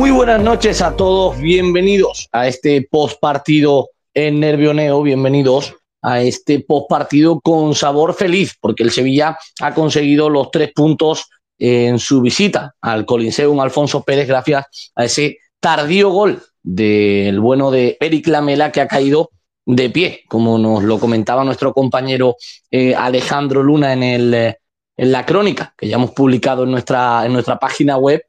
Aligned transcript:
Muy 0.00 0.12
buenas 0.12 0.42
noches 0.42 0.80
a 0.80 0.96
todos, 0.96 1.38
bienvenidos 1.38 2.26
a 2.32 2.48
este 2.48 2.88
post 2.90 3.20
partido 3.20 3.90
en 4.14 4.40
Nervioneo, 4.40 5.02
bienvenidos 5.02 5.74
a 6.00 6.22
este 6.22 6.60
post 6.60 6.88
partido 6.88 7.38
con 7.38 7.74
sabor 7.74 8.14
feliz, 8.14 8.56
porque 8.62 8.82
el 8.82 8.92
Sevilla 8.92 9.36
ha 9.60 9.74
conseguido 9.74 10.30
los 10.30 10.50
tres 10.50 10.72
puntos 10.74 11.28
en 11.58 11.98
su 11.98 12.22
visita 12.22 12.74
al 12.80 13.04
Coliseum 13.04 13.60
Alfonso 13.60 14.02
Pérez 14.02 14.26
gracias 14.26 14.64
a 14.94 15.04
ese 15.04 15.36
tardío 15.60 16.08
gol 16.08 16.42
del 16.62 17.38
bueno 17.38 17.70
de 17.70 17.98
Eric 18.00 18.26
Lamela 18.28 18.72
que 18.72 18.80
ha 18.80 18.88
caído 18.88 19.28
de 19.66 19.90
pie, 19.90 20.22
como 20.28 20.56
nos 20.56 20.82
lo 20.82 20.98
comentaba 20.98 21.44
nuestro 21.44 21.74
compañero 21.74 22.36
eh, 22.70 22.94
Alejandro 22.94 23.62
Luna 23.62 23.92
en, 23.92 24.02
el, 24.02 24.32
eh, 24.32 24.56
en 24.96 25.12
la 25.12 25.26
crónica 25.26 25.74
que 25.76 25.88
ya 25.88 25.96
hemos 25.96 26.12
publicado 26.12 26.64
en 26.64 26.70
nuestra, 26.70 27.26
en 27.26 27.34
nuestra 27.34 27.58
página 27.58 27.98
web 27.98 28.22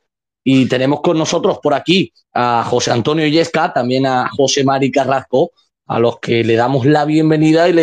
y 0.44 0.68
tenemos 0.68 1.02
con 1.02 1.18
nosotros 1.18 1.60
por 1.62 1.74
aquí 1.74 2.12
a 2.34 2.64
José 2.64 2.92
Antonio 2.92 3.28
Yesca, 3.28 3.74
también 3.74 4.06
a 4.06 4.30
José 4.30 4.64
Mari 4.64 4.92
Carrasco, 4.92 5.52
a 5.88 6.00
los 6.00 6.20
que 6.20 6.44
le 6.44 6.56
damos 6.56 6.86
la 6.86 7.06
bienvenida 7.06 7.68
y 7.68 7.74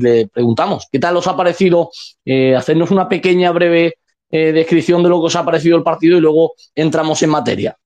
le, 0.00 0.28
preguntamos 0.28 0.86
qué 0.90 0.98
tal 0.98 1.16
os 1.16 1.26
ha 1.26 1.36
parecido 1.36 1.90
eh, 2.24 2.54
hacernos 2.54 2.90
una 2.90 3.08
pequeña, 3.08 3.50
breve 3.50 3.94
eh, 4.30 4.52
descripción 4.52 5.02
de 5.02 5.08
lo 5.08 5.20
que 5.20 5.26
os 5.26 5.36
ha 5.36 5.44
parecido 5.44 5.76
el 5.76 5.82
partido 5.82 6.16
y 6.18 6.20
luego 6.20 6.54
entramos 6.74 7.22
en 7.22 7.30
materia. 7.30 7.76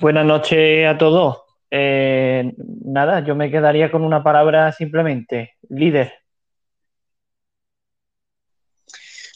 Buenas 0.00 0.26
noches 0.26 0.86
a 0.86 0.96
todos. 0.96 1.38
Eh, 1.70 2.52
nada, 2.84 3.24
yo 3.24 3.34
me 3.34 3.50
quedaría 3.50 3.90
con 3.90 4.02
una 4.02 4.22
palabra 4.22 4.72
simplemente, 4.72 5.54
líder. 5.68 6.12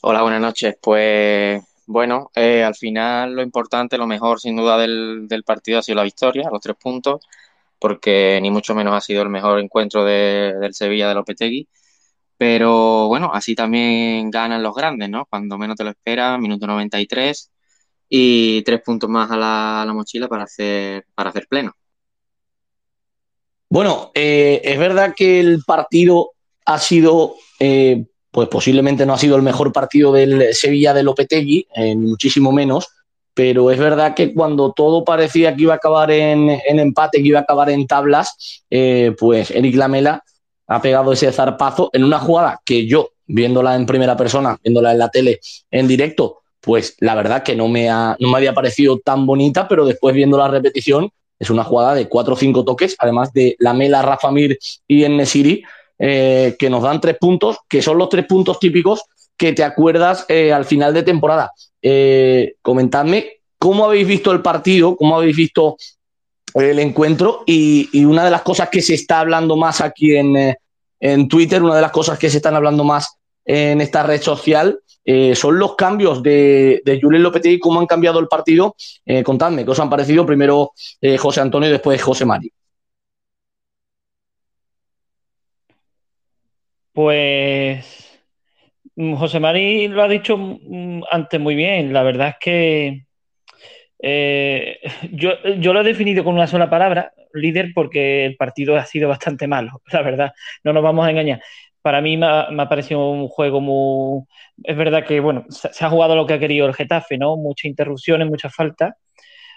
Hola, 0.03 0.23
buenas 0.23 0.41
noches. 0.41 0.77
Pues 0.81 1.63
bueno, 1.87 2.31
eh, 2.35 2.63
al 2.65 2.75
final 2.75 3.35
lo 3.35 3.43
importante, 3.43 3.99
lo 3.99 4.07
mejor 4.07 4.41
sin 4.41 4.57
duda 4.57 4.79
del, 4.79 5.29
partido 5.45 5.79
ha 5.79 5.83
sido 5.83 5.97
la 5.97 6.05
victoria, 6.05 6.49
los 6.51 6.61
tres 6.61 6.77
puntos, 6.77 7.27
porque 7.79 8.39
ni 8.43 8.51
mucho 8.51 8.75
menos 8.75 8.95
ha 8.95 9.01
sido 9.01 9.23
el 9.23 9.29
mejor 9.29 9.59
encuentro 9.61 10.05
del 10.05 10.75
Sevilla 10.75 11.09
de 11.09 11.15
Lopetegui. 11.15 11.69
Pero 12.37 13.09
bueno, 13.09 13.31
así 13.33 13.55
también 13.55 14.31
ganan 14.31 14.63
los 14.63 14.75
grandes, 14.75 15.09
¿no? 15.11 15.27
Cuando 15.27 15.59
menos 15.59 15.77
te 15.77 15.85
lo 15.85 15.91
esperas, 15.91 16.39
minuto 16.41 16.67
93 16.67 17.51
y 18.09 18.63
tres 18.63 18.83
puntos 18.83 19.09
más 19.09 19.31
a 19.31 19.37
la, 19.37 19.93
mochila 19.95 20.29
para 20.29 20.45
hacer, 20.45 21.07
para 21.15 21.31
hacer 21.31 21.47
pleno. 21.49 21.75
Bueno, 23.69 24.11
eh, 24.15 24.61
es 24.65 24.79
verdad 24.79 25.15
que 25.17 25.41
el 25.41 25.63
partido 25.65 26.33
ha 26.67 26.79
sido 26.79 27.37
eh, 27.59 28.05
pues 28.33 28.49
posiblemente 28.49 29.07
no 29.07 29.13
ha 29.13 29.19
sido 29.19 29.37
el 29.37 29.43
mejor 29.43 29.73
partido 29.73 30.13
del 30.13 30.53
Sevilla 30.55 30.95
de 30.95 31.03
Lopetegui, 31.03 31.69
en 31.75 32.03
muchísimo 32.03 32.51
menos, 32.51 32.89
pero 33.35 33.71
es 33.71 33.79
verdad 33.79 34.15
que 34.15 34.35
cuando 34.35 34.73
todo 34.73 35.05
parecía 35.05 35.55
que 35.55 35.63
iba 35.63 35.75
a 35.75 35.77
acabar 35.77 36.11
en, 36.11 36.51
empate, 36.67 37.19
que 37.23 37.29
iba 37.29 37.39
a 37.39 37.43
acabar 37.43 37.71
en 37.71 37.87
tablas, 37.87 38.65
eh, 38.71 39.15
pues 39.19 39.51
Eric 39.51 39.77
Lamela 39.77 40.25
ha 40.67 40.81
pegado 40.81 41.13
ese 41.13 41.31
zarpazo 41.31 41.91
en 41.93 42.05
una 42.05 42.19
jugada 42.19 42.61
que 42.65 42.87
yo, 42.87 43.11
viéndola 43.27 43.77
en 43.77 43.85
primera 43.85 44.17
persona, 44.17 44.59
viéndola 44.63 44.93
en 44.93 44.99
la 44.99 45.11
tele 45.11 45.41
en 45.71 45.87
directo, 45.87 46.41
pues 46.61 46.97
la 47.01 47.15
verdad 47.15 47.43
que 47.43 47.55
no 47.55 47.69
me, 47.69 47.91
ha, 47.91 48.17
no 48.19 48.31
me 48.31 48.39
había 48.39 48.55
parecido 48.55 48.99
tan 48.99 49.27
bonita, 49.27 49.69
pero 49.69 49.85
después 49.85 50.15
viendo 50.15 50.39
la 50.39 50.49
repetición, 50.49 51.11
es 51.39 51.51
una 51.51 51.65
jugada 51.65 51.95
de 51.95 52.09
cuatro 52.09 52.35
o 52.35 52.37
cinco 52.37 52.65
toques, 52.65 52.97
además 52.99 53.33
de 53.33 53.57
Lamela, 53.59 54.01
Rafa 54.01 54.31
Mir 54.31 54.59
y 54.87 55.07
Nesiri, 55.09 55.65
eh, 56.05 56.57
que 56.58 56.68
nos 56.68 56.83
dan 56.83 57.01
tres 57.01 57.17
puntos, 57.17 57.58
que 57.68 57.80
son 57.80 57.96
los 57.96 58.08
tres 58.08 58.27
puntos 58.27 58.58
típicos 58.58 59.02
que 59.36 59.52
te 59.52 59.63
acuerdas 59.63 60.27
eh, 60.29 60.52
al 60.52 60.64
final 60.64 60.92
de 60.92 61.05
temporada. 61.05 61.52
Eh, 61.80 62.55
comentadme 62.61 63.42
cómo 63.57 63.85
habéis 63.85 64.08
visto 64.08 64.33
el 64.33 64.42
partido, 64.42 64.96
cómo 64.96 65.14
habéis 65.14 65.36
visto 65.36 65.77
el 66.55 66.80
encuentro 66.80 67.45
y, 67.46 68.05
una 68.05 68.24
de 68.24 68.33
las 68.33 68.42
cosas 68.42 68.68
que 68.68 68.83
se 68.83 68.95
está 68.95 69.20
hablando 69.20 69.57
más 69.57 69.80
aquí 69.80 70.17
en, 70.17 70.57
en, 70.98 71.29
Twitter, 71.29 71.62
una 71.62 71.77
de 71.77 71.83
las 71.83 71.92
cosas 71.92 72.18
que 72.18 72.29
se 72.29 72.39
están 72.39 72.57
hablando 72.57 72.83
más 72.83 73.18
en 73.45 73.80
esta 73.80 74.02
red 74.02 74.20
social 74.20 74.80
son 75.35 75.57
los 75.57 75.77
cambios 75.77 76.20
de, 76.20 76.83
de 76.85 77.01
Julien 77.01 77.23
Lopetegui, 77.23 77.61
cómo 77.61 77.79
han 77.79 77.86
cambiado 77.86 78.18
el 78.18 78.27
partido. 78.27 78.74
contadme, 79.24 79.64
¿qué 79.64 79.70
os 79.70 79.79
han 79.79 79.89
parecido? 79.91 80.27
Primero 80.27 80.73
José 81.18 81.41
Antonio 81.41 81.68
y 81.68 81.73
después 81.73 82.02
José 82.02 82.24
Mari. 82.24 82.52
Pues 86.92 88.20
mm, 88.97 89.14
José 89.14 89.41
Mari 89.41 89.89
lo 89.89 90.03
ha 90.03 90.08
dicho 90.08 90.36
mm, 90.36 91.03
antes 91.11 91.41
muy 91.41 91.55
bien. 91.55 91.92
La 91.92 92.03
verdad 92.03 92.29
es 92.29 92.36
que 92.41 93.07
eh, 94.03 94.80
yo, 95.13 95.33
lo 95.73 95.80
he 95.80 95.85
definido 95.85 96.25
con 96.25 96.35
una 96.35 96.47
sola 96.47 96.69
palabra, 96.69 97.13
líder, 97.33 97.70
porque 97.75 98.27
el 98.27 98.36
partido 98.36 98.77
ha 98.77 98.85
sido 98.85 99.08
bastante 99.08 99.47
malo, 99.47 99.80
la 99.92 100.03
verdad. 100.03 100.33
No 100.64 100.73
nos 100.73 100.83
vamos 100.83 101.07
a 101.07 101.11
engañar. 101.11 101.41
Para 101.80 102.01
mí 102.01 102.17
me 102.17 102.27
ha, 102.27 102.69
parecido 102.69 103.11
un 103.11 103.29
juego 103.29 103.61
muy... 103.61 104.24
Es 104.63 104.77
verdad 104.77 105.05
que, 105.05 105.19
bueno, 105.20 105.45
se, 105.48 105.85
ha 105.85 105.91
jugado 105.91 106.14
lo 106.14 106.27
que 106.27 106.35
ha 106.35 106.39
querido 106.39 106.67
el 106.67 106.74
Getafe, 106.74 107.19
¿no? 107.19 107.36
Muchas 107.36 107.64
interrupciones, 107.64 108.29
muchas 108.29 108.55
faltas. 108.55 108.95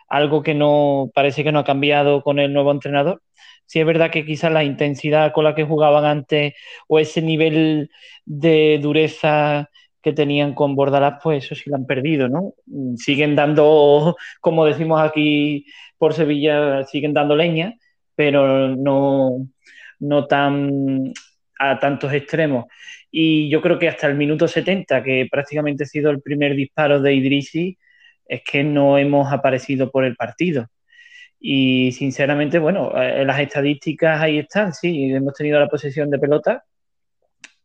Algo 0.08 0.42
que 0.42 0.56
no 0.56 1.12
parece 1.14 1.44
que 1.44 1.52
no 1.52 1.60
ha 1.60 1.64
cambiado 1.64 2.24
con 2.24 2.40
el 2.40 2.52
nuevo 2.52 2.72
entrenador 2.72 3.22
Sí 3.66 3.80
es 3.80 3.86
verdad 3.86 4.12
que 4.12 4.26
quizás 4.26 4.52
la 4.52 4.64
intensidad 4.64 5.34
con 5.34 5.44
la 5.44 5.56
que 5.56 5.64
jugaban 5.64 6.06
antes 6.06 6.54
o 6.88 7.00
ese 7.00 7.22
nivel 7.22 7.90
de 8.26 8.80
dureza 8.82 9.70
que 10.02 10.14
tenían 10.14 10.54
con 10.54 10.76
Bordalás, 10.76 11.20
pues 11.24 11.46
eso 11.46 11.56
sí 11.56 11.70
lo 11.70 11.78
han 11.78 11.88
perdido, 11.88 12.30
¿no? 12.30 12.54
Siguen 12.96 13.36
dando, 13.36 14.16
como 14.40 14.66
decimos 14.66 15.02
aquí 15.02 15.66
por 15.98 16.14
Sevilla, 16.14 16.84
siguen 16.86 17.14
dando 17.14 17.36
leña, 17.36 17.74
pero 18.16 18.76
no, 18.76 19.48
no 20.00 20.28
tan 20.28 21.12
a 21.60 21.80
tantos 21.80 22.14
extremos. 22.14 22.66
Y 23.12 23.50
yo 23.50 23.62
creo 23.62 23.80
que 23.80 23.88
hasta 23.88 24.08
el 24.08 24.16
minuto 24.16 24.48
70, 24.48 25.04
que 25.04 25.28
prácticamente 25.32 25.84
ha 25.86 25.88
sido 25.88 26.12
el 26.12 26.22
primer 26.22 26.56
disparo 26.56 27.02
de 27.02 27.14
Idrisi, 27.16 27.78
es 28.28 28.42
que 28.44 28.64
no 28.64 28.98
hemos 28.98 29.32
aparecido 29.32 29.92
por 29.92 30.04
el 30.06 30.16
partido. 30.16 30.68
Y 31.48 31.92
sinceramente, 31.92 32.58
bueno, 32.58 32.92
eh, 33.00 33.24
las 33.24 33.40
estadísticas 33.40 34.20
ahí 34.20 34.40
están, 34.40 34.74
sí, 34.74 35.12
hemos 35.14 35.36
tenido 35.36 35.60
la 35.60 35.68
posesión 35.68 36.10
de 36.10 36.18
pelota 36.18 36.64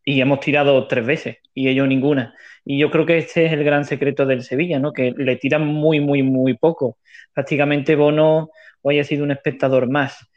y 0.04 0.20
hemos 0.20 0.40
tirado 0.40 0.86
tres 0.86 1.06
veces 1.06 1.38
y 1.54 1.66
ellos 1.66 1.88
ninguna. 1.88 2.34
Y 2.62 2.78
yo 2.78 2.90
creo 2.90 3.06
que 3.06 3.16
este 3.16 3.46
es 3.46 3.52
el 3.54 3.64
gran 3.64 3.86
secreto 3.86 4.26
del 4.26 4.42
Sevilla, 4.42 4.78
¿no? 4.78 4.92
Que 4.92 5.14
le 5.16 5.36
tiran 5.36 5.66
muy, 5.66 5.98
muy, 5.98 6.22
muy 6.22 6.58
poco. 6.58 6.98
Prácticamente 7.32 7.96
Bono 7.96 8.50
hoy 8.82 8.98
ha 8.98 9.04
sido 9.04 9.24
un 9.24 9.30
espectador 9.30 9.88
más. 9.88 10.28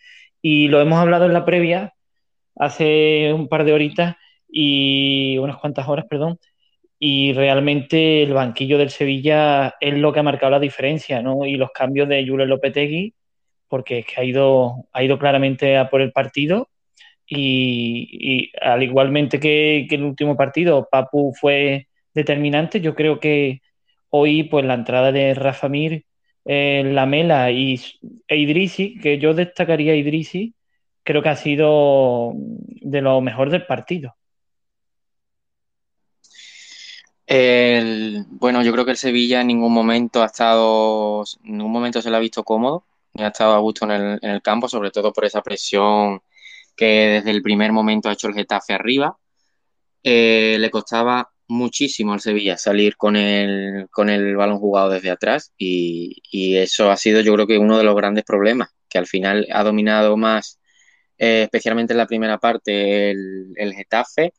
Y 0.42 0.70
lo 0.70 0.80
hemos 0.80 1.00
hablado 1.00 1.26
en 1.26 1.34
la 1.34 1.44
previa 1.44 1.94
hace 2.56 3.34
un 3.34 3.50
par 3.50 3.66
de 3.66 3.74
horitas 3.74 4.16
y 4.48 5.38
unas 5.40 5.58
cuantas 5.58 5.86
horas, 5.90 6.06
perdón, 6.10 6.40
y 6.98 7.34
realmente 7.34 8.24
el 8.24 8.34
banquillo 8.34 8.78
del 8.78 8.90
Sevilla 8.90 9.76
es 9.82 9.98
lo 9.98 10.14
que 10.14 10.22
ha 10.22 10.24
marcado 10.24 10.52
la 10.52 10.60
diferencia, 10.62 11.22
¿no? 11.22 11.46
Y 11.46 11.58
los 11.58 11.72
cambios 11.72 12.08
de 12.08 12.26
Julio 12.26 12.46
Lopetegui 12.46 13.14
porque 13.74 13.98
es 13.98 14.06
que 14.06 14.22
ha 14.22 14.24
ido, 14.24 14.86
ha 14.94 15.02
ido 15.04 15.18
claramente 15.18 15.78
a 15.78 15.90
por 15.90 16.04
el 16.04 16.12
partido 16.12 16.70
y, 17.28 18.52
al 18.62 18.84
igualmente 18.84 19.40
que, 19.40 19.88
el 19.90 20.04
último 20.04 20.38
partido, 20.38 20.88
Papu 20.92 21.34
fue 21.34 21.88
determinante, 22.14 22.82
yo 22.82 22.94
creo 22.94 23.20
que 23.20 23.64
hoy 24.10 24.44
pues 24.44 24.64
la 24.64 24.76
entrada 24.76 25.12
de 25.12 25.34
Rafa 25.34 25.70
Mir, 25.70 26.06
eh, 26.46 26.84
Lamela 26.86 27.50
y 27.50 27.82
e 28.28 28.38
Idrisi, 28.38 29.00
que 29.00 29.18
yo 29.18 29.34
destacaría 29.34 29.94
a 29.94 29.96
Idrisi, 29.96 30.54
creo 31.02 31.24
que 31.24 31.30
ha 31.30 31.36
sido 31.36 32.34
de 32.36 33.02
lo 33.02 33.22
mejor 33.22 33.50
del 33.50 33.66
partido. 33.66 34.16
bueno, 38.40 38.62
yo 38.62 38.72
creo 38.72 38.86
que 38.86 38.92
el 38.92 38.98
Sevilla 38.98 39.42
en 39.42 39.48
ningún 39.48 39.74
momento 39.74 40.22
ha 40.22 40.28
estado, 40.28 41.24
en 41.44 41.58
ningún 41.58 41.72
momento 41.72 42.04
se 42.04 42.12
lo 42.12 42.18
ha 42.18 42.20
visto 42.20 42.44
cómodo 42.44 42.86
ha 43.20 43.28
estado 43.28 43.54
a 43.54 43.60
gusto 43.60 43.86
en 43.86 44.20
el, 44.22 44.42
campo, 44.42 44.68
sobre 44.68 44.92
todo 44.92 45.14
por 45.14 45.26
esa 45.26 45.42
presión 45.42 46.22
que 46.76 46.86
desde 46.86 47.32
el 47.32 47.42
primer 47.42 47.72
momento 47.72 48.10
ha 48.10 48.14
hecho 48.14 48.28
el 48.28 48.34
Getafe 48.34 48.74
arriba. 48.74 49.18
Eh, 50.04 50.58
le 50.60 50.70
costaba 50.72 51.32
muchísimo 51.48 52.14
al 52.14 52.22
Sevilla 52.22 52.58
salir 52.58 52.98
con 52.98 53.16
el, 53.16 53.88
con 53.92 54.10
el 54.10 54.36
balón 54.36 54.60
jugado 54.60 54.90
desde 54.90 55.12
atrás 55.12 55.54
y, 55.58 56.22
eso 56.58 56.92
ha 56.92 56.98
sido 56.98 57.22
yo 57.22 57.34
creo 57.34 57.48
que 57.48 57.58
uno 57.58 57.78
de 57.78 57.84
los 57.84 57.96
grandes 57.96 58.24
problemas, 58.26 58.70
que 58.90 58.98
al 58.98 59.08
final 59.08 59.48
ha 59.52 59.64
dominado 59.64 60.18
más, 60.18 60.60
eh, 61.18 61.44
especialmente 61.44 61.94
en 61.94 61.98
la 61.98 62.08
primera 62.08 62.38
parte, 62.40 63.12
el 63.12 63.74
Getafe 63.76 64.34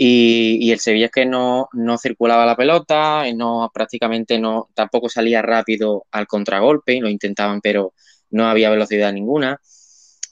y, 0.00 0.70
el 0.72 0.78
Sevilla 0.80 1.06
es 1.06 1.12
que 1.12 1.26
no, 1.26 1.68
no 1.72 1.98
circulaba 1.98 2.46
la 2.46 2.56
pelota, 2.56 3.24
no, 3.34 3.70
prácticamente 3.74 4.38
no, 4.38 4.70
tampoco 4.74 5.08
salía 5.08 5.42
rápido 5.42 6.06
al 6.12 6.26
contragolpe, 6.28 7.00
lo 7.00 7.08
intentaban, 7.08 7.60
pero 7.60 7.94
no 8.30 8.46
había 8.48 8.70
velocidad 8.70 9.12
ninguna. 9.12 9.60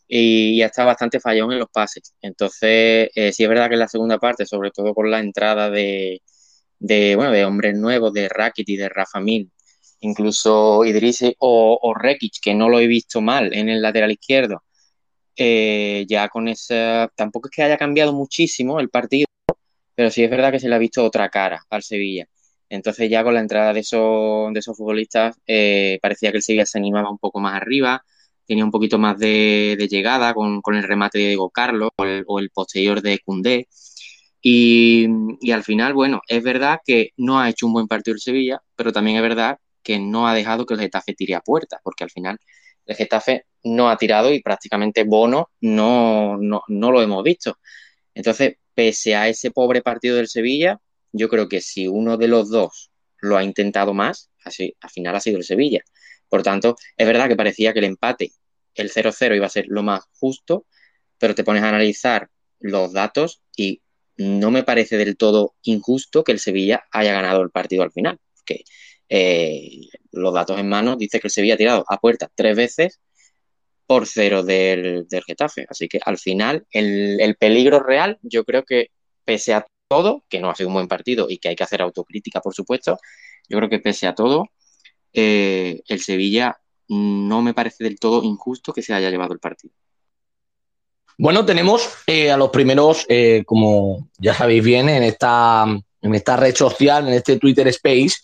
Y 0.09 0.59
ya 0.59 0.67
está 0.67 0.85
bastante 0.85 1.21
fallón 1.21 1.53
en 1.53 1.59
los 1.59 1.69
pases. 1.71 2.15
Entonces, 2.23 3.11
eh, 3.15 3.33
sí 3.33 3.43
es 3.43 3.49
verdad 3.49 3.69
que 3.69 3.75
en 3.75 3.81
la 3.81 3.89
segunda 3.89 4.19
parte, 4.19 4.47
sobre 4.47 4.71
todo 4.71 4.95
con 4.95 5.11
la 5.11 5.19
entrada 5.21 5.69
de, 5.71 6.23
de, 6.79 7.17
bueno, 7.17 7.33
de 7.33 7.45
hombres 7.45 7.77
nuevos, 7.77 8.13
de 8.13 8.29
Rakitic 8.29 8.69
y 8.69 8.77
de 8.77 8.89
Rafa 8.89 9.21
Mil, 9.21 9.51
incluso 10.01 10.85
Idrisi 10.85 11.35
o, 11.39 11.79
o 11.83 11.95
Rekic, 11.95 12.35
que 12.43 12.55
no 12.55 12.69
lo 12.69 12.81
he 12.81 12.87
visto 12.87 13.21
mal 13.21 13.53
en 13.55 13.69
el 13.69 13.83
lateral 13.83 14.13
izquierdo, 14.13 14.63
eh, 15.37 16.07
ya 16.09 16.29
con 16.29 16.49
esa, 16.49 17.11
tampoco 17.17 17.49
es 17.49 17.57
que 17.57 17.63
haya 17.63 17.77
cambiado 17.77 18.13
muchísimo 18.13 18.81
el 18.81 18.91
partido, 18.91 19.27
pero 19.97 20.11
sí 20.11 20.23
es 20.23 20.31
verdad 20.31 20.53
que 20.53 20.61
se 20.61 20.69
le 20.69 20.77
ha 20.77 20.79
visto 20.79 21.05
otra 21.05 21.29
cara 21.31 21.65
al 21.71 21.83
Sevilla. 21.83 22.27
Entonces 22.69 23.11
ya 23.11 23.25
con 23.25 23.35
la 23.35 23.41
entrada 23.41 23.73
de 23.73 23.81
esos, 23.81 24.53
de 24.53 24.61
esos 24.61 24.77
futbolistas 24.77 25.37
eh, 25.47 25.99
parecía 26.03 26.31
que 26.33 26.39
el 26.39 26.43
Sevilla 26.43 26.67
se 26.67 26.79
animaba 26.79 27.11
un 27.11 27.19
poco 27.19 27.41
más 27.41 27.55
arriba, 27.55 28.05
tenía 28.47 28.65
un 28.65 28.71
poquito 28.71 28.99
más 28.99 29.19
de, 29.19 29.77
llegada 29.91 30.35
con, 30.35 30.61
el 30.75 30.83
remate 30.85 31.19
de 31.19 31.29
Diego 31.29 31.51
Carlos 31.51 31.91
o 31.97 32.39
el, 32.39 32.51
posterior 32.51 33.03
de 33.03 33.21
Cundé. 33.21 33.69
Y, 34.43 35.07
y, 35.41 35.51
al 35.53 35.65
final, 35.65 35.95
bueno, 35.95 36.21
es 36.29 36.43
verdad 36.43 36.81
que 36.85 37.11
no 37.17 37.41
ha 37.41 37.51
hecho 37.51 37.67
un 37.67 37.73
buen 37.73 37.89
partido 37.89 38.15
el 38.15 38.21
Sevilla, 38.21 38.61
pero 38.77 38.93
también 38.93 39.17
es 39.17 39.23
verdad 39.23 39.59
que 39.83 39.99
no 39.99 40.29
ha 40.29 40.35
dejado 40.35 40.67
que 40.67 40.75
el 40.75 40.81
Getafe 40.81 41.15
tire 41.15 41.35
a 41.35 41.41
puerta, 41.41 41.81
porque 41.83 42.05
al 42.05 42.11
final 42.11 42.39
el 42.87 42.97
Getafe 42.97 43.47
no 43.65 43.89
ha 43.91 43.97
tirado 43.97 44.33
y 44.33 44.43
prácticamente 44.43 45.05
Bono 45.05 45.51
no, 45.61 46.37
no, 46.39 46.63
no 46.69 46.93
lo 46.93 47.03
hemos 47.03 47.23
visto. 47.25 47.59
Entonces, 48.15 48.57
pese 48.77 49.17
a 49.17 49.29
ese 49.29 49.51
pobre 49.51 49.83
partido 49.83 50.17
del 50.17 50.29
Sevilla, 50.29 50.79
yo 51.13 51.29
creo 51.29 51.49
que 51.49 51.61
si 51.61 51.89
uno 51.89 52.19
de 52.19 52.29
los 52.29 52.51
dos 52.51 52.91
lo 53.19 53.37
ha 53.37 53.43
intentado 53.43 53.95
más, 53.95 54.31
así, 54.45 54.77
al 54.81 54.91
final 54.91 55.17
ha 55.17 55.21
sido 55.21 55.39
el 55.39 55.45
Sevilla. 55.45 55.81
Por 56.29 56.43
tanto, 56.43 56.77
es 56.97 57.07
verdad 57.07 57.29
que 57.29 57.37
parecía 57.37 57.73
que 57.73 57.79
el 57.79 57.87
empate, 57.87 58.33
el 58.75 58.91
0-0 58.91 59.35
iba 59.35 59.47
a 59.47 59.49
ser 59.49 59.65
lo 59.69 59.83
más 59.83 60.05
justo, 60.21 60.67
pero 61.19 61.35
te 61.35 61.43
pones 61.43 61.63
a 61.63 61.71
analizar 61.71 62.29
los 62.61 62.93
datos 62.93 63.41
y 63.57 63.81
no 64.19 64.51
me 64.51 64.63
parece 64.63 64.99
del 64.99 65.17
todo 65.17 65.55
injusto 65.63 66.23
que 66.23 66.33
el 66.33 66.39
Sevilla 66.39 66.85
haya 66.91 67.13
ganado 67.15 67.41
el 67.41 67.51
partido 67.51 67.83
al 67.83 67.93
final. 67.93 68.19
Porque 68.35 68.65
eh, 69.09 69.89
los 70.13 70.35
datos 70.35 70.59
en 70.61 70.69
mano 70.69 70.97
dice 70.97 71.19
que 71.19 71.29
el 71.29 71.33
Sevilla 71.33 71.55
ha 71.55 71.59
tirado 71.59 71.85
a 71.89 71.99
puerta 71.99 72.31
tres 72.35 72.57
veces 72.57 73.01
por 73.87 74.07
cero 74.07 74.43
del, 74.43 75.07
Getafe. 75.27 75.67
Así 75.69 75.89
que 75.89 76.01
al 76.05 76.19
final 76.19 76.67
el, 76.71 77.37
peligro 77.39 77.81
real 77.81 78.19
yo 78.23 78.45
creo 78.45 78.65
que 78.65 78.91
pese 79.25 79.55
a 79.55 79.67
todo, 79.89 80.25
que 80.29 80.41
no 80.41 80.51
ha 80.51 80.55
sido 80.55 80.69
un 80.69 80.75
buen 80.75 80.89
partido 80.89 81.27
y 81.31 81.39
que 81.39 81.49
hay 81.49 81.57
que 81.57 81.63
hacer 81.63 81.83
autocrítica, 81.83 82.41
por 82.41 82.55
supuesto, 82.55 82.99
yo 83.49 83.59
creo 83.59 83.71
que 83.71 83.79
pese 83.79 84.07
a 84.07 84.15
todo, 84.15 84.47
eh, 85.13 85.81
el 85.89 86.01
Sevilla 86.01 86.59
no 86.89 87.43
me 87.43 87.55
parece 87.55 87.85
del 87.85 87.99
todo 87.99 88.23
injusto 88.23 88.73
que 88.73 88.83
se 88.83 88.95
haya 88.95 89.11
llevado 89.11 89.33
el 89.33 89.39
partido. 89.39 89.75
Bueno, 91.19 91.47
tenemos 91.47 91.89
eh, 92.07 92.31
a 92.31 92.37
los 92.37 92.51
primeros, 92.51 93.07
eh, 93.09 93.43
como 93.47 94.11
ya 94.19 94.35
sabéis 94.35 94.63
bien, 94.63 94.89
en 94.89 95.03
esta, 95.03 95.65
en 96.03 96.15
esta 96.15 96.37
red 96.37 96.55
social, 96.55 97.09
en 97.09 97.15
este 97.15 97.39
Twitter 97.39 97.67
Space, 97.69 98.17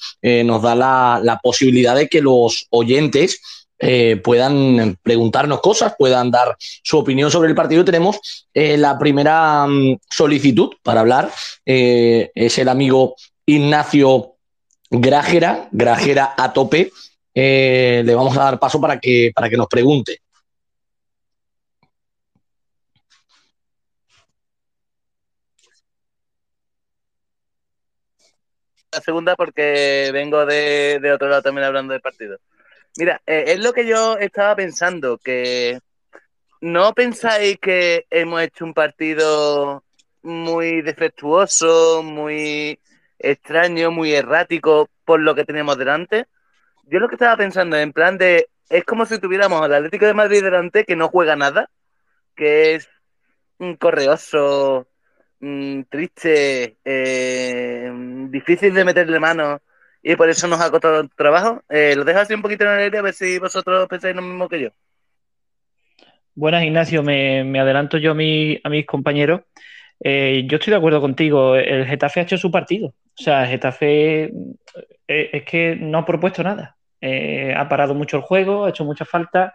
nos 0.44 0.60
da 0.60 0.74
la, 0.74 1.20
la, 1.22 1.38
posibilidad 1.38 1.96
de 1.96 2.08
que 2.08 2.20
los 2.20 2.66
oyentes 2.70 3.40
eh, 3.84 4.16
puedan 4.22 4.96
preguntarnos 5.02 5.60
cosas, 5.60 5.94
puedan 5.98 6.30
dar 6.30 6.56
su 6.58 6.98
opinión 6.98 7.32
sobre 7.32 7.48
el 7.48 7.56
partido. 7.56 7.84
Tenemos 7.84 8.46
eh, 8.54 8.76
la 8.76 8.96
primera 8.96 9.66
mm, 9.66 9.98
solicitud 10.08 10.70
para 10.84 11.00
hablar, 11.00 11.32
eh, 11.66 12.30
es 12.32 12.58
el 12.58 12.68
amigo 12.68 13.16
Ignacio 13.44 14.36
Grajera, 14.88 15.68
Grajera 15.72 16.32
a 16.38 16.52
tope. 16.52 16.92
le 17.34 18.14
vamos 18.14 18.36
a 18.36 18.44
dar 18.44 18.60
paso 18.60 18.80
para 18.80 19.00
que, 19.00 19.32
para 19.34 19.50
que 19.50 19.56
nos 19.56 19.66
pregunte. 19.66 20.18
La 28.92 29.00
segunda 29.00 29.34
porque 29.34 30.10
vengo 30.12 30.46
de, 30.46 31.00
de 31.00 31.12
otro 31.12 31.28
lado 31.28 31.42
también 31.42 31.66
hablando 31.66 31.94
del 31.94 32.02
partido. 32.02 32.38
Mira, 32.96 33.22
eh, 33.26 33.44
es 33.48 33.60
lo 33.60 33.72
que 33.72 33.86
yo 33.86 34.18
estaba 34.18 34.54
pensando, 34.54 35.18
que 35.18 35.80
no 36.60 36.92
pensáis 36.92 37.58
que 37.58 38.06
hemos 38.10 38.42
hecho 38.42 38.64
un 38.64 38.74
partido 38.74 39.82
muy 40.22 40.82
defectuoso, 40.82 42.02
muy 42.02 42.78
extraño, 43.18 43.90
muy 43.90 44.12
errático 44.12 44.90
por 45.04 45.20
lo 45.20 45.34
que 45.34 45.44
tenemos 45.44 45.78
delante. 45.78 46.26
Yo 46.84 46.98
lo 46.98 47.08
que 47.08 47.14
estaba 47.14 47.36
pensando 47.36 47.76
en 47.78 47.92
plan 47.92 48.18
de, 48.18 48.48
es 48.68 48.84
como 48.84 49.06
si 49.06 49.18
tuviéramos 49.18 49.62
al 49.62 49.74
Atlético 49.74 50.06
de 50.06 50.14
Madrid 50.14 50.42
delante 50.42 50.84
que 50.84 50.96
no 50.96 51.08
juega 51.08 51.34
nada, 51.34 51.70
que 52.36 52.74
es 52.74 52.88
un 53.58 53.76
correoso, 53.76 54.86
mm, 55.40 55.82
triste, 55.88 56.76
eh, 56.84 57.90
difícil 58.28 58.74
de 58.74 58.84
meterle 58.84 59.18
mano 59.18 59.62
y 60.02 60.16
por 60.16 60.28
eso 60.28 60.48
nos 60.48 60.60
ha 60.60 60.70
costado 60.70 61.00
el 61.00 61.10
trabajo. 61.10 61.62
Eh, 61.68 61.94
lo 61.96 62.04
dejo 62.04 62.18
así 62.18 62.34
un 62.34 62.42
poquito 62.42 62.64
en 62.64 62.70
el 62.70 62.78
aire 62.80 62.98
a 62.98 63.02
ver 63.02 63.14
si 63.14 63.38
vosotros 63.38 63.86
pensáis 63.88 64.16
lo 64.16 64.22
mismo 64.22 64.48
que 64.48 64.60
yo. 64.60 64.68
Buenas, 66.34 66.64
Ignacio. 66.64 67.02
Me, 67.02 67.58
adelanto 67.58 67.98
yo 67.98 68.10
a, 68.10 68.14
a 68.14 68.16
mis 68.16 68.86
compañeros. 68.86 69.42
Eh, 70.00 70.44
yo 70.48 70.56
estoy 70.56 70.72
de 70.72 70.78
acuerdo 70.78 71.00
contigo. 71.00 71.54
El 71.54 71.86
Getafe 71.86 72.20
ha 72.20 72.22
hecho 72.24 72.36
su 72.36 72.50
partido. 72.50 72.88
O 72.88 73.22
sea, 73.22 73.44
el 73.44 73.50
Getafe 73.50 74.24
eh, 75.06 75.30
es 75.32 75.44
que 75.44 75.76
no 75.76 75.98
ha 75.98 76.04
propuesto 76.04 76.42
nada. 76.42 76.76
ha 77.00 77.68
parado 77.68 77.94
mucho 77.94 78.16
el 78.16 78.22
juego, 78.24 78.64
ha 78.64 78.70
hecho 78.70 78.84
mucha 78.84 79.04
falta 79.04 79.54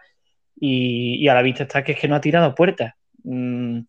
y, 0.56 1.28
a 1.28 1.34
la 1.34 1.42
vista 1.42 1.64
está 1.64 1.84
que 1.84 1.92
es 1.92 1.98
que 1.98 2.08
no 2.08 2.16
ha 2.16 2.20
tirado 2.20 2.54
puertas. 2.54 2.94
Mm, 3.24 3.80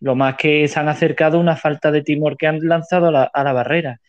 lo 0.00 0.14
más 0.14 0.36
que 0.36 0.66
se 0.68 0.80
han 0.80 0.88
acercado 0.88 1.38
una 1.38 1.56
falta 1.56 1.90
de 1.90 2.02
timor 2.02 2.36
que 2.38 2.46
han 2.46 2.60
lanzado 2.60 3.08
a 3.08 3.44
la 3.44 3.52
barrera. 3.52 4.00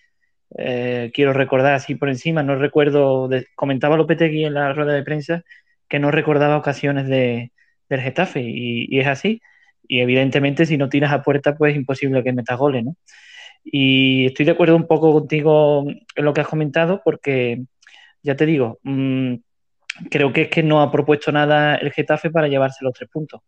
Eh, 0.55 1.11
quiero 1.13 1.33
recordar 1.33 1.73
así 1.73 1.95
por 1.95 2.09
encima, 2.09 2.43
no 2.43 2.55
recuerdo, 2.55 3.29
comentaba 3.55 3.97
Lopetegui 3.97 4.45
en 4.45 4.53
la 4.53 4.73
rueda 4.73 4.93
de 4.93 5.03
prensa 5.03 5.43
que 5.89 5.99
no 5.99 6.11
recordaba 6.11 6.57
ocasiones 6.57 7.07
de, 7.07 7.51
del 7.89 8.01
Getafe 8.01 8.41
y, 8.41 8.99
es 8.99 9.07
así. 9.07 9.41
Y 9.87 10.01
evidentemente 10.01 10.65
si 10.65 10.77
no 10.77 10.89
tiras 10.89 11.11
a 11.11 11.23
puerta 11.23 11.55
pues 11.55 11.71
es 11.71 11.77
imposible 11.77 12.23
que 12.23 12.33
metas 12.33 12.57
goles, 12.57 12.85
¿no? 12.85 12.95
Y 13.63 14.27
estoy 14.27 14.45
de 14.45 14.51
acuerdo 14.51 14.75
un 14.75 14.87
poco 14.87 15.11
contigo 15.13 15.85
en 15.87 16.25
lo 16.25 16.33
que 16.33 16.41
has 16.41 16.47
comentado 16.47 17.01
porque, 17.03 17.63
ya 18.23 18.35
te 18.35 18.45
digo, 18.45 18.79
mm, 18.83 19.35
creo 20.09 20.31
que 20.31 20.43
es 20.43 20.49
que 20.49 20.63
no 20.63 20.81
ha 20.81 20.91
propuesto 20.91 21.31
nada 21.31 21.75
el 21.75 21.91
Getafe 21.91 22.29
para 22.29 22.47
llevarse 22.47 22.83
los 22.83 22.93
tres 22.93 23.09
puntos. 23.09 23.41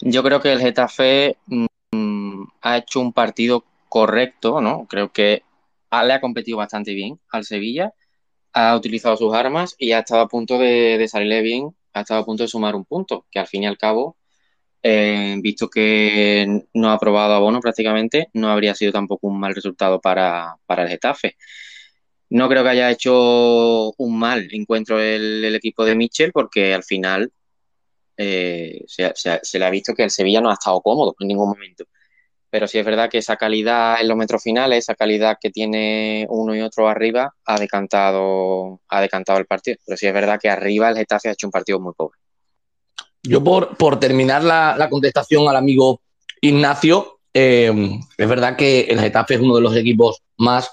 Yo 0.00 0.22
creo 0.22 0.40
que 0.40 0.52
el 0.52 0.60
Getafe 0.60 1.36
mm, 1.46 2.42
ha 2.62 2.76
hecho 2.78 3.00
un 3.00 3.12
partido 3.12 3.64
correcto, 3.92 4.62
¿no? 4.62 4.86
Creo 4.88 5.12
que 5.12 5.42
le 5.90 6.12
ha 6.14 6.20
competido 6.20 6.56
bastante 6.58 6.94
bien 6.94 7.20
al 7.30 7.44
Sevilla, 7.44 7.92
ha 8.54 8.76
utilizado 8.76 9.16
sus 9.18 9.34
armas 9.34 9.76
y 9.78 9.92
ha 9.92 10.00
estado 10.00 10.22
a 10.22 10.28
punto 10.28 10.58
de, 10.58 11.06
salirle 11.08 11.42
bien, 11.42 11.76
ha 11.92 12.00
estado 12.00 12.22
a 12.22 12.24
punto 12.24 12.42
de 12.44 12.48
sumar 12.48 12.74
un 12.74 12.86
punto, 12.86 13.26
que 13.30 13.38
al 13.38 13.46
fin 13.48 13.64
y 13.64 13.66
al 13.66 13.76
cabo, 13.78 14.16
eh, 14.82 15.36
visto 15.42 15.68
que 15.68 16.64
no 16.74 16.90
ha 16.90 16.98
probado 16.98 17.34
abono 17.34 17.60
prácticamente, 17.60 18.28
no 18.34 18.48
habría 18.50 18.74
sido 18.74 18.92
tampoco 18.92 19.26
un 19.28 19.38
mal 19.40 19.54
resultado 19.54 20.00
para, 20.00 20.56
el 20.68 20.88
Getafe. 20.88 21.36
No 22.30 22.48
creo 22.48 22.62
que 22.62 22.70
haya 22.70 22.90
hecho 22.90 23.92
un 23.98 24.18
mal 24.18 24.48
encuentro 24.52 25.00
el, 25.00 25.54
equipo 25.54 25.84
de 25.84 25.94
Mitchell, 25.96 26.32
porque 26.32 26.74
al 26.74 26.84
final 26.84 27.30
eh, 28.16 28.84
se, 28.86 29.58
le 29.58 29.64
ha 29.66 29.70
visto 29.70 29.94
que 29.94 30.04
el 30.04 30.10
Sevilla 30.10 30.40
no 30.40 30.50
ha 30.50 30.54
estado 30.54 30.80
cómodo 30.80 31.14
en 31.20 31.28
ningún 31.28 31.50
momento 31.50 31.84
pero 32.52 32.68
sí 32.68 32.78
es 32.78 32.84
verdad 32.84 33.08
que 33.08 33.16
esa 33.16 33.36
calidad 33.36 33.98
en 33.98 34.08
los 34.08 34.16
metros 34.18 34.42
finales, 34.42 34.80
esa 34.80 34.94
calidad 34.94 35.38
que 35.40 35.48
tiene 35.48 36.26
uno 36.28 36.54
y 36.54 36.60
otro 36.60 36.86
arriba, 36.86 37.34
ha 37.46 37.58
decantado, 37.58 38.82
ha 38.90 39.00
decantado 39.00 39.38
el 39.38 39.46
partido. 39.46 39.78
Pero 39.86 39.96
sí 39.96 40.06
es 40.06 40.12
verdad 40.12 40.38
que 40.38 40.50
arriba 40.50 40.90
el 40.90 40.96
Getafe 40.98 41.30
ha 41.30 41.32
hecho 41.32 41.46
un 41.46 41.50
partido 41.50 41.80
muy 41.80 41.94
pobre. 41.94 42.18
Yo 43.22 43.42
por, 43.42 43.74
por 43.78 43.98
terminar 43.98 44.44
la, 44.44 44.86
contestación 44.90 45.48
al 45.48 45.56
amigo 45.56 46.02
Ignacio, 46.42 47.20
eh, 47.32 47.98
es 48.18 48.28
verdad 48.28 48.54
que 48.54 48.82
el 48.82 49.00
Getafe 49.00 49.36
es 49.36 49.40
uno 49.40 49.56
de 49.56 49.62
los 49.62 49.74
equipos 49.74 50.18
más 50.36 50.70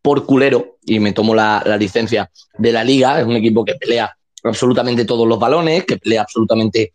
por 0.00 0.24
culero, 0.24 0.78
y 0.82 0.98
me 0.98 1.12
tomo 1.12 1.34
la, 1.34 1.62
la 1.66 1.76
licencia 1.76 2.30
de 2.56 2.72
la 2.72 2.82
liga, 2.82 3.20
es 3.20 3.26
un 3.26 3.36
equipo 3.36 3.66
que 3.66 3.74
pelea 3.74 4.16
absolutamente 4.44 5.04
todos 5.04 5.28
los 5.28 5.38
balones, 5.38 5.84
que 5.84 5.98
pelea 5.98 6.22
absolutamente 6.22 6.94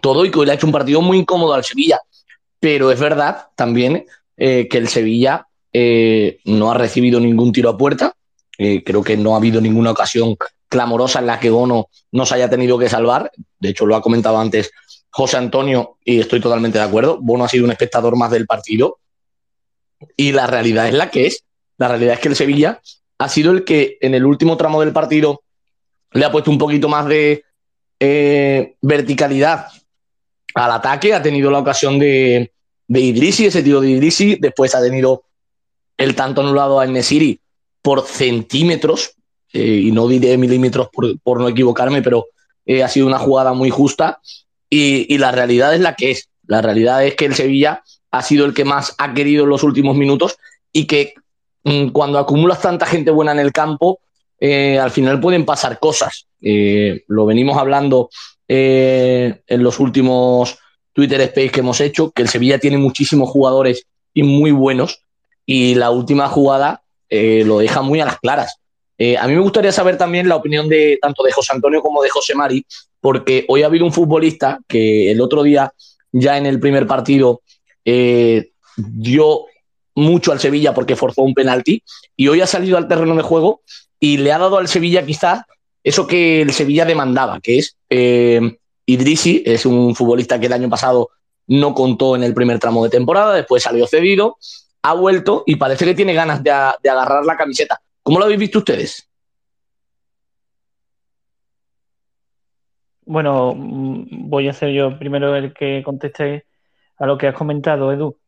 todo 0.00 0.24
y 0.24 0.30
que 0.30 0.38
hoy 0.38 0.46
le 0.46 0.52
ha 0.52 0.54
hecho 0.54 0.66
un 0.66 0.72
partido 0.72 1.02
muy 1.02 1.18
incómodo 1.18 1.52
al 1.52 1.62
Sevilla 1.62 2.00
pero 2.64 2.90
es 2.90 2.98
verdad 2.98 3.48
también 3.56 4.06
eh, 4.38 4.68
que 4.70 4.78
el 4.78 4.88
Sevilla 4.88 5.46
eh, 5.70 6.38
no 6.46 6.70
ha 6.70 6.74
recibido 6.78 7.20
ningún 7.20 7.52
tiro 7.52 7.68
a 7.68 7.76
puerta. 7.76 8.14
Eh, 8.56 8.82
creo 8.82 9.04
que 9.04 9.18
no 9.18 9.34
ha 9.34 9.36
habido 9.36 9.60
ninguna 9.60 9.90
ocasión 9.90 10.34
clamorosa 10.66 11.18
en 11.18 11.26
la 11.26 11.38
que 11.38 11.50
Bono 11.50 11.90
no 12.12 12.24
se 12.24 12.36
haya 12.36 12.48
tenido 12.48 12.78
que 12.78 12.88
salvar. 12.88 13.30
De 13.58 13.68
hecho, 13.68 13.84
lo 13.84 13.94
ha 13.96 14.00
comentado 14.00 14.38
antes 14.38 14.70
José 15.10 15.36
Antonio 15.36 15.98
y 16.06 16.20
estoy 16.20 16.40
totalmente 16.40 16.78
de 16.78 16.84
acuerdo. 16.84 17.18
Bono 17.20 17.44
ha 17.44 17.50
sido 17.50 17.66
un 17.66 17.70
espectador 17.70 18.16
más 18.16 18.30
del 18.30 18.46
partido. 18.46 18.98
Y 20.16 20.32
la 20.32 20.46
realidad 20.46 20.88
es 20.88 20.94
la 20.94 21.10
que 21.10 21.26
es. 21.26 21.44
La 21.76 21.88
realidad 21.88 22.14
es 22.14 22.20
que 22.20 22.28
el 22.28 22.36
Sevilla 22.36 22.80
ha 23.18 23.28
sido 23.28 23.52
el 23.52 23.64
que 23.64 23.98
en 24.00 24.14
el 24.14 24.24
último 24.24 24.56
tramo 24.56 24.80
del 24.80 24.94
partido 24.94 25.42
le 26.12 26.24
ha 26.24 26.32
puesto 26.32 26.50
un 26.50 26.56
poquito 26.56 26.88
más 26.88 27.04
de 27.08 27.44
verticalidad 28.80 29.66
al 30.54 30.72
ataque. 30.72 31.12
Ha 31.12 31.20
tenido 31.20 31.50
la 31.50 31.58
ocasión 31.58 31.98
de, 31.98 32.53
de 32.86 33.00
Idrisi, 33.00 33.46
ese 33.46 33.62
tiro 33.62 33.80
de 33.80 33.90
Idrisi. 33.90 34.36
Después 34.36 34.74
ha 34.74 34.82
tenido 34.82 35.24
el 35.96 36.14
tanto 36.14 36.40
anulado 36.40 36.80
a 36.80 36.86
Nesiri, 36.86 37.40
por 37.82 38.06
centímetros, 38.06 39.12
eh, 39.52 39.82
y 39.84 39.92
no 39.92 40.08
diré 40.08 40.36
milímetros 40.38 40.88
por, 40.90 41.40
no 41.40 41.48
equivocarme, 41.48 42.02
pero 42.02 42.26
eh, 42.66 42.82
ha 42.82 42.88
sido 42.88 43.06
una 43.06 43.18
jugada 43.18 43.52
muy 43.52 43.70
justa. 43.70 44.20
Y, 44.70 45.18
la 45.18 45.30
realidad 45.30 45.74
es 45.74 45.80
la 45.80 45.94
que 45.94 46.10
es. 46.10 46.28
La 46.46 46.60
realidad 46.60 47.04
es 47.04 47.14
que 47.14 47.26
el 47.26 47.34
Sevilla 47.34 47.82
ha 48.10 48.22
sido 48.22 48.46
el 48.46 48.54
que 48.54 48.64
más 48.64 48.94
ha 48.98 49.14
querido 49.14 49.44
en 49.44 49.50
los 49.50 49.62
últimos 49.62 49.96
minutos 49.96 50.36
y 50.72 50.86
que 50.86 51.14
mm, 51.62 51.88
cuando 51.88 52.18
acumulas 52.18 52.60
tanta 52.60 52.86
gente 52.86 53.10
buena 53.10 53.32
en 53.32 53.38
el 53.38 53.52
campo, 53.52 54.00
eh, 54.40 54.78
al 54.78 54.90
final 54.90 55.20
pueden 55.20 55.44
pasar 55.44 55.78
cosas. 55.78 56.26
lo 56.40 57.24
venimos 57.26 57.56
hablando 57.56 58.10
en 58.48 59.62
los 59.62 59.80
últimos 59.80 60.58
Twitter 60.94 61.20
Space 61.20 61.50
que 61.50 61.60
hemos 61.60 61.82
hecho, 61.82 62.10
que 62.10 62.22
el 62.22 62.28
Sevilla 62.28 62.58
tiene 62.58 62.78
muchísimos 62.78 63.28
jugadores 63.28 63.86
y 64.14 64.22
muy 64.22 64.50
buenos. 64.50 65.02
Y 65.44 65.74
la 65.74 65.90
última 65.90 66.28
jugada 66.28 66.82
lo 67.10 67.58
deja 67.58 67.82
muy 67.82 68.00
a 68.00 68.06
las 68.06 68.18
claras. 68.18 68.58
Eh, 68.98 69.16
a 69.16 69.26
mí 69.26 69.34
me 69.34 69.40
gustaría 69.40 69.72
saber 69.72 69.98
también 69.98 70.28
la 70.28 70.36
opinión 70.36 70.68
de 70.68 70.98
tanto 71.00 71.22
de 71.24 71.32
José 71.32 71.52
Antonio 71.52 71.82
como 71.82 72.02
de 72.02 72.10
José 72.10 72.34
Mari, 72.34 72.64
porque 73.00 73.44
hoy 73.48 73.62
ha 73.62 73.66
habido 73.66 73.84
un 73.84 73.92
futbolista 73.92 74.60
que 74.68 75.10
el 75.10 75.20
otro 75.20 75.42
día, 75.42 75.72
ya 76.12 76.38
en 76.38 76.46
el 76.46 76.60
primer 76.60 76.86
partido, 76.86 77.42
eh, 77.84 78.50
dio 78.76 79.46
mucho 79.96 80.32
al 80.32 80.40
Sevilla 80.40 80.74
porque 80.74 80.96
forzó 80.96 81.22
un 81.22 81.34
penalti 81.34 81.82
y 82.16 82.28
hoy 82.28 82.40
ha 82.40 82.46
salido 82.46 82.76
al 82.76 82.88
terreno 82.88 83.14
de 83.14 83.22
juego 83.22 83.62
y 84.00 84.16
le 84.16 84.32
ha 84.32 84.38
dado 84.38 84.58
al 84.58 84.68
Sevilla 84.68 85.06
quizás 85.06 85.42
eso 85.84 86.06
que 86.06 86.42
el 86.42 86.52
Sevilla 86.52 86.84
demandaba, 86.84 87.40
que 87.40 87.58
es 87.58 87.76
eh, 87.90 88.56
Idrisi, 88.86 89.42
es 89.46 89.66
un 89.66 89.94
futbolista 89.94 90.38
que 90.38 90.46
el 90.46 90.52
año 90.52 90.68
pasado 90.68 91.10
no 91.46 91.74
contó 91.74 92.16
en 92.16 92.22
el 92.22 92.34
primer 92.34 92.58
tramo 92.58 92.84
de 92.84 92.90
temporada, 92.90 93.34
después 93.34 93.62
salió 93.62 93.86
cedido, 93.86 94.36
ha 94.82 94.94
vuelto 94.94 95.42
y 95.46 95.56
parece 95.56 95.84
que 95.84 95.94
tiene 95.94 96.14
ganas 96.14 96.42
de 96.42 96.50
agarrar 96.50 97.24
la 97.24 97.36
camiseta. 97.36 97.80
¿Cómo 98.02 98.18
lo 98.18 98.26
habéis 98.26 98.40
visto 98.40 98.58
ustedes? 98.58 99.08
Bueno, 103.06 103.54
mm, 103.54 104.28
voy 104.28 104.48
a 104.48 104.52
ser 104.52 104.70
yo 104.70 104.98
primero 104.98 105.36
el 105.36 105.52
que 105.52 105.82
conteste 105.84 106.46
a 106.98 107.06
lo 107.06 107.18
que 107.18 107.28
has 107.28 107.34
comentado, 107.34 107.92
Edu. 107.92 108.18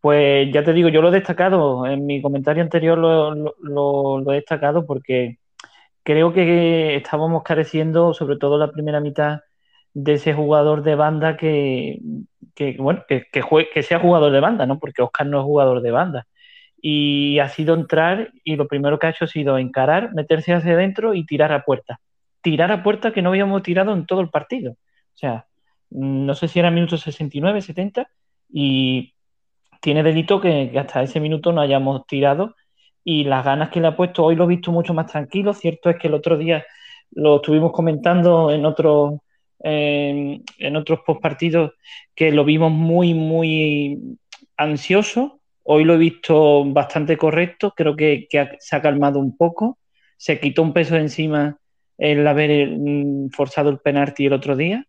Pues 0.00 0.52
ya 0.52 0.64
te 0.64 0.72
digo, 0.72 0.88
yo 0.88 1.02
lo 1.02 1.08
he 1.08 1.12
destacado, 1.12 1.86
en 1.86 2.06
mi 2.06 2.20
comentario 2.22 2.62
anterior 2.62 2.98
lo, 2.98 4.32
he 4.32 4.36
destacado 4.36 4.86
porque 4.86 5.38
creo 6.02 6.32
que 6.32 6.96
estábamos 6.96 7.42
careciendo, 7.44 8.14
sobre 8.14 8.36
todo 8.38 8.58
la 8.58 8.70
primera 8.72 9.00
mitad, 9.00 9.40
de 9.94 10.14
ese 10.14 10.34
jugador 10.34 10.82
de 10.82 10.94
banda 10.96 11.36
que, 11.36 12.00
bueno, 12.78 13.04
que, 13.08 13.24
que 13.32 13.82
sea 13.82 14.00
jugador 14.00 14.32
de 14.32 14.40
banda, 14.40 14.66
¿no? 14.66 14.78
Porque 14.78 15.02
Oscar 15.02 15.26
no 15.26 15.38
es 15.38 15.44
jugador 15.44 15.80
de 15.80 15.90
banda 15.90 16.26
y 16.86 17.38
ha 17.38 17.48
sido 17.48 17.72
entrar 17.74 18.30
y 18.44 18.56
lo 18.56 18.68
primero 18.68 18.98
que 18.98 19.06
ha 19.06 19.10
hecho 19.10 19.24
ha 19.24 19.28
sido 19.28 19.56
encarar, 19.56 20.12
meterse 20.12 20.52
hacia 20.52 20.74
adentro 20.74 21.14
y 21.14 21.24
tirar 21.24 21.50
a 21.50 21.64
puerta. 21.64 21.98
Tirar 22.42 22.70
a 22.72 22.82
puerta 22.82 23.10
que 23.10 23.22
no 23.22 23.30
habíamos 23.30 23.62
tirado 23.62 23.94
en 23.94 24.04
todo 24.04 24.20
el 24.20 24.28
partido. 24.28 24.72
O 24.72 25.16
sea, 25.16 25.46
no 25.88 26.34
sé 26.34 26.46
si 26.46 26.58
era 26.58 26.70
minuto 26.70 26.98
69, 26.98 27.62
70 27.62 28.06
y 28.50 29.14
tiene 29.80 30.02
delito 30.02 30.42
que, 30.42 30.78
hasta 30.78 31.02
ese 31.02 31.20
minuto 31.20 31.52
no 31.52 31.62
hayamos 31.62 32.06
tirado 32.06 32.54
y 33.02 33.24
las 33.24 33.46
ganas 33.46 33.70
que 33.70 33.80
le 33.80 33.86
ha 33.86 33.96
puesto, 33.96 34.22
hoy 34.22 34.36
lo 34.36 34.44
he 34.44 34.48
visto 34.48 34.70
mucho 34.70 34.92
más 34.92 35.10
tranquilo. 35.10 35.54
Cierto 35.54 35.88
es 35.88 35.96
que 35.96 36.08
el 36.08 36.14
otro 36.14 36.36
día 36.36 36.66
lo 37.12 37.36
estuvimos 37.36 37.72
comentando 37.72 38.50
en 38.50 38.66
en 39.66 40.76
otros 40.76 41.00
postpartidos 41.06 41.72
que 42.14 42.30
lo 42.30 42.44
vimos 42.44 42.70
muy, 42.70 43.14
muy 43.14 44.18
ansioso 44.56 45.40
Hoy 45.66 45.84
lo 45.84 45.94
he 45.94 45.98
visto 45.98 46.62
bastante 46.66 47.16
correcto, 47.16 47.72
creo 47.74 47.96
que, 47.96 48.28
se 48.58 48.76
ha 48.76 48.82
calmado 48.82 49.18
un 49.18 49.34
poco, 49.36 49.78
se 50.18 50.38
quitó 50.38 50.62
un 50.62 50.74
peso 50.74 50.94
de 50.94 51.00
encima 51.00 51.58
el 51.96 52.26
haber 52.26 52.68
mm, 52.70 53.30
forzado 53.30 53.70
el 53.70 53.78
penalti 53.78 54.26
el 54.26 54.34
otro 54.34 54.56
día 54.56 54.86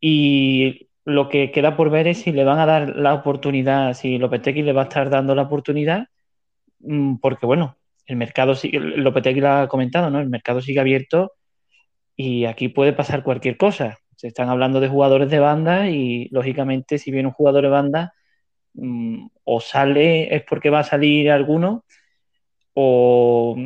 y 0.00 0.88
lo 1.04 1.28
que 1.28 1.50
queda 1.50 1.76
por 1.76 1.90
ver 1.90 2.06
es 2.06 2.18
si 2.22 2.32
le 2.32 2.44
van 2.44 2.60
a 2.60 2.66
dar 2.66 2.96
la 2.96 3.14
oportunidad, 3.14 3.94
si 3.94 4.18
Lopetegui 4.18 4.62
le 4.62 4.72
va 4.72 4.82
a 4.82 4.84
estar 4.84 5.10
dando 5.10 5.34
la 5.34 5.42
oportunidad, 5.42 6.06
mm, 6.80 7.16
porque 7.16 7.46
bueno, 7.46 7.76
el 8.06 8.16
mercado 8.16 8.54
sigue, 8.54 8.78
Lopetegui 8.80 9.40
lo 9.40 9.50
ha 9.50 9.68
comentado, 9.68 10.10
¿no? 10.10 10.20
El 10.20 10.30
mercado 10.30 10.60
sigue 10.60 10.80
abierto 10.80 11.32
y 12.16 12.44
aquí 12.46 12.68
puede 12.68 12.92
pasar 12.92 13.24
cualquier 13.24 13.56
cosa. 13.56 13.98
Se 14.24 14.28
están 14.28 14.48
hablando 14.48 14.80
de 14.80 14.88
jugadores 14.88 15.28
de 15.28 15.38
banda 15.38 15.90
y 15.90 16.28
lógicamente 16.30 16.96
si 16.96 17.10
viene 17.10 17.28
un 17.28 17.34
jugador 17.34 17.64
de 17.64 17.68
banda 17.68 18.14
Mm, 18.74 19.28
o 19.44 19.60
sale 19.60 20.34
es 20.34 20.42
porque 20.42 20.70
va 20.70 20.80
a 20.80 20.84
salir 20.84 21.30
alguno 21.30 21.84
o 22.74 23.56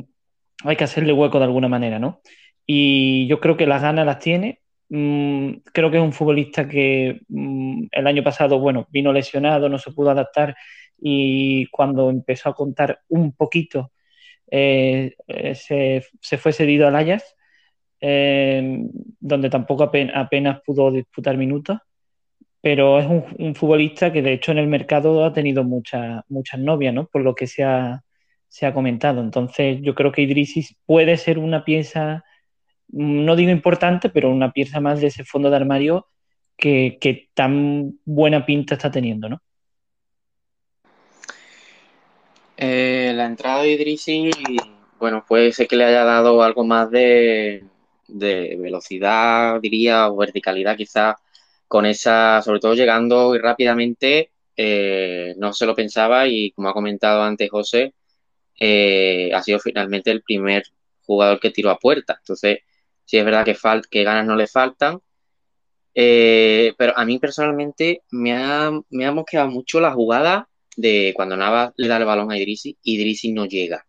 hay 0.64 0.76
que 0.76 0.84
hacerle 0.84 1.12
hueco 1.12 1.38
de 1.38 1.44
alguna 1.44 1.68
manera, 1.68 1.98
¿no? 1.98 2.20
Y 2.66 3.26
yo 3.28 3.40
creo 3.40 3.56
que 3.56 3.66
las 3.66 3.82
ganas 3.82 4.06
las 4.06 4.18
tiene. 4.18 4.60
Mm, 4.90 5.52
creo 5.72 5.90
que 5.90 5.98
es 5.98 6.02
un 6.02 6.12
futbolista 6.12 6.68
que 6.68 7.20
mm, 7.28 7.86
el 7.92 8.06
año 8.06 8.22
pasado, 8.22 8.58
bueno, 8.60 8.86
vino 8.90 9.12
lesionado, 9.12 9.68
no 9.68 9.78
se 9.78 9.92
pudo 9.92 10.10
adaptar 10.10 10.56
y 11.00 11.66
cuando 11.66 12.10
empezó 12.10 12.50
a 12.50 12.54
contar 12.54 13.00
un 13.08 13.32
poquito, 13.32 13.92
eh, 14.50 15.14
eh, 15.28 15.54
se, 15.54 16.38
fue 16.38 16.52
cedido 16.52 16.88
al 16.88 16.96
Ajax, 16.96 17.36
donde 18.00 19.50
tampoco 19.50 19.84
apenas 19.84 20.60
pudo 20.64 20.90
disputar 20.90 21.36
minutos 21.36 21.78
pero 22.60 22.98
es 22.98 23.06
un, 23.06 23.54
futbolista 23.54 24.12
que 24.12 24.22
de 24.22 24.32
hecho 24.32 24.52
en 24.52 24.58
el 24.58 24.66
mercado 24.66 25.24
ha 25.24 25.32
tenido 25.32 25.64
muchas 25.64 26.22
muchas 26.28 26.60
novias, 26.60 26.92
¿no? 26.92 27.06
Por 27.06 27.22
lo 27.22 27.34
que 27.34 27.46
se 27.46 27.64
ha, 27.64 28.02
comentado. 28.74 29.20
Entonces 29.20 29.78
yo 29.82 29.94
creo 29.94 30.10
que 30.10 30.22
Idrisis 30.22 30.76
puede 30.84 31.16
ser 31.16 31.38
una 31.38 31.64
pieza, 31.64 32.24
no 32.88 33.36
digo 33.36 33.50
importante, 33.50 34.08
pero 34.10 34.30
una 34.30 34.52
pieza 34.52 34.80
más 34.80 35.00
de 35.00 35.08
ese 35.08 35.24
fondo 35.24 35.50
de 35.50 35.56
armario 35.56 36.08
que, 36.56 37.28
tan 37.34 37.98
buena 38.04 38.44
pinta 38.44 38.74
está 38.74 38.90
teniendo, 38.90 39.28
¿no? 39.28 39.40
Eh, 42.56 43.12
la 43.14 43.26
entrada 43.26 43.62
de 43.62 43.72
Idrisis, 43.72 44.34
bueno, 44.98 45.24
puede 45.28 45.52
ser 45.52 45.68
que 45.68 45.76
le 45.76 45.84
haya 45.84 46.02
dado 46.02 46.42
algo 46.42 46.64
más 46.64 46.90
de, 46.90 47.62
de 48.08 48.56
velocidad, 48.56 49.60
diría, 49.60 50.08
o 50.08 50.16
verticalidad 50.16 50.76
quizás 50.76 51.16
con 51.68 51.86
esa, 51.86 52.42
sobre 52.42 52.60
todo 52.60 52.74
llegando 52.74 53.34
y 53.34 53.38
rápidamente, 53.38 54.30
eh, 54.56 55.34
no 55.38 55.52
se 55.52 55.66
lo 55.66 55.74
pensaba 55.74 56.26
y 56.26 56.50
como 56.52 56.68
ha 56.68 56.72
comentado 56.74 57.22
antes 57.22 57.50
José, 57.50 57.94
eh, 58.58 59.30
ha 59.34 59.42
sido 59.42 59.60
finalmente 59.60 60.10
el 60.10 60.22
primer 60.22 60.64
jugador 61.06 61.40
que 61.40 61.50
tiró 61.50 61.70
a 61.70 61.78
puerta. 61.78 62.16
Entonces, 62.18 62.60
sí 63.04 63.18
es 63.18 63.24
verdad 63.24 63.44
que, 63.44 63.56
que 63.90 64.04
ganas 64.04 64.26
no 64.26 64.36
le 64.36 64.46
faltan, 64.46 65.00
eh, 65.94 66.74
pero 66.78 66.96
a 66.96 67.04
mí 67.04 67.18
personalmente 67.18 68.02
me 68.10 68.32
ha, 68.32 68.70
me 68.90 69.06
ha 69.06 69.12
mosqueado 69.12 69.48
mucho 69.50 69.80
la 69.80 69.92
jugada 69.92 70.48
de 70.76 71.12
cuando 71.16 71.36
Nava 71.36 71.72
le 71.76 71.88
da 71.88 71.96
el 71.96 72.04
balón 72.04 72.30
a 72.30 72.38
Idrisi 72.38 72.78
y 72.82 72.94
Idrisi 72.96 73.32
no 73.32 73.46
llega. 73.46 73.87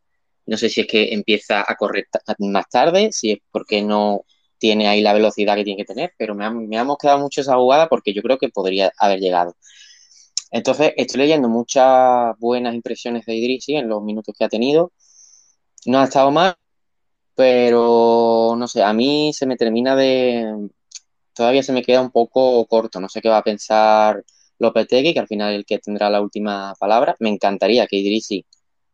No 0.49 0.57
sé 0.57 0.69
si 0.69 0.81
es 0.81 0.87
que 0.87 1.13
empieza 1.13 1.63
a 1.67 1.75
correr 1.75 2.07
más 2.39 2.67
tarde, 2.69 3.11
si 3.11 3.31
es 3.33 3.39
porque 3.51 3.81
no 3.83 4.25
tiene 4.57 4.87
ahí 4.87 5.01
la 5.01 5.13
velocidad 5.13 5.55
que 5.55 5.63
tiene 5.63 5.77
que 5.77 5.85
tener, 5.85 6.13
pero 6.17 6.35
me 6.35 6.45
ha, 6.45 6.51
me 6.51 6.83
mosqueado 6.83 7.19
mucho 7.19 7.41
esa 7.41 7.55
jugada 7.55 7.87
porque 7.89 8.13
yo 8.13 8.21
creo 8.23 8.37
que 8.39 8.49
podría 8.49 8.91
haber 8.97 9.19
llegado. 9.19 9.55
Entonces, 10.51 10.93
estoy 10.97 11.19
leyendo 11.21 11.49
muchas 11.49 12.35
buenas 12.39 12.73
impresiones 12.75 13.25
de 13.25 13.35
Idrisi 13.35 13.75
en 13.75 13.87
los 13.89 14.01
minutos 14.03 14.35
que 14.37 14.45
ha 14.45 14.49
tenido. 14.49 14.91
No 15.85 15.99
ha 15.99 16.05
estado 16.05 16.31
mal, 16.31 16.55
pero 17.35 18.55
no 18.57 18.67
sé, 18.67 18.83
a 18.83 18.93
mí 18.93 19.31
se 19.33 19.45
me 19.45 19.57
termina 19.57 19.95
de. 19.95 20.69
Todavía 21.33 21.63
se 21.63 21.73
me 21.73 21.83
queda 21.83 22.01
un 22.01 22.11
poco 22.11 22.65
corto. 22.67 22.99
No 22.99 23.09
sé 23.09 23.21
qué 23.21 23.29
va 23.29 23.37
a 23.39 23.43
pensar 23.43 24.23
Lopetegui, 24.59 25.13
que 25.13 25.19
al 25.19 25.27
final 25.27 25.53
es 25.53 25.59
el 25.59 25.65
que 25.65 25.79
tendrá 25.79 26.09
la 26.09 26.21
última 26.21 26.73
palabra. 26.79 27.15
Me 27.19 27.29
encantaría 27.29 27.87
que 27.87 27.97
Idrisi 27.97 28.45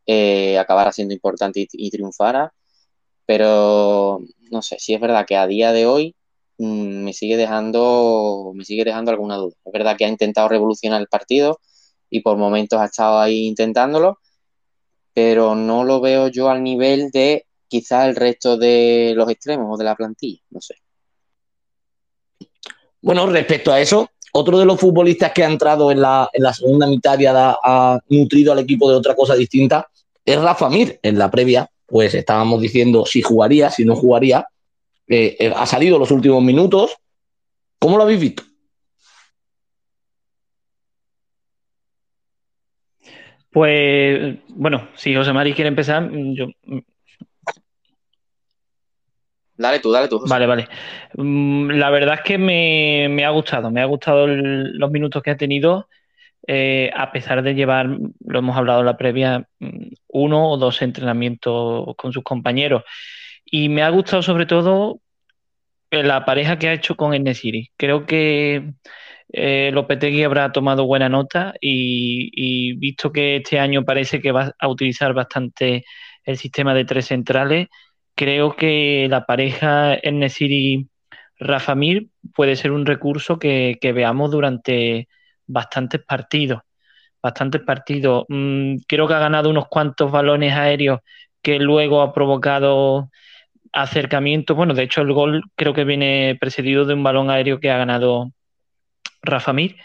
eh, 0.06 0.58
acabara 0.58 0.92
siendo 0.92 1.14
importante 1.14 1.68
y 1.72 1.90
triunfara 1.90 2.54
pero 3.26 4.22
no 4.52 4.62
sé, 4.62 4.78
si 4.80 4.94
es 4.94 5.02
verdad 5.02 5.26
que 5.26 5.36
a 5.36 5.48
día 5.48 5.72
de 5.72 5.86
hoy 5.86 6.16
mm, 6.58 7.04
me 7.04 7.14
sigue 7.14 7.38
dejando, 7.38 8.52
me 8.54 8.66
sigue 8.66 8.84
dejando 8.84 9.12
alguna 9.12 9.38
duda. 9.38 9.56
Es 9.66 9.74
verdad 9.74 9.98
que 9.98 10.06
ha 10.06 10.10
intentado 10.10 10.48
revolucionar 10.48 11.02
el 11.02 11.08
partido 11.08 11.60
y 12.10 12.22
por 12.22 12.38
momentos 12.38 12.80
ha 12.80 12.86
estado 12.86 13.20
ahí 13.20 13.48
intentándolo, 13.48 14.20
pero 15.14 15.56
no 15.56 15.84
lo 15.84 16.02
veo 16.02 16.28
yo 16.28 16.50
al 16.50 16.64
nivel 16.64 17.10
de 17.12 17.46
quizás 17.68 18.08
el 18.08 18.16
resto 18.16 18.58
de 18.58 19.14
los 19.16 19.30
extremos 19.30 19.68
o 19.74 19.78
de 19.78 19.84
la 19.84 19.96
plantilla, 19.96 20.42
no 20.52 20.62
sé. 20.62 20.76
Bueno, 23.02 23.28
respecto 23.28 23.72
a 23.72 23.80
eso, 23.80 24.10
otro 24.34 24.58
de 24.58 24.66
los 24.66 24.80
futbolistas 24.80 25.32
que 25.32 25.44
ha 25.44 25.50
entrado 25.50 25.92
en 25.92 26.02
la, 26.02 26.30
segunda 26.54 26.88
mitad 26.88 27.20
y 27.20 27.26
ha, 27.26 28.00
nutrido 28.10 28.52
al 28.52 28.60
equipo 28.60 28.90
de 28.90 28.98
otra 28.98 29.16
cosa 29.16 29.36
distinta 29.36 29.88
es 30.26 30.42
Rafa 30.42 30.70
Mir. 30.70 31.00
En 31.04 31.18
la 31.18 31.32
previa 31.32 31.70
pues 31.86 32.14
estábamos 32.16 32.62
diciendo 32.62 33.06
si 33.06 33.22
jugaría, 33.22 33.70
si 33.70 33.86
no 33.86 33.96
jugaría. 33.96 34.48
Eh, 35.08 35.36
eh, 35.40 35.54
ha 35.56 35.66
salido 35.66 36.00
los 36.00 36.12
últimos 36.12 36.44
minutos. 36.44 36.98
¿Cómo 37.80 37.98
lo 37.98 38.04
habéis 38.04 38.20
visto? 38.20 38.44
Pues 43.52 44.38
bueno, 44.50 44.90
si 44.96 45.16
José 45.16 45.32
Mari 45.32 45.54
quiere 45.54 45.70
empezar, 45.70 46.10
yo 46.12 46.48
Dale 49.58 49.80
tú, 49.80 49.92
dale 49.92 50.08
tú. 50.08 50.22
Vale, 50.28 50.46
vale. 50.46 50.68
Mm, 51.16 51.72
la 51.72 51.90
verdad 51.90 52.16
es 52.16 52.22
que 52.22 52.38
me, 52.38 53.26
ha 53.26 53.30
gustado, 53.30 53.72
me 53.72 53.82
ha 53.82 53.86
gustado 53.86 54.28
los 54.28 54.92
minutos 54.92 55.24
que 55.24 55.32
ha 55.32 55.38
tenido, 55.38 55.88
eh, 56.48 56.92
a 56.96 57.12
pesar 57.12 57.44
de 57.44 57.56
llevar, 57.56 57.88
lo 57.88 58.40
hemos 58.40 58.58
hablado 58.58 58.82
en 58.82 58.86
la 58.86 58.98
previa, 58.98 59.48
uno 60.08 60.50
o 60.50 60.58
dos 60.58 60.82
entrenamientos 60.82 61.96
con 61.98 62.14
sus 62.14 62.24
compañeros. 62.24 62.84
Y 63.46 63.70
me 63.70 63.84
ha 63.84 63.90
gustado 63.90 64.22
sobre 64.22 64.46
todo 64.46 65.02
la 65.92 66.26
pareja 66.26 66.58
que 66.60 66.68
ha 66.68 66.74
hecho 66.74 66.96
con 66.96 67.14
Enesiri. 67.14 67.72
Creo 67.78 68.06
que 68.06 68.74
eh, 69.32 69.72
Lopetegui 69.74 70.24
habrá 70.24 70.52
tomado 70.52 70.86
buena 70.86 71.10
nota 71.10 71.54
y, 71.60 72.74
visto 72.78 73.12
que 73.12 73.38
este 73.38 73.60
año 73.60 73.84
parece 73.84 74.22
que 74.22 74.32
va 74.32 74.54
a 74.58 74.68
utilizar 74.68 75.14
bastante 75.14 75.86
el 76.24 76.38
sistema 76.38 76.74
de 76.74 76.86
tres 76.86 77.08
centrales, 77.08 77.68
creo 78.16 78.56
que 78.56 79.08
la 79.10 79.26
pareja 79.26 79.96
Enesiri 79.96 80.88
Rafamir 81.38 82.08
puede 82.34 82.56
ser 82.56 82.72
un 82.72 82.86
recurso 82.86 83.38
que, 83.40 83.78
veamos 83.94 84.32
durante 84.32 85.08
bastantes 85.48 86.02
partidos. 86.04 86.62
Bastantes 87.22 87.62
partidos. 87.62 88.26
Mm, 88.30 88.78
creo 88.88 89.08
que 89.08 89.14
ha 89.14 89.20
ganado 89.20 89.50
unos 89.50 89.68
cuantos 89.68 90.12
balones 90.12 90.54
aéreos 90.54 91.00
que 91.42 91.60
luego 91.60 92.02
ha 92.02 92.14
provocado 92.14 93.10
acercamiento. 93.76 94.56
Bueno, 94.56 94.74
de 94.74 94.84
hecho, 94.84 95.02
el 95.02 95.14
gol 95.14 95.44
creo 95.56 95.74
que 95.74 95.84
viene 95.84 96.38
precedido 96.40 96.86
de 96.86 96.94
un 96.96 97.04
balón 97.04 97.30
aéreo 97.30 97.60
que 97.60 97.70
ha 97.72 97.78
ganado 97.78 98.32
Rafa 99.22 99.54
Mir. 99.54 99.76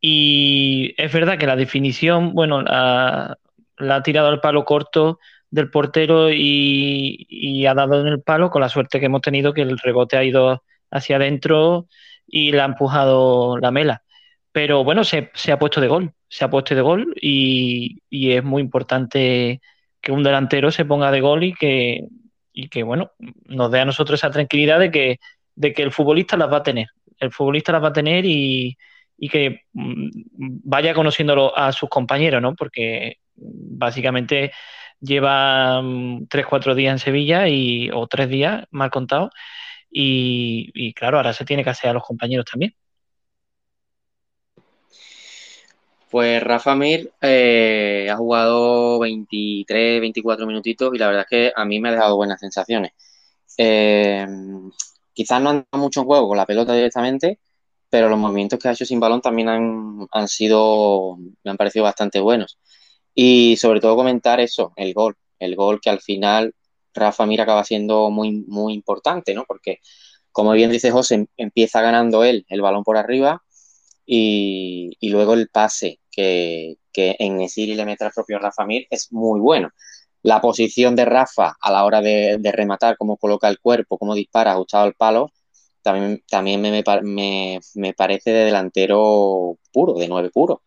Y 0.00 0.94
es 0.98 1.12
verdad 1.12 1.38
que 1.38 1.46
la 1.46 1.56
definición, 1.56 2.34
bueno, 2.34 2.62
la, 2.62 3.38
ha 3.78 4.02
tirado 4.02 4.28
al 4.28 4.40
palo 4.40 4.64
corto 4.64 5.18
del 5.50 5.70
portero 5.70 6.30
y, 6.30 7.64
ha 7.66 7.74
dado 7.74 8.00
en 8.00 8.08
el 8.08 8.22
palo 8.22 8.50
con 8.50 8.60
la 8.60 8.68
suerte 8.68 9.00
que 9.00 9.06
hemos 9.06 9.22
tenido 9.22 9.54
que 9.54 9.62
el 9.62 9.78
rebote 9.78 10.16
ha 10.18 10.24
ido 10.24 10.62
hacia 10.90 11.16
adentro 11.16 11.86
y 12.26 12.52
le 12.52 12.60
ha 12.60 12.66
empujado 12.66 13.58
la 13.58 13.70
mela. 13.70 14.03
Pero 14.54 14.84
bueno, 14.84 15.02
se, 15.02 15.32
ha 15.50 15.58
puesto 15.58 15.80
de 15.80 15.88
gol, 15.88 16.12
se 16.28 16.44
ha 16.44 16.50
puesto 16.50 16.76
de 16.76 16.80
gol 16.80 17.12
y, 17.20 17.98
y, 18.08 18.32
es 18.32 18.44
muy 18.44 18.62
importante 18.62 19.60
que 20.00 20.12
un 20.12 20.22
delantero 20.22 20.70
se 20.70 20.84
ponga 20.84 21.10
de 21.10 21.20
gol 21.20 21.42
y 21.42 21.54
que, 21.54 22.06
y 22.52 22.68
que 22.68 22.84
bueno, 22.84 23.10
nos 23.46 23.72
dé 23.72 23.80
a 23.80 23.84
nosotros 23.84 24.20
esa 24.20 24.30
tranquilidad 24.30 24.78
de 24.78 24.92
que, 24.92 25.18
de 25.56 25.72
que 25.72 25.82
el 25.82 25.90
futbolista 25.90 26.36
las 26.36 26.52
va 26.52 26.58
a 26.58 26.62
tener. 26.62 26.86
El 27.18 27.32
futbolista 27.32 27.72
las 27.72 27.82
va 27.82 27.88
a 27.88 27.92
tener 27.92 28.24
y, 28.26 28.76
que 29.28 29.62
mm, 29.72 30.08
vaya 30.64 30.94
conociéndolo 30.94 31.56
a 31.58 31.72
sus 31.72 31.88
compañeros, 31.88 32.40
¿no? 32.40 32.54
Porque 32.54 33.16
básicamente 33.34 34.52
lleva 35.00 35.82
mm, 35.82 36.28
tres, 36.28 36.46
cuatro 36.46 36.76
días 36.76 36.92
en 36.92 36.98
Sevilla 37.00 37.48
y, 37.48 37.90
o 37.92 38.06
tres 38.06 38.28
días, 38.28 38.66
mal 38.70 38.90
contado, 38.90 39.30
y, 39.90 40.70
y 40.74 40.94
claro, 40.94 41.16
ahora 41.16 41.32
se 41.32 41.44
tiene 41.44 41.64
que 41.64 41.70
hacer 41.70 41.90
a 41.90 41.94
los 41.94 42.04
compañeros 42.04 42.46
también. 42.46 42.74
Pues 46.14 46.40
Rafa 46.44 46.76
Mir 46.76 47.12
eh, 47.20 48.06
ha 48.08 48.16
jugado 48.16 49.00
23, 49.00 50.00
24 50.00 50.46
minutitos 50.46 50.94
y 50.94 50.98
la 50.98 51.08
verdad 51.08 51.22
es 51.22 51.28
que 51.28 51.52
a 51.56 51.64
mí 51.64 51.80
me 51.80 51.88
ha 51.88 51.92
dejado 51.92 52.14
buenas 52.14 52.38
sensaciones. 52.38 52.92
Eh, 53.58 54.24
quizás 55.12 55.42
no 55.42 55.50
han 55.50 55.66
dado 55.72 55.82
mucho 55.82 56.04
juego 56.04 56.28
con 56.28 56.36
la 56.36 56.46
pelota 56.46 56.72
directamente, 56.72 57.40
pero 57.90 58.08
los 58.08 58.16
movimientos 58.16 58.60
que 58.60 58.68
ha 58.68 58.72
hecho 58.72 58.84
sin 58.84 59.00
balón 59.00 59.22
también 59.22 59.48
han, 59.48 60.28
sido, 60.28 61.16
me 61.42 61.50
han 61.50 61.56
parecido 61.56 61.82
bastante 61.84 62.20
buenos. 62.20 62.60
Y 63.12 63.56
sobre 63.56 63.80
todo 63.80 63.96
comentar 63.96 64.38
eso, 64.38 64.72
el 64.76 64.94
gol, 64.94 65.16
el 65.40 65.56
gol 65.56 65.80
que 65.80 65.90
al 65.90 66.00
final 66.00 66.54
Rafa 66.94 67.26
Mir 67.26 67.40
acaba 67.40 67.64
siendo 67.64 68.10
muy, 68.10 68.44
muy 68.46 68.74
importante, 68.74 69.34
¿no? 69.34 69.44
Porque, 69.48 69.80
como 70.30 70.52
bien 70.52 70.70
dice 70.70 70.92
José, 70.92 71.26
empieza 71.36 71.82
ganando 71.82 72.22
él 72.22 72.46
el 72.48 72.62
balón 72.62 72.84
por 72.84 72.98
arriba 72.98 73.42
y 74.06 75.08
luego 75.10 75.34
el 75.34 75.48
pase 75.48 75.98
que, 76.14 76.76
en 76.94 77.36
Nesiri 77.38 77.74
le 77.74 77.84
mete 77.84 78.08
propio 78.14 78.38
Rafa 78.38 78.64
Mir 78.66 78.86
es 78.90 79.12
muy 79.12 79.40
bueno. 79.40 79.70
La 80.22 80.40
posición 80.40 80.96
de 80.96 81.04
Rafa 81.04 81.56
a 81.60 81.70
la 81.72 81.84
hora 81.84 82.00
de, 82.00 82.38
rematar, 82.52 82.96
cómo 82.96 83.16
coloca 83.16 83.48
el 83.48 83.60
cuerpo, 83.60 83.98
cómo 83.98 84.14
dispara 84.14 84.52
ajustado 84.52 84.84
al 84.84 84.94
palo, 84.94 85.30
también, 85.82 86.22
también 86.28 86.62
me, 86.62 87.60
me, 87.74 87.94
parece 87.94 88.30
de 88.32 88.44
delantero 88.46 89.58
puro, 89.72 89.94
de 89.94 90.08
nueve 90.08 90.30
puro. 90.32 90.62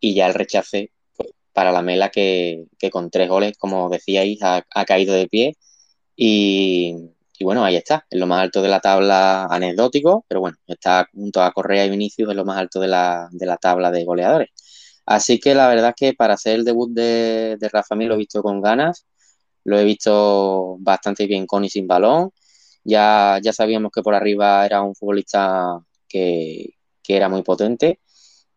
Y 0.00 0.14
ya 0.14 0.26
el 0.26 0.34
rechace 0.34 0.92
pues, 1.16 1.30
para 1.52 1.72
la 1.72 1.82
Mela 1.82 2.10
que, 2.10 2.66
con 2.92 3.10
tres 3.10 3.28
goles, 3.28 3.56
como 3.58 3.88
decíais, 3.90 4.42
ha, 4.42 4.64
ha 4.70 4.84
caído 4.84 5.14
de 5.14 5.28
pie. 5.28 5.56
Y, 6.16 6.96
y 7.42 7.44
bueno, 7.44 7.64
ahí 7.64 7.74
está, 7.74 8.06
en 8.08 8.20
lo 8.20 8.28
más 8.28 8.40
alto 8.40 8.62
de 8.62 8.68
la 8.68 8.78
tabla 8.80 9.46
anecdótico, 9.46 10.24
pero 10.28 10.40
bueno, 10.40 10.56
está 10.66 11.08
junto 11.12 11.42
a 11.42 11.50
Correa 11.52 11.84
y 11.84 11.90
Vinicius 11.90 12.30
en 12.30 12.36
lo 12.36 12.44
más 12.44 12.56
alto 12.56 12.78
de 12.78 12.86
la, 12.86 13.28
de 13.32 13.46
la 13.46 13.56
tabla 13.56 13.90
de 13.90 14.04
goleadores. 14.04 14.50
Así 15.06 15.40
que 15.40 15.54
la 15.54 15.68
verdad 15.68 15.90
es 15.90 15.94
que 15.96 16.14
para 16.14 16.34
hacer 16.34 16.56
el 16.56 16.64
debut 16.64 16.92
de, 16.92 17.58
Rafa 17.72 17.94
Mir 17.96 18.08
lo 18.08 18.14
he 18.14 18.18
visto 18.18 18.42
con 18.42 18.60
ganas, 18.62 19.06
lo 19.64 19.78
he 19.78 19.84
visto 19.84 20.76
bastante 20.80 21.26
bien 21.26 21.46
con 21.46 21.64
y 21.64 21.70
sin 21.70 21.86
balón. 21.86 22.32
Ya, 22.84 23.38
ya 23.42 23.52
sabíamos 23.52 23.92
que 23.92 24.02
por 24.02 24.14
arriba 24.14 24.66
era 24.66 24.82
un 24.82 24.94
futbolista 24.94 25.78
que, 26.08 26.74
era 27.08 27.28
muy 27.28 27.42
potente 27.42 28.00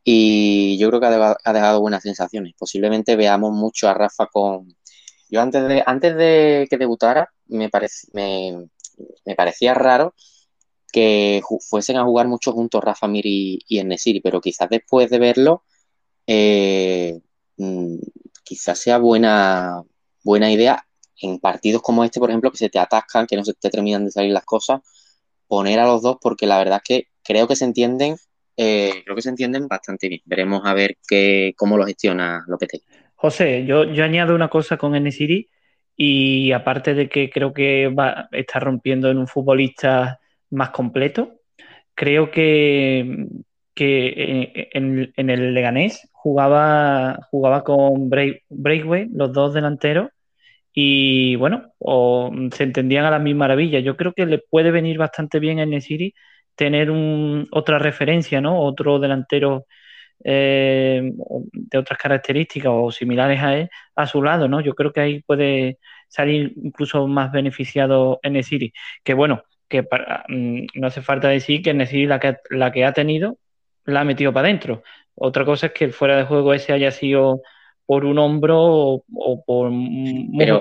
y 0.04 0.78
yo 0.78 0.90
creo 0.90 1.02
que 1.02 1.08
ha 1.44 1.54
dejado 1.54 1.82
buenas 1.82 2.04
sensaciones. 2.04 2.54
Posiblemente 2.58 3.16
veamos 3.16 3.52
mucho 3.54 3.90
a 3.90 3.94
Rafa 3.94 4.28
con... 4.28 4.76
Yo 5.30 5.42
antes 5.42 5.68
de, 5.68 5.84
antes 5.86 6.16
de 6.16 6.68
que 6.70 6.78
debutara 6.78 7.30
me, 7.48 7.70
me, 8.14 9.36
parecía 9.36 9.74
raro 9.74 10.14
que 10.92 11.42
fuesen 11.70 11.98
a 11.98 12.06
jugar 12.06 12.28
mucho 12.28 12.54
juntos 12.54 12.84
Rafa 12.84 13.08
Mir 13.08 13.26
y, 13.26 13.60
y 13.68 13.80
Enesiri, 13.80 14.22
pero 14.22 14.40
quizás 14.42 14.70
después 14.70 15.10
de 15.10 15.20
verlo 15.20 15.64
eh, 16.28 17.20
mm, 17.58 17.98
quizás 18.44 18.80
sea 18.80 18.98
buena, 18.98 19.82
buena 20.24 20.52
idea 20.52 20.86
en 21.22 21.40
partidos 21.40 21.82
como 21.82 22.04
este, 22.04 22.20
por 22.20 22.30
ejemplo, 22.30 22.52
que 22.52 22.58
se 22.58 22.70
te 22.70 22.80
atascan, 22.80 23.28
que 23.28 23.38
no 23.38 23.46
se 23.46 23.54
te 23.54 23.70
terminan 23.70 24.06
de 24.06 24.12
salir 24.12 24.32
las 24.32 24.46
cosas, 24.46 24.82
poner 25.48 25.80
a 25.80 25.86
los 25.86 26.02
dos 26.02 26.18
porque 26.22 26.46
la 26.46 26.58
verdad 26.58 26.82
es 26.84 26.84
que 26.84 27.08
creo 27.24 27.48
que 27.48 27.56
se 27.56 27.66
entienden, 27.66 28.18
eh, 28.58 29.02
creo 29.04 29.16
que 29.16 29.22
se 29.22 29.30
entienden 29.30 29.68
bastante 29.68 30.10
bien. 30.10 30.22
Veremos 30.26 30.62
a 30.66 30.74
ver 30.74 30.98
qué, 31.08 31.54
cómo 31.58 31.78
lo 31.78 31.86
gestiona 31.86 32.44
Lopetegui. 32.48 32.86
José, 33.16 33.66
yo, 33.66 33.86
yo 33.86 34.04
añado 34.04 34.36
una 34.36 34.50
cosa 34.50 34.78
con 34.78 34.96
Enesiri 34.96 35.50
y 35.96 36.52
aparte 36.52 36.94
de 36.94 37.08
que 37.08 37.30
creo 37.30 37.54
que 37.54 37.88
va, 37.88 38.28
está 38.32 38.60
rompiendo 38.60 39.10
en 39.10 39.18
un 39.18 39.28
futbolista 39.28 40.20
más 40.50 40.72
completo, 40.72 41.40
creo 41.96 42.30
que 42.30 43.28
que 43.76 44.08
eh, 44.08 44.70
en, 44.72 45.30
el 45.30 45.54
Leganés 45.54 46.10
jugaba, 46.26 47.20
jugaba 47.30 47.64
con 47.64 48.10
Breakway, 48.10 49.10
los 49.14 49.32
dos 49.32 49.54
delanteros, 49.54 50.10
y 50.74 51.36
bueno, 51.38 51.74
o 51.80 52.32
se 52.52 52.64
entendían 52.64 53.06
a 53.06 53.12
la 53.12 53.20
misma 53.20 53.42
maravilla. 53.42 53.80
Yo 53.80 53.96
creo 53.98 54.14
que 54.14 54.26
le 54.26 54.40
puede 54.40 54.72
venir 54.72 54.98
bastante 54.98 55.40
bien 55.40 55.60
en 55.60 55.82
City 55.82 56.16
tener 56.56 56.90
un, 56.92 57.48
otra 57.52 57.80
referencia, 57.80 58.42
¿no? 58.42 58.60
Otro 58.62 59.00
delantero 59.00 59.68
eh, 60.24 61.12
de 61.54 61.78
otras 61.78 62.00
características 62.00 62.72
o 62.74 62.92
similares 62.92 63.42
a 63.42 63.58
él 63.58 63.70
a 63.96 64.08
su 64.08 64.24
lado, 64.24 64.48
¿no? 64.48 64.62
Yo 64.62 64.74
creo 64.76 64.92
que 64.94 65.02
ahí 65.02 65.22
puede 65.24 65.80
salir 66.08 66.54
incluso 66.64 67.08
más 67.08 67.32
beneficiado 67.32 68.20
en 68.24 68.44
City. 68.44 68.74
Que 69.04 69.14
bueno, 69.14 69.44
que 69.70 69.84
mm, 69.84 70.66
no 70.76 70.88
hace 70.88 71.02
falta 71.04 71.30
decir 71.30 71.62
que 71.62 71.72
en 71.72 71.80
la 72.10 72.20
que, 72.20 72.38
la 72.50 72.72
que 72.72 72.86
ha 72.86 72.94
tenido 72.94 73.38
la 73.86 74.02
ha 74.02 74.04
metido 74.06 74.34
para 74.34 74.48
adentro. 74.48 74.84
Otra 75.16 75.46
cosa 75.46 75.68
es 75.68 75.72
que 75.74 75.86
el 75.86 75.94
fuera 75.94 76.18
de 76.18 76.26
juego 76.26 76.54
ese 76.54 76.74
haya 76.74 76.92
sido 76.92 77.42
por 77.86 78.06
un 78.06 78.18
hombro 78.20 78.60
o, 78.62 79.44
por 79.46 79.68
un 79.68 80.36
pero, 80.38 80.60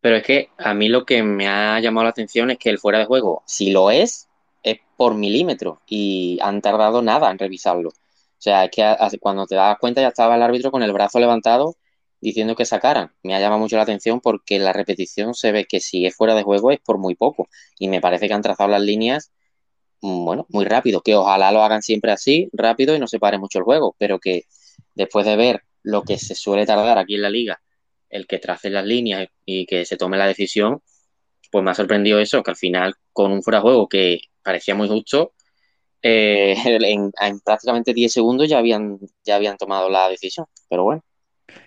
Pero 0.00 0.16
es 0.16 0.22
que 0.22 0.50
a 0.58 0.74
mí 0.74 0.88
lo 0.88 1.04
que 1.04 1.22
me 1.22 1.48
ha 1.48 1.78
llamado 1.80 2.04
la 2.04 2.10
atención 2.10 2.50
es 2.50 2.58
que 2.58 2.70
el 2.70 2.78
fuera 2.78 2.98
de 2.98 3.06
juego, 3.06 3.42
si 3.46 3.70
lo 3.70 3.90
es, 3.90 4.28
es 4.62 4.78
por 4.96 5.14
milímetro 5.14 5.80
y 5.86 6.38
han 6.42 6.62
tardado 6.62 7.02
nada 7.02 7.30
en 7.30 7.38
revisarlo. 7.38 7.90
O 7.90 8.42
sea, 8.44 8.64
es 8.64 8.70
que 8.70 9.18
cuando 9.20 9.46
te 9.46 9.54
das 9.54 9.78
cuenta 9.78 10.00
ya 10.00 10.08
estaba 10.08 10.36
el 10.36 10.42
árbitro 10.42 10.70
con 10.70 10.82
el 10.82 10.92
brazo 10.92 11.18
levantado 11.18 11.76
diciendo 12.20 12.56
que 12.56 12.64
sacaran. 12.64 13.12
Me 13.22 13.34
ha 13.34 13.40
llamado 13.40 13.60
mucho 13.60 13.76
la 13.76 13.82
atención 13.82 14.20
porque 14.20 14.58
la 14.58 14.72
repetición 14.72 15.34
se 15.34 15.52
ve 15.52 15.66
que 15.66 15.80
si 15.80 16.06
es 16.06 16.16
fuera 16.16 16.34
de 16.34 16.42
juego 16.42 16.70
es 16.70 16.80
por 16.80 16.98
muy 16.98 17.14
poco. 17.14 17.48
Y 17.78 17.88
me 17.88 18.00
parece 18.00 18.28
que 18.28 18.34
han 18.34 18.42
trazado 18.42 18.70
las 18.70 18.80
líneas 18.80 19.30
bueno, 20.04 20.46
muy 20.50 20.66
rápido, 20.66 21.00
que 21.00 21.14
ojalá 21.14 21.50
lo 21.50 21.62
hagan 21.62 21.82
siempre 21.82 22.12
así, 22.12 22.50
rápido 22.52 22.94
y 22.94 22.98
no 22.98 23.06
se 23.06 23.18
pare 23.18 23.38
mucho 23.38 23.58
el 23.58 23.64
juego, 23.64 23.96
pero 23.98 24.18
que 24.18 24.44
después 24.94 25.24
de 25.24 25.36
ver 25.36 25.62
lo 25.82 26.02
que 26.02 26.18
se 26.18 26.34
suele 26.34 26.66
tardar 26.66 26.98
aquí 26.98 27.14
en 27.14 27.22
la 27.22 27.30
liga, 27.30 27.60
el 28.10 28.26
que 28.26 28.38
trace 28.38 28.68
las 28.70 28.84
líneas 28.84 29.28
y 29.46 29.66
que 29.66 29.84
se 29.86 29.96
tome 29.96 30.18
la 30.18 30.26
decisión, 30.26 30.82
pues 31.50 31.64
me 31.64 31.70
ha 31.70 31.74
sorprendido 31.74 32.18
eso, 32.18 32.42
que 32.42 32.50
al 32.50 32.56
final 32.56 32.94
con 33.12 33.32
un 33.32 33.42
fuera 33.42 33.60
juego 33.60 33.88
que 33.88 34.20
parecía 34.42 34.74
muy 34.74 34.88
justo, 34.88 35.32
eh, 36.02 36.54
en, 36.66 37.40
prácticamente 37.40 37.94
10 37.94 38.12
segundos 38.12 38.48
ya 38.48 38.58
habían, 38.58 38.98
ya 39.24 39.36
habían 39.36 39.56
tomado 39.56 39.88
la 39.88 40.08
decisión, 40.10 40.46
pero 40.68 40.84
bueno. 40.84 41.02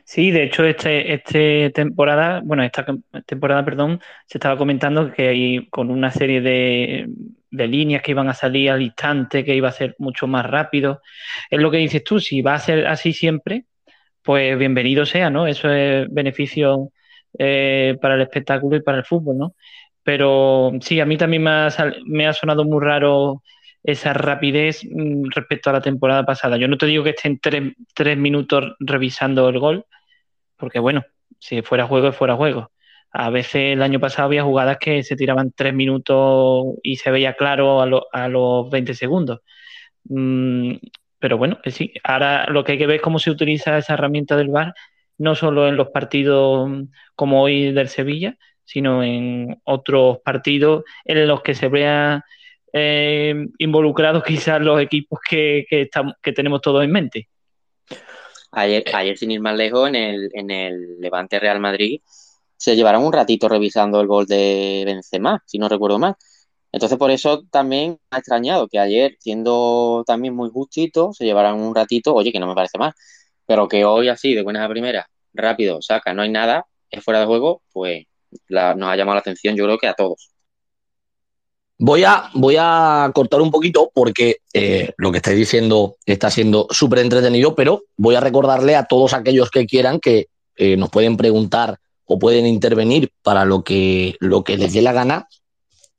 Sí, 0.03 0.31
de 0.31 0.43
hecho, 0.43 0.63
este, 0.63 1.13
este 1.13 1.71
temporada, 1.71 2.41
bueno, 2.43 2.63
esta 2.63 2.85
temporada, 3.25 3.63
perdón, 3.63 4.01
se 4.25 4.37
estaba 4.37 4.57
comentando 4.57 5.11
que 5.11 5.29
hay 5.29 5.67
con 5.69 5.89
una 5.89 6.11
serie 6.11 6.41
de, 6.41 7.07
de 7.51 7.67
líneas 7.67 8.01
que 8.01 8.11
iban 8.11 8.29
a 8.29 8.33
salir 8.33 8.71
al 8.71 8.81
instante, 8.81 9.43
que 9.43 9.55
iba 9.55 9.69
a 9.69 9.71
ser 9.71 9.95
mucho 9.99 10.27
más 10.27 10.45
rápido. 10.45 11.01
Es 11.49 11.59
lo 11.59 11.71
que 11.71 11.77
dices 11.77 12.03
tú, 12.03 12.19
si 12.19 12.41
va 12.41 12.55
a 12.55 12.59
ser 12.59 12.87
así 12.87 13.13
siempre, 13.13 13.65
pues 14.21 14.57
bienvenido 14.57 15.05
sea, 15.05 15.29
¿no? 15.29 15.47
Eso 15.47 15.69
es 15.71 16.07
beneficio 16.11 16.91
eh, 17.39 17.97
para 18.01 18.15
el 18.15 18.21
espectáculo 18.21 18.77
y 18.77 18.81
para 18.81 18.97
el 18.99 19.05
fútbol, 19.05 19.37
¿no? 19.37 19.55
Pero 20.03 20.71
sí, 20.81 20.99
a 20.99 21.05
mí 21.05 21.17
también 21.17 21.43
me 21.43 21.51
ha, 21.51 21.69
me 22.05 22.27
ha 22.27 22.33
sonado 22.33 22.65
muy 22.65 22.83
raro 22.83 23.43
esa 23.83 24.13
rapidez 24.13 24.81
mm, 24.83 25.29
respecto 25.33 25.69
a 25.69 25.73
la 25.73 25.81
temporada 25.81 26.25
pasada. 26.25 26.57
Yo 26.57 26.67
no 26.67 26.77
te 26.77 26.85
digo 26.85 27.03
que 27.03 27.11
estén 27.11 27.39
tres, 27.39 27.73
tres 27.93 28.17
minutos 28.17 28.75
revisando 28.79 29.47
el 29.49 29.59
gol, 29.59 29.85
porque 30.57 30.79
bueno, 30.79 31.05
si 31.39 31.61
fuera 31.61 31.87
juego, 31.87 32.09
es 32.09 32.15
fuera 32.15 32.35
juego. 32.35 32.71
A 33.11 33.29
veces 33.29 33.73
el 33.73 33.81
año 33.81 33.99
pasado 33.99 34.27
había 34.27 34.43
jugadas 34.43 34.77
que 34.79 35.03
se 35.03 35.15
tiraban 35.15 35.51
tres 35.55 35.73
minutos 35.73 36.75
y 36.83 36.97
se 36.97 37.11
veía 37.11 37.33
claro 37.33 37.81
a, 37.81 37.87
a 38.11 38.27
los 38.27 38.69
20 38.69 38.93
segundos. 38.93 39.39
Mm, 40.05 40.75
pero 41.19 41.37
bueno, 41.37 41.59
que 41.63 41.71
sí. 41.71 41.93
Ahora 42.03 42.45
lo 42.49 42.63
que 42.63 42.73
hay 42.73 42.77
que 42.77 42.87
ver 42.87 42.97
es 42.97 43.01
cómo 43.01 43.19
se 43.19 43.31
utiliza 43.31 43.77
esa 43.77 43.93
herramienta 43.93 44.35
del 44.35 44.49
VAR, 44.49 44.73
no 45.17 45.35
solo 45.35 45.67
en 45.67 45.75
los 45.75 45.89
partidos 45.89 46.69
como 47.15 47.41
hoy 47.41 47.71
del 47.71 47.89
Sevilla, 47.89 48.37
sino 48.63 49.03
en 49.03 49.59
otros 49.63 50.19
partidos 50.23 50.83
en 51.05 51.27
los 51.27 51.41
que 51.41 51.55
se 51.55 51.69
vea 51.69 52.23
eh, 52.73 53.33
involucrados 53.57 54.23
quizás 54.25 54.61
los 54.61 54.79
equipos 54.81 55.19
que, 55.27 55.65
que, 55.69 55.81
estamos, 55.81 56.15
que 56.21 56.33
tenemos 56.33 56.61
todos 56.61 56.83
en 56.83 56.91
mente. 56.91 57.29
Ayer, 58.51 58.83
ayer, 58.93 59.17
sin 59.17 59.31
ir 59.31 59.41
más 59.41 59.55
lejos, 59.55 59.89
en 59.89 59.95
el, 59.95 60.29
en 60.33 60.51
el 60.51 60.99
Levante 60.99 61.39
Real 61.39 61.59
Madrid, 61.59 62.01
se 62.57 62.75
llevaron 62.75 63.05
un 63.05 63.13
ratito 63.13 63.47
revisando 63.47 64.01
el 64.01 64.07
gol 64.07 64.25
de 64.25 64.83
Benzema, 64.85 65.43
si 65.45 65.57
no 65.59 65.69
recuerdo 65.69 65.99
mal. 65.99 66.15
Entonces, 66.71 66.97
por 66.97 67.11
eso 67.11 67.43
también 67.49 67.99
ha 68.11 68.17
extrañado 68.17 68.67
que 68.67 68.79
ayer, 68.79 69.15
siendo 69.19 70.03
también 70.05 70.35
muy 70.35 70.49
justito, 70.49 71.13
se 71.13 71.25
llevaran 71.25 71.59
un 71.59 71.73
ratito, 71.73 72.13
oye, 72.13 72.31
que 72.31 72.39
no 72.39 72.47
me 72.47 72.55
parece 72.55 72.77
mal, 72.77 72.93
pero 73.45 73.67
que 73.67 73.85
hoy 73.85 74.09
así, 74.09 74.33
de 74.33 74.43
buenas 74.43 74.65
a 74.65 74.69
primeras, 74.69 75.05
rápido, 75.33 75.81
saca, 75.81 76.13
no 76.13 76.21
hay 76.21 76.29
nada, 76.29 76.65
es 76.89 77.03
fuera 77.03 77.21
de 77.21 77.25
juego, 77.25 77.61
pues 77.71 78.05
la, 78.47 78.75
nos 78.75 78.89
ha 78.89 78.95
llamado 78.95 79.15
la 79.15 79.21
atención, 79.21 79.55
yo 79.55 79.63
creo 79.65 79.77
que 79.77 79.87
a 79.87 79.93
todos. 79.93 80.31
Voy 81.79 82.03
a, 82.03 82.31
voy 82.33 82.55
a 82.59 83.11
cortar 83.13 83.39
un 83.39 83.51
poquito 83.51 83.91
porque 83.93 84.37
eh, 84.51 84.93
lo 84.97 85.11
que 85.11 85.17
estáis 85.17 85.37
diciendo 85.37 85.97
está 86.05 86.31
siendo 86.31 86.67
súper 86.71 86.99
entretenido, 86.99 87.53
pero 87.53 87.83
voy 87.95 88.15
a 88.15 88.19
recordarle 88.19 88.75
a 88.75 88.85
todos 88.85 89.13
aquellos 89.13 89.51
que 89.51 89.67
quieran 89.67 89.99
que 89.99 90.27
eh, 90.55 90.75
nos 90.75 90.89
pueden 90.89 91.17
preguntar 91.17 91.79
o 92.07 92.17
pueden 92.17 92.47
intervenir 92.47 93.11
para 93.21 93.45
lo 93.45 93.63
que, 93.63 94.15
lo 94.19 94.43
que 94.43 94.57
les 94.57 94.73
dé 94.73 94.81
la 94.81 94.93
gana. 94.93 95.27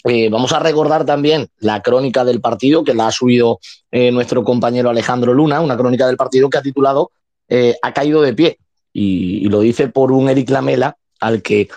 Eh, 0.04 0.28
vamos 0.30 0.52
a 0.52 0.58
recordar 0.58 1.04
también 1.04 1.48
la 1.58 1.82
crónica 1.82 2.24
del 2.24 2.40
partido 2.40 2.82
que 2.82 2.94
la 2.94 3.08
ha 3.08 3.12
subido 3.12 3.60
eh, 3.90 4.10
nuestro 4.10 4.42
compañero 4.42 4.88
Alejandro 4.88 5.34
Luna, 5.34 5.60
una 5.60 5.76
crónica 5.76 6.06
del 6.06 6.16
partido 6.16 6.48
que 6.48 6.58
ha 6.58 6.62
titulado 6.62 7.10
eh, 7.48 7.76
Ha 7.82 7.92
caído 7.92 8.22
de 8.22 8.32
pie. 8.32 8.58
Y, 8.92 9.48
lo 9.48 9.60
dice 9.60 9.88
por 9.88 10.10
un 10.10 10.28
Eric 10.28 10.50
Lamela, 10.50 10.96
al 11.20 11.42
que 11.42 11.68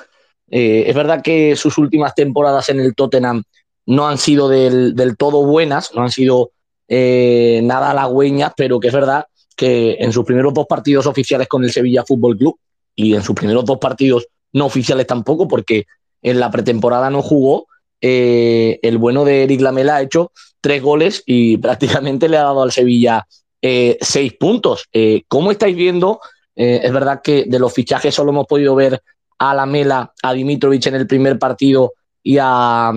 es 0.49 0.95
verdad 0.95 1.21
que 1.21 1.55
sus 1.55 1.77
últimas 1.77 2.13
temporadas 2.13 2.67
en 2.67 2.81
el 2.81 2.93
Tottenham 2.93 3.43
no 3.85 4.07
han 4.07 4.17
sido 4.17 4.49
del, 4.49 5.15
todo 5.17 5.45
buenas, 5.45 5.93
no 5.93 6.01
han 6.01 6.11
sido 6.11 6.51
nada 6.89 7.91
halagüeñas, 7.91 8.53
pero 8.57 8.79
que 8.79 8.89
es 8.89 8.93
verdad 8.93 9.25
que 9.55 9.97
en 9.99 10.11
sus 10.11 10.25
primeros 10.25 10.53
dos 10.53 10.65
partidos 10.67 11.05
oficiales 11.05 11.47
con 11.47 11.63
el 11.63 11.71
Sevilla 11.71 12.03
Fútbol 12.05 12.37
Club 12.37 12.57
y 12.95 13.15
en 13.15 13.23
sus 13.23 13.35
primeros 13.35 13.65
dos 13.65 13.77
partidos 13.77 14.27
no 14.53 14.65
oficiales 14.65 15.07
tampoco, 15.07 15.47
porque 15.47 15.85
en 16.21 16.39
la 16.39 16.51
pretemporada 16.51 17.09
no 17.09 17.21
jugó, 17.21 17.67
eh, 18.01 18.79
el 18.81 18.97
bueno 18.97 19.23
de 19.23 19.43
Eric 19.43 19.61
Lamela 19.61 19.97
ha 19.97 20.01
hecho 20.01 20.31
tres 20.59 20.81
goles 20.81 21.23
y 21.25 21.57
prácticamente 21.57 22.29
le 22.29 22.37
ha 22.37 22.43
dado 22.43 22.63
al 22.63 22.71
Sevilla 22.71 23.27
eh, 23.61 23.97
seis 24.01 24.33
puntos. 24.33 24.87
Eh, 24.91 25.23
¿Cómo 25.27 25.51
estáis 25.51 25.75
viendo? 25.75 26.19
Eh, 26.55 26.81
es 26.83 26.91
verdad 26.91 27.21
que 27.23 27.45
de 27.47 27.59
los 27.59 27.73
fichajes 27.73 28.13
solo 28.13 28.31
hemos 28.31 28.47
podido 28.47 28.75
ver 28.75 29.01
a 29.37 29.53
Lamela, 29.53 30.13
a 30.23 30.33
Dimitrovich 30.33 30.87
en 30.87 30.95
el 30.95 31.07
primer 31.07 31.37
partido 31.37 31.93
y 32.23 32.37
a, 32.39 32.91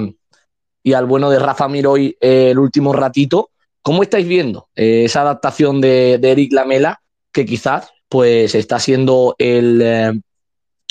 y 0.82 0.92
al 0.92 1.06
bueno 1.06 1.30
de 1.30 1.38
Rafa 1.38 1.68
Miroy 1.68 2.16
el 2.20 2.58
último 2.58 2.92
ratito. 2.92 3.50
¿Cómo 3.82 4.02
estáis 4.02 4.26
viendo 4.26 4.68
esa 4.74 5.20
adaptación 5.20 5.80
de, 5.80 6.18
de, 6.18 6.30
Eric 6.30 6.52
Lamela 6.54 7.02
que 7.30 7.44
quizás 7.44 7.90
pues 8.14 8.54
está 8.54 8.78
siendo 8.78 9.34
el, 9.38 9.82
eh, 9.82 10.12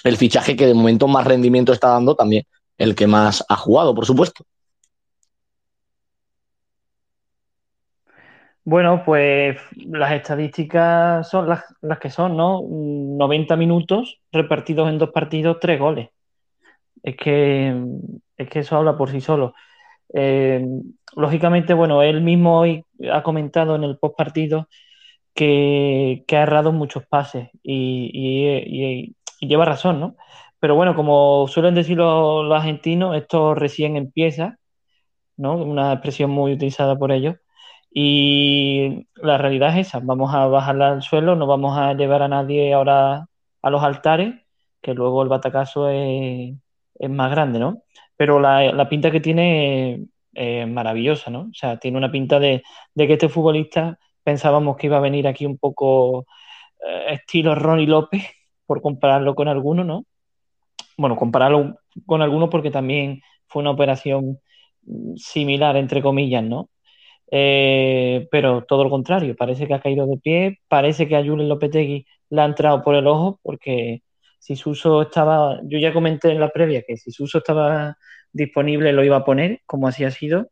el 0.04 0.18
fichaje 0.18 0.58
que 0.58 0.66
de 0.66 0.74
momento 0.74 1.08
más 1.08 1.26
rendimiento 1.26 1.72
está 1.72 1.88
dando 1.88 2.16
también, 2.16 2.44
el 2.78 2.96
que 2.96 3.08
más 3.08 3.46
ha 3.48 3.56
jugado, 3.56 3.96
por 3.96 4.06
supuesto? 4.06 4.44
Bueno, 8.66 9.04
pues 9.06 9.58
las 9.86 10.12
estadísticas 10.12 11.30
son 11.30 11.48
las, 11.48 11.64
las, 11.80 11.98
que 12.00 12.10
son, 12.10 12.36
¿no? 12.36 12.60
90 12.62 13.56
minutos 13.56 14.20
repartidos 14.34 14.90
en 14.90 14.98
dos 14.98 15.12
partidos, 15.12 15.60
tres 15.62 15.80
goles. 15.80 16.10
Es 17.04 17.16
que, 17.16 17.74
es 18.36 18.50
que 18.50 18.60
eso 18.60 18.76
habla 18.76 18.98
por 18.98 19.10
sí 19.10 19.22
solo. 19.22 19.54
Eh, 20.14 20.62
lógicamente, 21.16 21.74
bueno, 21.74 22.04
él 22.04 22.20
mismo 22.20 22.60
hoy 22.60 22.84
ha 23.10 23.24
comentado 23.24 23.78
en 23.78 23.86
el 23.86 23.98
post 23.98 24.18
partido 24.18 24.68
que, 25.34 26.26
ha 26.32 26.42
errado 26.42 26.72
muchos 26.72 27.06
pases 27.08 27.50
y, 27.64 29.16
lleva 29.40 29.66
razón, 29.66 30.00
¿no? 30.00 30.16
Pero 30.60 30.76
bueno, 30.76 30.96
como 30.96 31.48
suelen 31.48 31.76
decir 31.76 31.98
los, 31.98 32.52
argentinos, 32.54 33.16
esto 33.18 33.56
recién 33.56 33.98
empieza, 33.98 34.58
¿no? 35.38 35.56
Una 35.58 35.94
expresión 35.94 36.32
muy 36.32 36.54
utilizada 36.54 36.98
por 36.98 37.12
ellos. 37.12 37.36
Y 37.92 39.08
la 39.16 39.38
realidad 39.38 39.78
es 39.78 39.88
esa, 39.88 40.00
vamos 40.00 40.34
a 40.34 40.48
bajarla 40.48 40.90
al 40.94 41.04
suelo, 41.04 41.36
no 41.36 41.48
vamos 41.48 41.78
a 41.78 41.94
llevar 41.94 42.24
a 42.24 42.28
nadie 42.28 42.74
ahora 42.74 43.28
a 43.62 43.70
los 43.70 43.84
altares, 43.84 44.36
que 44.82 44.94
luego 44.94 45.24
el 45.24 45.30
batacazo 45.30 45.90
es, 45.90 46.56
más 47.10 47.32
grande, 47.32 47.60
¿no? 47.60 47.84
pero 48.18 48.40
la, 48.40 48.88
pinta 48.90 49.12
que 49.12 49.20
tiene 49.20 50.08
es 50.34 50.68
maravillosa, 50.68 51.30
¿no? 51.32 51.42
O 51.52 51.54
sea, 51.54 51.78
tiene 51.78 51.98
una 51.98 52.12
pinta 52.12 52.40
de, 52.40 52.64
que 52.96 53.14
este 53.14 53.30
futbolista 53.30 54.00
pensábamos 54.24 54.78
que 54.78 54.88
iba 54.88 54.98
a 54.98 55.02
venir 55.02 55.28
aquí 55.28 55.46
un 55.46 55.58
poco 55.58 56.26
eh, 56.86 57.14
estilo 57.14 57.56
Ronnie 57.56 57.88
López, 57.88 58.24
por 58.66 58.82
compararlo 58.82 59.36
con 59.36 59.48
alguno, 59.48 59.84
¿no? 59.84 60.06
Bueno, 60.98 61.16
compararlo 61.16 61.78
con 62.06 62.22
alguno 62.22 62.50
porque 62.50 62.72
también 62.72 63.22
fue 63.48 63.62
una 63.62 63.72
operación 63.72 64.40
similar, 65.16 65.78
entre 65.78 66.02
comillas, 66.02 66.44
¿no? 66.44 66.70
Eh, 67.32 68.28
pero 68.32 68.64
todo 68.64 68.84
lo 68.84 68.90
contrario, 68.90 69.36
parece 69.36 69.68
que 69.68 69.74
ha 69.74 69.82
caído 69.82 70.06
de 70.06 70.18
pie, 70.18 70.60
parece 70.68 71.08
que 71.08 71.16
a 71.16 71.24
Julen 71.24 71.50
Lopetegui 71.50 72.06
le 72.30 72.42
ha 72.42 72.46
entrado 72.46 72.84
por 72.84 72.96
el 72.96 73.08
ojo 73.08 73.40
porque 73.42 74.04
si 74.40 74.56
Suso 74.56 75.04
estaba, 75.04 75.60
yo 75.64 75.80
ya 75.80 75.94
comenté 75.94 76.32
en 76.32 76.40
la 76.40 76.50
previa 76.50 76.84
que 76.86 76.98
si 76.98 77.12
Suso 77.12 77.40
estaba 77.40 77.98
disponible 78.32 78.94
lo 78.94 79.04
iba 79.04 79.18
a 79.18 79.26
poner, 79.26 79.62
como 79.66 79.88
así 79.88 80.04
ha 80.04 80.12
sido, 80.12 80.50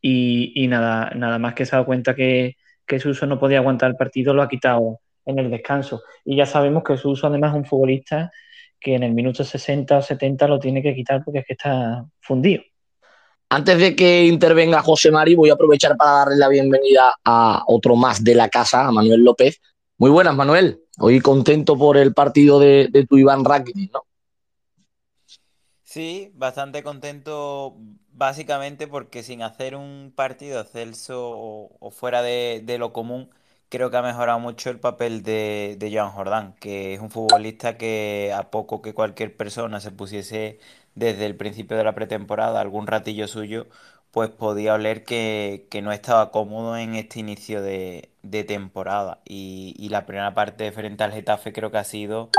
y, 0.00 0.66
nada, 0.68 1.10
nada 1.14 1.38
más 1.38 1.54
que 1.54 1.66
se 1.66 1.74
ha 1.74 1.78
dado 1.78 1.86
cuenta 1.86 2.14
que, 2.14 2.56
que 2.86 3.00
Suso 3.00 3.26
no 3.26 3.38
podía 3.38 3.58
aguantar 3.58 3.90
el 3.90 3.96
partido, 3.96 4.34
lo 4.34 4.42
ha 4.42 4.48
quitado 4.48 5.00
en 5.26 5.38
el 5.38 5.50
descanso. 5.50 6.02
Y 6.24 6.36
ya 6.36 6.46
sabemos 6.46 6.82
que 6.82 6.96
Suso 6.96 7.26
además 7.26 7.52
es 7.52 7.58
un 7.58 7.64
futbolista 7.66 8.30
que 8.78 8.94
en 8.94 9.02
el 9.02 9.12
minuto 9.12 9.44
60 9.44 9.98
o 9.98 10.02
70 10.02 10.48
lo 10.48 10.58
tiene 10.58 10.82
que 10.82 10.94
quitar 10.94 11.22
porque 11.22 11.40
es 11.40 11.46
que 11.46 11.52
está 11.52 12.04
fundido. 12.20 12.62
Antes 13.50 13.78
de 13.78 13.96
que 13.96 14.24
intervenga 14.24 14.80
José 14.80 15.10
Mari, 15.10 15.34
voy 15.34 15.50
a 15.50 15.54
aprovechar 15.54 15.96
para 15.96 16.18
darle 16.18 16.36
la 16.36 16.48
bienvenida 16.48 17.14
a 17.24 17.64
otro 17.66 17.96
más 17.96 18.22
de 18.22 18.34
la 18.34 18.48
casa, 18.48 18.86
a 18.86 18.92
Manuel 18.92 19.22
López. 19.22 19.60
Muy 19.98 20.10
buenas, 20.10 20.34
Manuel. 20.34 20.80
Hoy 20.98 21.20
contento 21.20 21.76
por 21.76 21.96
el 21.96 22.14
partido 22.14 22.60
de, 22.60 22.88
de 22.90 23.06
tu 23.06 23.18
Iván 23.18 23.44
Rakitic, 23.44 23.92
¿no? 23.92 24.04
Sí, 25.90 26.30
bastante 26.36 26.84
contento 26.84 27.76
básicamente 28.12 28.86
porque 28.86 29.24
sin 29.24 29.42
hacer 29.42 29.74
un 29.74 30.12
partido 30.14 30.62
Celso 30.62 31.30
o, 31.32 31.76
o 31.80 31.90
fuera 31.90 32.22
de, 32.22 32.62
de, 32.64 32.78
lo 32.78 32.92
común, 32.92 33.28
creo 33.68 33.90
que 33.90 33.96
ha 33.96 34.02
mejorado 34.02 34.38
mucho 34.38 34.70
el 34.70 34.78
papel 34.78 35.24
de, 35.24 35.74
de 35.80 35.92
Joan 35.92 36.12
Jordán, 36.12 36.54
que 36.60 36.94
es 36.94 37.00
un 37.00 37.10
futbolista 37.10 37.76
que 37.76 38.32
a 38.32 38.50
poco 38.52 38.82
que 38.82 38.94
cualquier 38.94 39.36
persona 39.36 39.80
se 39.80 39.90
pusiese 39.90 40.60
desde 40.94 41.26
el 41.26 41.36
principio 41.36 41.76
de 41.76 41.82
la 41.84 41.94
pretemporada 41.96 42.60
algún 42.60 42.86
ratillo 42.86 43.26
suyo, 43.26 43.66
pues 44.12 44.30
podía 44.30 44.74
oler 44.74 45.02
que, 45.04 45.66
que 45.70 45.82
no 45.82 45.90
estaba 45.90 46.30
cómodo 46.30 46.76
en 46.76 46.94
este 46.94 47.18
inicio 47.18 47.62
de, 47.62 48.10
de 48.22 48.44
temporada. 48.44 49.20
Y, 49.24 49.74
y, 49.76 49.88
la 49.88 50.06
primera 50.06 50.34
parte 50.34 50.70
frente 50.72 51.02
al 51.02 51.12
Getafe 51.12 51.52
creo 51.52 51.70
que 51.72 51.78
ha 51.78 51.84
sido 51.84 52.30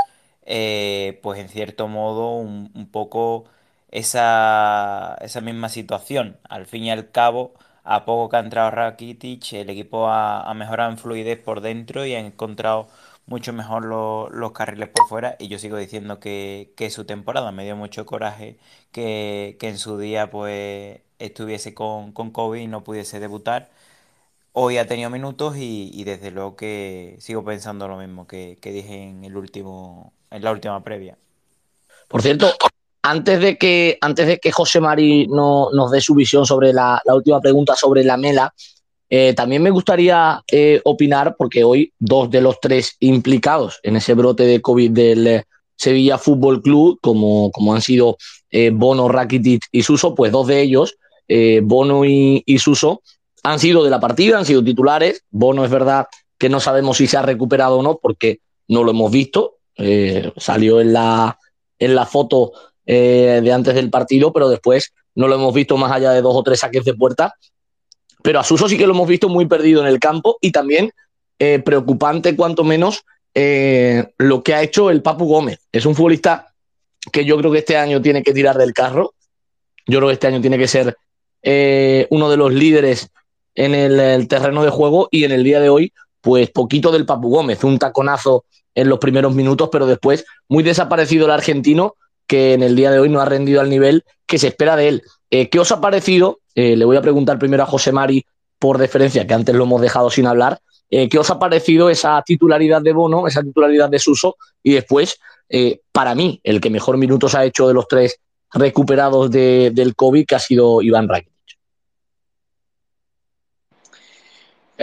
eh, 0.44 1.20
pues 1.24 1.40
en 1.40 1.50
cierto 1.50 1.88
modo 1.88 2.36
un, 2.38 2.90
poco 2.92 3.46
esa, 3.90 5.18
esa, 5.22 5.42
misma 5.42 5.70
situación. 5.70 6.38
Al 6.50 6.66
fin 6.66 6.84
y 6.84 6.92
al 6.92 7.12
cabo, 7.12 7.54
a 7.84 8.06
poco 8.06 8.30
que 8.30 8.38
ha 8.38 8.40
entrado 8.40 8.72
Rakitic, 8.72 9.54
el 9.54 9.70
equipo 9.70 10.08
ha, 10.10 10.54
mejorado 10.56 10.92
en 10.92 10.98
fluidez 10.98 11.40
por 11.40 11.62
dentro 11.62 12.06
y 12.06 12.14
ha 12.16 12.20
encontrado 12.20 12.88
mucho 13.26 13.54
mejor 13.54 13.86
los 13.86 14.52
carriles 14.52 14.90
por 14.90 15.08
fuera 15.08 15.36
y 15.40 15.48
yo 15.48 15.58
sigo 15.60 15.78
diciendo 15.78 16.20
que, 16.20 16.74
que 16.76 16.90
su 16.90 17.06
temporada 17.06 17.52
me 17.52 17.64
dio 17.64 17.76
mucho 17.76 18.06
coraje 18.06 18.58
que, 18.92 19.58
que 19.60 19.70
en 19.70 19.78
su 19.78 19.98
día 19.98 20.30
pues 20.30 21.00
estuviese 21.20 21.74
con, 21.74 22.12
con 22.12 22.32
COVID 22.32 22.60
y 22.62 22.68
no 22.68 22.84
pudiese 22.84 23.20
debutar. 23.20 23.70
Hoy 24.54 24.78
ha 24.78 24.88
tenido 24.88 25.10
minutos 25.10 25.58
y, 25.58 25.92
y 25.94 26.04
desde 26.04 26.32
luego 26.32 26.56
que 26.58 27.16
sigo 27.20 27.44
pensando 27.46 27.88
lo 27.88 27.98
mismo 27.98 28.28
que, 28.28 28.58
que 28.62 28.72
dije 28.72 29.04
en 29.04 29.24
el 29.24 29.38
último, 29.38 30.14
en 30.32 30.44
la 30.44 30.52
última 30.52 30.84
previa. 30.84 31.18
Por 32.08 32.22
cierto, 32.22 32.52
antes 33.04 33.40
de 33.40 33.58
que, 33.58 33.98
antes 34.02 34.28
de 34.28 34.40
que 34.40 34.52
José 34.52 34.80
Mari 34.80 35.28
no, 35.28 35.70
nos 35.72 35.92
dé 35.92 36.02
su 36.02 36.16
visión 36.16 36.46
sobre 36.46 36.74
la, 36.74 37.02
la 37.06 37.16
última 37.16 37.40
pregunta 37.40 37.76
sobre 37.76 38.04
la 38.04 38.18
mela, 38.18 38.54
eh, 39.14 39.34
también 39.34 39.62
me 39.62 39.72
gustaría 39.72 40.42
eh, 40.50 40.80
opinar, 40.86 41.36
porque 41.38 41.66
hoy 41.66 41.92
dos 42.00 42.32
de 42.32 42.40
los 42.40 42.62
tres 42.62 42.96
implicados 43.02 43.78
en 43.84 43.98
ese 43.98 44.14
brote 44.14 44.44
de 44.44 44.62
COVID 44.62 44.92
del 44.92 45.28
eh, 45.28 45.44
Sevilla 45.76 46.18
Fútbol 46.18 46.62
Club, 46.62 46.98
como, 47.02 47.52
como 47.52 47.74
han 47.76 47.82
sido 47.82 48.18
Bono, 48.74 49.10
Rakitic 49.10 49.64
y 49.72 49.84
Suso, 49.84 50.14
pues 50.14 50.32
dos 50.32 50.46
de 50.46 50.62
ellos, 50.62 50.96
Bono 51.64 52.06
y, 52.06 52.44
Suso, 52.60 53.02
han 53.44 53.60
sido 53.60 53.84
de 53.84 53.90
la 53.90 54.00
partida, 54.00 54.38
han 54.38 54.46
sido 54.46 54.64
titulares. 54.64 55.24
Bono 55.32 55.66
es 55.66 55.72
verdad 55.72 56.06
que 56.38 56.50
no 56.50 56.60
sabemos 56.60 56.98
si 56.98 57.08
se 57.08 57.18
ha 57.18 57.24
recuperado 57.24 57.80
o 57.80 57.82
no, 57.82 57.98
porque 57.98 58.42
no 58.68 58.84
lo 58.84 58.92
hemos 58.92 59.12
visto. 59.12 59.56
Eh, 59.78 60.32
salió 60.38 60.82
en 60.82 60.94
la, 60.94 61.38
en 61.80 61.96
la 61.96 62.06
foto 62.06 62.52
eh, 62.86 63.42
de 63.44 63.54
antes 63.54 63.76
del 63.76 63.90
partido, 63.90 64.34
pero 64.34 64.50
después 64.50 64.94
no 65.16 65.28
lo 65.28 65.36
hemos 65.36 65.54
visto 65.54 65.78
más 65.78 65.92
allá 65.92 66.12
de 66.12 66.22
dos 66.22 66.36
o 66.36 66.44
tres 66.44 66.60
saques 66.60 66.84
de 66.84 66.94
puerta. 66.94 67.34
Pero 68.24 68.40
a 68.40 68.44
Suso 68.44 68.70
sí 68.70 68.78
que 68.78 68.86
lo 68.86 68.94
hemos 68.94 69.08
visto 69.08 69.30
muy 69.30 69.48
perdido 69.48 69.82
en 69.82 69.88
el 69.88 70.00
campo 70.00 70.38
y 70.42 70.52
también 70.52 70.92
eh, 71.40 71.60
preocupante, 71.60 72.36
cuanto 72.36 72.64
menos, 72.64 73.04
lo 73.34 74.44
que 74.44 74.54
ha 74.54 74.62
hecho 74.62 74.90
el 74.90 75.02
Papu 75.02 75.26
Gómez. 75.26 75.60
Es 75.72 75.86
un 75.86 75.96
futbolista 75.96 76.54
que 77.12 77.26
yo 77.26 77.38
creo 77.38 77.52
que 77.52 77.60
este 77.60 77.78
año 77.78 78.02
tiene 78.02 78.22
que 78.24 78.34
tirar 78.34 78.58
del 78.58 78.74
carro. 78.74 79.14
Yo 79.88 79.98
creo 80.00 80.10
que 80.10 80.14
este 80.14 80.28
año 80.28 80.42
tiene 80.42 80.58
que 80.58 80.68
ser 80.68 80.98
uno 82.10 82.30
de 82.30 82.38
los 82.38 82.54
líderes 82.54 83.10
en 83.56 83.76
el, 83.76 84.28
terreno 84.28 84.64
de 84.64 84.70
juego 84.70 85.08
y 85.12 85.24
en 85.24 85.32
el 85.32 85.44
día 85.44 85.60
de 85.60 85.70
hoy, 85.70 85.94
pues 86.22 86.50
poquito 86.52 86.92
del 86.92 87.06
Papu 87.06 87.30
Gómez, 87.30 87.64
un 87.64 87.78
taconazo 87.78 88.46
en 88.76 88.90
los 88.90 89.00
primeros 89.00 89.36
minutos, 89.36 89.70
pero 89.72 89.86
después 89.86 90.26
muy 90.48 90.64
desaparecido 90.64 91.26
el 91.26 91.32
argentino 91.32 91.96
que 92.28 92.54
en 92.54 92.64
el 92.64 92.76
día 92.76 92.92
de 92.92 93.00
hoy 93.00 93.10
no 93.10 93.20
ha 93.20 93.26
rendido 93.26 93.60
al 93.62 93.70
nivel 93.70 94.06
que 94.26 94.38
se 94.38 94.48
espera 94.48 94.76
de 94.76 94.88
él. 94.88 95.04
Eh, 95.30 95.50
¿Qué 95.50 95.60
os 95.60 95.72
ha 95.72 95.82
parecido? 95.82 96.40
Eh, 96.56 96.76
le 96.76 96.86
voy 96.86 96.98
a 96.98 97.02
preguntar 97.02 97.38
primero 97.38 97.64
a 97.64 97.66
José 97.66 97.92
Mari 97.92 98.26
por 98.58 98.78
deferencia, 98.78 99.28
que 99.28 99.34
antes 99.34 99.54
lo 99.54 99.66
hemos 99.66 99.82
dejado 99.82 100.10
sin 100.10 100.28
hablar. 100.28 100.60
Eh, 100.90 101.10
¿Qué 101.10 101.18
os 101.18 101.30
ha 101.30 101.40
parecido 101.40 101.90
esa 101.90 102.22
titularidad 102.26 102.82
de 102.82 102.94
Bono, 102.94 103.28
esa 103.28 103.42
titularidad 103.44 103.90
de 103.90 104.00
Suso? 104.00 104.38
Y 104.64 104.74
después, 104.74 105.20
para 105.92 106.16
mí, 106.16 106.40
el 106.44 106.62
que 106.62 106.70
mejor 106.70 106.98
minutos 106.98 107.36
ha 107.36 107.44
hecho 107.44 107.68
de 107.68 107.74
los 107.74 107.88
tres 107.88 108.18
recuperados 108.54 109.30
de, 109.32 109.72
del 109.74 109.96
COVID, 109.96 110.26
que 110.26 110.36
ha 110.36 110.40
sido 110.40 110.82
Iván 110.82 111.10
Rakitic. 111.10 111.31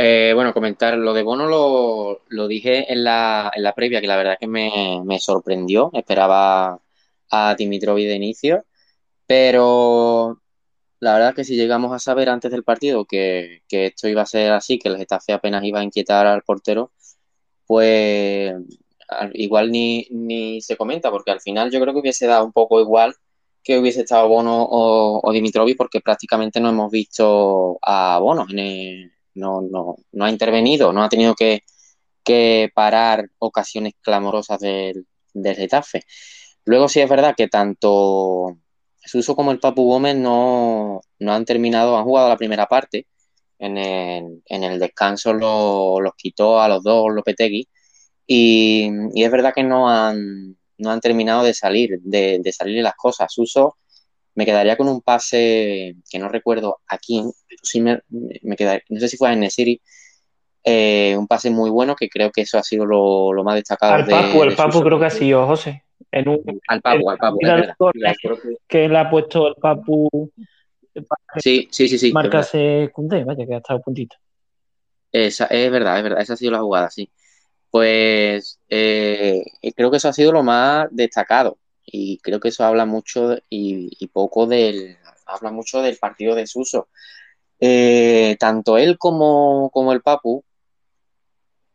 Eh, 0.00 0.32
bueno, 0.32 0.54
comentar 0.54 0.96
lo 0.96 1.12
de 1.12 1.24
Bono 1.24 1.48
lo, 1.48 2.22
lo 2.28 2.46
dije 2.46 2.92
en 2.92 3.02
la, 3.02 3.50
en 3.52 3.64
la, 3.64 3.74
previa, 3.74 4.00
que 4.00 4.06
la 4.06 4.16
verdad 4.16 4.37
que 4.38 4.46
me, 4.46 5.02
me, 5.04 5.18
sorprendió. 5.18 5.90
Esperaba 5.92 6.80
a 7.30 7.54
Dimitrovi 7.56 8.04
de 8.04 8.14
inicio, 8.14 8.64
pero 9.26 10.40
la 11.00 11.14
verdad 11.14 11.34
que 11.34 11.44
si 11.44 11.56
llegamos 11.56 11.92
a 11.92 11.98
saber 11.98 12.28
antes 12.30 12.52
del 12.52 12.64
partido 12.64 13.06
que, 13.06 13.62
que 13.68 13.87
esto 13.87 14.08
iba 14.08 14.22
a 14.22 14.26
ser 14.26 14.52
así, 14.52 14.78
que 14.78 14.88
el 14.88 14.98
Getafe 14.98 15.32
apenas 15.32 15.64
iba 15.64 15.80
a 15.80 15.84
inquietar 15.84 16.28
al 16.28 16.42
portero, 16.42 16.92
pues 17.66 18.54
igual 19.34 19.72
ni, 19.72 20.06
ni 20.11 20.61
se 20.62 20.76
comenta, 20.76 21.11
porque 21.11 21.32
al 21.32 21.40
final 21.40 21.70
yo 21.72 21.80
creo 21.80 21.94
que 21.94 22.00
hubiese 22.00 22.26
dado 22.28 22.44
un 22.44 22.52
poco 22.52 22.80
igual 22.80 23.16
que 23.64 23.78
hubiese 23.78 24.02
estado 24.02 24.28
Bono 24.28 24.62
o, 24.62 25.20
o 25.28 25.32
Dimitrovi, 25.32 25.74
porque 25.74 26.00
prácticamente 26.00 26.61
no 26.61 26.70
hemos 26.70 26.90
visto 26.92 27.78
a 27.82 28.18
Bono 28.20 28.46
en 28.50 28.58
el 28.61 29.17
no, 29.34 29.60
no, 29.62 29.96
no 30.12 30.24
ha 30.24 30.30
intervenido, 30.30 30.92
no 30.92 31.02
ha 31.02 31.08
tenido 31.08 31.34
que, 31.34 31.62
que 32.24 32.70
parar 32.74 33.28
ocasiones 33.38 33.94
clamorosas 34.00 34.60
del, 34.60 35.06
del, 35.34 35.56
Getafe. 35.56 36.02
Luego 36.64 36.88
sí 36.88 37.00
es 37.00 37.08
verdad 37.08 37.34
que 37.36 37.48
tanto 37.48 38.58
Suso 39.04 39.34
como 39.34 39.52
el 39.52 39.60
Papu 39.60 39.84
Gómez 39.84 40.16
no, 40.16 41.00
no 41.18 41.32
han 41.32 41.44
terminado, 41.44 41.96
han 41.96 42.04
jugado 42.04 42.28
la 42.28 42.36
primera 42.36 42.66
parte. 42.66 43.06
En 43.58 43.76
el, 43.76 44.42
en 44.46 44.64
el 44.64 44.78
descanso 44.78 45.32
los 45.32 46.00
lo 46.00 46.12
quitó 46.16 46.60
a 46.60 46.68
los 46.68 46.82
dos 46.84 47.06
Lopetegui 47.12 47.66
y, 48.26 48.88
y, 49.14 49.24
es 49.24 49.30
verdad 49.32 49.52
que 49.54 49.64
no 49.64 49.88
han, 49.90 50.56
no 50.78 50.90
han 50.90 51.00
terminado 51.00 51.42
de 51.42 51.54
salir, 51.54 51.98
de, 52.02 52.38
de 52.40 52.52
salir 52.52 52.82
las 52.82 52.94
cosas. 52.94 53.32
Suso 53.32 53.78
me 54.38 54.46
quedaría 54.46 54.77
con 54.77 54.87
un 54.87 55.01
pase 55.01 55.96
que 56.09 56.18
no 56.20 56.29
recuerdo 56.29 56.79
a 56.87 56.96
quién, 56.96 57.33
pero 57.48 57.61
sí 57.61 57.81
me, 57.81 58.03
me 58.42 58.55
quedaría, 58.55 58.85
no 58.88 59.01
sé 59.01 59.09
si 59.09 59.16
fue 59.16 59.33
en 59.33 59.40
Nesiri, 59.40 59.83
eh, 60.62 61.16
un 61.18 61.27
pase 61.27 61.51
muy 61.51 61.70
bueno 61.70 61.96
que 61.96 62.09
creo 62.09 62.31
que 62.31 62.42
eso 62.42 62.57
ha 62.57 62.62
sido 62.62 62.87
lo, 62.87 63.33
lo 63.33 63.42
más 63.42 63.57
destacado. 63.57 63.94
Al 63.94 64.07
Papu, 64.07 64.42
de, 64.42 64.46
el 64.46 64.55
Papu 64.55 64.81
creo 64.81 65.01
que 65.01 65.07
ha 65.07 65.11
sido, 65.11 65.44
José. 65.44 65.83
En 66.12 66.29
un, 66.29 66.61
al 66.68 66.81
Papu, 66.81 67.11
al 67.11 67.18
Papu. 67.18 67.38
que, 67.40 68.57
que 68.68 68.88
le 68.88 68.98
ha 68.98 69.11
puesto 69.11 69.48
el 69.48 69.55
Papu. 69.57 70.31
Sí, 71.38 71.66
sí, 71.72 71.88
sí, 71.88 71.98
sí. 71.98 72.12
Marcase 72.12 72.90
Cundé, 72.92 73.24
vaya, 73.24 73.44
que 73.44 73.55
ha 73.55 73.59
estado 73.59 73.81
puntito. 73.81 74.14
Esa, 75.11 75.46
es 75.46 75.68
verdad, 75.68 75.96
es 75.96 76.05
verdad, 76.05 76.20
esa 76.22 76.35
ha 76.35 76.37
sido 76.37 76.53
la 76.53 76.61
jugada, 76.61 76.90
sí. 76.90 77.11
Pues 77.72 78.61
eh, 78.68 79.44
creo 79.74 79.90
que 79.90 79.96
eso 79.96 80.09
ha 80.09 80.12
sido 80.12 80.31
lo 80.31 80.44
más 80.44 80.87
destacado 80.92 81.59
y 81.90 82.18
creo 82.18 82.40
que 82.40 82.48
eso 82.48 82.64
habla 82.64 82.87
mucho 82.87 83.38
y, 83.48 84.07
poco 84.09 84.46
del 84.46 84.96
habla 85.27 85.51
mucho 85.51 85.83
del 85.83 85.96
partido 85.98 86.35
de 86.35 86.46
Suso. 86.46 86.88
Eh, 87.61 88.37
tanto 88.38 88.79
él 88.79 88.98
como, 88.98 89.70
como 89.72 89.92
el 89.92 90.03
Papu, 90.03 90.44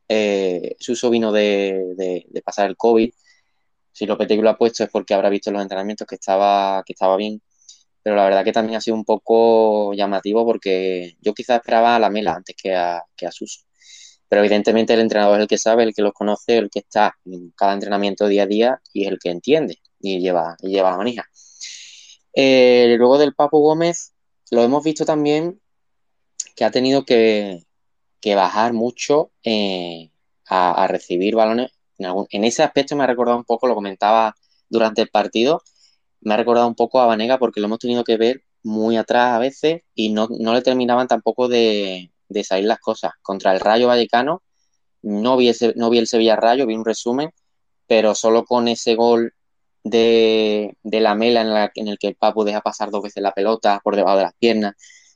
eh, 0.07 0.75
Suso 0.79 1.09
vino 1.09 1.31
de, 1.31 1.95
de, 1.95 2.41
pasar 2.43 2.69
el 2.69 2.77
COVID. 2.77 3.11
Si 3.91 4.05
Lopetegui 4.05 4.41
lo 4.41 4.49
ha 4.49 4.57
puesto 4.57 4.83
es 4.83 4.89
porque 4.89 5.13
habrá 5.13 5.29
visto 5.29 5.51
los 5.51 5.61
entrenamientos 5.61 6.07
que 6.07 6.15
estaba, 6.15 6.83
que 6.85 6.93
estaba 6.93 7.17
bien. 7.17 7.41
Pero 8.03 8.15
la 8.15 8.25
verdad 8.25 8.43
que 8.43 8.51
también 8.53 8.77
ha 8.77 8.81
sido 8.81 8.97
un 8.97 9.05
poco 9.05 9.93
llamativo 9.93 10.45
porque 10.45 11.15
yo 11.21 11.33
quizás 11.33 11.57
esperaba 11.57 11.95
a 11.95 11.99
la 11.99 12.09
Mela 12.09 12.33
antes 12.35 12.55
que 12.61 12.75
a, 12.75 13.03
que 13.15 13.27
a 13.27 13.31
Suso. 13.31 13.61
Pero 14.29 14.41
evidentemente 14.41 14.93
el 14.93 15.01
entrenador 15.01 15.37
es 15.37 15.43
el 15.43 15.47
que 15.47 15.57
sabe, 15.57 15.83
el 15.83 15.93
que 15.93 16.01
los 16.01 16.13
conoce, 16.13 16.57
el 16.57 16.69
que 16.69 16.79
está 16.79 17.15
en 17.25 17.51
cada 17.51 17.73
entrenamiento 17.73 18.27
día 18.27 18.43
a 18.43 18.47
día 18.47 18.81
y 18.93 19.05
es 19.05 19.11
el 19.11 19.19
que 19.19 19.29
entiende 19.29 19.79
y 20.03 20.19
lleva, 20.19 20.57
y 20.61 20.69
lleva 20.69 20.91
la 20.91 20.97
manija. 20.97 21.29
Eh, 22.33 22.95
luego 22.97 23.17
del 23.17 23.33
Papo 23.33 23.59
Gómez, 23.59 24.13
lo 24.51 24.63
hemos 24.63 24.83
visto 24.83 25.05
también 25.05 25.61
que 26.55 26.65
ha 26.65 26.71
tenido 26.71 27.05
que, 27.05 27.63
que 28.19 28.35
bajar 28.35 28.73
mucho 28.73 29.31
eh, 29.43 30.11
a, 30.47 30.87
recibir 30.87 31.35
balones. 31.35 31.71
En, 31.97 32.43
ese 32.43 32.63
aspecto 32.63 32.95
me 32.95 33.05
ha 33.05 33.07
recordado 33.07 33.37
un 33.37 33.45
poco, 33.45 33.65
lo 33.67 33.75
comentaba 33.75 34.35
durante 34.69 35.01
el 35.01 35.09
partido, 35.09 35.63
me 36.21 36.33
ha 36.33 36.37
recordado 36.37 36.67
un 36.67 36.75
poco 36.75 36.99
a 36.99 37.05
Vanega 37.05 37.37
porque 37.39 37.61
lo 37.61 37.67
hemos 37.67 37.79
tenido 37.79 38.03
que 38.03 38.17
ver 38.17 38.43
muy 38.61 38.97
atrás 38.97 39.33
a 39.33 39.39
veces 39.39 39.83
y 39.95 40.09
no, 40.09 40.27
no 40.39 40.53
le 40.53 40.61
terminaban 40.61 41.07
tampoco 41.07 41.47
de, 41.47 42.11
de, 42.27 42.43
salir 42.43 42.65
las 42.65 42.79
cosas. 42.79 43.13
Contra 43.21 43.53
el 43.53 43.61
Rayo 43.61 43.87
Vallecano, 43.87 44.43
no 45.01 45.37
vi, 45.37 45.49
ese, 45.49 45.73
no 45.77 45.89
vi 45.89 45.99
el 45.99 46.07
Sevilla 46.07 46.35
Rayo, 46.35 46.65
vi 46.65 46.75
un 46.75 46.85
resumen, 46.85 47.31
pero 47.87 48.15
solo 48.15 48.43
con 48.45 48.67
ese 48.67 48.95
gol 48.95 49.33
de, 49.83 50.77
de 50.83 50.99
la 51.01 51.15
mela 51.15 51.41
en, 51.41 51.53
la, 51.53 51.71
en, 51.75 51.87
el 51.87 51.97
que 51.97 52.07
el 52.07 52.15
Papu 52.15 52.43
deja 52.43 52.61
pasar 52.61 52.91
dos 52.91 53.03
veces 53.03 53.23
la 53.23 53.33
pelota 53.33 53.81
por 53.83 53.95
debajo 53.95 54.17
de 54.17 54.23
las 54.23 54.33
piernas. 54.35 54.73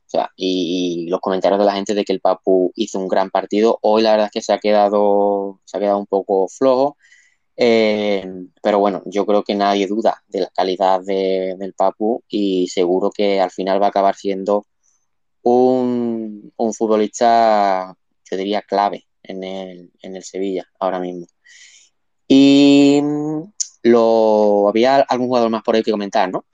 O 0.08 0.10
sea, 0.10 0.32
y, 0.36 1.08
los 1.10 1.19
comentarios 1.19 1.60
de 1.60 1.65
la 1.65 1.73
gente 1.73 1.93
de 1.93 2.06
que 2.06 2.13
el 2.13 2.21
Papu 2.21 2.71
hizo 2.75 2.99
un 2.99 3.08
gran 3.08 3.30
partido. 3.30 3.80
Hoy 3.82 4.01
la 4.03 4.12
verdad 4.12 4.27
es 4.27 4.32
que 4.32 4.41
se 4.41 4.53
ha 4.53 4.60
quedado, 4.60 5.60
se 5.65 5.77
ha 5.77 5.80
quedado 5.80 5.99
un 5.99 6.08
poco 6.08 6.47
flojo. 6.47 6.97
Eh, 7.58 8.23
pero 8.62 8.80
bueno, 8.80 9.01
yo 9.06 9.25
creo 9.25 9.43
que 9.43 9.56
nadie 9.56 9.88
duda 9.88 10.23
de 10.27 10.41
la 10.41 10.49
calidad 10.56 11.01
de, 11.01 11.56
del 11.58 11.73
Papu 11.73 12.23
y 12.30 12.67
seguro 12.67 13.10
que 13.12 13.41
al 13.41 13.51
final 13.51 13.82
va 13.82 13.88
a 13.88 13.89
acabar 13.89 14.15
siendo 14.15 14.67
un, 15.43 16.53
un 16.58 16.73
futbolista, 16.73 17.95
yo 18.30 18.38
diría, 18.38 18.62
clave 18.62 19.08
en 19.23 19.43
el, 19.43 19.91
en 20.01 20.15
el 20.15 20.23
Sevilla 20.23 20.67
ahora 20.80 20.99
mismo. 20.99 21.27
Y 22.27 23.01
lo 23.88 24.67
había 24.69 24.97
algún 24.97 25.28
jugador 25.28 25.50
más 25.50 25.63
por 25.63 25.76
ahí 25.76 25.84
que 25.84 25.91
comentar, 25.91 26.30
¿no? 26.32 26.45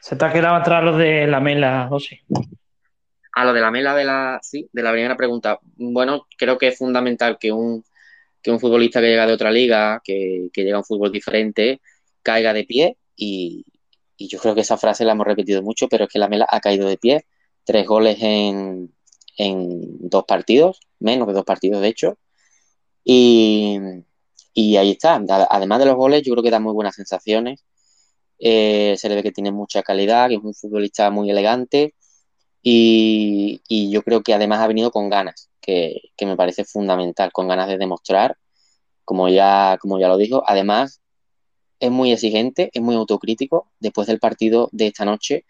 Se 0.00 0.16
te 0.16 0.24
ha 0.24 0.32
quedado 0.32 0.56
atrás 0.56 0.82
lo 0.82 0.96
de 0.96 1.26
la 1.26 1.40
mela, 1.40 1.86
José. 1.88 2.20
A 3.32 3.44
lo 3.44 3.52
de 3.52 3.60
la 3.60 3.70
mela 3.70 3.94
de 3.94 4.04
la, 4.04 4.38
sí, 4.42 4.68
de 4.72 4.82
la 4.82 4.92
primera 4.92 5.16
pregunta. 5.16 5.58
Bueno, 5.76 6.26
creo 6.36 6.58
que 6.58 6.68
es 6.68 6.78
fundamental 6.78 7.38
que 7.38 7.52
un, 7.52 7.84
que 8.42 8.50
un 8.50 8.60
futbolista 8.60 9.00
que 9.00 9.08
llega 9.08 9.26
de 9.26 9.32
otra 9.32 9.50
liga, 9.50 10.00
que, 10.02 10.48
que 10.52 10.64
llega 10.64 10.76
a 10.76 10.80
un 10.80 10.84
fútbol 10.84 11.12
diferente, 11.12 11.80
caiga 12.22 12.52
de 12.52 12.64
pie 12.64 12.96
y, 13.16 13.64
y, 14.16 14.28
yo 14.28 14.38
creo 14.38 14.54
que 14.54 14.62
esa 14.62 14.76
frase 14.76 15.04
la 15.04 15.12
hemos 15.12 15.26
repetido 15.26 15.62
mucho, 15.62 15.88
pero 15.88 16.04
es 16.04 16.10
que 16.10 16.18
la 16.18 16.28
mela 16.28 16.46
ha 16.48 16.60
caído 16.60 16.88
de 16.88 16.96
pie. 16.96 17.26
Tres 17.64 17.86
goles 17.86 18.18
en, 18.20 18.92
en 19.36 20.08
dos 20.08 20.24
partidos, 20.24 20.80
menos 20.98 21.28
de 21.28 21.34
dos 21.34 21.44
partidos 21.44 21.82
de 21.82 21.88
hecho. 21.88 22.18
Y, 23.04 23.78
y 24.54 24.76
ahí 24.76 24.92
está. 24.92 25.22
Además 25.50 25.78
de 25.80 25.86
los 25.86 25.96
goles, 25.96 26.22
yo 26.22 26.32
creo 26.32 26.42
que 26.42 26.50
da 26.50 26.60
muy 26.60 26.72
buenas 26.72 26.94
sensaciones. 26.96 27.64
Eh, 28.38 28.94
se 28.98 29.08
le 29.08 29.16
ve 29.16 29.22
que 29.22 29.32
tiene 29.32 29.52
mucha 29.52 29.82
calidad, 29.82 30.28
que 30.28 30.36
es 30.36 30.42
un 30.42 30.54
futbolista 30.54 31.10
muy 31.10 31.30
elegante 31.30 31.94
y, 32.62 33.90
yo 33.90 34.02
creo 34.02 34.22
que 34.22 34.34
además 34.34 34.60
ha 34.60 34.66
venido 34.66 34.90
con 34.90 35.08
ganas, 35.10 35.50
que, 35.60 36.00
me 36.22 36.36
parece 36.36 36.64
fundamental, 36.64 37.32
con 37.32 37.48
ganas 37.48 37.68
de 37.68 37.78
demostrar, 37.78 38.36
como 39.04 39.28
ya, 39.28 39.78
como 39.80 39.98
ya 39.98 40.08
lo 40.08 40.16
dijo. 40.16 40.42
Además, 40.46 41.00
es 41.80 41.90
muy 41.90 42.12
exigente, 42.12 42.70
es 42.72 42.82
muy 42.82 42.94
autocrítico. 42.96 43.70
Después 43.80 44.06
del 44.08 44.20
partido 44.20 44.68
de 44.72 44.88
esta 44.88 45.04
noche, 45.04 45.44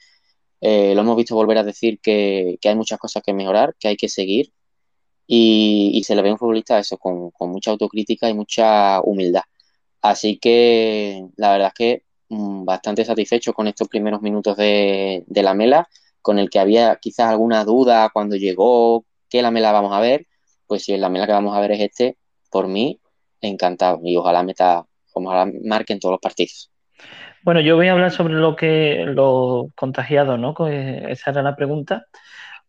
eh, 0.61 0.95
lo 0.95 1.03
hemos 1.03 1.17
visto 1.17 1.35
volver 1.35 1.59
a 1.59 1.65
decir 1.65 2.01
que, 2.01 2.59
hay 2.65 2.75
muchas 2.77 2.99
cosas 2.99 3.23
que 3.25 3.35
mejorar, 3.35 3.75
que 3.79 3.89
hay 3.89 3.97
que 3.97 4.09
seguir. 4.09 4.53
Y, 5.33 6.03
se 6.05 6.17
le 6.17 6.23
ve 6.23 6.33
un 6.33 6.39
futbolista 6.39 6.79
eso, 6.79 6.99
con, 6.99 7.31
mucha 7.41 7.71
autocrítica 7.71 8.29
y 8.29 8.35
mucha 8.35 9.01
humildad. 9.03 9.43
Así 10.03 10.39
que 10.39 11.27
la 11.37 11.53
verdad 11.53 11.69
es 11.69 11.75
que 11.75 12.03
mm, 12.31 12.65
bastante 12.65 13.05
satisfecho 13.05 13.53
con 13.53 13.69
estos 13.69 13.89
primeros 13.89 14.23
minutos 14.23 14.57
de, 14.57 15.25
de 15.27 15.43
la 15.43 15.55
mela 15.55 15.89
con 16.23 16.39
el 16.39 16.51
que 16.51 16.59
había 16.59 16.97
quizás 16.97 17.29
alguna 17.31 17.65
duda 17.65 18.11
cuando 18.13 18.37
llegó, 18.37 19.05
qué 19.29 19.43
Lamela 19.43 19.73
vamos 19.73 19.93
a 19.93 20.01
ver, 20.01 20.27
pues 20.67 20.85
si 20.85 20.93
el 20.93 21.01
Lamela 21.01 21.27
que 21.27 21.33
vamos 21.33 21.57
a 21.57 21.61
ver 21.61 21.73
es 21.73 21.81
este, 21.81 22.17
por 22.51 22.69
mí, 22.69 23.01
encantado. 23.41 24.01
Y 24.05 24.17
ojalá 24.17 24.43
meta, 24.43 24.85
ojalá 25.13 25.51
marque 25.65 25.93
en 25.93 26.01
todos 26.01 26.15
los 26.15 26.21
partidos. 26.21 26.71
Bueno, 27.43 27.61
yo 27.61 27.77
voy 27.77 27.89
a 27.89 27.93
hablar 27.93 28.11
sobre 28.11 28.35
lo 28.35 28.55
que 28.55 29.05
los 29.07 29.73
contagiados, 29.75 30.39
¿no? 30.39 30.55
Esa 30.67 31.31
era 31.31 31.43
la 31.43 31.57
pregunta. 31.57 32.07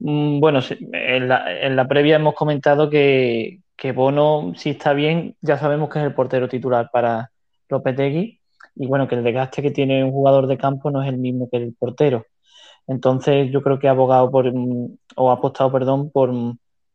Mm, 0.03 0.39
bueno, 0.39 0.59
en 0.93 1.27
la, 1.75 1.87
previa 1.87 2.15
hemos 2.15 2.33
comentado 2.33 2.89
que, 2.89 3.59
Bono, 3.95 4.53
si 4.55 4.71
está 4.71 4.93
bien, 4.93 5.35
ya 5.41 5.57
sabemos 5.57 5.89
que 5.89 5.99
es 5.99 6.05
el 6.05 6.13
portero 6.15 6.49
titular 6.49 6.89
para 6.91 7.31
Lopetegui. 7.69 8.39
Y 8.75 8.87
bueno, 8.87 9.07
que 9.07 9.15
el 9.15 9.23
desgaste 9.23 9.61
que 9.61 9.71
tiene 9.71 10.03
un 10.03 10.11
jugador 10.11 10.47
de 10.47 10.57
campo 10.57 10.91
no 10.91 11.03
es 11.03 11.09
el 11.09 11.17
mismo 11.17 11.49
que 11.49 11.57
el 11.57 11.75
portero. 11.77 12.25
Entonces 12.87 13.51
yo 13.51 13.61
creo 13.61 13.79
que 13.79 13.87
ha 13.87 13.91
abogado 13.91 14.31
por, 14.31 14.51
mm, 14.53 14.97
o 15.17 15.29
ha 15.31 15.33
apostado, 15.35 15.71
perdón, 15.71 16.11
por, 16.11 16.31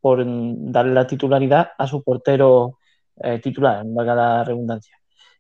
por 0.01 0.25
mm, 0.25 0.73
darle 0.73 0.95
la 0.95 1.07
titularidad 1.07 1.71
a 1.79 1.87
su 1.87 2.03
portero 2.03 2.79
eh, 3.23 3.41
titular, 3.41 3.85
valga 3.87 4.15
la 4.15 4.45
redundancia. 4.45 4.97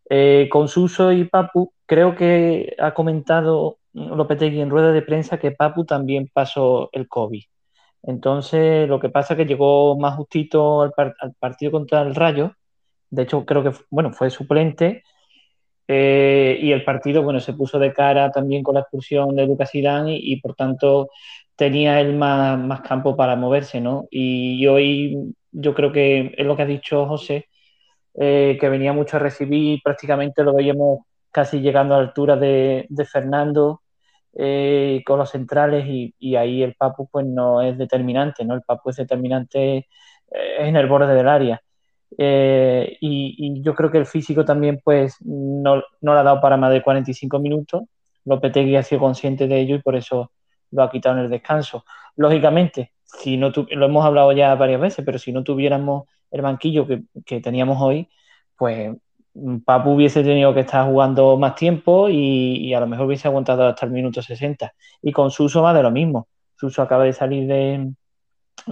Eh, 0.08 0.48
con 0.50 0.68
Suso 0.68 1.12
y 1.12 1.24
Papu, 1.24 1.72
creo 1.86 2.14
que 2.16 2.76
ha 2.78 2.94
comentado 2.94 3.78
Lopetegui 3.92 4.60
en 4.60 4.70
rueda 4.70 4.92
de 4.92 5.02
prensa 5.02 5.38
que 5.38 5.52
Papu 5.52 5.84
también 5.84 6.30
pasó 6.32 6.90
el 6.92 7.08
COVID. 7.08 7.42
Entonces, 8.06 8.88
lo 8.88 9.00
que 9.00 9.08
pasa 9.10 9.34
es 9.34 9.38
que 9.38 9.46
llegó 9.46 9.98
más 9.98 10.16
justito 10.16 10.82
al, 10.82 10.92
partido 11.38 11.72
contra 11.72 12.02
el 12.02 12.14
Rayo. 12.14 12.52
De 13.10 13.22
hecho, 13.24 13.44
creo 13.44 13.62
que 13.64 13.72
bueno, 13.90 14.12
fue 14.12 14.30
suplente 14.30 15.02
eh, 15.88 16.58
y 16.60 16.72
el 16.72 16.84
partido, 16.84 17.22
bueno, 17.22 17.40
se 17.40 17.52
puso 17.54 17.78
de 17.78 17.92
cara 17.92 18.30
también 18.30 18.62
con 18.62 18.74
la 18.74 18.82
expulsión 18.82 19.36
de 19.36 19.46
Lucas 19.46 19.74
Irán 19.74 20.06
y, 20.08 20.40
por 20.40 20.54
tanto 20.54 21.10
tenía 21.56 22.00
él 22.00 22.16
más, 22.16 22.58
más, 22.58 22.82
campo 22.82 23.16
para 23.16 23.36
moverse, 23.36 23.80
¿no? 23.80 24.06
Y, 24.10 24.66
hoy 24.66 25.34
yo 25.52 25.74
creo 25.74 25.92
que 25.92 26.34
es 26.36 26.46
lo 26.46 26.56
que 26.56 26.62
ha 26.62 26.66
dicho 26.66 27.06
José, 27.06 27.48
eh, 28.14 28.58
que 28.60 28.68
venía 28.68 28.92
mucho 28.92 29.16
a 29.16 29.20
recibir, 29.20 29.80
prácticamente 29.84 30.44
lo 30.44 30.54
veíamos 30.54 31.00
casi 31.30 31.60
llegando 31.60 31.94
a 31.94 31.98
altura 31.98 32.36
de 32.36 32.86
Fernando 33.10 33.82
eh, 34.38 35.02
con 35.06 35.18
los 35.18 35.30
centrales 35.30 35.86
y, 35.88 36.36
ahí 36.36 36.62
el 36.62 36.74
Papu 36.74 37.08
pues 37.10 37.26
no 37.26 37.62
es 37.62 37.78
determinante, 37.78 38.44
¿no? 38.44 38.54
El 38.54 38.62
Papu 38.62 38.90
es 38.90 38.96
determinante 38.96 39.88
en 40.30 40.76
el 40.76 40.86
borde 40.86 41.14
del 41.14 41.28
área. 41.28 41.60
Eh, 42.18 42.96
y, 43.00 43.62
yo 43.62 43.74
creo 43.74 43.90
que 43.90 43.98
el 43.98 44.06
físico 44.06 44.44
también 44.44 44.80
pues 44.82 45.16
no, 45.22 45.82
no 46.00 46.14
le 46.14 46.20
ha 46.20 46.22
dado 46.22 46.40
para 46.40 46.56
más 46.56 46.72
de 46.72 46.82
45 46.82 47.38
minutos. 47.38 47.82
Lopetegui 48.24 48.76
ha 48.76 48.82
sido 48.82 49.00
consciente 49.00 49.46
de 49.48 49.60
ello 49.60 49.76
y 49.76 49.82
por 49.82 49.96
eso 49.96 50.32
lo 50.70 50.82
ha 50.82 50.90
quitado 50.90 51.16
en 51.18 51.24
el 51.24 51.30
descanso. 51.30 51.84
Lógicamente, 52.16 52.92
si 53.04 53.36
no 53.36 53.52
lo 53.70 53.86
hemos 53.86 54.04
hablado 54.04 54.32
ya 54.32 54.54
varias 54.54 54.80
veces, 54.80 55.04
pero 55.04 55.18
si 55.18 55.32
no 55.32 55.44
tuviéramos 55.44 56.04
el 56.30 56.42
banquillo 56.42 56.86
que, 56.86 57.02
que 57.24 57.40
teníamos 57.40 57.78
hoy, 57.80 58.08
pues 58.56 58.96
Papu 59.64 59.90
hubiese 59.90 60.22
tenido 60.22 60.54
que 60.54 60.60
estar 60.60 60.86
jugando 60.86 61.36
más 61.36 61.54
tiempo 61.54 62.08
y, 62.08 62.72
a 62.74 62.80
lo 62.80 62.86
mejor 62.86 63.06
hubiese 63.06 63.28
aguantado 63.28 63.66
hasta 63.66 63.86
el 63.86 63.92
minuto 63.92 64.22
60. 64.22 64.72
Y 65.02 65.12
con 65.12 65.30
Suso 65.30 65.62
va 65.62 65.74
de 65.74 65.82
lo 65.82 65.90
mismo. 65.90 66.28
Suso 66.56 66.82
acaba 66.82 67.04
de 67.04 67.12
salir 67.12 67.46
de, 67.46 67.92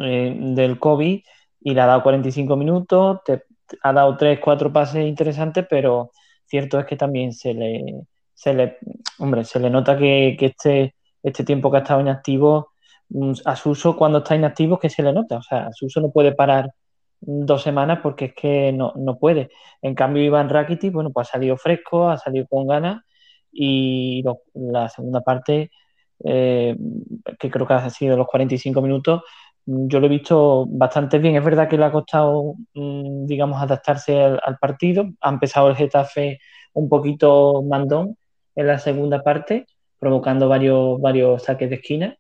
eh, 0.01 0.37
del 0.39 0.79
COVID 0.79 1.21
y 1.61 1.75
le 1.75 1.81
ha 1.81 1.87
dado 1.87 2.03
45 2.03 2.57
minutos, 2.57 3.21
te, 3.25 3.43
ha 3.83 3.93
dado 3.93 4.17
3, 4.17 4.39
4 4.41 4.73
pases 4.73 5.07
interesantes, 5.07 5.67
pero 5.69 6.11
cierto 6.47 6.79
es 6.79 6.87
que 6.87 6.97
también 6.97 7.33
se 7.33 7.55
le, 7.55 8.03
se 8.35 8.55
le, 8.55 8.79
hombre, 9.19 9.45
se 9.45 9.61
le 9.61 9.71
nota 9.71 9.97
que, 9.97 10.37
este, 10.39 10.95
este 11.23 11.45
tiempo 11.45 11.71
que 11.71 11.79
ha 11.79 11.81
estado 11.81 12.01
inactivo, 12.01 12.73
mm, 13.09 13.33
a 13.45 13.57
Suso 13.57 13.97
cuando 13.97 14.19
está 14.19 14.37
inactivo 14.37 14.79
que 14.79 14.91
se 14.91 15.03
le 15.03 15.13
nota, 15.13 15.39
o 15.39 15.43
sea, 15.43 15.71
Suso 15.73 16.01
no 16.01 16.11
puede 16.11 16.33
parar 16.33 16.71
dos 17.27 17.63
semanas 17.63 18.01
porque 18.03 18.27
es 18.27 18.35
que 18.35 18.73
no, 18.73 18.93
puede. 19.19 19.51
En 19.83 19.95
cambio, 19.95 20.23
Iván 20.23 20.49
Rakitic, 20.49 20.93
bueno, 20.93 21.11
pues 21.11 21.29
ha 21.29 21.33
salido 21.33 21.57
fresco, 21.57 22.09
ha 22.09 22.19
salido 22.19 22.47
con 22.49 22.67
ganas 22.67 23.03
y 23.53 24.23
la 24.55 24.89
segunda 24.89 25.21
parte, 25.21 25.71
eh, 26.25 26.77
que 27.39 27.51
creo 27.51 27.67
que 27.67 27.75
ha 27.75 27.91
sido 27.91 28.17
los 28.17 28.27
45 28.27 28.83
minutos, 28.83 29.23
yo 29.67 30.01
lo 30.01 30.07
he 30.07 30.09
visto 30.11 30.67
bastante 30.69 31.19
bien. 31.19 31.37
Es 31.37 31.45
verdad 31.45 31.69
que 31.69 31.79
le 31.79 31.85
ha 31.85 31.93
costado, 31.93 32.55
mm, 32.75 33.27
digamos, 33.27 33.63
adaptarse 33.63 34.21
al, 34.23 34.59
partido. 34.61 35.07
Ha 35.21 35.31
empezado 35.31 35.69
el 35.69 35.77
Getafe 35.77 36.41
un 36.75 36.89
poquito 36.89 37.63
mandón 37.63 38.17
en 38.57 38.67
la 38.67 38.79
segunda 38.79 39.23
parte, 39.23 39.67
provocando 39.99 40.49
varios, 40.49 41.01
varios 41.01 41.43
saques 41.45 41.71
de 41.71 41.77
esquina. 41.77 42.19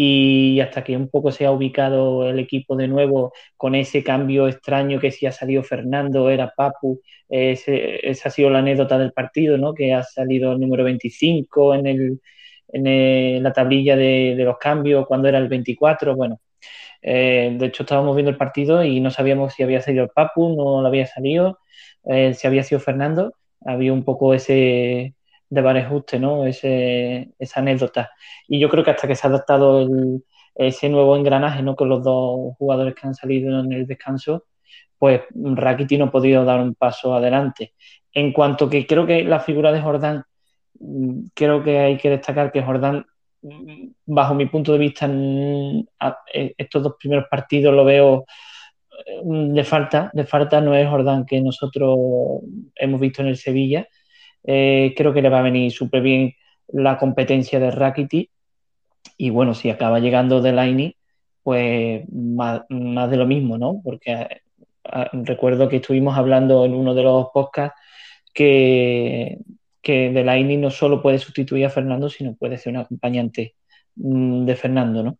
Y 0.00 0.60
hasta 0.60 0.84
que 0.84 0.96
un 0.96 1.08
poco 1.08 1.32
se 1.32 1.44
ha 1.44 1.50
ubicado 1.50 2.28
el 2.28 2.38
equipo 2.38 2.76
de 2.76 2.86
nuevo 2.86 3.32
con 3.56 3.74
ese 3.74 4.04
cambio 4.04 4.46
extraño 4.46 5.00
que 5.00 5.10
si 5.10 5.26
ha 5.26 5.32
salido 5.32 5.64
Fernando, 5.64 6.30
era 6.30 6.52
Papu, 6.56 7.00
esa 7.28 8.28
ha 8.28 8.30
sido 8.30 8.48
la 8.50 8.60
anécdota 8.60 8.96
del 8.96 9.12
partido, 9.12 9.58
¿no? 9.58 9.74
Que 9.74 9.92
ha 9.92 10.04
salido 10.04 10.52
el 10.52 10.60
número 10.60 10.84
25 10.84 11.74
en, 11.74 11.86
el, 11.88 12.20
en 12.68 13.42
la 13.42 13.52
tablilla 13.52 13.96
de, 13.96 14.34
los 14.38 14.58
cambios 14.58 15.04
cuando 15.06 15.28
era 15.28 15.38
el 15.38 15.48
24. 15.48 16.14
Bueno, 16.14 16.40
eh, 17.02 17.56
de 17.58 17.66
hecho, 17.66 17.82
estábamos 17.82 18.14
viendo 18.16 18.30
el 18.30 18.36
partido 18.36 18.84
y 18.84 19.00
no 19.00 19.10
sabíamos 19.10 19.54
si 19.54 19.64
había 19.64 19.82
salido 19.82 20.04
el 20.04 20.10
Papu, 20.10 20.54
no 20.56 20.80
lo 20.80 20.86
había 20.86 21.06
salido, 21.06 21.58
eh, 22.04 22.34
si 22.34 22.46
había 22.46 22.62
sido 22.62 22.80
Fernando. 22.80 23.34
Había 23.64 23.92
un 23.92 24.04
poco 24.04 24.34
ese 24.34 25.14
de 25.50 25.62
barejuste, 25.62 26.18
¿no? 26.18 26.46
Ese, 26.46 27.32
esa 27.38 27.60
anécdota. 27.60 28.10
Y 28.46 28.60
yo 28.60 28.68
creo 28.68 28.84
que 28.84 28.90
hasta 28.90 29.08
que 29.08 29.14
se 29.14 29.26
ha 29.26 29.30
adaptado 29.30 29.86
ese 30.54 30.88
nuevo 30.88 31.16
engranaje, 31.16 31.62
¿no? 31.62 31.76
Con 31.76 31.88
los 31.88 32.02
dos 32.02 32.54
jugadores 32.58 32.94
que 32.94 33.06
han 33.06 33.14
salido 33.14 33.60
en 33.60 33.72
el 33.72 33.86
descanso, 33.86 34.44
pues 34.98 35.22
Rakiti 35.34 35.96
no 35.98 36.06
ha 36.06 36.10
podido 36.10 36.44
dar 36.44 36.60
un 36.60 36.74
paso 36.74 37.14
adelante. 37.14 37.74
En 38.12 38.32
cuanto 38.32 38.68
que 38.68 38.86
creo 38.86 39.06
que 39.06 39.24
la 39.24 39.40
figura 39.40 39.72
de 39.72 39.80
Jordán, 39.80 40.24
mm, 40.80 41.28
creo 41.34 41.62
que 41.62 41.78
hay 41.78 41.96
que 41.98 42.10
destacar 42.10 42.52
que 42.52 42.62
Jordán 42.62 43.06
bajo 44.06 44.34
mi 44.34 44.46
punto 44.46 44.72
de 44.72 44.78
vista, 44.78 45.08
eh, 46.32 46.54
estos 46.58 46.82
dos 46.82 46.94
primeros 46.98 47.26
partidos 47.30 47.74
lo 47.74 47.84
veo 47.84 48.24
de 49.24 49.60
eh, 49.60 49.64
falta, 49.64 50.10
de 50.12 50.24
falta 50.24 50.60
no 50.60 50.74
es 50.74 50.88
Jordán 50.88 51.24
que 51.24 51.40
nosotros 51.40 51.96
hemos 52.74 53.00
visto 53.00 53.22
en 53.22 53.28
el 53.28 53.36
Sevilla. 53.36 53.86
Eh, 54.50 54.94
creo 54.96 55.12
que 55.12 55.20
le 55.20 55.28
va 55.28 55.40
a 55.40 55.42
venir 55.42 55.70
súper 55.70 56.00
bien 56.00 56.34
la 56.68 56.96
competencia 56.96 57.60
de 57.60 57.70
Rakiti. 57.70 58.30
Y 59.18 59.28
bueno, 59.28 59.52
si 59.52 59.68
acaba 59.68 60.00
llegando 60.00 60.40
Delaney, 60.40 60.96
pues 61.42 62.08
más, 62.10 62.62
más, 62.70 63.10
de 63.10 63.18
lo 63.18 63.26
mismo, 63.26 63.58
¿no? 63.58 63.82
Porque 63.84 64.40
recuerdo 65.12 65.68
que 65.68 65.76
estuvimos 65.76 66.16
hablando 66.16 66.64
en 66.64 66.72
uno 66.74 66.94
de 66.94 67.02
los 67.02 67.26
podcasts 67.34 67.78
que, 68.32 69.38
que 69.82 70.10
no 70.58 70.70
solo 70.70 71.02
puede 71.02 71.18
sustituir 71.18 71.66
a 71.66 71.70
Fernando, 71.70 72.08
sino 72.08 72.34
puede 72.34 72.56
ser 72.56 72.72
un 72.72 72.78
acompañante 72.80 73.54
mm, 73.96 74.46
de 74.46 74.56
Fernando, 74.56 75.02
¿no? 75.02 75.18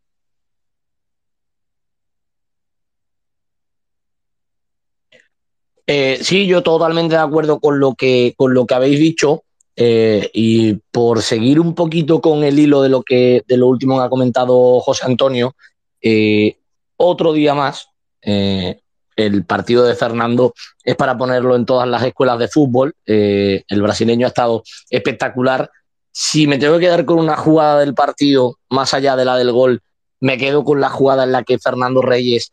Eh, 5.90 6.18
sí, 6.20 6.46
yo 6.46 6.62
totalmente 6.62 7.14
de 7.14 7.22
acuerdo 7.22 7.60
con 7.60 7.80
lo 7.80 7.94
que, 7.94 8.34
con 8.36 8.52
lo 8.52 8.66
que 8.66 8.74
habéis 8.74 9.00
dicho. 9.00 9.44
Eh, 9.74 10.28
y 10.34 10.74
por 10.74 11.22
seguir 11.22 11.60
un 11.60 11.74
poquito 11.74 12.20
con 12.20 12.42
el 12.42 12.58
hilo 12.58 12.82
de 12.82 12.88
lo 12.88 13.02
que 13.04 13.44
de 13.46 13.56
lo 13.56 13.68
último 13.68 13.96
que 13.96 14.04
ha 14.04 14.10
comentado 14.10 14.80
José 14.80 15.06
Antonio, 15.06 15.54
eh, 16.02 16.58
otro 16.96 17.32
día 17.32 17.54
más, 17.54 17.88
el 18.20 19.44
partido 19.46 19.86
de 19.86 19.94
Fernando 19.94 20.52
es 20.84 20.96
para 20.96 21.16
ponerlo 21.16 21.56
en 21.56 21.64
todas 21.64 21.88
las 21.88 22.02
escuelas 22.02 22.38
de 22.38 22.48
fútbol. 22.48 22.94
El 23.06 23.82
brasileño 23.82 24.26
ha 24.26 24.28
estado 24.28 24.64
espectacular. 24.90 25.70
Si 26.12 26.46
me 26.46 26.58
tengo 26.58 26.74
que 26.74 26.86
quedar 26.86 27.06
con 27.06 27.20
una 27.20 27.36
jugada 27.36 27.78
del 27.78 27.94
partido, 27.94 28.58
más 28.68 28.92
allá 28.92 29.16
de 29.16 29.24
la 29.24 29.36
del 29.36 29.52
gol, 29.52 29.80
me 30.20 30.36
quedo 30.36 30.64
con 30.64 30.80
la 30.80 30.90
jugada 30.90 31.24
en 31.24 31.32
la 31.32 31.44
que 31.44 31.58
Fernando 31.58 32.02
Reyes 32.02 32.52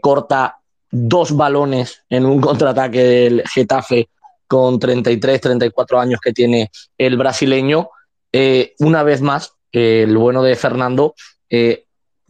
corta 0.00 0.56
dos 0.94 1.36
balones 1.36 2.02
en 2.08 2.24
un 2.24 2.40
contraataque 2.40 3.02
del 3.02 3.42
Getafe 3.46 4.08
con 4.46 4.78
33, 4.78 5.40
34 5.40 6.00
años 6.00 6.20
que 6.20 6.32
tiene 6.32 6.70
el 6.96 7.16
brasileño. 7.16 7.90
Eh, 8.32 8.74
una 8.78 9.02
vez 9.02 9.20
más, 9.20 9.54
el 9.72 10.16
bueno 10.16 10.42
de 10.42 10.54
Fernando, 10.54 11.14
eh, 11.50 11.84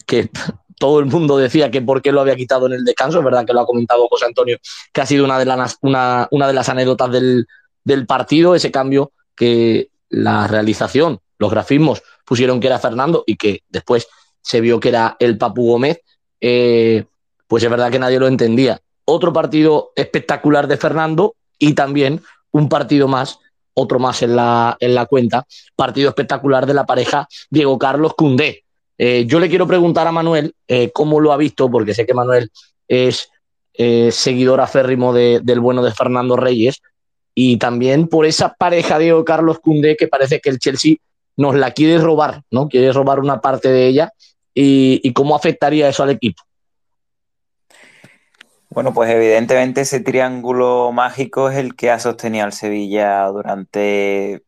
que 0.06 0.30
todo 0.78 0.98
el 1.00 1.06
mundo 1.06 1.36
decía 1.36 1.70
que 1.70 1.82
por 1.82 2.02
qué 2.02 2.12
lo 2.12 2.20
había 2.20 2.36
quitado 2.36 2.66
en 2.66 2.72
el 2.72 2.84
descanso, 2.84 3.18
es 3.18 3.24
verdad 3.24 3.44
que 3.44 3.52
lo 3.52 3.60
ha 3.60 3.66
comentado 3.66 4.08
José 4.08 4.26
Antonio, 4.26 4.58
que 4.92 5.00
ha 5.00 5.06
sido 5.06 5.24
una 5.24 5.38
de 5.38 5.44
las, 5.44 5.78
una, 5.82 6.26
una 6.30 6.46
de 6.46 6.52
las 6.52 6.68
anécdotas 6.68 7.12
del, 7.12 7.46
del 7.84 8.06
partido, 8.06 8.54
ese 8.54 8.70
cambio 8.70 9.12
que 9.36 9.90
la 10.08 10.46
realización, 10.46 11.20
los 11.38 11.50
grafismos 11.50 12.02
pusieron 12.24 12.60
que 12.60 12.68
era 12.68 12.78
Fernando 12.78 13.24
y 13.26 13.36
que 13.36 13.62
después 13.68 14.08
se 14.40 14.60
vio 14.60 14.80
que 14.80 14.88
era 14.90 15.16
el 15.18 15.36
Papu 15.36 15.66
Gómez, 15.66 16.00
eh, 16.40 17.04
pues 17.46 17.62
es 17.62 17.70
verdad 17.70 17.90
que 17.90 17.98
nadie 17.98 18.18
lo 18.18 18.26
entendía. 18.26 18.80
Otro 19.04 19.32
partido 19.32 19.92
espectacular 19.96 20.66
de 20.66 20.76
Fernando 20.76 21.34
y 21.58 21.74
también 21.74 22.22
un 22.50 22.68
partido 22.68 23.08
más, 23.08 23.38
otro 23.74 23.98
más 23.98 24.22
en 24.22 24.36
la, 24.36 24.76
en 24.80 24.94
la 24.94 25.06
cuenta, 25.06 25.46
partido 25.76 26.08
espectacular 26.08 26.66
de 26.66 26.74
la 26.74 26.86
pareja 26.86 27.28
Diego 27.50 27.78
Carlos 27.78 28.14
Cundé. 28.14 28.64
Eh, 28.96 29.24
yo 29.26 29.40
le 29.40 29.48
quiero 29.48 29.66
preguntar 29.66 30.06
a 30.06 30.12
Manuel 30.12 30.54
eh, 30.68 30.90
cómo 30.92 31.20
lo 31.20 31.32
ha 31.32 31.36
visto, 31.36 31.70
porque 31.70 31.94
sé 31.94 32.06
que 32.06 32.14
Manuel 32.14 32.50
es 32.88 33.28
seguidor 33.76 34.60
aférrimo 34.60 35.12
de, 35.12 35.40
del 35.42 35.58
bueno 35.58 35.82
de 35.82 35.90
Fernando 35.90 36.36
Reyes, 36.36 36.80
y 37.34 37.56
también 37.56 38.06
por 38.06 38.26
esa 38.26 38.54
pareja 38.54 38.98
Diego 38.98 39.24
Carlos 39.24 39.58
Cundé 39.58 39.96
que 39.96 40.06
parece 40.06 40.40
que 40.40 40.50
el 40.50 40.58
Chelsea 40.58 40.96
nos 41.36 41.56
la 41.56 41.72
quiere 41.72 41.98
robar, 41.98 42.42
¿no? 42.50 42.68
Quiere 42.68 42.92
robar 42.92 43.18
una 43.18 43.40
parte 43.40 43.68
de 43.70 43.88
ella 43.88 44.12
y, 44.54 45.12
cómo 45.12 45.34
afectaría 45.34 45.88
eso 45.88 46.04
al 46.04 46.10
equipo. 46.10 46.42
Bueno, 48.74 48.92
pues 48.92 49.08
evidentemente 49.10 49.82
ese 49.82 50.00
triángulo 50.00 50.90
mágico 50.92 51.48
es 51.48 51.56
el 51.58 51.76
que 51.76 51.90
ha 51.90 52.00
sostenido 52.00 52.44
al 52.44 52.52
Sevilla 52.52 53.24
durante 53.28 54.42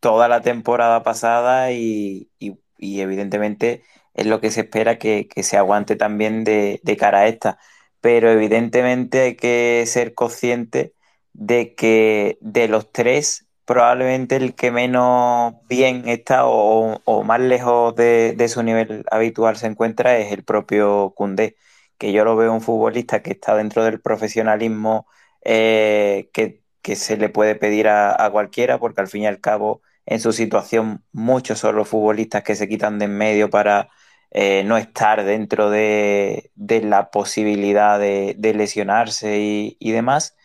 toda 0.00 0.28
la 0.28 0.42
temporada 0.42 1.02
pasada 1.02 1.72
y, 1.72 2.30
evidentemente 2.78 3.82
es 4.14 4.26
lo 4.26 4.40
que 4.40 4.50
se 4.50 4.62
espera 4.62 4.98
que, 4.98 5.28
se 5.42 5.56
aguante 5.56 5.96
también 5.96 6.44
de, 6.44 6.80
de, 6.82 6.96
cara 6.96 7.20
a 7.20 7.26
esta. 7.28 7.58
Pero 8.00 8.30
evidentemente 8.30 9.22
hay 9.22 9.36
que 9.36 9.84
ser 9.86 10.14
consciente 10.14 10.94
de 11.32 11.74
que 11.74 12.38
de 12.40 12.68
los 12.68 12.92
tres, 12.92 13.46
probablemente 13.64 14.36
el 14.36 14.54
que 14.54 14.70
menos 14.70 15.54
bien 15.68 16.08
está 16.08 16.42
o, 16.46 17.00
más 17.24 17.40
lejos 17.40 17.94
de, 17.96 18.46
su 18.48 18.62
nivel 18.62 19.04
habitual 19.10 19.56
se 19.56 19.66
encuentra 19.68 20.18
es 20.18 20.32
el 20.32 20.44
propio 20.44 21.12
Cundé, 21.16 21.56
que 21.98 22.12
yo 22.12 22.24
lo 22.24 22.36
veo 22.36 22.52
un 22.52 22.60
futbolista 22.60 23.22
que 23.22 23.32
está 23.32 23.54
dentro 23.56 23.84
del 23.84 24.00
profesionalismo 24.00 25.06
eh, 25.42 26.30
que, 26.32 26.62
se 26.96 27.16
le 27.16 27.28
puede 27.30 27.54
pedir 27.54 27.88
a, 27.88 28.28
cualquiera, 28.30 28.78
porque 28.78 29.00
al 29.00 29.08
fin 29.08 29.22
y 29.22 29.26
al 29.26 29.40
cabo 29.40 29.82
en 30.06 30.20
su 30.20 30.32
situación 30.32 31.02
muchos 31.12 31.58
son 31.58 31.76
los 31.76 31.88
futbolistas 31.88 32.42
que 32.42 32.54
se 32.56 32.68
quitan 32.68 32.98
de 32.98 33.06
en 33.06 33.16
medio 33.16 33.50
para 33.50 33.88
eh, 34.30 34.64
no 34.64 34.76
estar 34.76 35.24
dentro 35.24 35.70
de, 35.70 36.50
la 36.56 37.10
posibilidad 37.10 37.98
de, 37.98 38.36
lesionarse 38.54 39.38
y 39.38 39.92
demás 39.92 40.36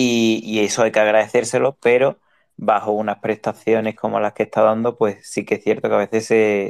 y, 0.00 0.60
eso 0.60 0.82
hay 0.82 0.92
que 0.92 1.00
agradecérselo, 1.00 1.76
pero 1.80 2.18
bajo 2.56 2.92
unas 2.92 3.18
prestaciones 3.18 3.96
como 3.96 4.20
las 4.20 4.32
que 4.32 4.44
está 4.44 4.62
dando, 4.62 4.96
pues 4.96 5.28
sí 5.28 5.44
que 5.44 5.56
es 5.56 5.64
cierto 5.64 5.88
que 5.88 5.94
a 5.96 5.98
veces 5.98 6.26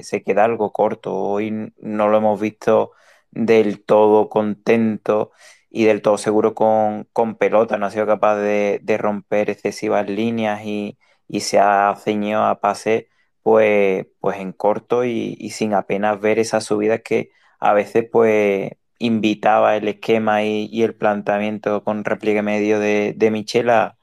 se, 0.09 0.23
queda 0.23 0.45
algo 0.45 0.73
corto. 0.73 1.15
Hoy 1.15 1.73
no 1.79 2.09
lo 2.09 2.19
hemos 2.19 2.41
visto 2.41 2.93
del 3.31 3.85
todo 3.85 4.29
contento 4.29 5.33
y 5.71 5.85
del 5.85 6.03
todo 6.03 6.19
seguro 6.19 6.55
con, 6.55 7.07
pelota, 7.39 7.79
no 7.79 7.87
ha 7.87 7.91
sido 7.91 8.07
capaz 8.07 8.37
de, 8.37 8.81
romper 8.99 9.51
excesivas 9.51 10.09
líneas 10.09 10.63
y, 10.65 10.99
se 11.41 11.59
ha 11.59 11.95
ceñido 11.97 12.45
a 12.45 12.61
pase 12.61 13.09
pues, 13.43 14.07
pues 14.21 14.39
en 14.39 14.53
corto 14.53 15.05
y, 15.05 15.37
y, 15.39 15.51
sin 15.51 15.75
apenas 15.75 16.21
ver 16.21 16.39
esas 16.39 16.65
subidas 16.65 17.01
que 17.05 17.31
a 17.61 17.73
veces 17.75 18.07
pues 18.11 18.73
invitaba 18.99 19.77
el 19.77 19.89
esquema 19.89 20.45
y, 20.45 20.83
el 20.83 20.95
planteamiento 20.95 21.85
con 21.85 22.05
repliegue 22.05 22.43
medio 22.43 22.81
de, 22.81 23.15
de 23.17 23.31
Michel 23.31 23.71
a, 23.71 23.97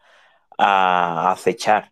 acechar. 1.32 1.92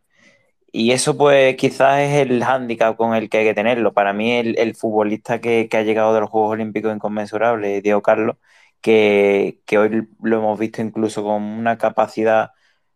Y 0.75 0.91
eso 0.91 1.15
pues 1.17 1.55
quizás 1.55 1.99
es 2.01 2.13
el 2.27 2.43
hándicap 2.43 2.97
con 2.97 3.13
el 3.15 3.29
que 3.29 3.39
hay 3.39 3.45
que 3.45 3.53
tenerlo. 3.53 3.93
Para 3.93 4.11
mí 4.13 4.33
el, 4.33 4.75
futbolista 4.75 5.39
que, 5.39 5.69
ha 5.71 5.81
llegado 5.83 6.13
de 6.15 6.21
los 6.21 6.29
Juegos 6.31 6.53
Olímpicos 6.53 6.95
inconmensurable, 6.95 7.81
Diego 7.81 8.01
Carlos, 8.01 8.37
que, 8.81 9.59
hoy 9.77 10.07
lo 10.21 10.37
hemos 10.37 10.59
visto 10.59 10.81
incluso 10.81 11.23
con 11.23 11.43
una 11.43 11.77
capacidad 11.77 12.51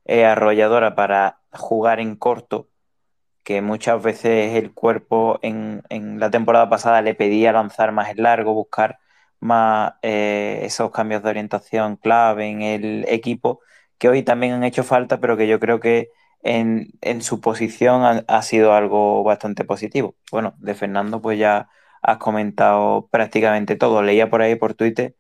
eh, 0.06 0.26
arrolladora 0.26 0.96
para 0.96 1.42
jugar 1.52 2.00
en 2.00 2.16
corto, 2.16 2.70
que 3.44 3.62
muchas 3.62 4.02
veces 4.04 4.56
el 4.56 4.74
cuerpo 4.74 5.40
en, 5.44 5.84
en 5.90 6.20
la 6.20 6.32
temporada 6.32 6.70
pasada 6.70 7.02
le 7.02 7.16
pedía 7.16 7.52
lanzar 7.54 7.92
más 7.92 8.10
en 8.10 8.24
largo, 8.24 8.54
buscar 8.54 9.00
más 9.40 9.94
eh, 10.02 10.62
esos 10.64 10.92
cambios 10.92 11.24
de 11.24 11.30
orientación 11.30 11.98
clave 11.98 12.48
en 12.50 12.62
el 12.64 13.06
equipo, 13.08 13.62
que 13.98 14.10
hoy 14.10 14.24
también 14.24 14.54
han 14.54 14.64
hecho 14.64 14.84
falta, 14.84 15.20
pero 15.20 15.38
que 15.38 15.48
yo 15.48 15.60
creo 15.60 15.80
que 15.80 16.10
en, 16.44 17.22
su 17.22 17.42
posición 17.42 18.24
ha, 18.28 18.42
sido 18.42 18.74
algo 18.74 19.24
bastante 19.24 19.66
positivo. 19.66 20.16
Bueno, 20.32 20.56
de 20.60 20.76
Fernando, 20.76 21.22
pues 21.22 21.40
ya 21.40 21.70
has 22.02 22.18
comentado 22.18 23.08
prácticamente 23.12 23.76
todo. 23.76 24.02
Leía 24.02 24.30
por 24.30 24.42
ahí 24.42 24.56
por 24.56 24.74
Twitter 24.74 25.16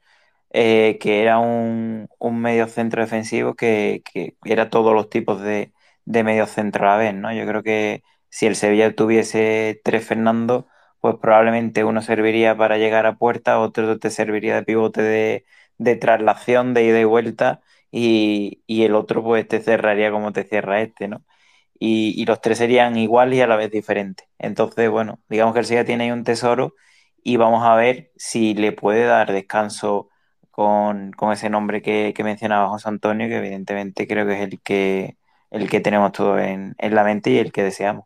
eh, 0.52 0.98
que 1.02 1.22
era 1.22 1.40
un, 1.40 2.08
medio 2.42 2.68
centro 2.68 3.02
defensivo 3.02 3.56
que, 3.56 4.04
era 4.46 4.70
todos 4.70 4.94
los 4.94 5.10
tipos 5.10 5.42
de, 5.42 5.74
de 6.06 6.24
medio 6.24 6.46
centro 6.48 6.86
a 6.86 6.94
la 6.94 6.98
vez, 6.98 7.14
¿no? 7.14 7.34
Yo 7.34 7.46
creo 7.46 7.64
que 7.64 8.04
si 8.30 8.46
el 8.48 8.56
Sevilla 8.56 8.96
tuviese 8.96 9.82
tres 9.84 10.06
Fernando, 10.06 10.68
pues 11.00 11.16
probablemente 11.22 11.84
uno 11.84 12.02
serviría 12.02 12.56
para 12.58 12.78
llegar 12.78 13.06
a 13.06 13.18
puerta, 13.18 13.60
otro 13.60 14.00
te 14.00 14.10
serviría 14.10 14.56
de 14.56 14.64
pivote 14.64 15.02
de, 15.02 15.46
de 15.78 15.96
traslación, 15.96 16.74
de 16.74 16.84
ida 16.86 17.00
y 17.00 17.04
vuelta, 17.04 17.62
y, 17.92 18.62
el 18.68 18.96
otro 18.96 19.24
pues 19.24 19.48
te 19.48 19.62
cerraría 19.62 20.12
como 20.12 20.34
te 20.34 20.44
cierra 20.44 20.82
este, 20.82 21.08
¿no? 21.08 21.24
Y, 21.80 22.26
los 22.26 22.42
tres 22.42 22.58
serían 22.60 22.98
iguales 22.98 23.40
y 23.40 23.42
a 23.42 23.48
la 23.48 23.56
vez 23.56 23.72
diferentes. 23.72 24.28
Entonces, 24.40 24.90
bueno, 24.90 25.20
digamos 25.30 25.54
que 25.54 25.60
el 25.62 25.66
Sega 25.66 25.86
tiene 25.86 26.06
ahí 26.06 26.12
un 26.12 26.24
tesoro 26.24 26.74
y 27.24 27.38
vamos 27.38 27.64
a 27.66 27.76
ver 27.76 28.12
si 28.18 28.54
le 28.56 28.72
puede 28.72 29.06
dar 29.06 29.32
descanso 29.32 30.10
con, 30.52 31.14
ese 31.34 31.50
nombre 31.50 31.82
que, 31.82 32.14
mencionaba 32.24 32.70
José 32.70 32.90
Antonio, 32.90 33.28
que 33.28 33.38
evidentemente 33.38 34.08
creo 34.08 34.26
que 34.28 34.34
es 34.34 34.42
el 34.42 34.62
que, 34.62 35.18
el 35.52 35.70
que 35.70 35.80
tenemos 35.82 36.12
todo 36.14 36.40
en, 36.40 36.76
en 36.80 36.96
la 36.96 37.04
mente 37.04 37.32
y 37.32 37.38
el 37.40 37.52
que 37.52 37.64
deseamos. 37.64 38.06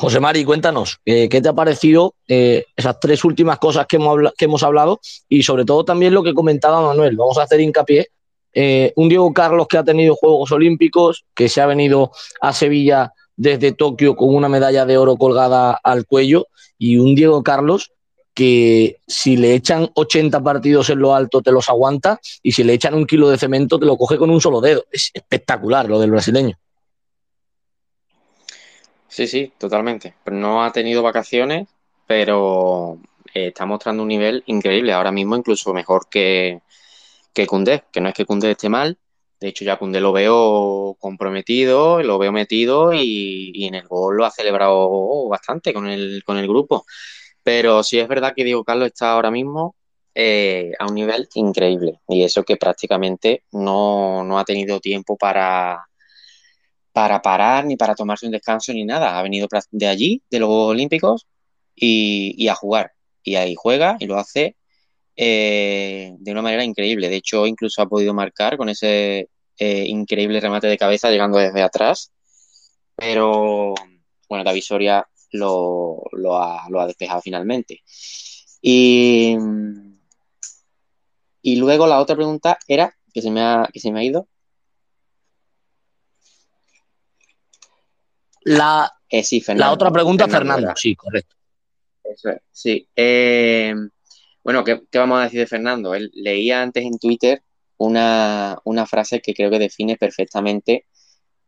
José 0.00 0.20
Mari, 0.20 0.44
cuéntanos, 0.44 1.00
eh, 1.04 1.28
¿qué 1.28 1.40
te 1.40 1.48
ha 1.48 1.52
parecido 1.52 2.14
eh, 2.28 2.66
esas 2.76 3.00
tres 3.00 3.24
últimas 3.24 3.58
cosas 3.58 3.84
que 3.88 3.96
hemos, 3.96 4.32
que 4.38 4.44
hemos, 4.44 4.62
hablado 4.62 5.00
y 5.28 5.42
sobre 5.42 5.64
todo 5.64 5.84
también 5.84 6.14
lo 6.14 6.22
que 6.22 6.34
comentaba 6.34 6.80
Manuel? 6.80 7.16
Vamos 7.16 7.36
a 7.36 7.42
hacer 7.42 7.60
hincapié. 7.60 8.06
Eh, 8.60 8.92
un 8.96 9.08
Diego 9.08 9.32
Carlos 9.32 9.68
que 9.68 9.78
ha 9.78 9.84
tenido 9.84 10.16
Juegos 10.16 10.50
Olímpicos, 10.50 11.24
que 11.32 11.48
se 11.48 11.60
ha 11.60 11.66
venido 11.66 12.10
a 12.40 12.52
Sevilla 12.52 13.12
desde 13.36 13.70
Tokio 13.70 14.16
con 14.16 14.34
una 14.34 14.48
medalla 14.48 14.84
de 14.84 14.98
oro 14.98 15.16
colgada 15.16 15.78
al 15.80 16.06
cuello 16.06 16.48
y 16.76 16.96
un 16.96 17.14
Diego 17.14 17.44
Carlos 17.44 17.92
que 18.34 18.98
si 19.06 19.36
le 19.36 19.54
echan 19.54 19.88
80 19.94 20.42
partidos 20.42 20.90
en 20.90 20.98
lo 20.98 21.14
alto 21.14 21.40
te 21.40 21.52
los 21.52 21.68
aguanta 21.68 22.18
y 22.42 22.50
si 22.50 22.64
le 22.64 22.72
echan 22.72 22.94
un 22.94 23.06
kilo 23.06 23.28
de 23.28 23.38
cemento 23.38 23.78
te 23.78 23.86
lo 23.86 23.96
coge 23.96 24.18
con 24.18 24.28
un 24.28 24.40
solo 24.40 24.60
dedo. 24.60 24.86
Es 24.90 25.12
espectacular 25.14 25.88
lo 25.88 26.00
del 26.00 26.10
brasileño. 26.10 26.58
Sí, 29.06 29.28
sí, 29.28 29.52
totalmente. 29.56 30.14
No 30.32 30.64
ha 30.64 30.72
tenido 30.72 31.04
vacaciones, 31.04 31.68
pero 32.08 32.98
eh, 33.34 33.46
está 33.48 33.66
mostrando 33.66 34.02
un 34.02 34.08
nivel 34.08 34.42
increíble. 34.46 34.92
Ahora 34.92 35.12
mismo 35.12 35.36
incluso 35.36 35.72
mejor 35.72 36.08
que, 36.08 36.60
que 37.38 37.46
Cundé, 37.46 37.84
que 37.92 38.00
no 38.00 38.08
es 38.08 38.14
que 38.14 38.26
Cundé 38.26 38.50
esté 38.50 38.68
mal. 38.68 38.98
De 39.40 39.48
hecho, 39.48 39.64
ya 39.64 39.78
Cundé 39.78 40.00
lo 40.00 40.12
veo 40.12 40.96
comprometido, 40.98 42.02
lo 42.02 42.18
veo 42.18 42.32
metido 42.32 42.92
y, 42.92 43.64
en 43.64 43.76
el 43.76 43.86
gol 43.86 44.16
lo 44.16 44.24
ha 44.24 44.30
celebrado 44.32 45.28
bastante 45.28 45.72
con 45.72 45.86
el, 45.88 46.24
con 46.24 46.36
el 46.38 46.48
grupo. 46.48 46.84
Pero 47.44 47.84
sí 47.84 48.00
es 48.00 48.08
verdad 48.08 48.32
que 48.34 48.44
Diego 48.44 48.64
Carlos 48.64 48.88
está 48.88 49.12
ahora 49.12 49.30
mismo 49.30 49.76
eh, 50.14 50.72
a 50.80 50.86
un 50.86 50.94
nivel 50.96 51.28
increíble. 51.34 52.00
Y 52.08 52.24
eso 52.24 52.42
que 52.42 52.56
prácticamente 52.56 53.44
no, 53.52 54.24
no 54.24 54.38
ha 54.38 54.44
tenido 54.44 54.80
tiempo 54.80 55.16
para, 55.16 55.86
para 56.92 57.22
parar, 57.22 57.64
ni 57.66 57.76
para 57.76 57.94
tomarse 57.94 58.26
un 58.26 58.32
descanso, 58.32 58.72
ni 58.72 58.84
nada. 58.84 59.16
Ha 59.16 59.22
venido 59.22 59.46
de 59.70 59.86
allí, 59.86 60.22
de 60.30 60.40
los 60.40 60.50
Olímpicos, 60.50 61.26
y, 61.76 62.48
a 62.48 62.54
jugar. 62.56 62.94
Y 63.22 63.36
ahí 63.36 63.54
juega 63.56 63.96
y 64.00 64.06
lo 64.06 64.18
hace 64.18 64.56
eh, 65.20 66.14
de 66.16 66.30
una 66.32 66.42
manera 66.42 66.62
increíble. 66.62 67.08
De 67.08 67.16
hecho, 67.16 67.44
incluso 67.46 67.82
ha 67.82 67.88
podido 67.88 68.14
marcar 68.14 68.56
con 68.56 68.68
ese 68.68 69.28
eh, 69.58 69.84
increíble 69.86 70.38
remate 70.40 70.68
de 70.68 70.78
cabeza 70.78 71.10
llegando 71.10 71.38
desde 71.38 71.60
atrás. 71.60 72.12
Pero 72.94 73.74
bueno, 74.28 74.44
David 74.44 74.62
Soria 74.62 75.04
lo, 75.32 76.02
lo, 76.12 76.36
ha, 76.40 76.68
lo 76.70 76.80
ha 76.80 76.86
despejado 76.86 77.20
finalmente. 77.20 77.82
Y, 78.62 79.36
Y 81.42 81.56
luego 81.56 81.86
la 81.86 81.98
otra 82.00 82.14
pregunta 82.16 82.56
era, 82.68 82.94
que 83.12 83.20
se 83.22 83.30
me 83.30 83.40
ha, 83.40 83.68
que 83.72 83.80
se 83.80 83.90
me 83.90 84.00
ha 84.00 84.04
ido. 84.04 84.28
La, 88.44 88.90
Eh, 89.10 89.22
sí, 89.22 89.40
la 89.40 89.44
Fernando. 89.46 89.74
otra 89.74 89.90
pregunta, 89.90 90.28
Fernando. 90.28 90.66
era. 90.68 90.76
Sí, 90.76 90.94
correcto. 90.94 91.34
Eso 92.04 92.30
es, 92.30 92.38
sí. 92.50 92.88
Eh, 92.94 93.74
bueno, 94.48 94.64
¿qué, 94.64 94.80
vamos 94.98 95.20
a 95.20 95.24
decir 95.24 95.40
de 95.40 95.46
Fernando? 95.46 95.94
Él 95.94 96.10
leía 96.14 96.62
antes 96.62 96.82
en 96.84 96.98
Twitter 96.98 97.42
una, 97.76 98.58
una 98.64 98.86
frase 98.86 99.20
que 99.20 99.34
creo 99.34 99.50
que 99.50 99.58
define 99.58 99.96
perfectamente 99.98 100.86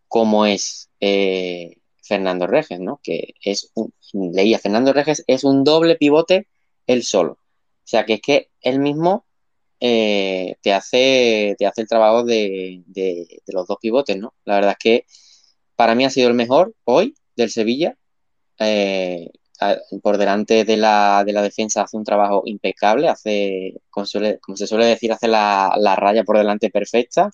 cómo 0.08 0.46
es 0.46 0.90
eh, 1.00 1.76
Fernando 2.02 2.46
Reges, 2.46 2.80
¿no? 2.80 3.00
Que 3.02 3.34
es 3.42 3.70
un, 3.74 3.94
leía 4.34 4.58
Fernando 4.58 4.92
Reges 4.92 5.24
es 5.26 5.44
un 5.44 5.64
doble 5.64 5.96
pivote 5.96 6.48
él 6.86 7.02
solo. 7.04 7.32
O 7.34 7.86
sea, 7.90 8.04
que 8.06 8.14
es 8.14 8.20
que 8.22 8.50
él 8.60 8.80
mismo 8.80 9.26
eh, 9.80 10.56
te 10.62 10.72
hace, 10.74 11.54
te 11.58 11.66
hace 11.66 11.82
el 11.82 11.88
trabajo 11.88 12.24
de, 12.24 12.82
de- 12.86 13.42
de 13.46 13.52
los 13.54 13.66
dos 13.66 13.78
pivotes, 13.80 14.16
¿no? 14.18 14.34
La 14.44 14.56
verdad 14.56 14.72
es 14.72 14.78
que 14.78 15.06
para 15.76 15.94
mí 15.94 16.04
ha 16.04 16.10
sido 16.10 16.28
el 16.28 16.34
mejor 16.34 16.74
hoy 16.84 17.14
del 17.36 17.50
Sevilla. 17.50 17.96
Eh, 18.58 19.30
por 20.02 20.18
delante 20.18 20.64
de 20.64 20.76
la, 20.76 21.22
de 21.24 21.32
la 21.32 21.42
defensa 21.42 21.82
hace 21.82 21.96
un 21.96 22.04
trabajo 22.04 22.42
impecable, 22.46 23.08
hace, 23.08 23.74
como, 23.90 24.06
se 24.06 24.66
suele 24.66 24.86
decir, 24.86 25.12
hace 25.12 25.28
la, 25.28 25.72
la 25.78 25.96
raya 25.96 26.24
por 26.24 26.38
delante 26.38 26.70
perfecta 26.70 27.30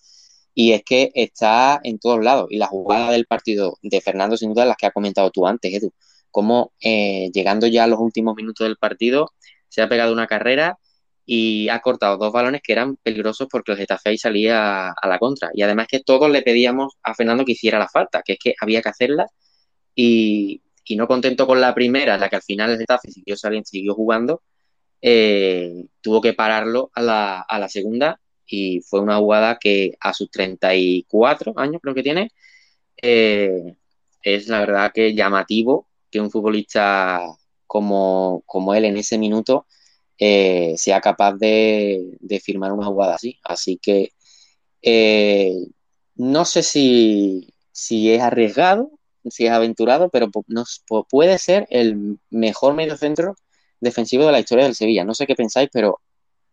y 0.55 0.73
es 0.73 0.83
que 0.85 1.13
está 1.15 1.81
en 1.85 1.99
todos 1.99 2.25
lados. 2.25 2.47
Y 2.51 2.57
la 2.59 2.67
jugada 2.67 3.11
del 3.13 3.27
partido 3.27 3.79
de 3.83 4.01
Fernando, 4.01 4.37
sin 4.37 4.55
duda, 4.55 4.65
es 4.65 4.69
la 4.71 4.75
que 4.75 4.87
ha 4.87 4.91
comentado 4.91 5.31
tú 5.31 5.47
antes, 5.47 5.73
Edu, 5.73 5.93
como 6.31 6.73
eh, 6.81 7.31
llegando 7.33 7.67
ya 7.67 7.85
a 7.85 7.87
los 7.87 8.01
últimos 8.01 8.35
minutos 8.35 8.67
del 8.67 8.77
partido, 8.79 9.33
se 9.69 9.83
ha 9.83 9.89
pegado 9.89 10.13
una 10.13 10.27
carrera 10.27 10.79
y 11.27 11.69
ha 11.69 11.81
cortado 11.81 12.17
dos 12.17 12.33
balones 12.33 12.63
que 12.65 12.73
eran 12.73 12.97
peligrosos 12.97 13.49
porque 13.51 13.73
el 13.73 13.79
Getafe 13.79 14.17
salía 14.17 14.91
a 14.91 15.09
la 15.09 15.19
contra. 15.19 15.51
Y 15.53 15.63
además 15.63 15.89
que 15.89 16.01
todos 16.01 16.31
le 16.31 16.43
pedíamos 16.43 16.95
a 17.03 17.15
Fernando 17.15 17.45
que 17.45 17.53
hiciera 17.53 17.79
la 17.79 17.89
falta, 17.89 18.23
que 18.25 18.35
es 18.35 18.39
que 18.39 18.55
había 18.61 18.81
que 18.83 18.89
hacerla 18.89 19.27
y, 19.95 20.63
y 20.87 20.97
no 20.97 21.07
contento 21.09 21.47
con 21.47 21.61
la 21.61 21.75
primera, 21.75 22.17
la 22.17 22.29
que 22.29 22.37
al 22.37 22.43
final 22.43 22.71
el 22.71 22.79
Getafe 22.79 23.11
siguió 23.11 23.37
siguió 23.65 23.95
jugando, 23.95 24.43
eh, 25.03 25.85
tuvo 26.01 26.21
que 26.21 26.33
pararlo 26.35 26.91
a 26.95 27.03
la, 27.03 27.41
a 27.41 27.59
la 27.59 27.69
segunda 27.69 28.21
y 28.47 28.81
fue 28.83 29.01
una 29.01 29.19
jugada 29.19 29.59
que 29.61 29.93
a 30.01 30.15
sus 30.15 30.31
34 30.31 31.55
años 31.57 31.81
creo 31.83 31.95
que 31.95 32.03
tiene, 32.03 32.31
eh, 33.03 33.77
es 34.23 34.49
la 34.49 34.61
verdad 34.61 34.93
que 34.95 35.15
llamativo 35.15 35.89
que 36.11 36.21
un 36.21 36.31
futbolista 36.31 37.21
como, 37.67 38.43
como 38.47 38.75
él 38.75 38.85
en 38.85 38.97
ese 38.97 39.19
minuto 39.19 39.67
eh, 40.19 40.75
sea 40.77 41.01
capaz 41.01 41.35
de, 41.35 42.17
de 42.21 42.41
firmar 42.41 42.73
una 42.73 42.87
jugada 42.87 43.17
así. 43.17 43.39
Así 43.45 43.79
que 43.79 44.13
no 46.17 46.45
sé 46.45 46.63
si, 46.63 47.55
si 47.73 48.13
es 48.13 48.23
arriesgado, 48.23 48.96
si 49.31 49.47
es 49.47 49.53
aventurado, 49.53 50.09
pero 50.09 50.31
nos- 50.49 50.83
pu- 50.89 51.07
puede 51.09 51.39
ser 51.39 51.67
el 51.71 52.19
mejor 52.31 52.75
mediocentro 52.75 53.35
defensivo 53.81 54.27
de 54.27 54.33
la 54.33 54.41
historia 54.41 54.65
del 54.65 54.75
Sevilla. 54.75 55.05
No 55.05 55.15
sé 55.15 55.27
qué 55.27 55.35
pensáis, 55.35 55.69
pero 55.73 56.01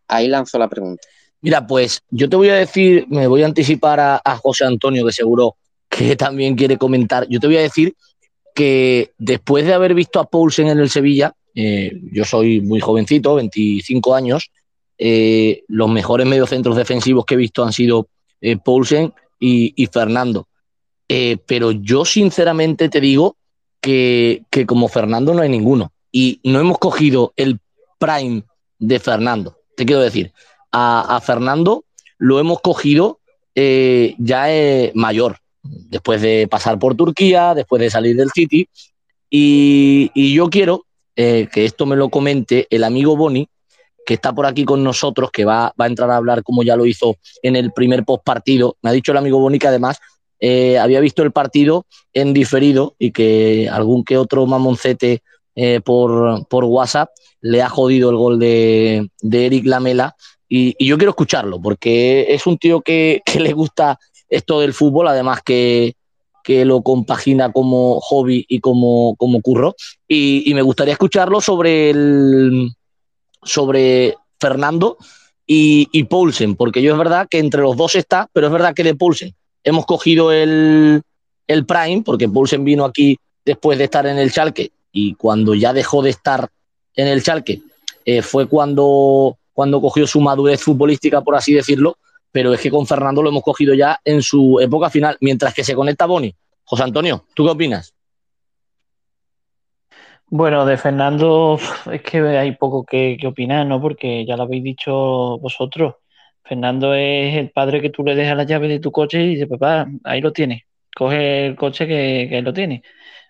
ahí 0.07 0.27
lanzo 0.27 0.57
la 0.57 0.67
pregunta. 0.67 1.01
Mira, 1.41 1.65
pues 1.65 2.01
yo 2.09 2.29
te 2.29 2.35
voy 2.35 2.49
a 2.49 2.55
decir, 2.55 3.05
me 3.09 3.27
voy 3.27 3.43
a 3.43 3.45
anticipar 3.45 3.99
a, 3.99 4.37
José 4.37 4.65
Antonio, 4.65 5.05
que 5.05 5.11
seguro 5.11 5.57
que 5.89 6.15
también 6.15 6.55
quiere 6.55 6.77
comentar. 6.77 7.27
Yo 7.29 7.39
te 7.39 7.47
voy 7.47 7.57
a 7.57 7.61
decir 7.61 7.95
que 8.55 9.11
después 9.17 9.65
de 9.65 9.73
haber 9.73 9.93
visto 9.93 10.19
a 10.19 10.25
Poulsen 10.29 10.67
en 10.67 10.79
el 10.79 10.89
Sevilla, 10.89 11.33
eh, 11.55 11.91
yo 12.11 12.23
soy 12.23 12.61
muy 12.61 12.79
jovencito, 12.79 13.35
25 13.35 14.15
años, 14.15 14.51
eh, 14.97 15.63
los 15.67 15.89
mejores 15.89 16.25
mediocentros 16.27 16.75
defensivos 16.75 17.25
que 17.25 17.33
he 17.33 17.37
visto 17.37 17.63
han 17.63 17.73
sido 17.73 18.07
eh, 18.41 18.57
Poulsen 18.57 19.13
y 19.39 19.87
Fernando. 19.91 20.47
Eh, 21.09 21.37
pero 21.45 21.71
yo 21.71 22.05
sinceramente 22.05 22.89
te 22.89 23.01
digo 23.01 23.35
que, 23.81 24.43
que 24.49 24.65
como 24.65 24.87
Fernando 24.87 25.33
no 25.33 25.41
hay 25.41 25.49
ninguno. 25.49 25.91
Y 26.11 26.39
no 26.43 26.59
hemos 26.59 26.77
cogido 26.77 27.33
el 27.35 27.59
prime 27.99 28.43
de 28.79 28.99
Fernando. 28.99 29.57
Te 29.75 29.85
quiero 29.85 30.01
decir, 30.01 30.31
a, 30.71 31.19
Fernando 31.23 31.85
lo 32.17 32.39
hemos 32.39 32.61
cogido 32.61 33.19
eh, 33.55 34.15
ya 34.17 34.51
eh, 34.51 34.91
mayor, 34.95 35.37
después 35.61 36.21
de 36.21 36.47
pasar 36.49 36.79
por 36.79 36.95
Turquía, 36.95 37.53
después 37.53 37.81
de 37.81 37.89
salir 37.89 38.15
del 38.15 38.31
City. 38.31 38.67
Y, 39.29 40.11
y 40.13 40.33
yo 40.33 40.49
quiero 40.49 40.85
eh, 41.15 41.47
que 41.51 41.65
esto 41.65 41.85
me 41.85 41.95
lo 41.95 42.09
comente 42.09 42.67
el 42.69 42.83
amigo 42.83 43.15
Boni, 43.15 43.47
que 44.05 44.15
está 44.15 44.33
por 44.33 44.45
aquí 44.45 44.65
con 44.65 44.83
nosotros, 44.83 45.31
que 45.31 45.45
va, 45.45 45.73
va 45.79 45.85
a 45.85 45.87
entrar 45.87 46.09
a 46.11 46.17
hablar 46.17 46.43
como 46.43 46.63
ya 46.63 46.75
lo 46.75 46.85
hizo 46.85 47.17
en 47.41 47.55
el 47.55 47.71
primer 47.71 48.03
post 48.03 48.23
partido. 48.23 48.77
Me 48.81 48.89
ha 48.89 48.93
dicho 48.93 49.11
el 49.11 49.17
amigo 49.17 49.39
Boni 49.39 49.59
que 49.59 49.67
además 49.67 49.99
eh, 50.45 50.77
había 50.77 50.99
visto 50.99 51.23
el 51.23 51.31
partido 51.31 51.85
en 52.11 52.33
diferido 52.33 52.95
y 52.99 53.11
que 53.11 53.69
algún 53.71 54.03
que 54.03 54.17
otro 54.17 54.45
mamoncete 54.45 55.23
eh, 55.55 55.79
por, 55.79 56.45
por 56.49 56.65
WhatsApp 56.65 57.11
le 57.39 57.61
ha 57.61 57.69
jodido 57.69 58.09
el 58.09 58.17
gol 58.17 58.39
de, 58.39 59.07
de 59.21 59.45
Eric 59.45 59.65
Lamela. 59.65 60.17
Y, 60.49 60.75
yo 60.85 60.97
quiero 60.97 61.11
escucharlo, 61.11 61.61
porque 61.61 62.25
es 62.27 62.45
un 62.45 62.57
tío 62.57 62.81
que, 62.81 63.21
que 63.25 63.39
le 63.39 63.53
gusta 63.53 63.97
esto 64.27 64.59
del 64.59 64.73
fútbol, 64.73 65.07
además 65.07 65.39
que, 65.45 65.95
que 66.43 66.65
lo 66.65 66.81
compagina 66.81 67.53
como 67.53 68.01
hobby 68.01 68.45
y 68.49 68.59
como, 68.59 69.15
como 69.15 69.41
curro. 69.41 69.75
Y, 70.09 70.43
y 70.45 70.53
me 70.53 70.61
gustaría 70.61 70.91
escucharlo 70.91 71.39
sobre 71.39 71.91
el 71.91 72.69
sobre 73.43 74.17
Fernando 74.41 74.97
y, 75.47 75.87
y 75.93 76.03
Poulsen, 76.03 76.57
porque 76.57 76.81
yo 76.81 76.91
es 76.91 76.97
verdad 76.97 77.29
que 77.29 77.39
entre 77.39 77.61
los 77.61 77.77
dos 77.77 77.95
está, 77.95 78.29
pero 78.33 78.47
es 78.47 78.53
verdad 78.53 78.73
que 78.73 78.83
de 78.83 78.95
Poulsen 78.95 79.33
hemos 79.63 79.85
cogido 79.85 80.31
el, 80.31 81.01
el 81.47 81.65
Prime, 81.65 82.03
porque 82.05 82.29
Poulsen 82.29 82.63
vino 82.63 82.85
aquí 82.85 83.17
después 83.45 83.77
de 83.77 83.85
estar 83.85 84.05
en 84.05 84.17
el 84.17 84.31
Chalque 84.31 84.71
y 84.91 85.15
cuando 85.15 85.53
ya 85.55 85.73
dejó 85.73 86.01
de 86.01 86.11
estar 86.11 86.49
en 86.95 87.07
el 87.07 87.23
Chalque 87.23 87.61
eh, 88.05 88.21
fue 88.21 88.47
cuando, 88.47 89.37
cuando 89.53 89.81
cogió 89.81 90.05
su 90.07 90.21
madurez 90.21 90.61
futbolística, 90.61 91.21
por 91.21 91.35
así 91.35 91.53
decirlo, 91.53 91.97
pero 92.31 92.53
es 92.53 92.59
que 92.59 92.71
con 92.71 92.85
Fernando 92.85 93.21
lo 93.21 93.29
hemos 93.29 93.43
cogido 93.43 93.73
ya 93.73 93.99
en 94.03 94.21
su 94.21 94.59
época 94.59 94.89
final, 94.89 95.17
mientras 95.21 95.53
que 95.53 95.63
se 95.63 95.75
conecta 95.75 96.05
Boni. 96.05 96.33
José 96.65 96.83
Antonio, 96.83 97.25
¿tú 97.33 97.43
qué 97.45 97.51
opinas? 97.51 97.93
Bueno, 100.27 100.65
de 100.65 100.77
Fernando 100.77 101.59
es 101.91 102.01
que 102.01 102.19
hay 102.19 102.55
poco 102.55 102.83
que, 102.83 103.17
que 103.19 103.27
opinar, 103.27 103.67
¿no? 103.67 103.79
Porque 103.79 104.25
ya 104.25 104.35
lo 104.35 104.43
habéis 104.43 104.63
dicho 104.63 105.37
vosotros. 105.37 105.95
Fernando 106.53 106.93
es 106.93 107.35
el 107.37 107.51
padre 107.51 107.81
que 107.81 107.89
tú 107.89 108.03
le 108.03 108.15
dejas 108.15 108.37
la 108.37 108.43
llave 108.45 108.67
de 108.67 108.79
tu 108.79 108.91
coche 108.91 109.23
y 109.23 109.29
dice, 109.29 109.47
papá, 109.47 109.87
ahí 110.03 110.21
lo 110.21 110.31
tienes. 110.33 110.63
Coge 110.95 111.47
el 111.47 111.55
coche 111.55 111.87
que, 111.87 112.27
que 112.29 112.41
lo 112.41 112.53
tiene. 112.53 112.83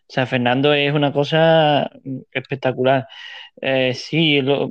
O 0.09 0.13
sea, 0.13 0.26
Fernando 0.28 0.74
es 0.74 0.93
una 0.93 1.13
cosa 1.13 1.89
espectacular. 2.32 3.07
Eh, 3.61 3.93
sí, 3.95 4.41
lo- 4.41 4.69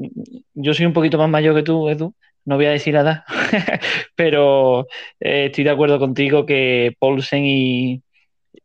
yo 0.54 0.74
soy 0.74 0.86
un 0.86 0.92
poquito 0.92 1.18
más 1.18 1.28
mayor 1.30 1.54
que 1.56 1.62
tú, 1.62 1.88
Edu. 1.88 2.14
No 2.44 2.56
voy 2.56 2.66
a 2.66 2.70
decir 2.72 2.94
la 2.94 3.00
edad, 3.02 3.24
pero 4.16 4.86
eh, 5.20 5.46
estoy 5.46 5.64
de 5.64 5.70
acuerdo 5.70 5.98
contigo 5.98 6.44
que 6.46 6.94
Paulsen 6.98 7.44
y, 7.46 8.02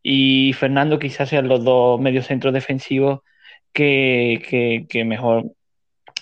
y 0.03 0.53
Fernando 0.53 0.99
quizás 0.99 1.29
sean 1.29 1.47
los 1.47 1.63
dos 1.63 1.99
mediocentros 2.01 2.53
defensivos 2.53 3.21
que, 3.73 4.43
que, 4.49 4.85
que 4.89 5.05
mejor 5.05 5.51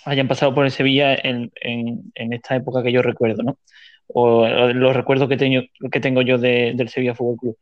hayan 0.06 0.28
pasado 0.28 0.54
por 0.54 0.64
el 0.64 0.70
Sevilla 0.70 1.14
en, 1.14 1.52
en, 1.60 2.32
esta 2.32 2.56
época 2.56 2.82
que 2.82 2.92
yo 2.92 3.02
recuerdo, 3.02 3.42
¿no? 3.42 3.58
O, 4.06 4.46
los 4.48 4.94
recuerdos 4.96 5.28
que 5.28 5.36
tengo, 5.36 5.62
que 5.90 6.00
tengo 6.00 6.22
yo 6.22 6.38
de- 6.38 6.72
del 6.76 6.88
Sevilla 6.88 7.14
Fútbol 7.14 7.36
Club. 7.38 7.58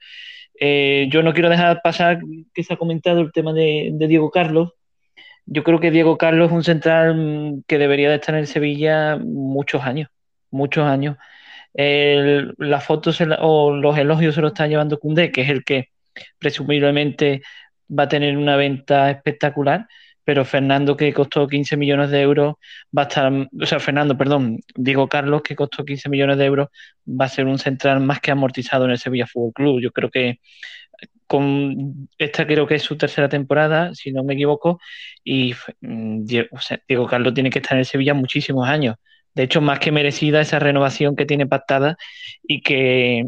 Eh, 0.61 1.09
yo 1.11 1.23
no 1.23 1.33
quiero 1.33 1.49
dejar 1.49 1.81
pasar 1.83 2.21
que 2.55 2.63
se 2.63 2.75
ha 2.75 2.77
comentado 2.77 3.21
el 3.21 3.33
tema 3.33 3.53
de, 3.53 3.93
Diego 4.09 4.31
Carlos. 4.31 4.73
Yo 5.47 5.65
creo 5.65 5.81
que 5.81 5.91
Diego 5.91 6.19
Carlos 6.19 6.49
es 6.49 6.53
un 6.55 6.65
central 6.65 7.15
mm, 7.17 7.63
que 7.67 7.79
debería 7.79 8.11
de 8.11 8.17
estar 8.17 8.35
en 8.35 8.47
Sevilla 8.47 9.17
muchos 9.19 9.83
años, 9.83 10.11
muchos 10.51 10.85
años. 10.85 11.17
Las 11.75 12.85
fotos 12.85 13.21
o 13.41 13.73
los 13.75 13.99
elogios 13.99 14.35
se 14.35 14.41
los 14.43 14.53
está 14.53 14.67
llevando 14.67 14.99
Koundé, 15.01 15.33
que 15.33 15.43
es 15.43 15.51
el 15.51 15.65
que 15.65 15.89
presumiblemente 16.39 17.43
va 17.91 18.05
a 18.05 18.09
tener 18.09 18.37
una 18.37 18.57
venta 18.57 19.11
espectacular, 19.11 19.87
pero 20.25 20.45
Fernando, 20.45 20.97
que 20.97 21.13
costó 21.13 21.47
15 21.47 21.77
millones 21.77 22.11
de 22.11 22.23
euros, 22.23 22.55
va 22.97 23.03
a 23.03 23.07
estar, 23.07 23.33
o 23.33 23.67
sea, 23.67 23.79
Fernando, 23.81 24.17
perdón, 24.17 24.61
Diego 24.75 25.09
Carlos, 25.09 25.43
que 25.43 25.55
costó 25.55 25.85
15 25.85 26.09
millones 26.09 26.39
de 26.39 26.47
euros, 26.47 26.69
va 27.09 27.27
a 27.27 27.29
ser 27.29 27.47
un 27.47 27.59
central 27.59 28.01
más 28.01 28.21
que 28.21 28.31
amortizado 28.31 28.87
en 28.87 28.93
el 28.93 28.99
Sevilla 28.99 29.27
Fútbol 29.27 29.53
Club. 29.53 29.81
Yo 29.81 29.93
creo 29.93 30.11
que 30.11 30.41
con 31.27 32.09
esta 32.19 32.47
creo 32.47 32.67
que 32.67 32.77
es 32.77 32.83
su 32.83 32.97
tercera 32.97 33.29
temporada, 33.29 33.95
si 33.95 34.13
no 34.13 34.25
me 34.25 34.35
equivoco, 34.35 34.81
y 35.23 35.55
mm, 35.81 36.25
o 36.53 36.61
sea, 36.61 36.81
Diego 36.89 37.07
Carlos 37.07 37.35
tiene 37.35 37.51
que 37.51 37.59
estar 37.61 37.75
en 37.75 37.81
el 37.81 37.87
Sevilla 37.87 38.15
muchísimos 38.15 38.69
años. 38.69 38.97
De 39.35 39.43
hecho, 39.45 39.61
más 39.61 39.81
que 39.81 39.93
merecida 39.93 40.41
esa 40.41 40.59
renovación 40.59 41.17
que 41.17 41.27
tiene 41.27 41.47
pactada 41.47 41.97
y 42.43 42.63
que 42.63 43.27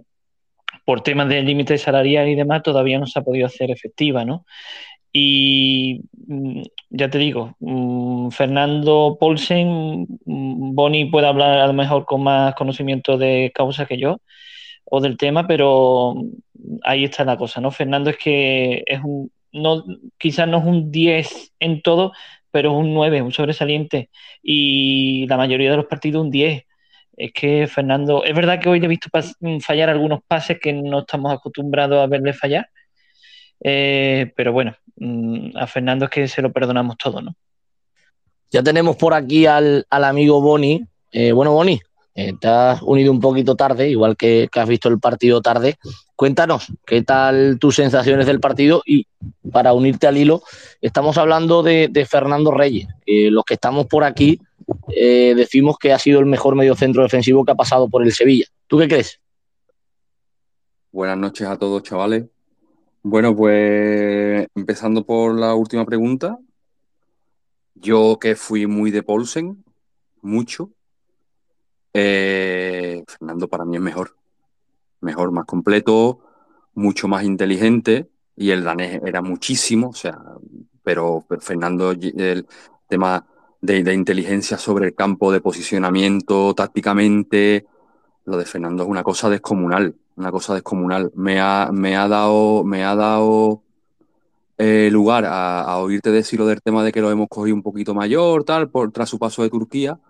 por 0.84 1.02
temas 1.02 1.28
de 1.28 1.42
límite 1.42 1.78
salarial 1.78 2.28
y 2.28 2.36
demás 2.36 2.62
todavía 2.62 2.98
no 2.98 3.06
se 3.06 3.18
ha 3.18 3.22
podido 3.22 3.46
hacer 3.46 3.70
efectiva, 3.70 4.24
¿no? 4.24 4.46
Y 5.12 6.02
mm, 6.28 6.62
ya 6.90 7.10
te 7.10 7.18
digo, 7.18 7.56
mm, 7.60 8.30
Fernando 8.30 9.16
Polsen, 9.20 10.06
mm, 10.24 10.74
Boni 10.74 11.06
puede 11.06 11.26
hablar 11.26 11.58
a 11.58 11.66
lo 11.66 11.72
mejor 11.72 12.04
con 12.04 12.22
más 12.22 12.54
conocimiento 12.54 13.18
de 13.18 13.52
causa 13.54 13.86
que 13.86 13.98
yo 13.98 14.20
o 14.84 15.00
del 15.00 15.16
tema, 15.16 15.46
pero 15.46 16.14
ahí 16.82 17.04
está 17.04 17.24
la 17.24 17.36
cosa, 17.36 17.60
¿no? 17.60 17.70
Fernando 17.70 18.10
es 18.10 18.18
que 18.18 18.84
es 18.86 19.00
un, 19.04 19.30
no, 19.52 19.84
quizás 20.18 20.48
no 20.48 20.58
es 20.58 20.64
un 20.64 20.90
10 20.92 21.54
en 21.60 21.82
todo, 21.82 22.12
pero 22.50 22.70
es 22.72 22.76
un 22.78 22.94
9, 22.94 23.22
un 23.22 23.32
sobresaliente. 23.32 24.10
Y 24.42 25.26
la 25.28 25.36
mayoría 25.36 25.70
de 25.70 25.76
los 25.78 25.86
partidos 25.86 26.24
un 26.24 26.30
10. 26.30 26.64
Es 27.16 27.32
que 27.32 27.66
Fernando, 27.66 28.24
es 28.24 28.34
verdad 28.34 28.60
que 28.60 28.68
hoy 28.68 28.80
le 28.80 28.86
he 28.86 28.88
visto 28.88 29.08
fallar 29.60 29.90
algunos 29.90 30.20
pases 30.26 30.58
que 30.60 30.72
no 30.72 31.00
estamos 31.00 31.32
acostumbrados 31.32 31.98
a 31.98 32.06
verle 32.06 32.32
fallar, 32.34 32.68
eh, 33.60 34.32
pero 34.36 34.52
bueno, 34.52 34.76
mm, 34.96 35.56
a 35.56 35.66
Fernando 35.66 36.06
es 36.06 36.10
que 36.10 36.28
se 36.28 36.42
lo 36.42 36.52
perdonamos 36.52 36.96
todo, 36.96 37.20
¿no? 37.20 37.34
Ya 38.50 38.62
tenemos 38.62 38.96
por 38.96 39.14
aquí 39.14 39.46
al, 39.46 39.86
amigo 39.90 40.40
Boni. 40.40 40.84
Eh, 41.12 41.32
bueno, 41.32 41.52
Boni, 41.52 41.80
eh, 42.14 42.32
te 42.40 42.48
has 42.48 42.80
unido 42.82 43.10
un 43.10 43.20
poquito 43.20 43.56
tarde, 43.56 43.88
igual 43.90 44.16
que, 44.16 44.48
has 44.52 44.68
visto 44.68 44.88
el 44.88 45.00
partido 45.00 45.42
tarde. 45.42 45.76
Cuéntanos, 46.14 46.72
¿qué 46.86 47.02
tal 47.02 47.58
tus 47.58 47.74
sensaciones 47.74 48.26
del 48.26 48.40
partido? 48.40 48.82
Y 48.86 49.06
para 49.52 49.72
unirte 49.72 50.06
al 50.06 50.16
hilo, 50.16 50.42
estamos 50.80 51.18
hablando 51.18 51.62
de, 51.62 52.06
Fernando 52.08 52.52
Reyes. 52.52 52.88
los 53.06 53.44
que 53.44 53.54
estamos 53.54 53.86
por 53.86 54.04
aquí 54.04 54.40
eh, 54.88 55.34
decimos 55.36 55.78
que 55.78 55.92
ha 55.92 55.98
sido 55.98 56.20
el 56.20 56.26
mejor 56.26 56.56
mediocentro 56.56 57.02
defensivo 57.02 57.44
que 57.44 57.52
ha 57.52 57.56
pasado 57.56 57.88
por 57.88 58.02
el 58.02 58.12
Sevilla. 58.12 58.46
¿Tú 58.66 58.78
qué 58.78 58.88
crees? 58.88 59.20
Buenas 60.90 61.18
noches 61.18 61.46
a 61.46 61.58
todos, 61.58 61.82
chavales. 61.82 62.24
Bueno, 63.08 63.36
pues 63.36 64.48
empezando 64.56 65.06
por 65.06 65.38
la 65.38 65.54
última 65.54 65.84
pregunta. 65.84 66.40
Yo 67.76 68.18
que 68.20 68.34
fui 68.34 68.66
muy 68.66 68.90
de 68.90 69.04
Polsen, 69.04 69.64
mucho, 70.22 70.72
eh, 71.92 73.04
Fernando 73.06 73.46
para 73.46 73.64
mí 73.64 73.76
es 73.76 73.82
mejor. 73.82 74.16
Mejor, 75.00 75.30
más 75.30 75.44
completo, 75.44 76.18
mucho 76.74 77.06
más 77.06 77.22
inteligente. 77.22 78.10
Y 78.34 78.50
el 78.50 78.64
danés 78.64 79.00
era 79.04 79.22
muchísimo, 79.22 79.90
o 79.90 79.94
sea, 79.94 80.18
pero, 80.82 81.24
Fernando, 81.40 81.92
el 81.92 82.44
tema 82.88 83.24
de, 83.60 83.94
inteligencia 83.94 84.58
sobre 84.58 84.86
el 84.86 84.96
campo, 84.96 85.30
de 85.30 85.40
posicionamiento 85.40 86.54
tácticamente, 86.54 87.66
lo 88.24 88.36
de 88.36 88.46
Fernando 88.46 88.82
es 88.82 88.88
una 88.88 89.04
cosa 89.04 89.30
descomunal, 89.30 89.94
una 90.16 90.30
cosa 90.30 90.54
descomunal. 90.54 91.12
Me 91.14 91.40
ha, 91.40 91.70
me 91.72 91.96
ha 91.96 92.08
dado, 92.08 92.64
me 92.64 92.84
ha 92.84 92.94
dado 92.94 93.62
eh, 94.58 94.88
lugar 94.90 95.24
a, 95.26 95.76
oírte 95.78 96.10
decir 96.10 96.38
lo 96.38 96.46
del 96.46 96.62
tema 96.62 96.82
de 96.82 96.92
que 96.92 97.00
lo 97.00 97.10
hemos 97.10 97.28
cogido 97.28 97.54
un 97.54 97.62
poquito 97.62 97.94
mayor, 97.94 98.44
tal, 98.44 98.70
por, 98.70 98.90
tras 98.90 99.08
su 99.08 99.18
paso 99.18 99.42
de 99.42 99.50
Turquía. 99.50 100.00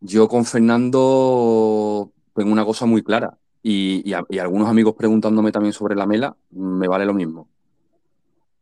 Yo 0.00 0.28
con 0.28 0.44
Fernando 0.44 2.12
tengo 2.34 2.52
una 2.52 2.64
cosa 2.64 2.86
muy 2.86 3.02
clara 3.02 3.38
y, 3.62 4.12
algunos 4.12 4.68
amigos 4.68 4.94
preguntándome 4.94 5.52
también 5.52 5.72
sobre 5.72 5.96
la 5.96 6.06
mela, 6.06 6.36
me 6.50 6.88
vale 6.88 7.04
lo 7.04 7.14
mismo. 7.14 7.48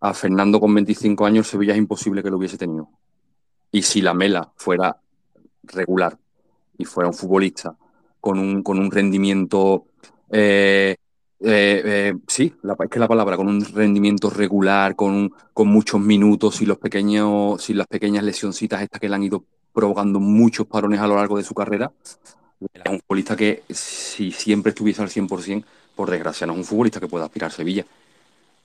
A 0.00 0.14
Fernando 0.14 0.60
con 0.60 0.74
25 0.74 1.26
años 1.26 1.48
Sevilla 1.48 1.72
es 1.72 1.78
imposible 1.78 2.22
que 2.22 2.30
lo 2.30 2.36
hubiese 2.36 2.58
tenido. 2.58 2.88
Y 3.70 3.82
si 3.82 4.02
la 4.02 4.14
mela 4.14 4.52
fuera 4.56 5.00
regular 5.64 6.18
y 6.78 6.84
fuera 6.84 7.08
un 7.08 7.14
futbolista 7.14 7.76
con 8.20 8.38
un, 8.38 8.62
con 8.62 8.78
un 8.78 8.90
rendimiento, 8.90 9.86
eh, 10.36 10.96
eh, 11.40 11.82
eh, 11.84 12.14
sí, 12.26 12.52
es 12.80 12.90
que 12.90 12.98
la 12.98 13.06
palabra, 13.06 13.36
con 13.36 13.46
un 13.46 13.64
rendimiento 13.64 14.30
regular, 14.30 14.96
con, 14.96 15.32
con 15.52 15.68
muchos 15.68 16.00
minutos, 16.00 16.60
y 16.60 16.66
los 16.66 16.78
pequeños, 16.78 17.62
sin 17.62 17.78
las 17.78 17.86
pequeñas 17.86 18.24
lesioncitas 18.24 18.82
estas 18.82 19.00
que 19.00 19.08
le 19.08 19.14
han 19.14 19.22
ido 19.22 19.44
provocando 19.72 20.18
muchos 20.18 20.66
parones 20.66 20.98
a 20.98 21.06
lo 21.06 21.14
largo 21.14 21.36
de 21.36 21.44
su 21.44 21.54
carrera. 21.54 21.92
Era 22.72 22.90
un 22.90 22.98
futbolista 22.98 23.36
que, 23.36 23.62
si 23.68 24.32
siempre 24.32 24.70
estuviese 24.70 25.02
al 25.02 25.08
100%, 25.08 25.64
por 25.94 26.10
desgracia, 26.10 26.48
no 26.48 26.54
es 26.54 26.58
un 26.58 26.64
futbolista 26.64 26.98
que 26.98 27.06
pueda 27.06 27.26
aspirar 27.26 27.50
a 27.50 27.54
Sevilla. 27.54 27.84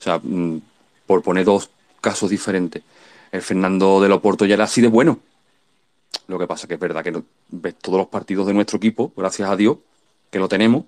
O 0.00 0.02
sea, 0.02 0.18
mm, 0.18 0.60
por 1.06 1.22
poner 1.22 1.44
dos 1.44 1.70
casos 2.00 2.30
diferentes. 2.30 2.82
El 3.30 3.42
Fernando 3.42 4.00
de 4.00 4.08
Loporto 4.08 4.44
ya 4.44 4.54
era 4.54 4.64
así 4.64 4.80
de 4.80 4.88
bueno. 4.88 5.20
Lo 6.26 6.36
que 6.36 6.48
pasa 6.48 6.66
que 6.66 6.74
es 6.74 6.80
verdad 6.80 7.04
que 7.04 7.12
todos 7.74 7.98
los 7.98 8.08
partidos 8.08 8.48
de 8.48 8.54
nuestro 8.54 8.78
equipo, 8.78 9.12
gracias 9.16 9.48
a 9.48 9.56
Dios, 9.56 9.78
que 10.30 10.38
lo 10.40 10.48
tenemos, 10.48 10.84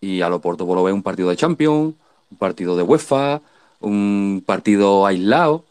y 0.00 0.20
a 0.20 0.28
Loporto 0.28 0.66
vos 0.66 0.76
lo 0.76 0.84
ves 0.84 0.94
un 0.94 1.02
partido 1.02 1.30
de 1.30 1.36
Champions, 1.36 1.94
un 2.30 2.38
partido 2.38 2.76
de 2.76 2.82
UEFA, 2.82 3.40
un 3.80 4.42
partido 4.44 5.06
aislado. 5.06 5.64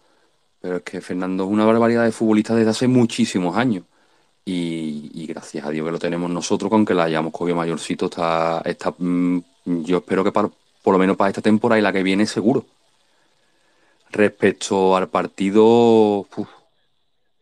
Pero 0.61 0.77
es 0.77 0.83
que 0.83 1.01
Fernando 1.01 1.43
es 1.43 1.49
una 1.49 1.65
barbaridad 1.65 2.05
de 2.05 2.11
futbolista 2.11 2.55
desde 2.55 2.71
hace 2.71 2.87
muchísimos 2.87 3.57
años. 3.57 3.83
Y, 4.45 5.25
gracias 5.27 5.65
a 5.65 5.69
Dios 5.69 5.85
que 5.85 5.91
lo 5.91 5.99
tenemos 5.99 6.29
nosotros, 6.29 6.69
con 6.69 6.85
que 6.85 6.93
la 6.93 7.05
hayamos 7.05 7.31
cogido 7.31 7.55
mayorcito, 7.55 8.05
está, 8.05 8.61
está, 8.65 8.93
mm, 8.97 9.39
yo 9.65 9.97
espero 9.97 10.23
que 10.23 10.31
para, 10.31 10.49
por 10.81 10.93
lo 10.93 10.99
menos 10.99 11.15
para 11.17 11.29
esta 11.29 11.41
temporada 11.41 11.79
y 11.79 11.81
la 11.81 11.93
que 11.93 12.03
viene 12.03 12.25
seguro. 12.25 12.65
Respecto 14.11 14.95
al 14.95 15.09
partido, 15.09 16.27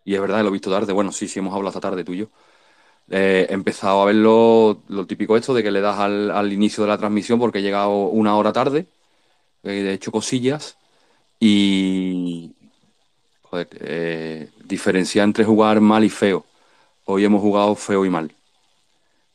y 0.06 0.16
es 0.16 0.22
verdad, 0.22 0.42
lo 0.42 0.50
he 0.50 0.52
visto 0.52 0.72
tarde, 0.72 0.94
bueno, 0.94 1.12
sí, 1.12 1.28
sí 1.28 1.40
hemos 1.40 1.54
hablado 1.54 1.70
esta 1.70 1.82
tarde 1.82 2.04
tú 2.04 2.14
y 2.14 2.20
yo. 2.20 2.28
Eh, 3.14 3.48
he 3.50 3.54
empezado 3.54 4.02
a 4.02 4.06
ver 4.06 4.16
lo, 4.16 4.82
típico 5.06 5.36
esto 5.36 5.54
de 5.54 5.62
que 5.62 5.72
le 5.72 5.82
das 5.82 6.00
al, 6.00 6.32
al, 6.32 6.54
inicio 6.54 6.84
de 6.84 6.90
la 6.90 6.98
transmisión 6.98 7.40
porque 7.40 7.60
he 7.60 7.62
llegado 7.62 8.06
una 8.08 8.38
hora 8.38 8.54
tarde, 8.54 8.88
he 9.64 9.92
hecho 9.92 10.14
cosillas 10.14 10.78
y, 11.40 12.54
joder, 13.44 13.68
eh, 13.82 14.50
diferenciar 14.64 15.26
entre 15.26 15.44
jugar 15.44 15.82
mal 15.82 16.06
y 16.06 16.10
feo. 16.10 16.46
Hoy 17.06 17.26
hemos 17.26 17.42
jugado 17.42 17.76
feo 17.76 18.06
y 18.06 18.10
mal. 18.10 18.32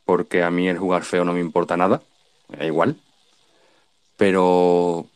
Porque 0.06 0.42
a 0.42 0.50
mí 0.50 0.68
el 0.68 0.78
jugar 0.78 1.04
feo 1.04 1.24
no 1.24 1.34
me 1.34 1.40
importa 1.40 1.76
nada, 1.76 2.02
da 2.48 2.64
igual. 2.64 2.96
Pero 4.16 5.06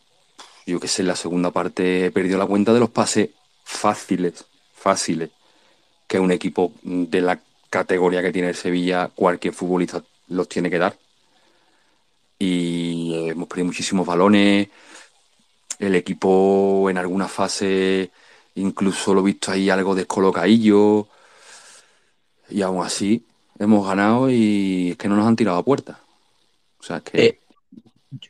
yo 0.66 0.80
que 0.80 0.88
sé, 0.88 1.02
en 1.02 1.08
la 1.08 1.16
segunda 1.16 1.50
parte 1.50 2.06
he 2.06 2.10
perdido 2.10 2.38
la 2.38 2.46
cuenta 2.46 2.74
de 2.74 2.80
los 2.80 2.90
pases 2.90 3.30
fáciles, 3.64 4.44
fáciles, 4.74 5.30
que 6.06 6.20
un 6.20 6.32
equipo 6.32 6.72
de 6.82 7.20
la 7.22 7.40
categoría 7.70 8.22
que 8.22 8.32
tiene 8.32 8.48
el 8.48 8.56
Sevilla, 8.56 9.08
cualquier 9.14 9.54
futbolista 9.54 10.02
los 10.28 10.48
tiene 10.48 10.68
que 10.68 10.78
dar. 10.78 10.98
Y 12.38 13.28
hemos 13.30 13.48
perdido 13.48 13.66
muchísimos 13.66 14.06
balones. 14.06 14.68
El 15.78 15.94
equipo 15.94 16.90
en 16.90 16.98
alguna 16.98 17.28
fase 17.28 18.10
Incluso 18.54 19.14
lo 19.14 19.20
he 19.20 19.24
visto 19.24 19.52
ahí 19.52 19.70
algo 19.70 19.94
descolocadillo. 19.94 21.08
Y 22.48 22.62
aún 22.62 22.84
así 22.84 23.24
hemos 23.58 23.86
ganado 23.86 24.30
y 24.30 24.90
es 24.92 24.96
que 24.96 25.08
no 25.08 25.16
nos 25.16 25.26
han 25.26 25.36
tirado 25.36 25.58
a 25.58 25.64
puerta. 25.64 26.00
O 26.78 26.82
sea, 26.82 27.00
que... 27.00 27.24
Eh, 27.24 27.39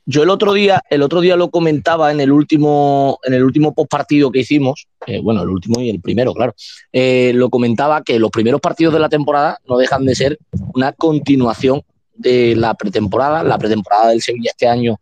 yo 0.04 0.22
el 0.22 0.30
otro 0.30 0.52
día, 0.52 0.82
el 0.90 1.02
otro 1.02 1.20
día 1.20 1.36
lo 1.36 1.50
comentaba 1.50 2.10
en 2.10 2.20
el 2.20 2.32
último, 2.32 3.18
en 3.24 3.34
el 3.34 3.44
último 3.44 3.74
postpartido 3.74 4.30
que 4.30 4.40
hicimos, 4.40 4.86
eh, 5.06 5.20
bueno, 5.20 5.42
el 5.42 5.48
último 5.48 5.80
y 5.80 5.88
el 5.88 6.00
primero, 6.00 6.34
claro. 6.34 6.54
Eh, 6.92 7.32
lo 7.34 7.48
comentaba 7.48 8.02
que 8.02 8.18
los 8.18 8.30
primeros 8.30 8.60
partidos 8.60 8.92
de 8.92 9.00
la 9.00 9.08
temporada 9.08 9.58
no 9.66 9.78
dejan 9.78 10.04
de 10.04 10.14
ser 10.14 10.38
una 10.74 10.92
continuación 10.92 11.82
de 12.14 12.54
la 12.56 12.74
pretemporada. 12.74 13.42
La 13.42 13.58
pretemporada 13.58 14.08
del 14.08 14.20
Sevilla 14.20 14.50
este 14.50 14.68
año, 14.68 15.00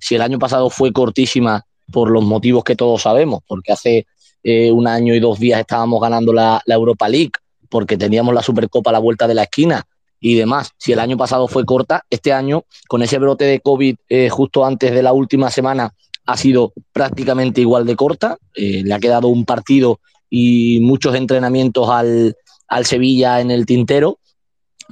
si 0.00 0.16
el 0.16 0.22
año 0.22 0.38
pasado 0.38 0.68
fue 0.70 0.92
cortísima 0.92 1.64
por 1.92 2.10
los 2.10 2.24
motivos 2.24 2.64
que 2.64 2.76
todos 2.76 3.02
sabemos, 3.02 3.40
porque 3.46 3.72
hace 3.72 4.06
eh, 4.42 4.70
un 4.72 4.86
año 4.86 5.14
y 5.14 5.20
dos 5.20 5.38
días 5.38 5.60
estábamos 5.60 6.00
ganando 6.00 6.32
la, 6.32 6.62
Europa 6.66 7.08
League 7.08 7.32
porque 7.68 7.96
teníamos 7.96 8.34
la 8.34 8.42
Supercopa 8.42 8.90
a 8.90 8.94
la 8.94 8.98
vuelta 8.98 9.26
de 9.26 9.34
la 9.34 9.42
esquina 9.44 9.86
y 10.20 10.34
demás. 10.34 10.72
Si 10.78 10.92
el 10.92 10.98
año 10.98 11.16
pasado 11.16 11.48
fue 11.48 11.64
corta, 11.64 12.04
este 12.10 12.32
año, 12.32 12.64
con 12.88 13.02
ese 13.02 13.18
brote 13.18 13.44
de 13.44 13.60
COVID 13.60 13.96
eh, 14.08 14.28
justo 14.28 14.64
antes 14.64 14.92
de 14.92 15.02
la 15.02 15.12
última 15.12 15.50
semana, 15.50 15.94
ha 16.26 16.36
sido 16.36 16.72
prácticamente 16.92 17.60
igual 17.60 17.86
de 17.86 17.96
corta. 17.96 18.38
Eh, 18.54 18.82
le 18.84 18.94
ha 18.94 18.98
quedado 18.98 19.28
un 19.28 19.44
partido 19.44 20.00
y 20.28 20.80
muchos 20.80 21.14
entrenamientos 21.14 21.88
al, 21.88 22.36
al, 22.68 22.84
Sevilla 22.84 23.40
en 23.40 23.50
el 23.50 23.64
tintero, 23.64 24.18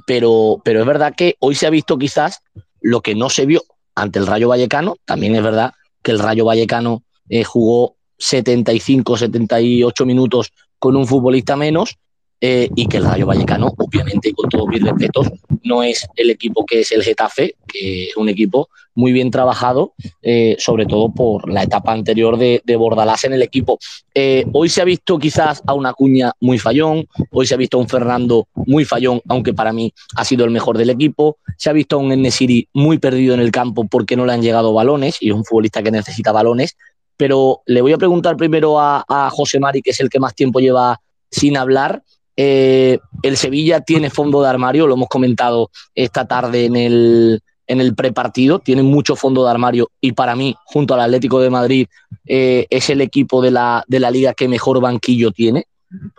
pero, 0.05 0.61
pero 0.63 0.79
es 0.79 0.85
verdad 0.85 1.13
que 1.15 1.35
hoy 1.39 1.55
se 1.55 1.67
ha 1.67 1.69
visto 1.69 1.97
quizás 1.97 2.41
lo 2.81 3.01
que 3.01 3.13
no 3.13 3.29
se 3.29 3.45
vio 3.45 3.61
ante 3.95 4.19
el 4.19 4.27
Rayo 4.27 4.49
Vallecano. 4.49 4.95
También 5.05 5.35
es 5.35 5.43
verdad 5.43 5.73
que 6.01 6.11
el 6.11 6.19
Rayo 6.19 6.45
Vallecano 6.45 7.03
jugó 7.45 7.97
75, 8.17 9.17
78 9.17 10.05
minutos 10.05 10.53
con 10.79 10.95
un 10.95 11.05
futbolista 11.05 11.55
menos 11.55 11.97
eh, 12.39 12.69
y 12.75 12.87
que 12.87 12.97
el 12.97 13.05
Rayo 13.05 13.25
Vallecano, 13.25 13.73
obviamente, 13.77 14.33
con 14.33 14.49
todos 14.49 14.67
mis 14.67 14.81
respetos, 14.81 15.27
no 15.63 15.83
es 15.83 16.07
el 16.15 16.29
equipo 16.29 16.65
que 16.65 16.81
es 16.81 16.91
el 16.91 17.03
Getafe, 17.03 17.55
que 17.67 18.09
es 18.09 18.17
un 18.17 18.29
equipo 18.29 18.69
muy 18.97 19.11
bien 19.11 19.29
trabajado, 19.29 19.93
eh, 20.23 20.55
sobre 20.57 20.87
todo 20.87 21.13
por 21.13 21.51
la 21.51 21.63
etapa 21.63 21.93
anterior 21.93 22.37
de, 22.37 22.61
Bordalás 22.77 23.23
en 23.25 23.33
el 23.33 23.43
equipo. 23.43 23.77
Eh, 24.13 24.45
hoy 24.53 24.69
se 24.69 24.81
ha 24.81 24.85
visto 24.85 25.19
quizás 25.19 25.61
a 25.67 25.73
una 25.73 25.93
cuña 25.93 26.31
muy 26.39 26.57
fallón, 26.57 27.07
hoy 27.31 27.45
se 27.45 27.53
ha 27.53 27.57
visto 27.57 27.77
a 27.77 27.81
un 27.81 27.87
Fernando 27.87 28.47
muy 28.53 28.85
fallón, 28.85 29.21
aunque 29.27 29.53
para 29.53 29.71
mí 29.71 29.93
ha 30.15 30.25
sido 30.25 30.45
el 30.45 30.51
mejor 30.51 30.79
del 30.79 30.89
equipo, 30.89 31.37
se 31.57 31.69
ha 31.69 31.73
visto 31.73 31.95
a 31.95 31.99
un 31.99 32.11
Enesiri 32.11 32.67
muy 32.73 32.97
perdido 32.97 33.35
en 33.35 33.39
el 33.39 33.51
campo 33.51 33.85
porque 33.87 34.15
no 34.15 34.25
le 34.25 34.33
han 34.33 34.41
llegado 34.41 34.73
balones 34.73 35.17
y 35.21 35.29
es 35.29 35.35
un 35.35 35.45
futbolista 35.45 35.83
que 35.83 35.91
necesita 35.91 36.31
balones, 36.31 36.75
pero 37.17 37.61
le 37.65 37.81
voy 37.81 37.93
a 37.93 37.97
preguntar 37.97 38.37
primero 38.37 38.79
a, 38.79 39.03
José 39.31 39.59
Mari, 39.59 39.81
que 39.81 39.89
es 39.89 39.99
el 39.99 40.09
que 40.09 40.19
más 40.19 40.35
tiempo 40.35 40.59
lleva 40.59 41.01
sin 41.29 41.57
hablar. 41.57 42.03
Eh, 42.37 42.99
el 43.23 43.35
Sevilla 43.35 43.81
tiene 43.81 44.09
fondo 44.09 44.41
de 44.41 44.49
armario, 44.49 44.87
lo 44.87 44.93
hemos 44.93 45.09
comentado 45.09 45.71
esta 45.95 46.27
tarde 46.27 46.65
en 46.65 46.75
el, 46.75 47.41
en 47.65 47.81
el 47.81 47.95
prepartido, 47.95 48.59
tiene 48.59 48.83
mucho 48.83 49.15
fondo 49.15 49.43
de 49.43 49.51
armario 49.51 49.89
y 49.99 50.13
para 50.13 50.35
mí, 50.35 50.55
junto 50.65 50.93
al 50.93 51.01
Atlético 51.01 51.41
de 51.41 51.49
Madrid, 51.49 51.87
eh, 52.25 52.67
es 52.69 52.89
el 52.89 53.01
equipo 53.01 53.41
de 53.41 53.51
la, 53.51 53.83
de 53.87 53.99
la 53.99 54.11
liga 54.11 54.33
que 54.33 54.47
mejor 54.47 54.79
banquillo 54.79 55.31
tiene 55.31 55.65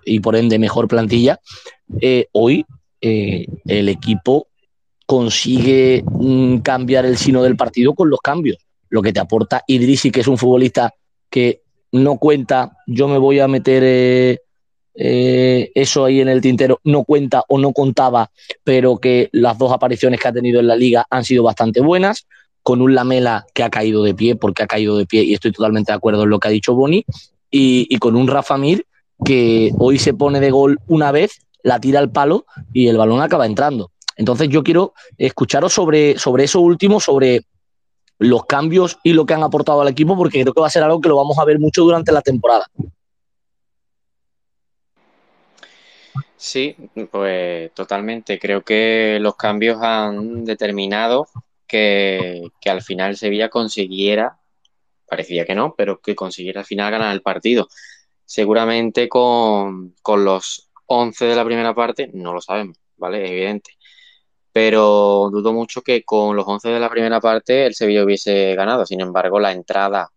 y 0.05 0.21
por 0.21 0.37
ende 0.37 0.59
mejor 0.59 0.89
plantilla. 0.89 1.39
Eh, 2.01 2.27
hoy 2.33 2.67
el 3.01 3.89
equipo 3.89 4.49
consigue 5.07 6.03
mm, 6.05 6.59
cambiar 6.59 7.07
el 7.07 7.17
sino 7.17 7.45
del 7.45 7.57
partido 7.57 7.95
con 7.95 8.11
los 8.11 8.21
cambios 8.21 8.59
lo 8.91 9.03
que 9.03 9.13
te 9.13 9.21
aporta 9.21 9.63
Idrisi, 9.67 10.11
que 10.11 10.21
es 10.21 10.29
un 10.29 10.39
futbolista 10.39 10.95
que 11.31 11.63
no 11.93 12.19
cuenta, 12.19 12.77
yo 12.87 13.09
me 13.09 13.19
voy 13.19 13.41
a 13.41 13.49
meter 13.49 14.41
eh, 15.01 15.71
eso 15.77 16.05
ahí 16.05 16.21
en 16.21 16.29
el 16.29 16.41
tintero, 16.41 16.81
no 16.83 17.05
cuenta 17.05 17.45
o 17.49 17.57
no 17.57 17.73
contaba, 17.73 18.33
pero 18.65 18.99
que 18.99 19.29
las 19.31 19.57
dos 19.57 19.73
apariciones 19.73 20.21
que 20.21 20.27
ha 20.27 20.33
tenido 20.33 20.59
en 20.59 20.67
la 20.67 20.75
liga 20.75 21.07
han 21.09 21.25
sido 21.25 21.45
bastante 21.45 21.81
buenas, 21.81 22.27
con 22.65 22.83
un 22.83 22.97
Lamela 22.97 23.47
que 23.55 23.63
ha 23.63 23.71
caído 23.71 24.03
de 24.03 24.13
pie, 24.13 24.35
porque 24.35 24.65
ha 24.65 24.67
caído 24.67 24.99
de 24.99 25.07
pie, 25.07 25.23
y 25.23 25.35
estoy 25.35 25.53
totalmente 25.53 25.93
de 25.93 25.97
acuerdo 25.97 26.25
en 26.25 26.31
lo 26.31 26.41
que 26.41 26.49
ha 26.49 26.51
dicho 26.51 26.75
Boni, 26.75 27.05
y, 27.49 27.97
con 27.99 28.17
un 28.17 28.27
Rafa 28.27 28.59
Mir 28.59 28.87
que 29.25 29.71
hoy 29.79 29.99
se 29.99 30.15
pone 30.15 30.41
de 30.41 30.51
gol 30.51 30.79
una 30.89 31.13
vez, 31.13 31.39
la 31.63 31.81
tira 31.81 32.01
al 32.01 32.11
palo 32.11 32.45
y 32.73 32.89
el 32.89 32.97
balón 32.97 33.23
acaba 33.23 33.47
entrando. 33.47 33.93
Entonces 34.17 34.49
yo 34.49 34.65
quiero 34.65 34.95
escucharos 35.17 35.73
sobre, 35.73 36.19
sobre 36.19 36.45
eso 36.45 36.61
último, 36.61 37.01
sobre 37.01 37.43
los 38.19 38.47
cambios 38.47 38.99
y 39.05 39.13
lo 39.13 39.27
que 39.27 39.35
han 39.35 39.45
aportado 39.45 39.81
al 39.81 39.89
equipo, 39.89 40.17
porque 40.17 40.43
creo 40.43 40.53
que 40.53 40.61
va 40.61 40.67
a 40.67 40.71
ser 40.71 40.83
algo 40.83 41.01
que 41.01 41.09
lo 41.09 41.17
vamos 41.17 41.39
a 41.39 41.45
ver 41.45 41.61
mucho 41.61 41.85
durante 41.85 42.11
la 42.11 42.21
temporada. 42.21 42.67
Sí, 46.39 46.77
pues 47.11 47.73
totalmente. 47.75 48.39
Creo 48.39 48.63
que 48.63 49.19
los 49.21 49.37
cambios 49.37 49.79
han 49.83 50.45
determinado 50.45 51.27
que, 51.67 52.51
al 52.67 52.83
final 52.83 53.17
Sevilla 53.17 53.49
consiguiera, 53.51 54.39
parecía 55.09 55.45
que 55.45 55.55
no, 55.55 55.75
pero 55.77 56.01
que 56.01 56.15
consiguiera 56.15 56.61
al 56.61 56.67
final 56.67 56.91
ganar 56.93 57.13
el 57.15 57.23
partido. 57.23 57.69
Seguramente 58.25 59.09
con, 59.09 59.95
con 60.03 60.25
los 60.25 60.71
11 60.87 61.27
de 61.27 61.37
la 61.37 61.45
primera 61.45 61.75
parte, 61.75 62.11
no 62.15 62.33
lo 62.35 62.41
sabemos, 62.41 62.79
¿vale? 62.97 63.25
Es 63.25 63.31
evidente 63.33 63.73
pero 64.53 65.31
dudo 65.31 65.53
mucho 65.53 65.83
que 65.83 66.05
con 66.05 66.35
los 66.37 66.47
11 66.49 66.71
de 66.71 66.81
la 66.81 66.91
primera 66.91 67.21
parte 67.21 67.67
el 67.67 67.75
Sevilla 67.75 68.05
hubiese 68.05 68.55
ganado. 68.57 68.87
Sin 68.87 69.01
embargo, 69.01 69.39
la 69.41 69.53
entrada 69.53 70.11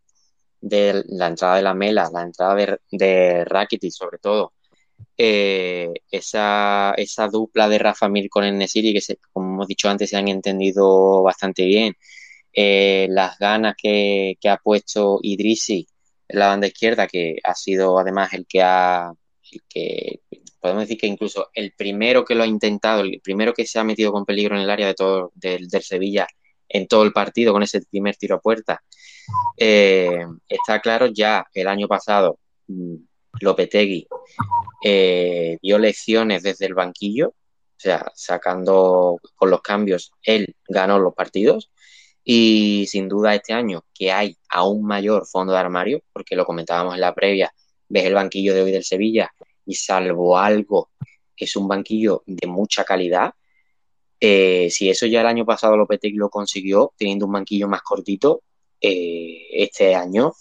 de 0.62 1.04
la 1.08 1.28
entrada 1.28 1.58
de 1.58 1.64
la 1.64 1.74
Mela, 1.76 2.10
la 2.12 2.24
entrada 2.24 2.56
de, 2.56 2.80
de 2.92 3.46
Rakitic 3.46 3.92
sobre 3.92 4.18
todo, 4.20 4.54
eh, 5.18 5.90
esa, 6.10 6.94
esa, 6.98 7.28
dupla 7.28 7.70
de 7.70 7.78
Rafa 7.80 8.10
Mir 8.10 8.30
con 8.30 8.44
el 8.44 8.58
Nesiri, 8.58 8.94
que 8.94 9.18
como 9.32 9.54
hemos 9.54 9.68
dicho 9.68 9.90
antes 9.90 10.10
se 10.10 10.18
han 10.18 10.28
entendido 10.28 11.22
bastante 11.24 11.66
bien, 11.66 11.96
eh, 12.54 13.08
las 13.10 13.38
ganas 13.40 13.76
que, 13.78 14.38
ha 14.46 14.58
puesto 14.58 15.20
Idrisi 15.22 15.88
en 16.28 16.40
la 16.40 16.48
banda 16.48 16.68
izquierda, 16.68 17.08
que 17.08 17.38
ha 17.44 17.56
sido 17.56 18.00
además 18.00 18.34
el 18.34 18.46
que 18.48 18.62
ha 18.62 19.12
que 19.70 20.22
podemos 20.60 20.84
decir 20.84 20.98
que 20.98 21.08
incluso 21.08 21.50
el 21.54 21.74
primero 21.74 22.24
que 22.24 22.36
lo 22.36 22.44
ha 22.44 22.48
intentado, 22.48 23.02
el 23.02 23.20
primero 23.22 23.54
que 23.54 23.66
se 23.66 23.80
ha 23.80 23.84
metido 23.84 24.12
con 24.12 24.26
peligro 24.26 24.56
en 24.56 24.62
el 24.62 24.70
área 24.70 24.88
de 24.88 24.94
todo, 24.94 25.32
del, 25.36 25.70
Sevilla 25.82 26.28
en 26.70 26.88
todo 26.88 27.04
el 27.04 27.12
partido 27.12 27.52
con 27.52 27.64
ese 27.64 27.82
primer 27.82 28.16
tiro 28.16 28.36
a 28.36 28.40
puerta, 28.40 28.82
eh, 29.58 30.26
está 30.48 30.80
claro 30.80 31.08
ya 31.08 31.46
el 31.54 31.68
año 31.68 31.88
pasado 31.88 32.40
mm, 32.68 32.96
Lopetegui 33.42 34.08
eh, 34.84 35.58
dio 35.62 35.78
lecciones 35.78 36.44
desde 36.44 36.66
el 36.66 36.74
banquillo, 36.74 37.30
o 37.30 37.80
sea, 37.80 38.12
sacando 38.16 39.20
con 39.36 39.50
los 39.50 39.62
cambios, 39.62 40.12
él 40.24 40.56
ganó 40.68 41.00
los 41.00 41.14
partidos. 41.14 41.72
Y 42.24 42.86
sin 42.88 43.10
duda 43.10 43.34
este 43.34 43.54
año 43.54 43.84
que 43.94 44.12
hay 44.12 44.38
aún 44.50 44.86
mayor 44.86 45.26
fondo 45.26 45.54
de 45.54 45.60
armario, 45.60 46.04
porque 46.14 46.36
lo 46.36 46.46
comentábamos 46.46 46.94
en 46.94 47.02
la 47.02 47.16
previa, 47.16 47.52
ves 47.90 48.06
el 48.06 48.14
banquillo 48.14 48.54
de 48.54 48.62
hoy 48.62 48.72
del 48.72 48.84
Sevilla 48.84 49.32
y 49.66 49.74
salvo 49.74 50.38
algo, 50.38 50.92
es 51.36 51.56
un 51.56 51.68
banquillo 51.68 52.24
de 52.26 52.48
mucha 52.48 52.84
calidad. 52.84 53.34
Eh, 54.20 54.70
si 54.70 54.90
eso 54.90 55.08
ya 55.08 55.22
el 55.22 55.28
año 55.28 55.46
pasado 55.46 55.76
Lopetegui 55.76 56.18
lo 56.18 56.30
consiguió, 56.30 56.94
teniendo 56.96 57.26
un 57.26 57.32
banquillo 57.34 57.68
más 57.68 57.82
cortito, 57.82 58.44
eh, 58.80 59.48
este 59.52 59.96
año 59.96 60.34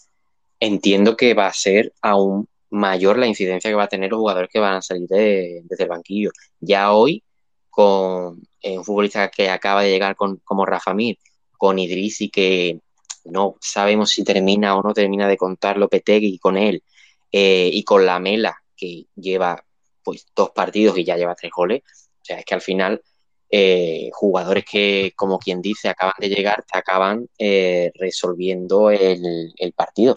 entiendo 0.58 1.16
que 1.16 1.32
va 1.32 1.46
a 1.46 1.52
ser 1.54 1.94
aún 2.02 2.46
mayor 2.70 3.18
la 3.18 3.26
incidencia 3.26 3.70
que 3.70 3.74
va 3.76 3.84
a 3.84 3.88
tener 3.88 4.10
los 4.10 4.18
jugadores 4.18 4.50
que 4.52 4.60
van 4.60 4.76
a 4.76 4.82
salir 4.82 5.08
de, 5.08 5.62
desde 5.64 5.84
el 5.84 5.90
banquillo. 5.90 6.30
Ya 6.60 6.92
hoy, 6.92 7.24
con 7.68 8.42
eh, 8.62 8.78
un 8.78 8.84
futbolista 8.84 9.28
que 9.30 9.50
acaba 9.50 9.82
de 9.82 9.90
llegar 9.90 10.16
con, 10.16 10.38
como 10.44 10.66
Rafa 10.66 10.94
Mir, 10.94 11.18
con 11.58 11.78
Idrisi, 11.78 12.30
que 12.30 12.80
no 13.24 13.56
sabemos 13.60 14.10
si 14.10 14.24
termina 14.24 14.76
o 14.76 14.82
no 14.82 14.94
termina 14.94 15.28
de 15.28 15.36
contar 15.36 15.76
Lopetegui 15.76 16.38
con 16.38 16.56
él, 16.56 16.82
y 17.32 17.84
con 17.84 18.04
la 18.06 18.18
Mela, 18.18 18.56
que 18.76 19.06
lleva 19.14 19.64
pues 20.02 20.26
dos 20.34 20.50
partidos 20.50 20.98
y 20.98 21.04
ya 21.04 21.16
lleva 21.16 21.34
tres 21.34 21.52
goles. 21.54 21.82
O 22.20 22.24
sea, 22.24 22.38
es 22.38 22.44
que 22.44 22.54
al 22.54 22.60
final 22.60 23.02
eh, 23.52 24.10
jugadores 24.12 24.64
que, 24.64 25.12
como 25.16 25.38
quien 25.38 25.60
dice, 25.60 25.88
acaban 25.88 26.14
de 26.18 26.28
llegar, 26.28 26.64
te 26.70 26.78
acaban 26.78 27.28
eh, 27.38 27.90
resolviendo 27.96 28.90
el, 28.90 29.72
partido. 29.74 30.14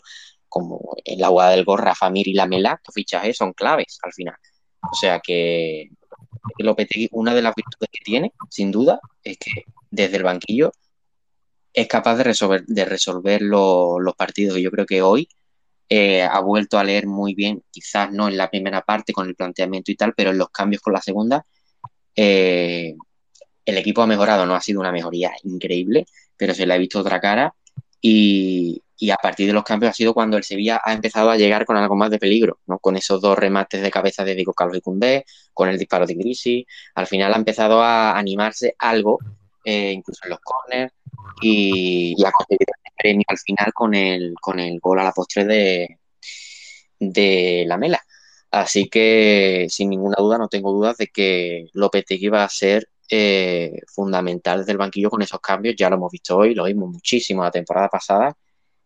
Como 0.54 0.96
la 1.18 1.30
jugada 1.30 1.50
del 1.50 1.66
gol, 1.66 1.80
Rafa 1.80 2.12
Mir 2.12 2.28
y 2.28 2.34
la 2.36 2.46
Mela, 2.46 2.74
estos 2.74 2.94
fichajes 2.94 3.36
son 3.36 3.54
claves 3.54 3.98
al 4.04 4.14
final. 4.14 4.36
O 4.84 4.94
sea 4.94 5.20
que 5.20 5.90
Lopetegui, 6.60 7.10
una 7.12 7.34
de 7.34 7.42
las 7.42 7.56
virtudes 7.56 7.90
que 7.92 8.04
tiene, 8.06 8.34
sin 8.52 8.70
duda, 8.70 9.00
es 9.24 9.40
que 9.40 9.64
desde 9.90 10.18
el 10.18 10.24
banquillo 10.24 10.72
es 11.74 11.88
capaz 11.88 12.18
de 12.18 12.26
resolver, 12.26 12.66
de 12.68 12.86
resolver 12.86 13.42
los 13.42 14.16
partidos. 14.16 14.60
Yo 14.60 14.70
creo 14.70 14.86
que 14.86 15.02
hoy 15.02 15.28
eh, 15.90 16.22
ha 16.22 16.40
vuelto 16.42 16.78
a 16.78 16.84
leer 16.84 17.08
muy 17.08 17.34
bien, 17.34 17.64
quizás 17.72 18.12
no 18.12 18.28
en 18.28 18.38
la 18.38 18.52
primera 18.52 18.84
parte 18.84 19.12
con 19.12 19.28
el 19.28 19.34
planteamiento 19.34 19.92
y 19.92 19.96
tal, 19.96 20.14
pero 20.16 20.30
en 20.30 20.38
los 20.38 20.50
cambios 20.50 20.84
con 20.84 20.94
la 20.94 21.02
segunda, 21.02 21.48
eh, 22.16 22.94
el 23.66 23.78
equipo 23.80 24.04
ha 24.04 24.08
mejorado, 24.08 24.46
no 24.46 24.54
ha 24.54 24.62
sido 24.62 24.82
una 24.82 24.92
mejoría 24.92 25.32
increíble, 25.46 26.06
pero 26.38 26.54
se 26.54 26.68
le 26.68 26.76
ha 26.76 26.78
visto 26.78 27.00
otra 27.00 27.20
cara 27.20 27.56
y, 28.06 28.82
a 29.12 29.18
partir 29.18 29.48
de 29.48 29.54
los 29.54 29.64
cambios 29.64 29.92
ha 29.92 29.94
sido 29.94 30.14
cuando 30.14 30.38
el 30.38 30.44
Sevilla 30.44 30.82
ha 30.84 30.94
empezado 30.94 31.30
a 31.30 31.38
llegar 31.38 31.66
con 31.66 31.78
algo 31.78 31.96
más 31.96 32.12
de 32.12 32.20
peligro, 32.20 32.60
¿no? 32.68 32.80
con 32.80 32.96
esos 32.96 33.22
dos 33.22 33.38
remates 33.38 33.82
de 33.82 33.92
cabeza 33.92 34.24
de 34.24 34.36
Diego 34.36 34.54
Carlos 34.54 34.78
y 34.78 34.82
Cundé, 34.82 35.26
con 35.54 35.70
el 35.70 35.78
disparo 35.78 36.06
de 36.06 36.16
Grisi, 36.16 36.66
al 36.96 37.08
final 37.08 37.34
ha 37.34 37.38
empezado 37.38 37.82
a 37.82 38.18
animarse 38.18 38.76
algo, 38.80 39.20
eh, 39.66 39.92
incluso 39.92 40.22
en 40.26 40.30
los 40.32 40.40
corners, 40.40 40.94
y, 41.42 42.16
y 42.18 42.26
ha 42.26 42.32
conseguido 42.32 42.74
premio 42.96 43.26
al 43.28 43.38
final 43.38 43.74
con 43.74 43.94
el, 43.96 44.34
con 44.40 44.60
el 44.60 44.80
gol 44.80 45.00
a 45.00 45.04
la 45.04 45.12
postre 45.12 45.46
de, 45.46 46.00
de 47.00 47.66
la 47.68 47.78
Mela. 47.78 48.02
Así 48.52 48.88
que 48.90 49.68
sin 49.70 49.90
ninguna 49.90 50.16
duda, 50.20 50.38
no 50.38 50.48
tengo 50.48 50.72
dudas 50.72 50.98
de 50.98 51.08
que 51.08 51.68
Lopetegui 51.74 52.30
va 52.30 52.44
a 52.44 52.50
ser 52.50 52.88
eh, 53.10 53.82
fundamental 53.88 54.60
desde 54.60 54.74
el 54.74 54.78
banquillo 54.78 55.10
con 55.10 55.22
esos 55.22 55.40
cambios. 55.40 55.76
Ya 55.78 55.90
lo 55.90 55.96
hemos 55.96 56.12
visto 56.12 56.38
hoy, 56.38 56.54
lo 56.54 56.66
vimos 56.66 56.90
muchísimo 56.92 57.44
la 57.44 57.52
temporada 57.52 57.90
pasada. 57.90 58.36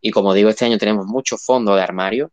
Y 0.02 0.12
como 0.12 0.34
digo, 0.34 0.50
este 0.50 0.66
año 0.66 0.78
tenemos 0.78 1.06
mucho 1.06 1.38
fondo 1.38 1.76
de 1.76 1.82
armario 1.82 2.32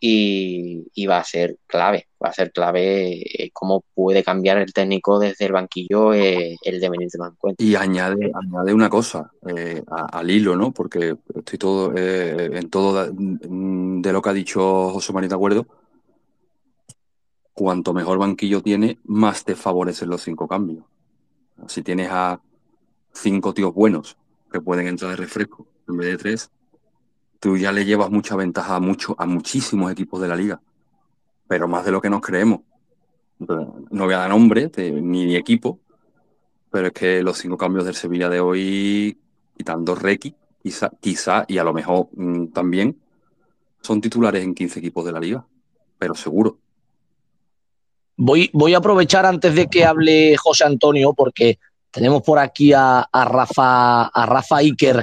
y, 0.00 1.06
va 1.06 1.18
a 1.18 1.24
ser 1.24 1.58
clave, 1.66 2.08
va 2.22 2.28
a 2.28 2.32
ser 2.32 2.52
clave 2.52 3.22
eh, 3.22 3.50
cómo 3.52 3.84
puede 3.94 4.22
cambiar 4.22 4.58
el 4.58 4.72
técnico 4.72 5.18
desde 5.18 5.46
el 5.46 5.52
banquillo 5.52 6.12
eh, 6.12 6.56
el 6.62 6.80
devenir 6.80 7.08
de 7.08 7.26
encuentro. 7.26 7.66
Y 7.66 7.74
añade, 7.74 8.30
añade 8.34 8.74
una 8.74 8.90
cosa 8.90 9.30
eh, 9.46 9.82
al 9.88 10.30
hilo, 10.30 10.56
¿no? 10.56 10.72
Porque 10.72 11.16
estoy 11.34 11.58
todo 11.58 11.96
en 11.96 12.68
todo 12.70 13.10
de, 13.10 14.12
lo 14.12 14.22
que 14.22 14.28
ha 14.28 14.34
dicho 14.34 14.90
José 14.90 15.12
María 15.12 15.28
de 15.28 15.34
acuerdo. 15.34 15.66
Cuanto 17.52 17.94
mejor 17.94 18.18
banquillo 18.18 18.62
tiene, 18.62 18.98
más 19.04 19.44
te 19.44 19.54
favorecen 19.54 20.10
los 20.10 20.22
cinco 20.22 20.46
cambios. 20.46 20.84
Si 21.68 21.82
tienes 21.82 22.10
a 22.10 22.38
cinco 23.12 23.54
tíos 23.54 23.72
buenos 23.72 24.18
que 24.52 24.60
pueden 24.60 24.86
entrar 24.86 25.10
de 25.12 25.16
refresco 25.16 25.66
en 25.88 25.96
vez 25.96 26.08
de 26.10 26.18
tres, 26.18 26.50
tú 27.40 27.56
ya 27.56 27.72
le 27.72 27.84
llevas 27.84 28.10
mucha 28.10 28.36
ventaja 28.36 28.76
a, 28.76 28.80
mucho, 28.80 29.14
a 29.18 29.26
muchísimos 29.26 29.90
equipos 29.92 30.20
de 30.20 30.28
la 30.28 30.36
liga, 30.36 30.60
pero 31.46 31.68
más 31.68 31.84
de 31.84 31.92
lo 31.92 32.00
que 32.00 32.10
nos 32.10 32.20
creemos. 32.20 32.60
No 33.38 34.04
voy 34.04 34.14
a 34.14 34.18
dar 34.18 34.30
nombre 34.30 34.70
ni, 34.76 35.26
ni 35.26 35.36
equipo, 35.36 35.80
pero 36.70 36.88
es 36.88 36.92
que 36.92 37.22
los 37.22 37.38
cinco 37.38 37.56
cambios 37.56 37.84
del 37.84 37.94
Sevilla 37.94 38.28
de 38.28 38.40
hoy, 38.40 39.18
quitando 39.56 39.94
Requi, 39.94 40.34
quizá, 40.62 40.90
quizá 41.00 41.44
y 41.48 41.58
a 41.58 41.64
lo 41.64 41.74
mejor 41.74 42.08
mm, 42.12 42.48
también, 42.48 42.98
son 43.82 44.00
titulares 44.00 44.42
en 44.42 44.54
15 44.54 44.78
equipos 44.80 45.04
de 45.04 45.12
la 45.12 45.20
liga, 45.20 45.46
pero 45.98 46.14
seguro. 46.14 46.58
Voy, 48.16 48.50
voy 48.52 48.74
a 48.74 48.78
aprovechar 48.78 49.26
antes 49.26 49.54
de 49.54 49.66
que 49.66 49.84
hable 49.84 50.36
José 50.36 50.64
Antonio, 50.64 51.12
porque 51.12 51.58
tenemos 51.90 52.22
por 52.22 52.38
aquí 52.38 52.72
a, 52.72 53.00
a 53.00 53.24
Rafa, 53.26 54.06
a 54.06 54.26
Rafa 54.26 54.56
Iker 54.56 55.02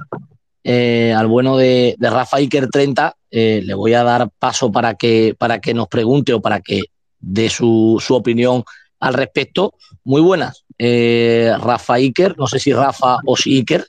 eh, 0.64 1.14
al 1.16 1.28
bueno 1.28 1.58
de, 1.58 1.96
Rafa 2.00 2.38
Iker 2.38 2.70
30, 2.70 3.16
eh, 3.32 3.62
le 3.64 3.74
voy 3.74 3.94
a 3.94 4.04
dar 4.04 4.30
paso 4.40 4.72
para 4.72 4.96
que, 4.96 5.36
para 5.38 5.60
que 5.60 5.74
nos 5.74 5.88
pregunte 5.88 6.34
o 6.34 6.42
para 6.42 6.62
que 6.62 6.84
dé 7.20 7.50
su, 7.50 8.02
su 8.06 8.16
opinión 8.16 8.64
al 9.00 9.14
respecto. 9.14 9.74
Muy 10.04 10.22
buenas. 10.22 10.66
Eh, 10.78 11.54
Rafa 11.60 11.96
Iker, 11.96 12.38
no 12.38 12.48
sé 12.48 12.60
si 12.60 12.74
Rafa 12.74 13.18
o 13.26 13.36
si 13.36 13.58
Iker. 13.58 13.86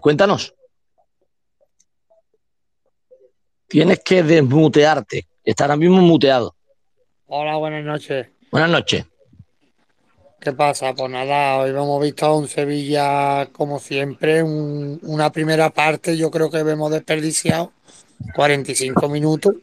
Cuéntanos. 0.00 0.54
Tienes 3.66 4.00
que 4.02 4.22
desmutearte. 4.22 5.28
Está 5.44 5.64
ahora 5.64 5.76
mismo 5.76 5.98
muteado. 5.98 6.54
Hola, 7.26 7.56
buenas 7.56 7.84
noches. 7.84 8.28
Buenas 8.50 8.70
noches. 8.70 9.04
¿Qué 10.40 10.52
pasa? 10.52 10.94
Pues 10.94 11.10
nada, 11.10 11.58
hoy 11.58 11.70
hemos 11.70 12.00
visto 12.00 12.26
a 12.26 12.36
un 12.36 12.48
Sevilla 12.48 13.48
como 13.52 13.78
siempre, 13.80 14.42
un- 14.42 15.00
una 15.02 15.32
primera 15.32 15.70
parte 15.70 16.16
yo 16.16 16.30
creo 16.30 16.50
que 16.50 16.58
hemos 16.58 16.90
desperdiciado 16.92 17.72
45 18.34 19.08
minutos 19.08 19.54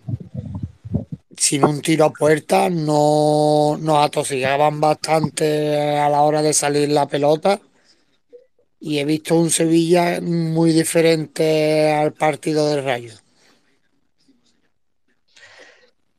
sin 1.37 1.63
un 1.65 1.81
tiro 1.81 2.05
a 2.05 2.13
puerta, 2.13 2.69
no 2.69 3.77
nos 3.79 4.05
atosigaban 4.05 4.79
bastante 4.81 5.97
a 5.97 6.09
la 6.09 6.21
hora 6.21 6.41
de 6.41 6.53
salir 6.53 6.89
la 6.89 7.07
pelota 7.07 7.59
y 8.79 8.99
he 8.99 9.05
visto 9.05 9.35
un 9.35 9.49
Sevilla 9.49 10.19
muy 10.21 10.71
diferente 10.71 11.91
al 11.91 12.13
partido 12.13 12.69
del 12.69 12.83
Rayo. 12.83 13.13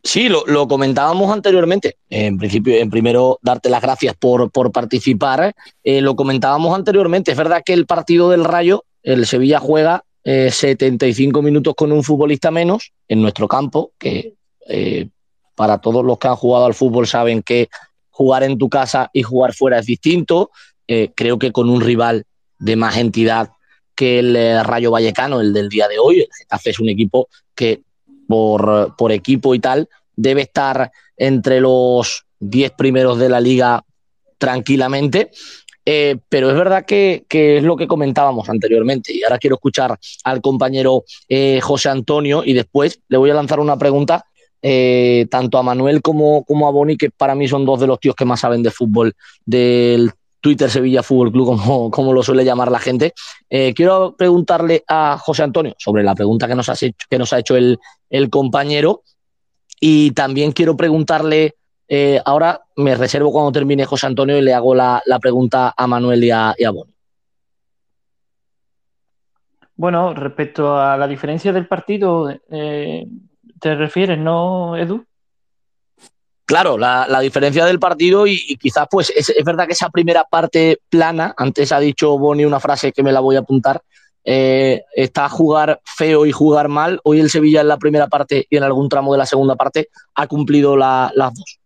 Sí, 0.07 0.29
lo, 0.29 0.69
comentábamos 0.69 1.33
anteriormente. 1.33 1.97
En 2.09 2.39
principio, 2.39 2.77
en 2.77 2.91
primero, 2.91 3.41
darte 3.43 3.69
las 3.69 3.83
gracias 3.83 4.15
por, 4.17 4.53
por 4.53 4.71
participar. 4.71 5.53
Eh, 5.83 6.01
lo 6.01 6.15
comentábamos 6.15 6.77
anteriormente. 6.77 7.33
Es 7.33 7.37
verdad 7.37 7.63
que 7.67 7.73
el 7.73 7.87
partido 7.87 8.31
del 8.31 8.45
Rayo, 8.45 8.85
el 9.03 9.27
Sevilla 9.27 9.59
juega 9.59 10.05
eh, 10.23 10.53
75 10.53 11.43
minutos 11.43 11.75
con 11.77 11.91
un 11.91 12.05
futbolista 12.05 12.53
menos 12.53 12.93
en 13.09 13.21
nuestro 13.21 13.49
campo, 13.49 13.91
que 13.99 14.35
eh, 14.69 15.09
para 15.57 15.79
todos 15.79 16.05
los 16.05 16.19
que 16.19 16.29
han 16.29 16.37
jugado 16.37 16.67
al 16.67 16.75
fútbol 16.75 17.09
saben 17.09 17.43
que 17.43 17.69
jugar 18.11 18.45
en 18.45 18.59
tu 18.59 18.69
casa 18.69 19.11
y 19.13 19.25
jugar 19.25 19.55
fuera 19.55 19.81
es 19.81 19.87
distinto. 19.87 20.53
Eh, 20.87 21.11
creo 21.17 21.37
que 21.41 21.51
con 21.51 21.69
un 21.69 21.81
rival 21.81 22.27
de 22.61 22.77
más 22.77 22.97
entidad 22.97 23.51
que 23.97 24.21
el 24.21 24.65
Rayo 24.65 24.93
Vallecano, 24.93 25.41
el 25.41 25.53
del 25.53 25.69
día 25.69 25.89
de 25.89 25.99
hoy, 25.99 26.21
el 26.21 26.29
es 26.65 26.79
un 26.79 26.91
equipo 26.91 27.29
que 27.57 27.83
por, 28.27 28.95
por 28.97 29.13
equipo 29.13 29.55
y 29.55 29.59
tal, 29.59 29.89
debe 30.15 30.43
estar 30.43 30.91
entre 31.17 31.61
los 31.61 32.27
10 32.41 32.73
primeros 32.73 33.19
de 33.19 33.29
la 33.29 33.41
liga 33.41 33.85
tranquilamente. 34.39 35.31
Eh, 35.89 36.17
pero 36.29 36.51
es 36.51 36.57
verdad 36.57 36.85
que, 36.85 37.25
que, 37.29 37.59
es 37.59 37.63
lo 37.63 37.77
que 37.77 37.87
comentábamos 37.87 38.49
anteriormente. 38.49 39.13
Y 39.15 39.23
ahora 39.23 39.39
quiero 39.39 39.55
escuchar 39.57 39.97
al 40.25 40.41
compañero 40.41 41.05
eh, 41.29 41.61
José 41.61 41.89
Antonio 41.89 42.43
y 42.45 42.55
después 42.55 43.01
le 43.09 43.19
voy 43.19 43.31
a 43.31 43.35
lanzar 43.35 43.61
una 43.61 43.79
pregunta 43.79 44.25
eh, 44.63 45.27
tanto 45.31 45.59
a 45.59 45.63
Manuel 45.63 46.03
como, 46.03 46.45
como, 46.45 46.67
a 46.67 46.73
Boni, 46.73 46.97
que 46.97 47.11
para 47.11 47.37
mí 47.37 47.47
son 47.47 47.65
dos 47.65 47.79
de 47.79 47.87
los 47.87 48.01
tíos 48.01 48.17
que 48.17 48.25
más 48.25 48.41
saben 48.41 48.65
de 48.65 48.73
fútbol 48.73 49.15
del 49.45 50.11
Twitter 50.47 50.71
Sevilla 50.71 51.03
Fútbol 51.03 51.33
Club, 51.33 51.47
como, 51.47 51.91
como 51.91 52.13
lo 52.13 52.23
suele 52.23 52.45
llamar 52.45 52.71
la 52.71 52.79
gente. 52.79 53.15
Eh, 53.51 53.75
quiero 53.75 54.15
preguntarle 54.17 54.85
a 54.87 55.19
José 55.19 55.43
Antonio 55.43 55.75
sobre 55.77 56.05
la 56.05 56.15
pregunta 56.15 56.47
que 56.47 56.55
nos, 56.55 56.69
has 56.69 56.85
hecho, 56.85 57.05
que 57.11 57.19
nos 57.19 57.33
ha 57.33 57.41
hecho 57.41 57.57
el, 57.57 57.81
compañero 58.31 59.03
y 59.81 60.13
también 60.13 60.53
quiero 60.53 60.77
preguntarle, 60.77 61.57
eh, 61.89 62.21
ahora 62.25 62.63
me 62.77 62.95
reservo 62.95 63.33
cuando 63.33 63.51
termine 63.51 63.87
José 63.87 64.07
Antonio 64.07 64.39
y 64.39 64.43
le 64.43 64.55
hago 64.55 64.73
la, 64.73 65.03
la 65.07 65.19
pregunta 65.19 65.75
a 65.77 65.87
Manuel 65.89 66.23
y 66.23 66.31
a, 66.31 66.55
y 66.57 66.65
Boni. 66.65 66.95
Bueno, 69.75 70.15
respecto 70.15 70.79
a 70.79 70.97
la 70.97 71.09
diferencia 71.09 71.53
del 71.53 71.67
partido, 71.67 72.31
eh, 72.53 73.05
¿te 73.61 73.75
refieres, 73.75 74.21
no, 74.21 74.77
Edu? 74.77 75.05
Claro, 76.47 76.79
la, 76.79 77.21
diferencia 77.21 77.65
del 77.65 77.81
partido 77.81 78.27
y, 78.27 78.57
quizás 78.57 78.87
pues 78.89 79.13
es, 79.15 79.31
es, 79.31 79.45
verdad 79.45 79.67
que 79.67 79.73
esa 79.73 79.91
primera 79.91 80.23
parte 80.25 80.79
plana, 80.89 81.35
antes 81.37 81.73
ha 81.73 81.81
dicho 81.81 82.17
Boni 82.19 82.45
una 82.45 82.61
frase 82.61 82.93
que 82.93 83.03
me 83.03 83.11
la 83.11 83.19
voy 83.19 83.35
a 83.35 83.41
apuntar, 83.41 83.83
eh, 84.29 84.83
está 84.95 85.29
jugar 85.29 85.81
feo 85.85 86.27
y 86.27 86.33
jugar 86.33 86.69
mal. 86.69 87.01
Hoy 87.05 87.21
el 87.21 87.31
Sevilla 87.31 87.61
en 87.61 87.69
la 87.69 87.79
primera 87.79 88.09
parte 88.09 88.47
y 88.51 88.57
en 88.57 88.65
algún 88.65 88.89
tramo 88.89 89.13
de 89.13 89.19
la 89.19 89.27
segunda 89.27 89.55
parte 89.55 89.89
ha 90.15 90.27
cumplido 90.27 90.77
la, 90.77 91.13
las 91.15 91.33
dos. 91.33 91.59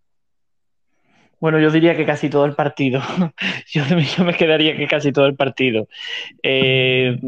Bueno, 1.41 1.59
yo 1.59 1.71
diría 1.71 1.97
que 1.97 2.05
casi 2.05 2.29
todo 2.29 2.45
el 2.45 2.55
partido. 2.55 3.01
yo, 3.73 3.83
yo, 3.87 4.25
me 4.25 4.35
quedaría 4.35 4.77
que 4.77 4.87
casi 4.87 5.11
todo 5.11 5.25
el 5.25 5.37
partido. 5.37 5.89
Eh, 6.43 7.19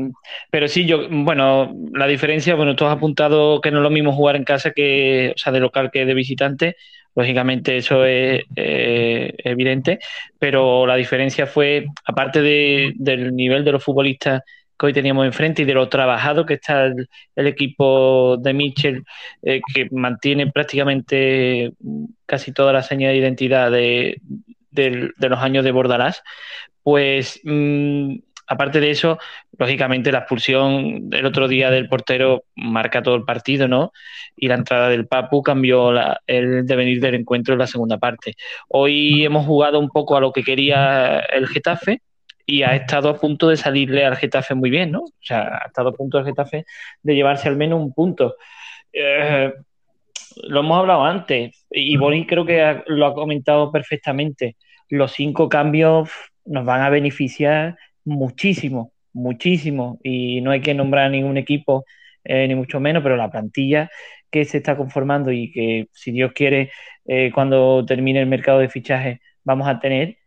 pero 0.50 0.68
sí, 0.68 0.84
yo, 0.84 1.08
bueno, 1.08 1.74
la 1.94 2.06
diferencia, 2.06 2.54
bueno, 2.54 2.76
tú 2.76 2.84
has 2.84 2.94
apuntado 2.94 3.62
que 3.62 3.70
no 3.70 3.78
es 3.78 3.82
lo 3.82 3.90
mismo 3.90 4.12
jugar 4.12 4.36
en 4.36 4.44
casa 4.44 4.72
que, 4.72 5.32
o 5.34 5.38
sea, 5.38 5.50
de 5.50 5.60
local 5.60 5.90
que 5.90 6.04
de 6.04 6.12
visitante. 6.12 6.76
Lógicamente 7.14 7.76
eso 7.76 8.04
es 8.04 8.42
eh, 8.56 9.34
evidente, 9.44 9.98
pero 10.38 10.86
la 10.86 10.96
diferencia 10.96 11.46
fue, 11.46 11.86
aparte 12.06 12.40
de, 12.40 12.92
del 12.96 13.34
nivel 13.34 13.64
de 13.64 13.72
los 13.72 13.84
futbolistas 13.84 14.42
que 14.78 14.86
hoy 14.86 14.92
teníamos 14.92 15.26
enfrente 15.26 15.62
y 15.62 15.64
de 15.64 15.74
lo 15.74 15.88
trabajado 15.88 16.46
que 16.46 16.54
está 16.54 16.86
el, 16.86 17.46
equipo 17.46 18.36
de 18.38 18.52
Mitchell, 18.54 19.04
eh, 19.42 19.60
que 19.74 19.88
mantiene 19.90 20.50
prácticamente 20.50 21.72
casi 22.26 22.52
toda 22.52 22.72
la 22.72 22.82
señal 22.82 23.12
de 23.12 23.18
identidad 23.18 23.70
de, 23.70 24.20
de, 24.70 25.12
los 25.28 25.38
años 25.38 25.64
de 25.64 25.72
Bordalás, 25.72 26.22
pues 26.82 27.40
mmm, 27.44 28.14
aparte 28.46 28.80
de 28.80 28.90
eso, 28.90 29.18
lógicamente 29.58 30.12
la 30.12 30.18
expulsión 30.18 31.08
del 31.10 31.26
otro 31.26 31.48
día 31.48 31.70
del 31.70 31.88
portero 31.88 32.44
marca 32.54 33.02
todo 33.02 33.14
el 33.16 33.24
partido, 33.24 33.68
¿no? 33.68 33.92
Y 34.36 34.48
la 34.48 34.54
entrada 34.54 34.88
del 34.88 35.06
Papu 35.06 35.42
cambió 35.42 35.92
la, 35.92 36.20
el 36.26 36.66
devenir 36.66 37.00
del 37.00 37.16
encuentro 37.16 37.54
en 37.54 37.60
la 37.60 37.66
segunda 37.66 37.98
parte. 37.98 38.34
Hoy 38.68 39.24
hemos 39.24 39.46
jugado 39.46 39.78
un 39.78 39.88
poco 39.88 40.16
a 40.16 40.20
lo 40.20 40.32
que 40.32 40.42
quería 40.42 41.20
el 41.20 41.48
Getafe, 41.48 42.00
y 42.46 42.62
ha 42.62 42.74
estado 42.74 43.08
a 43.08 43.18
punto 43.18 43.48
de 43.48 43.56
salirle 43.56 44.04
al 44.04 44.16
Getafe 44.16 44.54
muy 44.54 44.70
bien, 44.70 44.90
¿no? 44.90 45.00
O 45.02 45.12
sea, 45.20 45.60
ha 45.62 45.66
estado 45.66 45.90
a 45.90 45.92
punto 45.92 46.18
el 46.18 46.24
Getafe 46.24 46.64
de 47.02 47.14
llevarse 47.14 47.48
al 47.48 47.56
menos 47.56 47.80
un 47.80 47.92
punto. 47.92 48.36
Eh, 48.92 49.52
lo 50.44 50.60
hemos 50.60 50.78
hablado 50.78 51.04
antes 51.04 51.66
y 51.70 51.96
Boni 51.96 52.26
creo 52.26 52.44
que 52.44 52.82
lo 52.86 53.06
ha 53.06 53.14
comentado 53.14 53.70
perfectamente. 53.70 54.56
Los 54.88 55.12
cinco 55.12 55.48
cambios 55.48 56.10
nos 56.44 56.64
van 56.64 56.82
a 56.82 56.90
beneficiar 56.90 57.76
muchísimo, 58.04 58.92
muchísimo. 59.12 59.98
Y 60.02 60.40
no 60.40 60.50
hay 60.50 60.60
que 60.60 60.74
nombrar 60.74 61.10
ningún 61.10 61.36
equipo, 61.36 61.84
eh, 62.24 62.46
ni 62.48 62.54
mucho 62.54 62.80
menos, 62.80 63.02
pero 63.02 63.16
la 63.16 63.30
plantilla 63.30 63.90
que 64.30 64.44
se 64.44 64.58
está 64.58 64.76
conformando 64.76 65.30
y 65.32 65.52
que, 65.52 65.88
si 65.92 66.10
Dios 66.12 66.32
quiere, 66.32 66.70
eh, 67.06 67.30
cuando 67.34 67.84
termine 67.86 68.20
el 68.20 68.26
mercado 68.26 68.60
de 68.60 68.68
fichaje, 68.70 69.20
vamos 69.44 69.68
a 69.68 69.80
tener 69.80 70.18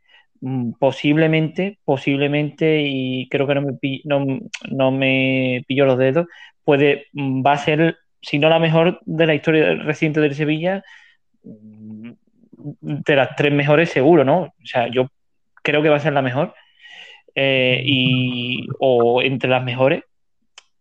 mm, 0.42 0.74
posiblemente, 0.80 1.80
posiblemente, 1.86 2.84
y 2.86 3.28
creo 3.30 3.48
que 3.48 3.56
no 3.56 3.62
me, 3.64 4.02
no, 4.06 4.40
no 4.72 4.92
me 4.92 5.64
pillo 5.68 5.86
los 5.86 5.98
dedos, 5.98 6.28
puede, 6.64 7.08
mm, 7.14 7.44
va 7.46 7.54
a 7.54 7.58
ser, 7.58 7.98
si 8.22 8.40
no 8.40 8.50
la 8.50 8.60
mejor 8.60 9.02
de 9.06 9.28
la 9.28 9.36
historia 9.36 9.74
reciente 9.76 10.20
del 10.22 10.36
Sevilla, 10.36 10.84
mm, 11.44 12.12
de 12.82 13.16
las 13.16 13.36
tres 13.36 13.54
mejores 13.54 13.90
seguro, 13.90 14.24
¿no? 14.24 14.42
O 14.44 14.66
sea, 14.66 14.88
yo 14.88 15.08
creo 15.64 15.82
que 15.82 15.90
va 15.90 15.98
a 15.98 16.00
ser 16.00 16.14
la 16.14 16.22
mejor, 16.22 16.54
eh, 17.36 17.82
y, 17.84 18.68
o 18.80 19.22
entre 19.22 19.50
las 19.50 19.64
mejores, 19.64 20.04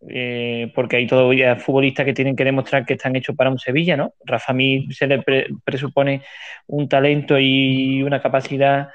eh, 0.09 0.71
porque 0.75 0.97
hay 0.97 1.07
todavía 1.07 1.57
futbolistas 1.57 2.05
que 2.05 2.13
tienen 2.13 2.37
que 2.37 2.45
demostrar 2.45 2.85
que 2.85 2.95
están 2.95 3.17
hechos 3.17 3.35
para 3.37 3.51
un 3.51 3.59
Sevilla, 3.59 3.97
¿no? 3.97 4.15
Rafa 4.25 4.53
Mir 4.53 4.93
se 4.95 5.07
le 5.07 5.23
pre 5.23 5.49
presupone 5.65 6.23
un 6.67 6.89
talento 6.89 7.39
y 7.39 8.03
una 8.03 8.21
capacidad 8.21 8.89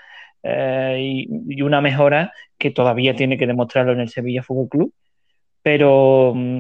eh, 0.44 1.26
y, 1.48 1.62
una 1.62 1.82
mejora 1.82 2.32
que 2.58 2.72
todavía 2.72 3.16
tiene 3.16 3.38
que 3.38 3.48
demostrarlo 3.48 3.92
en 3.94 4.02
el 4.02 4.10
Sevilla 4.10 4.44
Fútbol 4.44 4.70
Club. 4.70 4.94
Pero 5.64 6.34
mm, 6.36 6.60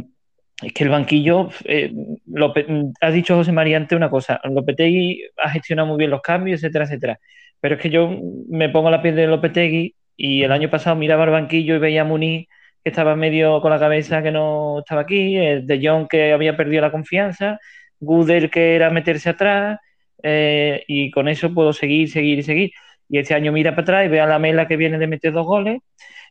es 0.64 0.74
que 0.74 0.84
el 0.84 0.90
banquillo, 0.90 1.50
eh, 1.66 1.94
Lope, 2.28 2.66
has 3.02 3.14
dicho 3.14 3.36
José 3.36 3.52
María 3.52 3.78
antes 3.78 3.96
una 3.96 4.10
cosa, 4.10 4.42
Lopetegui 4.44 5.24
ha 5.38 5.50
gestionado 5.52 5.88
muy 5.88 5.98
bien 5.98 6.12
los 6.12 6.22
cambios, 6.22 6.62
etcétera, 6.64 6.86
etcétera. 6.86 7.20
Pero 7.62 7.76
es 7.76 7.82
que 7.82 7.90
yo 7.90 8.10
me 8.50 8.70
pongo 8.70 8.90
la 8.90 9.02
piel 9.02 9.16
de 9.16 9.28
Lopetegui 9.28 9.96
y 10.20 10.44
el 10.44 10.52
año 10.52 10.70
pasado 10.70 10.98
miraba 10.98 11.24
el 11.24 11.30
banquillo 11.30 11.76
y 11.76 11.80
veía 11.80 12.02
a 12.02 12.04
Muniz 12.04 12.48
que 12.84 12.90
estaba 12.90 13.16
medio 13.16 13.62
con 13.62 13.72
la 13.72 13.80
cabeza 13.80 14.22
que 14.22 14.32
no 14.32 14.80
estaba 14.80 15.02
aquí, 15.02 15.38
el 15.38 15.66
de 15.66 15.80
Jong 15.82 16.10
que 16.10 16.34
había 16.34 16.58
perdido 16.58 16.82
la 16.82 16.92
confianza, 16.92 17.58
Gudel 18.02 18.50
que 18.50 18.76
era 18.76 18.90
meterse 18.90 19.30
atrás, 19.30 19.80
eh, 20.22 20.84
y 20.88 21.10
con 21.12 21.30
eso 21.30 21.54
puedo 21.54 21.72
seguir, 21.72 22.10
seguir 22.10 22.40
y 22.40 22.44
seguir. 22.44 22.72
Y 23.08 23.18
este 23.20 23.34
año 23.34 23.54
mira 23.54 23.72
para 23.72 23.84
atrás 23.84 24.06
y 24.06 24.10
ve 24.10 24.20
a 24.20 24.28
la 24.28 24.40
Mela 24.40 24.68
que 24.68 24.76
viene 24.76 24.98
de 24.98 25.08
meter 25.08 25.32
dos 25.32 25.46
goles, 25.46 25.80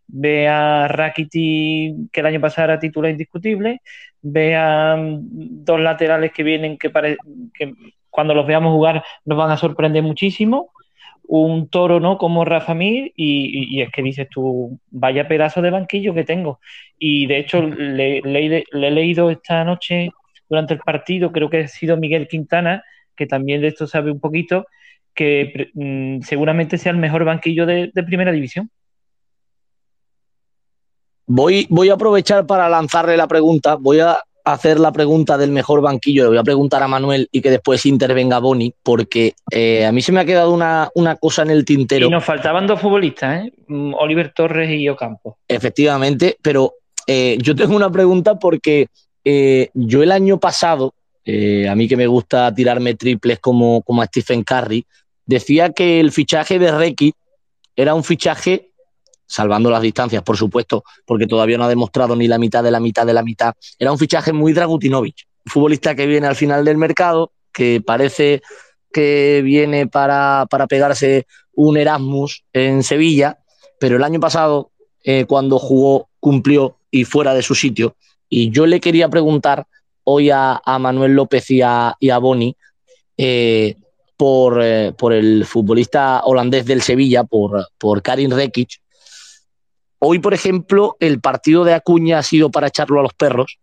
ve 0.07 0.49
a 0.49 0.87
Rakiti 0.89 2.09
que 2.13 2.21
el 2.21 2.27
año 2.27 2.41
pasado 2.43 2.73
era 2.73 2.81
titular 2.81 3.11
indiscutible, 3.11 3.81
ve 4.21 4.55
a 4.55 4.97
um, 4.99 5.21
dos 5.65 5.81
laterales 5.81 6.33
que 6.33 6.43
vienen 6.43 6.77
que, 6.77 6.91
que 7.55 7.73
cuando 8.11 8.35
los 8.35 8.47
veamos 8.47 8.73
jugar 8.73 9.03
nos 9.25 9.39
van 9.39 9.51
a 9.51 9.57
sorprender 9.57 10.03
muchísimo, 10.03 10.73
un 11.29 11.69
toro, 11.69 12.01
¿no? 12.01 12.17
Como 12.17 12.45
Rafa 12.47 12.75
Mir, 12.75 13.13
y, 13.15 13.83
es 13.83 13.91
que 13.91 14.03
dices 14.03 14.29
tú, 14.31 14.81
vaya 14.91 15.29
pedazo 15.29 15.61
de 15.61 15.71
banquillo 15.71 16.15
que 16.15 16.25
tengo. 16.25 16.59
Y 16.99 17.27
de 17.27 17.39
hecho, 17.39 17.63
le, 17.63 18.19
he 18.19 18.91
leído 18.91 19.31
esta 19.31 19.63
noche 19.63 20.11
durante 20.49 20.75
el 20.75 20.81
partido, 20.81 21.31
creo 21.31 21.51
que 21.51 21.61
ha 21.61 21.69
sido 21.69 21.99
Miguel 21.99 22.29
Quintana, 22.29 22.83
que 23.15 23.27
también 23.27 23.61
de 23.61 23.69
esto 23.69 23.87
sabe 23.87 24.11
un 24.11 24.21
poquito, 24.21 24.67
que 25.15 25.71
mm, 25.75 26.23
seguramente 26.23 26.79
sea 26.79 26.93
el 26.93 26.99
mejor 26.99 27.25
banquillo 27.25 27.67
de, 27.67 27.93
primera 28.07 28.33
división. 28.33 28.71
Voy, 31.27 31.67
voy 31.69 31.91
a 31.91 31.95
aprovechar 31.95 32.47
para 32.47 32.71
lanzarle 32.71 33.19
la 33.19 33.29
pregunta. 33.29 33.77
Voy 33.79 34.01
a 34.01 34.19
hacer 34.53 34.79
la 34.79 34.93
pregunta 34.93 35.37
del 35.39 35.51
mejor 35.51 35.81
banquillo, 35.81 36.25
le 36.25 36.29
voy 36.31 36.39
a 36.39 36.43
preguntar 36.43 36.83
a 36.83 36.89
Manuel 36.89 37.29
y 37.33 37.41
que 37.41 37.51
después 37.51 37.85
intervenga 37.87 38.39
Boni, 38.39 38.75
porque 38.83 39.35
eh, 39.51 39.87
a 39.87 39.93
mí 39.93 40.03
se 40.03 40.13
me 40.13 40.21
ha 40.21 40.25
quedado 40.25 40.53
una, 40.53 40.91
cosa 41.21 41.43
en 41.43 41.51
el 41.51 41.65
tintero. 41.65 42.07
Y 42.07 42.11
nos 42.11 42.25
faltaban 42.25 42.67
dos 42.67 42.81
futbolistas, 42.81 43.45
¿eh? 43.45 43.53
Mm, 43.67 43.95
Oliver 43.95 44.33
Torres 44.35 44.71
y 44.71 44.89
Ocampo. 44.89 45.39
Efectivamente, 45.47 46.37
pero 46.41 46.75
eh, 47.07 47.39
yo 47.41 47.55
tengo 47.55 47.77
una 47.77 47.91
pregunta 47.91 48.39
porque 48.39 48.89
yo 49.75 50.03
el 50.03 50.11
año 50.11 50.41
pasado, 50.41 50.95
a 51.27 51.75
mí 51.75 51.87
que 51.87 51.99
me 51.99 52.07
gusta 52.07 52.55
tirarme 52.55 52.95
triples 52.95 53.39
como, 53.41 53.83
como 53.83 54.01
a 54.01 54.07
Stephen 54.07 54.43
Curry, 54.43 54.87
decía 55.27 55.71
que 55.75 56.01
el 56.01 56.13
fichaje 56.13 56.59
de 56.59 56.73
Reiki 56.73 57.13
era 57.77 57.95
un 57.95 58.03
fichaje 58.03 58.68
salvando 59.29 59.71
las 59.71 59.83
distancias, 59.83 60.23
por 60.23 60.37
supuesto, 60.37 60.83
porque 61.05 61.27
todavía 61.27 61.59
no 61.59 61.65
ha 61.65 61.69
demostrado 61.69 62.17
ni 62.17 62.27
la 62.27 62.39
mitad 62.39 62.65
de 62.65 62.71
la 62.71 62.81
mitad 62.81 63.07
de 63.07 63.13
la 63.13 63.23
mitad. 63.23 63.55
Era 63.79 63.93
un 63.93 63.99
fichaje 63.99 64.33
muy 64.33 64.53
Dragutinovic, 64.53 65.27
futbolista 65.47 65.95
que 65.95 66.07
viene 66.07 66.27
al 66.27 66.35
final 66.35 66.65
del 66.65 66.79
mercado, 66.79 67.31
que 67.53 67.83
parece 67.85 68.43
que 68.93 69.43
viene 69.45 69.87
para, 69.87 70.47
pegarse 70.69 71.27
un 71.55 71.77
Erasmus 71.77 72.45
en 72.53 72.83
Sevilla, 72.83 73.39
pero 73.79 73.97
el 73.97 74.05
año 74.05 74.19
pasado, 74.19 74.71
eh, 75.05 75.27
cuando 75.27 75.59
jugó, 75.59 76.09
cumplió 76.21 76.77
y 76.91 77.05
fuera 77.05 77.35
de 77.35 77.43
su 77.43 77.55
sitio. 77.55 77.97
Y 78.29 78.51
yo 78.51 78.67
le 78.67 78.81
quería 78.81 79.09
preguntar 79.09 79.67
hoy 80.05 80.31
a, 80.31 80.61
Manuel 80.81 81.13
López 81.13 81.51
y 81.51 81.61
a, 81.61 81.95
y 82.01 82.11
a 82.11 82.19
Boni 82.19 82.57
eh, 83.17 83.77
por, 84.17 84.61
eh, 84.63 84.93
por, 84.97 85.13
el 85.13 85.45
futbolista 85.45 86.23
holandés 86.25 86.65
del 86.65 86.83
Sevilla, 86.83 87.25
por, 87.25 87.69
por 87.77 88.03
Karin 88.03 88.31
Rekic, 88.31 88.81
Hoy, 90.01 90.21
por 90.21 90.35
ejemplo, 90.35 90.97
el 91.01 91.21
partido 91.21 91.65
de 91.65 91.75
Acuña 91.75 92.19
ha 92.19 92.23
sido 92.23 92.51
para 92.51 92.69
echarlo 92.69 93.01
a 93.01 93.03
los 93.03 93.15
perros 93.15 93.59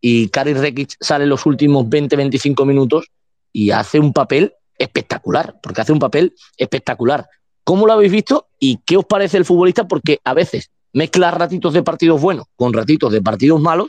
y 0.00 0.28
Karin 0.28 0.60
Rekic 0.60 0.96
sale 1.00 1.24
en 1.24 1.30
los 1.30 1.46
últimos 1.46 1.86
20-25 1.86 2.64
minutos 2.64 3.06
y 3.52 3.72
hace 3.72 3.98
un 3.98 4.12
papel 4.12 4.54
espectacular, 4.78 5.56
porque 5.62 5.80
hace 5.80 5.92
un 5.92 5.98
papel 5.98 6.34
espectacular. 6.56 7.28
¿Cómo 7.64 7.86
lo 7.86 7.92
habéis 7.92 8.12
visto 8.12 8.48
y 8.58 8.78
qué 8.86 8.96
os 8.96 9.04
parece 9.04 9.36
el 9.36 9.44
futbolista? 9.44 9.86
Porque 9.86 10.20
a 10.24 10.32
veces 10.32 10.70
mezcla 10.92 11.30
ratitos 11.30 11.74
de 11.74 11.82
partidos 11.82 12.20
buenos 12.20 12.46
con 12.56 12.72
ratitos 12.72 13.12
de 13.12 13.20
partidos 13.20 13.60
malos 13.60 13.88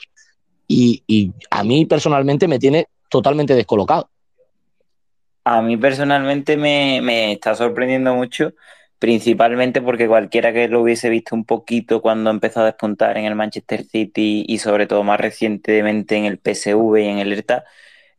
y, 0.68 1.34
a 1.50 1.64
mí 1.64 1.86
personalmente 1.86 2.48
me 2.48 2.58
tiene 2.58 2.88
totalmente 3.10 3.54
descolocado. 3.54 4.10
A 5.44 5.62
mí 5.62 5.76
personalmente 5.76 6.56
me, 6.56 7.02
me 7.02 7.34
está 7.34 7.56
sorprendiendo 7.56 8.16
mucho 8.16 8.54
principalmente 9.02 9.82
porque 9.82 10.08
cualquiera 10.08 10.54
que 10.54 10.68
lo 10.68 10.82
hubiese 10.84 11.10
visto 11.10 11.36
un 11.36 11.46
poquito 11.46 12.02
cuando 12.04 12.30
empezó 12.30 12.62
a 12.62 12.66
despuntar 12.66 13.18
en 13.18 13.26
el 13.26 13.36
Manchester 13.36 13.84
City 13.86 14.46
y 14.48 14.60
sobre 14.60 14.86
todo 14.88 15.04
más 15.04 15.20
recientemente 15.20 16.18
en 16.18 16.26
el 16.26 16.38
PSV 16.38 16.98
y 17.00 17.08
en 17.08 17.18
el 17.20 17.34
ERTA, 17.34 17.66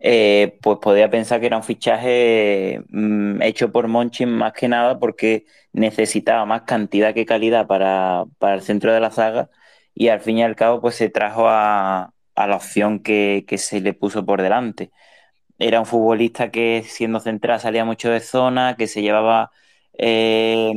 eh, 0.01 0.59
pues 0.63 0.79
podría 0.83 1.09
pensar 1.11 1.41
que 1.41 1.47
era 1.47 1.57
un 1.57 1.63
fichaje 1.63 2.83
mm, 2.89 3.43
hecho 3.43 3.71
por 3.73 3.87
Monchi 3.89 4.27
más 4.27 4.53
que 4.55 4.69
nada 4.69 4.99
porque 4.99 5.47
necesitaba 5.73 6.45
más 6.47 6.63
cantidad 6.63 7.15
que 7.15 7.27
calidad 7.27 7.69
para, 7.69 8.25
el 8.41 8.63
centro 8.63 8.93
de 8.93 9.01
la 9.01 9.13
saga 9.13 9.51
y 9.95 10.09
al 10.09 10.21
fin 10.21 10.39
y 10.39 10.43
al 10.43 10.57
cabo 10.57 10.81
pues 10.81 10.97
se 10.97 11.09
trajo 11.11 11.49
a, 11.49 12.13
la 12.37 12.57
opción 12.57 13.01
que, 13.01 13.45
que 13.47 13.59
se 13.59 13.81
le 13.81 13.95
puso 13.95 14.27
por 14.27 14.43
delante. 14.43 14.91
Era 15.59 15.81
un 15.81 15.87
futbolista 15.87 16.51
que 16.51 16.83
siendo 16.87 17.21
central 17.21 17.61
salía 17.61 17.85
mucho 17.85 18.11
de 18.11 18.21
zona, 18.21 18.77
que 18.77 18.89
se 18.89 19.03
llevaba 19.03 19.53
eh, 19.99 20.73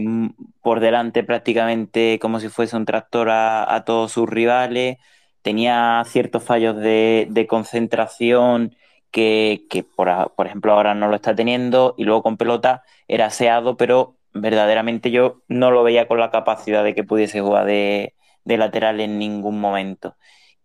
por 0.61 0.79
delante 0.79 1.23
prácticamente 1.23 2.19
como 2.19 2.39
si 2.39 2.49
fuese 2.49 2.75
un 2.75 2.85
tractor 2.85 3.29
a, 3.29 3.83
todos 3.85 4.11
sus 4.11 4.29
rivales, 4.29 4.97
tenía 5.41 6.03
ciertos 6.07 6.43
fallos 6.43 6.75
de, 6.77 7.45
concentración 7.49 8.75
que, 9.11 9.85
por, 9.95 10.33
por, 10.35 10.47
ejemplo 10.47 10.73
ahora 10.73 10.93
no 10.95 11.07
lo 11.07 11.15
está 11.15 11.35
teniendo 11.35 11.95
y 11.97 12.03
luego 12.03 12.23
con 12.23 12.37
pelota 12.37 12.83
era 13.07 13.27
aseado, 13.27 13.77
pero 13.77 14.17
verdaderamente 14.35 15.11
yo 15.11 15.41
no 15.47 15.71
lo 15.71 15.83
veía 15.83 16.07
con 16.07 16.19
la 16.19 16.31
capacidad 16.31 16.83
de 16.83 16.93
que 16.93 17.03
pudiese 17.03 17.41
jugar 17.41 17.65
de, 17.65 18.13
lateral 18.45 18.99
en 19.01 19.17
ningún 19.19 19.59
momento. 19.59 20.15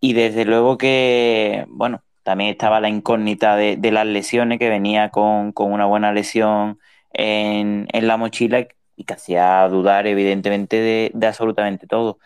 Y 0.00 0.14
desde 0.14 0.44
luego 0.44 0.78
que, 0.78 1.66
bueno, 1.68 2.02
también 2.22 2.50
estaba 2.50 2.80
la 2.80 2.88
incógnita 2.88 3.56
de, 3.56 3.78
las 3.92 4.06
lesiones, 4.06 4.58
que 4.58 4.68
venía 4.68 5.10
con, 5.10 5.52
con 5.52 5.72
una 5.72 5.86
buena 5.86 6.12
lesión 6.12 6.78
en, 7.12 7.88
la 7.92 8.16
mochila 8.16 8.66
y 8.96 9.04
que 9.04 9.14
hacía 9.14 9.66
dudar 9.68 10.06
evidentemente 10.06 10.76
de, 11.14 11.26
absolutamente 11.26 11.86
todo. 11.86 12.18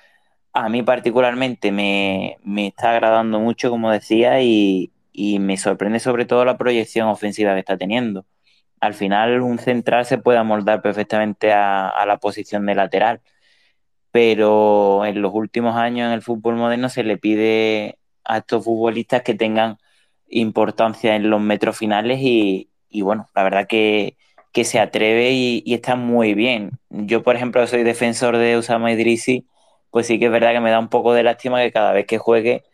A 0.53 0.69
mí 0.69 0.83
particularmente 0.83 1.73
me, 1.73 2.39
está 2.67 2.93
agradando 2.93 3.41
mucho, 3.41 3.71
como 3.71 3.91
decía, 3.91 4.41
y, 4.43 4.91
me 5.41 5.57
sorprende 5.57 6.01
sobre 6.01 6.27
todo 6.27 6.45
la 6.45 6.59
proyección 6.59 7.09
ofensiva 7.09 7.55
que 7.55 7.61
está 7.61 7.77
teniendo. 7.77 8.27
Al 8.81 8.95
final 8.95 9.41
un 9.43 9.59
central 9.59 10.07
se 10.07 10.19
puede 10.19 10.39
amoldar 10.39 10.83
perfectamente 10.83 11.53
a, 11.53 11.89
a 11.89 12.07
la 12.07 12.19
posición 12.19 12.67
de 12.67 12.75
lateral, 12.75 13.23
pero 14.11 15.05
en 15.07 15.23
los 15.23 15.33
últimos 15.35 15.77
años 15.77 16.07
en 16.09 16.13
el 16.15 16.23
fútbol 16.23 16.57
moderno 16.57 16.89
se 16.89 17.05
le 17.05 17.17
pide 17.19 17.99
a 18.25 18.39
estos 18.39 18.65
futbolistas 18.65 19.23
que 19.23 19.35
tengan 19.35 19.79
importancia 20.29 21.17
en 21.17 21.31
los 21.31 21.41
metros 21.41 21.79
finales 21.79 22.21
y, 22.21 22.71
y 22.89 23.03
bueno, 23.03 23.29
la 23.35 23.43
verdad 23.43 23.67
que, 23.69 24.17
que 24.55 24.65
se 24.65 24.81
atreve 24.81 25.33
y, 25.33 25.75
está 25.75 25.97
muy 25.97 26.35
bien. 26.35 26.73
Yo, 26.91 27.23
por 27.25 27.37
ejemplo, 27.37 27.67
soy 27.67 27.83
defensor 27.85 28.39
de 28.39 28.57
Usama 28.59 28.93
Idrisi, 28.93 29.49
pues 29.91 30.07
sí 30.07 30.19
que 30.21 30.27
es 30.27 30.33
verdad 30.33 30.53
que 30.53 30.61
me 30.61 30.71
da 30.71 30.79
un 30.81 30.89
poco 30.89 31.15
de 31.15 31.25
lástima 31.25 31.61
que 31.63 31.73
cada 31.73 31.93
vez 31.93 32.07
que 32.07 32.19
juegue 32.19 32.65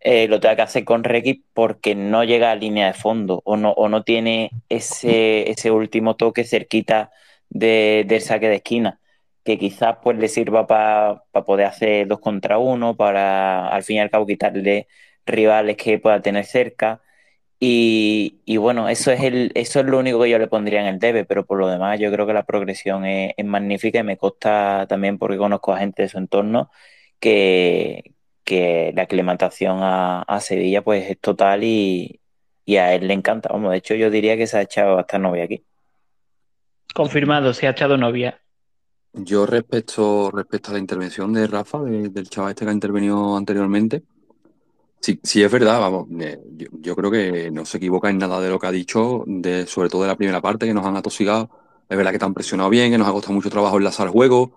eh, 0.00 0.28
lo 0.28 0.40
tenga 0.40 0.56
que 0.56 0.62
hacer 0.62 0.84
con 0.84 1.04
Requi 1.04 1.44
porque 1.54 1.94
no 1.96 2.24
llega 2.24 2.52
a 2.52 2.56
línea 2.56 2.86
de 2.88 2.94
fondo 2.94 3.42
o 3.44 3.56
no, 3.56 3.72
o 3.72 3.88
no 3.88 4.04
tiene 4.04 4.50
ese, 4.68 5.50
ese 5.50 5.70
último 5.72 6.16
toque 6.16 6.44
cerquita 6.44 7.10
de, 7.50 8.04
del 8.06 8.20
saque 8.22 8.48
de 8.48 8.56
esquina, 8.56 9.00
que 9.44 9.58
quizás 9.58 9.96
pues 10.02 10.18
le 10.18 10.28
sirva 10.28 10.66
para 10.66 11.24
poder 11.46 11.66
hacer 11.66 12.06
dos 12.08 12.20
contra 12.20 12.58
uno, 12.58 12.96
para 12.96 13.68
al 13.68 13.82
fin 13.84 13.96
y 13.96 14.00
al 14.00 14.10
cabo 14.10 14.26
quitarle 14.26 14.88
rivales 15.26 15.76
que 15.76 15.98
pueda 15.98 16.20
tener 16.22 16.44
cerca. 16.44 17.02
Y, 17.60 18.56
bueno, 18.58 18.88
eso 18.88 19.10
es, 19.10 19.22
el, 19.22 19.50
eso 19.54 19.80
es 19.80 19.86
lo 19.86 19.98
único 19.98 20.20
que 20.20 20.30
yo 20.30 20.38
le 20.38 20.48
pondría 20.48 20.80
en 20.80 20.86
el 20.86 20.98
debe, 20.98 21.24
pero 21.24 21.46
por 21.46 21.58
lo 21.58 21.68
demás 21.68 21.98
yo 21.98 22.10
creo 22.12 22.26
que 22.26 22.34
la 22.34 22.44
progresión 22.44 23.06
es, 23.06 23.32
magnífica 23.44 24.00
y 24.00 24.02
me 24.02 24.18
consta 24.18 24.86
también 24.88 25.18
porque 25.18 25.38
conozco 25.38 25.72
a 25.72 25.78
gente 25.78 26.02
de 26.02 26.08
su 26.08 26.18
entorno 26.18 26.70
que, 27.18 28.12
la 28.94 29.02
aclimatación 29.02 29.78
a, 29.80 30.38
Sevilla 30.40 30.82
pues 30.82 31.10
es 31.10 31.18
total 31.20 31.64
y, 31.64 32.20
a 32.76 32.94
él 32.94 33.08
le 33.08 33.14
encanta. 33.14 33.48
Vamos, 33.50 33.70
de 33.70 33.78
hecho 33.78 33.94
yo 33.94 34.10
diría 34.10 34.36
que 34.36 34.46
se 34.46 34.58
ha 34.58 34.62
echado 34.62 34.98
hasta 34.98 35.18
novia 35.18 35.44
aquí. 35.44 35.64
Confirmado, 36.94 37.54
se 37.54 37.66
ha 37.66 37.70
echado 37.70 37.96
novia. 37.96 38.40
Yo 39.14 39.46
respecto, 39.46 40.30
respecto 40.32 40.70
a 40.70 40.74
la 40.74 40.80
intervención 40.80 41.32
de 41.32 41.46
Rafa, 41.46 41.82
del 41.82 42.28
chaval 42.28 42.50
este 42.50 42.64
que 42.64 42.70
ha 42.70 42.74
intervenido 42.74 43.36
anteriormente, 43.36 44.02
Sí, 45.04 45.20
sí, 45.22 45.42
es 45.42 45.52
verdad, 45.52 45.80
vamos, 45.80 46.08
eh, 46.18 46.40
yo, 46.80 46.96
creo 46.96 47.10
que 47.10 47.50
no 47.50 47.66
se 47.66 47.76
equivoca 47.76 48.08
en 48.08 48.16
nada 48.16 48.40
de 48.40 48.48
lo 48.48 48.58
que 48.58 48.68
ha 48.68 48.70
dicho, 48.72 49.22
de, 49.26 49.66
sobre 49.66 49.90
todo 49.90 50.00
de 50.00 50.08
la 50.08 50.16
primera 50.16 50.40
parte, 50.40 50.64
que 50.64 50.72
nos 50.72 50.86
han 50.86 50.96
atosigado. 50.96 51.50
Es 51.90 51.98
verdad 51.98 52.10
que 52.10 52.18
te 52.18 52.24
han 52.24 52.32
presionado 52.32 52.70
bien, 52.70 52.90
que 52.90 52.96
nos 52.96 53.06
ha 53.06 53.12
costado 53.12 53.34
mucho 53.34 53.50
trabajo 53.50 53.76
enlazar 53.76 54.08
juego, 54.08 54.52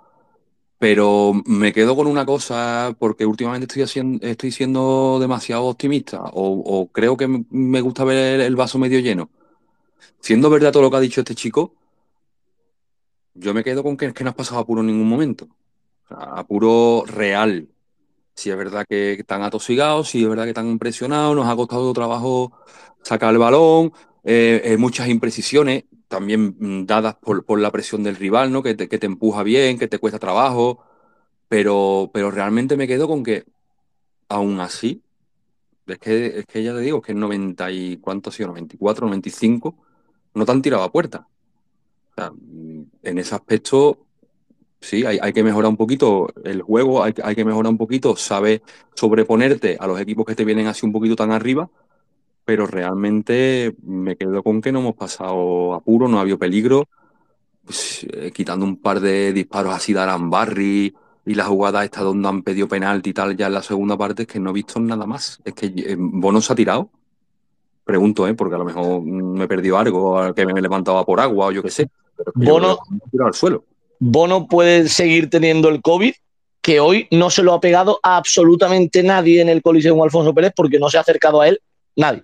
pero 0.80 1.34
me 1.46 1.74
quedo 1.74 1.98
con 1.98 2.08
una 2.08 2.26
cosa, 2.26 2.96
porque 3.00 3.26
últimamente 3.26 3.66
estoy, 3.66 3.84
haciendo, 3.84 4.26
estoy 4.26 4.52
siendo 4.52 5.20
demasiado 5.20 5.66
optimista, 5.66 6.22
o, 6.34 6.90
creo 6.94 7.18
que 7.18 7.28
me 7.28 7.82
gusta 7.82 8.06
ver 8.06 8.40
el, 8.40 8.56
vaso 8.56 8.80
medio 8.80 9.00
lleno. 9.00 9.30
Siendo 10.22 10.50
verdad 10.50 10.72
todo 10.72 10.84
lo 10.84 10.92
que 10.92 10.98
ha 10.98 11.02
dicho 11.02 11.22
este 11.22 11.36
chico, 11.36 11.74
yo 13.34 13.54
me 13.54 13.66
quedo 13.66 13.84
con 13.84 13.98
que, 13.98 14.14
que 14.14 14.24
no 14.24 14.30
has 14.30 14.36
pasado 14.38 14.62
apuro 14.62 14.80
en 14.82 14.88
ningún 14.88 15.10
momento. 15.10 15.50
apuro 16.10 17.04
real, 17.06 17.68
si 18.38 18.52
es 18.52 18.58
verdad 18.58 18.86
que 18.88 19.14
están 19.14 19.42
atosigados, 19.42 20.10
si 20.10 20.24
es 20.24 20.30
verdad 20.30 20.44
que 20.44 20.52
están 20.52 20.68
impresionados, 20.70 21.36
nos 21.36 21.48
ha 21.48 21.56
costado 21.56 21.92
trabajo 21.92 22.54
sacar 23.02 23.34
el 23.34 23.40
balón, 23.40 23.94
eh, 24.24 24.62
eh, 24.64 24.78
muchas 24.78 25.10
imprecisiones, 25.10 25.86
también 26.08 26.56
mm, 26.60 26.86
dadas 26.86 27.16
por, 27.16 27.60
la 27.60 27.72
presión 27.72 28.04
del 28.04 28.16
rival, 28.16 28.52
¿no? 28.52 28.62
Que 28.62 28.76
te, 28.76 29.06
empuja 29.08 29.42
bien, 29.42 29.80
que 29.80 29.88
te 29.88 29.98
cuesta 30.00 30.20
trabajo, 30.20 30.84
pero, 31.50 32.12
pero 32.14 32.30
realmente 32.32 32.78
me 32.78 32.88
quedo 32.88 33.08
con 33.08 33.24
que, 33.24 33.46
aún 34.30 34.60
así, 34.60 35.04
es 35.88 36.00
que, 36.00 36.40
es 36.40 36.46
que 36.46 36.64
ya 36.64 36.74
te 36.74 36.82
digo, 36.82 37.02
que 37.02 37.14
el 37.14 37.20
90 37.20 37.72
y, 37.72 37.98
¿cuánto 37.98 38.30
ha 38.30 38.34
sido? 38.34 38.50
94, 38.50 39.08
95, 39.08 39.76
no 40.36 40.46
te 40.46 40.52
han 40.52 40.62
tirado 40.62 40.84
a 40.84 40.92
puerta. 40.92 41.28
en 42.18 43.18
ese 43.18 43.36
aspecto, 43.36 44.07
sí, 44.80 45.06
hay, 45.06 45.20
hay, 45.22 45.34
que 45.34 45.44
mejorar 45.44 45.70
un 45.70 45.78
poquito 45.78 46.28
el 46.44 46.62
juego, 46.62 47.04
hay, 47.04 47.14
hay, 47.24 47.36
que 47.36 47.46
mejorar 47.46 47.72
un 47.72 47.78
poquito, 47.78 48.16
sabe 48.16 48.62
sobreponerte 48.96 49.78
a 49.80 49.88
los 49.88 50.00
equipos 50.00 50.26
que 50.26 50.36
te 50.36 50.46
vienen 50.46 50.68
así 50.68 50.86
un 50.86 50.92
poquito 50.92 51.16
tan 51.16 51.32
arriba, 51.32 51.70
pero 52.46 52.66
realmente 52.66 53.76
me 53.84 54.16
quedo 54.16 54.42
con 54.44 54.62
que 54.62 54.72
no 54.72 54.80
hemos 54.80 54.96
pasado 54.96 55.74
apuro, 55.74 56.08
no 56.08 56.18
ha 56.18 56.22
habido 56.22 56.40
peligro, 56.40 56.88
pues, 57.68 58.08
eh, 58.14 58.32
quitando 58.32 58.66
un 58.66 58.78
par 58.78 59.02
de 59.02 59.34
disparos 59.34 59.74
así 59.74 59.92
de 59.92 60.00
Arambarri 60.00 60.96
y 61.26 61.34
la 61.36 61.44
jugada 61.44 61.84
esta 61.84 62.02
donde 62.02 62.30
han 62.30 62.42
pedido 62.42 62.70
penalti 62.70 63.10
y 63.10 63.14
tal 63.14 63.36
ya 63.36 63.48
en 63.48 63.54
la 63.54 63.62
segunda 63.62 63.98
parte 63.98 64.22
es 64.22 64.28
que 64.30 64.40
no 64.40 64.52
he 64.52 64.54
visto 64.54 64.80
nada 64.80 65.06
más. 65.06 65.42
Es 65.44 65.54
que 65.54 65.66
eh, 65.76 65.96
Bono 66.00 66.40
se 66.40 66.54
ha 66.54 66.56
tirado. 66.56 66.90
Pregunto, 67.84 68.26
¿eh? 68.26 68.34
porque 68.34 68.56
a 68.56 68.58
lo 68.58 68.64
mejor 68.64 69.02
me 69.04 69.44
he 69.44 69.48
perdido 69.50 69.78
algo, 69.78 70.34
que 70.34 70.46
me 70.46 70.58
he 70.58 70.62
levantado 70.62 71.06
por 71.06 71.20
agua 71.20 71.48
o 71.48 71.52
yo 71.52 71.62
qué 71.62 71.70
sé. 71.70 71.90
Pero 72.16 72.32
Bono, 72.34 72.78
al 73.26 73.34
suelo. 73.34 73.66
Bono 74.00 74.48
puede 74.48 74.88
seguir 74.88 75.30
teniendo 75.30 75.70
el 75.70 75.82
COVID, 75.82 76.14
que 76.62 76.80
hoy 76.80 77.08
no 77.12 77.30
se 77.30 77.44
lo 77.44 77.54
ha 77.54 77.62
pegado 77.62 78.00
a 78.04 78.18
absolutamente 78.18 79.02
nadie 79.04 79.42
en 79.42 79.50
el 79.50 79.62
Coliseo 79.62 80.04
Alfonso 80.04 80.34
Pérez 80.34 80.52
porque 80.56 80.80
no 80.80 80.90
se 80.90 80.98
ha 80.98 81.02
acercado 81.02 81.42
a 81.42 81.48
él 81.48 81.60
nadie. 81.96 82.24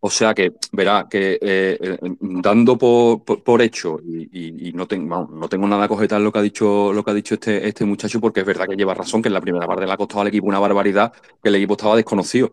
O 0.00 0.10
sea 0.10 0.34
que, 0.34 0.52
verá, 0.72 1.06
que 1.08 1.38
eh, 1.40 1.78
eh, 1.80 1.98
dando 2.20 2.76
por, 2.76 3.24
por, 3.24 3.62
hecho, 3.62 3.98
y, 4.02 4.70
no, 4.74 4.86
tengo, 4.86 5.30
no 5.32 5.48
tengo 5.48 5.66
nada 5.66 5.88
que 5.88 5.94
objetar 5.94 6.20
lo 6.20 6.30
que 6.30 6.38
ha 6.40 6.42
dicho, 6.42 6.92
lo 6.92 7.02
que 7.02 7.10
ha 7.10 7.14
dicho 7.14 7.34
este, 7.34 7.66
este 7.66 7.86
muchacho, 7.86 8.20
porque 8.20 8.40
es 8.40 8.46
verdad 8.46 8.66
que 8.68 8.76
lleva 8.76 8.92
razón, 8.92 9.22
que 9.22 9.28
en 9.28 9.32
la 9.32 9.40
primera 9.40 9.66
parte 9.66 9.86
le 9.86 9.92
ha 9.92 9.96
costado 9.96 10.20
al 10.20 10.28
equipo 10.28 10.46
una 10.46 10.58
barbaridad, 10.58 11.10
que 11.42 11.48
el 11.48 11.54
equipo 11.54 11.72
estaba 11.72 11.96
desconocido. 11.96 12.52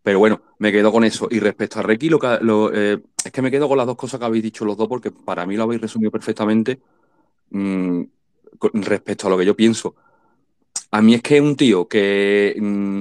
Pero 0.00 0.20
bueno, 0.20 0.42
me 0.58 0.70
quedo 0.70 0.92
con 0.92 1.02
eso. 1.02 1.26
Y 1.28 1.40
respecto 1.40 1.80
a 1.80 1.82
Requi, 1.82 2.08
lo 2.08 2.20
que, 2.20 2.38
eh, 2.74 2.98
es 3.24 3.32
que 3.32 3.42
me 3.42 3.50
quedo 3.50 3.68
con 3.68 3.78
las 3.78 3.86
dos 3.86 3.96
cosas 3.96 4.20
que 4.20 4.26
habéis 4.26 4.44
dicho 4.44 4.64
los 4.64 4.76
dos, 4.76 4.86
porque 4.86 5.10
para 5.10 5.44
mí 5.44 5.56
lo 5.56 5.64
habéis 5.64 5.80
resumido 5.80 6.12
perfectamente 6.12 6.80
mmm, 7.52 8.02
respecto 8.74 9.26
a 9.26 9.30
lo 9.30 9.38
que 9.38 9.46
yo 9.46 9.56
pienso. 9.56 9.94
A 10.90 11.00
mí 11.00 11.14
es 11.14 11.22
que 11.22 11.40
un 11.40 11.56
tío 11.56 11.86
que 11.88 12.56
mmm, 12.58 13.00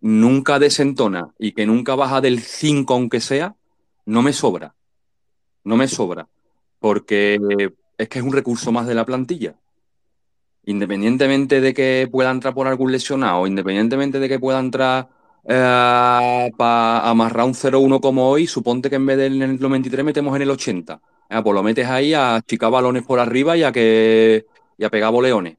nunca 0.00 0.58
desentona 0.58 1.28
y 1.38 1.52
que 1.52 1.66
nunca 1.66 1.94
baja 1.94 2.20
del 2.20 2.40
5 2.40 2.94
aunque 2.94 3.20
sea, 3.20 3.56
no 4.06 4.22
me 4.22 4.32
sobra. 4.32 4.74
No 5.64 5.76
me 5.76 5.88
sobra. 5.88 6.28
Porque 6.78 7.38
es 7.96 8.08
que 8.08 8.18
es 8.18 8.24
un 8.24 8.32
recurso 8.32 8.70
más 8.72 8.86
de 8.86 8.94
la 8.94 9.06
plantilla. 9.06 9.54
Independientemente 10.66 11.60
de 11.60 11.74
que 11.74 12.08
pueda 12.10 12.30
entrar 12.30 12.54
por 12.54 12.66
algún 12.66 12.92
lesionado, 12.92 13.46
independientemente 13.46 14.18
de 14.18 14.28
que 14.28 14.38
pueda 14.38 14.58
entrar 14.58 15.08
eh, 15.46 16.50
para 16.56 17.08
amarrar 17.08 17.46
un 17.46 17.54
0-1 17.54 18.00
como 18.00 18.28
hoy, 18.28 18.46
suponte 18.46 18.88
que 18.88 18.96
en 18.96 19.06
vez 19.06 19.18
del 19.18 19.42
en 19.42 19.50
el 19.50 19.60
93 19.60 20.04
metemos 20.04 20.34
en 20.36 20.42
el 20.42 20.50
80. 20.50 21.00
Eh, 21.30 21.40
pues 21.42 21.54
lo 21.54 21.62
metes 21.62 21.86
ahí 21.86 22.14
a 22.14 22.42
chicar 22.46 22.70
balones 22.70 23.02
por 23.04 23.18
arriba 23.20 23.56
y 23.56 23.62
a, 23.62 23.72
que, 23.72 24.46
y 24.78 24.84
a 24.84 24.90
pegar 24.90 25.12
boleones. 25.12 25.56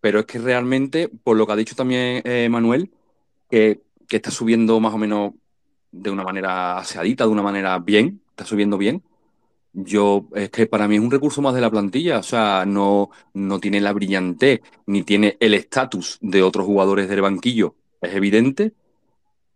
Pero 0.00 0.20
es 0.20 0.26
que 0.26 0.38
realmente, 0.38 1.08
por 1.08 1.36
lo 1.36 1.46
que 1.46 1.52
ha 1.52 1.56
dicho 1.56 1.74
también 1.74 2.22
eh, 2.24 2.48
Manuel, 2.50 2.90
que, 3.50 3.80
que, 4.08 4.16
está 4.16 4.30
subiendo 4.30 4.78
más 4.80 4.94
o 4.94 4.98
menos 4.98 5.32
de 5.90 6.10
una 6.10 6.24
manera 6.24 6.78
aseadita, 6.78 7.24
de 7.24 7.30
una 7.30 7.42
manera 7.42 7.78
bien, 7.78 8.20
está 8.30 8.44
subiendo 8.44 8.78
bien. 8.78 9.02
Yo, 9.72 10.28
es 10.34 10.50
que 10.50 10.66
para 10.66 10.88
mí 10.88 10.96
es 10.96 11.02
un 11.02 11.10
recurso 11.10 11.42
más 11.42 11.54
de 11.54 11.60
la 11.60 11.70
plantilla, 11.70 12.18
o 12.18 12.22
sea, 12.22 12.64
no, 12.66 13.10
no 13.34 13.60
tiene 13.60 13.80
la 13.80 13.92
brillantez, 13.92 14.62
ni 14.86 15.02
tiene 15.02 15.36
el 15.40 15.54
estatus 15.54 16.18
de 16.22 16.42
otros 16.42 16.64
jugadores 16.66 17.08
del 17.08 17.20
banquillo, 17.20 17.74
es 18.00 18.14
evidente, 18.14 18.72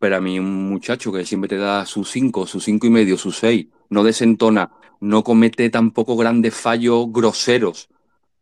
pero 0.00 0.16
a 0.16 0.20
mí 0.20 0.38
un 0.40 0.68
muchacho 0.68 1.12
que 1.12 1.24
siempre 1.24 1.48
te 1.48 1.58
da 1.58 1.84
sus 1.84 2.10
5, 2.10 2.46
sus 2.46 2.64
cinco 2.64 2.86
y 2.86 2.90
medio, 2.90 3.16
sus 3.16 3.36
6, 3.38 3.66
no 3.90 4.02
desentona, 4.02 4.72
no 4.98 5.22
comete 5.22 5.68
tampoco 5.70 6.16
grandes 6.16 6.54
fallos 6.54 7.06
groseros, 7.12 7.88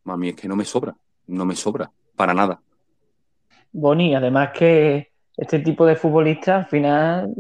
a 0.07 0.17
mí 0.17 0.31
es 0.31 0.37
que 0.37 0.49
no 0.49 0.57
me 0.57 0.65
sobra, 0.65 0.97
no 1.27 1.45
me 1.45 1.57
sobra, 1.57 1.91
para 2.17 2.33
nada. 2.33 2.61
Boni, 3.73 4.15
además 4.15 4.51
que 4.57 5.11
este 5.37 5.59
tipo 5.59 5.85
de 5.85 5.97
futbolistas 5.97 6.65
al 6.65 6.67
final 6.67 7.35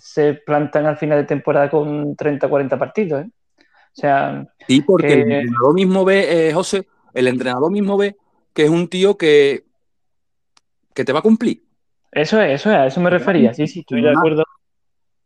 se 0.00 0.34
plantan 0.34 0.86
al 0.86 0.96
final 0.96 1.18
de 1.18 1.24
temporada 1.24 1.70
con 1.70 2.16
30, 2.16 2.48
40 2.48 2.78
partidos. 2.78 3.24
¿eh? 3.24 3.30
O 3.58 4.00
sea. 4.00 4.46
Sí, 4.66 4.80
porque 4.80 5.06
que... 5.06 5.12
el 5.14 5.32
entrenador 5.32 5.74
mismo 5.74 6.04
ve, 6.04 6.48
eh, 6.48 6.52
José, 6.52 6.88
el 7.14 7.28
entrenador 7.28 7.70
mismo 7.70 7.96
ve 7.96 8.16
que 8.52 8.64
es 8.64 8.70
un 8.70 8.88
tío 8.88 9.16
que, 9.16 9.64
que 10.94 11.04
te 11.04 11.12
va 11.12 11.20
a 11.20 11.22
cumplir. 11.22 11.67
Eso 12.12 12.40
es, 12.40 12.60
eso 12.60 12.70
es, 12.70 12.76
a 12.76 12.86
eso 12.86 13.00
me 13.00 13.10
refería. 13.10 13.52
Sí, 13.54 13.66
sí, 13.66 13.80
estoy 13.80 14.02
de 14.02 14.10
acuerdo. 14.10 14.44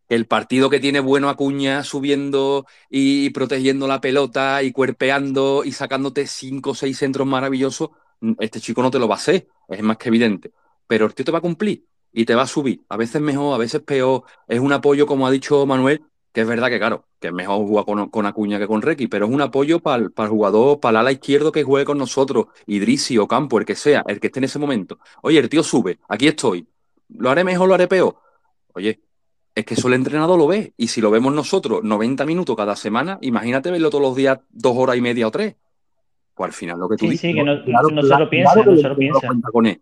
El 0.09 0.27
partido 0.27 0.69
que 0.69 0.81
tiene 0.81 1.01
bueno 1.01 1.31
Acuña 1.31 1.83
subiendo 1.85 2.67
y 2.91 3.31
protegiendo 3.31 3.87
la 3.87 4.01
pelota 4.01 4.63
y 4.63 4.73
cuerpeando 4.73 5.63
y 5.65 5.73
sacándote 5.73 6.27
cinco 6.27 6.71
o 6.71 6.75
seis 6.75 6.99
centros 6.99 7.27
maravillosos, 7.27 7.91
este 8.39 8.61
chico 8.61 8.83
no 8.83 8.91
te 8.91 8.99
lo 8.99 9.09
va 9.09 9.15
a 9.15 9.19
hacer, 9.19 9.49
es 9.69 9.83
más 9.83 9.97
que 9.97 10.09
evidente. 10.09 10.53
Pero 10.87 11.07
el 11.07 11.15
tío 11.15 11.25
te 11.25 11.33
va 11.33 11.39
a 11.39 11.43
cumplir 11.43 11.87
y 12.13 12.25
te 12.27 12.35
va 12.35 12.43
a 12.43 12.47
subir. 12.47 12.83
A 12.89 12.97
veces 12.97 13.23
mejor, 13.23 13.55
a 13.55 13.59
veces 13.59 13.81
peor. 13.81 14.25
Es 14.47 14.61
un 14.61 14.73
apoyo, 14.73 15.07
como 15.07 15.27
ha 15.27 15.31
dicho 15.31 15.65
Manuel, 15.65 16.03
que 16.33 16.43
es 16.43 16.47
verdad 16.47 16.69
que, 16.69 16.79
claro, 16.79 17.07
que 17.19 17.29
es 17.29 17.33
mejor 17.33 17.67
jugar 17.67 17.85
con, 17.85 18.09
con 18.11 18.27
Acuña 18.27 18.59
que 18.59 18.67
con 18.67 18.83
Requi, 18.83 19.07
pero 19.07 19.27
es 19.27 19.33
un 19.33 19.41
apoyo 19.41 19.81
para 19.81 20.03
el, 20.03 20.13
el, 20.17 20.29
jugador, 20.29 20.81
para 20.81 20.91
el 20.91 20.97
ala 20.99 21.13
izquierdo 21.13 21.53
que 21.53 21.63
juegue 21.63 21.85
con 21.85 21.99
nosotros, 21.99 22.47
Idrisi 22.67 23.19
o 23.19 23.29
Campo, 23.29 23.59
el 23.59 23.65
que 23.65 23.77
sea, 23.77 24.05
el 24.07 24.21
que 24.21 24.29
esté 24.29 24.41
en 24.41 24.45
ese 24.45 24.59
momento. 24.59 24.99
Oye, 25.23 25.39
el 25.39 25.49
tío 25.49 25.63
sube, 25.63 25.99
aquí 26.09 26.29
estoy. 26.29 26.67
¿Lo 27.17 27.31
haré 27.31 27.45
mejor, 27.45 27.69
lo 27.69 27.75
haré 27.75 27.89
peor? 27.89 28.17
Oye, 28.75 29.01
es 29.55 29.65
que 29.65 29.75
eso 29.75 29.89
el 29.89 29.95
entrenador 29.95 30.39
lo 30.39 30.47
ve. 30.47 30.73
Y 30.77 30.89
si 30.89 31.01
lo 31.01 31.11
vemos 31.11 31.33
nosotros 31.33 31.83
90 31.83 32.25
minutos 32.25 32.57
cada 32.57 32.77
semana, 32.77 33.19
imagínate 33.21 33.71
verlo 33.71 33.91
todos 33.91 34.03
los 34.03 34.17
días 34.17 34.41
dos 34.51 34.77
horas 34.77 34.97
y 34.97 35.01
media 35.01 35.27
o 35.27 35.31
tres. 35.31 35.57
Pues 36.35 36.49
al 36.49 36.55
final 36.55 36.79
lo 36.79 36.89
que 36.89 36.97
tú 36.97 37.05
sí, 37.05 37.11
dices. 37.13 37.31
Sí, 37.31 37.35
que 37.35 37.45
no, 37.45 37.63
claro, 37.65 37.89
no 37.91 38.01
claro, 38.01 38.17
se 38.17 38.25
lo 38.25 38.31
piensa, 38.31 38.53
claro 38.55 38.73
no 38.73 38.77
se 38.79 38.89
lo 38.89 38.97
piensa. 38.97 39.29
Con 39.53 39.67
él. 39.67 39.81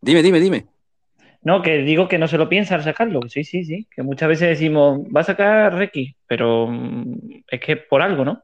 Dime, 0.00 0.22
dime, 0.22 0.40
dime. 0.40 0.66
No, 1.42 1.62
que 1.62 1.78
digo 1.78 2.08
que 2.08 2.18
no 2.18 2.28
se 2.28 2.38
lo 2.38 2.48
piensa 2.48 2.74
al 2.74 2.82
sacarlo. 2.82 3.20
Sí, 3.28 3.44
sí, 3.44 3.64
sí. 3.64 3.86
Que 3.94 4.02
muchas 4.02 4.28
veces 4.28 4.48
decimos, 4.48 5.00
va 5.14 5.20
a 5.20 5.24
sacar 5.24 5.74
Requi, 5.74 6.14
pero 6.26 6.68
es 7.48 7.60
que 7.60 7.76
por 7.76 8.02
algo, 8.02 8.24
¿no? 8.24 8.42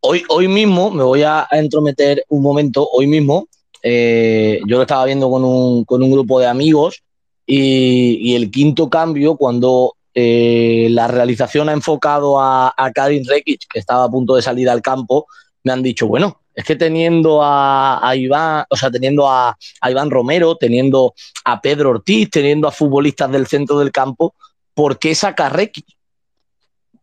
Hoy, 0.00 0.22
hoy 0.28 0.46
mismo 0.46 0.90
me 0.90 1.02
voy 1.02 1.22
a 1.22 1.46
entrometer 1.50 2.24
un 2.28 2.42
momento. 2.42 2.88
Hoy 2.92 3.08
mismo 3.08 3.48
eh, 3.82 4.60
yo 4.66 4.76
lo 4.76 4.82
estaba 4.82 5.04
viendo 5.04 5.30
con 5.30 5.44
un, 5.44 5.84
con 5.84 6.02
un 6.02 6.10
grupo 6.10 6.40
de 6.40 6.46
amigos 6.46 7.02
y, 7.46 8.34
el 8.34 8.50
quinto 8.50 8.90
cambio, 8.90 9.36
cuando 9.36 9.94
eh, 10.14 10.88
la 10.90 11.08
realización 11.08 11.68
ha 11.68 11.72
enfocado 11.72 12.40
a, 12.40 12.74
a 12.76 12.92
Karin 12.92 13.24
Rekic, 13.26 13.62
que 13.72 13.78
estaba 13.78 14.04
a 14.04 14.10
punto 14.10 14.34
de 14.34 14.42
salir 14.42 14.68
al 14.68 14.82
campo, 14.82 15.26
me 15.64 15.72
han 15.72 15.82
dicho, 15.82 16.06
bueno, 16.06 16.40
es 16.54 16.64
que 16.64 16.76
teniendo 16.76 17.40
a, 17.42 18.12
Iván, 18.16 18.64
o 18.68 18.76
sea, 18.76 18.90
teniendo 18.90 19.28
a, 19.28 19.56
a, 19.80 19.90
Iván 19.90 20.10
Romero, 20.10 20.56
teniendo 20.56 21.14
a 21.44 21.60
Pedro 21.60 21.90
Ortiz, 21.90 22.28
teniendo 22.30 22.66
a 22.66 22.72
futbolistas 22.72 23.30
del 23.30 23.46
centro 23.46 23.78
del 23.78 23.92
campo, 23.92 24.34
¿por 24.74 24.98
qué 24.98 25.14
saca 25.14 25.48
Rekic? 25.48 25.86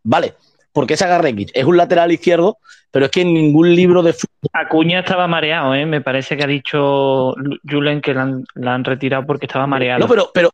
Vale, 0.04 0.36
¿por 0.76 0.86
qué 0.86 0.98
saca 0.98 1.18
Rekic? 1.18 1.52
Es 1.54 1.64
un 1.64 1.78
lateral 1.78 2.12
izquierdo, 2.12 2.58
pero 2.92 3.06
es 3.06 3.12
que 3.12 3.22
en 3.22 3.34
ningún 3.34 3.74
libro 3.74 4.04
de 4.04 4.12
fútbol. 4.12 4.50
Acuña 4.52 5.00
estaba 5.00 5.26
mareado, 5.26 5.74
¿eh? 5.74 5.86
Me 5.86 6.02
parece 6.02 6.36
que 6.36 6.44
ha 6.44 6.48
dicho 6.48 7.34
Julen 7.68 8.02
que 8.02 8.14
la 8.14 8.24
han, 8.24 8.44
la 8.56 8.74
han 8.74 8.84
retirado 8.84 9.26
porque 9.26 9.46
estaba 9.46 9.66
mareado. 9.66 10.02
No, 10.02 10.08
pero, 10.10 10.30
pero, 10.34 10.52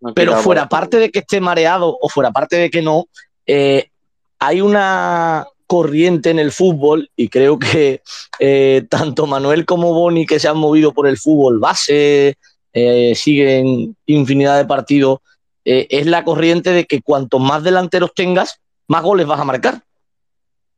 no 0.00 0.12
pero 0.12 0.36
fuera 0.36 0.68
parte 0.68 0.98
de 0.98 1.10
que 1.10 1.20
esté 1.20 1.40
mareado 1.40 1.96
o 1.98 2.08
fuera 2.10 2.30
parte 2.30 2.56
de 2.56 2.68
que 2.68 2.82
no, 2.82 3.06
eh, 3.46 3.88
hay 4.38 4.60
una 4.60 5.46
corriente 5.66 6.28
en 6.28 6.38
el 6.38 6.52
fútbol 6.52 7.10
y 7.16 7.28
creo 7.28 7.58
que 7.58 8.02
eh, 8.38 8.84
tanto 8.90 9.26
Manuel 9.26 9.64
como 9.64 9.94
Boni 9.94 10.26
que 10.26 10.38
se 10.38 10.48
han 10.48 10.58
movido 10.58 10.92
por 10.92 11.08
el 11.08 11.16
fútbol 11.16 11.58
base, 11.58 12.36
eh, 12.74 13.14
siguen 13.14 13.96
infinidad 14.04 14.58
de 14.58 14.66
partidos, 14.66 15.20
eh, 15.64 15.86
es 15.90 16.06
la 16.06 16.22
corriente 16.22 16.70
de 16.70 16.84
que 16.84 17.00
cuanto 17.00 17.38
más 17.38 17.62
delanteros 17.62 18.12
tengas, 18.14 18.60
más 18.88 19.02
goles 19.02 19.26
vas 19.26 19.40
a 19.40 19.44
marcar. 19.44 19.82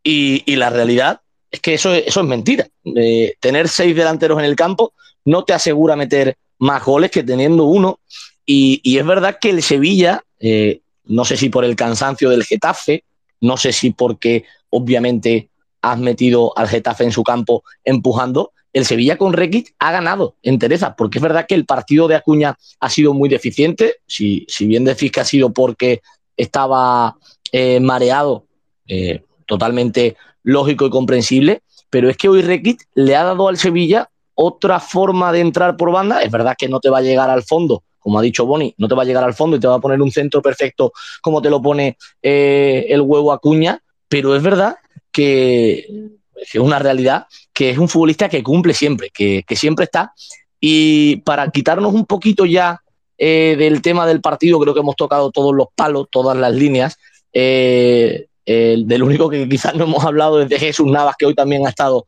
Y, 0.02 0.56
la 0.56 0.70
realidad 0.70 1.20
es 1.50 1.60
que 1.60 1.74
eso, 1.74 1.94
eso 1.94 2.20
es 2.20 2.26
mentira. 2.26 2.68
Eh, 2.96 3.34
tener 3.40 3.68
seis 3.68 3.94
delanteros 3.94 4.38
en 4.38 4.44
el 4.44 4.56
campo 4.56 4.92
no 5.24 5.44
te 5.44 5.52
asegura 5.52 5.96
meter 5.96 6.36
más 6.58 6.84
goles 6.84 7.10
que 7.10 7.22
teniendo 7.22 7.64
uno. 7.64 8.00
Y, 8.44 8.80
y 8.82 8.98
es 8.98 9.06
verdad 9.06 9.38
que 9.40 9.50
el 9.50 9.62
Sevilla, 9.62 10.22
eh, 10.38 10.80
no 11.04 11.24
sé 11.24 11.36
si 11.36 11.48
por 11.48 11.64
el 11.64 11.76
cansancio 11.76 12.30
del 12.30 12.44
Getafe, 12.44 13.04
no 13.40 13.56
sé 13.56 13.72
si 13.72 13.90
porque 13.90 14.44
obviamente 14.70 15.50
has 15.82 15.98
metido 15.98 16.56
al 16.56 16.68
Getafe 16.68 17.04
en 17.04 17.12
su 17.12 17.22
campo 17.22 17.64
empujando, 17.84 18.52
el 18.72 18.86
Sevilla 18.86 19.16
con 19.16 19.32
Rekic 19.32 19.74
ha 19.78 19.90
ganado 19.90 20.36
en 20.42 20.58
Teresa, 20.58 20.94
porque 20.94 21.18
es 21.18 21.22
verdad 21.22 21.46
que 21.48 21.54
el 21.54 21.66
partido 21.66 22.06
de 22.06 22.14
Acuña 22.14 22.56
ha 22.78 22.90
sido 22.90 23.14
muy 23.14 23.28
deficiente, 23.28 23.96
si, 24.06 24.46
si 24.48 24.66
bien 24.66 24.84
decís 24.84 25.10
que 25.10 25.20
ha 25.20 25.24
sido 25.24 25.52
porque 25.52 26.02
estaba 26.36 27.16
eh, 27.52 27.80
mareado, 27.80 28.46
eh, 28.86 29.22
totalmente 29.46 30.16
lógico 30.42 30.86
y 30.86 30.90
comprensible, 30.90 31.62
pero 31.90 32.08
es 32.08 32.16
que 32.16 32.28
hoy 32.28 32.42
Rekic 32.42 32.86
le 32.94 33.16
ha 33.16 33.24
dado 33.24 33.48
al 33.48 33.56
Sevilla 33.56 34.10
otra 34.34 34.80
forma 34.80 35.32
de 35.32 35.40
entrar 35.40 35.76
por 35.76 35.90
banda, 35.92 36.22
es 36.22 36.30
verdad 36.30 36.54
que 36.56 36.68
no 36.68 36.80
te 36.80 36.88
va 36.88 36.98
a 36.98 37.02
llegar 37.02 37.30
al 37.30 37.42
fondo 37.42 37.82
como 38.00 38.18
ha 38.18 38.22
dicho 38.22 38.46
Boni, 38.46 38.74
no 38.78 38.88
te 38.88 38.94
va 38.94 39.02
a 39.02 39.04
llegar 39.04 39.22
al 39.22 39.34
fondo 39.34 39.56
y 39.56 39.60
te 39.60 39.68
va 39.68 39.76
a 39.76 39.80
poner 39.80 40.00
un 40.02 40.10
centro 40.10 40.42
perfecto 40.42 40.92
como 41.22 41.40
te 41.40 41.50
lo 41.50 41.62
pone 41.62 41.96
eh, 42.22 42.86
el 42.88 43.02
huevo 43.02 43.32
Acuña, 43.32 43.82
pero 44.08 44.34
es 44.34 44.42
verdad 44.42 44.76
que 45.12 45.86
es 46.34 46.54
una 46.54 46.78
realidad 46.78 47.26
que 47.52 47.70
es 47.70 47.78
un 47.78 47.88
futbolista 47.88 48.28
que 48.28 48.42
cumple 48.42 48.72
siempre, 48.72 49.10
que, 49.10 49.44
siempre 49.50 49.84
está. 49.84 50.14
Y 50.58 51.16
para 51.16 51.50
quitarnos 51.50 51.92
un 51.92 52.06
poquito 52.06 52.46
ya 52.46 52.80
del 53.18 53.82
tema 53.82 54.06
del 54.06 54.22
partido, 54.22 54.58
creo 54.58 54.72
que 54.72 54.80
hemos 54.80 54.96
tocado 54.96 55.30
todos 55.30 55.54
los 55.54 55.66
palos, 55.74 56.06
todas 56.10 56.38
las 56.38 56.54
líneas. 56.54 56.96
Eh, 57.32 58.26
del 58.46 59.02
único 59.02 59.28
que 59.28 59.48
quizás 59.48 59.74
no 59.76 59.84
hemos 59.84 60.04
hablado 60.04 60.42
es 60.42 60.48
de 60.48 60.58
Jesús 60.58 60.90
Navas, 60.90 61.14
que 61.16 61.26
hoy 61.26 61.34
también 61.34 61.66
ha 61.66 61.70
estado 61.70 62.06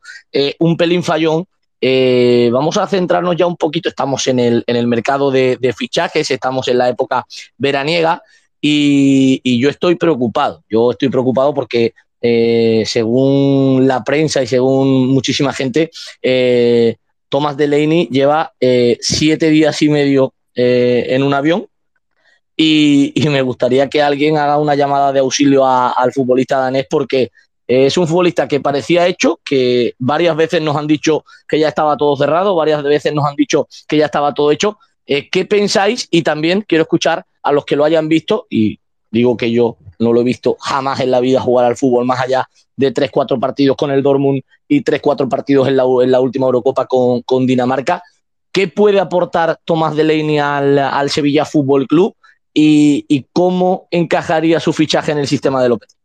un 0.59 0.75
pelín 0.75 1.01
fallón, 1.03 1.47
eh, 1.85 2.49
vamos 2.53 2.77
a 2.77 2.87
centrarnos 2.87 3.35
ya 3.35 3.45
un 3.45 3.57
poquito, 3.57 3.89
estamos 3.89 4.25
en 4.27 4.39
el, 4.39 4.63
en 4.67 4.77
el 4.77 4.87
mercado 4.87 5.31
de, 5.31 5.75
fichajes, 5.77 6.31
estamos 6.31 6.69
en 6.69 6.77
la 6.77 6.87
época 6.87 7.25
veraniega 7.57 8.23
y, 8.61 9.59
yo 9.59 9.69
estoy 9.69 9.95
preocupado, 9.95 10.63
yo 10.69 10.91
estoy 10.91 11.09
preocupado 11.09 11.53
porque 11.53 11.93
eh, 12.21 12.83
según 12.85 13.85
la 13.85 14.01
prensa 14.01 14.41
y 14.41 14.47
según 14.47 15.07
muchísima 15.09 15.51
gente, 15.51 15.91
eh, 16.21 16.95
Thomas 17.27 17.57
Delaney 17.57 18.07
lleva 18.09 18.53
siete 19.01 19.49
días 19.49 19.81
y 19.81 19.89
medio 19.89 20.33
en 20.55 21.21
un 21.21 21.33
avión 21.33 21.67
y, 22.55 23.13
me 23.29 23.41
gustaría 23.41 23.89
que 23.89 24.01
alguien 24.01 24.37
haga 24.37 24.57
una 24.57 24.75
llamada 24.75 25.11
de 25.11 25.19
auxilio 25.19 25.65
al 25.65 26.11
futbolista 26.13 26.57
danés 26.57 26.85
porque 26.89 27.31
es 27.67 27.97
un 27.97 28.07
futbolista 28.07 28.47
que 28.47 28.59
parecía 28.59 29.07
hecho, 29.07 29.39
que 29.43 29.95
varias 29.97 30.35
veces 30.35 30.61
nos 30.61 30.75
han 30.75 30.85
dicho 30.85 31.23
que 31.47 31.59
ya 31.59 31.69
estaba 31.69 31.97
todo 31.97 32.15
cerrado, 32.15 32.55
varias 32.55 32.83
veces 32.83 33.13
nos 33.13 33.25
han 33.25 33.35
dicho 33.35 33.67
que 33.87 33.97
ya 33.97 34.05
estaba 34.05 34.33
todo 34.33 34.51
hecho. 34.51 34.77
Eh, 35.05 35.29
¿Qué 35.29 35.45
pensáis? 35.45 36.07
Y 36.11 36.21
también 36.21 36.63
quiero 36.67 36.83
escuchar 36.83 37.25
a 37.41 37.51
los 37.51 37.65
que 37.65 37.75
lo 37.75 37.85
hayan 37.85 38.07
visto, 38.07 38.47
y 38.49 38.79
digo 39.11 39.37
que 39.37 39.51
yo 39.51 39.77
no 39.99 40.13
lo 40.13 40.21
he 40.21 40.23
visto 40.23 40.57
jamás 40.59 40.99
en 40.99 41.11
la 41.11 41.19
vida 41.19 41.39
jugar 41.39 41.65
al 41.65 41.77
fútbol, 41.77 42.05
más 42.05 42.19
allá 42.19 42.47
de 42.75 42.93
3-4 42.93 43.39
partidos 43.39 43.77
con 43.77 43.91
el 43.91 44.03
Dortmund 44.03 44.41
y 44.67 44.83
3-4 44.83 45.29
partidos 45.29 45.67
en 45.67 45.77
la, 45.77 45.85
última 46.19 46.45
Eurocopa 46.45 46.85
con, 46.85 47.45
Dinamarca. 47.45 48.01
¿Qué 48.51 48.67
puede 48.67 48.99
aportar 48.99 49.59
Tomás 49.65 49.95
Delaney 49.95 50.39
al, 50.39 51.09
Sevilla 51.09 51.45
Fútbol 51.45 51.87
Club 51.87 52.15
y, 52.53 53.05
y, 53.07 53.27
cómo 53.33 53.87
encajaría 53.91 54.59
su 54.59 54.73
fichaje 54.73 55.11
en 55.11 55.19
el 55.19 55.27
sistema 55.27 55.61
de 55.61 55.69
López? 55.69 55.97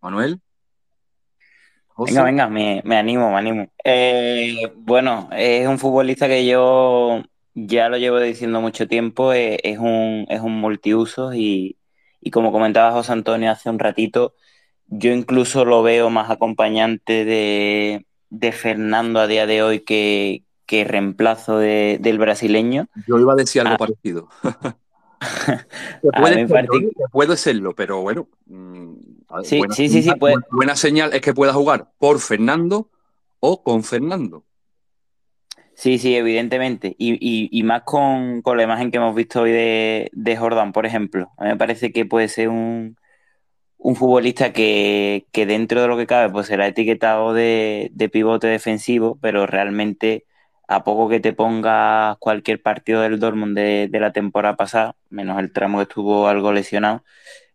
Manuel. 0.00 0.40
Venga, 1.98 2.24
venga, 2.24 2.48
me, 2.48 2.82
animo, 2.96 3.30
me 3.30 3.38
animo. 3.38 3.68
Eh, 3.82 4.70
bueno, 4.76 5.30
es 5.32 5.66
un 5.66 5.78
futbolista 5.78 6.28
que 6.28 6.46
yo 6.46 7.22
ya 7.54 7.88
lo 7.88 7.96
llevo 7.96 8.20
diciendo 8.20 8.60
mucho 8.60 8.86
tiempo, 8.86 9.32
eh, 9.32 9.58
es, 9.62 9.78
un, 9.78 10.26
es 10.28 10.42
un 10.42 10.60
multiuso 10.60 11.32
y, 11.34 11.78
como 12.32 12.52
comentaba 12.52 12.92
José 12.92 13.12
Antonio 13.12 13.50
hace 13.50 13.70
un 13.70 13.78
ratito, 13.78 14.34
yo 14.88 15.12
incluso 15.12 15.64
lo 15.64 15.82
veo 15.82 16.10
más 16.10 16.30
acompañante 16.30 17.24
de, 17.24 18.06
Fernando 18.52 19.20
a 19.20 19.26
día 19.26 19.46
de 19.46 19.62
hoy 19.62 19.80
que, 19.80 20.44
reemplazo 20.68 21.58
del 21.58 22.18
brasileño. 22.18 22.88
Yo 23.06 23.18
iba 23.18 23.32
a 23.32 23.36
decir 23.36 23.62
algo 23.62 23.74
ah. 23.74 23.78
parecido. 23.78 24.28
puede, 26.02 26.46
puede, 27.10 27.36
serlo, 27.36 27.74
pero 27.74 28.02
bueno. 28.02 28.28
Mm, 28.46 28.96
sí, 29.44 29.62
sí, 29.70 29.88
sí, 29.88 30.02
sí, 30.02 30.10
Buena 30.50 30.76
señal 30.76 31.14
es 31.14 31.20
que 31.20 31.34
pueda 31.34 31.52
jugar 31.52 31.90
por 31.98 32.20
Fernando 32.20 32.90
o 33.40 33.62
con 33.62 33.82
Fernando. 33.82 34.44
Sí, 35.74 35.98
sí, 35.98 36.16
evidentemente. 36.16 36.96
Y, 36.98 37.62
más 37.64 37.82
con, 37.82 38.42
la 38.44 38.62
imagen 38.62 38.90
que 38.90 38.96
hemos 38.96 39.14
visto 39.14 39.42
hoy 39.42 39.52
de, 39.52 40.10
de 40.12 40.36
Jordan, 40.36 40.72
por 40.72 40.86
ejemplo. 40.86 41.30
A 41.36 41.44
mí 41.44 41.50
me 41.50 41.56
parece 41.56 41.92
que 41.92 42.06
puede 42.06 42.28
ser 42.28 42.48
un, 42.48 42.96
futbolista 43.94 44.52
que, 44.52 45.26
dentro 45.32 45.80
de 45.80 45.88
lo 45.88 45.96
que 45.96 46.06
cabe 46.06 46.32
pues 46.32 46.48
será 46.48 46.66
etiquetado 46.66 47.32
de, 47.32 47.90
de 47.92 48.08
pivote 48.08 48.48
defensivo, 48.48 49.16
pero 49.20 49.46
realmente 49.46 50.24
a 50.68 50.84
poco 50.84 51.08
que 51.08 51.20
te 51.20 51.32
pongas 51.32 52.16
cualquier 52.18 52.60
partido 52.62 53.02
del 53.02 53.20
Dortmund 53.20 53.56
de, 53.56 53.88
la 53.92 54.12
temporada 54.12 54.56
pasada, 54.56 54.96
menos 55.10 55.38
el 55.38 55.52
tramo 55.52 55.78
que 55.78 55.82
estuvo 55.84 56.28
algo 56.28 56.52
lesionado, 56.52 57.04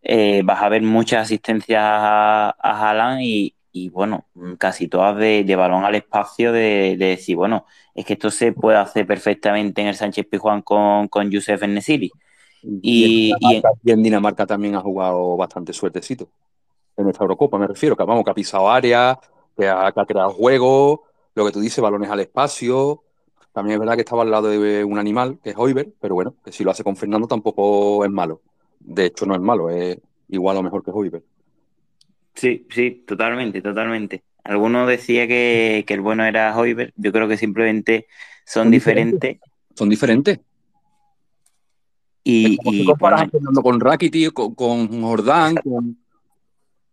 eh, 0.01 0.41
vas 0.45 0.61
a 0.61 0.69
ver 0.69 0.81
muchas 0.83 1.23
asistencias 1.23 1.81
a, 1.83 2.49
a 2.59 2.89
Haaland 2.89 3.21
y, 3.21 3.89
bueno, 3.89 4.27
casi 4.57 4.87
todas 4.87 5.17
de, 5.17 5.55
balón 5.55 5.85
al 5.85 5.95
espacio, 5.95 6.51
de, 6.51 6.95
decir, 6.97 7.35
bueno, 7.35 7.65
es 7.95 8.05
que 8.05 8.13
esto 8.13 8.31
se 8.31 8.53
puede 8.53 8.77
hacer 8.77 9.05
perfectamente 9.07 9.81
en 9.81 9.87
el 9.87 9.95
Sánchez 9.95 10.25
Pijuán 10.29 10.61
con, 10.61 11.07
con 11.07 11.29
Youssef 11.31 11.61
Nesiri. 11.63 12.11
Y, 12.63 13.33
y, 13.39 13.61
en 13.91 14.03
Dinamarca 14.03 14.45
también 14.45 14.75
ha 14.75 14.81
jugado 14.81 15.35
bastante 15.35 15.73
suertecito. 15.73 16.29
En 16.97 17.09
esta 17.09 17.23
Eurocopa 17.23 17.57
me 17.57 17.67
refiero, 17.67 17.95
que 17.95 18.03
vamos, 18.03 18.23
que 18.23 18.31
ha 18.31 18.35
pisado 18.35 18.69
área, 18.69 19.19
que 19.57 19.67
ha, 19.67 19.91
que 19.91 19.99
ha 19.99 20.05
creado 20.05 20.31
juego, 20.31 21.03
lo 21.35 21.45
que 21.45 21.51
tú 21.51 21.59
dices, 21.59 21.81
balones 21.81 22.09
al 22.09 22.19
espacio. 22.19 23.03
También 23.53 23.75
es 23.75 23.79
verdad 23.79 23.95
que 23.95 24.01
estaba 24.01 24.21
al 24.21 24.31
lado 24.31 24.49
de 24.49 24.83
un 24.83 24.97
animal, 24.97 25.39
que 25.43 25.51
es 25.51 25.55
Hoiber, 25.57 25.89
pero 25.99 26.15
bueno, 26.15 26.35
que 26.43 26.51
si 26.51 26.63
lo 26.63 26.71
hace 26.71 26.83
con 26.83 26.95
Fernando 26.95 27.27
tampoco 27.27 28.05
es 28.05 28.11
malo. 28.11 28.41
De 28.79 29.05
hecho, 29.05 29.25
no 29.25 29.35
es 29.35 29.41
malo, 29.41 29.69
es 29.69 29.97
igual 30.29 30.57
o 30.57 30.63
mejor 30.63 30.83
que 30.83 30.91
Hoiber. 30.91 31.23
Sí, 32.33 32.65
sí, 32.69 33.03
totalmente, 33.05 33.61
totalmente. 33.61 34.23
Algunos 34.43 34.87
decía 34.87 35.27
que, 35.27 35.85
el 35.87 36.01
bueno 36.01 36.25
era 36.25 36.57
Hoiber, 36.57 36.93
yo 36.95 37.11
creo 37.11 37.27
que 37.27 37.37
simplemente 37.37 38.07
son, 38.45 38.71
diferentes. 38.71 39.39
Son 39.75 39.89
diferentes. 39.89 40.39
Y, 42.23 42.57
y 42.63 42.85
Fernando 42.85 43.61
con 43.61 43.79
Rakiti, 43.79 44.29
con, 44.29 44.53
con 44.53 45.01
Jordán, 45.01 45.55
con... 45.55 45.97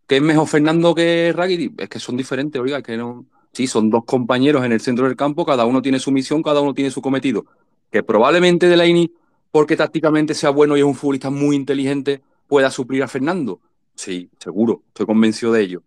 ¿Qué 0.06 0.16
es 0.16 0.22
mejor 0.22 0.48
Fernando 0.48 0.94
que 0.94 1.32
Rakiti? 1.34 1.74
Es 1.76 1.88
que 1.88 1.98
son 1.98 2.16
diferentes, 2.16 2.60
oiga, 2.60 2.82
que 2.82 2.96
no... 2.96 3.26
Sí, 3.52 3.66
son 3.66 3.90
dos 3.90 4.04
compañeros 4.04 4.64
en 4.64 4.72
el 4.72 4.80
centro 4.80 5.06
del 5.06 5.16
campo, 5.16 5.44
cada 5.44 5.66
uno 5.66 5.82
tiene 5.82 5.98
su 5.98 6.10
misión, 6.12 6.42
cada 6.42 6.60
uno 6.60 6.74
tiene 6.74 6.90
su 6.90 7.02
cometido. 7.02 7.46
Que 7.90 8.02
probablemente 8.02 8.68
Delaney, 8.68 9.12
porque 9.50 9.76
tácticamente 9.76 10.34
sea 10.34 10.50
bueno 10.50 10.76
y 10.76 10.80
es 10.80 10.86
un 10.86 10.94
futbolista 10.94 11.30
muy 11.30 11.56
inteligente, 11.56 12.22
pueda 12.46 12.70
suplir 12.70 13.02
a 13.02 13.08
Fernando. 13.08 13.60
Sí, 13.94 14.30
seguro, 14.38 14.82
estoy 14.88 15.06
convencido 15.06 15.52
de 15.52 15.62
ello. 15.62 15.82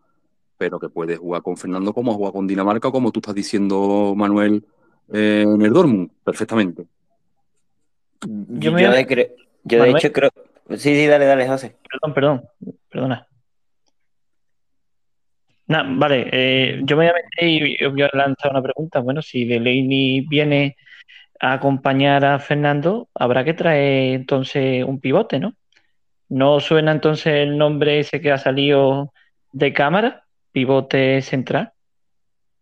Pero 0.57 0.80
que 0.80 0.89
puede 0.89 1.18
jugar 1.18 1.41
con 1.41 1.57
Fernando 1.57 1.93
como 1.93 2.13
juega 2.13 2.34
con 2.34 2.45
Dinamarca, 2.45 2.91
como 2.91 3.11
tú 3.11 3.19
estás 3.19 3.35
diciendo, 3.35 4.13
Manuel, 4.15 4.65
eh, 5.11 5.45
en 5.47 5.61
el 5.61 5.73
Dortmund, 5.73 6.11
perfectamente. 6.23 6.85
Yo, 8.27 8.72
me... 8.72 8.81
yo 8.81 9.84
de 9.84 9.89
hecho 9.91 10.11
creo... 10.11 10.30
Sí, 10.69 10.95
sí, 10.95 11.07
dale, 11.07 11.26
dale, 11.26 11.48
José. 11.48 11.76
Perdón, 11.89 12.14
perdón, 12.14 12.49
perdona 12.89 13.27
vale, 15.98 16.30
eh, 16.31 16.81
yo 16.84 16.98
me 16.98 17.06
voy 17.06 17.11
a 17.11 17.14
meter 17.14 17.48
y 17.48 17.85
voy 17.88 18.02
a 18.02 18.10
lanzar 18.14 18.52
una 18.52 18.61
pregunta. 18.61 18.99
Bueno, 18.99 19.22
si 19.22 19.45
Delaney 19.45 20.22
viene 20.22 20.76
a 21.39 21.53
acompañar 21.53 22.26
a 22.26 22.39
Fernando, 22.39 23.10
habrá 23.15 23.43
que 23.43 23.53
traer 23.53 24.15
entonces 24.15 24.84
un 24.84 24.99
pivote, 24.99 25.39
¿no? 25.39 25.56
¿No 26.30 26.60
suena 26.60 26.91
entonces 26.91 27.34
el 27.34 27.57
nombre 27.57 27.99
ese 27.99 28.22
que 28.22 28.31
ha 28.31 28.38
salido 28.38 29.14
de 29.52 29.73
cámara? 29.73 30.26
Pivote 30.52 31.22
central. 31.22 31.73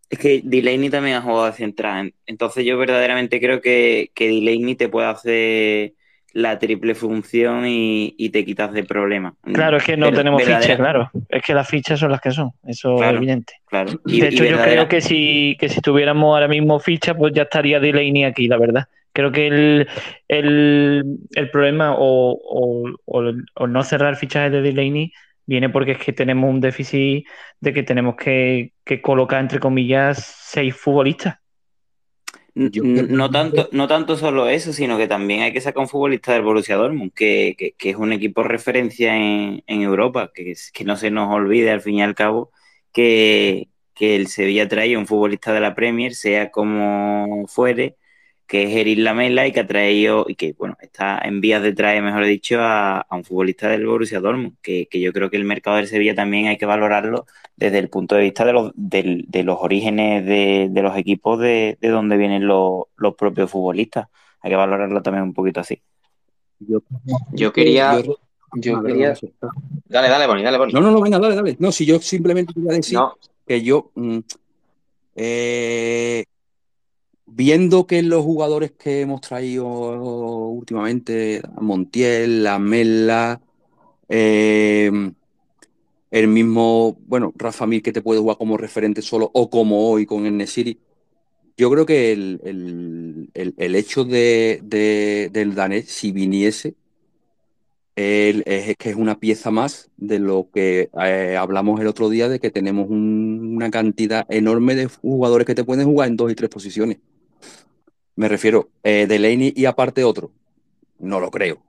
Es 0.10 0.20
que 0.20 0.42
Delaney 0.44 0.90
también 0.90 1.18
ha 1.18 1.22
jugado 1.22 1.46
de 1.46 1.54
central. 1.54 2.14
Entonces 2.26 2.66
yo 2.66 2.78
verdaderamente 2.78 3.40
creo 3.40 3.62
que, 3.62 4.12
que 4.16 4.28
Delaney 4.28 4.76
te 4.76 4.90
puede 4.90 5.08
hacer 5.08 5.94
la 6.34 6.60
triple 6.60 6.96
función 6.96 7.64
y, 7.68 8.30
te 8.30 8.46
quitas 8.46 8.72
de 8.74 8.84
problema. 8.84 9.34
Claro, 9.54 9.78
es 9.78 9.84
que 9.84 9.98
no 9.98 10.12
tenemos 10.12 10.44
fichas, 10.44 10.76
claro. 10.76 11.10
Es 11.28 11.42
que 11.44 11.54
las 11.54 11.68
fichas 11.68 12.00
son 12.00 12.12
las 12.12 12.22
que 12.22 12.32
son, 12.32 12.52
eso 12.68 13.04
es 13.04 13.14
evidente. 13.14 13.54
Claro. 13.66 14.00
de 14.04 14.28
hecho, 14.28 14.46
yo 14.46 14.62
creo 14.62 14.88
que 14.88 15.02
si, 15.02 15.58
que 15.60 15.70
si 15.70 15.82
tuviéramos 15.82 16.34
ahora 16.34 16.48
mismo 16.48 16.80
fichas, 16.80 17.16
pues 17.18 17.34
ya 17.34 17.44
estaría 17.44 17.80
Delaney 17.80 18.24
aquí, 18.24 18.48
la 18.48 18.58
verdad. 18.58 18.86
Creo 19.12 19.32
que 19.32 19.48
el, 19.48 19.88
el, 20.28 21.50
problema 21.52 21.96
o, 21.98 22.96
o, 23.06 23.68
no 23.68 23.84
cerrar 23.84 24.16
fichajes 24.16 24.52
de 24.52 24.62
Delaney 24.62 25.12
viene 25.50 25.70
porque 25.70 25.94
es 25.94 25.98
que 25.98 26.14
tenemos 26.14 26.50
un 26.50 26.62
déficit 26.62 27.26
de 27.60 27.74
que 27.74 27.82
tenemos 27.82 28.16
que, 28.16 28.74
que 28.86 29.02
colocar, 29.02 29.42
entre 29.42 29.60
comillas, 29.60 30.24
seis 30.42 30.76
futbolistas. 30.76 31.40
No 32.54 33.32
tanto, 33.32 33.70
no 33.72 33.88
tanto 33.88 34.16
solo 34.16 34.48
eso, 34.48 34.74
sino 34.74 34.98
que 34.98 35.08
también 35.08 35.42
hay 35.42 35.54
que 35.54 35.62
sacar 35.62 35.82
un 35.82 35.90
futbolista 35.90 36.34
del 36.34 36.44
Borussia 36.44 36.76
Dortmund, 36.76 37.14
que, 37.14 37.74
es 37.80 37.96
un 37.96 38.14
equipo 38.14 38.44
referencia 38.44 39.16
en, 39.16 39.64
Europa, 39.68 40.32
que, 40.34 40.54
que 40.74 40.84
no 40.84 40.96
se 40.98 41.10
nos 41.10 41.34
olvide 41.34 41.72
al 41.72 41.82
fin 41.82 41.96
y 41.96 42.04
al 42.04 42.16
cabo 42.16 42.52
que, 42.94 43.70
el 44.00 44.28
Sevilla 44.28 44.68
trae 44.68 44.96
un 44.98 45.08
futbolista 45.08 45.54
de 45.54 45.60
la 45.60 45.76
Premier, 45.76 46.16
sea 46.16 46.52
como 46.52 47.46
fuere, 47.48 47.98
que 48.50 48.64
es 48.64 48.76
Erin 48.76 49.04
Lamela 49.04 49.46
y 49.46 49.52
que 49.52 49.60
ha 49.60 49.68
traído, 49.68 50.26
y 50.28 50.34
que 50.34 50.54
bueno, 50.58 50.76
está 50.82 51.22
en 51.24 51.40
vías 51.40 51.62
de 51.62 51.72
traer, 51.72 52.02
mejor 52.02 52.26
dicho, 52.26 52.58
a, 52.60 53.06
un 53.12 53.24
futbolista 53.24 53.70
del 53.70 53.86
Borussia 53.86 54.20
Dortmund, 54.20 54.56
que, 54.64 54.88
yo 54.92 55.14
creo 55.14 55.30
que 55.30 55.38
el 55.38 55.46
mercado 55.46 55.78
del 55.78 55.88
Sevilla 55.88 56.16
también 56.16 56.48
hay 56.48 56.58
que 56.58 56.66
valorarlo 56.66 57.28
desde 57.56 57.78
el 57.78 57.90
punto 57.90 58.16
de 58.16 58.24
vista 58.24 58.46
de 58.46 58.54
los, 58.54 58.72
de, 58.74 59.44
los 59.44 59.60
orígenes 59.62 60.26
de, 60.26 60.82
los 60.82 60.98
equipos 60.98 61.40
de, 61.40 61.78
donde 61.80 62.18
vienen 62.18 62.48
los, 62.48 62.88
propios 63.16 63.52
futbolistas. 63.52 64.08
Hay 64.42 64.50
que 64.50 64.58
valorarlo 64.58 65.00
también 65.04 65.26
un 65.26 65.34
poquito 65.36 65.60
así. 65.60 65.80
Yo, 66.58 67.54
quería... 67.54 68.02
Yo, 68.56 68.82
quería... 68.82 69.14
Dale, 69.86 70.10
dale, 70.10 70.26
Boni, 70.26 70.42
dale, 70.42 70.58
Boni. 70.58 70.74
No, 70.74 70.82
no, 70.82 70.90
no, 70.90 71.02
venga, 71.02 71.20
dale, 71.20 71.36
dale. 71.36 71.56
No, 71.60 71.72
si 71.72 71.86
yo 71.86 72.00
simplemente 72.00 72.52
quería 72.52 72.72
decir 72.72 72.98
que 73.46 73.62
yo... 73.62 73.92
Mm, 73.94 74.20
eh, 75.16 76.26
viendo 77.32 77.88
que 77.88 78.02
los 78.04 78.24
jugadores 78.24 78.72
que 78.72 79.02
hemos 79.02 79.22
traído 79.22 79.68
últimamente, 80.50 81.42
Montiel, 81.60 82.44
la 82.44 82.60
Mela, 82.60 83.42
eh, 84.10 84.92
el 86.12 86.28
mismo, 86.28 86.98
bueno, 87.08 87.34
Rafa 87.36 87.68
Mir 87.68 87.84
que 87.84 87.94
te 87.94 88.02
puede 88.02 88.20
jugar 88.20 88.38
como 88.38 88.58
referente 88.58 89.02
solo 89.02 89.30
o 89.34 89.50
como 89.50 89.90
hoy 89.90 90.06
con 90.06 90.26
el 90.26 90.38
Nesiri, 90.38 90.80
yo 91.58 91.70
creo 91.70 91.86
que 91.86 92.14
el, 92.14 93.30
hecho 93.76 94.06
de, 94.06 95.30
del 95.32 95.56
danés, 95.56 95.90
si 95.90 96.12
viniese, 96.12 96.76
es 97.96 98.78
que 98.78 98.90
es 98.92 98.96
una 98.96 99.20
pieza 99.20 99.52
más 99.52 99.92
de 99.98 100.20
lo 100.20 100.50
que 100.54 100.90
eh, 101.04 101.36
hablamos 101.38 101.82
el 101.82 101.88
otro 101.88 102.10
día, 102.10 102.30
de 102.30 102.40
que 102.40 102.50
tenemos 102.50 102.88
una 102.90 103.70
cantidad 103.72 104.26
enorme 104.30 104.76
de 104.76 104.86
jugadores 104.88 105.46
que 105.46 105.56
te 105.56 105.66
pueden 105.66 105.86
jugar 105.86 106.08
en 106.08 106.16
dos 106.16 106.32
y 106.32 106.36
tres 106.36 106.50
posiciones. 106.50 107.00
Me 108.16 108.28
refiero, 108.28 108.70
eh, 108.84 109.06
Delaney 109.08 109.54
y 109.56 109.66
aparte 109.66 110.04
otro. 110.04 110.32
No 111.00 111.20
lo 111.20 111.32
creo. 111.32 111.62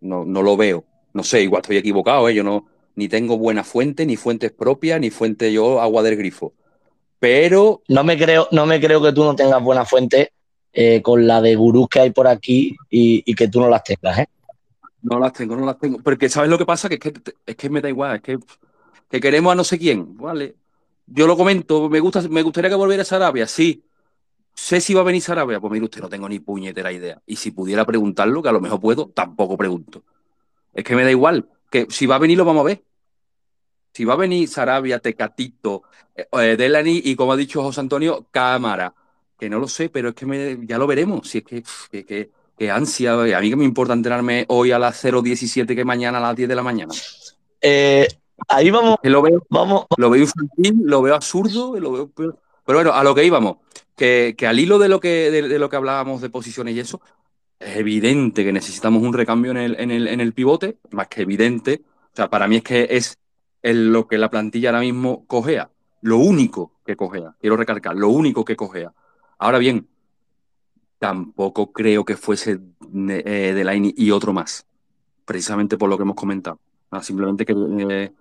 No, 0.00 0.24
no 0.24 0.42
lo 0.42 0.56
veo. 0.56 0.84
No 1.12 1.22
sé, 1.22 1.42
igual 1.42 1.62
estoy 1.62 1.76
equivocado, 1.76 2.28
¿eh? 2.28 2.34
Yo 2.34 2.44
no, 2.44 2.66
ni 2.94 3.08
tengo 3.08 3.38
buena 3.38 3.64
fuente, 3.64 4.06
ni 4.06 4.16
fuentes 4.16 4.50
propias, 4.50 5.00
ni 5.00 5.10
fuente 5.10 5.52
yo 5.52 5.80
agua 5.80 6.02
del 6.02 6.16
grifo. 6.16 6.52
Pero. 7.18 7.82
No 7.88 8.04
me 8.04 8.16
creo, 8.16 8.48
no 8.52 8.66
me 8.66 8.80
creo 8.80 9.02
que 9.02 9.12
tú 9.12 9.24
no 9.24 9.36
tengas 9.36 9.62
buena 9.62 9.84
fuente 9.84 10.32
eh, 10.72 11.02
con 11.02 11.26
la 11.26 11.40
de 11.40 11.56
gurús 11.56 11.88
que 11.88 12.00
hay 12.00 12.10
por 12.10 12.26
aquí 12.26 12.76
y, 12.88 13.34
que 13.34 13.48
tú 13.48 13.60
no 13.60 13.68
las 13.68 13.84
tengas, 13.84 14.18
¿eh? 14.18 14.28
No 15.02 15.18
las 15.18 15.32
tengo, 15.32 15.56
no 15.56 15.66
las 15.66 15.78
tengo. 15.78 15.98
Porque 15.98 16.28
¿sabes 16.28 16.50
lo 16.50 16.58
que 16.58 16.66
pasa? 16.66 16.88
Que 16.88 16.96
es 16.96 17.00
que, 17.00 17.12
es 17.46 17.56
que 17.56 17.70
me 17.70 17.80
da 17.80 17.88
igual, 17.88 18.16
es 18.16 18.22
que, 18.22 18.38
que 19.10 19.20
queremos 19.20 19.52
a 19.52 19.56
no 19.56 19.64
sé 19.64 19.78
quién, 19.78 20.16
¿vale? 20.16 20.56
Yo 21.06 21.26
lo 21.26 21.36
comento, 21.36 21.88
me, 21.88 22.00
gusta, 22.00 22.22
me 22.28 22.42
gustaría 22.42 22.70
que 22.70 22.76
volviera 22.76 23.02
a 23.02 23.06
Sarabia, 23.06 23.46
sí, 23.46 23.82
sé 24.58 24.80
si 24.80 24.92
va 24.92 25.02
a 25.02 25.04
venir 25.04 25.22
Sarabia, 25.22 25.60
pues 25.60 25.72
mire 25.72 25.84
usted, 25.84 26.00
no 26.00 26.08
tengo 26.08 26.28
ni 26.28 26.40
puñetera 26.40 26.90
idea. 26.90 27.22
Y 27.26 27.36
si 27.36 27.52
pudiera 27.52 27.86
preguntarlo, 27.86 28.42
que 28.42 28.48
a 28.48 28.52
lo 28.52 28.60
mejor 28.60 28.80
puedo, 28.80 29.08
tampoco 29.08 29.56
pregunto. 29.56 30.02
Es 30.74 30.82
que 30.82 30.96
me 30.96 31.04
da 31.04 31.12
igual, 31.12 31.48
que 31.70 31.86
si 31.88 32.06
va 32.06 32.16
a 32.16 32.18
venir 32.18 32.36
lo 32.36 32.44
vamos 32.44 32.62
a 32.62 32.64
ver. 32.64 32.82
Si 33.92 34.04
va 34.04 34.14
a 34.14 34.16
venir 34.16 34.48
Sarabia, 34.48 34.98
Tecatito, 34.98 35.84
eh, 36.14 36.26
eh 36.32 36.56
Delany 36.56 37.02
y 37.04 37.14
como 37.14 37.32
ha 37.32 37.36
dicho 37.36 37.62
José 37.62 37.80
Antonio, 37.80 38.26
Cámara. 38.32 38.92
Que 39.38 39.48
no 39.48 39.60
lo 39.60 39.68
sé, 39.68 39.90
pero 39.90 40.08
es 40.08 40.14
que 40.16 40.58
ya 40.66 40.76
lo 40.76 40.88
veremos. 40.88 41.28
Si 41.28 41.38
es 41.38 41.44
que, 41.44 41.62
que, 42.04 42.30
que, 42.58 42.70
ansia, 42.70 43.12
a 43.12 43.40
mí 43.40 43.50
que 43.50 43.56
me 43.56 43.64
importa 43.64 43.92
enterarme 43.92 44.44
hoy 44.48 44.72
a 44.72 44.78
las 44.80 45.02
0.17 45.04 45.76
que 45.76 45.84
mañana 45.84 46.18
a 46.18 46.20
las 46.20 46.36
10 46.36 46.48
de 46.48 46.54
la 46.56 46.62
mañana. 46.64 46.92
Eh, 47.60 48.08
ahí 48.48 48.70
vamos. 48.70 48.98
lo 49.04 49.22
veo, 49.22 49.46
vamos. 49.48 49.86
Lo 49.96 50.10
veo 50.10 50.22
infantil, 50.22 50.80
lo 50.82 51.00
veo 51.00 51.14
absurdo, 51.14 51.78
lo 51.78 51.92
veo. 51.92 52.10
Pero 52.16 52.34
bueno, 52.66 52.92
a 52.92 53.04
lo 53.04 53.14
que 53.14 53.24
íbamos 53.24 53.58
que, 53.98 54.46
al 54.46 54.58
hilo 54.58 54.78
de 54.78 54.88
lo 54.88 55.00
que, 55.00 55.30
de, 55.30 55.58
lo 55.58 55.68
que 55.68 55.76
hablábamos 55.76 56.22
de 56.22 56.30
posiciones 56.30 56.74
y 56.74 56.80
eso, 56.80 57.02
es 57.58 57.76
evidente 57.76 58.44
que 58.44 58.52
necesitamos 58.52 59.02
un 59.02 59.12
recambio 59.12 59.50
en 59.50 59.56
el, 59.58 59.80
en 59.80 59.90
el, 59.90 60.06
en 60.06 60.20
el 60.20 60.32
pivote, 60.32 60.78
más 60.92 61.08
que 61.08 61.22
evidente. 61.22 61.82
O 62.12 62.16
sea, 62.16 62.30
para 62.30 62.46
mí 62.46 62.56
es 62.56 62.62
que 62.62 62.86
es 62.90 63.18
lo 63.62 64.06
que 64.06 64.16
la 64.16 64.30
plantilla 64.30 64.70
ahora 64.70 64.80
mismo 64.80 65.26
cogea. 65.26 65.70
Lo 66.00 66.18
único 66.18 66.72
que 66.86 66.96
cogea. 66.96 67.34
Quiero 67.40 67.56
recalcar, 67.56 67.96
lo 67.96 68.08
único 68.08 68.44
que 68.44 68.56
cogea. 68.56 68.92
Ahora 69.38 69.58
bien, 69.58 69.88
tampoco 70.98 71.72
creo 71.72 72.04
que 72.04 72.16
fuese 72.16 72.60
eh, 72.94 73.52
Delaney 73.54 73.94
y 73.96 74.12
otro 74.12 74.32
más. 74.32 74.64
Precisamente 75.24 75.76
por 75.76 75.90
lo 75.90 75.96
que 75.96 76.04
hemos 76.04 76.16
comentado. 76.16 76.60
simplemente 77.02 77.44
que, 77.44 77.54
eh, 77.90 78.12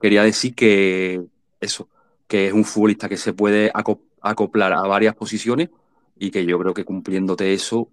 quería 0.00 0.22
decir 0.22 0.54
que 0.54 1.20
eso, 1.60 1.88
que 2.28 2.46
es 2.46 2.52
un 2.52 2.64
futbolista 2.64 3.08
que 3.08 3.16
se 3.16 3.32
puede 3.32 3.70
acoplar 3.74 4.06
acoplar 4.30 4.72
a 4.72 4.82
varias 4.82 5.14
posiciones 5.14 5.70
y 6.18 6.30
que 6.30 6.44
yo 6.46 6.58
creo 6.58 6.74
que 6.74 6.84
cumpliéndote 6.84 7.52
eso, 7.52 7.88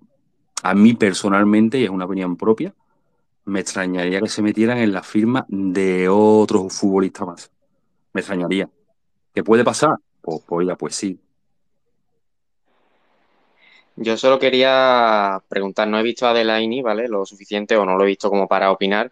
a 0.64 0.73
mí 0.73 0.93
personalmente, 0.93 1.80
y 1.80 1.84
es 1.84 1.89
una 1.89 2.05
opinión 2.05 2.38
propia, 2.38 2.73
me 3.45 3.60
extrañaría 3.60 4.22
que 4.22 4.30
se 4.30 4.41
metieran 4.41 4.77
en 4.77 4.93
la 4.93 5.03
firma 5.03 5.45
de 5.49 6.07
otros 6.07 6.73
futbolistas 6.73 7.27
más. 7.27 7.51
Me 8.14 8.22
extrañaría. 8.22 8.69
¿Qué 9.34 9.43
puede 9.43 9.64
pasar? 9.64 9.97
Pues, 10.22 10.41
pues 10.45 10.68
ya, 10.68 10.76
pues 10.76 10.95
sí. 10.95 11.19
Yo 13.95 14.18
solo 14.18 14.39
quería 14.39 15.39
preguntar, 15.47 15.88
no 15.88 15.99
he 15.99 16.03
visto 16.03 16.27
a 16.27 16.34
Delaini, 16.34 16.81
¿vale? 16.81 17.07
Lo 17.07 17.26
suficiente 17.26 17.76
o 17.76 17.85
no 17.85 17.95
lo 17.95 18.03
he 18.03 18.07
visto 18.07 18.30
como 18.30 18.47
para 18.47 18.72
opinar, 18.72 19.11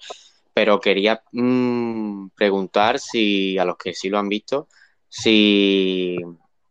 pero 0.53 0.79
quería 0.79 1.21
mm, 1.31 2.29
preguntar 2.29 2.99
si 2.99 3.57
a 3.57 3.65
los 3.65 3.77
que 3.77 3.93
sí 3.93 4.09
lo 4.09 4.17
han 4.17 4.29
visto, 4.29 4.67
si 5.07 6.17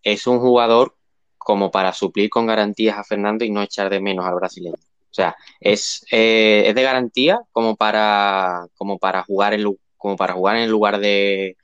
es 0.03 0.27
un 0.27 0.41
jugador 0.41 0.97
como 1.39 1.71
para 1.71 1.93
suplir 1.93 2.31
con 2.31 2.47
garantías 2.47 2.99
a 2.99 3.05
Fernando 3.05 3.45
y 3.45 3.51
no 3.51 3.63
echar 3.63 3.91
de 3.91 4.01
menos 4.01 4.27
al 4.27 4.35
brasileño. 4.35 4.77
O 5.11 5.15
sea, 5.15 5.35
es, 5.59 6.05
eh, 6.13 6.65
es 6.67 6.75
de 6.75 6.83
garantía 6.83 7.41
como 7.53 7.77
para, 7.77 8.67
como 8.77 8.99
para 8.99 9.25
jugar 9.25 9.55
en, 9.55 9.65
como 9.97 10.17
para 10.17 10.35
jugar 10.35 10.57
en 10.57 10.63
el 10.63 10.71
lugar 10.71 11.01
de, 11.01 11.57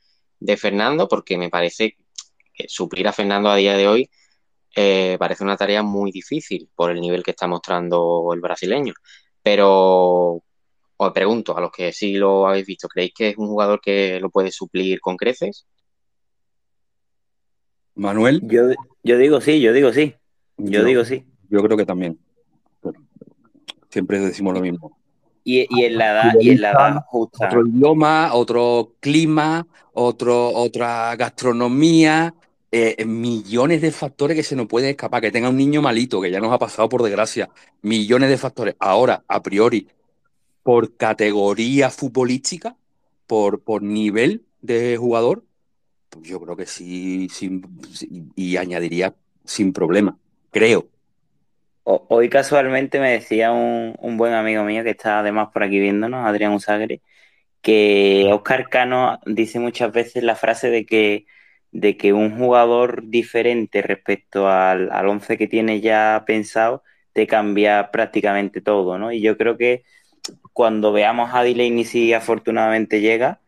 Fernando, 0.57 1.07
porque 1.07 1.37
me 1.37 1.49
parece 1.49 1.97
que 2.53 2.67
suplir 2.67 3.07
a 3.07 3.13
Fernando 3.13 3.49
a 3.49 3.55
día 3.55 3.75
de 3.77 3.87
hoy 3.87 4.09
eh, 4.75 5.17
parece 5.19 5.43
una 5.43 5.57
tarea 5.57 5.83
muy 5.83 6.11
difícil 6.11 6.69
por 6.75 6.91
el 6.91 7.01
nivel 7.01 7.23
que 7.23 7.31
está 7.31 7.47
mostrando 7.47 8.29
el 8.33 8.41
brasileño. 8.41 8.93
Pero 9.41 10.43
os 10.97 11.11
pregunto, 11.13 11.57
a 11.57 11.61
los 11.61 11.71
que 11.71 11.93
sí 11.93 12.13
lo 12.13 12.47
habéis 12.47 12.65
visto, 12.65 12.87
¿creéis 12.87 13.13
que 13.15 13.29
es 13.29 13.37
un 13.37 13.47
jugador 13.47 13.79
que 13.81 14.19
lo 14.19 14.29
puede 14.29 14.51
suplir 14.51 14.99
con 14.99 15.17
creces? 15.17 15.65
Manuel. 17.97 18.41
Yo, 18.43 18.69
yo 19.03 19.17
digo 19.17 19.41
sí, 19.41 19.59
yo 19.59 19.73
digo 19.73 19.91
sí. 19.91 20.15
Yo, 20.57 20.83
digo 20.83 21.03
sí. 21.03 21.25
Yo 21.49 21.61
creo 21.63 21.77
que 21.77 21.85
también. 21.85 22.17
Siempre 23.89 24.19
decimos 24.19 24.53
lo 24.53 24.61
mismo. 24.61 24.97
Y, 25.43 25.65
en 25.83 25.97
la 25.97 26.11
edad, 26.11 26.33
y 26.39 26.49
en 26.51 26.61
la 26.61 26.71
edad 26.71 27.05
justa. 27.07 27.47
Otro 27.47 27.65
idioma, 27.65 28.33
otro 28.33 28.95
clima, 28.99 29.65
otro, 29.93 30.49
otra 30.49 31.15
gastronomía, 31.15 32.35
eh, 32.69 33.05
millones 33.05 33.81
de 33.81 33.91
factores 33.91 34.35
que 34.35 34.43
se 34.43 34.57
nos 34.57 34.67
pueden 34.67 34.89
escapar. 34.89 35.21
Que 35.21 35.31
tenga 35.31 35.49
un 35.49 35.55
niño 35.55 35.81
malito, 35.81 36.19
que 36.19 36.31
ya 36.31 36.41
nos 36.41 36.51
ha 36.51 36.59
pasado 36.59 36.89
por 36.89 37.01
desgracia. 37.01 37.49
Millones 37.81 38.29
de 38.29 38.37
factores. 38.37 38.75
Ahora, 38.79 39.23
a 39.27 39.41
priori, 39.41 39.87
por 40.63 40.97
categoría 40.97 41.89
futbolística, 41.89 42.75
por, 43.25 43.61
por 43.61 43.81
nivel 43.81 44.43
de 44.61 44.97
jugador, 44.97 45.43
yo 46.21 46.39
creo 46.41 46.55
que 46.55 46.65
sí, 46.65 47.27
y 48.35 48.57
añadiría 48.57 49.13
sin 49.43 49.73
problema, 49.73 50.17
creo. 50.51 50.87
Hoy 51.83 52.27
casualmente 52.29 52.99
me 52.99 53.11
decía 53.11 53.53
un, 53.53 54.17
buen 54.17 54.33
amigo 54.33 54.63
mío 54.65 54.83
que 54.83 54.89
está 54.89 55.19
además 55.19 55.49
por 55.53 55.63
aquí 55.63 55.79
viéndonos, 55.79 56.25
Adrián 56.25 56.53
Usagre, 56.53 57.01
que 57.61 58.29
Oscar 58.31 58.67
Cano 58.69 59.19
dice 59.25 59.59
muchas 59.59 59.93
veces 59.93 60.23
la 60.23 60.35
frase 60.35 60.69
de 60.69 60.85
que, 60.85 61.25
de 61.71 61.95
que 61.95 62.11
un 62.11 62.37
jugador 62.37 63.07
diferente 63.07 63.81
respecto 63.81 64.49
al, 64.49 64.91
al 64.91 65.07
once 65.07 65.37
que 65.37 65.47
tiene 65.47 65.79
ya 65.79 66.23
pensado 66.27 66.83
te 67.13 67.25
cambia 67.25 67.89
prácticamente 67.91 68.59
todo, 68.61 68.97
¿no? 68.97 69.13
Y 69.13 69.21
yo 69.21 69.37
creo 69.37 69.57
que 69.57 69.83
cuando 70.53 70.91
veamos 70.91 71.31
a 71.33 71.43
Delaney 71.43 71.85
si 71.85 72.13
afortunadamente 72.13 72.99
llega, 72.99 73.39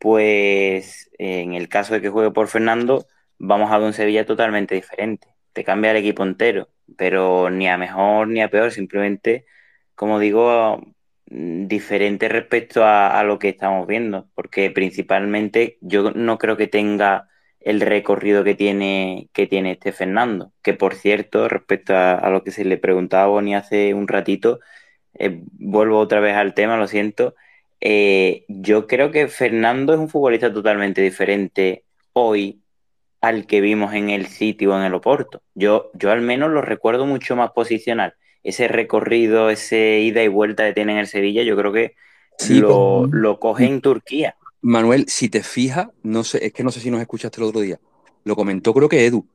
pues 0.00 1.10
en 1.18 1.54
el 1.54 1.68
caso 1.68 1.94
de 1.94 2.00
que 2.02 2.08
juegue 2.10 2.32
por 2.32 2.48
Fernando, 2.48 3.06
vamos 3.38 3.70
a 3.70 3.78
ver 3.78 3.86
un 3.88 3.92
Sevilla 3.94 4.26
totalmente 4.26 4.74
diferente. 4.74 5.28
Te 5.52 5.64
cambia 5.64 5.92
el 5.92 5.98
equipo 5.98 6.24
entero, 6.24 6.70
pero 6.96 7.50
ni 7.50 7.68
a 7.68 7.78
mejor 7.78 8.28
ni 8.28 8.42
a 8.42 8.50
peor, 8.50 8.72
simplemente, 8.72 9.46
como 9.94 10.18
digo, 10.18 10.80
diferente 11.30 12.28
respecto 12.28 12.84
a, 12.84 13.22
lo 13.24 13.38
que 13.38 13.50
estamos 13.50 13.86
viendo, 13.86 14.28
porque 14.34 14.70
principalmente 14.70 15.78
yo 15.80 16.10
no 16.12 16.38
creo 16.38 16.56
que 16.56 16.66
tenga 16.66 17.28
el 17.60 17.80
recorrido 17.80 18.44
que 18.44 18.54
tiene, 18.54 19.28
que 19.32 19.46
tiene 19.46 19.72
este 19.72 19.92
Fernando, 19.92 20.52
que 20.62 20.74
por 20.74 20.94
cierto, 20.94 21.48
respecto 21.48 21.94
a, 21.96 22.28
lo 22.30 22.42
que 22.42 22.50
se 22.52 22.64
le 22.64 22.78
preguntaba 22.78 23.24
a 23.24 23.26
Boni 23.28 23.54
hace 23.54 23.94
un 23.94 24.08
ratito, 24.08 24.60
eh, 25.14 25.42
vuelvo 25.52 25.98
otra 25.98 26.20
vez 26.20 26.36
al 26.36 26.54
tema, 26.54 26.76
lo 26.76 26.88
siento, 26.88 27.34
eh, 27.80 28.44
yo 28.48 28.86
creo 28.86 29.10
que 29.10 29.28
Fernando 29.28 29.92
es 29.92 29.98
un 29.98 30.08
futbolista 30.08 30.52
totalmente 30.52 31.00
diferente 31.02 31.84
hoy 32.12 32.60
al 33.20 33.46
que 33.46 33.60
vimos 33.60 33.94
en 33.94 34.10
el 34.10 34.26
City 34.26 34.66
o 34.66 34.76
en 34.76 34.84
el 34.84 34.94
Oporto. 34.94 35.42
Yo, 35.54 35.90
yo 35.94 36.10
al 36.10 36.22
menos 36.22 36.50
lo 36.50 36.62
recuerdo 36.62 37.06
mucho 37.06 37.36
más 37.36 37.50
posicional 37.52 38.14
ese 38.42 38.68
recorrido, 38.68 39.50
ese 39.50 40.00
ida 40.00 40.22
y 40.22 40.28
vuelta 40.28 40.66
que 40.66 40.72
tiene 40.72 40.92
en 40.92 40.98
el 40.98 41.06
Sevilla, 41.06 41.42
yo 41.42 41.56
creo 41.56 41.72
que 41.72 41.94
lo, 42.48 43.06
lo, 43.06 43.38
coge 43.38 43.66
en 43.66 43.80
Turquía. 43.80 44.36
Manuel, 44.62 45.06
si 45.08 45.28
te 45.28 45.42
fijas, 45.42 45.88
no 46.02 46.24
sé, 46.24 46.46
es 46.46 46.52
que 46.52 46.64
no 46.64 46.70
sé 46.70 46.80
si 46.80 46.90
nos 46.90 47.00
escuchaste 47.00 47.40
el 47.40 47.46
otro 47.46 47.60
día, 47.60 47.78
lo 48.24 48.36
comentó 48.36 48.72
creo 48.72 48.88
que 48.88 49.06
Edu, 49.06 49.26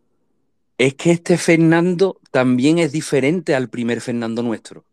es 0.78 0.96
que 0.96 1.12
este 1.12 1.38
Fernando 1.38 2.20
también 2.32 2.80
es 2.80 2.92
diferente 2.92 3.56
al 3.56 3.70
primer 3.70 4.02
Fernando 4.02 4.42
nuestro. 4.42 4.84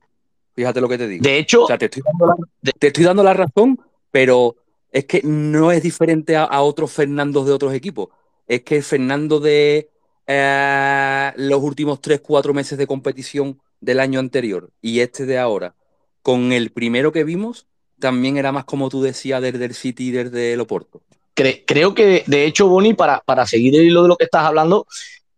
Fíjate 0.54 0.80
lo 0.80 0.88
que 0.88 0.98
te 0.98 1.08
digo. 1.08 1.22
De 1.22 1.38
hecho, 1.38 1.66
te, 1.78 1.86
estoy 1.86 3.04
dando 3.04 3.22
la, 3.22 3.34
razón, 3.34 3.80
pero 4.10 4.56
es 4.90 5.06
que 5.06 5.22
no 5.24 5.72
es 5.72 5.82
diferente 5.82 6.36
a, 6.36 6.60
otros 6.60 6.92
Fernandos 6.92 7.46
de 7.46 7.52
otros 7.52 7.74
equipos. 7.74 8.08
Es 8.46 8.62
que 8.62 8.76
el 8.76 8.82
Fernando 8.82 9.40
de 9.40 9.88
eh, 10.26 11.32
los 11.36 11.62
últimos 11.62 12.00
3-4 12.00 12.52
meses 12.52 12.76
de 12.76 12.86
competición 12.86 13.60
del 13.80 14.00
año 14.00 14.20
anterior 14.20 14.70
y 14.80 15.00
este 15.00 15.26
de 15.26 15.38
ahora, 15.38 15.74
con 16.22 16.52
el 16.52 16.70
primero 16.70 17.12
que 17.12 17.24
vimos, 17.24 17.66
también 17.98 18.36
era 18.36 18.52
más 18.52 18.64
como 18.64 18.88
tú 18.88 19.02
decías 19.02 19.40
desde 19.40 19.64
el 19.64 19.74
City 19.74 20.08
y 20.08 20.10
desde 20.10 20.52
el 20.52 20.60
Oporto. 20.60 21.00
creo 21.34 21.94
que, 21.94 22.24
de 22.26 22.44
hecho, 22.44 22.68
Boni, 22.68 22.94
para, 22.94 23.20
para 23.20 23.46
seguir 23.46 23.74
el 23.76 23.84
hilo 23.84 24.02
de 24.02 24.08
lo 24.08 24.16
que 24.16 24.24
estás 24.24 24.44
hablando, 24.44 24.86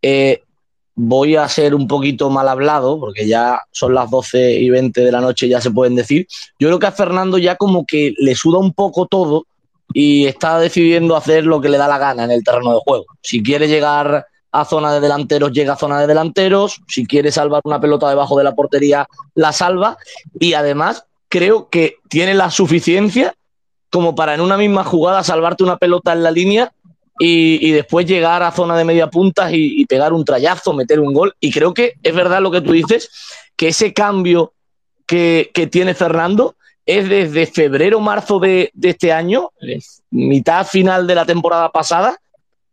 eh, 0.01 0.43
voy 0.95 1.35
a 1.35 1.47
ser 1.47 1.75
un 1.75 1.87
poquito 1.87 2.29
mal 2.29 2.47
hablado, 2.47 2.99
porque 2.99 3.27
ya 3.27 3.61
son 3.71 3.93
las 3.93 4.09
12 4.09 4.53
y 4.53 4.69
20 4.69 5.01
de 5.01 5.11
la 5.11 5.21
noche, 5.21 5.47
ya 5.47 5.61
se 5.61 5.71
pueden 5.71 5.95
decir. 5.95 6.27
Yo 6.57 6.69
creo 6.69 6.79
que 6.79 6.87
a 6.87 6.91
Fernando 6.91 7.37
ya 7.37 7.57
como 7.57 7.85
que 7.85 8.13
le 8.17 8.33
suda 8.35 8.59
un 8.59 8.73
poco 8.73 9.05
todo 9.05 9.45
y 9.93 10.25
está 10.25 10.57
decidiendo 10.59 11.15
hacer 11.15 11.45
lo 11.45 11.61
que 11.61 11.69
le 11.69 11.77
da 11.77 11.87
la 11.87 11.97
gana 11.97 12.23
en 12.23 12.31
el 12.31 12.43
terreno 12.43 12.73
de 12.73 12.79
juego. 12.83 13.05
Si 13.21 13.43
quiere 13.43 13.67
llegar 13.67 14.25
a 14.51 14.65
zona 14.65 14.93
de 14.93 15.01
delanteros, 15.01 15.51
llega 15.51 15.73
a 15.73 15.77
zona 15.77 15.99
de 15.99 16.07
delanteros. 16.07 16.81
Si 16.87 17.05
quiere 17.05 17.31
salvar 17.31 17.61
una 17.65 17.81
pelota 17.81 18.09
debajo 18.09 18.37
de 18.37 18.45
la 18.45 18.55
portería, 18.55 19.07
la 19.33 19.51
salva. 19.51 19.97
Y 20.39 20.53
además 20.53 21.05
creo 21.27 21.69
que 21.69 21.97
tiene 22.09 22.33
la 22.33 22.49
suficiencia 22.49 23.35
como 23.89 24.15
para 24.15 24.33
en 24.33 24.41
una 24.41 24.57
misma 24.57 24.83
jugada 24.83 25.23
salvarte 25.23 25.63
una 25.63 25.77
pelota 25.77 26.13
en 26.13 26.23
la 26.23 26.31
línea 26.31 26.71
y, 27.17 27.71
después 27.71 28.05
llegar 28.05 28.43
a 28.43 28.51
zona 28.51 28.77
de 28.77 28.83
media 28.83 29.07
punta 29.07 29.49
y, 29.51 29.85
pegar 29.85 30.13
un 30.13 30.25
trayazo, 30.25 30.73
meter 30.73 30.99
un 30.99 31.13
gol. 31.13 31.35
Y 31.39 31.51
creo 31.51 31.73
que 31.73 31.93
es 32.03 32.13
verdad 32.13 32.41
lo 32.41 32.51
que 32.51 32.61
tú 32.61 32.73
dices, 32.73 33.09
que 33.55 33.69
ese 33.69 33.93
cambio 33.93 34.53
que, 35.05 35.49
tiene 35.71 35.93
Fernando 35.93 36.55
es 36.85 37.09
desde 37.09 37.47
febrero, 37.47 37.99
marzo 37.99 38.39
de, 38.39 38.71
este 38.81 39.11
año, 39.11 39.51
mitad 40.11 40.65
final 40.65 41.07
de 41.07 41.15
la 41.15 41.25
temporada 41.25 41.71
pasada. 41.71 42.19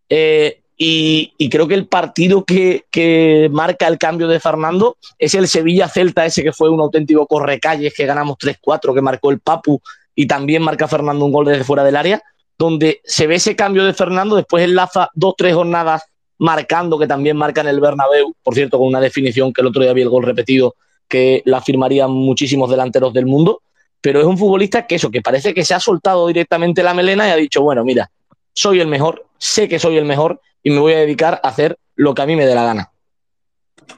Eh, 0.08 0.58
y, 0.76 1.48
creo 1.48 1.68
que 1.68 1.74
el 1.74 1.86
partido 1.86 2.44
que, 2.44 2.84
que, 2.90 3.48
marca 3.52 3.86
el 3.86 3.98
cambio 3.98 4.26
de 4.26 4.40
Fernando 4.40 4.96
es 5.18 5.34
el 5.34 5.46
Sevilla-Celta, 5.46 6.26
ese 6.26 6.42
que 6.42 6.52
fue 6.52 6.68
un 6.68 6.80
auténtico 6.80 7.26
correcalles, 7.26 7.94
que 7.94 8.06
ganamos 8.06 8.36
3-4, 8.38 8.92
que 8.92 9.00
marcó 9.00 9.30
el 9.30 9.38
Papu 9.38 9.80
y 10.16 10.26
también 10.26 10.62
marca 10.62 10.88
Fernando 10.88 11.24
un 11.24 11.32
gol 11.32 11.46
desde 11.46 11.64
fuera 11.64 11.84
del 11.84 11.96
área 11.96 12.22
donde 12.62 13.00
se 13.02 13.26
ve 13.26 13.34
ese 13.34 13.56
cambio 13.56 13.84
de 13.84 13.92
Fernando, 13.92 14.36
después 14.36 14.62
enlaza 14.62 15.10
dos, 15.14 15.34
tres 15.36 15.52
jornadas 15.52 16.04
marcando, 16.38 16.96
que 16.96 17.08
también 17.08 17.36
marca 17.36 17.60
en 17.60 17.66
el 17.66 17.80
Bernabéu, 17.80 18.34
por 18.40 18.54
cierto, 18.54 18.78
con 18.78 18.86
una 18.86 19.00
definición 19.00 19.52
que 19.52 19.62
el 19.62 19.66
otro 19.66 19.82
día 19.82 19.92
vi 19.92 20.02
el 20.02 20.08
gol 20.08 20.22
repetido, 20.22 20.76
que 21.08 21.42
la 21.44 21.60
firmarían 21.60 22.12
muchísimos 22.12 22.70
delanteros 22.70 23.12
del 23.12 23.26
mundo, 23.26 23.62
pero 24.00 24.20
es 24.20 24.26
un 24.26 24.38
futbolista 24.38 24.86
que 24.86 24.94
eso, 24.94 25.10
que 25.10 25.20
parece 25.20 25.52
que 25.54 25.64
se 25.64 25.74
ha 25.74 25.80
soltado 25.80 26.28
directamente 26.28 26.84
la 26.84 26.94
melena 26.94 27.26
y 27.26 27.30
ha 27.32 27.36
dicho, 27.36 27.62
bueno, 27.62 27.84
mira, 27.84 28.12
soy 28.52 28.78
el 28.78 28.86
mejor, 28.86 29.26
sé 29.38 29.68
que 29.68 29.80
soy 29.80 29.96
el 29.96 30.04
mejor 30.04 30.40
y 30.62 30.70
me 30.70 30.78
voy 30.78 30.92
a 30.92 30.98
dedicar 30.98 31.40
a 31.42 31.48
hacer 31.48 31.76
lo 31.96 32.14
que 32.14 32.22
a 32.22 32.26
mí 32.26 32.36
me 32.36 32.46
dé 32.46 32.54
la 32.54 32.64
gana. 32.64 32.92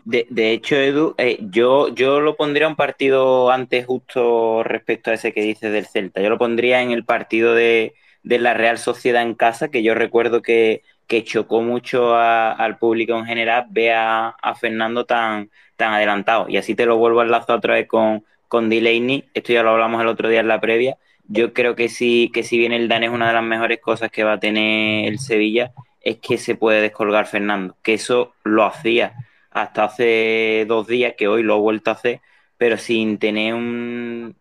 De, 0.06 0.52
hecho, 0.52 0.76
Edu, 0.76 1.14
eh, 1.18 1.38
yo, 1.50 1.88
yo 1.94 2.20
lo 2.20 2.34
pondría 2.34 2.66
un 2.66 2.76
partido 2.76 3.50
antes 3.50 3.84
justo 3.84 4.62
respecto 4.62 5.10
a 5.10 5.14
ese 5.14 5.34
que 5.34 5.42
dices 5.42 5.70
del 5.70 5.86
Celta. 5.86 6.22
Yo 6.22 6.30
lo 6.30 6.38
pondría 6.38 6.80
en 6.80 6.92
el 6.92 7.04
partido 7.04 7.54
de, 7.54 7.94
de 8.24 8.38
la 8.38 8.54
Real 8.54 8.78
Sociedad 8.78 9.22
en 9.22 9.34
casa, 9.34 9.68
que 9.68 9.82
yo 9.82 9.94
recuerdo 9.94 10.42
que, 10.42 10.82
chocó 11.24 11.62
mucho 11.62 12.16
al 12.16 12.78
público 12.78 13.16
en 13.16 13.26
general, 13.26 13.66
ve 13.70 13.92
a, 13.92 14.34
Fernando 14.60 15.04
tan, 15.06 15.50
tan 15.76 15.92
adelantado. 15.92 16.48
Y 16.48 16.56
así 16.56 16.74
te 16.74 16.86
lo 16.86 16.96
vuelvo 16.96 17.20
a 17.20 17.24
enlazar 17.24 17.56
otra 17.56 17.74
vez 17.74 17.86
con, 17.86 18.24
con 18.48 18.68
Delaney, 18.68 19.24
esto 19.34 19.52
ya 19.52 19.62
lo 19.62 19.70
hablamos 19.70 20.00
el 20.00 20.08
otro 20.08 20.28
día 20.28 20.40
en 20.40 20.48
la 20.48 20.60
previa. 20.60 20.96
Yo 21.26 21.52
creo 21.52 21.76
que 21.76 21.88
sí, 21.88 22.30
que 22.34 22.42
si 22.42 22.58
bien 22.58 22.72
el 22.72 22.88
Dan 22.88 23.04
es 23.04 23.10
una 23.10 23.28
de 23.28 23.34
las 23.34 23.44
mejores 23.44 23.80
cosas 23.80 24.10
que 24.10 24.24
va 24.24 24.34
a 24.34 24.40
tener 24.40 25.08
el 25.08 25.18
Sevilla, 25.18 25.72
es 26.00 26.18
que 26.18 26.38
se 26.38 26.54
puede 26.54 26.80
descolgar 26.82 27.26
Fernando, 27.26 27.76
que 27.82 27.94
eso 27.94 28.34
lo 28.44 28.64
hacía 28.64 29.14
hasta 29.50 29.84
hace 29.84 30.64
dos 30.68 30.86
días, 30.86 31.14
que 31.16 31.28
hoy 31.28 31.42
lo 31.42 31.54
ha 31.54 31.58
vuelto 31.58 31.90
a 31.90 31.94
hacer, 31.94 32.20
pero 32.58 32.76
sin 32.76 33.18
tener 33.18 33.54
un, 33.54 34.36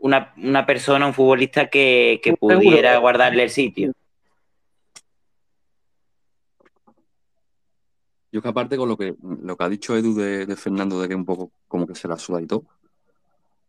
una, 0.00 0.32
una 0.36 0.66
persona, 0.66 1.06
un 1.06 1.14
futbolista 1.14 1.68
que, 1.68 2.20
pudiera 2.38 2.98
guardarle 2.98 3.44
el 3.44 3.50
sitio. 3.50 3.92
Yo 8.30 8.42
que 8.42 8.48
aparte 8.48 8.76
con 8.76 8.88
lo 8.88 8.96
que, 8.96 9.14
lo 9.42 9.56
que 9.56 9.64
ha 9.64 9.68
dicho 9.68 9.96
Edu 9.96 10.14
de, 10.14 10.54
Fernando, 10.56 11.00
de 11.00 11.08
que 11.08 11.14
un 11.14 11.24
poco 11.24 11.50
como 11.66 11.86
que 11.86 11.94
se 11.94 12.08
la 12.08 12.18
suda 12.18 12.42
y 12.42 12.46
todo, 12.46 12.64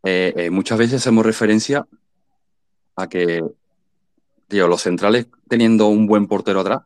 eh, 0.02 0.32
eh, 0.36 0.50
muchas 0.50 0.78
veces 0.78 1.00
hacemos 1.00 1.24
referencia 1.24 1.86
a 2.96 3.08
que, 3.08 3.42
tío, 4.48 4.68
los 4.68 4.82
centrales 4.82 5.28
teniendo 5.48 5.86
un 5.88 6.06
buen 6.06 6.26
portero 6.26 6.60
atrás, 6.60 6.82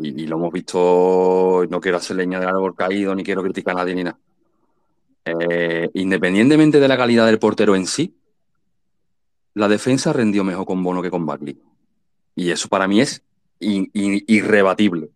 y, 0.00 0.22
y, 0.22 0.26
lo 0.26 0.36
hemos 0.36 0.52
visto, 0.52 1.64
no 1.70 1.80
quiero 1.80 1.96
hacer 1.96 2.16
leña 2.16 2.38
del 2.38 2.50
árbol 2.50 2.74
caído, 2.74 3.14
ni 3.14 3.24
quiero 3.24 3.42
criticar 3.42 3.74
a 3.74 3.78
nadie 3.78 3.94
ni 3.94 4.04
nada, 4.04 4.18
eh, 5.24 5.90
independientemente 5.94 6.80
de 6.80 6.88
la 6.88 6.96
calidad 6.96 7.26
del 7.26 7.38
portero 7.38 7.76
en 7.76 7.86
sí, 7.86 8.14
la 9.54 9.68
defensa 9.68 10.12
rendió 10.12 10.44
mejor 10.44 10.66
con 10.66 10.82
Bono 10.82 11.02
que 11.02 11.10
con 11.10 11.26
Bagley. 11.26 11.58
Y 12.34 12.50
eso 12.50 12.68
para 12.68 12.88
mí 12.88 13.00
es 13.00 13.22
irrebatible. 13.58 15.10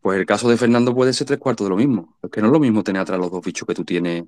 Pues 0.00 0.18
el 0.18 0.26
caso 0.26 0.48
de 0.48 0.56
Fernando 0.56 0.94
puede 0.94 1.12
ser 1.12 1.26
tres 1.26 1.38
cuartos 1.38 1.66
de 1.66 1.70
lo 1.70 1.76
mismo. 1.76 2.16
Es 2.22 2.30
que 2.30 2.40
no 2.40 2.48
es 2.48 2.52
lo 2.52 2.60
mismo 2.60 2.82
tener 2.82 3.02
atrás 3.02 3.18
los 3.18 3.30
dos 3.30 3.44
bichos 3.44 3.66
que 3.66 3.74
tú 3.74 3.84
tienes. 3.84 4.24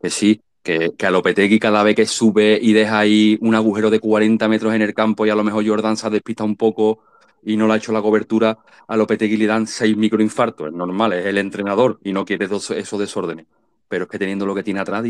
Que 0.00 0.10
sí, 0.10 0.40
que, 0.62 0.92
que 0.96 1.06
a 1.06 1.10
Lopetegui 1.10 1.58
cada 1.58 1.82
vez 1.82 1.96
que 1.96 2.06
sube 2.06 2.58
y 2.60 2.72
deja 2.72 2.98
ahí 2.98 3.38
un 3.40 3.54
agujero 3.54 3.90
de 3.90 4.00
40 4.00 4.48
metros 4.48 4.74
en 4.74 4.82
el 4.82 4.94
campo 4.94 5.26
y 5.26 5.30
a 5.30 5.34
lo 5.34 5.44
mejor 5.44 5.66
Jordan 5.66 5.96
se 5.96 6.10
despista 6.10 6.44
un 6.44 6.56
poco 6.56 7.00
y 7.42 7.56
no 7.56 7.66
le 7.66 7.74
ha 7.74 7.76
hecho 7.76 7.92
la 7.92 8.02
cobertura, 8.02 8.58
a 8.88 8.96
Lopetegui 8.96 9.36
le 9.36 9.46
dan 9.46 9.66
seis 9.66 9.96
microinfartos. 9.96 10.68
Es 10.68 10.72
normal, 10.72 11.12
es 11.12 11.26
el 11.26 11.38
entrenador 11.38 11.98
y 12.02 12.12
no 12.12 12.24
quiere 12.24 12.46
esos 12.46 12.98
desórdenes 12.98 13.46
pero 13.88 14.04
es 14.04 14.10
que 14.10 14.18
teniendo 14.18 14.46
lo 14.46 14.54
que 14.54 14.62
tiene 14.62 14.80
atrás, 14.80 15.04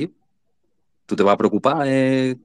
tú 1.07 1.17
te 1.17 1.23
vas 1.23 1.35
a 1.35 1.39
preocupar 1.39 1.83
eh, 1.87 2.37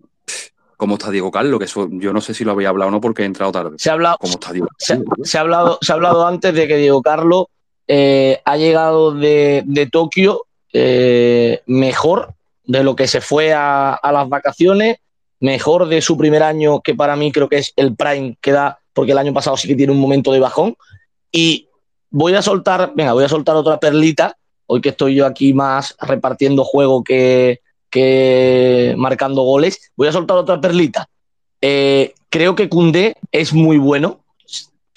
cómo 0.77 0.95
está 0.95 1.11
Diego 1.11 1.31
Carlos, 1.31 1.59
que 1.59 1.65
eso 1.65 1.87
yo 1.91 2.13
no 2.13 2.21
sé 2.21 2.33
si 2.33 2.43
lo 2.43 2.51
había 2.51 2.69
hablado 2.69 2.89
o 2.89 2.91
no 2.91 3.01
porque 3.01 3.23
he 3.23 3.25
entrado 3.25 3.51
tarde. 3.51 3.75
Se 3.77 3.89
ha 3.89 3.93
hablado, 3.93 4.17
¿Cómo 4.19 4.33
está 4.33 4.51
Diego? 4.51 4.67
Se, 4.77 5.37
ha 5.37 5.41
hablado, 5.41 5.77
se 5.81 5.91
ha 5.91 5.95
hablado 5.95 6.25
antes 6.25 6.53
de 6.53 6.67
que 6.67 6.77
Diego 6.77 7.01
Carlos 7.01 7.45
eh, 7.87 8.41
ha 8.45 8.57
llegado 8.57 9.13
de, 9.13 9.89
Tokio 9.91 10.45
eh, 10.73 11.61
mejor 11.65 12.33
de 12.63 12.83
lo 12.83 12.95
que 12.95 13.07
se 13.07 13.21
fue 13.21 13.53
a, 13.53 13.99
las 14.11 14.29
vacaciones, 14.29 14.97
mejor 15.39 15.87
de 15.87 16.01
su 16.01 16.17
primer 16.17 16.41
año, 16.41 16.81
que 16.81 16.95
para 16.95 17.15
mí 17.15 17.31
creo 17.31 17.49
que 17.49 17.57
es 17.57 17.73
el 17.75 17.95
prime 17.95 18.37
que 18.41 18.51
da, 18.51 18.79
porque 18.93 19.11
el 19.11 19.17
año 19.17 19.33
pasado 19.33 19.57
sí 19.57 19.67
que 19.67 19.75
tiene 19.75 19.91
un 19.91 19.99
momento 19.99 20.31
de 20.31 20.39
bajón. 20.39 20.75
Y 21.31 21.67
voy 22.09 22.33
a 22.33 22.41
soltar, 22.41 22.93
venga, 22.95 23.13
voy 23.13 23.25
a 23.25 23.29
soltar 23.29 23.55
otra 23.55 23.79
perlita 23.79 24.37
hoy 24.71 24.79
que 24.79 24.89
estoy 24.89 25.15
yo 25.15 25.25
aquí 25.25 25.53
más 25.53 25.97
repartiendo 25.99 26.63
juego 26.63 27.03
que, 27.03 27.59
marcando 28.95 29.41
goles, 29.41 29.91
voy 29.97 30.07
a 30.07 30.13
soltar 30.13 30.37
otra 30.37 30.61
perlita. 30.61 31.09
Eh, 31.59 32.13
creo 32.29 32.55
que 32.55 32.69
Cundé 32.69 33.17
es 33.33 33.51
muy 33.51 33.77
bueno. 33.77 34.21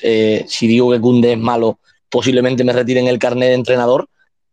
Eh, 0.01 0.45
si 0.47 0.69
digo 0.69 0.93
que 0.93 1.01
Cundé 1.01 1.33
es 1.33 1.39
malo, 1.39 1.79
posiblemente 2.09 2.63
me 2.63 2.73
retiren 2.73 3.09
el 3.09 3.19
carnet 3.19 3.49
de 3.49 3.55
entrenador. 3.55 4.07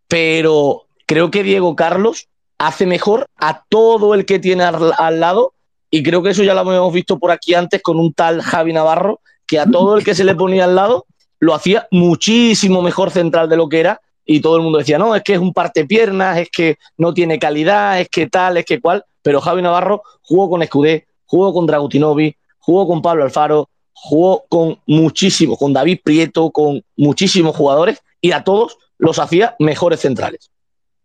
Pero 0.08 0.88
creo 1.06 1.30
que 1.30 1.44
Diego 1.44 1.76
Carlos 1.76 2.28
hace 2.58 2.88
mejor 2.88 3.28
a 3.36 3.64
todo 3.70 4.16
el 4.16 4.26
que 4.26 4.40
tiene 4.40 4.64
al, 4.64 4.92
al 4.98 5.20
lado. 5.20 5.54
Y 5.92 6.02
creo 6.02 6.24
que 6.24 6.32
eso 6.32 6.42
ya 6.42 6.56
lo 6.56 6.62
hemos 6.62 6.94
visto 6.94 7.20
por 7.20 7.30
aquí 7.30 7.54
antes 7.54 7.80
con 7.84 8.00
un 8.00 8.12
tal 8.12 8.42
Javi 8.42 8.74
Navarro, 8.74 9.20
que 9.46 9.60
a 9.60 9.68
todo 9.68 9.98
el 9.98 10.04
que 10.04 10.16
se 10.16 10.24
le 10.24 10.34
ponía 10.34 10.64
al 10.64 10.76
lado 10.76 11.06
lo 11.40 11.54
hacía 11.54 11.88
muchísimo 11.92 12.82
mejor 12.82 13.12
central 13.12 13.50
de 13.50 13.58
lo 13.58 13.70
que 13.70 13.82
era 13.82 14.02
y 14.32 14.40
todo 14.40 14.56
el 14.58 14.64
mundo 14.64 14.80
decía, 14.80 14.98
no, 14.98 15.16
es 15.16 15.24
que 15.24 15.34
es 15.34 15.40
un 15.40 15.54
parte 15.54 15.86
piernas, 15.86 16.38
es 16.38 16.50
que 16.50 16.78
no 16.98 17.14
tiene 17.14 17.40
calidad, 17.40 18.00
es 18.00 18.10
que 18.10 18.28
tal, 18.28 18.58
es 18.58 18.66
que 18.66 18.80
cual, 18.80 19.04
pero 19.22 19.42
Javi 19.42 19.62
Navarro 19.62 20.04
jugó 20.22 20.50
con 20.50 20.62
Escudé, 20.62 21.08
jugó 21.26 21.54
con 21.54 21.66
Dragutinovi, 21.66 22.36
jugó 22.60 22.88
con 22.88 23.02
Pablo 23.02 23.24
Alfaro, 23.24 23.70
jugó 23.94 24.46
con 24.50 24.80
muchísimos, 24.88 25.58
con 25.58 25.74
David 25.74 26.00
Prieto, 26.04 26.52
con 26.52 26.84
muchísimos 26.96 27.56
jugadores 27.56 28.02
y 28.20 28.32
a 28.32 28.44
todos 28.44 28.78
los 28.98 29.20
hacía 29.20 29.56
mejores 29.60 30.00
centrales. 30.00 30.50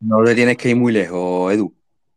No 0.00 0.22
le 0.22 0.34
tienes 0.34 0.56
que 0.56 0.70
ir 0.70 0.76
muy 0.76 0.92
lejos, 0.92 1.52
Edu. 1.52 1.72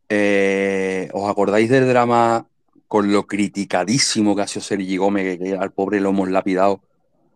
Eh, 0.10 1.10
¿Os 1.14 1.30
acordáis 1.30 1.70
del 1.70 1.88
drama 1.88 2.48
con 2.88 3.12
lo 3.12 3.28
criticadísimo 3.28 4.36
que 4.36 4.42
ha 4.42 4.48
sido 4.48 4.64
Sergi 4.64 4.98
Gómez, 4.98 5.38
que, 5.38 5.54
al 5.54 5.72
pobre 5.72 6.00
lo 6.00 6.10
hemos 6.10 6.30
lapidado? 6.30 6.82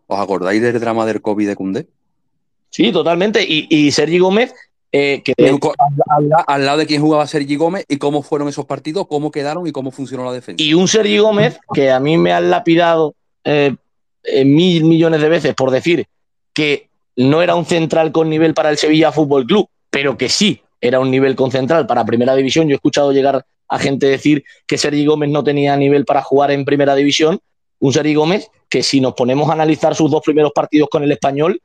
¿Os 0.06 0.20
acordáis 0.20 0.60
del 0.60 0.80
drama 0.80 1.06
del 1.06 1.22
COVID 1.22 1.48
de 1.48 1.56
Cundé? 1.56 1.88
Sí, 2.74 2.90
totalmente. 2.90 3.46
Y, 3.48 3.92
Sergi 3.92 4.18
Gómez 4.18 4.52
eh, 4.90 5.22
que 5.24 5.32
al, 5.38 5.60
al, 6.08 6.44
al, 6.44 6.66
lado 6.66 6.78
de 6.78 6.86
quién 6.86 7.00
jugaba 7.00 7.24
Sergi 7.28 7.54
Gómez 7.54 7.84
y 7.88 7.98
cómo 7.98 8.20
fueron 8.20 8.48
esos 8.48 8.66
partidos, 8.66 9.06
cómo 9.06 9.30
quedaron 9.30 9.64
y 9.68 9.70
cómo 9.70 9.92
funcionó 9.92 10.24
la 10.24 10.32
defensa. 10.32 10.60
Y 10.60 10.74
un 10.74 10.88
Sergi 10.88 11.18
Gómez 11.18 11.60
que 11.72 11.92
a 11.92 12.00
mí 12.00 12.16
me 12.16 12.32
han 12.32 12.50
lapidado 12.50 13.14
eh, 13.44 13.76
mil 14.44 14.82
millones 14.86 15.20
de 15.20 15.28
veces 15.28 15.54
por 15.54 15.70
decir 15.70 16.08
que 16.52 16.88
no 17.14 17.42
era 17.42 17.54
un 17.54 17.64
central 17.64 18.10
con 18.10 18.28
nivel 18.28 18.54
para 18.54 18.70
el 18.70 18.76
Sevilla 18.76 19.12
Fútbol 19.12 19.46
Club, 19.46 19.68
pero 19.88 20.18
que 20.18 20.28
sí 20.28 20.60
era 20.80 20.98
un 20.98 21.12
nivel 21.12 21.36
con 21.36 21.52
central 21.52 21.86
para 21.86 22.04
Primera 22.04 22.34
División. 22.34 22.66
Yo 22.66 22.72
he 22.72 22.74
escuchado 22.74 23.12
llegar 23.12 23.46
a 23.68 23.78
gente 23.78 24.08
decir 24.08 24.42
que 24.66 24.78
Sergi 24.78 25.06
Gómez 25.06 25.30
no 25.30 25.44
tenía 25.44 25.76
nivel 25.76 26.04
para 26.04 26.22
jugar 26.22 26.50
en 26.50 26.64
Primera 26.64 26.96
División. 26.96 27.38
Un 27.78 27.92
Sergi 27.92 28.14
Gómez 28.14 28.50
que 28.68 28.82
si 28.82 29.00
nos 29.00 29.14
ponemos 29.14 29.48
a 29.48 29.52
analizar 29.52 29.94
sus 29.94 30.10
dos 30.10 30.22
primeros 30.24 30.50
partidos 30.52 30.88
con 30.90 31.04
el 31.04 31.12
español, 31.12 31.60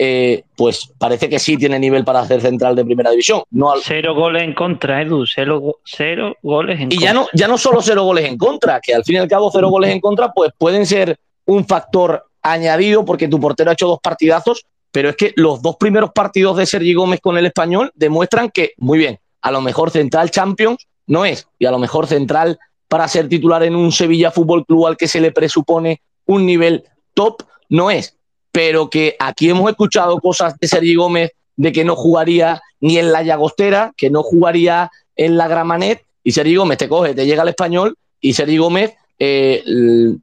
eh, 0.00 0.44
pues 0.56 0.92
parece 0.96 1.28
que 1.28 1.40
sí 1.40 1.56
tiene 1.56 1.78
nivel 1.78 2.04
para 2.04 2.20
hacer 2.20 2.40
central 2.40 2.76
de 2.76 2.84
primera 2.84 3.10
división. 3.10 3.42
No 3.50 3.72
al... 3.72 3.80
Cero 3.82 4.14
goles 4.14 4.44
en 4.44 4.54
contra, 4.54 5.02
Edu, 5.02 5.26
cero, 5.26 5.80
cero 5.84 6.36
goles 6.42 6.80
en 6.80 6.92
y 6.92 6.96
contra. 6.96 7.00
Y 7.00 7.04
ya 7.04 7.12
no, 7.12 7.26
ya 7.32 7.48
no 7.48 7.58
solo 7.58 7.82
cero 7.82 8.04
goles 8.04 8.24
en 8.26 8.38
contra, 8.38 8.80
que 8.80 8.94
al 8.94 9.04
fin 9.04 9.16
y 9.16 9.18
al 9.18 9.28
cabo 9.28 9.50
cero 9.52 9.68
goles 9.68 9.90
en 9.90 10.00
contra, 10.00 10.32
pues 10.32 10.52
pueden 10.56 10.86
ser 10.86 11.18
un 11.46 11.66
factor 11.66 12.24
añadido 12.42 13.04
porque 13.04 13.26
tu 13.26 13.40
portero 13.40 13.70
ha 13.70 13.72
hecho 13.72 13.88
dos 13.88 13.98
partidazos, 14.00 14.64
pero 14.92 15.08
es 15.08 15.16
que 15.16 15.32
los 15.34 15.60
dos 15.62 15.76
primeros 15.76 16.12
partidos 16.12 16.56
de 16.56 16.66
Sergi 16.66 16.94
Gómez 16.94 17.20
con 17.20 17.36
el 17.36 17.46
español 17.46 17.90
demuestran 17.94 18.50
que, 18.50 18.74
muy 18.76 18.98
bien, 18.98 19.18
a 19.42 19.50
lo 19.50 19.60
mejor 19.60 19.90
central 19.90 20.30
Champions 20.30 20.86
no 21.06 21.24
es, 21.24 21.48
y 21.58 21.66
a 21.66 21.70
lo 21.70 21.78
mejor 21.78 22.06
central 22.06 22.58
para 22.86 23.08
ser 23.08 23.28
titular 23.28 23.62
en 23.64 23.74
un 23.74 23.90
Sevilla 23.92 24.30
Fútbol 24.30 24.64
Club 24.64 24.86
al 24.86 24.96
que 24.96 25.08
se 25.08 25.20
le 25.20 25.32
presupone 25.32 26.02
un 26.26 26.46
nivel 26.46 26.84
top 27.14 27.42
no 27.68 27.90
es 27.90 28.17
pero 28.58 28.90
que 28.90 29.14
aquí 29.20 29.48
hemos 29.48 29.70
escuchado 29.70 30.18
cosas 30.18 30.58
de 30.58 30.66
Sergi 30.66 30.96
Gómez 30.96 31.30
de 31.54 31.70
que 31.70 31.84
no 31.84 31.94
jugaría 31.94 32.60
ni 32.80 32.98
en 32.98 33.12
la 33.12 33.22
Llagostera, 33.22 33.92
que 33.96 34.10
no 34.10 34.24
jugaría 34.24 34.90
en 35.14 35.36
la 35.36 35.46
Gramanet, 35.46 36.02
y 36.24 36.32
Sergi 36.32 36.56
Gómez 36.56 36.78
te 36.78 36.88
coge, 36.88 37.14
te 37.14 37.24
llega 37.24 37.42
al 37.42 37.48
español, 37.50 37.96
y 38.20 38.32
Sergi 38.32 38.58
Gómez 38.58 38.94
eh, 39.20 39.62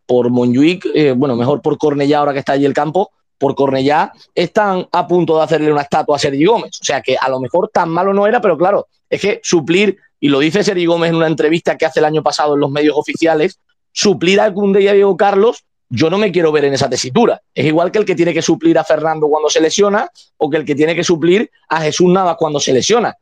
por 0.05 0.31
Monjuic, 0.31 0.85
eh, 0.93 1.13
bueno, 1.13 1.37
mejor 1.37 1.61
por 1.61 1.77
Cornellá, 1.77 2.19
ahora 2.19 2.33
que 2.33 2.39
está 2.39 2.51
allí 2.51 2.65
el 2.65 2.73
campo, 2.73 3.09
por 3.37 3.55
Cornellá, 3.55 4.11
están 4.33 4.85
a 4.91 5.07
punto 5.07 5.37
de 5.37 5.43
hacerle 5.43 5.71
una 5.71 5.83
estatua 5.83 6.17
a 6.17 6.19
Sergi 6.19 6.43
Gómez. 6.43 6.77
O 6.81 6.83
sea 6.83 7.01
que 7.01 7.15
a 7.15 7.29
lo 7.29 7.39
mejor 7.39 7.69
tan 7.73 7.87
malo 7.87 8.13
no 8.13 8.27
era, 8.27 8.41
pero 8.41 8.57
claro, 8.57 8.87
es 9.09 9.21
que 9.21 9.39
suplir, 9.43 9.95
y 10.19 10.27
lo 10.27 10.39
dice 10.39 10.61
Sergi 10.61 10.85
Gómez 10.85 11.11
en 11.11 11.15
una 11.15 11.27
entrevista 11.27 11.77
que 11.77 11.85
hace 11.85 12.01
el 12.01 12.05
año 12.05 12.21
pasado 12.21 12.55
en 12.55 12.59
los 12.59 12.69
medios 12.69 12.97
oficiales, 12.97 13.61
suplir 13.93 14.41
a 14.41 14.53
Cunde 14.53 14.81
y 14.81 14.89
a 14.89 14.93
Diego 14.93 15.15
Carlos 15.15 15.63
yo 15.89 16.09
no 16.09 16.17
me 16.17 16.31
quiero 16.31 16.51
ver 16.51 16.65
en 16.65 16.73
esa 16.73 16.89
tesitura. 16.89 17.41
Es 17.53 17.65
igual 17.65 17.91
que 17.91 17.99
el 17.99 18.05
que 18.05 18.15
tiene 18.15 18.33
que 18.33 18.41
suplir 18.41 18.77
a 18.77 18.83
Fernando 18.83 19.27
cuando 19.27 19.49
se 19.49 19.61
lesiona 19.61 20.09
o 20.37 20.49
que 20.49 20.57
el 20.57 20.65
que 20.65 20.75
tiene 20.75 20.95
que 20.95 21.03
suplir 21.03 21.49
a 21.69 21.81
Jesús 21.81 22.09
Navas 22.09 22.35
cuando 22.37 22.59
se 22.59 22.73
lesiona. 22.73 23.15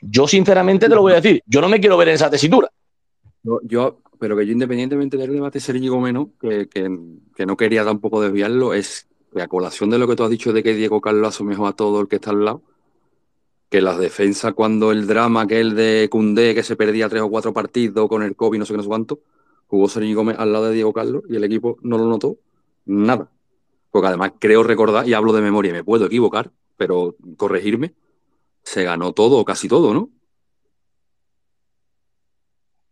Yo, 0.00 0.26
sinceramente, 0.26 0.88
te 0.88 0.94
lo 0.94 1.02
voy 1.02 1.12
a 1.12 1.20
decir. 1.20 1.42
Yo 1.46 1.60
no 1.60 1.68
me 1.68 1.80
quiero 1.80 1.96
ver 1.96 2.08
en 2.08 2.14
esa 2.14 2.30
tesitura. 2.30 2.70
Yo, 3.42 4.00
pero 4.18 4.36
que 4.36 4.46
yo, 4.46 4.52
independientemente 4.52 5.16
del 5.16 5.32
debate 5.32 5.60
Sergi 5.60 5.88
Gómez, 5.88 6.14
que, 6.40 6.68
que, 6.68 6.98
que, 7.34 7.46
no 7.46 7.56
quería 7.56 7.84
tampoco 7.84 8.20
desviarlo, 8.20 8.74
es 8.74 9.08
que 9.32 9.42
a 9.42 9.48
colación 9.48 9.90
de 9.90 9.98
lo 9.98 10.06
que 10.06 10.16
tú 10.16 10.24
has 10.24 10.30
dicho 10.30 10.52
de 10.52 10.62
que 10.62 10.74
Diego 10.74 11.00
Carlos 11.00 11.28
asumió 11.28 11.66
a 11.66 11.72
todo 11.74 12.00
el 12.00 12.08
que 12.08 12.16
está 12.16 12.30
al 12.30 12.44
lado, 12.44 12.62
que 13.70 13.80
las 13.80 13.98
defensas, 13.98 14.52
cuando 14.54 14.92
el 14.92 15.06
drama 15.06 15.46
que 15.46 15.60
el 15.60 15.74
de 15.74 16.08
Cundé, 16.10 16.54
que 16.54 16.62
se 16.62 16.76
perdía 16.76 17.08
tres 17.08 17.22
o 17.22 17.30
cuatro 17.30 17.52
partidos 17.52 18.08
con 18.08 18.22
el 18.22 18.36
COVID, 18.36 18.58
no 18.58 18.66
sé 18.66 18.72
qué, 18.72 18.76
no 18.78 18.82
sé 18.82 18.88
cuánto, 18.88 19.20
jugó 19.70 19.88
Sergi 19.88 20.12
Gómez 20.14 20.36
al 20.38 20.52
lado 20.52 20.66
de 20.66 20.74
Diego 20.74 20.92
Carlos 20.92 21.22
y 21.28 21.36
el 21.36 21.44
equipo 21.44 21.78
no 21.82 21.96
lo 21.96 22.06
notó 22.06 22.36
nada. 22.84 23.30
Porque 23.90 24.08
además 24.08 24.32
creo 24.38 24.62
recordar, 24.64 25.08
y 25.08 25.14
hablo 25.14 25.32
de 25.32 25.40
memoria, 25.40 25.72
me 25.72 25.84
puedo 25.84 26.06
equivocar, 26.06 26.50
pero 26.76 27.14
corregirme, 27.36 27.94
se 28.62 28.84
ganó 28.84 29.12
todo 29.12 29.38
o 29.38 29.44
casi 29.44 29.68
todo, 29.68 29.94
¿no? 29.94 30.10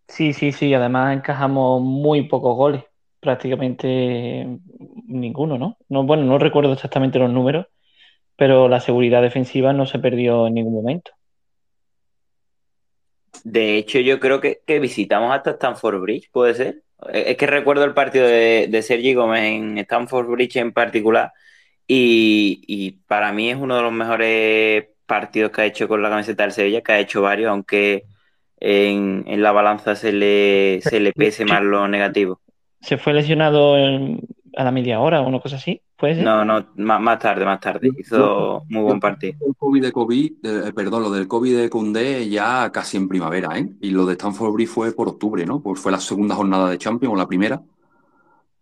Sí, 0.07 0.33
sí, 0.33 0.53
sí, 0.53 0.73
además 0.73 1.17
encajamos 1.17 1.83
muy 1.83 2.29
pocos 2.29 2.57
goles, 2.57 2.85
prácticamente 3.21 4.59
ninguno, 5.07 5.59
¿no? 5.59 5.77
no 5.89 6.05
bueno, 6.05 6.25
no 6.25 6.39
recuerdo 6.39 6.73
exactamente 6.73 7.19
los 7.19 7.31
números, 7.31 7.67
pero 8.37 8.69
la 8.69 8.81
seguridad 8.81 9.21
defensiva 9.21 9.73
no 9.73 9.85
se 9.85 9.99
perdió 9.99 10.47
en 10.47 10.55
ningún 10.55 10.75
momento. 10.75 11.11
De 13.51 13.79
hecho, 13.79 13.99
yo 14.01 14.21
creo 14.21 14.41
que, 14.41 14.61
que, 14.67 14.79
visitamos 14.79 15.33
hasta 15.35 15.53
Stanford 15.53 16.01
Bridge, 16.03 16.31
¿puede 16.31 16.53
ser? 16.55 16.83
Es 17.11 17.37
que 17.39 17.47
recuerdo 17.47 17.85
el 17.85 17.95
partido 17.95 18.27
de, 18.27 18.67
de 18.69 18.83
Sergi 18.83 19.15
Gómez 19.15 19.45
en 19.45 19.79
Stanford 19.79 20.27
Bridge 20.27 20.57
en 20.57 20.73
particular 20.73 21.33
y, 21.87 22.61
y, 22.67 22.91
para 23.07 23.33
mí 23.33 23.49
es 23.49 23.57
uno 23.57 23.77
de 23.77 23.83
los 23.83 23.93
mejores 23.93 24.89
partidos 25.07 25.51
que 25.51 25.63
ha 25.63 25.65
hecho 25.65 25.89
con 25.89 26.03
la 26.03 26.11
camiseta 26.11 26.43
del 26.43 26.53
Sevilla, 26.53 26.83
que 26.83 26.93
ha 26.93 26.99
hecho 26.99 27.23
varios, 27.23 27.51
aunque 27.51 28.05
en, 28.61 29.25
en 29.27 29.43
la 29.43 29.53
balanza 29.53 29.97
se 29.97 30.13
le, 30.13 30.81
se 30.83 31.01
le 31.01 31.15
pese 31.15 31.47
más 31.47 31.63
lo 31.63 31.89
negativo. 31.89 32.43
¿Se 32.83 32.99
fue 32.99 33.15
lesionado 33.15 33.79
en, 33.79 34.21
a 34.57 34.65
la 34.65 34.71
media 34.71 35.01
hora 35.01 35.23
o 35.23 35.27
una 35.27 35.41
cosa 35.41 35.57
así? 35.57 35.81
¿Puede 35.99 36.15
ser? 36.15 36.25
No, 36.25 36.45
no, 36.45 36.65
más, 36.77 37.01
más 37.01 37.19
tarde, 37.19 37.45
más 37.45 37.59
tarde. 37.59 37.91
Hizo 37.99 38.65
muy 38.69 38.83
buen 38.83 39.01
partido. 39.01 39.37
El 39.45 39.57
COVID 39.57 39.83
de 39.83 39.93
COVID, 39.93 40.33
eh, 40.45 40.73
perdón, 40.73 41.03
lo 41.03 41.11
del 41.11 41.27
COVID 41.27 41.57
de 41.57 41.69
Cundé 41.69 42.29
ya 42.29 42.71
casi 42.71 42.97
en 42.97 43.09
primavera, 43.09 43.59
¿eh? 43.59 43.69
Y 43.81 43.91
lo 43.91 44.07
de 44.07 44.13
Stanford 44.13 44.53
Bridge 44.53 44.69
fue 44.69 44.93
por 44.93 45.09
octubre, 45.09 45.45
¿no? 45.45 45.61
Pues 45.61 45.81
fue 45.81 45.91
la 45.91 45.99
segunda 45.99 46.37
jornada 46.37 46.71
de 46.71 46.79
Champions 46.79 47.15
o 47.15 47.17
la 47.17 47.27
primera. 47.27 47.61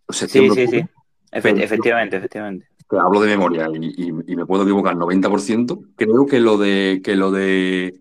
Sí, 0.08 0.26
sí, 0.28 0.66
sí. 0.66 0.84
Efe 1.30 1.62
efectivamente, 1.62 2.16
efectivamente. 2.16 2.68
Que 2.88 2.96
hablo 2.96 3.20
de 3.20 3.28
memoria 3.28 3.68
y, 3.70 3.86
y, 3.86 4.08
y, 4.08 4.36
me 4.36 4.46
puedo 4.46 4.62
equivocar 4.62 4.94
90%. 4.94 5.88
Creo 5.94 6.24
que 6.24 6.40
lo 6.40 6.56
de 6.56 7.02
que 7.04 7.16
lo 7.16 7.32
de 7.32 8.00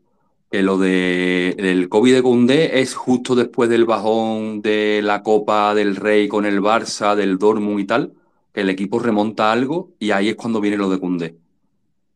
que 0.49 0.61
lo 0.61 0.77
de 0.77 1.49
el 1.57 1.89
COVID 1.89 2.13
de 2.13 2.23
Cundé 2.23 2.79
es 2.79 2.95
justo 2.95 3.35
después 3.35 3.69
del 3.69 3.83
bajón 3.83 4.61
de 4.61 5.01
la 5.03 5.23
Copa 5.23 5.75
del 5.75 5.97
Rey 5.97 6.29
con 6.29 6.45
el 6.45 6.61
Barça, 6.61 7.15
del 7.15 7.37
Dortmund 7.37 7.81
y 7.81 7.85
tal 7.85 8.13
el 8.55 8.69
equipo 8.69 8.99
remonta 8.99 9.51
algo 9.51 9.91
y 9.99 10.11
ahí 10.11 10.29
es 10.29 10.35
cuando 10.35 10.61
viene 10.61 10.77
lo 10.77 10.89
de 10.89 10.99
Cundé. 10.99 11.35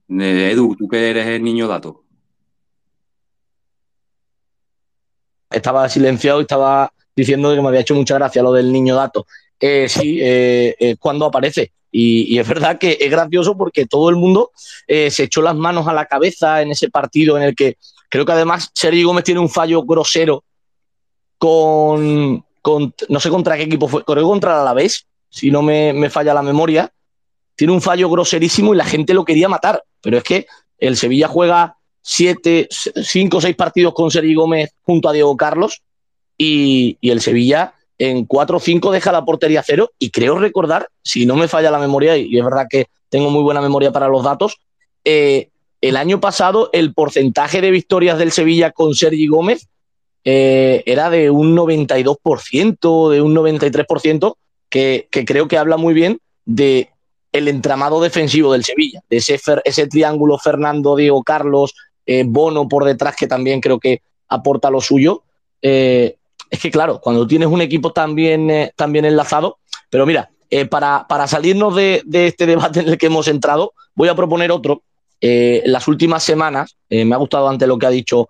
Edu, 0.09 0.75
tú 0.75 0.87
que 0.87 1.09
eres 1.09 1.27
el 1.27 1.43
niño 1.43 1.67
dato. 1.67 2.03
Estaba 5.49 5.87
silenciado 5.89 6.39
y 6.39 6.43
estaba 6.43 6.91
diciendo 7.15 7.53
que 7.53 7.61
me 7.61 7.67
había 7.67 7.81
hecho 7.81 7.95
mucha 7.95 8.15
gracia 8.15 8.41
lo 8.41 8.53
del 8.53 8.71
niño 8.71 8.95
dato. 8.95 9.25
Eh, 9.59 9.87
sí, 9.89 10.19
eh, 10.21 10.75
eh, 10.79 10.95
cuando 10.99 11.25
aparece. 11.25 11.73
Y, 11.91 12.37
es 12.37 12.47
verdad 12.47 12.77
que 12.77 12.97
es 12.99 13.09
gracioso 13.09 13.57
porque 13.57 13.85
todo 13.85 14.09
el 14.09 14.15
mundo 14.15 14.51
eh, 14.87 15.09
se 15.09 15.23
echó 15.23 15.41
las 15.41 15.55
manos 15.55 15.87
a 15.87 15.93
la 15.93 16.05
cabeza 16.05 16.61
en 16.61 16.71
ese 16.71 16.89
partido 16.89 17.35
en 17.35 17.43
el 17.43 17.55
que 17.55 17.77
creo 18.09 18.25
que 18.25 18.31
además 18.31 18.69
Sergi 18.73 19.03
Gómez 19.03 19.23
tiene 19.23 19.39
un 19.39 19.49
fallo 19.49 19.83
grosero 19.83 20.43
con, 21.37 22.45
con 22.61 22.93
no 23.07 23.19
sé 23.19 23.29
contra 23.29 23.57
qué 23.57 23.63
equipo 23.63 23.87
fue, 23.87 24.03
creo 24.03 24.17
que 24.17 24.29
contra 24.29 24.53
el 24.53 24.59
Alavés, 24.59 25.07
si 25.29 25.51
no 25.51 25.61
me, 25.61 26.09
falla 26.09 26.33
la 26.33 26.41
memoria, 26.41 26.91
tiene 27.55 27.73
un 27.73 27.81
fallo 27.81 28.09
groserísimo 28.09 28.73
y 28.73 28.77
la 28.77 28.85
gente 28.85 29.13
lo 29.13 29.25
quería 29.25 29.49
matar. 29.49 29.83
Pero 30.01 30.17
es 30.17 30.23
que 30.23 30.47
el 30.77 30.97
Sevilla 30.97 31.27
juega 31.27 31.77
siete, 32.01 32.67
cinco 32.69 33.37
o 33.37 33.41
seis 33.41 33.55
partidos 33.55 33.93
con 33.93 34.11
Sergi 34.11 34.33
Gómez 34.33 34.71
junto 34.81 35.09
a 35.09 35.13
Diego 35.13 35.35
Carlos 35.37 35.81
y, 36.37 36.97
el 37.01 37.21
Sevilla 37.21 37.73
en 37.97 38.25
cuatro 38.25 38.57
o 38.57 38.59
cinco 38.61 38.91
deja 38.91 39.11
la 39.11 39.25
portería 39.25 39.61
cero 39.61 39.91
y 39.99 40.09
creo 40.09 40.39
recordar, 40.39 40.87
si 41.03 41.25
no 41.25 41.35
me 41.35 41.49
falla 41.49 41.69
la 41.69 41.79
memoria, 41.79 42.15
y 42.15 42.37
es 42.37 42.43
verdad 42.43 42.67
que 42.69 42.87
tengo 43.09 43.29
muy 43.29 43.43
buena 43.43 43.59
memoria 43.59 43.91
para 43.91 44.07
los 44.07 44.23
datos, 44.23 44.57
eh, 45.03 45.49
el 45.81 45.97
año 45.97 46.21
pasado 46.21 46.69
el 46.71 46.93
porcentaje 46.93 47.59
de 47.59 47.71
victorias 47.71 48.17
del 48.17 48.31
Sevilla 48.31 48.71
con 48.71 48.95
Sergi 48.95 49.27
Gómez 49.27 49.67
eh, 50.23 50.83
era 50.85 51.09
de 51.09 51.29
un 51.29 51.55
92%, 51.55 53.09
de 53.09 53.21
un 53.21 53.35
93%, 53.35 54.35
que, 54.69 55.07
creo 55.11 55.47
que 55.47 55.57
habla 55.57 55.77
muy 55.77 55.93
bien 55.93 56.19
de 56.45 56.89
el 57.31 57.47
entramado 57.47 58.01
defensivo 58.01 58.53
del 58.53 58.63
Sevilla, 58.63 59.01
de 59.09 59.17
ese, 59.17 59.39
ese 59.63 59.87
triángulo 59.87 60.37
Fernando, 60.39 60.95
Diego 60.95 61.23
Carlos, 61.23 61.75
eh, 62.05 62.23
Bono 62.25 62.67
por 62.67 62.85
detrás, 62.85 63.15
que 63.15 63.27
también 63.27 63.61
creo 63.61 63.79
que 63.79 64.01
aporta 64.27 64.71
lo 64.71 64.81
suyo. 64.81 65.23
Eh, 65.61 66.15
es 66.49 66.59
que, 66.59 66.71
claro, 66.71 66.99
cuando 66.99 67.27
tienes 67.27 67.49
un 67.49 67.61
equipo 67.61 67.91
tan 67.91 68.17
eh, 68.17 68.73
enlazado, 68.77 69.59
pero 69.89 70.05
mira, 70.07 70.31
para, 70.71 71.05
para, 71.07 71.27
salirnos 71.27 71.75
de, 71.75 72.01
este 72.11 72.47
debate 72.47 72.79
en 72.79 72.89
el 72.89 72.97
que 72.97 73.05
hemos 73.05 73.27
entrado, 73.27 73.73
voy 73.93 74.09
a 74.09 74.15
proponer 74.15 74.51
otro. 74.51 74.81
Las 75.21 75.87
últimas 75.87 76.23
semanas, 76.23 76.75
me 76.89 77.13
ha 77.13 77.17
gustado 77.17 77.47
antes 77.47 77.67
lo 77.67 77.77
que 77.77 77.85
ha 77.85 77.91
dicho 77.91 78.27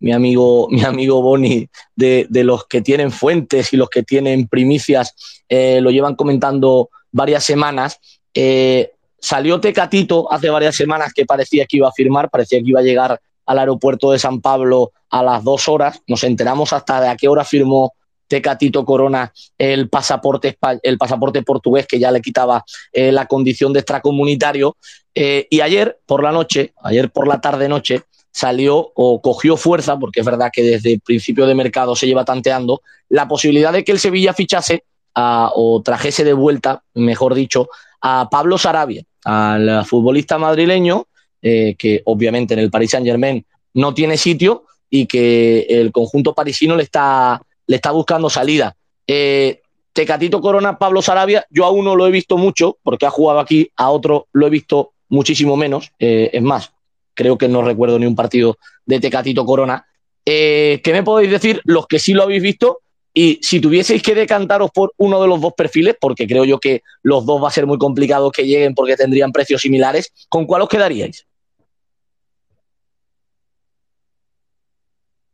mi 0.00 0.12
amigo, 0.12 0.68
mi 0.70 0.82
amigo 0.82 1.22
Boni, 1.22 1.68
de, 1.94 2.26
de, 2.28 2.44
los 2.44 2.66
que 2.66 2.80
tienen 2.80 3.12
fuentes 3.12 3.72
y 3.72 3.76
los 3.76 3.88
que 3.88 4.02
tienen 4.02 4.48
primicias, 4.48 5.14
eh, 5.48 5.80
lo 5.80 5.90
llevan 5.90 6.16
comentando 6.16 6.90
varias 7.12 7.44
semanas. 7.44 8.00
Eh, 8.34 8.92
salió 9.18 9.60
Tecatito 9.60 10.32
hace 10.32 10.48
varias 10.50 10.74
semanas 10.74 11.12
que 11.14 11.26
parecía 11.26 11.66
que 11.66 11.76
iba 11.76 11.88
a 11.88 11.92
firmar, 11.92 12.30
parecía 12.30 12.58
que 12.60 12.68
iba 12.68 12.80
a 12.80 12.84
llegar 12.84 13.20
al 13.46 13.58
aeropuerto 13.58 14.12
de 14.12 14.18
San 14.18 14.40
Pablo 14.40 14.92
a 15.10 15.22
las 15.22 15.44
dos 15.44 15.68
horas. 15.68 16.00
Nos 16.06 16.24
enteramos 16.24 16.72
hasta 16.72 17.00
de 17.00 17.08
a 17.08 17.16
qué 17.16 17.28
hora 17.28 17.44
firmó 17.44 17.92
Tecatito 18.28 18.84
Corona 18.84 19.32
el 19.58 19.88
pasaporte, 19.88 20.56
el 20.84 20.98
pasaporte 20.98 21.42
portugués 21.42 21.86
que 21.88 21.98
ya 21.98 22.12
le 22.12 22.20
quitaba 22.20 22.64
eh, 22.92 23.10
la 23.10 23.26
condición 23.26 23.72
de 23.72 23.80
extracomunitario. 23.80 24.76
Y 25.12 25.60
ayer 25.60 25.98
por 26.06 26.22
la 26.22 26.30
noche, 26.30 26.72
ayer 26.82 27.10
por 27.10 27.26
la 27.26 27.40
tarde-noche, 27.40 28.04
salió 28.40 28.92
o 28.94 29.20
cogió 29.20 29.56
fuerza, 29.56 29.98
porque 29.98 30.20
es 30.20 30.26
verdad 30.26 30.50
que 30.52 30.62
desde 30.62 30.94
el 30.94 31.00
principio 31.00 31.46
de 31.46 31.54
mercado 31.54 31.94
se 31.94 32.06
lleva 32.06 32.24
tanteando, 32.24 32.80
la 33.10 33.28
posibilidad 33.28 33.72
de 33.72 33.84
que 33.84 33.92
el 33.92 33.98
Sevilla 33.98 34.32
fichase 34.32 34.84
o 35.14 35.82
trajese 35.84 36.24
de 36.24 36.32
vuelta, 36.32 36.82
mejor 36.94 37.34
dicho, 37.34 37.68
a 38.00 38.28
Pablo 38.30 38.56
Sarabia, 38.56 39.04
al 39.24 39.84
futbolista 39.84 40.38
madrileño, 40.38 41.06
eh, 41.42 41.74
que 41.78 42.00
obviamente 42.06 42.54
en 42.54 42.60
el 42.60 42.70
Paris 42.70 42.92
Saint 42.92 43.06
Germain 43.06 43.44
no 43.74 43.92
tiene 43.92 44.16
sitio 44.16 44.64
y 44.88 45.06
que 45.06 45.66
el 45.68 45.92
conjunto 45.92 46.34
parisino 46.34 46.76
le 46.76 46.84
está, 46.84 47.42
le 47.66 47.76
está 47.76 47.90
buscando 47.90 48.30
salida. 48.30 48.74
Eh, 49.06 49.60
Tecatito 49.92 50.40
Corona, 50.40 50.78
Pablo 50.78 51.02
Sarabia, 51.02 51.44
yo 51.50 51.66
a 51.66 51.70
uno 51.70 51.94
lo 51.94 52.06
he 52.06 52.10
visto 52.10 52.38
mucho 52.38 52.78
porque 52.82 53.04
ha 53.04 53.10
jugado 53.10 53.40
aquí, 53.40 53.70
a 53.76 53.90
otro 53.90 54.28
lo 54.32 54.46
he 54.46 54.50
visto 54.50 54.92
muchísimo 55.08 55.56
menos. 55.56 55.92
Eh, 55.98 56.30
es 56.32 56.42
más, 56.42 56.72
creo 57.14 57.38
que 57.38 57.48
no 57.48 57.62
recuerdo 57.62 57.98
ni 57.98 58.06
un 58.06 58.16
partido 58.16 58.58
de 58.84 59.00
Tecatito 59.00 59.44
Corona. 59.44 59.84
¿Qué 60.24 60.80
me 60.86 61.02
podéis 61.02 61.30
decir 61.30 61.60
los 61.64 61.86
que 61.86 61.98
sí 61.98 62.12
lo 62.12 62.22
habéis 62.22 62.42
visto? 62.42 62.80
Y 63.12 63.40
si 63.42 63.60
tuvieseis 63.60 64.02
que 64.02 64.14
decantaros 64.14 64.70
por 64.70 64.92
uno 64.96 65.20
de 65.20 65.26
los 65.26 65.40
dos 65.40 65.52
perfiles, 65.54 65.96
porque 66.00 66.28
creo 66.28 66.44
yo 66.44 66.60
que 66.60 66.82
los 67.02 67.26
dos 67.26 67.42
va 67.42 67.48
a 67.48 67.52
ser 67.52 67.66
muy 67.66 67.78
complicado 67.78 68.30
que 68.30 68.46
lleguen 68.46 68.74
porque 68.74 68.96
tendrían 68.96 69.32
precios 69.32 69.62
similares, 69.62 70.12
¿con 70.28 70.46
cuál 70.46 70.62
os 70.62 70.68
quedaríais? 70.68 71.26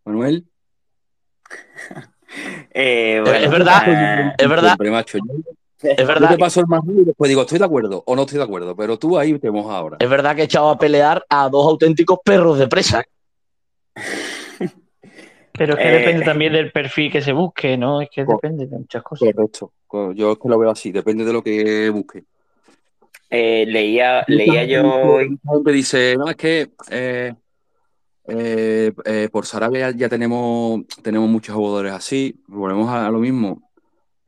Manuel. 0.04 0.46
Eh, 2.78 3.22
es 3.24 3.50
verdad, 3.50 4.34
es 4.36 4.48
verdad. 4.48 4.76
Es 5.82 6.06
verdad. 6.06 6.30
Yo 6.30 6.36
te 6.36 6.40
paso 6.40 6.60
el 6.60 6.66
más 6.66 6.80
y 6.86 7.04
después 7.04 7.28
digo, 7.28 7.42
estoy 7.42 7.58
de 7.58 7.64
acuerdo 7.64 8.02
o 8.06 8.16
no 8.16 8.22
estoy 8.22 8.38
de 8.38 8.44
acuerdo, 8.44 8.74
pero 8.74 8.98
tú 8.98 9.18
ahí 9.18 9.38
te 9.38 9.50
mojas 9.50 9.76
ahora. 9.76 9.96
Es 10.00 10.08
verdad 10.08 10.34
que 10.34 10.42
he 10.42 10.44
echado 10.44 10.70
a 10.70 10.78
pelear 10.78 11.24
a 11.28 11.48
dos 11.48 11.66
auténticos 11.66 12.18
perros 12.24 12.58
de 12.58 12.68
presa. 12.68 13.04
Pero 15.58 15.74
es 15.74 15.78
que 15.78 15.88
depende 15.88 16.22
eh, 16.22 16.24
también 16.24 16.52
del 16.52 16.70
perfil 16.70 17.10
que 17.10 17.22
se 17.22 17.32
busque, 17.32 17.76
¿no? 17.76 18.00
Es 18.00 18.10
que 18.10 18.24
depende 18.24 18.66
de 18.66 18.78
muchas 18.78 19.02
cosas. 19.02 19.28
Correcto. 19.34 19.72
Yo 20.14 20.32
es 20.32 20.38
que 20.38 20.48
lo 20.48 20.58
veo 20.58 20.70
así, 20.70 20.92
depende 20.92 21.24
de 21.24 21.32
lo 21.32 21.42
que 21.42 21.88
busque. 21.90 22.24
Eh, 23.30 23.64
leía, 23.66 24.24
leía 24.28 24.64
yo. 24.64 25.18
Me 25.64 25.72
dice, 25.72 26.16
no, 26.16 26.28
es 26.28 26.36
que 26.36 26.70
eh, 26.90 27.32
por 29.32 29.46
Sarabia 29.46 29.90
ya, 29.92 30.08
tenemos, 30.08 30.82
tenemos 31.02 31.28
muchos 31.28 31.54
jugadores 31.54 31.92
así. 31.92 32.38
Volvemos 32.46 32.90
a, 32.90 33.08
lo 33.10 33.18
mismo. 33.18 33.65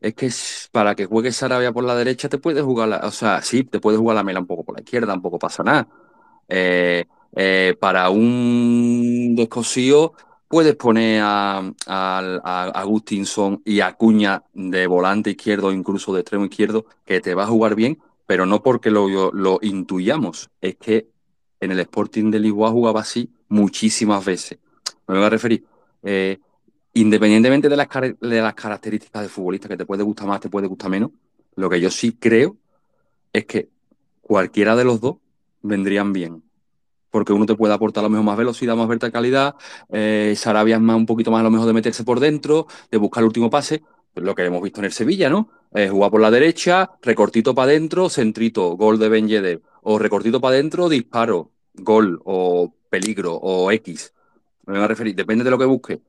Es 0.00 0.14
que 0.14 0.30
para 0.72 0.94
que 0.94 1.06
juegues 1.06 1.36
Sarabia 1.36 1.72
por 1.72 1.84
la 1.84 1.96
derecha 1.96 2.28
te 2.28 2.38
puedes 2.38 2.62
jugar, 2.62 2.88
la, 2.88 2.98
o 2.98 3.10
sea, 3.10 3.42
sí, 3.42 3.64
te 3.64 3.80
puedes 3.80 3.98
jugar 3.98 4.16
la 4.16 4.22
mela 4.22 4.40
un 4.40 4.46
poco 4.46 4.64
por 4.64 4.76
la 4.76 4.82
izquierda, 4.82 5.08
tampoco 5.08 5.38
pasa 5.38 5.62
nada. 5.62 5.88
para 7.80 8.10
un 8.10 9.34
descosío 9.36 10.12
Puedes 10.48 10.76
poner 10.76 11.20
a, 11.22 11.62
Agustinson 12.74 13.60
y 13.66 13.80
a 13.80 13.92
Cuña 13.92 14.44
de 14.54 14.86
volante 14.86 15.30
izquierdo, 15.30 15.72
incluso 15.72 16.14
de 16.14 16.20
extremo 16.20 16.46
izquierdo, 16.46 16.86
que 17.04 17.20
te 17.20 17.34
va 17.34 17.42
a 17.42 17.46
jugar 17.46 17.74
bien, 17.74 17.98
pero 18.26 18.46
no 18.46 18.62
porque 18.62 18.90
lo, 18.90 19.30
lo 19.30 19.58
intuyamos. 19.60 20.48
Es 20.62 20.76
que 20.76 21.10
en 21.60 21.72
el 21.72 21.80
Sporting 21.80 22.30
de 22.30 22.40
Lisboa 22.40 22.70
jugaba 22.70 23.00
así 23.02 23.30
muchísimas 23.48 24.24
veces. 24.24 24.58
Me 25.06 25.16
voy 25.16 25.26
a 25.26 25.30
referir. 25.30 25.66
Eh, 26.02 26.38
independientemente 26.94 27.68
de 27.68 27.76
las, 27.76 27.88
características 28.54 29.22
de 29.22 29.28
futbolista, 29.28 29.68
que 29.68 29.76
te 29.76 29.86
puede 29.86 30.02
gustar 30.02 30.26
más, 30.26 30.40
te 30.40 30.48
puede 30.48 30.66
gustar 30.66 30.90
menos, 30.90 31.10
lo 31.56 31.68
que 31.68 31.80
yo 31.80 31.90
sí 31.90 32.12
creo 32.12 32.56
es 33.32 33.44
que 33.46 33.68
cualquiera 34.20 34.76
de 34.76 34.84
los 34.84 35.00
dos 35.00 35.16
vendrían 35.62 36.12
bien 36.12 36.42
porque 37.10 37.32
uno 37.32 37.46
te 37.46 37.54
puede 37.54 37.72
aportar 37.72 38.02
a 38.02 38.06
lo 38.06 38.10
mejor 38.10 38.26
más 38.26 38.36
velocidad, 38.36 38.76
más 38.76 38.88
verticalidad, 38.88 39.54
eh, 39.90 40.34
Sarabia 40.36 40.76
es 40.76 40.82
más, 40.82 40.96
un 40.96 41.06
poquito 41.06 41.30
más 41.30 41.40
a 41.40 41.44
lo 41.44 41.50
mejor 41.50 41.66
de 41.66 41.72
meterse 41.72 42.04
por 42.04 42.20
dentro, 42.20 42.66
de 42.90 42.98
buscar 42.98 43.22
el 43.22 43.28
último 43.28 43.48
pase, 43.48 43.82
lo 44.14 44.34
que 44.34 44.44
hemos 44.44 44.62
visto 44.62 44.80
en 44.80 44.86
el 44.86 44.92
Sevilla, 44.92 45.30
¿no? 45.30 45.48
Eh, 45.74 45.88
jugar 45.88 46.10
por 46.10 46.20
la 46.20 46.30
derecha, 46.30 46.90
recortito 47.02 47.54
para 47.54 47.70
adentro, 47.70 48.08
centrito, 48.08 48.76
gol 48.76 48.98
de 48.98 49.08
Ben 49.08 49.28
Yedder, 49.28 49.62
o 49.82 49.98
recortito 49.98 50.40
para 50.40 50.54
adentro, 50.54 50.88
disparo, 50.88 51.50
gol, 51.74 52.20
o 52.24 52.74
peligro, 52.88 53.34
o 53.34 53.70
X. 53.70 54.12
Me 54.66 54.74
voy 54.74 54.82
a 54.82 54.88
referir, 54.88 55.14
depende 55.14 55.44
de 55.44 55.50
lo 55.50 55.58
que 55.58 55.64
busque. 55.64 56.00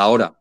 Ahora, 0.00 0.32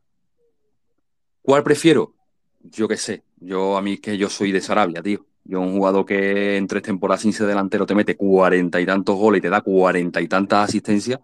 ¿cuál 1.41 1.63
prefiero? 1.63 2.13
Yo 2.61 2.87
qué 2.87 2.95
sé, 2.95 3.23
yo 3.37 3.75
a 3.75 3.81
mí 3.81 3.97
que 3.97 4.15
yo 4.15 4.29
soy 4.29 4.51
de 4.51 4.61
Sarabia, 4.61 5.01
tío. 5.01 5.25
Yo, 5.45 5.61
un 5.61 5.71
jugador 5.71 6.05
que 6.05 6.57
en 6.57 6.67
tres 6.67 6.83
temporadas 6.83 7.21
sin 7.21 7.33
ser 7.33 7.47
delantero 7.47 7.87
te 7.87 7.95
mete 7.95 8.15
cuarenta 8.15 8.79
y 8.79 8.85
tantos 8.85 9.15
goles 9.15 9.39
y 9.39 9.41
te 9.41 9.49
da 9.49 9.61
cuarenta 9.61 10.21
y 10.21 10.27
tantas 10.27 10.69
asistencias, 10.69 11.21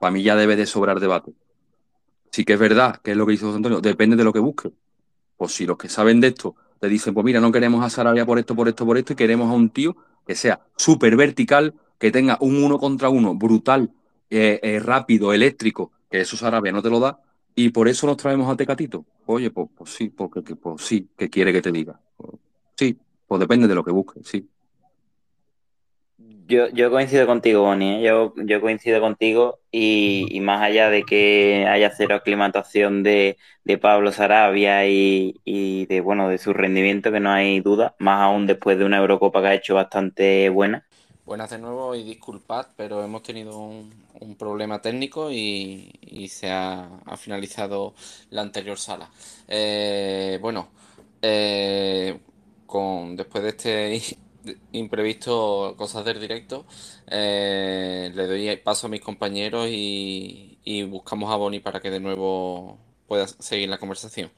para 0.00 0.10
mí 0.10 0.24
ya 0.24 0.34
debe 0.34 0.56
de 0.56 0.66
sobrar 0.66 0.98
debate. 0.98 1.32
Sí 2.32 2.44
que 2.44 2.54
es 2.54 2.58
verdad, 2.58 2.96
que 2.96 3.12
es 3.12 3.16
lo 3.16 3.24
que 3.24 3.34
hizo 3.34 3.46
José 3.46 3.58
Antonio, 3.58 3.80
depende 3.80 4.16
de 4.16 4.24
lo 4.24 4.32
que 4.32 4.40
busque. 4.40 4.72
Pues 5.36 5.52
si 5.52 5.64
los 5.64 5.78
que 5.78 5.88
saben 5.88 6.20
de 6.20 6.26
esto 6.26 6.56
te 6.80 6.88
dicen, 6.88 7.14
pues 7.14 7.24
mira, 7.24 7.40
no 7.40 7.52
queremos 7.52 7.84
a 7.84 7.88
Sarabia 7.88 8.26
por 8.26 8.40
esto, 8.40 8.56
por 8.56 8.66
esto, 8.66 8.84
por 8.84 8.98
esto, 8.98 9.12
y 9.12 9.16
queremos 9.16 9.48
a 9.48 9.54
un 9.54 9.70
tío 9.70 9.96
que 10.26 10.34
sea 10.34 10.58
súper 10.76 11.14
vertical, 11.14 11.72
que 12.00 12.10
tenga 12.10 12.36
un 12.40 12.64
uno 12.64 12.80
contra 12.80 13.10
uno 13.10 13.36
brutal, 13.36 13.92
eh, 14.28 14.58
eh, 14.60 14.80
rápido, 14.80 15.32
eléctrico, 15.32 15.92
que 16.10 16.22
eso 16.22 16.36
Sarabia 16.36 16.72
no 16.72 16.82
te 16.82 16.90
lo 16.90 16.98
da, 16.98 17.20
y 17.56 17.70
por 17.70 17.88
eso 17.88 18.06
nos 18.06 18.18
traemos 18.18 18.48
a 18.52 18.54
Tecatito. 18.54 19.04
Oye, 19.24 19.50
pues, 19.50 19.68
pues 19.74 19.90
sí, 19.90 20.10
porque 20.10 20.42
pues, 20.42 20.82
sí, 20.82 21.08
que 21.16 21.30
quiere 21.30 21.52
que 21.52 21.62
te 21.62 21.72
diga. 21.72 21.98
sí, 22.76 22.96
pues 23.26 23.40
depende 23.40 23.66
de 23.66 23.74
lo 23.74 23.82
que 23.82 23.90
busques, 23.90 24.28
sí. 24.28 24.46
Yo, 26.48 26.68
yo 26.68 26.90
coincido 26.90 27.26
contigo, 27.26 27.62
Bonnie, 27.62 27.98
¿eh? 27.98 28.02
yo, 28.02 28.32
yo 28.36 28.60
coincido 28.60 29.00
contigo 29.00 29.58
y, 29.72 30.38
más 30.42 30.62
allá 30.62 30.90
de 30.90 31.02
que 31.02 31.66
haya 31.68 31.90
cero 31.90 32.14
aclimatación 32.14 33.02
de, 33.02 33.36
Pablo 33.80 34.12
Sarabia 34.12 34.86
y, 34.86 35.86
de 35.86 36.00
bueno 36.02 36.28
de 36.28 36.38
su 36.38 36.52
rendimiento, 36.52 37.10
que 37.10 37.18
no 37.18 37.32
hay 37.32 37.60
duda, 37.60 37.96
más 37.98 38.20
aún 38.20 38.46
después 38.46 38.78
de 38.78 38.84
una 38.84 38.98
Eurocopa 38.98 39.40
que 39.40 39.48
ha 39.48 39.54
hecho 39.54 39.74
bastante 39.74 40.48
buena. 40.50 40.86
Buenas 41.26 41.50
de 41.50 41.58
nuevo 41.58 41.96
y 41.96 42.04
disculpad, 42.04 42.68
pero 42.76 43.02
hemos 43.02 43.24
tenido 43.24 43.58
un, 43.58 43.90
problema 44.38 44.80
técnico 44.80 45.32
y, 45.32 46.28
se 46.30 46.48
ha, 46.52 46.88
finalizado 47.16 47.94
la 48.30 48.42
anterior 48.42 48.78
sala. 48.78 49.10
Eh, 49.48 50.38
bueno, 50.40 50.68
eh, 51.20 52.20
con 52.64 53.16
después 53.16 53.42
de 53.42 53.50
este 53.50 54.18
imprevisto 54.72 55.74
cosas 55.76 56.04
del 56.04 56.20
directo, 56.20 56.64
eh, 57.08 58.12
le 58.14 58.26
doy 58.28 58.56
paso 58.58 58.86
a 58.86 58.90
mis 58.90 59.00
compañeros 59.00 59.66
y, 59.68 60.84
buscamos 60.88 61.32
a 61.32 61.36
Bonnie 61.36 61.60
para 61.60 61.80
que 61.80 61.90
de 61.90 61.98
nuevo 61.98 62.78
pueda 63.08 63.26
seguir 63.26 63.68
la 63.68 63.78
conversación. 63.78 64.30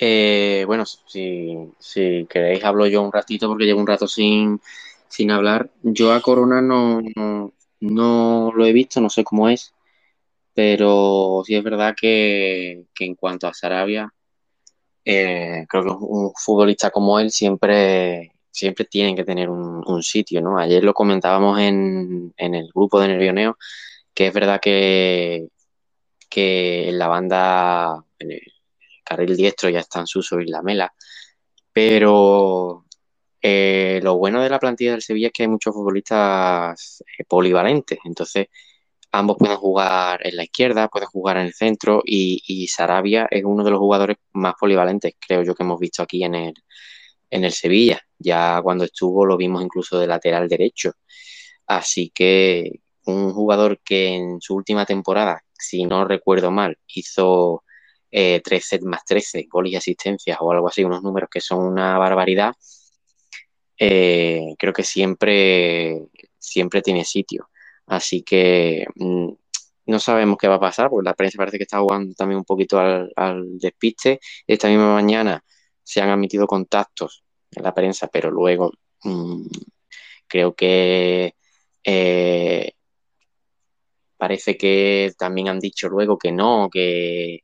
Eh, 0.00 0.64
bueno, 0.66 0.84
si, 0.86 2.26
queréis 2.28 2.64
hablo 2.64 2.86
yo 2.86 3.02
un 3.02 3.12
ratito 3.12 3.48
porque 3.48 3.66
llevo 3.66 3.80
un 3.80 3.86
rato 3.86 4.08
sin, 4.08 4.60
sin 5.08 5.30
hablar. 5.30 5.70
Yo 5.82 6.12
a 6.12 6.20
Corona 6.22 6.62
no, 6.62 7.00
no 7.80 8.52
lo 8.54 8.66
he 8.66 8.72
visto, 8.72 9.00
no 9.00 9.10
sé 9.10 9.24
cómo 9.24 9.48
es 9.48 9.74
pero 10.54 11.42
sí 11.46 11.54
es 11.54 11.62
verdad 11.64 11.94
que, 11.98 12.84
en 12.98 13.14
cuanto 13.14 13.46
a 13.46 13.54
Sarabia, 13.54 14.12
eh, 15.04 15.64
creo 15.68 15.84
que 15.84 15.90
un 15.90 16.32
futbolista 16.36 16.90
como 16.90 17.18
él 17.18 17.30
siempre, 17.30 18.32
siempre 18.50 18.84
tiene 18.84 19.14
que 19.14 19.24
tener 19.24 19.48
un, 19.50 20.02
sitio, 20.02 20.40
¿no? 20.42 20.58
Ayer 20.58 20.84
lo 20.84 20.94
comentábamos 20.94 21.58
en, 21.60 22.34
el 22.36 22.68
grupo 22.74 23.00
de 23.00 23.08
Nervioneo, 23.08 23.56
que 24.14 24.26
es 24.28 24.34
verdad 24.34 24.60
que, 24.60 25.48
que 26.28 26.90
en 26.90 26.98
la 26.98 27.08
banda, 27.08 28.04
en 28.18 28.30
carril 29.10 29.36
diestro 29.36 29.68
ya 29.68 29.80
están 29.80 30.06
Suso 30.06 30.40
y 30.40 30.46
Lamela, 30.46 30.92
pero 31.72 32.84
eh, 33.42 34.00
lo 34.02 34.16
bueno 34.18 34.40
de 34.40 34.50
la 34.50 34.60
plantilla 34.60 34.92
del 34.92 35.02
Sevilla 35.02 35.28
es 35.28 35.32
que 35.32 35.42
hay 35.42 35.48
muchos 35.48 35.74
futbolistas 35.74 37.02
eh, 37.18 37.24
polivalentes, 37.24 37.98
entonces 38.04 38.46
ambos 39.12 39.36
pueden 39.38 39.56
jugar 39.56 40.24
en 40.24 40.36
la 40.36 40.44
izquierda, 40.44 40.88
pueden 40.88 41.08
jugar 41.08 41.38
en 41.38 41.46
el 41.46 41.54
centro 41.54 42.02
y, 42.04 42.68
Sarabia 42.68 43.26
es 43.30 43.44
uno 43.44 43.64
de 43.64 43.70
los 43.72 43.80
jugadores 43.80 44.18
más 44.32 44.54
polivalentes, 44.58 45.14
creo 45.18 45.42
yo, 45.42 45.54
que 45.54 45.64
hemos 45.64 45.80
visto 45.80 46.02
aquí 46.04 46.22
en 46.22 46.36
el, 46.36 46.54
en 47.30 47.44
el 47.44 47.52
Sevilla. 47.52 48.00
Ya 48.18 48.60
cuando 48.62 48.84
estuvo 48.84 49.26
lo 49.26 49.36
vimos 49.36 49.62
incluso 49.62 49.98
de 49.98 50.06
lateral 50.06 50.48
derecho. 50.48 50.92
Así 51.66 52.10
que 52.14 52.80
un 53.06 53.32
jugador 53.32 53.80
que 53.84 54.08
en 54.14 54.40
su 54.40 54.54
última 54.54 54.86
temporada, 54.86 55.42
si 55.58 55.84
no 55.84 56.04
recuerdo 56.04 56.50
mal, 56.50 56.78
hizo 56.94 57.64
eh, 58.10 58.40
13 58.42 58.80
más 58.82 59.04
13 59.04 59.46
goles 59.50 59.72
y 59.72 59.76
asistencias 59.76 60.38
o 60.40 60.52
algo 60.52 60.68
así, 60.68 60.84
unos 60.84 61.02
números 61.02 61.28
que 61.30 61.40
son 61.40 61.60
una 61.60 61.98
barbaridad, 61.98 62.54
eh, 63.78 64.54
creo 64.58 64.72
que 64.72 64.82
siempre, 64.84 66.08
siempre 66.38 66.82
tiene 66.82 67.04
sitio. 67.04 67.50
Así 67.86 68.22
que 68.22 68.86
mm, 68.96 69.28
no 69.86 69.98
sabemos 69.98 70.36
qué 70.38 70.48
va 70.48 70.56
a 70.56 70.60
pasar, 70.60 70.90
porque 70.90 71.04
la 71.08 71.14
prensa 71.14 71.38
parece 71.38 71.58
que 71.58 71.64
está 71.64 71.80
jugando 71.80 72.14
también 72.14 72.38
un 72.38 72.44
poquito 72.44 72.78
al, 72.78 73.58
despiste. 73.58 74.20
Esta 74.46 74.68
misma 74.68 74.94
mañana 74.94 75.42
se 75.82 76.00
han 76.00 76.10
admitido 76.10 76.46
contactos 76.46 77.24
en 77.50 77.62
la 77.64 77.74
prensa, 77.74 78.08
pero 78.08 78.30
luego 78.30 78.72
mm, 79.04 79.46
creo 80.28 80.54
que 80.54 81.34
eh, 81.84 82.72
parece 84.16 84.56
que 84.56 85.12
también 85.18 85.48
han 85.48 85.58
dicho 85.58 85.88
luego 85.88 86.18
que 86.18 86.32
no, 86.32 86.68
que, 86.70 87.40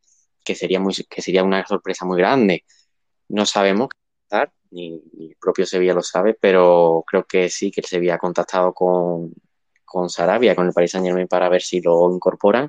sería, 0.55 0.81
muy, 0.81 0.95
que 0.95 1.23
sería 1.23 1.45
una 1.45 1.67
sorpresa 1.67 2.05
muy 2.05 2.19
grande. 2.19 2.65
No 3.29 3.47
sabemos 3.47 3.89
qué 3.91 3.99
va 4.37 4.43
a 4.43 4.47
pasar, 4.47 4.55
ni, 4.71 5.03
ni, 5.15 5.31
el 5.31 5.37
propio 5.41 5.67
Sevilla 5.67 5.95
lo 5.95 6.03
sabe, 6.03 6.35
pero 6.41 7.05
creo 7.07 7.25
que 7.25 7.49
sí, 7.51 7.71
que 7.71 7.81
el 7.81 7.87
Sevilla 7.87 8.15
ha 8.15 8.19
contactado 8.19 8.73
con, 8.75 9.33
con 9.85 10.11
Sarabia, 10.11 10.55
con 10.55 10.67
el 10.67 10.73
Paris 10.73 10.93
Saint 10.93 11.07
Germain, 11.07 11.29
para 11.29 11.49
ver 11.49 11.63
si 11.63 11.81
lo 11.81 12.13
incorporan. 12.13 12.69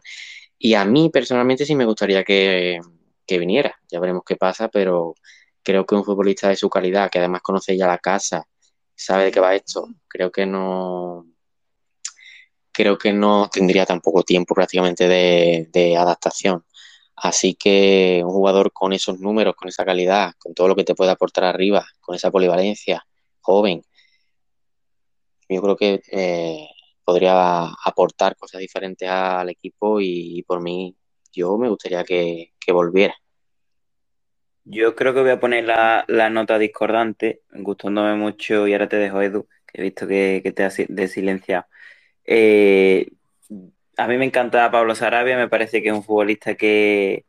Y 0.57 0.73
a 0.73 0.85
mí 0.85 1.09
personalmente 1.09 1.65
sí 1.65 1.75
me 1.75 1.85
gustaría 1.85 2.23
que, 2.23 2.79
viniera. 3.27 3.75
Ya 3.89 3.99
veremos 3.99 4.23
qué 4.25 4.35
pasa, 4.37 4.69
pero 4.69 5.15
creo 5.63 5.85
que 5.85 5.95
un 5.95 6.05
futbolista 6.05 6.49
de 6.49 6.55
su 6.55 6.69
calidad, 6.69 7.09
que 7.11 7.19
además 7.19 7.41
conoce 7.41 7.77
ya 7.77 7.87
la 7.87 7.99
casa, 7.99 8.47
sabe 8.95 9.25
de 9.25 9.31
qué 9.31 9.39
va 9.39 9.55
esto, 9.55 9.87
creo 10.07 10.31
que 10.31 10.45
no 10.45 11.27
creo 12.71 12.97
que 12.97 13.11
no 13.11 13.49
tendría 13.51 13.85
tampoco 13.87 14.23
tiempo 14.23 14.53
prácticamente 14.53 15.07
de, 15.07 15.97
adaptación. 15.97 16.63
Así 17.17 17.55
que 17.55 18.21
un 18.23 18.31
jugador 18.31 18.71
con 18.71 18.93
esos 18.93 19.19
números, 19.19 19.55
con 19.55 19.67
esa 19.67 19.83
calidad, 19.83 20.33
con 20.37 20.53
todo 20.53 20.67
lo 20.67 20.75
que 20.75 20.83
te 20.83 20.93
puede 20.93 21.09
aportar 21.11 21.45
arriba, 21.45 21.85
con 21.99 22.15
esa 22.15 22.29
polivalencia, 22.29 23.05
joven, 23.41 23.83
yo 25.49 25.61
creo 25.61 25.75
que 25.75 26.01
eh, 26.11 26.67
podría 27.03 27.63
aportar 27.83 28.35
cosas 28.35 28.61
diferentes 28.61 29.09
al 29.09 29.49
equipo 29.49 29.99
y, 29.99 30.43
por 30.43 30.61
mí 30.61 30.95
yo 31.31 31.57
me 31.57 31.69
gustaría 31.69 32.03
que, 32.03 32.53
volviera. 32.67 33.15
Yo 34.65 34.95
creo 34.95 35.13
que 35.13 35.21
voy 35.21 35.29
a 35.31 35.39
poner 35.39 35.63
la, 35.63 36.29
nota 36.29 36.59
discordante, 36.59 37.41
gustándome 37.49 38.15
mucho, 38.15 38.67
y 38.67 38.73
ahora 38.73 38.89
te 38.89 38.97
dejo, 38.97 39.21
Edu, 39.21 39.47
que 39.65 39.81
he 39.81 39.83
visto 39.83 40.07
que, 40.07 40.53
te 40.55 40.63
has 40.63 40.75
silenciado. 41.11 41.65
Eh, 42.25 43.07
a 43.97 44.07
mí 44.07 44.17
me 44.17 44.25
encanta 44.25 44.71
Pablo 44.71 44.95
Sarabia, 44.95 45.37
me 45.37 45.49
parece 45.49 45.81
que 45.81 45.89
es 45.89 45.95
un 45.95 46.03
futbolista 46.03 46.55
que, 46.55 47.25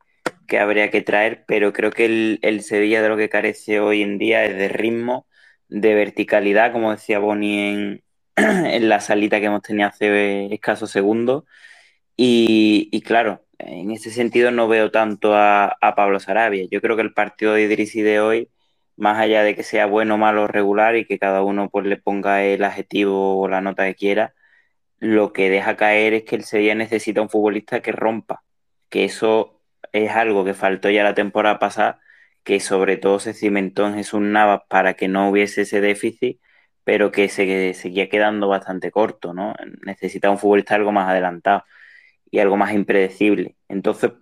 habría 0.58 0.90
que 0.90 1.02
traer, 1.02 1.44
pero 1.46 1.72
creo 1.72 1.90
que 1.90 2.06
el, 2.06 2.38
el, 2.42 2.62
Sevilla 2.62 3.02
de 3.02 3.08
lo 3.08 3.16
que 3.16 3.28
carece 3.28 3.80
hoy 3.80 4.02
en 4.02 4.18
día 4.18 4.44
es 4.44 4.56
de 4.56 4.68
ritmo, 4.68 5.26
de 5.68 5.94
verticalidad, 5.94 6.72
como 6.72 6.92
decía 6.92 7.18
Boni 7.18 7.58
en, 7.60 8.04
en 8.36 8.88
la 8.88 9.00
salita 9.00 9.40
que 9.40 9.46
hemos 9.46 9.62
tenido 9.62 9.88
hace 9.88 10.52
escasos 10.52 10.90
segundos. 10.90 11.44
Y, 12.16 13.02
claro, 13.02 13.44
en 13.58 13.90
ese 13.92 14.10
sentido 14.10 14.50
no 14.50 14.68
veo 14.68 14.90
tanto 14.90 15.34
a, 15.36 15.76
Pablo 15.96 16.20
Sarabia. 16.20 16.66
Yo 16.70 16.80
creo 16.80 16.96
que 16.96 17.02
el 17.02 17.14
partido 17.14 17.54
de 17.54 17.62
Idrisi 17.62 18.02
de 18.02 18.20
hoy, 18.20 18.50
más 18.96 19.18
allá 19.18 19.42
de 19.44 19.54
que 19.54 19.62
sea 19.62 19.86
bueno, 19.86 20.18
malo 20.18 20.48
regular 20.48 20.96
y 20.96 21.06
que 21.06 21.18
cada 21.18 21.42
uno 21.42 21.70
pues, 21.70 21.86
le 21.86 21.96
ponga 21.96 22.44
el 22.44 22.64
adjetivo 22.64 23.40
o 23.40 23.48
la 23.48 23.60
nota 23.60 23.84
que 23.86 23.94
quiera, 23.94 24.34
lo 25.00 25.32
que 25.32 25.50
deja 25.50 25.76
caer 25.76 26.14
es 26.14 26.24
que 26.24 26.36
el 26.36 26.44
Sevilla 26.44 26.74
necesita 26.74 27.20
un 27.22 27.28
futbolista 27.30 27.80
que 27.80 27.92
rompa, 27.92 28.42
que 28.88 29.04
eso 29.04 29.60
es 29.92 30.10
algo 30.10 30.44
que 30.44 30.54
faltó 30.54 30.90
ya 30.90 31.04
la 31.04 31.14
temporada 31.14 31.58
pasada, 31.58 32.00
que 32.44 32.60
sobre 32.60 32.96
todo 32.96 33.20
se 33.20 33.34
cimentó 33.34 33.86
en 33.86 33.94
Jesús 33.94 34.20
Navas 34.20 34.62
para 34.68 34.94
que 34.94 35.08
no 35.08 35.30
hubiese 35.30 35.62
ese 35.62 35.80
déficit 35.80 36.40
pero 36.88 37.12
que 37.12 37.28
se 37.28 37.74
seguía 37.74 38.08
quedando 38.08 38.48
bastante 38.48 38.90
corto, 38.90 39.34
¿no? 39.34 39.54
Necesita 39.82 40.30
un 40.30 40.38
futbolista 40.38 40.74
algo 40.74 40.90
más 40.90 41.10
adelantado 41.10 41.64
y 42.30 42.38
algo 42.38 42.56
más 42.56 42.72
impredecible. 42.72 43.56
Entonces, 43.68 44.12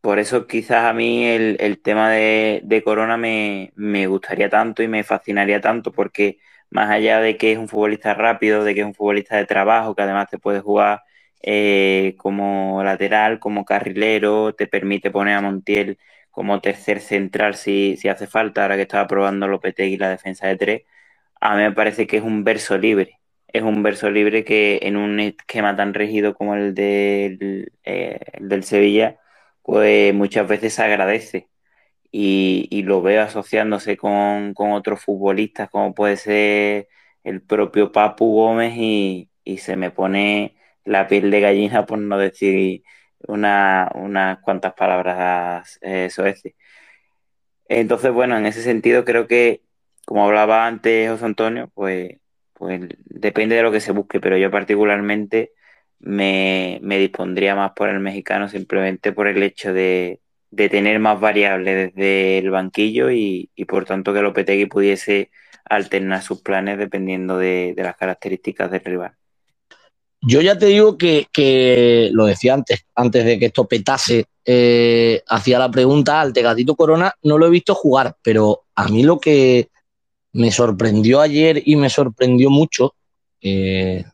por 0.00 0.18
eso 0.18 0.46
quizás 0.46 0.84
a 0.86 0.94
mí 0.94 1.26
el, 1.26 1.78
tema 1.82 2.10
de, 2.10 2.82
Corona 2.82 3.18
me, 3.18 3.70
gustaría 4.06 4.48
tanto 4.48 4.82
y 4.82 4.88
me 4.88 5.04
fascinaría 5.04 5.60
tanto, 5.60 5.92
porque 5.92 6.38
más 6.76 6.90
allá 6.90 7.20
de 7.20 7.36
que 7.36 7.52
es 7.52 7.58
un 7.58 7.68
futbolista 7.68 8.14
rápido, 8.14 8.64
de 8.64 8.74
que 8.74 8.80
es 8.82 8.86
un 8.86 8.94
futbolista 8.94 9.36
de 9.36 9.46
trabajo, 9.46 9.94
que 9.94 10.02
además 10.02 10.28
te 10.30 10.38
puede 10.38 10.60
jugar 10.60 11.02
eh, 11.42 12.14
como 12.18 12.82
lateral, 12.84 13.38
como 13.40 13.64
carrilero, 13.64 14.54
te 14.54 14.66
permite 14.66 15.10
poner 15.10 15.34
a 15.36 15.40
Montiel 15.42 15.98
como 16.30 16.60
tercer 16.60 17.00
central 17.00 17.54
si, 17.56 17.96
si 17.96 18.08
hace 18.08 18.26
falta, 18.26 18.62
ahora 18.62 18.76
que 18.76 18.82
estaba 18.82 19.06
probando 19.06 19.48
Lopetegui 19.48 19.96
la 19.96 20.10
defensa 20.10 20.46
de 20.48 20.56
tres 20.56 20.82
a 21.40 21.56
mí 21.56 21.62
me 21.62 21.72
parece 21.72 22.06
que 22.06 22.18
es 22.18 22.22
un 22.22 22.44
verso 22.44 22.78
libre. 22.78 23.20
Es 23.48 23.62
un 23.62 23.82
verso 23.82 24.10
libre 24.10 24.44
que 24.44 24.80
en 24.82 24.96
un 24.96 25.20
esquema 25.20 25.76
tan 25.76 25.94
rígido 25.94 26.34
como 26.34 26.54
el 26.54 26.74
del, 26.74 27.72
eh, 27.84 28.20
del 28.40 28.64
Sevilla, 28.64 29.18
pues 29.62 30.14
muchas 30.14 30.48
veces 30.48 30.74
se 30.74 30.82
agradece. 30.82 31.48
Y, 32.18 32.82
lo 32.84 33.02
veo 33.02 33.22
asociándose 33.22 33.96
con, 33.96 34.54
otros 34.56 35.02
futbolistas, 35.02 35.68
como 35.70 35.94
puede 35.94 36.16
ser 36.16 36.88
el 37.24 37.42
propio 37.42 37.92
Papu 37.92 38.34
Gómez, 38.34 38.74
y, 38.76 39.30
se 39.58 39.76
me 39.76 39.90
pone 39.90 40.56
la 40.84 41.06
piel 41.08 41.30
de 41.30 41.40
gallina 41.40 41.86
por 41.86 41.98
no 41.98 42.18
decir 42.18 42.82
una, 43.28 43.90
unas 43.94 44.38
cuantas 44.40 44.74
palabras 44.74 45.78
eh, 45.82 46.08
Entonces, 47.68 48.12
bueno, 48.12 48.38
en 48.38 48.46
ese 48.46 48.62
sentido 48.62 49.04
creo 49.04 49.26
que 49.26 49.62
como 50.06 50.26
hablaba 50.26 50.66
antes 50.66 51.10
José 51.10 51.24
Antonio, 51.26 51.70
pues, 51.74 52.18
pues 52.54 52.82
depende 53.04 53.56
de 53.56 53.62
lo 53.62 53.72
que 53.72 53.80
se 53.80 53.92
busque, 53.92 54.20
pero 54.20 54.38
yo 54.38 54.50
particularmente 54.50 55.52
me, 55.98 56.80
dispondría 56.82 57.54
más 57.56 57.72
por 57.72 57.88
el 57.90 58.00
mexicano 58.00 58.48
simplemente 58.48 59.12
por 59.12 59.28
el 59.28 59.42
hecho 59.42 59.72
de, 59.72 60.20
tener 60.54 60.98
más 60.98 61.20
variables 61.20 61.94
desde 61.94 62.38
el 62.38 62.50
banquillo 62.50 63.10
y, 63.10 63.50
por 63.68 63.84
tanto 63.84 64.12
que 64.12 64.22
Lopetegui 64.22 64.66
pudiese 64.66 65.30
alternar 65.64 66.22
sus 66.22 66.40
planes 66.40 66.78
dependiendo 66.78 67.38
de, 67.38 67.74
las 67.76 67.96
características 67.96 68.70
del 68.70 68.84
rival. 68.84 69.12
Yo 70.22 70.40
ya 70.40 70.58
te 70.58 70.66
digo 70.66 70.96
que, 70.96 72.10
lo 72.12 72.26
decía 72.26 72.54
antes, 72.54 72.86
antes 72.94 73.24
de 73.24 73.38
que 73.38 73.46
esto 73.46 73.66
petase, 73.66 74.26
eh, 74.44 75.22
hacía 75.28 75.58
la 75.58 75.70
pregunta 75.70 76.20
al 76.20 76.32
Tegatito 76.32 76.74
Corona, 76.74 77.14
no 77.22 77.38
lo 77.38 77.46
he 77.46 77.50
visto 77.50 77.74
jugar, 77.74 78.16
pero 78.22 78.64
a 78.74 78.88
mí 78.88 79.02
lo 79.02 79.18
que, 79.18 79.68
me 80.36 80.50
sorprendió 80.50 81.20
ayer 81.20 81.62
y 81.64 81.76
me 81.76 81.88
sorprendió 81.88 82.50
mucho, 82.50 82.94
eh, 83.40 84.04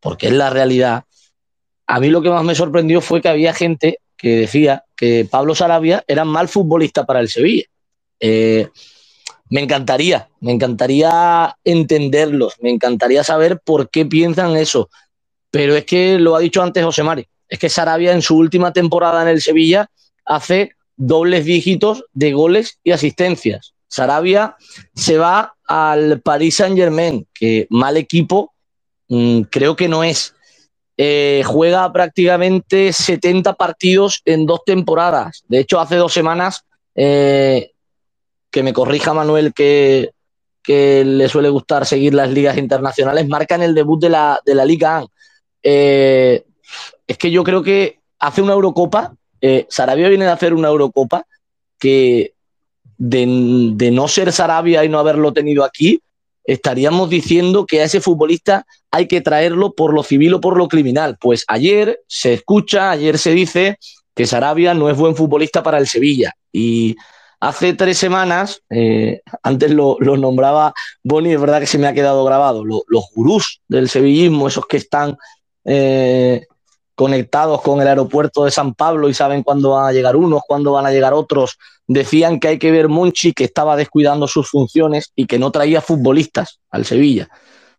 porque 0.00 0.26
es 0.26 0.34
la 0.34 0.50
realidad. 0.50 1.04
A 1.86 1.98
mí 1.98 2.08
lo 2.08 2.20
que 2.20 2.28
más 2.28 2.44
me 2.44 2.54
sorprendió 2.54 3.00
fue 3.00 3.22
que 3.22 3.28
había 3.28 3.54
gente 3.54 3.98
que 4.22 4.36
decía 4.36 4.84
que 4.96 5.26
Pablo 5.28 5.54
Sarabia 5.56 6.04
era 6.06 6.24
mal 6.24 6.48
futbolista 6.48 7.04
para 7.04 7.18
el 7.18 7.28
Sevilla. 7.28 7.64
Eh, 8.20 8.68
me 9.50 9.60
encantaría, 9.60 10.28
me 10.40 10.52
encantaría 10.52 11.56
entenderlos, 11.64 12.54
me 12.60 12.70
encantaría 12.70 13.24
saber 13.24 13.60
por 13.60 13.90
qué 13.90 14.06
piensan 14.06 14.56
eso. 14.56 14.88
Pero 15.50 15.74
es 15.74 15.84
que 15.84 16.18
lo 16.20 16.36
ha 16.36 16.40
dicho 16.40 16.62
antes 16.62 16.84
José 16.84 17.02
Mari, 17.02 17.26
es 17.48 17.58
que 17.58 17.68
Sarabia 17.68 18.12
en 18.12 18.22
su 18.22 18.36
última 18.36 18.72
temporada 18.72 19.22
en 19.22 19.28
el 19.28 19.42
Sevilla 19.42 19.90
hace 20.24 20.70
dobles 20.96 21.44
dígitos 21.44 22.04
de 22.12 22.32
goles 22.32 22.78
y 22.84 22.92
asistencias. 22.92 23.74
Sarabia 23.88 24.56
se 24.94 25.18
va 25.18 25.54
al 25.66 26.20
Paris 26.20 26.56
Saint 26.56 26.76
Germain, 26.76 27.26
que 27.34 27.66
mal 27.70 27.96
equipo 27.96 28.54
mm, 29.08 29.42
creo 29.42 29.74
que 29.74 29.88
no 29.88 30.04
es. 30.04 30.34
Eh, 31.04 31.42
juega 31.44 31.92
prácticamente 31.92 32.92
70 32.92 33.54
partidos 33.54 34.22
en 34.24 34.46
dos 34.46 34.60
temporadas. 34.64 35.42
De 35.48 35.58
hecho, 35.58 35.80
hace 35.80 35.96
dos 35.96 36.12
semanas, 36.12 36.64
eh, 36.94 37.72
que 38.52 38.62
me 38.62 38.72
corrija 38.72 39.12
Manuel 39.12 39.52
que, 39.52 40.12
le 40.64 41.28
suele 41.28 41.48
gustar 41.48 41.86
seguir 41.86 42.14
las 42.14 42.30
ligas 42.30 42.56
internacionales, 42.56 43.26
marcan 43.26 43.62
el 43.62 43.74
debut 43.74 44.00
de 44.00 44.10
la, 44.10 44.38
de 44.46 44.54
la 44.54 44.64
Liga 44.64 45.04
eh, 45.64 46.44
es 47.08 47.18
que 47.18 47.32
yo 47.32 47.42
creo 47.42 47.64
que 47.64 47.98
hace 48.20 48.40
una 48.40 48.52
Eurocopa, 48.52 49.12
Sarabia 49.68 50.08
viene 50.08 50.26
de 50.26 50.30
hacer 50.30 50.54
una 50.54 50.68
Eurocopa 50.68 51.26
que 51.80 52.34
de, 52.96 53.90
no 53.92 54.06
ser 54.06 54.30
Sarabia 54.30 54.84
y 54.84 54.88
no 54.88 55.00
haberlo 55.00 55.32
tenido 55.32 55.64
aquí, 55.64 56.00
estaríamos 56.44 57.10
diciendo 57.10 57.66
que 57.66 57.80
a 57.80 57.84
ese 57.84 58.00
futbolista 58.00 58.66
hay 58.90 59.06
que 59.06 59.20
traerlo 59.20 59.72
por 59.72 59.94
lo 59.94 60.02
civil 60.02 60.34
o 60.34 60.40
por 60.40 60.56
lo 60.56 60.68
criminal. 60.68 61.16
Pues 61.20 61.44
ayer 61.48 62.00
se 62.06 62.34
escucha, 62.34 62.90
ayer 62.90 63.18
se 63.18 63.30
dice 63.32 63.78
que 64.14 64.26
Sarabia 64.26 64.74
no 64.74 64.90
es 64.90 64.96
buen 64.96 65.16
futbolista 65.16 65.62
para 65.62 65.78
el 65.78 65.86
Sevilla. 65.86 66.32
Y 66.52 66.96
hace 67.40 67.74
tres 67.74 67.98
semanas, 67.98 68.62
eh, 68.70 69.20
antes 69.42 69.70
lo, 69.70 69.96
nombraba 70.00 70.74
Boni, 71.02 71.32
es 71.32 71.40
verdad 71.40 71.60
que 71.60 71.66
se 71.66 71.78
me 71.78 71.86
ha 71.86 71.94
quedado 71.94 72.24
grabado, 72.24 72.64
los 72.64 73.04
gurús 73.14 73.60
del 73.68 73.88
sevillismo, 73.88 74.48
esos 74.48 74.66
que 74.66 74.76
están 74.76 75.16
eh, 75.64 76.46
conectados 76.94 77.62
con 77.62 77.80
el 77.80 77.88
aeropuerto 77.88 78.44
de 78.44 78.50
San 78.50 78.74
Pablo 78.74 79.08
y 79.08 79.14
saben 79.14 79.42
cuándo 79.42 79.70
van 79.70 79.86
a 79.86 79.92
llegar 79.92 80.16
unos, 80.16 80.42
cuándo 80.46 80.72
van 80.72 80.86
a 80.86 80.90
llegar 80.90 81.14
otros, 81.14 81.58
decían 81.86 82.38
que 82.38 82.48
hay 82.48 82.58
que 82.58 82.70
ver 82.70 82.88
Monchi 82.88 83.32
que 83.32 83.44
estaba 83.44 83.76
descuidando 83.76 84.26
sus 84.28 84.48
funciones 84.48 85.12
y 85.16 85.26
que 85.26 85.38
no 85.38 85.50
traía 85.50 85.80
futbolistas 85.80 86.60
al 86.70 86.84
Sevilla. 86.84 87.28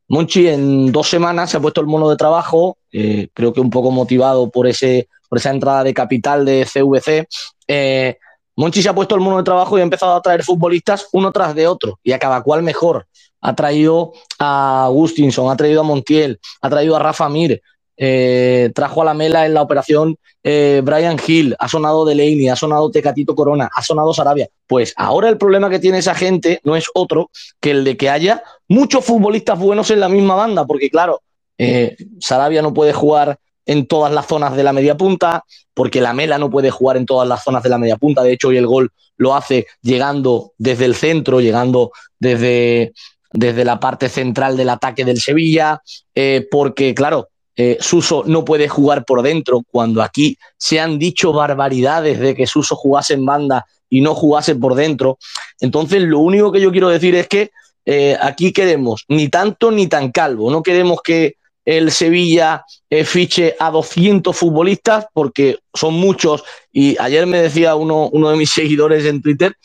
Monchi 0.07 0.48
en 0.48 0.91
dos 0.91 1.10
semanas 1.10 1.52
se 1.52 1.57
ha 1.57 1.60
puesto 1.60 1.81
el 1.81 1.88
mono 1.88 2.10
de 2.10 2.18
trabajo, 2.18 2.77
eh, 2.91 3.30
creo 3.34 3.53
que 3.53 3.61
un 3.61 3.69
poco 3.69 3.91
motivado 3.91 4.49
por 4.49 4.68
ese 4.68 5.07
por 5.34 5.40
esa 5.40 5.49
entrada 5.49 5.84
de 5.84 5.95
capital 5.95 6.45
de 6.45 6.64
CVC. 6.64 7.27
Eh, 7.68 8.18
Monchi 8.56 8.84
se 8.84 8.90
ha 8.90 8.94
puesto 8.94 9.15
el 9.15 9.22
mundo 9.22 9.38
de 9.38 9.44
trabajo 9.44 9.76
y 9.76 9.81
ha 9.81 9.84
empezado 9.84 10.14
a 10.14 10.22
traer 10.22 10.44
futbolistas 10.44 11.07
uno 11.11 11.31
tras 11.31 11.56
de 11.56 11.65
otro 11.65 11.99
y 12.03 12.11
a 12.11 12.19
cada 12.19 12.44
cual 12.44 12.61
mejor. 12.61 13.07
Ha 13.41 13.56
traído 13.56 14.14
a 14.38 14.88
Gustinson, 14.91 15.49
ha 15.49 15.57
traído 15.57 15.81
a 15.81 15.84
Montiel, 15.84 16.40
ha 16.61 16.69
traído 16.69 16.95
a 16.95 16.99
Rafa 16.99 17.27
Mir, 17.30 17.64
eh, 17.98 18.72
trajo 18.74 19.02
a 19.02 19.06
la 19.06 19.14
mela 19.14 19.45
en 19.45 19.53
la 19.53 19.61
operación 19.61 20.18
eh, 20.44 20.82
Brian 20.84 21.18
Hill, 21.26 21.56
ha 21.57 21.70
sonado 21.70 22.06
Delaney, 22.06 22.49
ha 22.49 22.56
sonado 22.56 22.91
Tecatito 22.91 23.34
Corona, 23.34 23.70
ha 23.74 23.82
sonado 23.82 24.14
Sarabia. 24.14 24.49
Pues 24.68 24.94
ahora 24.98 25.30
el 25.30 25.38
problema 25.38 25.70
que 25.70 25.80
tiene 25.80 25.99
esa 25.99 26.15
gente 26.15 26.60
no 26.64 26.76
es 26.76 26.88
otro 26.94 27.30
que 27.61 27.72
el 27.72 27.84
de 27.84 27.95
que 27.95 28.10
haya 28.10 28.44
muchos 28.68 29.06
futbolistas 29.06 29.57
buenos 29.57 29.90
en 29.91 30.02
la 30.02 30.10
misma 30.10 30.36
banda, 30.36 30.65
porque 30.65 30.90
claro, 30.90 31.22
eh, 31.57 31.95
Sarabia 32.20 32.61
no 32.61 32.74
puede 32.74 32.91
jugar 32.91 33.38
en 33.65 33.88
todas 33.88 34.11
las 34.11 34.28
zonas 34.28 34.57
de 34.57 34.64
la 34.64 34.74
media 34.74 34.98
punta, 34.98 35.45
porque 35.74 36.02
la 36.02 36.11
Mela 36.11 36.38
no 36.38 36.49
puede 36.49 36.70
jugar 36.70 36.98
en 36.98 37.06
todas 37.06 37.28
las 37.28 37.44
zonas 37.44 37.64
de 37.64 37.70
la 37.70 37.78
media 37.78 37.95
punta. 37.95 38.22
De 38.22 38.34
hecho, 38.34 38.49
hoy 38.49 38.57
el 38.57 38.68
gol 38.68 38.91
lo 39.15 39.36
hace 39.36 39.68
llegando 39.82 40.52
desde 40.57 40.84
el 40.84 40.95
centro, 40.95 41.40
llegando 41.40 41.91
desde, 42.20 42.91
desde 43.32 43.64
la 43.64 43.80
parte 43.80 44.10
central 44.10 44.57
del 44.57 44.68
ataque 44.68 45.06
del 45.06 45.22
Sevilla, 45.22 45.82
porque 46.52 46.94
claro, 46.94 47.30
eh, 47.55 47.77
Suso 47.80 48.23
no 48.25 48.43
puede 48.43 48.67
jugar 48.67 49.05
por 49.05 49.21
dentro, 49.21 49.61
cuando 49.69 50.01
aquí 50.01 50.38
se 50.57 50.80
han 50.80 50.97
dicho 50.97 51.34
barbaridades 51.34 52.19
de 52.19 52.35
que 52.35 52.47
Suso 52.47 52.75
jugase 52.75 53.13
en 53.13 53.25
banda 53.25 53.65
y 53.89 54.01
no 54.01 54.15
jugase 54.15 54.55
por 54.55 54.75
dentro. 54.75 55.17
Entonces, 55.59 56.01
lo 56.01 56.19
único 56.19 56.51
que 56.51 56.61
yo 56.61 56.71
quiero 56.71 56.89
decir 56.89 57.15
es 57.15 57.27
que 57.27 57.51
eh, 57.85 58.17
aquí 58.19 58.51
queremos 58.51 59.05
ni 59.07 59.30
tanto 59.30 59.71
ni 59.71 59.88
tan 59.88 60.11
calvo. 60.11 60.49
No 60.49 60.63
queremos 60.63 61.01
que 61.03 61.35
el 61.65 61.91
Sevilla 61.91 62.65
eh, 62.89 63.05
fiche 63.05 63.55
a 63.59 63.69
200 63.71 64.35
futbolistas 64.35 65.05
porque 65.13 65.59
son 65.73 65.93
muchos. 65.93 66.43
Y 66.71 66.97
ayer 66.99 67.25
me 67.27 67.41
decía 67.41 67.75
uno, 67.75 68.09
uno 68.11 68.30
de 68.30 68.38
mis 68.38 68.49
seguidores 68.53 69.05
en 69.05 69.21
Twitter 69.21 69.55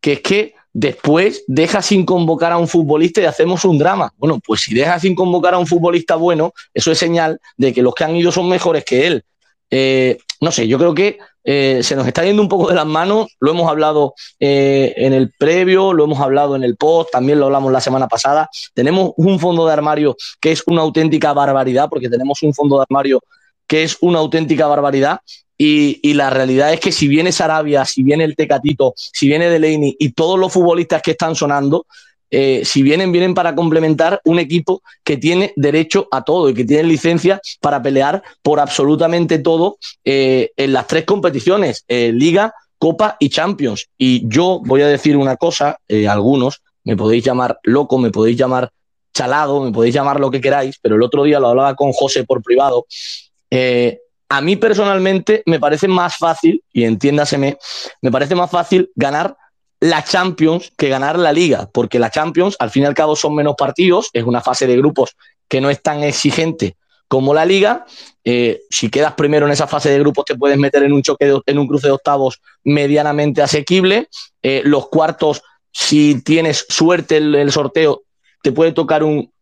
que 0.00 0.12
es 0.14 0.20
que 0.20 0.54
después 0.72 1.44
deja 1.46 1.82
sin 1.82 2.04
convocar 2.04 2.52
a 2.52 2.58
un 2.58 2.68
futbolista 2.68 3.20
y 3.20 3.24
hacemos 3.24 3.64
un 3.64 3.78
drama. 3.78 4.12
Bueno, 4.16 4.40
pues 4.44 4.60
si 4.62 4.74
deja 4.74 4.98
sin 4.98 5.14
convocar 5.14 5.54
a 5.54 5.58
un 5.58 5.66
futbolista 5.66 6.16
bueno, 6.16 6.52
eso 6.74 6.92
es 6.92 6.98
señal 6.98 7.40
de 7.56 7.72
que 7.72 7.82
los 7.82 7.94
que 7.94 8.04
han 8.04 8.16
ido 8.16 8.32
son 8.32 8.48
mejores 8.48 8.84
que 8.84 9.06
él. 9.06 9.24
Eh, 9.70 10.18
no 10.40 10.50
sé, 10.50 10.66
yo 10.66 10.78
creo 10.78 10.94
que 10.94 11.18
eh, 11.44 11.80
se 11.82 11.96
nos 11.96 12.06
está 12.06 12.24
yendo 12.24 12.42
un 12.42 12.48
poco 12.48 12.68
de 12.68 12.74
las 12.74 12.86
manos, 12.86 13.36
lo 13.40 13.52
hemos 13.52 13.68
hablado 13.68 14.14
eh, 14.38 14.92
en 14.96 15.12
el 15.12 15.32
previo, 15.32 15.92
lo 15.92 16.04
hemos 16.04 16.20
hablado 16.20 16.56
en 16.56 16.64
el 16.64 16.76
post, 16.76 17.10
también 17.12 17.38
lo 17.38 17.46
hablamos 17.46 17.72
la 17.72 17.80
semana 17.80 18.08
pasada. 18.08 18.48
Tenemos 18.74 19.12
un 19.16 19.38
fondo 19.38 19.66
de 19.66 19.72
armario 19.72 20.16
que 20.40 20.52
es 20.52 20.62
una 20.66 20.82
auténtica 20.82 21.32
barbaridad, 21.32 21.88
porque 21.88 22.08
tenemos 22.08 22.42
un 22.42 22.52
fondo 22.52 22.76
de 22.76 22.82
armario 22.82 23.22
que 23.66 23.84
es 23.84 23.98
una 24.00 24.18
auténtica 24.18 24.66
barbaridad 24.66 25.20
y, 25.62 26.14
la 26.14 26.30
realidad 26.30 26.72
es 26.72 26.80
que 26.80 26.90
si 26.90 27.06
viene 27.06 27.32
Sarabia, 27.32 27.84
si 27.84 28.02
viene 28.02 28.24
el 28.24 28.34
Tecatito, 28.34 28.94
si 28.96 29.28
viene 29.28 29.50
Delaney 29.50 29.94
y 29.98 30.12
todos 30.12 30.38
los 30.38 30.50
futbolistas 30.50 31.02
que 31.02 31.10
están 31.10 31.34
sonando, 31.34 31.84
eh, 32.30 32.62
si 32.64 32.82
vienen, 32.82 33.12
vienen 33.12 33.34
para 33.34 33.54
complementar 33.54 34.22
un 34.24 34.38
equipo 34.38 34.82
que 35.04 35.18
tiene 35.18 35.52
derecho 35.56 36.08
a 36.12 36.24
todo 36.24 36.48
y 36.48 36.54
que 36.54 36.64
tiene 36.64 36.84
licencia 36.84 37.42
para 37.60 37.82
pelear 37.82 38.22
por 38.40 38.58
absolutamente 38.58 39.38
todo 39.38 39.76
eh, 40.02 40.50
en 40.56 40.72
las 40.72 40.86
tres 40.86 41.04
competiciones, 41.04 41.84
eh, 41.88 42.10
Liga, 42.10 42.54
Copa 42.78 43.18
y 43.20 43.28
Champions. 43.28 43.86
Y 43.98 44.26
yo 44.28 44.62
voy 44.64 44.80
a 44.80 44.86
decir 44.86 45.14
una 45.14 45.36
cosa, 45.36 45.78
algunos, 46.08 46.62
me 46.84 46.96
podéis 46.96 47.22
llamar 47.22 47.58
loco, 47.64 47.98
me 47.98 48.10
podéis 48.10 48.38
llamar 48.38 48.70
chalado, 49.12 49.60
me 49.60 49.72
podéis 49.72 49.94
llamar 49.94 50.20
lo 50.20 50.30
que 50.30 50.40
queráis, 50.40 50.78
pero 50.80 50.96
el 50.96 51.02
otro 51.02 51.24
día 51.24 51.38
lo 51.38 51.48
hablaba 51.48 51.76
con 51.76 51.92
José 51.92 52.24
por 52.24 52.42
privado 52.42 52.86
a 54.30 54.40
mí 54.40 54.54
personalmente 54.54 55.42
me 55.44 55.58
parece 55.58 55.88
más 55.88 56.16
fácil, 56.16 56.62
y 56.72 56.84
entiéndaseme, 56.84 57.58
me 58.00 58.12
parece 58.12 58.36
más 58.36 58.48
fácil 58.48 58.90
ganar 58.94 59.36
la 59.80 60.04
Champions 60.04 60.72
que 60.76 60.88
ganar 60.88 61.18
la 61.18 61.32
Liga, 61.32 61.68
porque 61.72 61.98
la 61.98 62.10
Champions 62.10 62.54
al 62.60 62.70
fin 62.70 62.84
y 62.84 62.86
al 62.86 62.94
cabo 62.94 63.16
son 63.16 63.34
menos 63.34 63.56
partidos, 63.58 64.08
es 64.12 64.22
una 64.22 64.40
fase 64.40 64.68
de 64.68 64.76
grupos 64.76 65.16
que 65.48 65.60
no 65.60 65.68
es 65.68 65.82
tan 65.82 66.04
exigente 66.04 66.76
como 67.08 67.34
la 67.34 67.44
Liga. 67.44 67.86
Eh, 68.22 68.60
si 68.70 68.88
quedas 68.88 69.14
primero 69.14 69.46
en 69.46 69.52
esa 69.52 69.66
fase 69.66 69.90
de 69.90 69.98
grupos, 69.98 70.26
te 70.26 70.36
puedes 70.36 70.58
meter 70.58 70.84
en 70.84 70.92
un 70.92 71.02
choque 71.02 71.34
en 71.44 71.58
un 71.58 71.66
cruce 71.66 71.88
de 71.88 71.94
octavos 71.94 72.40
medianamente 72.62 73.42
asequible. 73.42 74.08
Eh, 74.42 74.62
los 74.64 74.88
cuartos, 74.90 75.42
si 75.72 76.22
tienes 76.22 76.66
suerte 76.68 77.16
en 77.16 77.34
el 77.34 77.50
sorteo, 77.50 78.02
te 78.42 78.52
puede 78.52 78.70
tocar 78.70 79.02
un, 79.02 79.32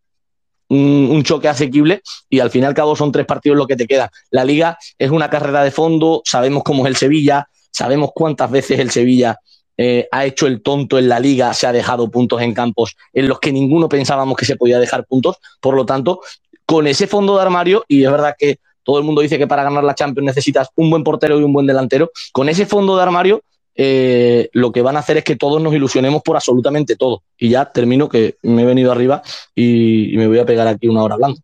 un, 0.69 1.23
choque 1.23 1.49
asequible 1.49 2.03
y 2.29 2.41
al 2.41 2.51
fin 2.51 2.63
y 2.63 2.67
al 2.67 2.75
cabo 2.75 2.97
son 2.97 3.13
tres 3.13 3.27
partidos 3.27 3.57
lo 3.57 3.67
que 3.67 3.77
te 3.77 3.87
queda. 3.87 4.11
La 4.31 4.45
liga 4.45 4.79
es 4.99 5.11
una 5.11 5.31
carrera 5.31 5.63
de 5.63 5.71
fondo, 5.71 6.23
sabemos 6.25 6.63
cómo 6.63 6.87
es 6.87 6.91
el 6.91 6.97
Sevilla, 6.97 7.49
sabemos 7.71 8.11
cuántas 8.15 8.51
veces 8.51 8.79
el 8.79 8.91
Sevilla 8.91 9.39
eh, 9.77 10.09
ha 10.11 10.25
hecho 10.25 10.47
el 10.47 10.63
tonto 10.63 10.99
en 10.99 11.09
la 11.09 11.21
liga, 11.21 11.55
se 11.55 11.67
ha 11.67 11.73
dejado 11.73 12.11
puntos 12.11 12.43
en 12.43 12.53
campos 12.53 12.97
en 13.13 13.29
los 13.29 13.39
que 13.39 13.53
ninguno 13.53 13.89
pensábamos 13.89 14.37
que 14.37 14.45
se 14.45 14.57
podía 14.57 14.79
dejar 14.79 15.07
puntos. 15.07 15.37
Por 15.61 15.75
lo 15.75 15.87
tanto, 15.87 16.21
con 16.67 16.87
ese 16.87 17.07
fondo 17.07 17.37
de 17.37 17.43
armario, 17.43 17.85
y 17.89 18.05
es 18.05 18.11
verdad 18.11 18.35
que 18.37 18.59
todo 18.83 18.99
el 18.99 19.05
mundo 19.05 19.21
dice 19.21 19.39
que 19.39 19.47
para 19.47 19.63
ganar 19.63 19.85
la 19.85 19.95
Champions 19.95 20.27
necesitas 20.27 20.69
un 20.75 20.91
buen 20.91 21.05
portero 21.05 21.39
y 21.39 21.43
un 21.43 21.53
buen 21.53 21.67
delantero, 21.67 22.11
con 22.33 22.49
ese 22.49 22.67
fondo 22.67 22.97
de 22.97 23.03
armario 23.03 23.43
eh, 23.81 24.51
lo 24.55 24.73
que 24.73 24.83
van 24.83 24.97
a 24.97 24.99
hacer 24.99 25.19
es 25.19 25.25
que 25.25 25.37
todos 25.37 25.63
nos 25.63 25.73
ilusionemos 25.73 26.21
por 26.23 26.35
absolutamente 26.35 26.97
todo. 26.97 27.23
Y 27.39 27.51
ya 27.51 27.67
termino 27.67 28.09
que 28.09 28.37
me 28.43 28.63
he 28.63 28.67
venido 28.67 28.91
arriba 28.91 29.23
y, 29.55 30.17
me 30.17 30.27
voy 30.27 30.41
a 30.41 30.45
pegar 30.45 30.67
aquí 30.67 30.89
una 30.89 31.05
hora 31.05 31.15
hablando. 31.15 31.41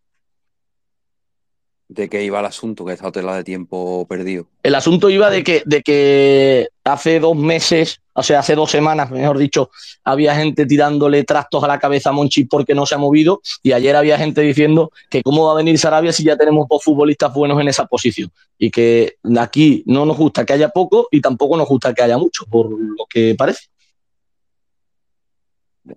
¿De 1.86 2.09
qué 2.09 2.24
iba 2.24 2.40
el 2.40 2.47
asunto? 2.47 2.85
Que 2.85 2.94
esta 2.94 3.12
tela 3.12 3.36
de 3.36 3.44
tiempo 3.44 4.05
perdido. 4.09 4.48
El 4.65 4.74
asunto 4.74 5.11
iba 5.11 5.31
de 5.31 5.44
que, 5.44 5.62
de 5.65 5.82
que 5.82 6.69
hace 6.82 7.20
dos 7.20 7.36
meses, 7.36 8.01
o 8.15 8.23
sea, 8.23 8.39
hace 8.39 8.55
dos 8.55 8.70
semanas, 8.70 9.11
mejor 9.11 9.39
dicho, 9.39 9.70
había 10.05 10.35
gente 10.36 10.66
tirándole 10.66 11.24
trastos 11.24 11.62
a 11.65 11.69
la 11.69 11.78
cabeza 11.78 12.11
a 12.11 12.12
Monchi 12.12 12.45
porque 12.45 12.74
no 12.74 12.86
se 12.86 12.95
ha 12.95 12.99
movido 12.99 13.43
y 13.62 13.73
ayer 13.73 13.97
había 13.97 14.16
gente 14.16 14.41
diciendo 14.41 14.93
que 15.11 15.23
cómo 15.23 15.47
va 15.47 15.53
a 15.53 15.57
venir 15.57 15.78
Sarabia 15.78 16.12
si 16.12 16.23
ya 16.23 16.36
tenemos 16.36 16.69
dos 16.69 16.82
futbolistas 16.82 17.35
buenos 17.35 17.61
en 17.61 17.69
esa 17.69 17.86
posición 17.86 18.31
y 18.57 18.70
que 18.70 19.16
aquí 19.36 19.82
no 19.86 20.07
nos 20.07 20.16
gusta 20.16 20.47
que 20.47 20.53
haya 20.53 20.69
poco 20.69 21.09
y 21.11 21.20
tampoco 21.20 21.57
nos 21.57 21.69
gusta 21.69 21.93
que 21.93 22.03
haya 22.03 22.16
mucho, 22.16 22.47
por 22.47 22.70
lo 22.70 23.05
que 23.11 23.35
parece. 23.36 23.66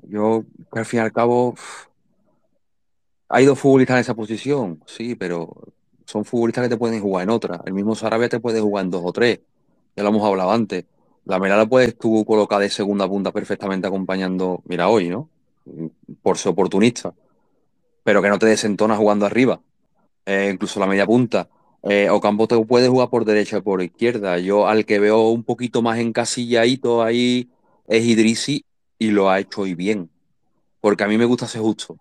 Yo, 0.10 0.44
al 0.72 0.86
fin 0.86 1.00
y 1.00 1.04
al 1.04 1.14
cabo, 1.14 1.56
hay 3.30 3.46
dos 3.46 3.60
futbolistas 3.60 3.96
en 3.96 4.02
esa 4.02 4.16
posición, 4.16 4.82
sí, 4.86 5.16
pero 5.16 5.54
son 6.06 6.26
futbolistas 6.26 6.64
que 6.64 6.70
te 6.70 6.78
pueden 6.78 7.00
jugar 7.00 7.24
en 7.24 7.30
otra. 7.30 7.62
El 7.66 7.74
mismo 7.74 7.94
Sarabia 7.94 8.28
te 8.28 8.40
puede 8.40 8.60
jugar 8.60 8.86
en 8.86 8.92
dos 8.92 9.02
o 9.06 9.14
tres. 9.14 9.40
Ya 9.96 10.04
lo 10.04 10.10
hemos 10.10 10.24
hablado 10.24 10.52
antes. 10.52 10.86
La 11.28 11.40
Mela 11.40 11.58
la 11.58 11.66
puedes 11.66 11.98
tú 11.98 12.24
colocar 12.26 12.60
de 12.62 12.70
segunda 12.70 13.06
punta 13.06 13.34
perfectamente 13.34 13.86
acompañando, 13.86 14.62
mira 14.66 14.88
hoy, 14.88 15.10
¿no? 15.10 15.30
Por 16.22 16.38
ser 16.38 16.54
oportunista. 16.54 17.14
Pero 18.04 18.22
que 18.22 18.30
no 18.30 18.40
te 18.40 18.46
desentona 18.46 18.96
jugando 18.96 19.26
arriba. 19.26 19.60
Eh, 20.26 20.50
incluso 20.54 20.80
la 20.80 20.88
media 20.88 21.06
punta. 21.06 21.50
Eh, 21.84 22.10
Ocampo 22.10 22.48
te 22.48 22.58
puede 22.64 22.88
jugar 22.88 23.10
por 23.10 23.26
derecha 23.26 23.58
y 23.58 23.62
por 23.62 23.82
izquierda. 23.82 24.40
Yo 24.40 24.68
al 24.68 24.86
que 24.86 25.00
veo 25.00 25.30
un 25.30 25.44
poquito 25.44 25.82
más 25.82 26.00
encasilladito 26.00 27.04
ahí 27.04 27.50
es 27.88 28.06
Idrisi 28.06 28.64
y 28.98 29.12
lo 29.12 29.30
ha 29.30 29.40
hecho 29.40 29.62
hoy 29.64 29.76
bien. 29.76 30.10
Porque 30.80 31.04
a 31.04 31.08
mí 31.10 31.18
me 31.18 31.26
gusta 31.26 31.46
ser 31.46 31.62
justo. 31.62 31.98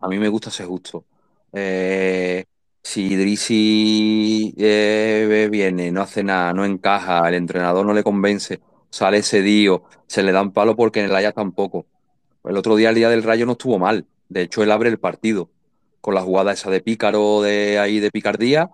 A 0.00 0.08
mí 0.08 0.18
me 0.18 0.28
gusta 0.28 0.50
ser 0.50 0.66
justo. 0.66 1.04
Eh, 1.52 2.44
si 2.82 3.12
Idrisi 3.12 4.54
eh, 4.58 5.48
viene, 5.50 5.92
no 5.92 6.02
hace 6.02 6.22
nada, 6.22 6.52
no 6.52 6.64
encaja, 6.64 7.28
el 7.28 7.34
entrenador 7.34 7.86
no 7.86 7.92
le 7.92 8.02
convence, 8.02 8.60
sale 8.90 9.22
cedido, 9.22 9.84
se 10.06 10.22
le 10.22 10.32
dan 10.32 10.52
palo 10.52 10.76
porque 10.76 11.00
en 11.00 11.06
el 11.06 11.16
Ajax 11.16 11.34
tampoco. 11.34 11.86
El 12.44 12.56
otro 12.56 12.76
día, 12.76 12.88
el 12.88 12.94
día 12.94 13.10
del 13.10 13.22
Rayo, 13.22 13.46
no 13.46 13.52
estuvo 13.52 13.78
mal. 13.78 14.06
De 14.28 14.42
hecho, 14.42 14.62
él 14.62 14.70
abre 14.70 14.88
el 14.88 14.98
partido 14.98 15.50
con 16.00 16.14
la 16.14 16.22
jugada 16.22 16.52
esa 16.52 16.70
de 16.70 16.80
pícaro 16.80 17.42
de 17.42 17.78
ahí 17.78 18.00
de 18.00 18.10
picardía 18.10 18.70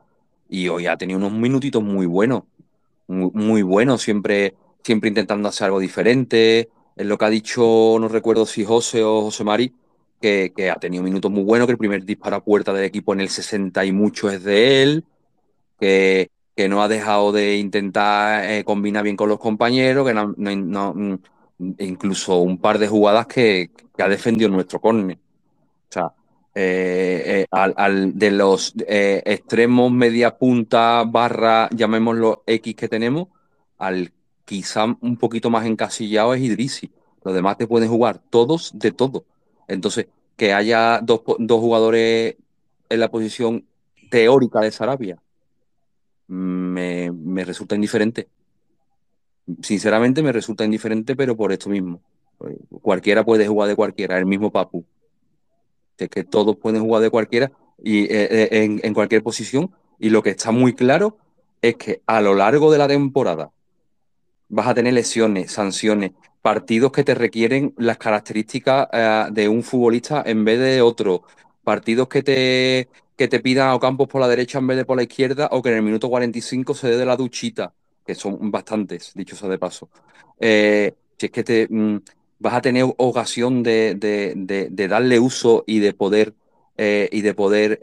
y 0.48 0.68
hoy 0.68 0.86
ha 0.86 0.96
tenido 0.96 1.18
unos 1.18 1.32
minutitos 1.32 1.82
muy 1.82 2.06
buenos, 2.06 2.44
muy, 3.08 3.62
buenos, 3.62 4.02
siempre, 4.02 4.54
siempre 4.82 5.08
intentando 5.08 5.48
hacer 5.48 5.66
algo 5.66 5.80
diferente. 5.80 6.70
Es 6.96 7.06
lo 7.06 7.18
que 7.18 7.24
ha 7.24 7.30
dicho, 7.30 7.96
no 8.00 8.08
recuerdo 8.08 8.46
si 8.46 8.64
José 8.64 9.02
o 9.02 9.22
José 9.22 9.44
Mari, 9.44 9.72
que, 10.20 10.52
ha 10.70 10.76
tenido 10.76 11.02
minutos 11.02 11.30
muy 11.30 11.42
buenos, 11.42 11.66
que 11.66 11.72
el 11.72 11.78
primer 11.78 12.04
disparo 12.04 12.36
a 12.36 12.44
puerta 12.44 12.72
del 12.72 12.84
equipo 12.84 13.12
en 13.12 13.20
el 13.20 13.28
60 13.28 13.84
y 13.84 13.92
mucho 13.92 14.30
es 14.30 14.42
de 14.44 14.82
él, 14.82 15.04
que, 15.78 16.30
que 16.54 16.68
no 16.68 16.82
ha 16.82 16.88
dejado 16.88 17.32
de 17.32 17.56
intentar 17.56 18.44
eh, 18.50 18.64
combinar 18.64 19.04
bien 19.04 19.16
con 19.16 19.28
los 19.28 19.38
compañeros, 19.38 20.06
que 20.06 20.14
no, 20.14 20.34
mm, 20.94 21.18
incluso 21.78 22.38
un 22.38 22.58
par 22.58 22.78
de 22.78 22.88
jugadas 22.88 23.26
que, 23.26 23.70
ha 23.98 24.08
defendido 24.08 24.50
nuestro 24.50 24.80
córner. 24.80 25.16
O 25.16 25.92
sea, 25.92 26.12
eh, 26.54 27.44
eh, 27.44 27.46
al, 27.50 28.18
de 28.18 28.30
los 28.30 28.74
extremos 28.76 29.90
media 29.90 30.36
punta 30.36 31.04
barra, 31.06 31.68
llamémoslo 31.70 32.42
X 32.46 32.74
que 32.74 32.88
tenemos, 32.88 33.28
al 33.78 34.12
quizá 34.46 34.84
un 35.00 35.16
poquito 35.18 35.50
más 35.50 35.66
encasillado 35.66 36.32
es 36.32 36.40
Idrisi. 36.40 36.90
Los 37.22 37.34
demás 37.34 37.58
te 37.58 37.66
pueden 37.66 37.90
jugar 37.90 38.20
todos 38.30 38.70
de 38.74 38.92
todo. 38.92 39.24
Entonces, 39.68 40.06
que 40.36 40.52
haya 40.52 41.00
dos, 41.02 41.22
jugadores 41.24 42.36
en 42.88 43.00
la 43.00 43.10
posición 43.10 43.64
teórica 44.10 44.60
de 44.60 44.70
Sarabia 44.70 45.18
me, 46.28 47.10
me 47.12 47.44
resulta 47.44 47.74
indiferente. 47.74 48.28
Sinceramente 49.62 50.22
me 50.22 50.32
resulta 50.32 50.64
indiferente, 50.64 51.16
pero 51.16 51.36
por 51.36 51.52
esto 51.52 51.68
mismo. 51.70 52.00
Cualquiera 52.82 53.24
puede 53.24 53.46
jugar 53.46 53.68
de 53.68 53.76
cualquiera, 53.76 54.18
el 54.18 54.26
mismo 54.26 54.50
Papu. 54.50 54.84
De 55.96 56.08
que 56.08 56.24
todos 56.24 56.56
pueden 56.56 56.82
jugar 56.82 57.02
de 57.02 57.10
cualquiera 57.10 57.52
y 57.82 58.04
eh, 58.04 58.08
eh, 58.30 58.48
en, 58.50 58.80
en 58.82 58.94
cualquier 58.94 59.22
posición. 59.22 59.70
Y 59.98 60.10
lo 60.10 60.22
que 60.22 60.30
está 60.30 60.50
muy 60.50 60.74
claro 60.74 61.16
es 61.62 61.76
que 61.76 62.02
a 62.06 62.20
lo 62.20 62.34
largo 62.34 62.70
de 62.70 62.78
la 62.78 62.88
temporada 62.88 63.50
vas 64.48 64.66
a 64.68 64.74
tener 64.74 64.94
lesiones, 64.94 65.52
sanciones, 65.52 66.12
partidos 66.46 66.92
que 66.92 67.02
te 67.02 67.16
requieren 67.16 67.74
las 67.76 67.98
características 67.98 68.86
eh, 68.92 69.24
de 69.32 69.48
un 69.48 69.64
futbolista 69.64 70.22
en 70.24 70.44
vez 70.44 70.60
de 70.60 70.80
otro, 70.80 71.24
partidos 71.64 72.06
que 72.06 72.22
te, 72.22 72.88
que 73.16 73.26
te 73.26 73.40
pidan 73.40 73.74
a 73.74 73.80
Campos 73.80 74.06
por 74.06 74.20
la 74.20 74.28
derecha 74.28 74.60
en 74.60 74.68
vez 74.68 74.76
de 74.76 74.84
por 74.84 74.96
la 74.96 75.02
izquierda 75.02 75.48
o 75.50 75.60
que 75.60 75.70
en 75.70 75.78
el 75.78 75.82
minuto 75.82 76.08
45 76.08 76.72
se 76.72 76.90
dé 76.90 76.98
de 76.98 77.04
la 77.04 77.16
duchita, 77.16 77.74
que 78.06 78.14
son 78.14 78.52
bastantes, 78.52 79.10
dicho 79.16 79.34
sea 79.34 79.48
de 79.48 79.58
paso. 79.58 79.88
Eh, 80.38 80.94
si 81.18 81.26
es 81.26 81.32
que 81.32 81.42
te 81.42 81.66
mm, 81.68 81.96
vas 82.38 82.54
a 82.54 82.60
tener 82.60 82.84
ocasión 82.96 83.64
de, 83.64 83.96
de, 83.96 84.68
de, 84.70 84.86
darle 84.86 85.18
uso 85.18 85.64
y 85.66 85.80
de 85.80 85.94
poder, 85.94 86.32
eh, 86.76 87.08
y 87.10 87.22
de 87.22 87.34
poder 87.34 87.80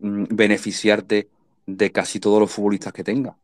mm, 0.00 0.24
beneficiarte 0.30 1.28
de 1.66 1.92
casi 1.92 2.20
todos 2.20 2.40
los 2.40 2.50
futbolistas 2.50 2.94
que 2.94 3.04
tenga. 3.04 3.36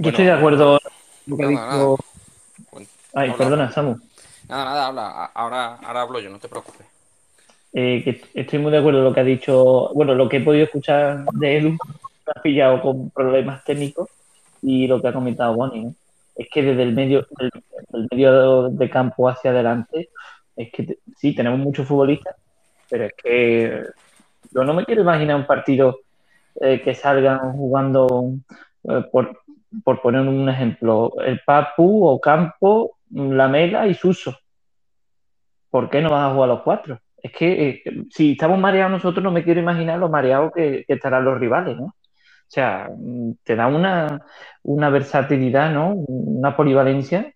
Yo 0.00 0.08
estoy 0.08 0.24
de 0.24 0.32
acuerdo 0.32 0.78
con 0.80 0.90
lo 1.26 1.36
que 1.36 1.44
ha 1.44 1.48
dicho. 1.48 1.96
Ay, 3.12 3.28
habla. 3.28 3.36
perdona, 3.36 3.70
Samu. 3.70 3.98
Nada, 4.48 4.64
nada, 4.64 4.86
habla. 4.86 5.24
Ahora, 5.34 5.74
ahora 5.74 6.00
hablo 6.00 6.20
yo, 6.20 6.30
no 6.30 6.38
te 6.38 6.48
preocupes. 6.48 6.86
Eh, 7.74 8.02
que 8.02 8.22
estoy 8.32 8.58
muy 8.60 8.72
de 8.72 8.78
acuerdo 8.78 9.00
con 9.00 9.04
lo 9.04 9.12
que 9.12 9.20
ha 9.20 9.24
dicho. 9.24 9.90
Bueno, 9.92 10.14
lo 10.14 10.26
que 10.26 10.38
he 10.38 10.40
podido 10.40 10.64
escuchar 10.64 11.26
de 11.32 11.58
Edu, 11.58 11.70
me 11.72 11.78
ha 12.34 12.40
pillado 12.40 12.80
con 12.80 13.10
problemas 13.10 13.62
técnicos 13.62 14.08
y 14.62 14.86
lo 14.86 15.02
que 15.02 15.08
ha 15.08 15.12
comentado 15.12 15.54
Bonnie, 15.54 15.84
¿no? 15.84 15.94
Es 16.34 16.48
que 16.48 16.62
desde 16.62 16.82
el 16.82 16.94
medio, 16.94 17.26
del, 17.38 17.50
del 17.90 18.08
medio 18.10 18.70
de 18.70 18.88
campo 18.88 19.28
hacia 19.28 19.50
adelante, 19.50 20.08
es 20.56 20.72
que 20.72 20.96
sí, 21.18 21.34
tenemos 21.34 21.58
muchos 21.58 21.86
futbolistas, 21.86 22.36
pero 22.88 23.04
es 23.04 23.12
que 23.22 23.84
yo 24.50 24.64
no 24.64 24.72
me 24.72 24.86
quiero 24.86 25.02
imaginar 25.02 25.36
un 25.36 25.46
partido 25.46 26.00
eh, 26.58 26.80
que 26.82 26.94
salgan 26.94 27.52
jugando, 27.52 28.32
eh, 28.84 29.04
por, 29.12 29.38
por 29.84 30.00
poner 30.02 30.22
un 30.22 30.48
ejemplo, 30.48 31.12
el 31.24 31.40
Papu, 31.46 32.06
Ocampo, 32.06 32.98
Lamela 33.10 33.86
y 33.86 33.94
Suso. 33.94 34.36
¿Por 35.70 35.88
qué 35.90 36.00
no 36.00 36.10
van 36.10 36.30
a 36.30 36.34
jugar 36.34 36.48
los 36.48 36.62
cuatro? 36.62 36.98
Es 37.22 37.32
que 37.32 37.82
eh, 37.84 38.04
si 38.10 38.32
estamos 38.32 38.58
mareados 38.58 38.92
nosotros, 38.92 39.22
no 39.22 39.30
me 39.30 39.44
quiero 39.44 39.60
imaginar 39.60 39.98
lo 39.98 40.08
mareados 40.08 40.52
que, 40.54 40.84
que 40.86 40.94
estarán 40.94 41.24
los 41.24 41.38
rivales, 41.38 41.76
¿no? 41.76 41.84
O 41.86 42.52
sea, 42.52 42.88
te 43.44 43.54
da 43.56 43.68
una, 43.68 44.22
una 44.64 44.90
versatilidad, 44.90 45.72
¿no? 45.72 45.94
Una 45.94 46.56
polivalencia. 46.56 47.32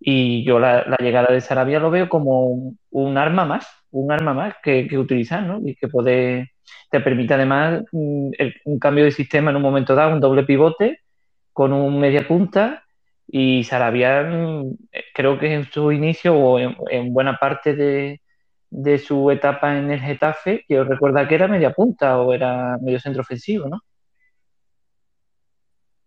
Y 0.00 0.44
yo 0.44 0.58
la, 0.58 0.84
la 0.86 0.96
llegada 0.98 1.32
de 1.32 1.40
Sarabia 1.40 1.80
lo 1.80 1.90
veo 1.90 2.08
como 2.08 2.46
un, 2.48 2.78
un 2.90 3.18
arma 3.18 3.44
más, 3.46 3.66
un 3.90 4.12
arma 4.12 4.34
más 4.34 4.54
que, 4.62 4.88
que 4.88 4.98
utilizar, 4.98 5.42
¿no? 5.44 5.60
Y 5.66 5.76
que 5.76 5.88
puede, 5.88 6.52
te 6.90 7.00
permite 7.00 7.34
además 7.34 7.82
mm, 7.92 8.30
el- 8.38 8.54
un 8.66 8.78
cambio 8.78 9.04
de 9.04 9.12
sistema 9.12 9.50
en 9.50 9.56
un 9.56 9.62
momento 9.62 9.94
dado, 9.94 10.12
un 10.14 10.20
doble 10.20 10.44
pivote 10.44 11.00
con 11.52 11.72
un 11.72 11.98
media 11.98 12.26
punta 12.26 12.84
y 13.26 13.64
Sarabia 13.64 14.22
mm, 14.22 14.70
eh, 14.92 15.04
creo 15.14 15.38
que 15.38 15.54
en 15.54 15.70
su 15.70 15.92
inicio 15.92 16.34
o 16.34 16.58
en, 16.58 16.76
en 16.90 17.12
buena 17.12 17.36
parte 17.36 17.74
de, 17.74 18.20
de 18.70 18.98
su 18.98 19.30
etapa 19.30 19.76
en 19.76 19.90
el 19.90 20.00
Getafe, 20.00 20.64
yo 20.68 20.84
recuerda 20.84 21.26
que 21.28 21.34
era 21.34 21.48
media 21.48 21.72
punta 21.72 22.18
o 22.20 22.32
era 22.32 22.78
medio 22.80 23.00
centro 23.00 23.22
ofensivo, 23.22 23.68
¿no? 23.68 23.80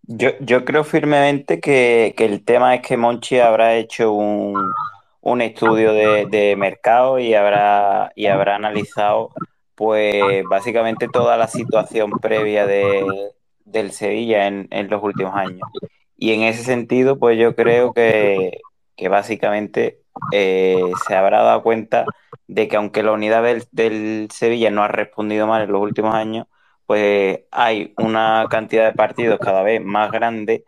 Yo, 0.06 0.32
yo 0.42 0.66
creo 0.66 0.84
firmemente 0.84 1.62
que, 1.62 2.14
que 2.18 2.26
el 2.26 2.44
tema 2.44 2.76
es 2.76 2.82
que 2.82 2.98
Monchi 2.98 3.40
habrá 3.40 3.76
hecho 3.76 4.12
un, 4.12 4.54
un 5.22 5.42
estudio 5.42 5.94
de, 5.94 6.26
de 6.26 6.58
mercado 6.58 7.20
y 7.20 7.34
habrá, 7.34 8.12
y 8.16 8.26
habrá 8.26 8.56
analizado 8.56 9.30
pues 9.76 10.44
básicamente 10.50 11.08
toda 11.08 11.38
la 11.38 11.48
situación 11.48 12.12
previa 12.22 12.68
de, 12.68 13.32
del 13.66 13.92
Sevilla 13.92 14.48
en, 14.48 14.68
en 14.72 14.90
los 14.90 15.04
últimos 15.04 15.36
años. 15.36 15.62
Y 16.18 16.34
en 16.34 16.44
ese 16.44 16.64
sentido, 16.64 17.20
pues 17.20 17.38
yo 17.38 17.56
creo 17.56 17.94
que, 17.94 18.60
que 18.96 19.10
básicamente 19.10 20.00
eh, 20.32 20.80
se 21.08 21.16
habrá 21.16 21.44
dado 21.44 21.64
cuenta 21.64 22.06
de 22.48 22.68
que 22.68 22.76
aunque 22.78 23.04
la 23.04 23.12
unidad 23.14 23.44
del, 23.44 23.66
del 23.72 24.30
Sevilla 24.32 24.70
no 24.72 24.84
ha 24.84 24.88
respondido 24.88 25.48
mal 25.48 25.64
en 25.64 25.72
los 25.72 25.82
últimos 25.82 26.14
años, 26.16 26.48
pues 26.86 27.42
hay 27.52 27.94
una 27.98 28.48
cantidad 28.50 28.86
de 28.86 28.94
partidos 28.94 29.40
cada 29.40 29.64
vez 29.64 29.82
más 29.84 30.12
grande 30.12 30.66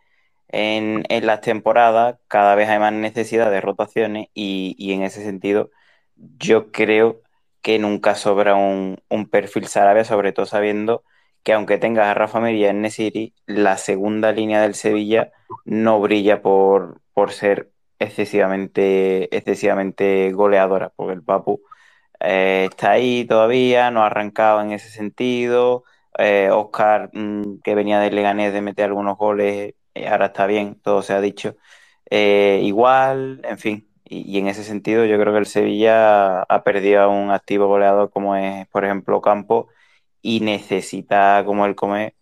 en, 0.48 1.04
en 1.10 1.26
las 1.26 1.42
temporadas, 1.42 2.18
cada 2.28 2.56
vez 2.56 2.70
hay 2.70 2.80
más 2.80 2.94
necesidad 2.94 3.52
de 3.52 3.62
rotaciones 3.62 4.28
y, 4.34 4.76
y 4.78 4.94
en 4.94 5.04
ese 5.04 5.24
sentido 5.24 5.72
yo 6.16 6.72
creo 6.72 7.22
que 7.62 7.80
nunca 7.80 8.16
sobra 8.16 8.56
un, 8.56 9.02
un 9.10 9.30
perfil 9.30 9.68
Sarabia, 9.68 10.06
sobre 10.06 10.32
todo 10.34 10.46
sabiendo 10.46 11.04
que 11.46 11.54
aunque 11.54 11.78
tengas 11.78 12.08
a 12.08 12.16
Rafa 12.16 12.42
Mir 12.42 12.56
y 12.56 12.66
a 12.66 12.74
Nesiri, 12.74 13.36
la 13.46 13.78
segunda 13.78 14.32
línea 14.32 14.62
del 14.64 14.76
Sevilla 14.76 15.32
no 15.66 16.02
brilla 16.02 16.42
por, 16.42 17.02
por 17.14 17.32
ser 17.34 17.72
excesivamente, 18.00 19.36
excesivamente 19.36 20.32
goleadora, 20.34 20.92
porque 20.96 21.14
el 21.14 21.24
Papu 21.24 21.62
eh, 22.20 22.68
está 22.72 22.92
ahí 22.92 23.26
todavía, 23.26 23.92
no 23.92 24.02
ha 24.04 24.08
arrancado 24.08 24.62
en 24.62 24.72
ese 24.72 24.90
sentido. 24.90 25.84
Eh, 26.18 26.50
Oscar, 26.52 27.12
mm, 27.14 27.60
que 27.64 27.76
venía 27.76 28.00
del 28.00 28.16
Leganés 28.16 28.54
de 28.54 28.62
meter 28.62 28.86
algunos 28.86 29.18
goles, 29.18 29.76
eh, 29.94 30.08
ahora 30.08 30.28
está 30.28 30.48
bien, 30.48 30.80
todo 30.82 31.04
se 31.04 31.14
ha 31.14 31.22
dicho. 31.22 31.56
Eh, 32.10 32.62
igual, 32.64 33.42
en 33.44 33.58
fin, 33.60 33.88
y, 34.04 34.36
y 34.36 34.40
en 34.40 34.48
ese 34.48 34.64
sentido 34.64 35.06
yo 35.06 35.20
creo 35.20 35.34
que 35.34 35.40
el 35.40 35.46
Sevilla 35.46 36.42
ha 36.44 36.64
perdido 36.64 37.02
a 37.04 37.08
un 37.08 37.32
activo 37.32 37.68
goleador 37.68 38.10
como 38.12 38.36
es, 38.36 38.68
por 38.70 38.86
ejemplo, 38.86 39.22
Campo, 39.22 39.70
y 40.26 40.40
necesita, 40.40 41.44
como 41.46 41.68
él 41.68 41.76
come, 41.76 42.16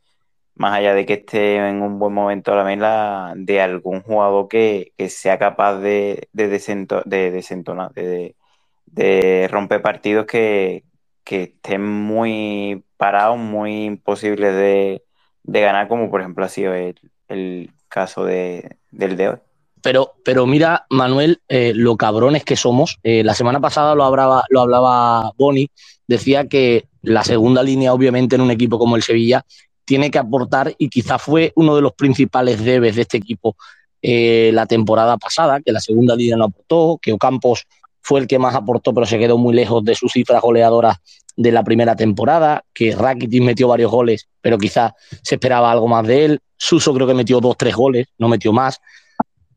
más 0.55 0.73
allá 0.75 0.93
de 0.93 1.05
que 1.05 1.13
esté 1.13 1.55
en 1.55 1.81
un 1.81 1.99
buen 1.99 2.13
momento 2.13 2.53
la 2.53 2.65
mela, 2.65 3.33
de 3.37 3.61
algún 3.61 4.01
jugador 4.01 4.49
que, 4.49 4.91
que 4.97 5.09
sea 5.09 5.39
capaz 5.39 5.77
de, 5.77 6.27
de, 6.33 6.49
de 6.49 7.31
desentonar, 7.31 7.93
de, 7.93 9.47
romper 9.49 9.81
partidos 9.81 10.25
que, 10.25 10.83
que 11.23 11.43
estén 11.43 11.81
muy 11.81 12.83
parados, 12.97 13.37
muy 13.37 13.85
imposibles 13.85 14.53
de, 14.53 15.03
de 15.43 15.61
ganar, 15.61 15.87
como 15.87 16.11
por 16.11 16.19
ejemplo 16.19 16.43
ha 16.43 16.49
sido 16.49 16.73
el, 16.73 16.99
el 17.29 17.71
caso 17.87 18.25
de, 18.25 18.79
del 18.91 19.15
de 19.15 19.29
hoy. 19.29 19.37
Pero, 19.81 20.15
pero 20.25 20.45
mira, 20.45 20.85
Manuel, 20.89 21.41
eh, 21.47 21.71
lo 21.73 21.95
cabrones 21.95 22.43
que 22.43 22.57
somos. 22.57 22.99
Eh, 23.03 23.23
la 23.23 23.33
semana 23.33 23.61
pasada 23.61 23.95
lo 23.95 24.03
hablaba, 24.03 24.43
lo 24.49 24.59
hablaba 24.59 25.31
Boni, 25.37 25.69
decía 26.05 26.47
que 26.49 26.87
la 27.03 27.23
segunda 27.23 27.61
línea, 27.61 27.93
obviamente, 27.93 28.35
en 28.35 28.41
un 28.41 28.51
equipo 28.51 28.79
como 28.79 28.95
el 28.95 29.03
Sevilla, 29.03 29.45
tiene 29.85 30.09
que 30.09 30.17
aportar 30.17 30.73
y 30.77 30.89
quizá 30.89 31.19
fue 31.19 31.51
uno 31.55 31.75
de 31.75 31.81
los 31.81 31.93
principales 31.93 32.63
debes 32.63 32.95
de 32.95 33.01
este 33.03 33.17
equipo 33.17 33.55
eh, 34.01 34.51
la 34.53 34.65
temporada 34.65 35.17
pasada, 35.17 35.61
que 35.61 35.71
la 35.71 35.79
segunda 35.79 36.15
línea 36.15 36.37
no 36.37 36.45
aportó, 36.45 36.99
que 37.01 37.13
Ocampos 37.13 37.67
fue 38.01 38.19
el 38.21 38.27
que 38.27 38.39
más 38.39 38.55
aportó, 38.55 38.93
pero 38.93 39.05
se 39.05 39.17
quedó 39.17 39.37
muy 39.37 39.53
lejos 39.53 39.83
de 39.83 39.95
sus 39.95 40.11
cifras 40.11 40.41
goleadoras 40.41 40.97
de 41.35 41.51
la 41.51 41.63
primera 41.63 41.95
temporada, 41.95 42.63
que 42.73 42.95
Rakitic 42.95 43.41
metió 43.41 43.67
varios 43.67 43.91
goles, 43.91 44.27
pero 44.41 44.57
quizá 44.57 44.93
se 45.21 45.35
esperaba 45.35 45.71
algo 45.71 45.87
más 45.87 46.05
de 46.05 46.25
él. 46.25 46.39
Suso 46.57 46.93
creo 46.93 47.07
que 47.07 47.13
metió 47.13 47.39
dos, 47.39 47.57
tres 47.57 47.75
goles, 47.75 48.07
no 48.17 48.27
metió 48.27 48.53
más. 48.53 48.79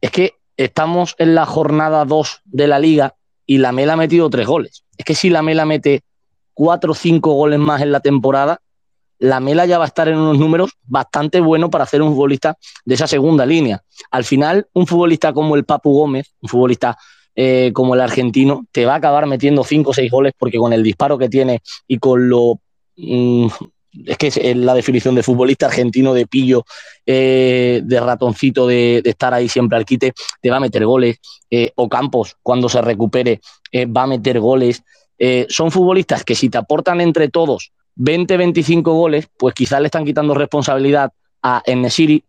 Es 0.01 0.11
que 0.11 0.35
estamos 0.57 1.15
en 1.19 1.35
la 1.35 1.45
jornada 1.45 2.05
2 2.05 2.43
de 2.45 2.67
la 2.67 2.79
liga 2.79 3.15
y 3.47 3.59
la 3.59 3.73
Mela 3.73 3.95
ha 3.95 3.97
metido 3.97 4.31
tres 4.31 4.47
goles. 4.47 4.85
Es 4.97 5.05
que 5.05 5.15
si 5.15 5.29
la 5.29 5.43
Mela 5.43 5.67
mete 5.67 6.03
cuatro 6.57 6.93
o 6.93 6.95
cinco 6.95 7.35
goles 7.35 7.59
más 7.59 7.83
en 7.83 7.93
la 7.93 8.01
temporada, 8.01 8.61
la 9.19 9.41
Mela 9.41 9.67
ya 9.67 9.79
va 9.79 9.85
a 9.85 9.89
estar 9.89 10.09
en 10.09 10.17
unos 10.17 10.39
números 10.39 10.73
bastante 10.85 11.39
buenos 11.41 11.71
para 11.71 11.85
hacer 11.85 12.01
un 12.01 12.15
futbolista 12.15 12.57
de 12.85 12.95
esa 12.95 13.07
segunda 13.07 13.45
línea. 13.45 13.83
Al 14.11 14.25
final, 14.25 14.67
un 14.73 14.87
futbolista 14.87 15.33
como 15.35 15.55
el 15.55 15.65
Papu 15.65 15.93
Gómez, 15.93 16.35
un 16.41 16.49
futbolista 16.49 16.97
eh, 17.35 17.73
como 17.75 17.95
el 17.95 18.01
argentino, 18.01 18.65
te 18.73 18.87
va 18.87 18.95
a 18.95 18.97
acabar 18.97 19.27
metiendo 19.27 19.65
cinco 19.65 19.91
o 19.91 19.95
seis 19.95 20.11
goles 20.11 20.33
porque 20.37 20.57
con 20.57 20.73
el 20.73 20.83
disparo 20.83 21.19
que 21.19 21.29
tiene 21.29 21.61
y 21.87 21.99
con 21.99 22.29
lo... 22.29 22.61
Mmm, 22.97 23.49
es 24.07 24.19
que 24.19 24.27
es 24.27 24.57
la 24.57 24.75
definición 24.75 25.15
de 25.15 25.23
futbolista 25.23 25.67
argentino 25.67 26.13
de 26.13 26.27
pillo, 26.27 26.65
eh, 27.07 27.81
de 27.83 28.01
ratoncito, 28.01 28.67
de, 28.67 29.01
estar 29.03 29.33
ahí 29.33 29.49
siempre 29.49 29.79
al 29.79 29.87
quite, 29.87 30.13
te 30.43 30.51
va 30.51 30.59
a 30.59 30.61
meter 30.61 30.85
goles. 30.85 31.19
Eh, 31.51 31.73
o 31.77 31.89
Campos, 31.89 32.37
cuando 32.43 32.69
se 32.69 32.83
recupere, 32.83 33.41
va 33.75 34.03
a 34.03 34.07
meter 34.07 34.39
goles. 34.39 34.83
Eh, 35.19 35.47
son 35.49 35.71
futbolistas 35.71 36.25
que 36.25 36.35
si 36.35 36.49
te 36.51 36.59
aportan 36.59 37.01
entre 37.01 37.29
todos 37.29 37.73
20, 37.97 38.37
25 38.37 38.93
goles, 38.93 39.29
pues 39.37 39.55
quizás 39.55 39.81
le 39.81 39.87
están 39.87 40.05
quitando 40.05 40.35
responsabilidad 40.35 41.13
a 41.43 41.63
Enesiri, 41.65 42.23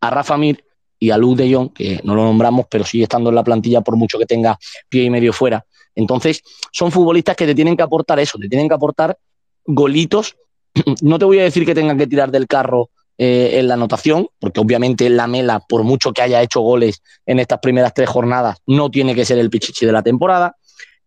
a 0.00 0.10
Rafa 0.10 0.36
Mir 0.36 0.64
y 0.98 1.10
a 1.10 1.16
Luke 1.16 1.42
de 1.42 1.54
Jong, 1.54 1.72
que 1.72 2.00
no 2.04 2.14
lo 2.14 2.24
nombramos, 2.24 2.66
pero 2.68 2.84
sigue 2.84 3.04
estando 3.04 3.30
en 3.30 3.36
la 3.36 3.44
plantilla 3.44 3.80
por 3.80 3.96
mucho 3.96 4.18
que 4.18 4.26
tenga 4.26 4.58
pie 4.88 5.04
y 5.04 5.10
medio 5.10 5.32
fuera. 5.32 5.64
Entonces, 5.94 6.42
son 6.72 6.90
futbolistas 6.90 7.36
que 7.36 7.46
te 7.46 7.54
tienen 7.54 7.76
que 7.76 7.82
aportar 7.82 8.18
eso, 8.18 8.38
te 8.38 8.48
tienen 8.48 8.68
que 8.68 8.74
aportar 8.74 9.18
golitos. 9.64 10.36
No 11.02 11.18
te 11.18 11.24
voy 11.24 11.38
a 11.38 11.42
decir 11.42 11.66
que 11.66 11.74
tengan 11.74 11.98
que 11.98 12.06
tirar 12.06 12.30
del 12.30 12.46
carro 12.46 12.90
eh, 13.18 13.58
en 13.58 13.68
la 13.68 13.74
anotación, 13.74 14.26
porque 14.38 14.60
obviamente 14.60 15.08
la 15.10 15.26
Mela, 15.26 15.60
por 15.60 15.84
mucho 15.84 16.12
que 16.12 16.22
haya 16.22 16.40
hecho 16.40 16.60
goles 16.60 17.02
en 17.26 17.40
estas 17.40 17.58
primeras 17.58 17.92
tres 17.92 18.08
jornadas, 18.08 18.58
no 18.66 18.90
tiene 18.90 19.14
que 19.14 19.24
ser 19.24 19.38
el 19.38 19.50
pichichi 19.50 19.84
de 19.84 19.92
la 19.92 20.02
temporada. 20.02 20.56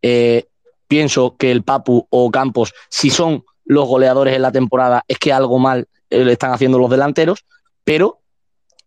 Eh, 0.02 0.46
pienso 0.88 1.36
que 1.38 1.52
el 1.52 1.64
Papu 1.64 2.08
o 2.10 2.32
Campos, 2.32 2.74
si 2.90 3.10
son 3.10 3.44
los 3.66 3.88
goleadores 3.88 4.36
en 4.36 4.42
la 4.42 4.52
temporada, 4.52 5.04
es 5.08 5.18
que 5.18 5.34
algo 5.34 5.60
mal 5.60 5.88
eh, 6.10 6.24
le 6.24 6.34
están 6.34 6.54
haciendo 6.54 6.78
los 6.78 6.90
delanteros, 6.90 7.46
pero 7.84 8.20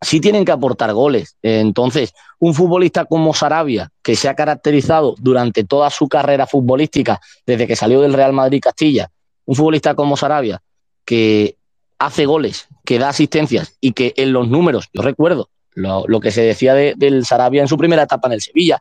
sí 0.01 0.21
tienen 0.21 0.45
que 0.45 0.53
aportar 0.53 0.93
goles. 0.93 1.37
Entonces, 1.43 2.15
un 2.39 2.55
futbolista 2.55 3.05
como 3.05 3.35
Sarabia, 3.35 3.91
que 4.03 4.17
se 4.17 4.29
ha 4.29 4.35
caracterizado 4.35 5.15
durante 5.19 5.65
toda 5.65 5.91
su 5.91 6.09
carrera 6.09 6.47
futbolística, 6.47 7.21
desde 7.47 7.67
que 7.67 7.77
salió 7.77 8.01
del 8.01 8.15
Real 8.15 8.33
Madrid 8.33 8.61
Castilla, 8.63 9.11
un 9.45 9.57
futbolista 9.57 9.95
como 9.95 10.17
Sarabia, 10.17 10.63
que 11.05 11.57
hace 11.99 12.27
goles, 12.27 12.69
que 12.85 12.99
da 12.99 13.09
asistencias 13.09 13.77
y 13.81 13.93
que 13.93 14.15
en 14.17 14.33
los 14.33 14.49
números, 14.49 14.89
yo 14.93 15.03
recuerdo 15.03 15.51
lo, 15.73 16.05
lo 16.07 16.21
que 16.21 16.31
se 16.31 16.43
decía 16.43 16.75
de, 16.75 16.95
del 16.97 17.25
Sarabia 17.25 17.63
en 17.63 17.69
su 17.69 17.77
primera 17.77 18.03
etapa 18.03 18.29
en 18.29 18.35
el 18.35 18.41
Sevilla, 18.41 18.81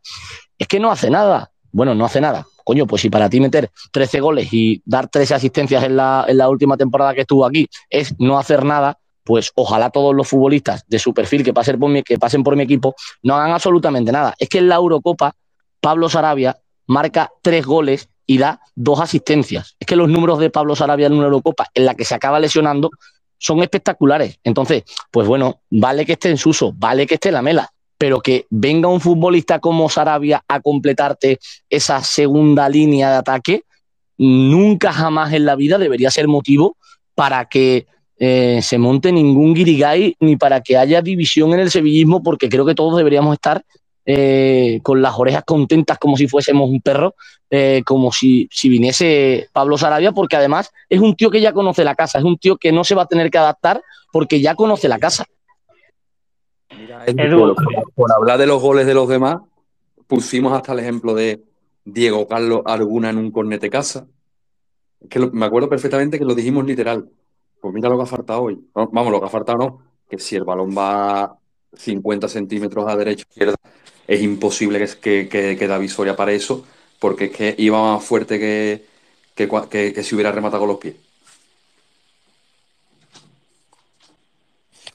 es 0.57 0.67
que 0.67 0.79
no 0.79 0.91
hace 0.91 1.09
nada. 1.09 1.51
Bueno, 1.71 1.95
no 1.95 2.05
hace 2.05 2.21
nada. 2.21 2.45
Coño, 2.67 2.85
pues 2.85 3.01
si 3.01 3.09
para 3.09 3.29
ti 3.29 3.39
meter 3.39 3.71
13 3.93 4.19
goles 4.19 4.49
y 4.51 4.81
dar 4.83 5.07
13 5.07 5.35
asistencias 5.35 5.85
en 5.85 5.95
la, 5.95 6.25
en 6.27 6.37
la 6.37 6.49
última 6.49 6.75
temporada 6.75 7.13
que 7.13 7.21
estuvo 7.21 7.45
aquí 7.45 7.65
es 7.89 8.13
no 8.19 8.37
hacer 8.37 8.65
nada, 8.65 8.99
pues 9.23 9.53
ojalá 9.55 9.89
todos 9.89 10.13
los 10.13 10.27
futbolistas 10.27 10.83
de 10.85 10.99
su 10.99 11.13
perfil 11.13 11.45
que 11.45 11.53
pasen 11.53 11.79
por 11.79 11.89
mi, 11.89 12.03
que 12.03 12.19
pasen 12.19 12.43
por 12.43 12.57
mi 12.57 12.63
equipo 12.63 12.93
no 13.23 13.35
hagan 13.35 13.51
absolutamente 13.51 14.11
nada. 14.11 14.33
Es 14.37 14.49
que 14.49 14.57
en 14.57 14.67
la 14.67 14.75
Eurocopa, 14.75 15.33
Pablo 15.79 16.09
Sarabia 16.09 16.57
marca 16.87 17.31
tres 17.41 17.65
goles 17.65 18.09
y 18.25 18.37
da 18.37 18.59
dos 18.75 18.99
asistencias. 18.99 19.77
Es 19.79 19.87
que 19.87 19.95
los 19.95 20.09
números 20.09 20.37
de 20.39 20.49
Pablo 20.49 20.75
Sarabia 20.75 21.07
en 21.07 21.13
una 21.13 21.27
Eurocopa, 21.27 21.67
en 21.73 21.85
la 21.85 21.95
que 21.95 22.03
se 22.03 22.15
acaba 22.15 22.37
lesionando, 22.37 22.89
son 23.37 23.63
espectaculares. 23.63 24.41
Entonces, 24.43 24.83
pues 25.09 25.25
bueno, 25.25 25.61
vale 25.69 26.05
que 26.05 26.13
esté 26.13 26.31
en 26.31 26.37
Suso, 26.37 26.73
vale 26.75 27.07
que 27.07 27.13
esté 27.13 27.31
la 27.31 27.41
Mela, 27.41 27.71
pero 27.97 28.21
que 28.21 28.45
venga 28.49 28.87
un 28.87 29.01
futbolista 29.01 29.59
como 29.59 29.89
Sarabia 29.89 30.43
a 30.47 30.59
completarte 30.59 31.39
esa 31.69 32.01
segunda 32.03 32.69
línea 32.69 33.09
de 33.09 33.17
ataque, 33.17 33.63
nunca 34.17 34.91
jamás 34.91 35.33
en 35.33 35.45
la 35.45 35.55
vida 35.55 35.77
debería 35.77 36.11
ser 36.11 36.27
motivo 36.27 36.77
para 37.15 37.45
que 37.45 37.87
eh, 38.19 38.59
se 38.63 38.77
monte 38.77 39.11
ningún 39.11 39.53
guirigay 39.53 40.15
ni 40.19 40.37
para 40.37 40.61
que 40.61 40.77
haya 40.77 41.01
división 41.01 41.53
en 41.53 41.59
el 41.59 41.71
sevillismo, 41.71 42.23
porque 42.23 42.49
creo 42.49 42.65
que 42.65 42.75
todos 42.75 42.97
deberíamos 42.97 43.33
estar 43.33 43.63
eh, 44.05 44.79
con 44.83 45.01
las 45.01 45.17
orejas 45.17 45.43
contentas 45.45 45.97
como 45.97 46.17
si 46.17 46.27
fuésemos 46.27 46.69
un 46.69 46.81
perro, 46.81 47.15
eh, 47.49 47.81
como 47.85 48.11
si, 48.11 48.47
si, 48.51 48.69
viniese 48.69 49.49
Pablo 49.51 49.77
Sarabia, 49.77 50.11
porque 50.11 50.35
además 50.35 50.71
es 50.89 50.99
un 50.99 51.15
tío 51.15 51.29
que 51.29 51.41
ya 51.41 51.53
conoce 51.53 51.83
la 51.83 51.95
casa, 51.95 52.17
es 52.17 52.23
un 52.23 52.37
tío 52.37 52.57
que 52.57 52.71
no 52.71 52.83
se 52.83 52.95
va 52.95 53.03
a 53.03 53.07
tener 53.07 53.29
que 53.29 53.37
adaptar 53.37 53.81
porque 54.11 54.39
ya 54.41 54.55
conoce 54.55 54.87
la 54.87 54.97
casa. 54.97 55.25
Mira, 56.77 57.05
por, 57.35 57.55
por, 57.95 58.11
hablar 58.11 58.37
de 58.37 58.45
los 58.45 58.61
goles 58.61 58.85
de 58.85 58.93
los 58.93 59.07
demás, 59.07 59.37
pusimos 60.07 60.53
hasta 60.53 60.73
el 60.73 60.79
ejemplo 60.79 61.13
de 61.13 61.43
Diego 61.85 62.27
Carlos 62.27 62.61
Arguna 62.65 63.09
en 63.09 63.17
un 63.17 63.31
cornete 63.31 63.69
casa. 63.69 64.07
Que 65.09 65.19
lo, 65.19 65.31
me 65.31 65.45
acuerdo 65.45 65.69
perfectamente 65.69 66.19
que 66.19 66.25
lo 66.25 66.35
dijimos 66.35 66.65
literal. 66.65 67.09
Pues 67.59 67.73
mira 67.73 67.89
lo 67.89 67.97
que 67.97 68.03
ha 68.03 68.07
faltado 68.07 68.43
hoy. 68.43 68.59
Vamos, 68.73 69.11
lo 69.11 69.19
que 69.19 69.25
ha 69.25 69.29
faltado 69.29 69.57
no. 69.57 69.81
Que 70.09 70.19
si 70.19 70.35
el 70.35 70.43
balón 70.43 70.75
va 70.77 71.37
50 71.73 72.27
centímetros 72.27 72.87
a 72.87 72.95
derecha 72.95 73.25
o 73.27 73.29
izquierda, 73.29 73.55
es 74.07 74.21
imposible 74.21 74.79
que, 74.79 74.99
que, 74.99 75.29
que, 75.29 75.57
que 75.57 75.67
da 75.67 75.77
visoria 75.77 76.15
para 76.15 76.31
eso, 76.31 76.65
porque 76.99 77.25
es 77.25 77.31
que 77.31 77.55
iba 77.57 77.95
más 77.95 78.03
fuerte 78.03 78.39
que, 78.39 78.85
que, 79.35 79.49
que, 79.69 79.93
que 79.93 80.03
si 80.03 80.15
hubiera 80.15 80.31
rematado 80.31 80.61
con 80.61 80.69
los 80.69 80.77
pies. 80.77 80.95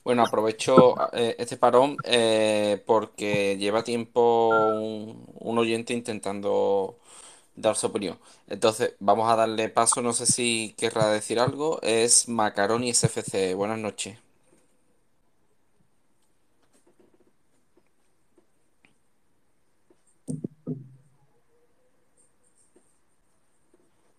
Bueno, 0.05 0.23
aprovecho 0.25 0.97
eh, 1.13 1.37
este 1.39 1.57
parón 1.57 1.97
eh, 2.05 2.83
porque 2.87 3.57
lleva 3.57 3.85
tiempo 3.85 4.49
un, 4.49 5.27
un, 5.39 5.59
oyente 5.59 5.93
intentando 5.93 6.99
dar 7.57 7.77
su 7.77 7.87
opinión. 7.89 8.19
Entonces, 8.49 8.95
vamos 9.01 9.31
a 9.31 9.37
darle 9.37 9.69
paso, 9.71 10.03
no 10.03 10.13
sé 10.13 10.27
si 10.27 10.75
querrá 10.79 11.09
decir 11.11 11.41
algo. 11.41 11.81
Es 11.83 12.29
Macaroni 12.29 12.91
SFC. 12.91 13.55
Buenas 13.55 13.79
noches. 13.79 14.19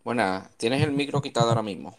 Buenas, 0.05 0.49
tienes 0.57 0.81
el 0.81 0.91
micro 0.93 1.21
quitado 1.21 1.49
ahora 1.49 1.61
mismo. 1.61 1.95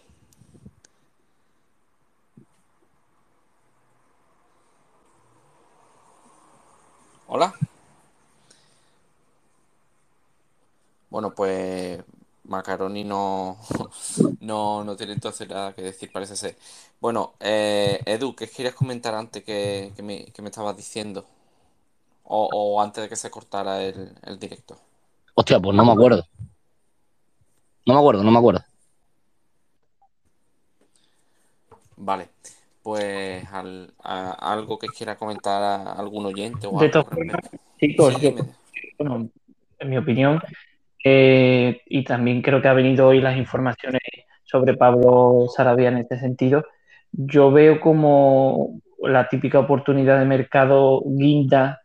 Hola. 7.27 7.55
Bueno, 11.11 11.35
pues 11.35 12.03
Macaroni 12.45 13.05
no, 13.05 13.57
no, 14.41 14.85
no 14.85 14.97
tiene 14.97 15.15
entonces 15.15 15.49
nada 15.49 15.73
que 15.75 15.83
decir, 15.83 16.11
parece 16.13 16.37
ser. 16.37 16.57
Bueno, 17.01 17.35
eh, 17.41 18.01
Edu, 18.05 18.35
¿qué 18.35 18.49
quieres 18.49 18.75
comentar 18.75 19.15
antes 19.15 19.43
que, 19.45 19.93
que, 19.97 20.03
me, 20.03 20.27
que 20.27 20.43
me 20.43 20.49
estabas 20.49 20.77
diciendo? 20.77 21.25
O, 22.25 22.49
o, 22.53 22.81
antes 22.81 23.03
de 23.05 23.09
que 23.09 23.17
se 23.17 23.31
cortara 23.31 23.83
el, 23.83 24.13
el 24.23 24.39
directo. 24.39 24.77
Hostia, 25.35 25.61
pues 25.61 25.77
no 25.77 25.85
me 25.85 25.93
acuerdo. 25.93 26.27
No 27.87 27.95
me 27.95 28.01
acuerdo, 28.01 28.23
no 28.23 28.31
me 28.31 28.39
acuerdo. 28.39 28.65
Vale, 31.97 32.29
pues 32.85 33.51
al, 33.51 33.95
a, 34.05 34.53
algo 34.53 34.79
que 34.79 34.89
quiera 34.89 35.17
comentar 35.17 35.63
a 35.63 35.93
algún 35.95 36.27
oyente 36.27 36.67
o 36.71 36.79
de 36.79 36.87
algo. 36.87 37.05
Formas, 37.05 37.41
chicos, 37.81 38.15
sí, 38.15 38.21
yo, 38.21 38.45
bueno, 38.99 39.31
en 39.79 39.91
mi 39.91 39.97
opinión, 39.97 40.39
eh, 41.03 41.81
y 41.87 42.05
también 42.05 42.43
creo 42.43 42.61
que 42.61 42.69
ha 42.69 42.75
venido 42.75 43.09
hoy 43.09 43.23
las 43.23 43.39
informaciones 43.39 44.03
sobre 44.45 44.77
Pablo 44.77 45.47
Sarabia 45.49 45.89
en 45.89 45.97
este 45.97 46.19
sentido, 46.19 46.67
yo 47.11 47.51
veo 47.51 47.81
como 47.81 48.81
la 49.03 49.29
típica 49.31 49.61
oportunidad 49.61 50.19
de 50.19 50.27
mercado 50.27 51.03
guinda 51.07 51.81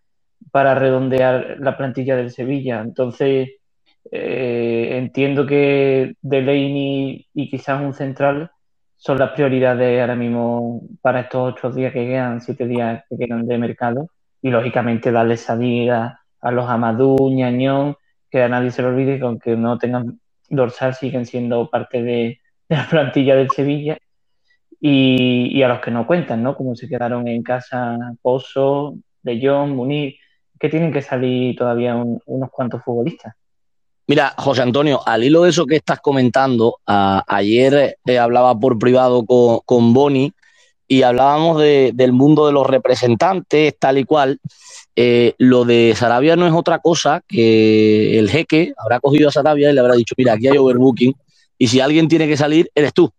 para 0.51 0.75
redondear 0.75 1.57
la 1.59 1.77
plantilla 1.77 2.17
del 2.17 2.31
Sevilla. 2.31 2.81
Entonces, 2.81 3.51
eh, 4.11 4.89
entiendo 4.97 5.45
que 5.45 6.15
Delaney 6.21 7.25
y 7.33 7.49
quizás 7.49 7.81
un 7.81 7.93
central 7.93 8.51
son 8.99 9.17
las 9.17 9.31
prioridades 9.31 10.01
ahora 10.01 10.15
mismo 10.15 10.81
para 11.01 11.21
estos 11.21 11.53
ocho 11.53 11.71
días 11.71 11.93
que 11.93 12.05
quedan, 12.05 12.41
siete 12.41 12.67
días 12.67 13.03
que 13.09 13.17
quedan 13.17 13.47
de 13.47 13.57
mercado, 13.57 14.09
y 14.41 14.49
lógicamente 14.49 15.11
darle 15.11 15.37
salida 15.37 16.21
a 16.41 16.51
los 16.51 16.69
Amadou, 16.69 17.31
Ñañón, 17.31 17.95
que 18.29 18.43
a 18.43 18.49
nadie 18.49 18.71
se 18.71 18.81
le 18.81 18.89
olvide 18.89 19.17
que 19.17 19.25
aunque 19.25 19.55
no 19.55 19.77
tengan 19.77 20.19
dorsal 20.49 20.95
siguen 20.95 21.25
siendo 21.25 21.69
parte 21.69 22.03
de, 22.03 22.39
la 22.69 22.87
plantilla 22.89 23.35
del 23.35 23.49
Sevilla, 23.49 23.97
y, 24.81 25.57
y, 25.57 25.63
a 25.63 25.69
los 25.69 25.79
que 25.79 25.91
no 25.91 26.05
cuentan, 26.05 26.43
¿no? 26.43 26.55
Como 26.55 26.75
se 26.75 26.87
quedaron 26.87 27.27
en 27.27 27.43
casa 27.43 27.97
Pozo, 28.21 28.95
De 29.21 29.39
Jong, 29.41 29.71
Munir, 29.75 30.15
que 30.59 30.69
tienen 30.69 30.91
que 30.91 31.01
salir 31.01 31.55
todavía 31.57 31.95
un, 31.95 32.21
unos 32.25 32.49
cuantos 32.51 32.83
futbolistas. 32.83 33.33
Mira, 34.09 34.33
José 34.39 34.63
Antonio, 34.63 35.01
al 35.05 35.23
hilo 35.23 35.43
de 35.43 35.51
eso 35.51 35.67
que 35.67 35.75
estás 35.75 35.99
comentando, 35.99 36.79
a, 36.87 37.23
ayer 37.27 37.95
eh, 38.03 38.17
hablaba 38.17 38.57
por 38.57 38.79
privado 38.79 39.23
con, 39.23 39.59
con 39.65 39.93
Boni 39.93 40.33
y 40.87 41.03
hablábamos 41.03 41.61
de, 41.61 41.91
del 41.93 42.11
mundo 42.11 42.47
de 42.47 42.53
los 42.53 42.65
representantes, 42.65 43.75
tal 43.77 43.99
y 43.99 44.05
cual. 44.05 44.39
Eh, 44.95 45.35
lo 45.37 45.63
de 45.63 45.93
Sarabia 45.95 46.35
no 46.35 46.47
es 46.47 46.53
otra 46.53 46.79
cosa 46.79 47.21
que 47.27 48.17
el 48.17 48.31
jeque 48.31 48.73
habrá 48.77 48.99
cogido 48.99 49.29
a 49.29 49.31
Sarabia 49.31 49.69
y 49.69 49.73
le 49.73 49.79
habrá 49.79 49.93
dicho, 49.93 50.15
mira, 50.17 50.33
aquí 50.33 50.47
hay 50.47 50.57
overbooking 50.57 51.13
y 51.59 51.67
si 51.67 51.79
alguien 51.79 52.07
tiene 52.07 52.27
que 52.27 52.35
salir, 52.35 52.71
eres 52.73 52.93
tú. 52.93 53.11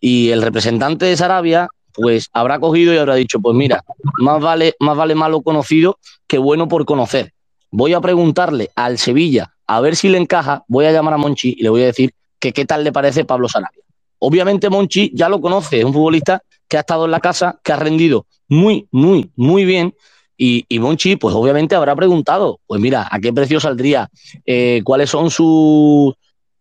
Y 0.00 0.30
el 0.30 0.42
representante 0.42 1.06
de 1.06 1.16
Sarabia, 1.16 1.68
pues 1.92 2.28
habrá 2.32 2.60
cogido 2.60 2.94
y 2.94 2.98
habrá 2.98 3.16
dicho, 3.16 3.40
pues 3.40 3.56
mira, 3.56 3.82
más 4.20 4.40
vale, 4.40 4.74
más 4.78 4.96
vale 4.96 5.16
malo 5.16 5.42
conocido 5.42 5.98
que 6.28 6.38
bueno 6.38 6.68
por 6.68 6.84
conocer. 6.84 7.32
Voy 7.72 7.94
a 7.94 8.00
preguntarle 8.00 8.70
al 8.76 8.98
Sevilla 8.98 9.53
a 9.66 9.80
ver 9.80 9.96
si 9.96 10.08
le 10.08 10.18
encaja, 10.18 10.64
voy 10.68 10.86
a 10.86 10.92
llamar 10.92 11.14
a 11.14 11.18
Monchi 11.18 11.54
y 11.58 11.62
le 11.62 11.68
voy 11.68 11.82
a 11.82 11.86
decir 11.86 12.12
que 12.38 12.52
qué 12.52 12.64
tal 12.64 12.84
le 12.84 12.92
parece 12.92 13.24
Pablo 13.24 13.48
Sarabia. 13.48 13.82
Obviamente 14.18 14.70
Monchi 14.70 15.10
ya 15.14 15.28
lo 15.28 15.40
conoce, 15.40 15.80
es 15.80 15.84
un 15.84 15.92
futbolista 15.92 16.42
que 16.68 16.76
ha 16.76 16.80
estado 16.80 17.04
en 17.04 17.10
la 17.10 17.20
casa, 17.20 17.60
que 17.62 17.72
ha 17.72 17.76
rendido 17.76 18.26
muy, 18.48 18.88
muy, 18.90 19.30
muy 19.36 19.64
bien. 19.64 19.94
Y, 20.36 20.66
Monchi, 20.78 21.16
pues 21.16 21.34
obviamente 21.34 21.74
habrá 21.74 21.94
preguntado, 21.94 22.58
pues 22.66 22.80
mira, 22.80 23.08
¿a 23.10 23.18
qué 23.20 23.32
precio 23.32 23.60
saldría? 23.60 24.10
Eh, 24.44 24.82
¿Cuáles 24.84 25.08
son 25.08 25.30
sus, 25.30 26.14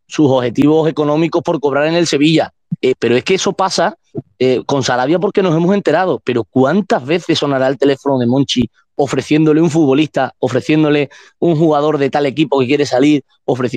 sus 0.07 0.29
objetivos 0.29 0.87
económicos 0.87 1.41
por 1.41 1.59
cobrar 1.59 1.87
en 1.87 1.95
el 1.95 2.05
Sevilla? 2.05 2.53
Eh, 2.81 2.93
pero 2.97 3.15
es 3.15 3.23
que 3.23 3.35
eso 3.35 3.53
pasa 3.53 3.97
eh, 4.37 4.61
con 4.65 4.83
Sarabia 4.83 5.19
porque 5.19 5.41
nos 5.41 5.55
hemos 5.55 5.73
enterado. 5.73 6.21
Pero 6.23 6.43
¿cuántas 6.43 7.05
veces 7.05 7.39
sonará 7.39 7.67
el 7.67 7.77
teléfono 7.77 8.19
de 8.19 8.27
Monchi 8.27 8.69
ofreciéndole 8.95 9.61
un 9.61 9.69
futbolista, 9.69 10.35
ofreciéndole 10.39 11.09
un 11.39 11.55
jugador 11.55 11.97
de 11.97 12.09
tal 12.09 12.25
equipo 12.25 12.59
que 12.59 12.67
quiere 12.67 12.85
salir, 12.85 13.23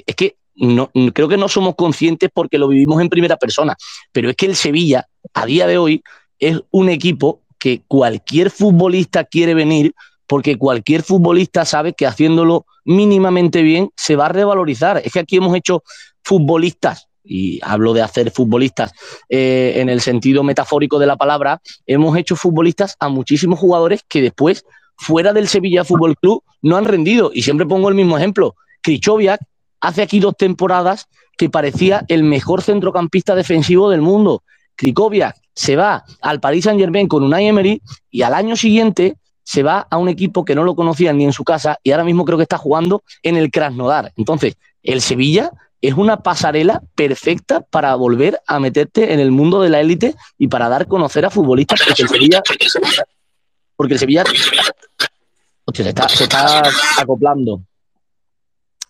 es 0.06 0.14
que 0.16 0.36
no, 0.55 0.90
creo 1.12 1.28
que 1.28 1.36
no 1.36 1.48
somos 1.48 1.74
conscientes 1.74 2.30
porque 2.32 2.59
lo 2.59 2.68
vivimos 2.68 3.01
en 3.01 3.09
primera 3.09 3.36
persona, 3.36 3.76
pero 4.12 4.30
es 4.30 4.36
que 4.36 4.47
el 4.47 4.56
Sevilla 4.56 5.06
a 5.34 5.47
día 5.47 5.66
de 5.66 5.78
hoy 5.78 6.02
es 6.38 6.60
un 6.70 6.88
equipo 6.88 7.43
que 7.59 7.82
cualquier 7.86 8.51
futbolista 8.51 9.24
quiere 9.24 9.55
venir 9.55 9.94
porque 10.26 10.56
cualquier 10.56 11.02
futbolista 11.02 11.64
sabe 11.64 11.93
que 11.93 12.06
haciéndolo 12.06 12.66
mínimamente 12.84 13.62
bien 13.62 13.90
se 13.97 14.16
va 14.16 14.26
a 14.26 14.30
revalorizar. 14.30 15.01
Es 15.05 15.12
que 15.12 15.20
aquí 15.20 15.36
hemos 15.36 15.55
hecho 15.56 15.82
futbolistas, 16.22 17.09
y 17.24 17.60
hablo 17.62 17.93
de 17.93 18.02
hacer 18.02 18.30
futbolistas 18.30 18.93
eh, 19.28 19.74
en 19.76 19.88
el 19.88 20.01
sentido 20.01 20.43
metafórico 20.43 20.98
de 20.98 21.06
la 21.06 21.16
palabra, 21.16 21.60
hemos 21.86 22.16
hecho 22.16 22.36
futbolistas 22.36 22.97
a 23.01 23.09
muchísimos 23.09 23.59
jugadores 23.59 24.02
que 24.09 24.22
después, 24.22 24.64
fuera 24.97 25.32
del 25.32 25.48
Sevilla 25.48 25.85
Fútbol 25.85 26.16
Club, 26.16 26.43
no 26.62 26.77
han 26.77 26.85
rendido. 26.85 27.31
Y 27.32 27.43
siempre 27.43 27.66
pongo 27.66 27.89
el 27.89 27.94
mismo 27.94 28.16
ejemplo. 28.16 28.55
Krichoviak 28.82 29.40
hace 29.81 30.02
aquí 30.02 30.20
dos 30.20 30.36
temporadas 30.36 31.09
que 31.36 31.51
parecía 31.51 32.05
el 32.09 32.24
mejor 32.24 32.62
centrocampista 32.62 33.35
defensivo 33.35 33.90
del 33.90 34.01
mundo. 34.01 34.43
Krikoviak 34.77 35.36
se 35.55 35.77
va 35.77 36.05
al 36.20 36.40
Paris 36.40 36.64
Saint 36.64 36.81
Germain 36.81 37.09
con 37.09 37.23
Unai 37.23 37.47
Emery 37.47 37.81
y 38.10 38.23
al 38.23 38.35
año 38.35 38.56
siguiente 38.56 39.16
se 39.43 39.62
va 39.62 39.86
a 39.90 39.97
un 39.97 40.09
equipo 40.09 40.44
que 40.44 40.55
no 40.55 40.64
lo 40.64 40.74
conocían 40.74 41.16
ni 41.18 41.24
en 41.24 41.32
su 41.32 41.44
casa 41.44 41.78
y 41.82 41.93
ahora 41.93 42.05
mismo 42.05 42.24
creo 42.24 42.36
que 42.36 42.43
está 42.43 42.59
jugando 42.59 43.02
en 43.23 43.36
el 43.36 43.51
Krasnodar. 43.51 44.12
Entonces, 44.16 44.56
el 44.82 45.01
Sevilla 45.01 45.52
es 45.81 45.94
una 45.94 46.23
pasarela 46.23 46.82
perfecta 46.94 47.60
para 47.60 47.94
volver 47.94 48.40
a 48.47 48.59
meterte 48.59 49.12
en 49.12 49.20
el 49.20 49.31
mundo 49.31 49.62
de 49.62 49.70
la 49.70 49.81
élite 49.81 50.14
y 50.36 50.48
para 50.48 50.68
dar 50.68 50.89
conocer 50.89 51.24
a 51.24 51.31
futbolistas 51.31 51.81
el 51.86 52.09
Sevilla 52.09 52.43
porque 53.76 53.94
el 53.94 54.00
Sevilla 54.00 54.24
hostia, 55.64 55.84
se, 56.08 56.24
está, 56.24 56.62
acoplando. 56.98 57.62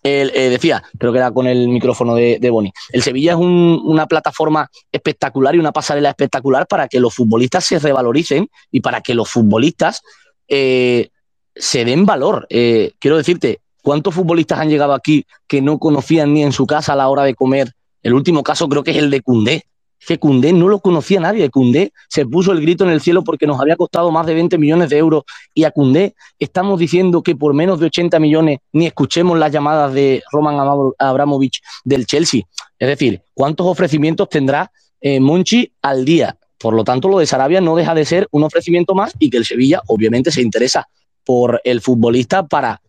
El, 0.03 0.31
eh, 0.33 0.49
decía, 0.49 0.83
creo 0.97 1.11
que 1.11 1.17
era 1.17 1.31
con 1.31 1.47
el 1.47 1.67
micrófono 1.67 2.15
de, 2.15 2.49
Boni, 2.49 2.71
el 2.91 3.03
Sevilla 3.03 3.33
es 3.33 3.37
un, 3.37 3.81
una 3.83 4.07
plataforma 4.07 4.69
espectacular 4.91 5.55
y 5.55 5.59
una 5.59 5.73
pasarela 5.73 6.09
espectacular 6.09 6.67
para 6.67 6.87
que 6.87 6.99
los 6.99 7.13
futbolistas 7.13 7.65
se 7.65 7.79
revaloricen 7.79 8.47
y 8.71 8.79
para 8.79 9.01
que 9.01 9.15
los 9.15 9.29
futbolistas 9.29 10.01
eh, 10.47 11.09
se 11.55 11.83
den 11.83 12.05
valor. 12.05 12.47
Eh, 12.49 12.93
quiero 12.99 13.17
decirte, 13.17 13.59
¿cuántos 13.81 14.13
futbolistas 14.13 14.59
han 14.59 14.69
llegado 14.69 14.93
aquí 14.93 15.25
que 15.47 15.61
no 15.61 15.79
conocían 15.79 16.33
ni 16.33 16.43
en 16.43 16.53
su 16.53 16.65
casa 16.65 16.93
a 16.93 16.95
la 16.95 17.09
hora 17.09 17.23
de 17.23 17.35
comer? 17.35 17.73
El 18.03 18.13
último 18.13 18.43
caso 18.43 18.69
creo 18.69 18.83
que 18.83 18.91
es 18.91 18.97
el 18.97 19.09
de 19.09 19.21
Cundé. 19.21 19.65
Que 20.05 20.19
Cundé 20.19 20.53
no 20.53 20.67
lo 20.67 20.79
conocía 20.79 21.19
nadie. 21.19 21.49
Cundé 21.49 21.91
se 22.07 22.25
puso 22.25 22.51
el 22.51 22.61
grito 22.61 22.83
en 22.83 22.91
el 22.91 23.01
cielo 23.01 23.23
porque 23.23 23.47
nos 23.47 23.59
había 23.59 23.75
costado 23.75 24.11
más 24.11 24.25
de 24.25 24.33
20 24.33 24.57
millones 24.57 24.89
de 24.89 24.97
euros. 24.97 25.23
Y 25.53 25.63
a 25.63 25.71
Cundé 25.71 26.15
estamos 26.39 26.79
diciendo 26.79 27.21
que 27.23 27.35
por 27.35 27.53
menos 27.53 27.79
de 27.79 27.87
80 27.87 28.19
millones 28.19 28.59
ni 28.71 28.87
escuchemos 28.87 29.37
las 29.37 29.51
llamadas 29.51 29.93
de 29.93 30.23
Roman 30.31 30.57
Abramovich 30.99 31.61
del 31.83 32.05
Chelsea. 32.05 32.43
Es 32.79 32.87
decir, 32.87 33.21
¿cuántos 33.33 33.67
ofrecimientos 33.67 34.29
tendrá 34.29 34.71
eh, 35.01 35.19
Monchi 35.19 35.71
al 35.81 36.05
día? 36.05 36.37
Por 36.57 36.73
lo 36.73 36.83
tanto, 36.83 37.07
lo 37.07 37.19
de 37.19 37.27
Sarabia 37.27 37.61
no 37.61 37.75
deja 37.75 37.93
de 37.93 38.05
ser 38.05 38.27
un 38.31 38.43
ofrecimiento 38.43 38.95
más 38.95 39.13
y 39.19 39.29
que 39.29 39.37
el 39.37 39.45
Sevilla 39.45 39.81
obviamente 39.87 40.31
se 40.31 40.41
interesa 40.41 40.87
por 41.23 41.61
el 41.63 41.81
futbolista 41.81 42.47
para, 42.47 42.81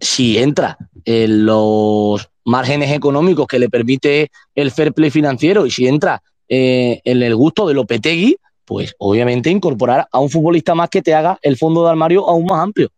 si 0.00 0.38
entra 0.38 0.76
en 1.04 1.46
los 1.46 2.28
márgenes 2.44 2.92
económicos 2.92 3.46
que 3.46 3.58
le 3.58 3.68
permite 3.68 4.30
el 4.54 4.70
fair 4.70 4.92
play 4.92 5.10
financiero 5.10 5.66
y 5.66 5.70
si 5.70 5.86
entra 5.86 6.22
eh, 6.50 7.00
en 7.04 7.22
el 7.22 7.34
gusto 7.34 7.66
de 7.66 7.74
Lopetegui, 7.74 8.36
pues 8.66 8.94
obviamente 8.98 9.50
incorporar 9.50 10.06
a 10.12 10.18
un 10.18 10.28
futbolista 10.28 10.74
más 10.74 10.90
que 10.90 11.00
te 11.00 11.14
haga 11.14 11.38
el 11.40 11.56
fondo 11.56 11.84
de 11.84 11.90
armario 11.90 12.28
aún 12.28 12.44
más 12.44 12.62
amplio. 12.62 12.90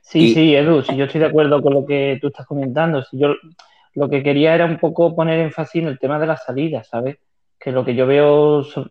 Sí, 0.00 0.30
y... 0.30 0.34
sí, 0.34 0.54
Edu, 0.56 0.82
si 0.82 0.96
yo 0.96 1.04
estoy 1.04 1.20
de 1.20 1.26
acuerdo 1.26 1.62
con 1.62 1.74
lo 1.74 1.86
que 1.86 2.18
tú 2.20 2.28
estás 2.28 2.46
comentando. 2.46 3.04
Si 3.04 3.18
yo 3.18 3.34
lo 3.94 4.08
que 4.08 4.22
quería 4.22 4.54
era 4.54 4.64
un 4.64 4.78
poco 4.78 5.14
poner 5.14 5.38
énfasis 5.38 5.82
en 5.82 5.88
el 5.88 5.98
tema 5.98 6.18
de 6.18 6.26
la 6.26 6.36
salida, 6.36 6.82
¿sabes? 6.82 7.18
que 7.60 7.72
lo 7.72 7.84
que 7.84 7.94
yo 7.94 8.06
veo 8.06 8.64
son, 8.64 8.90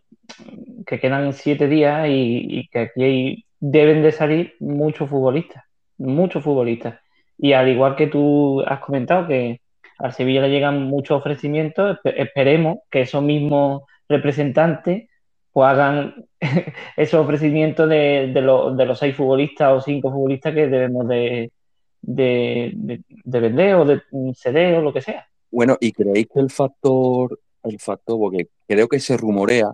que 0.86 1.00
quedan 1.00 1.32
siete 1.32 1.66
días 1.66 2.08
y, 2.08 2.46
y, 2.48 2.68
que 2.68 2.78
aquí 2.78 3.02
hay, 3.02 3.44
deben 3.58 4.02
de 4.02 4.12
salir 4.12 4.54
muchos 4.60 5.10
futbolistas, 5.10 5.64
muchos 5.98 6.44
futbolistas. 6.44 7.00
Y 7.36 7.52
al 7.52 7.68
igual 7.68 7.96
que 7.96 8.06
tú 8.06 8.62
has 8.62 8.78
comentado 8.80 9.26
que 9.26 9.60
al 10.00 10.12
Sevilla 10.12 10.42
le 10.42 10.50
llegan 10.50 10.82
muchos 10.82 11.18
ofrecimientos, 11.18 11.98
esperemos 12.04 12.78
que 12.90 13.02
esos 13.02 13.22
mismos 13.22 13.82
representantes 14.08 15.08
pues 15.52 15.68
hagan 15.68 16.26
esos 16.96 17.20
ofrecimientos 17.20 17.88
de, 17.88 18.30
de, 18.32 18.40
lo, 18.40 18.74
de, 18.74 18.86
los 18.86 18.98
seis 18.98 19.16
futbolistas 19.16 19.72
o 19.72 19.80
cinco 19.80 20.10
futbolistas 20.10 20.54
que 20.54 20.68
debemos 20.68 21.08
de, 21.08 21.52
de, 22.00 23.02
de 23.06 23.40
vender 23.40 23.74
o 23.74 23.84
de 23.84 24.00
ceder 24.34 24.76
o 24.76 24.82
lo 24.82 24.92
que 24.92 25.02
sea. 25.02 25.26
Bueno, 25.50 25.76
¿y 25.80 25.92
creéis 25.92 26.28
que 26.32 26.40
el 26.40 26.50
factor 26.50 27.38
el 27.62 27.78
factor, 27.78 28.18
porque 28.18 28.48
creo 28.66 28.88
que 28.88 29.00
se 29.00 29.16
rumorea, 29.16 29.72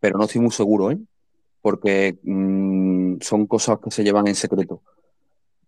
pero 0.00 0.18
no 0.18 0.24
estoy 0.24 0.40
muy 0.40 0.50
seguro, 0.50 0.90
¿eh? 0.90 0.98
porque 1.60 2.18
mmm, 2.22 3.16
son 3.20 3.46
cosas 3.46 3.78
que 3.82 3.90
se 3.90 4.04
llevan 4.04 4.28
en 4.28 4.34
secreto. 4.34 4.82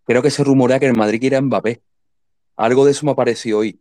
Creo 0.05 0.23
que 0.23 0.31
se 0.31 0.45
rumorea 0.45 0.79
que 0.79 0.87
el 0.87 0.97
Madrid 0.97 1.21
quiere 1.21 1.37
a 1.37 1.41
Mbappé. 1.41 1.81
Algo 2.57 2.85
de 2.85 2.93
eso 2.93 3.05
me 3.07 3.13
ha 3.13 3.15
parecido 3.15 3.59
hoy. 3.59 3.79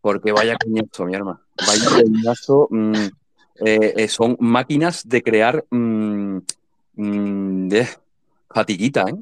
Porque 0.00 0.32
vaya 0.32 0.56
coñazo, 0.56 1.04
mi 1.04 1.14
hermano. 1.14 1.40
Vaya 1.66 2.02
coñazo. 2.02 2.68
Mmm, 2.70 2.94
eh, 3.64 3.94
eh, 3.96 4.08
son 4.08 4.36
máquinas 4.40 5.06
de 5.08 5.22
crear 5.22 5.64
mmm, 5.70 6.38
de 6.94 7.88
fatiguita, 8.48 9.04
¿eh? 9.08 9.14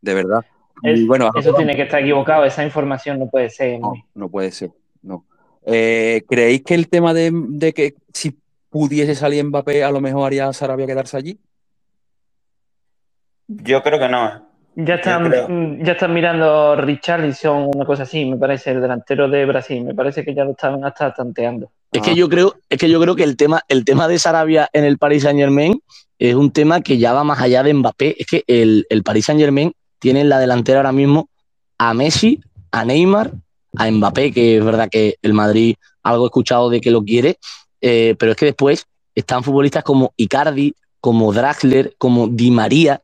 De 0.00 0.14
verdad. 0.14 0.44
Es, 0.82 1.06
bueno, 1.06 1.30
eso 1.38 1.54
tiene 1.54 1.74
que 1.74 1.82
estar 1.82 2.02
equivocado. 2.02 2.44
Esa 2.44 2.64
información 2.64 3.18
no 3.18 3.28
puede 3.28 3.48
ser. 3.50 3.80
No, 3.80 3.94
no 4.14 4.28
puede 4.28 4.50
ser. 4.50 4.70
No. 5.02 5.24
Eh, 5.64 6.22
¿Creéis 6.28 6.62
que 6.62 6.74
el 6.74 6.88
tema 6.88 7.14
de, 7.14 7.30
de, 7.32 7.72
que 7.72 7.94
si 8.12 8.36
pudiese 8.68 9.14
salir 9.14 9.44
Mbappé, 9.44 9.82
a 9.82 9.90
lo 9.90 10.00
mejor 10.00 10.26
haría 10.26 10.48
a 10.48 10.52
Sarabia 10.52 10.86
quedarse 10.86 11.16
allí? 11.16 11.38
Yo 13.46 13.82
creo 13.82 13.98
que 13.98 14.08
no. 14.08 14.43
Ya 14.76 14.96
están, 14.96 15.84
ya 15.84 15.92
están 15.92 16.12
mirando 16.12 16.74
Richarlison, 16.76 17.70
una 17.74 17.84
cosa 17.84 18.02
así, 18.02 18.24
me 18.24 18.36
parece, 18.36 18.72
el 18.72 18.80
delantero 18.80 19.28
de 19.28 19.46
Brasil. 19.46 19.84
Me 19.84 19.94
parece 19.94 20.24
que 20.24 20.34
ya 20.34 20.44
lo 20.44 20.52
estaban 20.52 20.84
hasta 20.84 21.12
tanteando. 21.14 21.70
Es 21.92 22.02
que 22.02 22.16
yo 22.16 22.28
creo, 22.28 22.56
es 22.68 22.78
que 22.78 22.90
yo 22.90 23.00
creo 23.00 23.14
que 23.14 23.22
el 23.22 23.36
tema, 23.36 23.62
el 23.68 23.84
tema 23.84 24.08
de 24.08 24.18
Sarabia 24.18 24.68
en 24.72 24.84
el 24.84 24.98
Paris 24.98 25.22
Saint 25.22 25.38
Germain 25.38 25.80
es 26.18 26.34
un 26.34 26.50
tema 26.50 26.80
que 26.80 26.98
ya 26.98 27.12
va 27.12 27.22
más 27.22 27.40
allá 27.40 27.62
de 27.62 27.72
Mbappé. 27.72 28.16
Es 28.18 28.26
que 28.26 28.42
el, 28.48 28.84
el 28.90 29.04
Paris 29.04 29.26
Saint 29.26 29.40
Germain 29.40 29.72
tiene 30.00 30.22
en 30.22 30.28
la 30.28 30.40
delantera 30.40 30.80
ahora 30.80 30.92
mismo 30.92 31.28
a 31.78 31.94
Messi, 31.94 32.40
a 32.72 32.84
Neymar, 32.84 33.32
a 33.76 33.90
Mbappé, 33.90 34.32
que 34.32 34.56
es 34.56 34.64
verdad 34.64 34.88
que 34.90 35.16
el 35.22 35.34
Madrid 35.34 35.76
algo 36.02 36.24
he 36.24 36.26
escuchado 36.26 36.68
de 36.68 36.80
que 36.80 36.90
lo 36.90 37.02
quiere, 37.02 37.38
eh, 37.80 38.14
pero 38.18 38.32
es 38.32 38.38
que 38.38 38.46
después 38.46 38.86
están 39.14 39.42
futbolistas 39.42 39.84
como 39.84 40.12
Icardi, 40.16 40.74
como 41.00 41.32
Draxler, 41.32 41.94
como 41.98 42.28
Di 42.28 42.50
María. 42.50 43.00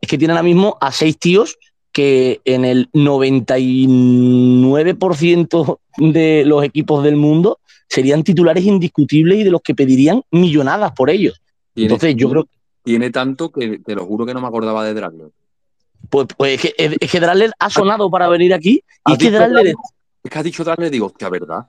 Es 0.00 0.08
que 0.08 0.18
tienen 0.18 0.36
ahora 0.36 0.42
mismo 0.42 0.76
a 0.80 0.90
seis 0.92 1.18
tíos 1.18 1.56
que 1.92 2.40
en 2.44 2.64
el 2.64 2.90
99% 2.92 5.78
de 5.98 6.44
los 6.46 6.64
equipos 6.64 7.02
del 7.02 7.16
mundo 7.16 7.58
serían 7.88 8.22
titulares 8.22 8.64
indiscutibles 8.64 9.38
y 9.38 9.44
de 9.44 9.50
los 9.50 9.62
que 9.62 9.74
pedirían 9.74 10.22
millonadas 10.30 10.92
por 10.92 11.10
ellos. 11.10 11.42
Entonces, 11.74 12.14
yo 12.16 12.30
creo. 12.30 12.46
Tiene 12.84 13.10
tanto 13.10 13.50
que 13.50 13.80
te 13.80 13.94
lo 13.94 14.06
juro 14.06 14.24
que 14.24 14.32
no 14.32 14.40
me 14.40 14.46
acordaba 14.46 14.84
de 14.84 14.94
Draxler. 14.94 15.30
Pues, 16.08 16.28
pues 16.36 16.54
es, 16.54 16.60
que, 16.60 16.74
es, 16.98 17.10
que, 17.10 17.20
Drasler 17.20 17.52
ha 17.58 17.68
sonado 17.68 18.10
para 18.10 18.28
venir 18.28 18.54
aquí 18.54 18.82
y 19.06 19.12
es 19.12 19.18
que 19.18 19.30
Drasler... 19.30 19.66
Es... 19.66 19.74
es 20.24 20.30
que 20.30 20.38
has 20.38 20.44
dicho 20.44 20.64
Drasler, 20.64 20.90
digo, 20.90 21.06
hostia, 21.06 21.28
¿verdad? 21.28 21.66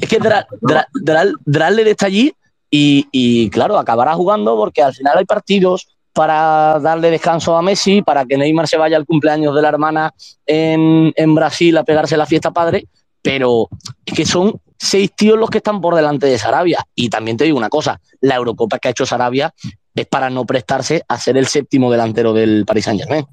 Es 0.00 0.08
que 0.08 0.18
Dra, 0.18 0.46
Dra, 0.60 0.88
Dra, 0.92 1.24
Drasler 1.44 1.88
está 1.88 2.06
allí 2.06 2.34
y, 2.70 3.06
y, 3.12 3.48
claro, 3.50 3.78
acabará 3.78 4.14
jugando 4.14 4.56
porque 4.56 4.82
al 4.82 4.92
final 4.92 5.18
hay 5.18 5.24
partidos 5.24 5.93
para 6.14 6.78
darle 6.78 7.10
descanso 7.10 7.56
a 7.56 7.62
Messi, 7.62 8.00
para 8.00 8.24
que 8.24 8.38
Neymar 8.38 8.68
se 8.68 8.78
vaya 8.78 8.96
al 8.96 9.04
cumpleaños 9.04 9.54
de 9.54 9.60
la 9.60 9.68
hermana 9.68 10.14
en, 10.46 11.34
Brasil 11.34 11.76
a 11.76 11.84
pegarse 11.84 12.16
la 12.16 12.24
fiesta 12.24 12.52
padre, 12.52 12.86
pero 13.20 13.68
es 14.06 14.14
que 14.14 14.24
son 14.24 14.60
seis 14.78 15.12
tíos 15.14 15.38
los 15.38 15.50
que 15.50 15.58
están 15.58 15.80
por 15.80 15.96
delante 15.96 16.26
de 16.26 16.38
Sarabia. 16.38 16.84
Y 16.94 17.10
también 17.10 17.36
te 17.36 17.44
digo 17.44 17.58
una 17.58 17.68
cosa, 17.68 18.00
la 18.20 18.36
Eurocopa 18.36 18.78
que 18.78 18.88
ha 18.88 18.90
hecho 18.92 19.04
Sarabia 19.04 19.52
es 19.94 20.06
para 20.06 20.30
no 20.30 20.46
prestarse 20.46 21.02
a 21.08 21.18
ser 21.18 21.36
el 21.36 21.46
séptimo 21.46 21.90
delantero 21.90 22.32
del 22.32 22.64
Paris 22.64 22.84
Saint 22.84 23.00
Germain. 23.00 23.26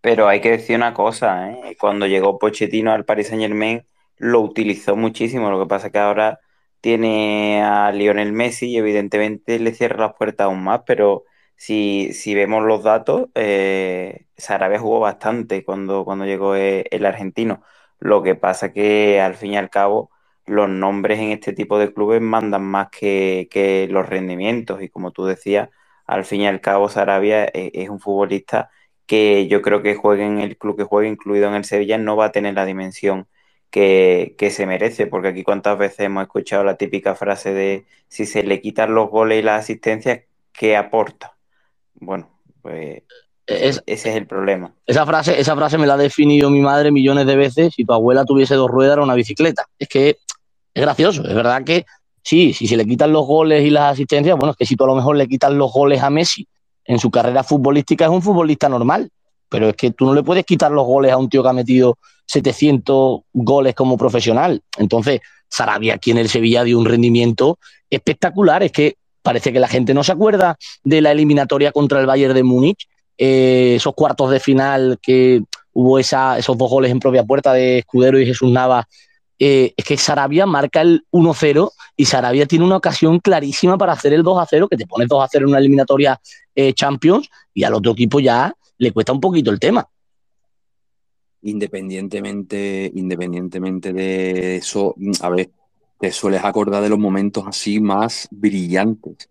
Pero 0.00 0.28
hay 0.28 0.40
que 0.40 0.50
decir 0.50 0.76
una 0.76 0.94
cosa, 0.94 1.50
¿eh? 1.50 1.76
cuando 1.78 2.06
llegó 2.06 2.38
Pochettino 2.38 2.92
al 2.92 3.04
Paris 3.04 3.28
Saint 3.28 3.42
Germain 3.42 3.84
lo 4.18 4.40
utilizó 4.40 4.94
muchísimo, 4.94 5.50
lo 5.50 5.58
que 5.58 5.68
pasa 5.68 5.88
es 5.88 5.92
que 5.92 5.98
ahora 5.98 6.38
tiene 6.80 7.62
a 7.62 7.90
Lionel 7.90 8.32
Messi 8.32 8.70
y 8.70 8.76
evidentemente 8.76 9.58
le 9.58 9.74
cierra 9.74 10.06
las 10.06 10.14
puertas 10.14 10.44
aún 10.44 10.62
más, 10.62 10.82
pero 10.86 11.24
si, 11.62 12.12
si 12.12 12.34
vemos 12.34 12.64
los 12.64 12.82
datos, 12.82 13.28
eh, 13.36 14.26
Sarabia 14.36 14.80
jugó 14.80 14.98
bastante 15.00 15.64
cuando, 15.64 16.04
llegó 16.24 16.56
el, 16.56 16.86
el 16.90 17.06
argentino. 17.06 17.62
Lo 18.00 18.22
que 18.24 18.34
pasa 18.34 18.72
que 18.72 19.20
al 19.20 19.34
fin 19.36 19.52
y 19.52 19.56
al 19.56 19.70
cabo 19.70 20.10
los 20.44 20.68
nombres 20.68 21.20
en 21.20 21.30
este 21.30 21.52
tipo 21.52 21.78
de 21.78 21.92
clubes 21.94 22.20
mandan 22.20 22.64
más 22.64 22.88
que, 22.90 23.88
los 23.90 24.08
rendimientos 24.08 24.82
y 24.82 24.88
como 24.88 25.12
tú 25.12 25.24
decías, 25.24 25.70
al 26.06 26.24
fin 26.24 26.40
y 26.42 26.46
al 26.48 26.60
cabo 26.60 26.88
Sarabia 26.88 27.44
es, 27.44 27.70
es 27.74 27.88
un 27.90 28.00
futbolista 28.00 28.70
que 29.06 29.46
yo 29.48 29.62
creo 29.62 29.82
que 29.82 29.94
juegue 29.94 30.24
en 30.24 30.40
el 30.40 30.58
club 30.58 30.76
que 30.76 30.84
juegue, 30.84 31.08
incluido 31.10 31.48
en 31.48 31.54
el 31.54 31.64
Sevilla, 31.64 31.98
no 31.98 32.16
va 32.16 32.26
a 32.26 32.32
tener 32.32 32.54
la 32.54 32.64
dimensión 32.64 33.28
que, 33.70 34.34
que, 34.38 34.50
se 34.50 34.66
merece, 34.66 35.06
porque 35.06 35.28
aquí 35.28 35.44
cuántas 35.44 35.78
veces 35.78 36.00
hemos 36.00 36.24
escuchado 36.24 36.64
la 36.64 36.76
típica 36.76 37.14
frase 37.14 37.52
de 37.54 37.86
si 38.08 38.26
se 38.26 38.42
le 38.42 38.60
quitan 38.60 38.94
los 38.94 39.10
goles 39.10 39.40
y 39.40 39.42
las 39.42 39.62
asistencias, 39.62 40.22
¿qué 40.52 40.76
aporta? 40.76 41.31
Bueno, 42.02 42.28
pues 42.60 43.02
es, 43.46 43.82
ese 43.86 44.10
es 44.10 44.16
el 44.16 44.26
problema. 44.26 44.74
Esa 44.86 45.06
frase, 45.06 45.40
esa 45.40 45.54
frase 45.54 45.78
me 45.78 45.86
la 45.86 45.94
ha 45.94 45.96
definido 45.96 46.50
mi 46.50 46.60
madre 46.60 46.90
millones 46.90 47.26
de 47.26 47.36
veces, 47.36 47.74
si 47.74 47.84
tu 47.84 47.92
abuela 47.92 48.24
tuviese 48.24 48.56
dos 48.56 48.68
ruedas 48.68 48.94
era 48.94 49.04
una 49.04 49.14
bicicleta. 49.14 49.66
Es 49.78 49.88
que 49.88 50.18
es 50.74 50.82
gracioso, 50.82 51.22
es 51.24 51.34
verdad 51.34 51.62
que 51.62 51.86
sí, 52.22 52.52
si 52.52 52.66
se 52.66 52.76
le 52.76 52.84
quitan 52.86 53.12
los 53.12 53.24
goles 53.24 53.64
y 53.64 53.70
las 53.70 53.92
asistencias, 53.92 54.36
bueno, 54.36 54.50
es 54.50 54.56
que 54.56 54.66
si 54.66 54.74
tú 54.74 54.82
a 54.84 54.88
lo 54.88 54.96
mejor 54.96 55.16
le 55.16 55.28
quitas 55.28 55.52
los 55.52 55.72
goles 55.72 56.02
a 56.02 56.10
Messi 56.10 56.46
en 56.84 56.98
su 56.98 57.10
carrera 57.10 57.44
futbolística 57.44 58.06
es 58.06 58.10
un 58.10 58.22
futbolista 58.22 58.68
normal, 58.68 59.08
pero 59.48 59.68
es 59.68 59.76
que 59.76 59.92
tú 59.92 60.06
no 60.06 60.14
le 60.14 60.24
puedes 60.24 60.44
quitar 60.44 60.72
los 60.72 60.84
goles 60.84 61.12
a 61.12 61.18
un 61.18 61.28
tío 61.28 61.42
que 61.44 61.48
ha 61.48 61.52
metido 61.52 61.98
700 62.26 63.20
goles 63.32 63.74
como 63.74 63.96
profesional. 63.96 64.60
Entonces, 64.76 65.20
Sarabia 65.48 65.94
aquí 65.94 66.10
en 66.10 66.18
el 66.18 66.28
Sevilla 66.28 66.64
dio 66.64 66.78
un 66.78 66.86
rendimiento 66.86 67.58
espectacular. 67.90 68.62
Es 68.62 68.72
que 68.72 68.96
parece 69.22 69.52
que 69.52 69.60
la 69.60 69.68
gente 69.68 69.94
no 69.94 70.04
se 70.04 70.12
acuerda 70.12 70.56
de 70.84 71.00
la 71.00 71.12
eliminatoria 71.12 71.72
contra 71.72 72.00
el 72.00 72.06
Bayern 72.06 72.34
de 72.34 72.42
Múnich, 72.42 72.88
eh, 73.16 73.74
esos 73.76 73.94
cuartos 73.94 74.30
de 74.30 74.40
final 74.40 74.98
que 75.00 75.42
hubo 75.72 75.98
esos 75.98 76.58
dos 76.58 76.70
goles 76.70 76.90
en 76.90 76.98
propia 76.98 77.24
puerta 77.24 77.52
de 77.52 77.78
Escudero 77.78 78.18
y 78.18 78.26
Jesús 78.26 78.50
Nava. 78.50 78.88
Eh, 79.38 79.74
es 79.76 79.84
que 79.84 79.96
Sarabia 79.96 80.46
marca 80.46 80.82
el 80.82 81.04
1-0 81.10 81.72
y 81.96 82.04
Sarabia 82.04 82.46
tiene 82.46 82.64
una 82.64 82.76
ocasión 82.76 83.18
clarísima 83.18 83.76
para 83.76 83.92
hacer 83.92 84.12
el 84.12 84.22
2-0, 84.22 84.68
que 84.68 84.76
te 84.76 84.86
pones 84.86 85.08
2-0 85.08 85.28
en 85.38 85.46
una 85.46 85.58
eliminatoria 85.58 86.20
eh, 86.54 86.72
Champions 86.74 87.28
y 87.52 87.64
al 87.64 87.74
otro 87.74 87.92
equipo 87.92 88.20
ya 88.20 88.54
le 88.78 88.92
cuesta 88.92 89.12
un 89.12 89.20
poquito 89.20 89.50
el 89.50 89.58
tema. 89.58 89.86
Independientemente, 91.42 92.90
independientemente 92.94 93.92
de 93.92 94.56
eso, 94.56 94.94
a 95.20 95.28
ver, 95.28 95.50
te 96.02 96.10
sueles 96.10 96.44
acordar 96.44 96.82
de 96.82 96.88
los 96.88 96.98
momentos 96.98 97.44
así 97.46 97.78
más 97.78 98.26
brillantes. 98.32 99.28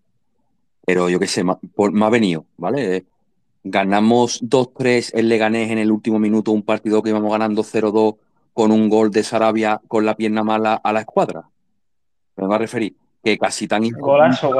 Pero 0.85 1.10
yo 1.10 1.19
qué 1.19 1.27
sé, 1.27 1.43
me 1.43 2.06
ha 2.06 2.10
venido, 2.10 2.45
¿vale? 2.56 3.03
Ganamos 3.61 4.41
2-3 4.41 5.11
el 5.15 5.27
Leganés 5.27 5.69
en 5.69 5.80
el 5.80 5.91
último 5.91 6.18
minuto, 6.18 6.53
un 6.53 6.64
partido 6.64 7.03
que 7.03 7.10
íbamos 7.10 7.30
ganando 7.30 7.61
0-2 7.65 8.15
con 8.53 8.72
un 8.72 8.88
gol 8.88 9.11
de 9.11 9.22
Sarabia 9.22 9.81
con 9.89 10.06
la 10.06 10.15
pierna 10.15 10.45
mala 10.45 10.76
a 10.76 10.93
la 10.93 11.02
escuadra. 11.02 11.49
Me 12.38 12.48
voy 12.48 12.56
a 12.56 12.60
referir 12.60 12.95
que 13.22 13.38
casi 13.38 13.68
tan 13.68 13.84
golazo. 13.89 14.52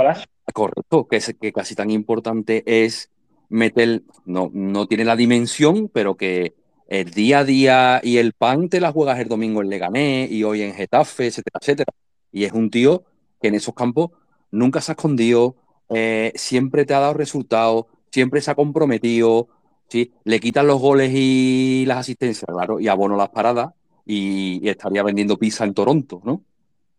Correcto, 0.54 1.08
que, 1.08 1.16
es, 1.16 1.34
que 1.40 1.54
casi 1.54 1.76
tan 1.76 1.92
importante 1.92 2.62
es 2.66 3.10
meter, 3.48 4.02
no, 4.26 4.52
no 4.52 4.86
tiene 4.86 5.06
la 5.06 5.16
dimensión, 5.16 5.88
pero 5.88 6.16
que 6.16 6.56
el 6.91 7.09
día 7.11 7.39
a 7.39 7.45
día 7.45 8.01
y 8.03 8.18
el 8.18 8.34
pan 8.34 8.68
te 8.68 8.81
la 8.81 8.91
juegas 8.91 9.18
el 9.18 9.30
domingo 9.30 9.61
en 9.61 9.69
Leganés 9.69 10.30
y 10.30 10.43
hoy 10.43 10.61
en 10.61 10.73
Getafe, 10.73 11.27
etcétera, 11.27 11.57
etcétera. 11.61 11.93
Y 12.34 12.43
es 12.43 12.51
un 12.51 12.69
tío 12.69 13.05
que 13.41 13.47
en 13.47 13.55
esos 13.55 13.73
campos 13.73 14.11
nunca 14.51 14.81
se 14.81 14.91
ha 14.91 14.95
escondido, 14.95 15.55
eh, 15.88 16.34
siempre 16.35 16.84
te 16.84 16.93
ha 16.93 16.99
dado 16.99 17.13
resultados, 17.13 17.85
siempre 18.11 18.41
se 18.41 18.51
ha 18.51 18.55
comprometido, 18.55 19.47
¿sí? 19.88 20.11
le 20.26 20.41
quitan 20.41 20.68
los 20.68 20.81
goles 20.81 21.13
y 21.15 21.85
las 21.88 21.99
asistencias, 21.99 22.51
claro, 22.51 22.81
y 22.81 22.89
abono 22.89 23.15
las 23.15 23.30
paradas 23.30 23.72
y, 24.05 24.68
estaría 24.68 25.01
vendiendo 25.01 25.38
pizza 25.38 25.63
en 25.63 25.73
Toronto, 25.73 26.22
¿no? 26.26 26.43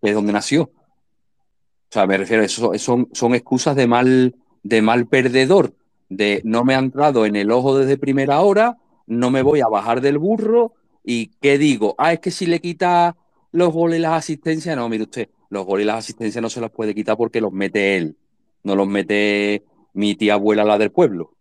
Que 0.01 0.09
es 0.09 0.15
donde 0.15 0.33
nació. 0.33 0.63
O 0.63 1.91
sea, 1.91 2.07
me 2.07 2.17
refiero, 2.17 2.43
eso 2.43 2.73
son, 2.79 3.11
son 3.13 3.35
excusas 3.35 3.77
de 3.77 3.87
mal, 3.87 4.37
de 4.63 4.81
mal 4.81 5.07
perdedor, 5.07 5.75
de 6.09 6.41
no 6.45 6.65
me 6.65 6.77
ha 6.77 6.79
entrado 6.79 7.27
en 7.27 7.37
el 7.37 7.51
ojo 7.51 7.77
desde 7.77 7.99
primera 7.99 8.41
hora, 8.41 8.79
no 9.07 9.31
me 9.31 9.43
voy 9.43 9.61
a 9.61 9.69
bajar 9.69 10.01
del 10.01 10.19
burro 10.19 10.73
y 11.05 11.29
¿qué 11.41 11.59
digo? 11.59 11.95
Ah, 11.99 12.13
es 12.13 12.21
que 12.21 12.31
si 12.31 12.47
le 12.47 12.61
quita 12.61 13.17
los 13.51 13.73
goles 13.73 13.99
y 13.99 14.03
las 14.03 14.13
asistencias, 14.13 14.77
no, 14.77 14.89
mire 14.89 15.05
usted, 15.05 15.29
los 15.51 15.67
goles 15.67 15.85
y 15.85 15.87
las 15.87 15.99
asistencias 15.99 16.41
no 16.41 16.49
se 16.49 16.61
los 16.61 16.71
puede 16.71 16.95
quitar 16.95 17.17
porque 17.17 17.41
los 17.41 17.53
mete 17.53 17.97
él, 17.97 18.17
no 18.63 18.77
los 18.77 18.89
mete 18.89 19.63
mi 19.95 20.15
tía 20.15 20.35
abuela, 20.35 20.65
la 20.65 20.79
del 20.79 20.91
pueblo. 20.91 21.35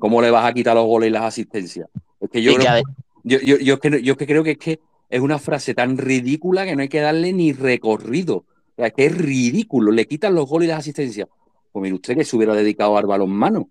¿Cómo 0.00 0.20
le 0.20 0.32
vas 0.32 0.44
a 0.44 0.52
quitar 0.52 0.74
los 0.74 0.86
goles 0.86 1.08
y 1.08 1.12
las 1.12 1.22
asistencias? 1.22 1.88
Es 2.20 2.28
que 2.28 2.42
yo, 2.42 2.54
creo, 2.54 2.82
yo, 3.22 3.38
yo, 3.38 3.58
yo, 3.58 3.78
yo 3.78 4.16
que 4.16 4.26
creo 4.26 4.42
que 4.42 4.52
es 4.52 4.58
que 4.58 4.80
es 5.08 5.20
una 5.20 5.38
frase 5.38 5.74
tan 5.74 5.96
ridícula 5.96 6.64
que 6.64 6.74
no 6.74 6.82
hay 6.82 6.88
que 6.88 7.00
darle 7.00 7.32
ni 7.32 7.52
recorrido. 7.52 8.36
O 8.36 8.74
sea, 8.76 8.90
que 8.90 9.06
es 9.06 9.16
ridículo. 9.16 9.92
Le 9.92 10.06
quitan 10.06 10.34
los 10.34 10.48
goles 10.48 10.66
y 10.66 10.70
las 10.70 10.80
asistencias. 10.80 11.28
Pues 11.72 11.82
mire 11.82 11.94
usted 11.94 12.16
que 12.16 12.24
se 12.24 12.36
hubiera 12.36 12.54
dedicado 12.54 12.96
al 12.96 13.06
balonmano. 13.06 13.70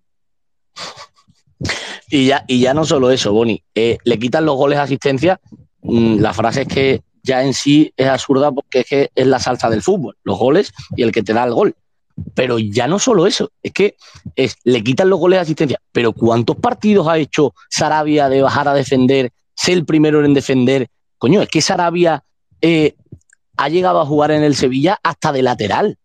Y 2.10 2.28
ya, 2.28 2.44
y 2.48 2.60
ya 2.60 2.74
no 2.74 2.86
solo 2.86 3.12
eso, 3.12 3.34
Boni. 3.34 3.64
Eh, 3.74 3.98
le 4.04 4.20
quitan 4.20 4.46
los 4.46 4.56
goles 4.56 4.78
y 4.78 4.82
asistencias. 4.82 5.40
Mmm, 5.82 6.20
la 6.20 6.34
frase 6.34 6.64
es 6.64 6.68
que 6.68 7.02
ya 7.24 7.44
en 7.44 7.54
sí 7.54 7.92
es 7.98 8.08
absurda 8.08 8.52
porque 8.52 8.82
es 8.82 8.86
que 8.86 9.12
es 9.14 9.28
la 9.28 9.40
salsa 9.40 9.70
del 9.70 9.82
fútbol. 9.82 10.16
Los 10.24 10.38
goles 10.38 10.72
y 10.96 11.04
el 11.04 11.12
que 11.12 11.24
te 11.24 11.34
da 11.34 11.44
el 11.44 11.54
gol. 11.54 11.76
Pero 12.34 12.60
ya 12.60 12.88
no 12.88 12.98
solo 12.98 13.28
eso, 13.28 13.52
es 13.62 13.74
que 13.74 13.98
es, 14.38 14.56
le 14.64 14.82
quitan 14.84 15.10
los 15.10 15.20
goles 15.20 15.38
de 15.38 15.42
asistencia. 15.42 15.82
Pero 15.92 16.14
¿cuántos 16.14 16.56
partidos 16.56 17.08
ha 17.08 17.18
hecho 17.18 17.54
Sarabia 17.70 18.30
de 18.30 18.42
bajar 18.42 18.70
a 18.70 18.74
defender, 18.74 19.32
ser 19.54 19.74
el 19.74 19.86
primero 19.86 20.24
en 20.24 20.34
defender? 20.34 20.88
Coño, 21.18 21.42
es 21.42 21.50
que 21.50 21.62
Sarabia 21.62 22.24
eh, 22.62 22.96
ha 23.58 23.70
llegado 23.70 24.00
a 24.00 24.06
jugar 24.06 24.32
en 24.32 24.44
el 24.44 24.56
Sevilla 24.56 25.00
hasta 25.04 25.34
de 25.34 25.42
lateral. 25.42 25.98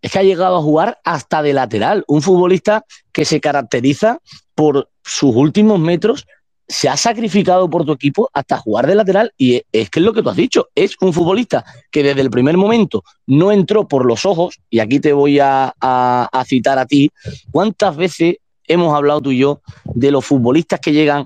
Es 0.00 0.12
que 0.12 0.18
ha 0.18 0.22
llegado 0.22 0.56
a 0.56 0.62
jugar 0.62 0.98
hasta 1.04 1.42
de 1.42 1.52
lateral. 1.52 2.04
Un 2.06 2.22
futbolista 2.22 2.86
que 3.12 3.26
se 3.26 3.40
caracteriza 3.40 4.18
por 4.60 4.90
sus 5.02 5.34
últimos 5.34 5.80
metros, 5.80 6.26
se 6.68 6.90
ha 6.90 6.96
sacrificado 6.98 7.70
por 7.70 7.86
tu 7.86 7.92
equipo 7.92 8.28
hasta 8.34 8.58
jugar 8.58 8.86
de 8.86 8.94
lateral 8.94 9.32
y 9.38 9.62
es 9.72 9.88
que 9.88 10.00
es 10.00 10.04
lo 10.04 10.12
que 10.12 10.22
tú 10.22 10.28
has 10.28 10.36
dicho, 10.36 10.68
es 10.74 10.96
un 11.00 11.14
futbolista 11.14 11.64
que 11.90 12.02
desde 12.02 12.20
el 12.20 12.28
primer 12.28 12.58
momento 12.58 13.02
no 13.26 13.52
entró 13.52 13.88
por 13.88 14.04
los 14.04 14.26
ojos, 14.26 14.60
y 14.68 14.80
aquí 14.80 15.00
te 15.00 15.14
voy 15.14 15.38
a, 15.38 15.72
a, 15.80 16.28
a 16.30 16.44
citar 16.44 16.78
a 16.78 16.84
ti, 16.84 17.10
¿cuántas 17.50 17.96
veces 17.96 18.36
hemos 18.68 18.94
hablado 18.94 19.22
tú 19.22 19.30
y 19.30 19.38
yo 19.38 19.62
de 19.94 20.10
los 20.10 20.26
futbolistas 20.26 20.78
que 20.78 20.92
llegan 20.92 21.24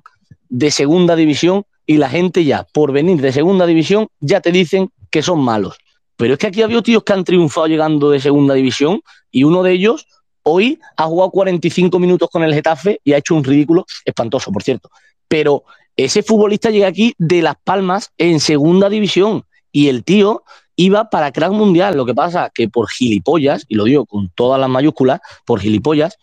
de 0.48 0.70
segunda 0.70 1.16
división 1.16 1.65
y 1.86 1.97
la 1.97 2.09
gente 2.09 2.44
ya, 2.44 2.69
por 2.73 2.93
venir 2.93 3.20
de 3.20 3.32
segunda 3.32 3.66
división, 3.66 4.06
ya 4.20 4.43
te 4.43 4.52
dicen 4.52 4.90
que 5.11 5.23
son 5.23 5.40
malos. 5.40 5.77
Pero 6.15 6.35
es 6.35 6.39
que 6.39 6.47
aquí 6.47 6.62
había 6.62 6.81
tíos 6.82 7.02
que 7.02 7.15
han 7.15 7.24
triunfado 7.24 7.66
llegando 7.66 8.11
de 8.11 8.20
segunda 8.20 8.55
división 8.55 9.01
y 9.32 9.43
uno 9.43 9.65
de 9.65 9.73
ellos 9.73 10.06
hoy 10.45 10.81
ha 10.97 11.05
jugado 11.05 11.31
45 11.31 11.99
minutos 11.99 12.29
con 12.31 12.43
el 12.45 12.55
Getafe 12.55 13.01
y 13.03 13.12
ha 13.12 13.19
hecho 13.19 13.35
un 13.35 13.45
ridículo 13.45 13.85
espantoso, 14.05 14.53
por 14.53 14.62
cierto. 14.62 14.91
Pero 15.29 15.65
ese 15.97 16.23
futbolista 16.23 16.71
llega 16.71 16.87
aquí 16.87 17.15
de 17.19 17.43
Las 17.43 17.57
Palmas 17.62 18.12
en 18.19 18.41
segunda 18.41 18.89
división 18.89 19.45
y 19.73 19.89
el 19.89 20.05
tío 20.05 20.45
iba 20.77 21.11
para 21.11 21.33
crack 21.33 21.53
mundial. 21.53 21.97
Lo 21.97 22.07
que 22.07 22.15
pasa 22.15 22.51
que 22.55 22.69
por 22.69 22.89
gilipollas, 22.89 23.65
y 23.69 23.75
lo 23.75 23.85
digo 23.85 24.07
con 24.07 24.31
todas 24.31 24.61
las 24.61 24.69
mayúsculas, 24.69 25.21
por 25.45 25.61
gilipollas, 25.61 26.19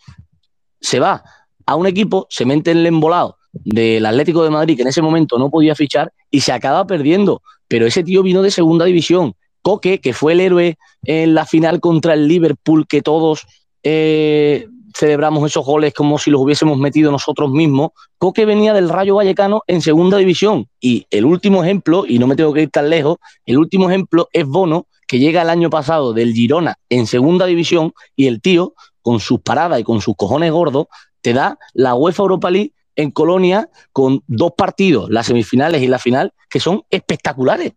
se 0.80 1.00
va 1.00 1.22
a 1.66 1.74
un 1.76 1.86
equipo, 1.86 2.26
se 2.30 2.44
mete 2.44 2.70
en 2.72 2.78
el 2.78 2.86
embolado 2.86 3.38
del 3.52 4.04
Atlético 4.06 4.42
de 4.42 4.50
Madrid, 4.50 4.76
que 4.76 4.82
en 4.82 4.88
ese 4.88 5.02
momento 5.02 5.38
no 5.38 5.50
podía 5.50 5.74
fichar, 5.74 6.12
y 6.30 6.40
se 6.40 6.52
acaba 6.52 6.86
perdiendo. 6.86 7.42
Pero 7.68 7.86
ese 7.86 8.02
tío 8.02 8.22
vino 8.22 8.42
de 8.42 8.50
segunda 8.50 8.84
división. 8.84 9.34
Coque, 9.62 10.00
que 10.00 10.12
fue 10.12 10.32
el 10.32 10.40
héroe 10.40 10.76
en 11.04 11.34
la 11.34 11.46
final 11.46 11.80
contra 11.80 12.14
el 12.14 12.26
Liverpool, 12.26 12.86
que 12.86 13.00
todos 13.00 13.46
eh, 13.82 14.66
celebramos 14.94 15.44
esos 15.46 15.64
goles 15.64 15.94
como 15.94 16.18
si 16.18 16.30
los 16.30 16.40
hubiésemos 16.40 16.78
metido 16.78 17.10
nosotros 17.10 17.50
mismos. 17.50 17.90
Coque 18.18 18.44
venía 18.44 18.72
del 18.72 18.88
Rayo 18.88 19.16
Vallecano 19.16 19.62
en 19.66 19.80
segunda 19.80 20.18
división. 20.18 20.68
Y 20.80 21.06
el 21.10 21.24
último 21.24 21.62
ejemplo, 21.64 22.04
y 22.06 22.18
no 22.18 22.26
me 22.26 22.36
tengo 22.36 22.52
que 22.52 22.62
ir 22.62 22.70
tan 22.70 22.90
lejos, 22.90 23.18
el 23.46 23.58
último 23.58 23.88
ejemplo 23.88 24.28
es 24.32 24.46
Bono, 24.46 24.86
que 25.06 25.18
llega 25.18 25.42
el 25.42 25.50
año 25.50 25.70
pasado 25.70 26.12
del 26.12 26.32
Girona 26.32 26.76
en 26.88 27.06
segunda 27.06 27.46
división, 27.46 27.92
y 28.16 28.26
el 28.26 28.40
tío, 28.40 28.74
con 29.02 29.20
sus 29.20 29.40
paradas 29.40 29.80
y 29.80 29.84
con 29.84 30.00
sus 30.00 30.14
cojones 30.16 30.52
gordos, 30.52 30.86
te 31.20 31.32
da 31.32 31.58
la 31.74 31.94
UEFA 31.94 32.22
Europa 32.22 32.50
League 32.50 32.72
en 32.96 33.10
Colonia 33.10 33.68
con 33.92 34.22
dos 34.26 34.52
partidos, 34.56 35.10
las 35.10 35.26
semifinales 35.26 35.82
y 35.82 35.86
la 35.86 35.98
final, 35.98 36.32
que 36.48 36.60
son 36.60 36.82
espectaculares. 36.90 37.72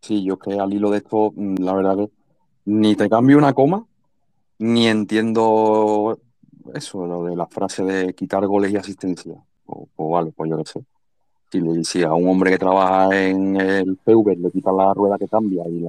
Sí, 0.00 0.22
yo 0.22 0.38
que 0.38 0.58
al 0.58 0.72
hilo 0.72 0.90
de 0.90 0.98
esto, 0.98 1.32
la 1.36 1.74
verdad 1.74 1.96
que 1.96 2.10
ni 2.66 2.94
te 2.94 3.08
cambio 3.08 3.38
una 3.38 3.52
coma, 3.52 3.84
ni 4.58 4.86
entiendo 4.86 6.18
eso, 6.74 7.06
lo 7.06 7.24
de 7.24 7.36
la 7.36 7.46
frase 7.46 7.82
de 7.84 8.14
quitar 8.14 8.46
goles 8.46 8.72
y 8.72 8.76
asistencia. 8.76 9.34
O, 9.66 10.10
vale, 10.10 10.32
pues 10.34 10.50
yo 10.50 10.56
qué 10.58 10.64
sé. 10.64 10.84
Si, 11.50 11.60
le, 11.60 11.82
si, 11.84 12.02
a 12.02 12.12
un 12.12 12.28
hombre 12.28 12.50
que 12.50 12.58
trabaja 12.58 13.18
en 13.18 13.56
el 13.56 13.96
PV 13.96 14.36
le 14.36 14.50
quitan 14.50 14.76
la 14.76 14.92
rueda 14.92 15.18
que 15.18 15.28
cambia 15.28 15.66
y, 15.66 15.80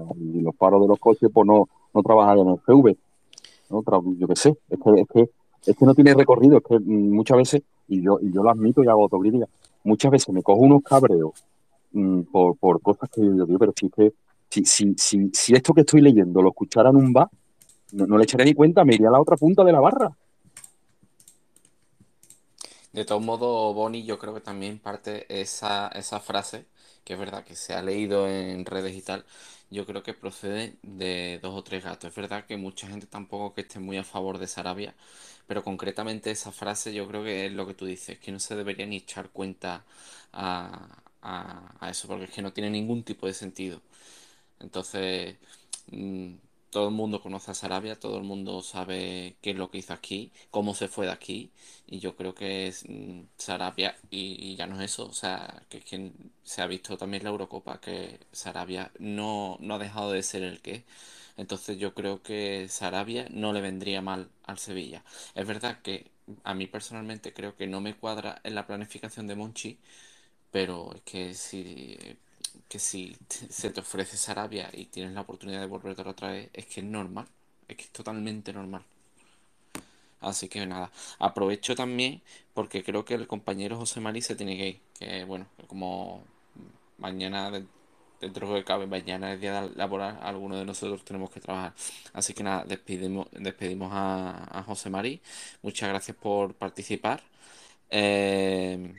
los 0.42 0.56
paros 0.56 0.82
de 0.82 0.88
los 0.88 1.00
coches, 1.00 1.30
pues 1.34 1.46
no, 1.46 1.68
no 1.94 2.02
trabaja 2.02 2.34
en 2.34 2.48
el 2.48 2.58
PV. 2.58 2.98
Yo 3.70 4.28
qué 4.28 4.36
sé, 4.36 4.58
es 4.70 4.80
que, 4.80 5.02
es, 5.02 5.08
que, 5.08 5.30
es 5.66 5.78
que 5.78 5.86
no 5.86 5.94
tiene 5.94 6.14
recorrido, 6.14 6.58
es 6.58 6.64
que 6.64 6.80
muchas 6.80 7.38
veces, 7.38 7.62
y 7.88 8.02
yo, 8.02 8.20
y 8.22 8.32
yo 8.32 8.42
lo 8.42 8.50
admito 8.50 8.84
y 8.84 8.88
hago 8.88 9.04
autocrítica, 9.04 9.48
muchas 9.84 10.12
veces 10.12 10.34
me 10.34 10.42
cojo 10.42 10.62
unos 10.62 10.82
cabreos 10.82 11.34
mmm, 11.92 12.22
por, 12.24 12.58
por 12.58 12.82
cosas 12.82 13.10
que 13.10 13.22
yo 13.22 13.46
digo, 13.46 13.60
pero 13.60 13.74
Si, 14.52 14.66
si, 14.66 14.96
si, 14.98 15.30
si 15.32 15.54
esto 15.54 15.74
que 15.74 15.82
estoy 15.82 16.02
leyendo 16.02 16.42
lo 16.42 16.50
escuchara 16.50 16.90
en 16.90 16.96
un 16.96 17.14
bar, 17.14 17.30
no, 17.92 18.08
no 18.08 18.18
le 18.18 18.24
echaré 18.24 18.46
ni 18.46 18.54
cuenta, 18.56 18.84
me 18.84 18.96
iría 18.96 19.10
a 19.10 19.12
la 19.12 19.22
otra 19.22 19.38
punta 19.38 19.64
de 19.64 19.72
la 19.72 19.80
barra. 19.80 20.10
De 22.94 23.06
todos 23.06 23.22
modos, 23.22 23.76
Bonnie, 23.76 24.04
yo 24.04 24.18
creo 24.18 24.34
que 24.34 24.42
también 24.42 24.80
parte 24.80 25.26
esa, 25.30 25.90
esa 25.90 26.20
frase, 26.20 26.66
que 27.04 27.14
es 27.14 27.20
verdad 27.20 27.44
que 27.44 27.56
se 27.56 27.74
ha 27.74 27.82
leído 27.84 28.28
en 28.28 28.66
redes 28.66 28.96
y 28.96 29.02
tal, 29.04 29.24
yo 29.70 29.86
creo 29.86 30.02
que 30.02 30.16
procede 30.16 30.78
de 30.82 31.40
dos 31.44 31.54
o 31.56 31.64
tres 31.64 31.84
gatos. 31.84 32.10
Es 32.10 32.16
verdad 32.16 32.46
que 32.48 32.58
mucha 32.58 32.88
gente 32.88 33.06
tampoco 33.06 33.54
que 33.54 33.62
esté 33.62 33.80
muy 33.80 33.98
a 33.98 34.04
favor 34.04 34.40
de 34.40 34.48
Sarabia, 34.48 34.96
pero 35.48 35.64
concretamente 35.64 36.32
esa 36.32 36.52
frase 36.52 36.94
yo 36.94 37.08
creo 37.08 37.24
que 37.24 37.46
es 37.46 37.54
lo 37.54 37.68
que 37.68 37.76
tú 37.76 37.86
dices, 37.86 38.18
que 38.20 38.32
no 38.32 38.40
se 38.40 38.56
debería 38.56 38.88
ni 38.88 38.98
echar 38.98 39.30
cuenta 39.30 39.86
a, 40.34 41.04
a- 41.22 41.90
eso, 41.90 42.08
porque 42.08 42.26
es 42.26 42.32
que 42.32 42.42
no 42.42 42.54
tiene 42.54 42.70
ningún 42.70 43.04
tipo 43.04 43.28
de 43.28 43.34
sentido. 43.34 43.82
Entonces, 44.60 45.38
mm, 45.92 46.36
todo 46.70 46.90
el 46.90 46.94
mundo 46.96 47.22
conoce 47.22 47.52
a 47.52 47.54
Sarabia, 47.56 48.00
todo 48.00 48.18
el 48.18 48.24
mundo 48.24 48.62
sabe 48.62 49.38
qué 49.42 49.52
es 49.52 49.56
lo 49.58 49.72
que 49.72 49.80
hizo 49.80 49.94
aquí, 49.94 50.32
cómo 50.52 50.76
se 50.76 50.88
fue 50.88 51.06
de 51.08 51.12
aquí, 51.12 51.52
y 51.88 52.00
yo 52.00 52.16
creo 52.16 52.36
que 52.36 52.68
es 52.68 52.86
mm, 52.88 53.22
Sarabia, 53.38 53.98
y, 54.12 54.56
ya 54.56 54.68
no 54.68 54.76
es 54.82 54.92
eso, 54.94 55.08
o 55.08 55.14
sea, 55.14 55.64
que 55.70 55.78
es 55.80 55.86
que 55.86 56.12
se 56.44 56.62
ha 56.62 56.68
visto 56.68 56.98
también 56.98 57.24
la 57.24 57.30
Eurocopa, 57.32 57.80
que 57.82 58.20
Sarabia 58.32 58.92
no, 59.00 59.58
no 59.62 59.76
ha 59.76 59.80
dejado 59.80 60.12
de 60.12 60.24
ser 60.24 60.44
el 60.44 60.62
que 60.62 60.72
es. 60.76 60.84
Entonces 61.38 61.78
yo 61.78 61.94
creo 61.94 62.22
que 62.22 62.68
Sarabia 62.70 63.28
no 63.32 63.54
le 63.54 63.62
vendría 63.62 64.02
mal 64.02 64.30
al 64.44 64.58
Sevilla. 64.60 65.04
Es 65.36 65.48
verdad 65.48 65.82
que 65.82 66.12
a 66.44 66.54
mí 66.54 66.68
personalmente 66.68 67.34
creo 67.34 67.56
que 67.56 67.66
no 67.68 67.82
me 67.82 67.96
cuadra 67.96 68.42
en 68.44 68.56
la 68.56 68.68
planificación 68.68 69.26
de 69.28 69.36
Monchi, 69.36 69.80
pero 70.52 70.94
es 70.96 71.02
que 71.04 71.34
si, 71.34 71.98
que 72.70 72.80
si 72.80 73.16
se 73.50 73.70
te 73.72 73.82
ofrece 73.82 74.18
Sarabia 74.18 74.70
y 74.74 74.86
tienes 74.88 75.14
la 75.14 75.22
oportunidad 75.22 75.62
de 75.62 75.68
volverte 75.68 76.02
otra 76.04 76.32
vez, 76.32 76.50
es 76.54 76.66
que 76.68 76.82
es 76.82 76.86
normal, 76.88 77.28
es 77.68 77.78
que 77.78 77.84
es 77.84 77.92
totalmente 77.92 78.54
normal. 78.54 78.84
Así 80.22 80.50
que 80.50 80.66
nada, 80.66 80.92
aprovecho 81.20 81.76
también 81.76 82.22
porque 82.54 82.84
creo 82.84 83.06
que 83.06 83.14
el 83.14 83.26
compañero 83.28 83.78
José 83.78 84.02
Mari 84.02 84.22
se 84.22 84.36
tiene 84.36 84.58
que 84.58 84.68
ir, 84.70 84.82
que 85.00 85.24
bueno, 85.24 85.48
como 85.68 86.24
mañana, 86.98 87.52
de- 87.52 87.66
dentro 88.22 88.54
de 88.54 88.64
cabe, 88.66 88.88
mañana 88.88 89.34
es 89.34 89.42
día 89.42 89.70
laboral, 89.76 90.20
algunos 90.22 90.60
de 90.60 90.66
nosotros 90.66 91.06
tenemos 91.06 91.32
que 91.32 91.40
trabajar. 91.42 91.74
Así 92.14 92.34
que 92.34 92.44
nada, 92.44 92.66
despedimos, 92.66 93.28
despedimos 93.34 93.92
a, 93.94 94.60
a 94.60 94.64
José 94.64 94.90
Mari. 94.90 95.22
Muchas 95.64 95.90
gracias 95.90 96.18
por 96.18 96.56
participar. 96.56 97.24
Eh, 97.92 98.96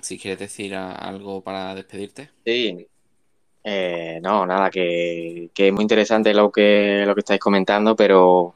si 0.00 0.18
quieres 0.18 0.38
decir 0.38 0.74
algo 0.74 1.42
para 1.42 1.74
despedirte. 1.74 2.30
Sí, 2.44 2.86
eh, 3.64 4.18
no, 4.22 4.46
nada, 4.46 4.70
que, 4.70 5.50
es 5.54 5.72
muy 5.72 5.82
interesante 5.82 6.32
lo 6.32 6.50
que, 6.50 7.04
lo 7.06 7.14
que 7.14 7.20
estáis 7.20 7.40
comentando, 7.40 7.94
pero 7.96 8.54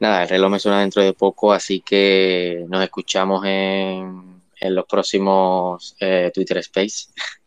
nada, 0.00 0.22
el 0.22 0.28
reloj 0.28 0.50
me 0.50 0.58
suena 0.60 0.80
dentro 0.80 1.02
de 1.02 1.12
poco, 1.12 1.52
así 1.52 1.80
que 1.80 2.64
nos 2.68 2.82
escuchamos 2.84 3.44
en, 3.46 4.42
en 4.60 4.74
los 4.74 4.86
próximos 4.86 5.96
eh, 6.00 6.30
Twitter 6.34 6.58
Space. 6.58 7.08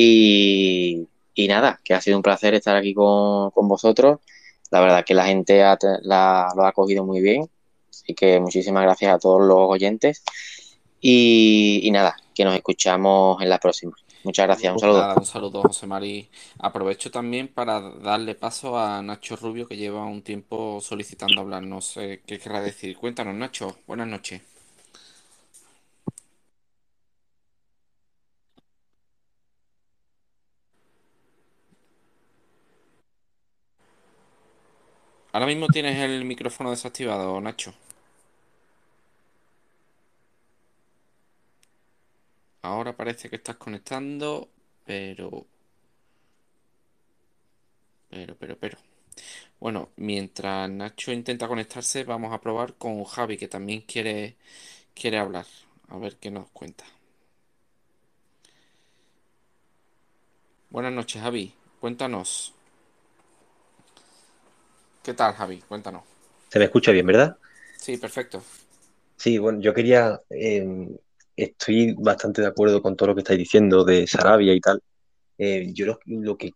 Y, 0.00 1.08
y 1.34 1.48
nada, 1.48 1.80
que 1.82 1.92
ha 1.92 2.00
sido 2.00 2.16
un 2.16 2.22
placer 2.22 2.54
estar 2.54 2.76
aquí 2.76 2.94
con, 2.94 3.50
con 3.50 3.66
vosotros. 3.66 4.20
La 4.70 4.80
verdad 4.80 5.04
que 5.04 5.12
la 5.14 5.26
gente 5.26 5.58
la- 6.02 6.48
lo 6.56 6.64
ha 6.64 6.72
cogido 6.72 7.04
muy 7.04 7.20
bien, 7.20 7.50
así 7.90 8.14
que 8.14 8.38
muchísimas 8.38 8.84
gracias 8.84 9.12
a 9.12 9.18
todos 9.18 9.42
los 9.42 9.58
oyentes. 9.58 10.22
Y, 11.00 11.80
y 11.82 11.90
nada, 11.90 12.16
que 12.38 12.44
nos 12.44 12.54
escuchamos 12.54 13.42
en 13.42 13.50
la 13.50 13.58
próxima. 13.58 13.96
Muchas 14.22 14.46
gracias, 14.46 14.72
un 14.72 14.78
saludo. 14.78 15.14
un 15.16 15.26
saludo, 15.26 15.62
José 15.62 15.88
Mari. 15.88 16.30
Aprovecho 16.60 17.10
también 17.10 17.48
para 17.48 17.80
darle 17.80 18.36
paso 18.36 18.78
a 18.78 19.02
Nacho 19.02 19.34
Rubio, 19.34 19.66
que 19.66 19.76
lleva 19.76 20.04
un 20.06 20.22
tiempo 20.22 20.80
solicitando 20.80 21.40
hablar. 21.40 21.64
No 21.64 21.80
sé 21.80 22.22
qué 22.24 22.38
querrá 22.38 22.60
decir. 22.60 22.96
Cuéntanos, 22.96 23.34
Nacho. 23.34 23.78
Buenas 23.88 24.06
noches. 24.06 24.40
Ahora 35.32 35.46
mismo 35.46 35.66
tienes 35.66 35.98
el 35.98 36.24
micrófono 36.24 36.70
desactivado, 36.70 37.40
Nacho. 37.40 37.74
Ahora 42.68 42.94
parece 42.94 43.30
que 43.30 43.36
estás 43.36 43.56
conectando, 43.56 44.50
pero, 44.84 45.46
pero, 48.10 48.36
pero, 48.36 48.58
pero. 48.58 48.78
Bueno, 49.58 49.90
mientras 49.96 50.68
Nacho 50.70 51.10
intenta 51.12 51.48
conectarse, 51.48 52.04
vamos 52.04 52.30
a 52.32 52.40
probar 52.40 52.74
con 52.74 53.04
Javi, 53.04 53.38
que 53.38 53.48
también 53.48 53.80
quiere, 53.82 54.36
quiere 54.94 55.18
hablar. 55.18 55.46
A 55.88 55.96
ver 55.96 56.16
qué 56.16 56.30
nos 56.30 56.50
cuenta. 56.50 56.84
Buenas 60.68 60.92
noches, 60.92 61.22
Javi. 61.22 61.54
Cuéntanos. 61.80 62.52
¿Qué 65.02 65.14
tal, 65.14 65.32
Javi? 65.32 65.58
Cuéntanos. 65.66 66.02
Se 66.50 66.58
me 66.58 66.66
escucha 66.66 66.92
bien, 66.92 67.06
¿verdad? 67.06 67.38
Sí, 67.78 67.96
perfecto. 67.96 68.42
Sí, 69.16 69.38
bueno, 69.38 69.58
yo 69.60 69.72
quería, 69.72 70.20
eh, 70.28 70.98
estoy 71.38 71.94
bastante 71.96 72.42
de 72.42 72.48
acuerdo 72.48 72.82
con 72.82 72.96
todo 72.96 73.08
lo 73.08 73.14
que 73.14 73.20
estáis 73.20 73.38
diciendo 73.38 73.84
de 73.84 74.06
Sarabia 74.06 74.52
y 74.54 74.60
tal. 74.60 74.82
Eh, 75.38 75.70
yo 75.72 75.86
lo, 75.86 76.00
lo 76.06 76.36
que, 76.36 76.52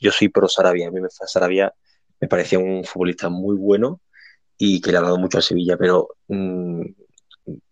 yo 0.00 0.10
soy 0.10 0.28
pro 0.28 0.48
Sarabia, 0.48 0.88
a 0.88 0.90
mí 0.90 1.00
me, 1.00 1.08
Sarabia 1.10 1.72
me 2.20 2.28
parecía 2.28 2.58
un 2.58 2.84
futbolista 2.84 3.28
muy 3.28 3.56
bueno 3.56 4.00
y 4.56 4.80
que 4.80 4.92
le 4.92 4.98
ha 4.98 5.02
dado 5.02 5.18
mucho 5.18 5.38
a 5.38 5.42
Sevilla, 5.42 5.76
pero 5.76 6.08
mm, 6.28 6.82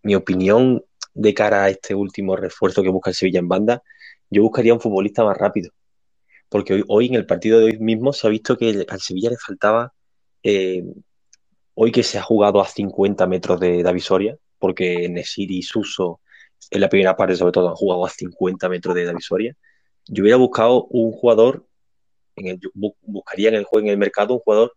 mi 0.02 0.14
opinión 0.14 0.84
de 1.14 1.34
cara 1.34 1.64
a 1.64 1.70
este 1.70 1.94
último 1.94 2.36
refuerzo 2.36 2.82
que 2.82 2.90
busca 2.90 3.10
el 3.10 3.16
Sevilla 3.16 3.38
en 3.38 3.48
banda, 3.48 3.82
yo 4.28 4.42
buscaría 4.42 4.74
un 4.74 4.80
futbolista 4.80 5.24
más 5.24 5.36
rápido, 5.38 5.70
porque 6.50 6.84
hoy, 6.88 7.06
en 7.06 7.14
el 7.14 7.26
partido 7.26 7.60
de 7.60 7.66
hoy 7.66 7.78
mismo 7.78 8.12
se 8.12 8.26
ha 8.26 8.30
visto 8.30 8.58
que 8.58 8.84
al 8.88 9.00
Sevilla 9.00 9.30
le 9.30 9.36
faltaba 9.38 9.94
eh, 10.42 10.84
hoy 11.74 11.92
que 11.92 12.02
se 12.02 12.18
ha 12.18 12.22
jugado 12.22 12.60
a 12.60 12.66
50 12.66 13.26
metros 13.26 13.58
de 13.60 13.82
David 13.82 14.00
Soria, 14.02 14.36
porque 14.58 15.08
Nesiri 15.08 15.62
Suso 15.62 16.20
en 16.70 16.80
la 16.80 16.88
primera 16.88 17.16
parte 17.16 17.36
sobre 17.36 17.52
todo 17.52 17.68
han 17.68 17.74
jugado 17.74 18.06
a 18.06 18.10
50 18.10 18.68
metros 18.68 18.94
de 18.94 19.04
David 19.04 19.20
Soria, 19.20 19.56
yo 20.06 20.22
hubiera 20.22 20.36
buscado 20.36 20.84
un 20.90 21.12
jugador, 21.12 21.66
en 22.36 22.48
el, 22.48 22.60
buscaría 22.74 23.50
en 23.50 23.56
el 23.56 23.64
juego, 23.64 23.86
en 23.86 23.92
el 23.92 23.98
mercado, 23.98 24.34
un 24.34 24.40
jugador, 24.40 24.72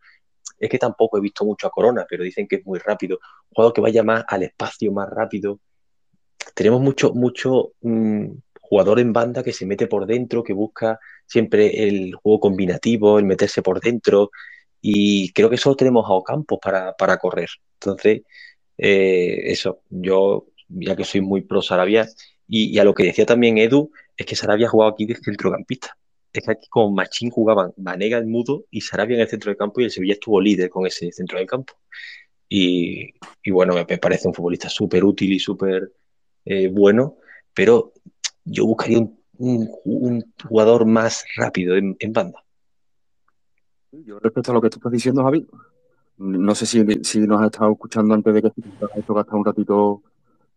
es 0.60 0.70
que 0.70 0.78
tampoco 0.78 1.18
he 1.18 1.22
visto 1.22 1.46
mucho 1.46 1.68
a 1.68 1.72
Corona, 1.72 2.06
pero 2.08 2.24
dicen 2.24 2.48
que 2.48 2.58
es 2.58 2.66
muy 2.66 2.80
rápido, 2.80 3.18
un 3.18 3.56
jugador 3.56 3.74
que 3.74 3.82
vaya 3.82 4.04
más 4.04 4.24
al 4.28 4.44
espacio, 4.44 4.92
más 4.92 5.10
rápido. 5.10 5.60
Tenemos 6.54 6.82
mucho, 6.82 7.14
mucho 7.14 7.74
mmm, 7.82 8.28
jugador 8.62 9.00
en 9.00 9.14
banda 9.14 9.44
que 9.44 9.54
se 9.54 9.66
mete 9.66 9.88
por 9.88 10.06
dentro, 10.06 10.44
que 10.44 10.54
busca 10.54 11.00
siempre 11.26 11.88
el 11.88 12.16
juego 12.16 12.40
combinativo, 12.40 13.20
el 13.20 13.26
meterse 13.26 13.62
por 13.62 13.80
dentro, 13.80 14.32
y 14.82 15.32
creo 15.34 15.50
que 15.50 15.58
solo 15.58 15.76
tenemos 15.76 16.06
a 16.06 16.14
Ocampos 16.14 16.60
para, 16.62 16.94
para 16.94 17.18
correr. 17.18 17.50
Entonces, 17.80 18.22
eh, 18.78 19.42
eso, 19.46 19.82
yo, 19.90 20.48
ya 20.68 20.96
que 20.96 21.04
soy 21.04 21.22
muy 21.22 21.42
pro 21.42 21.62
Sarabia, 21.62 22.08
y, 22.48 22.78
a 22.78 22.84
lo 22.84 22.94
que 22.94 23.04
decía 23.04 23.26
también 23.26 23.58
Edu, 23.58 23.92
es 24.16 24.26
que 24.26 24.36
Sarabia 24.36 24.68
ha 24.68 24.70
jugado 24.70 24.92
aquí 24.92 25.06
de 25.06 25.16
centrocampista. 25.16 25.98
Es 26.32 26.44
que 26.44 26.52
aquí 26.52 26.68
con 26.70 26.94
Machín 26.94 27.30
jugaban 27.32 27.74
Manega 27.78 28.18
el 28.18 28.28
mudo 28.28 28.66
y 28.70 28.82
Sarabia 28.82 29.16
en 29.16 29.22
el 29.22 29.28
centro 29.28 29.50
del 29.50 29.58
campo, 29.58 29.82
y 29.82 29.86
el 29.86 29.92
Sevilla 29.92 30.14
estuvo 30.14 30.40
líder 30.42 30.70
con 30.70 30.86
ese 30.86 31.12
centro 31.12 31.38
del 31.38 31.48
campo. 31.48 31.74
Y, 32.48 33.14
bueno, 33.52 33.74
me, 33.74 33.98
parece 33.98 34.28
un 34.28 34.34
futbolista 34.34 34.70
súper 34.70 35.04
útil 35.04 35.34
y 35.34 35.40
súper 35.40 35.92
eh, 36.46 36.68
bueno, 36.70 37.18
pero 37.54 37.94
yo 38.44 38.66
buscaría 38.66 39.00
un, 39.38 39.72
jugador 40.48 40.86
más 40.86 41.26
rápido 41.36 41.76
en, 41.76 41.96
en 42.00 42.14
banda. 42.14 42.44
Yo 43.92 44.20
respecto 44.20 44.52
a 44.52 44.54
lo 44.54 44.62
que 44.62 44.70
tú 44.70 44.78
estás 44.78 44.92
diciendo, 44.92 45.24
Javi, 45.24 45.48
no 46.18 46.56
sé 46.56 46.66
si, 46.66 46.86
si 47.04 47.20
nos 47.22 47.42
has 47.42 47.48
estado 47.48 47.72
escuchando 47.72 48.14
antes 48.14 48.34
de 48.34 48.42
que 48.42 48.48
esto 48.48 49.14
que 49.14 49.20
hasta 49.20 49.36
un 49.36 49.46
ratito 49.46 50.04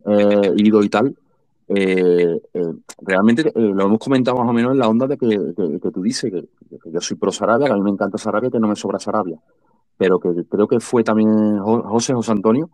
eh, 0.09 0.53
ido 0.57 0.83
y 0.83 0.89
tal. 0.89 1.17
Eh, 1.71 2.41
eh, 2.55 2.73
realmente 3.03 3.49
eh, 3.49 3.53
lo 3.55 3.85
hemos 3.85 3.99
comentado 3.99 4.39
más 4.39 4.49
o 4.49 4.53
menos 4.55 4.73
en 4.73 4.79
la 4.79 4.89
onda 4.89 5.07
de 5.07 5.19
que, 5.19 5.29
que, 5.29 5.91
tú 5.91 6.03
dices, 6.03 6.33
que, 6.33 6.49
yo 6.91 7.01
soy 7.01 7.17
pro 7.19 7.31
Sarabia, 7.31 7.67
que 7.67 7.73
a 7.75 7.77
mí 7.77 7.83
me 7.83 7.91
encanta 7.91 8.17
Sarabia, 8.17 8.51
que 8.51 8.59
no 8.59 8.69
me 8.69 8.77
sobra 8.77 8.99
Sarabia. 8.99 9.39
Pero 9.99 10.19
que 10.19 10.45
creo 10.49 10.67
que 10.67 10.81
fue 10.81 11.05
también 11.05 11.59
José 11.59 12.15
José 12.15 12.33
Antonio 12.33 12.71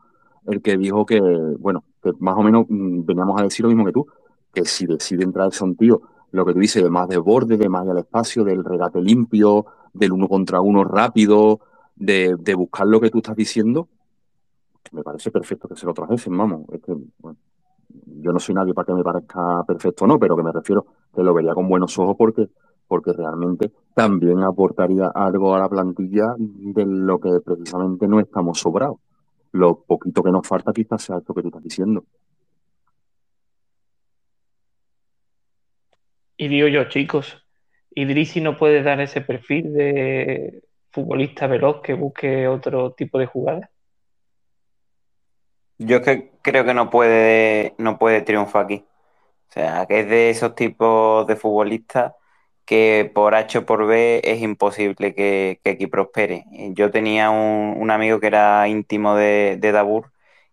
el 0.47 0.61
que 0.63 0.77
dijo 0.77 1.07
que, 1.07 1.21
bueno, 1.59 1.85
que 2.03 2.13
más 2.19 2.37
o 2.37 2.43
menos 2.43 2.67
mmm, 2.69 3.05
veníamos 3.05 3.41
a 3.41 3.45
decir 3.45 3.65
lo 3.65 3.69
mismo 3.69 3.85
que 3.85 3.93
tú, 3.93 4.07
que 4.53 4.65
si 4.65 4.87
decide 4.87 5.25
entrar 5.25 5.53
son 5.53 5.77
tío, 5.77 6.03
lo 6.31 6.45
que 6.45 6.53
tú 6.53 6.61
dices, 6.61 6.83
de 6.83 6.91
más 6.91 7.09
de 7.09 7.19
borde, 7.19 7.57
de 7.57 7.69
más 7.69 7.89
al 7.89 7.99
espacio, 7.99 8.45
del 8.45 8.65
regate 8.65 9.01
limpio, 9.01 9.67
del 9.93 10.13
uno 10.13 10.29
contra 10.29 10.61
uno 10.61 10.85
rápido, 10.85 11.61
de, 11.97 12.37
de, 12.39 12.55
buscar 12.55 12.87
lo 12.87 13.01
que 13.01 13.11
tú 13.11 13.19
estás 13.19 13.37
diciendo, 13.37 13.89
me 14.93 15.03
parece 15.03 15.31
perfecto 15.31 15.69
que 15.69 15.77
se 15.77 15.87
lo 15.87 15.95
trajesen, 15.95 16.37
vamos. 16.37 16.63
Es 16.73 16.81
que, 16.81 16.95
bueno, 17.19 17.39
yo 18.21 18.33
no 18.33 18.39
soy 18.39 18.55
nadie 18.55 18.75
para 18.75 18.87
que 18.87 18.95
me 18.95 19.03
parezca 19.03 19.65
perfecto 19.67 20.05
o 20.05 20.09
no, 20.09 20.19
pero 20.19 20.37
que 20.37 20.43
me 20.43 20.53
refiero 20.53 20.87
que 21.15 21.23
lo 21.23 21.35
vería 21.35 21.55
con 21.55 21.69
buenos 21.69 21.99
ojos 21.99 22.17
porque 22.17 22.49
porque 22.87 23.13
realmente 23.13 23.73
también 23.95 24.43
aportaría 24.43 25.09
algo 25.09 25.55
a 25.55 25.59
la 25.59 25.69
plantilla 25.69 26.35
de 26.39 26.85
lo 26.87 27.19
que 27.19 27.41
precisamente 27.45 28.07
no 28.07 28.21
estamos 28.21 28.61
sobrados. 28.61 28.99
Lo 29.53 29.81
poquito 29.83 30.23
que 30.23 30.31
nos 30.31 30.47
falta 30.47 30.73
quizás 30.73 31.03
sea 31.03 31.19
esto 31.19 31.35
que 31.35 31.43
tú 31.43 31.49
estás 31.49 31.63
diciendo. 31.63 32.05
Y 36.37 36.49
digo 36.49 36.67
yo, 36.67 36.89
chicos, 36.89 37.45
Idrisi 37.91 38.41
no 38.41 38.59
puede 38.59 38.83
dar 38.83 39.01
ese 39.01 39.21
perfil 39.21 39.73
de 39.73 40.65
futbolista 40.91 41.47
veloz 41.47 41.81
que 41.81 41.95
busque 41.95 42.49
otro 42.49 42.93
tipo 42.93 43.19
de 43.19 43.27
jugada. 43.27 43.71
Yo 45.87 46.03
que 46.03 46.31
creo 46.43 46.65
que 46.65 46.75
no 46.75 46.91
puede, 46.91 47.75
no 47.79 47.99
puede 47.99 48.23
triunfar 48.23 48.65
aquí. 48.65 48.85
O 49.51 49.53
sea, 49.53 49.87
que 49.87 50.01
es 50.01 50.09
de 50.09 50.31
esos 50.31 50.55
tipos 50.55 51.27
de 51.27 51.37
futbolistas 51.37 52.15
que 52.65 53.11
por 53.15 53.35
H 53.35 53.59
o 53.59 53.67
por 53.67 53.87
B 53.87 54.21
es 54.25 54.41
imposible 54.43 55.15
que, 55.15 55.61
que 55.65 55.71
aquí 55.71 55.87
prospere. 55.87 56.45
Yo 56.75 56.91
tenía 56.91 57.31
un, 57.31 57.75
un, 57.79 57.91
amigo 57.91 58.21
que 58.21 58.29
era 58.29 58.67
íntimo 58.69 59.17
de, 59.17 59.59
de 59.61 59.73
Dabur 59.73 60.13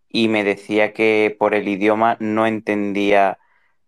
y 0.10 0.28
me 0.28 0.44
decía 0.44 0.94
que 0.94 1.36
por 1.40 1.56
el 1.56 1.68
idioma 1.68 2.18
no 2.20 2.48
entendía 2.48 3.40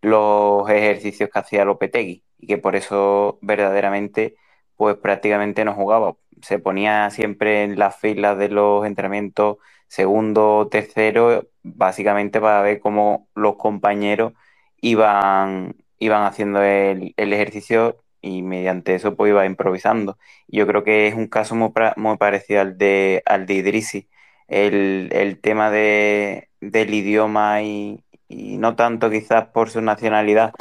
los 0.02 0.70
ejercicios 0.70 1.30
que 1.30 1.40
hacía 1.40 1.66
Lopetegui 1.66 2.24
y 2.40 2.48
que 2.48 2.58
por 2.58 2.76
eso 2.76 3.40
verdaderamente 3.42 4.36
pues 4.76 4.98
prácticamente 4.98 5.66
no 5.66 5.74
jugaba. 5.74 6.16
Se 6.42 6.60
ponía 6.60 7.10
siempre 7.12 7.64
en 7.64 7.80
las 7.80 7.98
filas 7.98 8.38
de 8.38 8.50
los 8.50 8.86
entrenamientos 8.86 9.58
segundo, 9.94 10.68
tercero, 10.72 11.48
básicamente 11.64 12.42
para 12.42 12.62
ver 12.62 12.80
cómo 12.80 13.30
los 13.36 13.58
compañeros 13.58 14.34
iban, 14.82 15.76
iban 16.00 16.24
haciendo 16.26 16.62
el, 16.64 17.14
el 17.18 17.34
ejercicio 17.34 18.04
y 18.22 18.42
mediante 18.44 18.96
eso 18.96 19.16
pues 19.16 19.30
iba 19.32 19.46
improvisando. 19.46 20.18
Yo 20.48 20.66
creo 20.68 20.84
que 20.84 21.08
es 21.08 21.16
un 21.16 21.28
caso 21.28 21.56
muy, 21.56 21.72
muy 21.98 22.18
parecido 22.18 22.62
al 22.62 22.78
de, 22.78 23.22
al 23.26 23.46
de 23.46 23.54
Idrisi. 23.56 24.10
El, 24.48 25.10
el 25.14 25.40
tema 25.42 25.70
de, 25.72 26.50
del 26.62 26.94
idioma 26.94 27.62
y, 27.64 28.04
y 28.28 28.58
no 28.58 28.76
tanto 28.76 29.10
quizás 29.12 29.48
por 29.48 29.70
su 29.70 29.82
nacionalidad, 29.82 30.54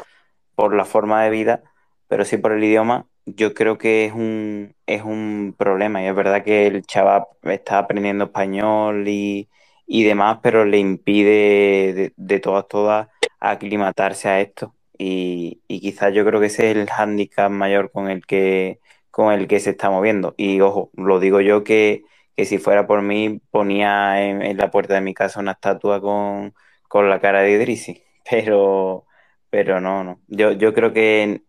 por 0.54 0.74
la 0.74 0.84
forma 0.84 1.22
de 1.24 1.30
vida, 1.30 1.62
pero 2.08 2.24
sí 2.24 2.36
por 2.38 2.52
el 2.52 2.64
idioma, 2.64 3.06
yo 3.26 3.54
creo 3.54 3.78
que 3.78 4.06
es 4.06 4.12
un, 4.12 4.74
es 4.86 5.02
un 5.02 5.54
problema. 5.58 6.02
Y 6.02 6.06
es 6.06 6.14
verdad 6.14 6.44
que 6.44 6.66
el 6.66 6.82
chaval 6.86 7.24
está 7.42 7.78
aprendiendo 7.78 8.24
español 8.26 9.08
y, 9.08 9.48
y 9.86 10.04
demás, 10.04 10.38
pero 10.42 10.64
le 10.64 10.78
impide 10.78 11.92
de, 11.94 12.12
de, 12.16 12.40
todas, 12.40 12.68
todas 12.68 13.08
aclimatarse 13.40 14.28
a 14.28 14.40
esto. 14.40 14.74
Y, 14.98 15.62
y 15.68 15.80
quizás 15.80 16.14
yo 16.14 16.24
creo 16.24 16.40
que 16.40 16.46
ese 16.46 16.70
es 16.70 16.76
el 16.76 16.88
hándicap 16.90 17.50
mayor 17.50 17.90
con 17.90 18.08
el 18.10 18.24
que 18.26 18.80
con 19.12 19.32
el 19.32 19.46
que 19.48 19.60
se 19.60 19.70
está 19.70 19.90
moviendo. 19.90 20.34
Y 20.38 20.60
ojo, 20.62 20.90
lo 20.96 21.20
digo 21.20 21.40
yo 21.40 21.64
que, 21.64 22.04
que 22.36 22.46
si 22.46 22.58
fuera 22.58 22.86
por 22.86 23.02
mí, 23.02 23.40
ponía 23.50 24.22
en, 24.24 24.56
la 24.56 24.70
puerta 24.70 24.94
de 24.94 25.02
mi 25.02 25.14
casa 25.14 25.40
una 25.40 25.52
estatua 25.52 26.00
con, 26.00 26.54
con 26.88 27.10
la 27.10 27.20
cara 27.20 27.42
de 27.42 27.52
Idrisi, 27.52 28.02
pero, 28.30 29.06
pero 29.50 29.80
no, 29.80 30.02
no. 30.04 30.20
Yo, 30.28 30.52
yo 30.52 30.74
creo 30.74 30.92
que 30.92 31.42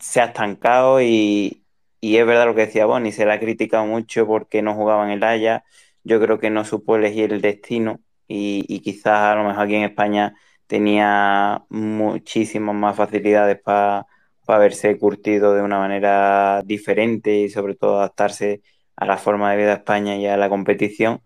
se 0.00 0.20
ha 0.20 0.26
estancado 0.26 1.00
y, 1.02 1.64
y 2.00 2.16
es 2.16 2.26
verdad 2.26 2.46
lo 2.46 2.54
que 2.54 2.66
decía 2.66 2.86
Bonnie, 2.86 3.12
se 3.12 3.26
le 3.26 3.32
ha 3.32 3.40
criticado 3.40 3.86
mucho 3.86 4.26
porque 4.26 4.62
no 4.62 4.74
jugaba 4.74 5.04
en 5.04 5.12
el 5.12 5.24
Haya, 5.24 5.64
yo 6.04 6.20
creo 6.20 6.38
que 6.38 6.50
no 6.50 6.64
supo 6.64 6.96
elegir 6.96 7.32
el 7.32 7.40
destino 7.40 8.00
y, 8.28 8.64
y 8.68 8.80
quizás 8.80 9.32
a 9.32 9.34
lo 9.36 9.44
mejor 9.44 9.64
aquí 9.64 9.74
en 9.76 9.84
España 9.84 10.34
tenía 10.66 11.64
muchísimas 11.68 12.74
más 12.74 12.96
facilidades 12.96 13.60
para 13.60 14.06
pa 14.46 14.58
verse 14.58 14.98
curtido 14.98 15.54
de 15.54 15.62
una 15.62 15.78
manera 15.78 16.62
diferente 16.64 17.38
y 17.40 17.48
sobre 17.48 17.74
todo 17.76 17.98
adaptarse 17.98 18.62
a 18.96 19.06
la 19.06 19.16
forma 19.18 19.50
de 19.50 19.56
vida 19.58 19.68
de 19.68 19.74
España 19.74 20.16
y 20.16 20.26
a 20.26 20.36
la 20.36 20.48
competición. 20.48 21.22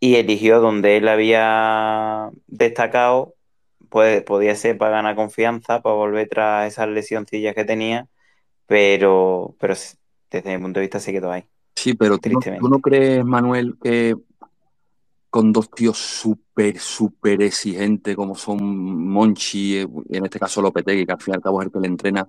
Y 0.00 0.16
eligió 0.16 0.60
donde 0.60 0.96
él 0.96 1.08
había 1.08 2.30
destacado, 2.46 3.34
pues 3.90 4.22
podía 4.22 4.54
ser 4.54 4.78
para 4.78 4.92
ganar 4.92 5.16
confianza, 5.16 5.82
para 5.82 5.94
volver 5.94 6.28
tras 6.28 6.72
esas 6.72 6.88
lesioncillas 6.88 7.54
que 7.54 7.64
tenía, 7.64 8.08
pero, 8.66 9.54
pero 9.58 9.74
desde 10.30 10.56
mi 10.56 10.62
punto 10.62 10.80
de 10.80 10.84
vista 10.84 11.00
se 11.00 11.12
quedó 11.12 11.30
ahí. 11.30 11.44
Sí, 11.76 11.94
pero 11.94 12.18
¿tú 12.18 12.30
no, 12.30 12.40
¿tú 12.40 12.68
no 12.68 12.78
crees, 12.78 13.24
Manuel, 13.24 13.76
que 13.82 14.16
con 15.28 15.52
dos 15.52 15.70
tíos 15.70 15.98
súper, 15.98 16.78
súper 16.78 17.42
exigentes 17.42 18.16
como 18.16 18.34
son 18.34 18.58
Monchi, 19.08 19.78
en 19.78 20.24
este 20.24 20.38
caso 20.38 20.62
Lopetegui, 20.62 21.06
que 21.06 21.12
al 21.12 21.20
fin 21.20 21.34
y 21.34 21.36
al 21.36 21.42
cabo 21.42 21.60
es 21.60 21.66
el 21.66 21.72
que 21.72 21.80
le 21.80 21.86
entrena, 21.86 22.28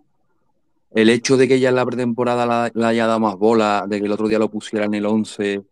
el 0.92 1.10
hecho 1.10 1.38
de 1.38 1.48
que 1.48 1.60
ya 1.60 1.70
en 1.70 1.76
la 1.76 1.86
pretemporada 1.86 2.70
le 2.74 2.82
la 2.82 2.88
haya 2.90 3.08
dado 3.08 3.20
más 3.20 3.36
bola, 3.36 3.86
de 3.88 4.00
que 4.00 4.06
el 4.06 4.12
otro 4.12 4.28
día 4.28 4.40
lo 4.40 4.50
pusiera 4.50 4.86
en 4.86 4.94
el 4.94 5.06
11 5.06 5.64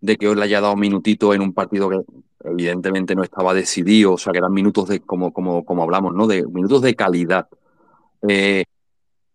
de 0.00 0.16
que 0.16 0.28
hoy 0.28 0.36
le 0.36 0.44
haya 0.44 0.60
dado 0.60 0.76
minutitos 0.76 1.34
en 1.34 1.42
un 1.42 1.52
partido 1.52 1.90
que 1.90 2.00
evidentemente 2.44 3.14
no 3.14 3.22
estaba 3.22 3.54
decidido, 3.54 4.14
o 4.14 4.18
sea, 4.18 4.32
que 4.32 4.38
eran 4.38 4.52
minutos 4.52 4.88
de, 4.88 5.00
como, 5.00 5.32
como, 5.32 5.64
como 5.64 5.82
hablamos, 5.82 6.14
¿no? 6.14 6.26
De 6.26 6.46
minutos 6.46 6.82
de 6.82 6.94
calidad. 6.94 7.48
Eh, 8.28 8.64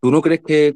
¿Tú 0.02 0.11
no 0.11 0.22
crees 0.22 0.41
que 0.41 0.76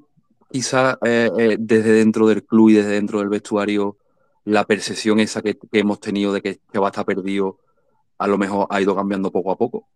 quizá 0.52 0.98
eh, 1.06 1.30
eh, 1.38 1.58
desde 1.60 1.94
dentro 1.94 2.28
del 2.28 2.44
club 2.44 2.70
y 2.70 2.74
desde 2.74 2.92
dentro 2.92 3.20
del 3.20 3.30
vestuario 3.30 3.98
la 4.46 4.66
percepción 4.66 5.20
esa 5.20 5.42
que, 5.42 5.58
hemos 5.74 6.00
tenido 6.00 6.34
de 6.34 6.42
que, 6.42 6.60
que 6.72 6.80
va 6.80 6.88
a 6.88 6.90
estar 6.90 7.06
perdido 7.06 7.60
a 8.20 8.28
lo 8.28 8.38
mejor 8.38 8.68
ha 8.70 8.82
ido 8.82 8.96
cambiando 8.96 9.32
poco 9.32 9.52
a 9.52 9.58
poco? 9.58 9.88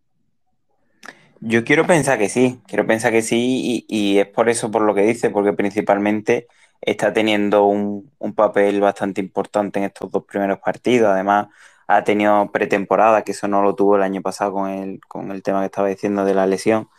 Yo 1.42 1.66
quiero 1.66 1.86
pensar 1.86 2.18
que 2.18 2.30
sí, 2.30 2.62
quiero 2.68 2.88
pensar 2.88 3.12
que 3.12 3.22
sí 3.22 3.86
y, 3.88 4.18
es 4.18 4.28
por 4.28 4.48
eso, 4.48 4.72
por 4.72 4.82
lo 4.84 4.96
que 4.96 5.02
dice, 5.02 5.30
porque 5.30 5.52
principalmente 5.52 6.48
está 6.80 7.12
teniendo 7.12 7.66
un, 7.66 8.10
papel 8.34 8.80
bastante 8.80 9.20
importante 9.20 9.80
en 9.80 9.86
estos 9.86 10.10
dos 10.10 10.24
primeros 10.24 10.60
partidos. 10.60 11.10
Además, 11.10 11.48
ha 11.88 12.04
tenido 12.04 12.52
pretemporada, 12.52 13.24
que 13.24 13.32
eso 13.34 13.48
no 13.48 13.62
lo 13.64 13.76
tuvo 13.76 13.96
el 13.98 14.04
año 14.04 14.22
pasado 14.22 14.54
con 14.54 14.70
el, 14.70 15.02
con 15.08 15.32
el 15.32 15.44
tema 15.44 15.62
que 15.62 15.66
estaba 15.68 15.88
diciendo 15.90 16.26
de 16.26 16.34
la 16.36 16.48
lesión. 16.48 16.90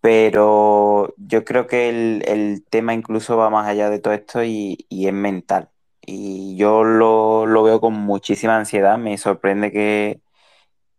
Pero 0.00 1.14
yo 1.16 1.44
creo 1.44 1.66
que 1.66 1.88
el, 1.88 2.22
el 2.26 2.64
tema 2.70 2.94
incluso 2.94 3.36
va 3.36 3.50
más 3.50 3.66
allá 3.68 3.90
de 3.90 3.98
todo 3.98 4.14
esto 4.14 4.44
y, 4.44 4.86
y 4.88 5.08
es 5.08 5.12
mental. 5.14 5.70
Y 6.02 6.56
yo 6.56 6.84
lo, 6.84 7.46
lo, 7.46 7.62
veo 7.64 7.80
con 7.80 7.94
muchísima 7.94 8.56
ansiedad. 8.56 8.98
Me 8.98 9.18
sorprende 9.18 9.72
que, 9.72 10.20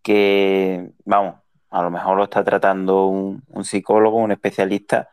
que, 0.01 0.91
vamos, 1.05 1.35
a 1.69 1.81
lo 1.83 1.91
mejor 1.91 2.17
lo 2.17 2.23
está 2.25 2.43
tratando 2.43 3.07
un, 3.07 3.43
un 3.49 3.65
psicólogo, 3.65 4.17
un 4.17 4.31
especialista, 4.31 5.09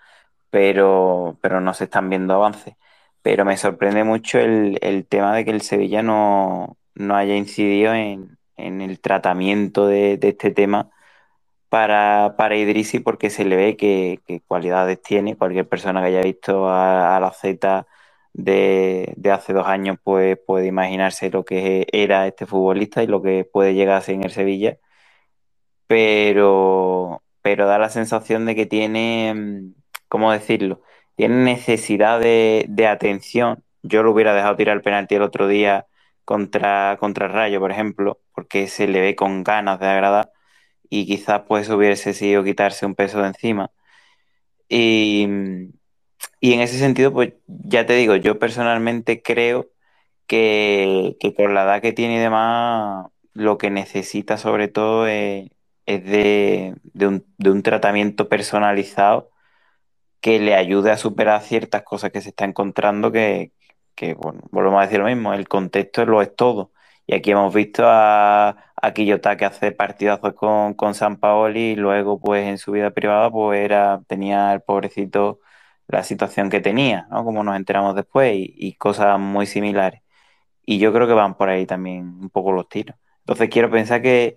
pero, 0.50 1.38
pero 1.40 1.60
no 1.60 1.74
se 1.74 1.84
están 1.84 2.08
viendo 2.10 2.34
avances 2.34 2.76
pero 3.22 3.44
me 3.46 3.56
sorprende 3.56 4.04
mucho 4.04 4.38
el, 4.38 4.78
el 4.82 5.06
tema 5.06 5.34
de 5.34 5.46
que 5.46 5.50
el 5.52 5.62
Sevilla 5.62 6.02
no, 6.02 6.76
no 6.94 7.16
haya 7.16 7.36
incidido 7.36 7.94
en, 7.94 8.38
en 8.56 8.80
el 8.80 9.00
tratamiento 9.00 9.86
de, 9.86 10.18
este 10.22 10.50
tema 10.50 10.90
para, 11.68 12.36
para 12.38 12.56
Idrisi 12.56 13.00
porque 13.00 13.30
se 13.30 13.44
le 13.44 13.56
ve 13.56 13.76
que, 13.76 14.20
cualidades 14.46 15.02
tiene. 15.02 15.36
Cualquier 15.36 15.68
persona 15.68 16.00
que 16.00 16.08
haya 16.08 16.22
visto 16.22 16.68
a, 16.68 17.18
la 17.20 17.32
Z 17.32 17.86
de, 18.32 19.14
hace 19.32 19.52
dos 19.52 19.66
años 19.66 19.98
pues 20.02 20.38
puede 20.46 20.66
imaginarse 20.66 21.30
lo 21.30 21.44
que 21.44 21.86
era 21.92 22.26
este 22.26 22.46
futbolista 22.46 23.02
y 23.02 23.06
lo 23.06 23.22
que 23.22 23.44
puede 23.44 23.74
llegar 23.74 23.96
a 23.96 24.00
ser 24.02 24.16
en 24.16 24.24
el 24.24 24.30
Sevilla. 24.32 24.78
Pero, 25.86 27.22
pero 27.42 27.66
da 27.66 27.78
la 27.78 27.90
sensación 27.90 28.46
de 28.46 28.54
que 28.54 28.66
tiene, 28.66 29.72
¿cómo 30.08 30.32
decirlo? 30.32 30.82
tiene 31.16 31.36
necesidad 31.44 32.20
de, 32.20 32.66
de, 32.68 32.86
atención. 32.88 33.62
Yo 33.82 34.02
lo 34.02 34.12
hubiera 34.12 34.34
dejado 34.34 34.56
tirar 34.56 34.76
el 34.76 34.82
penalti 34.82 35.14
el 35.14 35.22
otro 35.22 35.46
día 35.46 35.86
contra, 36.24 36.96
contra 37.00 37.28
Rayo, 37.28 37.60
por 37.60 37.70
ejemplo, 37.72 38.20
porque 38.34 38.66
se 38.68 38.88
le 38.88 39.00
ve 39.00 39.16
con 39.16 39.44
ganas 39.44 39.80
de 39.80 39.86
agradar 39.86 40.32
y 40.90 41.06
quizás 41.06 41.42
pues 41.48 41.68
hubiese 41.70 42.14
sido 42.14 42.44
quitarse 42.44 42.86
un 42.86 42.94
peso 42.94 43.20
de 43.22 43.28
encima. 43.28 43.70
Y, 44.68 45.26
y 46.40 46.52
en 46.54 46.60
ese 46.60 46.78
sentido, 46.78 47.12
pues 47.12 47.34
ya 47.46 47.86
te 47.86 47.94
digo, 47.94 48.16
yo 48.16 48.38
personalmente 48.38 49.22
creo 49.22 49.70
que, 50.26 51.16
que 51.20 51.34
la 51.48 51.64
edad 51.64 51.82
que 51.82 51.92
tiene 51.92 52.16
y 52.16 52.18
demás, 52.18 53.06
lo 53.34 53.58
que 53.58 53.70
necesita 53.70 54.38
sobre 54.38 54.68
todo 54.68 55.06
es, 55.08 55.50
de, 55.86 56.74
de 56.94 57.50
un 57.50 57.62
tratamiento 57.62 58.28
personalizado 58.28 59.30
que 60.20 60.40
le 60.40 60.54
ayude 60.54 60.90
a 60.90 60.96
superar 60.96 61.42
ciertas 61.42 61.82
cosas 61.82 62.10
que 62.10 62.22
se 62.22 62.30
está 62.30 62.46
encontrando 62.46 63.12
que, 63.12 63.52
que 63.94 64.14
bueno, 64.14 64.40
volvemos 64.50 64.80
a 64.80 64.84
decir 64.84 64.98
lo 65.00 65.06
mismo, 65.06 65.34
el 65.34 65.48
contexto 65.48 66.04
lo 66.06 66.22
es 66.22 66.34
todo. 66.34 66.72
Y 67.06 67.14
aquí 67.14 67.32
hemos 67.32 67.54
visto 67.54 67.84
a, 67.86 68.50
a 68.76 68.92
Quillota 68.94 69.36
que 69.36 69.44
hace 69.44 69.72
partidazos 69.72 70.34
con, 70.34 70.74
con 70.74 70.94
San 70.94 71.18
Paoli 71.18 71.72
y 71.72 71.76
luego 71.76 72.18
pues 72.20 72.46
en 72.46 72.58
su 72.58 72.72
vida 72.72 72.90
privada 72.92 73.30
pues 73.30 73.60
era, 73.60 74.02
tenía 74.08 74.52
el 74.52 74.62
pobrecito 74.62 75.40
la 75.88 76.02
situación 76.02 76.50
que 76.50 76.60
tenía, 76.60 77.06
¿no? 77.10 77.24
Como 77.24 77.44
nos 77.44 77.56
enteramos 77.56 77.94
después 77.94 78.34
y, 78.36 78.74
cosas 78.76 79.18
muy 79.18 79.46
similares. 79.46 80.02
Y 80.66 80.78
yo 80.78 80.92
creo 80.92 81.06
que 81.06 81.14
van 81.14 81.36
por 81.36 81.48
ahí 81.50 81.66
también 81.66 82.06
un 82.20 82.30
poco 82.30 82.52
los 82.52 82.68
tiros. 82.68 82.96
Entonces 83.20 83.50
quiero 83.50 83.70
pensar 83.70 84.02
que, 84.02 84.36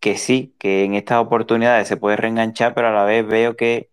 que 0.00 0.18
sí, 0.18 0.56
que 0.58 0.84
en 0.84 0.94
estas 0.94 1.18
oportunidades 1.20 1.88
se 1.88 1.96
puede 1.96 2.16
reenganchar, 2.16 2.74
pero 2.74 2.88
a 2.88 2.92
la 2.92 3.04
vez 3.04 3.26
veo 3.26 3.56
que 3.56 3.90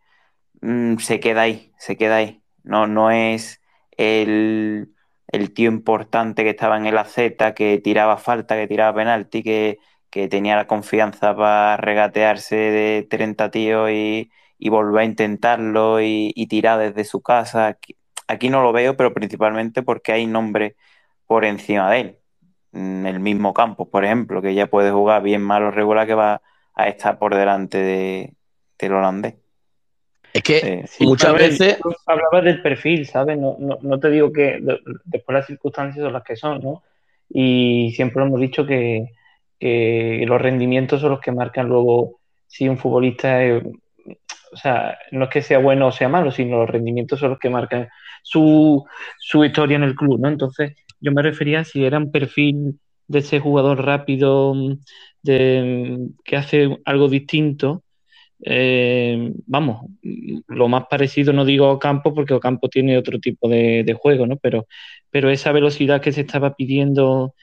mmm, 0.62 0.98
se 0.98 1.20
queda 1.20 1.44
ahí, 1.44 1.74
se 1.78 1.98
queda 1.98 2.18
ahí. 2.18 2.44
No, 2.64 2.88
no 2.88 3.12
es 3.12 3.62
el, 3.98 4.96
el 5.32 5.54
tío 5.54 5.70
importante 5.72 6.44
que 6.44 6.52
estaba 6.52 6.78
en 6.78 6.86
el 6.88 6.98
AZ, 6.98 7.16
que 7.56 7.80
tiraba 7.84 8.18
falta, 8.18 8.56
que 8.56 8.68
tiraba 8.68 8.96
penalti, 8.96 9.44
que, 9.44 9.80
que 10.10 10.28
tenía 10.28 10.56
la 10.56 10.68
confianza 10.68 11.36
para 11.36 11.78
regatearse 11.78 12.56
de 12.56 13.08
30 13.10 13.52
tíos 13.52 13.90
y, 13.92 14.32
y 14.58 14.70
volver 14.70 15.02
a 15.02 15.06
intentarlo 15.06 16.02
y, 16.02 16.32
y 16.36 16.48
tirar 16.48 16.80
desde 16.80 17.04
su 17.06 17.22
casa. 17.22 17.68
Aquí, 17.68 17.98
aquí 18.28 18.50
no 18.50 18.62
lo 18.64 18.74
veo, 18.74 18.98
pero 18.98 19.14
principalmente 19.14 19.84
porque 19.84 20.12
hay 20.14 20.28
nombre 20.28 20.76
por 21.28 21.46
encima 21.46 21.92
de 21.92 22.02
él. 22.02 22.20
En 22.74 23.06
el 23.08 23.20
mismo 23.20 23.54
campo, 23.54 23.90
por 23.90 24.06
ejemplo, 24.06 24.42
que 24.42 24.54
ya 24.56 24.68
puede 24.68 24.92
jugar 24.92 25.24
bien 25.24 25.42
malo 25.44 25.72
regular 25.72 26.08
que 26.08 26.16
va 26.16 26.42
a 26.76 26.88
estar 26.90 27.20
por 27.20 27.36
delante 27.36 27.78
de, 27.80 28.36
del 28.80 28.94
holandés. 28.94 29.36
Es 30.34 30.44
que 30.44 30.58
Eh, 30.58 30.84
sí, 30.88 31.06
muchas 31.06 31.34
ver, 31.34 31.42
veces, 31.50 31.78
hablabas 32.06 32.44
del 32.44 32.62
perfil, 32.62 33.06
¿sabes? 33.06 33.38
No, 33.38 33.56
no, 33.60 33.80
no 33.82 34.00
te 34.00 34.10
digo 34.10 34.32
que 34.32 34.60
de- 34.62 34.80
después 35.06 35.34
las 35.34 35.48
circunstancias 35.48 36.04
son 36.04 36.14
las 36.14 36.24
que 36.24 36.36
son, 36.36 36.62
¿no? 36.62 36.84
Y 37.30 37.92
siempre 37.96 38.24
hemos 38.24 38.40
dicho 38.40 38.66
que, 38.66 39.08
que 39.60 40.24
los 40.28 40.42
rendimientos 40.42 41.02
son 41.02 41.12
los 41.12 41.20
que 41.20 41.32
marcan 41.32 41.68
luego 41.68 42.20
si 42.48 42.68
un 42.68 42.78
futbolista 42.78 43.44
es, 43.44 43.64
o 44.52 44.58
sea, 44.58 44.98
no 45.12 45.26
es 45.26 45.30
que 45.30 45.42
sea 45.42 45.60
bueno 45.60 45.88
o 45.88 45.92
sea 45.92 46.10
malo, 46.10 46.32
sino 46.32 46.58
los 46.58 46.70
rendimientos 46.70 47.20
son 47.20 47.32
los 47.32 47.40
que 47.40 47.50
marcan 47.50 47.88
su, 48.24 48.84
su 49.20 49.44
historia 49.46 49.76
en 49.78 49.84
el 49.84 49.96
club, 49.96 50.20
¿no? 50.20 50.28
Entonces, 50.30 50.76
yo 51.00 51.12
me 51.12 51.22
refería 51.22 51.62
a 51.62 51.64
si 51.64 51.86
era 51.86 51.98
un 51.98 52.12
perfil 52.12 52.80
de 53.08 53.20
ese 53.20 53.40
jugador 53.40 53.84
rápido, 53.86 54.54
de, 55.22 56.10
que 56.24 56.38
hace 56.38 56.78
algo 56.86 57.08
distinto. 57.08 57.84
Eh, 58.42 59.34
vamos, 59.48 59.86
lo 60.48 60.68
más 60.68 60.86
parecido, 60.90 61.34
no 61.34 61.46
digo 61.46 61.70
Ocampo, 61.70 62.14
porque 62.14 62.34
Ocampo 62.34 62.70
tiene 62.70 62.98
otro 62.98 63.20
tipo 63.20 63.50
de, 63.50 63.98
juego, 64.00 64.26
¿no? 64.26 64.38
Pero, 64.38 64.68
pero 65.10 65.30
esa 65.30 65.52
velocidad 65.52 66.02
que 66.02 66.12
se 66.12 66.22
estaba 66.22 66.56
pidiendo 66.56 67.34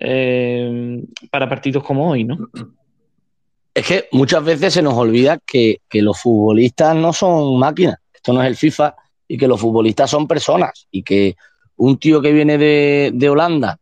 eh, 0.00 1.02
para 1.30 1.48
partidos 1.48 1.82
como 1.84 2.10
hoy, 2.10 2.24
¿no? 2.24 2.38
es 3.76 3.86
que 3.86 4.08
muchas 4.12 4.42
veces 4.42 4.72
se 4.72 4.80
nos 4.80 4.94
olvida 4.94 5.38
que, 5.46 5.82
que 5.86 6.00
los 6.00 6.18
futbolistas 6.18 6.96
no 6.96 7.12
son 7.12 7.58
máquinas. 7.58 7.98
Esto 8.14 8.32
no 8.32 8.42
es 8.42 8.48
el 8.48 8.56
FIFA 8.56 8.94
y 9.28 9.36
que 9.36 9.46
los 9.46 9.60
futbolistas 9.60 10.08
son 10.08 10.26
personas 10.26 10.86
y 10.90 11.02
que 11.02 11.36
un 11.76 11.98
tío 11.98 12.22
que 12.22 12.32
viene 12.32 12.56
de, 12.56 13.10
de 13.12 13.28
Holanda, 13.28 13.78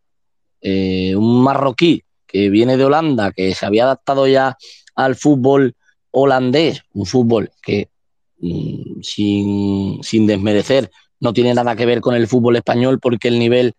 eh, 0.60 1.14
un 1.14 1.44
marroquí 1.44 2.02
que 2.26 2.50
viene 2.50 2.76
de 2.76 2.84
Holanda, 2.84 3.30
que 3.30 3.54
se 3.54 3.66
había 3.66 3.84
adaptado 3.84 4.26
ya 4.26 4.58
al 4.96 5.14
fútbol 5.14 5.76
holandés, 6.14 6.82
un 6.94 7.06
fútbol 7.06 7.50
que 7.60 7.88
mm, 8.38 9.02
sin, 9.02 10.02
sin 10.02 10.26
desmerecer 10.26 10.90
no 11.20 11.32
tiene 11.32 11.52
nada 11.54 11.74
que 11.74 11.86
ver 11.86 12.00
con 12.00 12.14
el 12.14 12.28
fútbol 12.28 12.56
español 12.56 13.00
porque 13.00 13.28
el 13.28 13.38
nivel 13.38 13.74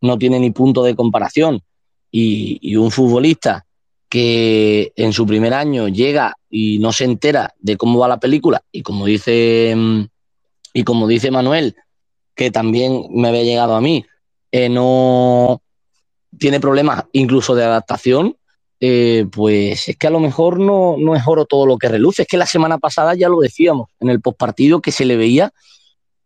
no 0.00 0.18
tiene 0.18 0.38
ni 0.38 0.50
punto 0.50 0.82
de 0.82 0.94
comparación. 0.94 1.62
Y, 2.10 2.76
un 2.76 2.90
futbolista 2.90 3.66
que 4.08 4.92
en 4.96 5.12
su 5.12 5.26
primer 5.26 5.52
año 5.52 5.88
llega 5.88 6.34
y 6.48 6.78
no 6.78 6.92
se 6.92 7.04
entera 7.04 7.54
de 7.58 7.76
cómo 7.76 7.98
va 7.98 8.08
la 8.08 8.20
película 8.20 8.62
y 8.72 8.82
como 8.82 9.04
dice 9.04 9.74
mm, 9.76 10.04
y 10.72 10.84
como 10.84 11.06
dice 11.06 11.30
Manuel 11.30 11.76
que 12.34 12.50
también 12.50 13.02
me 13.10 13.28
había 13.28 13.42
llegado 13.42 13.74
a 13.74 13.82
mí 13.82 14.06
eh, 14.50 14.70
no 14.70 15.60
tiene 16.38 16.58
problemas 16.58 17.04
incluso 17.12 17.54
de 17.54 17.64
adaptación 17.64 18.37
eh, 18.80 19.26
pues 19.30 19.88
es 19.88 19.96
que 19.96 20.06
a 20.06 20.10
lo 20.10 20.20
mejor 20.20 20.58
no, 20.58 20.96
no 20.98 21.14
es 21.14 21.22
oro 21.26 21.44
todo 21.44 21.66
lo 21.66 21.78
que 21.78 21.88
reluce. 21.88 22.22
Es 22.22 22.28
que 22.28 22.36
la 22.36 22.46
semana 22.46 22.78
pasada 22.78 23.14
ya 23.14 23.28
lo 23.28 23.40
decíamos 23.40 23.88
en 24.00 24.10
el 24.10 24.20
postpartido 24.20 24.80
que 24.80 24.92
se 24.92 25.04
le 25.04 25.16
veía 25.16 25.52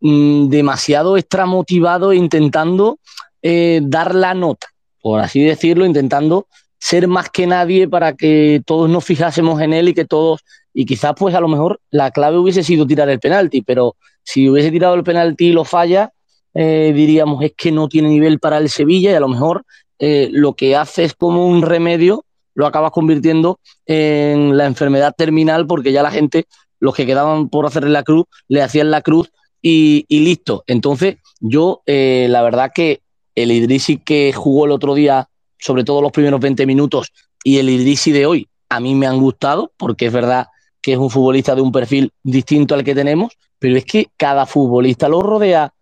mm, 0.00 0.48
demasiado 0.48 1.16
extramotivado 1.16 2.12
intentando 2.12 2.98
eh, 3.42 3.80
dar 3.82 4.14
la 4.14 4.34
nota 4.34 4.72
por 5.02 5.20
así 5.20 5.42
decirlo 5.42 5.84
intentando 5.84 6.46
ser 6.78 7.06
más 7.06 7.28
que 7.28 7.46
nadie 7.46 7.88
para 7.88 8.14
que 8.14 8.62
todos 8.64 8.88
nos 8.88 9.04
fijásemos 9.04 9.60
en 9.60 9.72
él 9.72 9.88
y 9.88 9.94
que 9.94 10.04
todos, 10.04 10.40
y 10.72 10.86
quizás 10.86 11.12
pues 11.16 11.34
a 11.34 11.40
lo 11.40 11.48
mejor 11.48 11.80
la 11.90 12.10
clave 12.10 12.38
hubiese 12.38 12.62
sido 12.62 12.86
tirar 12.86 13.08
el 13.08 13.20
penalti, 13.20 13.62
pero 13.62 13.96
si 14.22 14.48
hubiese 14.48 14.70
tirado 14.70 14.94
el 14.94 15.04
penalti 15.04 15.48
y 15.48 15.52
lo 15.52 15.64
falla, 15.64 16.12
eh, 16.54 16.92
diríamos 16.94 17.42
es 17.44 17.52
que 17.56 17.72
no 17.72 17.88
tiene 17.88 18.08
nivel 18.08 18.38
para 18.38 18.58
el 18.58 18.68
Sevilla 18.68 19.10
y 19.10 19.14
a 19.14 19.20
lo 19.20 19.28
mejor 19.28 19.64
eh, 19.98 20.28
lo 20.32 20.54
que 20.54 20.74
hace 20.74 21.04
es 21.04 21.14
como 21.14 21.46
un 21.46 21.62
remedio, 21.62 22.24
lo 22.54 22.66
acabas 22.66 22.92
convirtiendo 22.92 23.58
en 23.86 24.56
la 24.56 24.66
enfermedad 24.66 25.14
terminal 25.16 25.66
porque 25.66 25.92
ya 25.92 26.02
la 26.02 26.10
gente, 26.10 26.46
los 26.80 26.94
que 26.94 27.06
quedaban 27.06 27.48
por 27.48 27.66
hacerle 27.66 27.90
la 27.90 28.02
cruz, 28.02 28.26
le 28.48 28.62
hacían 28.62 28.90
la 28.90 29.02
cruz 29.02 29.30
y, 29.60 30.06
listo. 30.08 30.64
Entonces 30.66 31.16
yo, 31.40 31.82
eh, 31.86 32.26
la 32.28 32.42
verdad 32.42 32.72
que 32.74 33.00
el 33.34 33.52
Idrisi 33.52 33.98
que 33.98 34.32
jugó 34.32 34.66
el 34.66 34.72
otro 34.72 34.94
día 34.94 35.28
sobre 35.62 35.84
todo 35.84 36.02
los 36.02 36.12
primeros 36.12 36.40
20 36.40 36.66
minutos, 36.66 37.12
y 37.44 37.58
el 37.58 37.70
Idrisi 37.70 38.10
de 38.10 38.26
hoy 38.26 38.48
a 38.68 38.80
mí 38.80 38.94
me 38.94 39.06
han 39.06 39.18
gustado, 39.18 39.72
porque 39.76 40.06
es 40.06 40.12
verdad 40.12 40.48
que 40.80 40.92
es 40.92 40.98
un 40.98 41.08
futbolista 41.08 41.54
de 41.54 41.60
un 41.60 41.70
perfil 41.70 42.10
distinto 42.22 42.74
al 42.74 42.82
que 42.82 42.94
tenemos, 42.94 43.32
pero 43.58 43.76
es 43.76 43.84
que 43.84 44.08
cada 44.16 44.44
futbolista 44.44 45.08
lo 45.08 45.20
rodea 45.20 45.72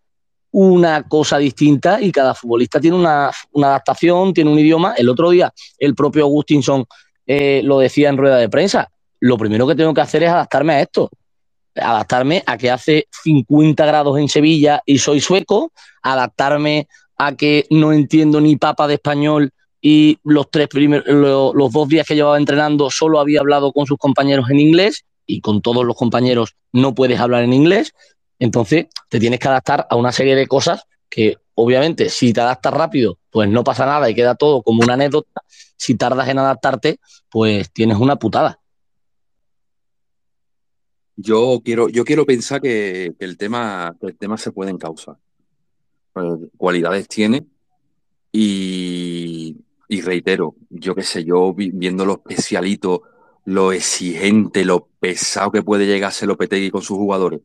una 0.53 1.03
cosa 1.07 1.39
distinta 1.39 2.01
y 2.01 2.11
cada 2.11 2.35
futbolista 2.35 2.81
tiene 2.81 2.97
una, 2.97 3.31
una 3.53 3.69
adaptación, 3.69 4.35
tiene 4.35 4.51
un 4.51 4.59
idioma. 4.59 4.95
El 4.97 5.09
otro 5.09 5.31
día 5.31 5.53
el 5.79 5.95
propio 5.95 6.25
Augustinson 6.25 6.85
eh, 7.27 7.61
lo 7.65 7.79
decía 7.79 8.09
en 8.09 8.17
rueda 8.17 8.37
de 8.37 8.49
prensa, 8.49 8.91
lo 9.21 9.39
primero 9.39 9.67
que 9.67 9.75
tengo 9.75 9.95
que 9.95 10.01
hacer 10.01 10.23
es 10.23 10.31
adaptarme 10.31 10.75
a 10.75 10.81
esto, 10.81 11.11
adaptarme 11.77 12.43
a 12.47 12.57
que 12.59 12.71
hace 12.71 13.07
50 13.23 13.87
grados 13.87 14.19
en 14.19 14.29
Sevilla 14.29 14.81
y 14.85 14.99
soy 14.99 15.21
sueco, 15.21 15.73
adaptarme 16.03 16.89
a 17.17 17.37
que 17.37 17.67
no 17.71 17.93
entiendo 17.93 18.41
ni 18.41 18.57
papa 18.57 18.89
de 18.89 18.95
español 18.95 19.51
y 19.81 20.19
los 20.25 20.51
tres 20.51 20.69
primeros, 20.69 21.07
lo, 21.07 21.53
los 21.55 21.73
dos 21.73 21.89
días 21.89 22.07
que 22.07 22.15
llevaba 22.15 22.39
entrenando 22.39 22.91
solo 22.91 23.21
había 23.21 23.41
hablado 23.41 23.73
con 23.73 23.87
sus 23.87 23.99
compañeros 23.99 24.51
en 24.51 24.59
inglés 24.59 25.05
y 25.27 25.41
con 25.41 25.63
todos 25.63 25.85
los 25.85 25.97
compañeros 25.97 26.55
no 26.73 26.95
puedes 26.95 27.21
hablar 27.21 27.45
en 27.45 27.53
inglés. 27.53 27.95
Entonces 28.41 28.87
te 29.09 29.21
tienes 29.21 29.39
que 29.39 29.47
adaptar 29.47 29.87
a 29.89 29.95
una 29.95 30.11
serie 30.11 30.35
de 30.35 30.49
cosas 30.49 30.83
que 31.09 31.37
obviamente 31.55 32.09
si 32.09 32.33
te 32.33 32.41
adaptas 32.41 32.75
rápido 32.75 33.19
pues 33.31 33.49
no 33.49 33.63
pasa 33.63 33.87
nada 33.87 34.11
y 34.11 34.15
queda 34.17 34.35
todo 34.35 34.63
como 34.63 34.83
una 34.83 34.95
anécdota. 34.95 35.43
Si 35.77 35.95
tardas 35.95 36.29
en 36.29 36.39
adaptarte 36.41 36.99
pues 37.31 37.71
tienes 37.71 37.99
una 37.99 38.17
putada. 38.17 38.59
Yo 41.17 41.61
quiero, 41.65 41.89
yo 41.91 42.05
quiero 42.05 42.25
pensar 42.25 42.61
que, 42.63 43.13
el 43.19 43.37
tema, 43.37 43.95
que 44.01 44.07
el 44.09 44.17
tema 44.17 44.39
se 44.39 44.53
puede 44.53 44.71
encauzar. 44.71 45.17
Pues, 46.15 46.41
cualidades 46.57 47.07
tiene 47.09 47.45
y, 48.33 49.57
y 49.89 50.01
reitero, 50.01 50.55
yo 50.71 50.95
qué 50.95 51.03
sé, 51.03 51.25
yo 51.25 51.53
vi- 51.53 51.73
viendo 51.73 52.07
lo 52.07 52.15
especialito, 52.15 53.03
lo 53.45 53.73
exigente, 53.73 54.65
lo 54.65 54.89
pesado 54.99 55.51
que 55.53 55.63
puede 55.63 55.87
llegar 55.87 56.09
a 56.09 56.13
ser 56.13 56.29
Lopetegui 56.29 56.71
con 56.71 56.83
sus 56.83 56.97
jugadores, 56.97 57.41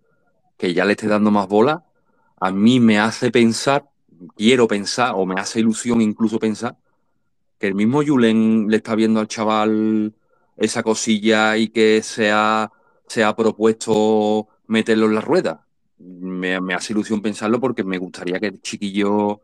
que 0.57 0.73
ya 0.73 0.85
le 0.85 0.93
esté 0.93 1.07
dando 1.07 1.31
más 1.31 1.47
bola, 1.47 1.83
a 2.39 2.51
mí 2.51 2.79
me 2.79 2.99
hace 2.99 3.31
pensar, 3.31 3.89
quiero 4.35 4.67
pensar, 4.67 5.13
o 5.15 5.25
me 5.25 5.39
hace 5.39 5.59
ilusión 5.59 6.01
incluso 6.01 6.39
pensar, 6.39 6.77
que 7.59 7.67
el 7.67 7.75
mismo 7.75 8.03
Julen 8.05 8.67
le 8.69 8.77
está 8.77 8.95
viendo 8.95 9.19
al 9.19 9.27
chaval 9.27 10.13
esa 10.57 10.83
cosilla 10.83 11.57
y 11.57 11.69
que 11.69 12.01
se 12.03 12.31
ha, 12.31 12.71
se 13.07 13.23
ha 13.23 13.35
propuesto 13.35 14.47
meterlo 14.67 15.07
en 15.07 15.15
la 15.15 15.21
rueda. 15.21 15.65
Me, 15.97 16.59
me 16.61 16.73
hace 16.73 16.93
ilusión 16.93 17.21
pensarlo 17.21 17.59
porque 17.59 17.83
me 17.83 17.97
gustaría 17.97 18.39
que 18.39 18.47
el 18.47 18.61
chiquillo, 18.61 19.41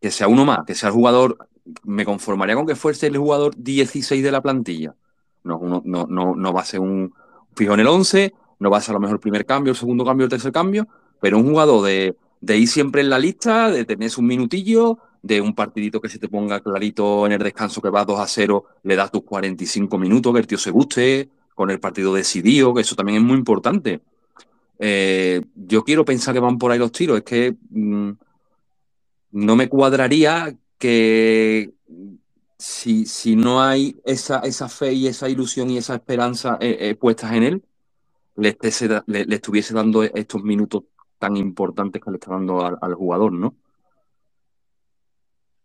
que 0.00 0.10
sea 0.10 0.28
uno 0.28 0.44
más, 0.44 0.64
que 0.66 0.74
sea 0.74 0.88
el 0.88 0.94
jugador, 0.94 1.48
me 1.84 2.04
conformaría 2.04 2.54
con 2.54 2.66
que 2.66 2.76
fuese 2.76 3.06
el 3.06 3.16
jugador 3.16 3.54
16 3.56 4.22
de 4.22 4.32
la 4.32 4.42
plantilla. 4.42 4.94
No, 5.42 5.82
no, 5.84 6.06
no, 6.08 6.34
no 6.34 6.52
va 6.52 6.62
a 6.62 6.64
ser 6.64 6.80
un 6.80 7.12
fijo 7.54 7.74
en 7.74 7.80
el 7.80 7.86
11, 7.86 8.34
no 8.58 8.70
va 8.70 8.78
a 8.78 8.92
lo 8.92 9.00
mejor 9.00 9.16
el 9.16 9.20
primer 9.20 9.46
cambio, 9.46 9.72
el 9.72 9.76
segundo 9.76 10.04
cambio, 10.04 10.24
el 10.24 10.30
tercer 10.30 10.52
cambio, 10.52 10.86
pero 11.20 11.38
un 11.38 11.48
jugador 11.48 11.84
de, 11.84 12.16
de 12.40 12.58
ir 12.58 12.68
siempre 12.68 13.00
en 13.00 13.10
la 13.10 13.18
lista, 13.18 13.70
de 13.70 13.84
tener 13.84 14.10
un 14.18 14.26
minutillo, 14.26 14.98
de 15.22 15.40
un 15.40 15.54
partidito 15.54 16.00
que 16.00 16.10
se 16.10 16.18
te 16.18 16.28
ponga 16.28 16.60
clarito 16.60 17.24
en 17.24 17.32
el 17.32 17.42
descanso 17.42 17.80
que 17.80 17.88
vas 17.88 18.06
2 18.06 18.20
a 18.20 18.26
0, 18.26 18.64
le 18.82 18.94
das 18.94 19.10
tus 19.10 19.22
45 19.22 19.96
minutos, 19.96 20.32
que 20.34 20.40
el 20.40 20.46
tío 20.46 20.58
se 20.58 20.70
guste, 20.70 21.30
con 21.54 21.70
el 21.70 21.80
partido 21.80 22.12
decidido, 22.12 22.74
que 22.74 22.82
eso 22.82 22.94
también 22.94 23.18
es 23.18 23.24
muy 23.24 23.38
importante. 23.38 24.00
Eh, 24.78 25.40
yo 25.54 25.82
quiero 25.84 26.04
pensar 26.04 26.34
que 26.34 26.40
van 26.40 26.58
por 26.58 26.72
ahí 26.72 26.78
los 26.78 26.92
tiros, 26.92 27.16
es 27.18 27.24
que 27.24 27.56
mm, 27.70 28.10
no 29.32 29.56
me 29.56 29.68
cuadraría 29.68 30.54
que 30.78 31.72
si, 32.58 33.06
si 33.06 33.34
no 33.34 33.62
hay 33.62 33.96
esa, 34.04 34.40
esa 34.40 34.68
fe 34.68 34.92
y 34.92 35.06
esa 35.06 35.28
ilusión 35.28 35.70
y 35.70 35.78
esa 35.78 35.94
esperanza 35.94 36.58
eh, 36.60 36.76
eh, 36.80 36.94
puestas 36.94 37.32
en 37.32 37.42
él, 37.44 37.62
le, 38.36 38.56
estés- 38.56 39.04
le- 39.06 39.34
estuviese 39.34 39.74
dando 39.74 40.02
estos 40.02 40.42
minutos 40.42 40.84
tan 41.18 41.36
importantes 41.36 42.02
que 42.02 42.10
le 42.10 42.16
está 42.16 42.32
dando 42.32 42.64
al, 42.64 42.94
jugador, 42.94 43.32
¿no? 43.32 43.54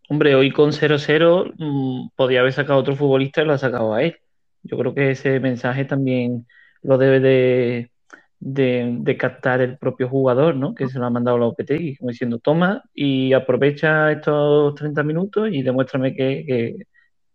Hombre, 0.09 0.35
hoy 0.35 0.51
con 0.51 0.71
0-0 0.71 1.53
mm, 1.57 2.09
podía 2.15 2.39
haber 2.39 2.53
sacado 2.53 2.79
a 2.79 2.81
otro 2.81 2.95
futbolista 2.95 3.41
y 3.41 3.45
lo 3.45 3.53
ha 3.53 3.57
sacado 3.57 3.93
a 3.93 4.03
él. 4.03 4.17
Yo 4.63 4.77
creo 4.77 4.93
que 4.93 5.11
ese 5.11 5.39
mensaje 5.39 5.85
también 5.85 6.47
lo 6.81 6.97
debe 6.97 7.19
de, 7.19 7.91
de, 8.39 9.17
captar 9.17 9.61
el 9.61 9.77
propio 9.77 10.09
jugador, 10.09 10.55
¿no? 10.55 10.73
Que 10.73 10.87
se 10.89 10.99
lo 10.99 11.05
ha 11.05 11.09
mandado 11.09 11.37
la 11.37 11.45
OPTI, 11.47 11.97
como 11.97 12.09
diciendo, 12.09 12.39
toma 12.39 12.83
y 12.93 13.33
aprovecha 13.33 14.11
estos 14.11 14.75
30 14.75 15.03
minutos 15.03 15.49
y 15.51 15.61
demuéstrame 15.61 16.15
que, 16.15 16.75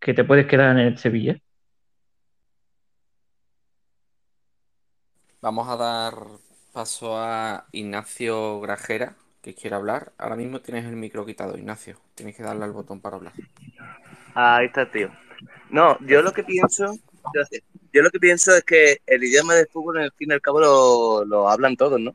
que 0.01 0.15
te 0.15 0.25
puedes 0.25 0.47
quedar 0.47 0.79
en 0.79 0.87
el 0.87 0.99
Sevilla. 0.99 1.39
Vamos 5.45 5.69
a 5.69 5.77
dar 5.77 6.15
paso 6.73 7.19
a 7.19 7.67
Ignacio 7.71 8.61
Grajera, 8.61 9.15
que 9.43 9.55
quiere 9.55 9.77
hablar. 9.77 10.13
Ahora 10.17 10.37
mismo 10.37 10.63
tienes 10.63 10.87
el 10.87 10.97
micro 10.97 11.27
quitado, 11.27 11.59
Ignacio. 11.59 11.99
Tienes 12.15 12.35
que 12.35 12.43
darle 12.43 12.65
al 12.65 12.73
botón 12.73 13.03
para 13.03 13.17
hablar. 13.17 13.35
Ahí 14.35 14.65
está, 14.65 14.91
tío. 14.91 15.11
No, 15.69 15.99
yo 16.07 16.23
lo 16.23 16.33
que 16.33 16.45
pienso, 16.45 16.97
yo 17.93 18.03
lo 18.03 18.09
que 18.09 18.19
pienso 18.19 18.57
es 18.57 18.65
que 18.65 19.03
el 19.07 19.23
idioma 19.23 19.55
del 19.55 19.67
fútbol, 19.67 19.99
en 19.99 20.05
el 20.05 20.13
fin 20.13 20.31
y 20.31 20.33
al 20.33 20.41
cabo, 20.41 21.23
lo, 21.27 21.51
hablan 21.51 21.77
todos, 21.77 22.01
¿no? 22.01 22.15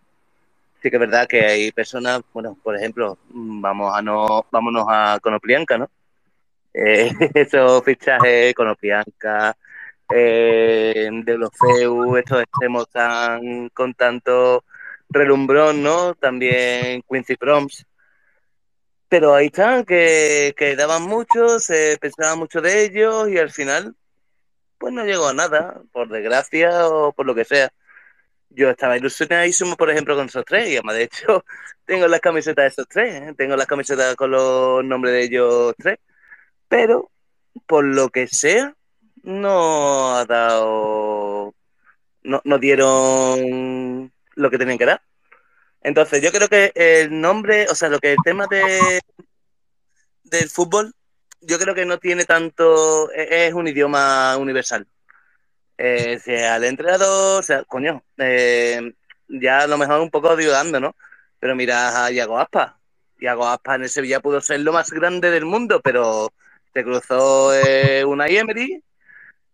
Sí 0.82 0.90
que 0.90 0.96
es 0.96 1.00
verdad 1.00 1.28
que 1.28 1.46
hay 1.46 1.72
personas, 1.72 2.22
bueno, 2.34 2.58
por 2.64 2.76
ejemplo, 2.76 3.20
vamos 3.30 3.96
a 3.96 4.02
no, 4.02 4.48
vámonos 4.50 4.86
a 4.90 5.20
Conoplianca, 5.22 5.78
¿no? 5.78 5.88
Eh, 6.74 7.12
esos 7.36 7.84
fichajes, 7.84 8.56
Conoplianca, 8.56 9.56
eh, 10.10 11.10
de 11.12 11.38
los 11.38 11.52
FEU, 11.52 12.18
estos 12.18 12.42
extremos 12.42 12.90
tan 12.90 13.70
con 13.70 13.94
tanto 13.94 14.64
relumbrón, 15.10 15.84
¿no? 15.84 16.16
También 16.16 17.04
Quincy 17.10 17.36
Proms. 17.36 17.86
Pero 19.08 19.34
ahí 19.34 19.48
están, 19.48 19.86
que, 19.86 20.54
que 20.58 20.76
daban 20.76 21.04
mucho, 21.04 21.60
se 21.60 21.98
pensaba 22.00 22.36
mucho 22.36 22.62
de 22.62 22.86
ellos 22.86 23.30
y 23.30 23.38
al 23.40 23.52
final, 23.52 23.96
pues 24.78 24.94
no 24.94 25.06
llegó 25.06 25.28
a 25.28 25.34
nada, 25.34 25.82
por 25.92 26.10
desgracia 26.10 26.88
o 26.88 27.14
por 27.14 27.26
lo 27.26 27.36
que 27.36 27.46
sea. 27.46 27.70
Yo 28.50 28.70
estaba 28.70 28.98
ilusionadísimo, 28.98 29.78
por 29.78 29.90
ejemplo, 29.92 30.16
con 30.16 30.28
esos 30.28 30.46
tres, 30.46 30.70
y 30.70 30.74
además, 30.74 30.96
de 30.96 31.04
hecho, 31.04 31.46
tengo 31.86 32.08
las 32.08 32.22
camisetas 32.22 32.64
de 32.64 32.68
esos 32.70 32.88
tres, 32.88 33.16
¿eh? 33.16 33.34
tengo 33.38 33.56
las 33.56 33.68
camisetas 33.68 34.16
con 34.16 34.32
los 34.32 34.84
nombres 34.86 35.14
de 35.14 35.24
ellos 35.24 35.76
tres, 35.78 36.00
pero 36.68 37.12
por 37.68 37.86
lo 37.86 38.10
que 38.10 38.28
sea, 38.28 38.76
no 39.24 40.16
ha 40.16 40.26
dado. 40.26 41.54
No, 42.24 42.42
no 42.44 42.58
dieron 42.58 44.12
lo 44.36 44.50
que 44.50 44.58
tenían 44.58 44.78
que 44.78 44.86
dar. 44.86 45.02
Entonces, 45.82 46.22
yo 46.22 46.32
creo 46.32 46.48
que 46.50 46.72
el 46.76 47.22
nombre, 47.22 47.68
o 47.70 47.76
sea, 47.76 47.90
lo 47.90 48.00
que 48.00 48.12
el 48.14 48.18
tema 48.24 48.46
de 48.50 49.00
del 50.24 50.50
fútbol, 50.50 50.94
yo 51.42 51.58
creo 51.60 51.74
que 51.76 51.86
no 51.86 51.98
tiene 51.98 52.26
tanto. 52.26 53.12
E, 53.12 53.48
es 53.48 53.54
un 53.54 53.68
idioma 53.68 54.38
universal. 54.38 54.88
Eh, 55.78 56.20
sea 56.20 56.58
el 56.58 56.66
entrenador, 56.66 57.40
o 57.40 57.44
sea, 57.44 57.64
coño, 57.64 58.04
eh, 58.18 58.94
ya 59.30 59.62
a 59.62 59.68
lo 59.68 59.78
mejor 59.78 60.02
un 60.02 60.10
poco 60.10 60.30
ayudando, 60.32 60.80
¿no? 60.80 60.96
Pero 61.40 61.56
mira 61.56 62.06
a 62.06 62.12
Iago 62.12 62.38
Aspa. 62.38 62.80
Iago 63.20 63.48
Aspa 63.48 63.76
en 63.76 63.84
el 63.84 63.90
Sevilla 63.90 64.20
pudo 64.20 64.42
ser 64.42 64.60
lo 64.62 64.74
más 64.74 64.92
grande 64.92 65.32
del 65.32 65.46
mundo, 65.46 65.82
pero 65.82 66.34
se 66.74 66.84
cruzó 66.84 67.54
eh, 67.56 68.04
una 68.06 68.28
Emery 68.28 68.84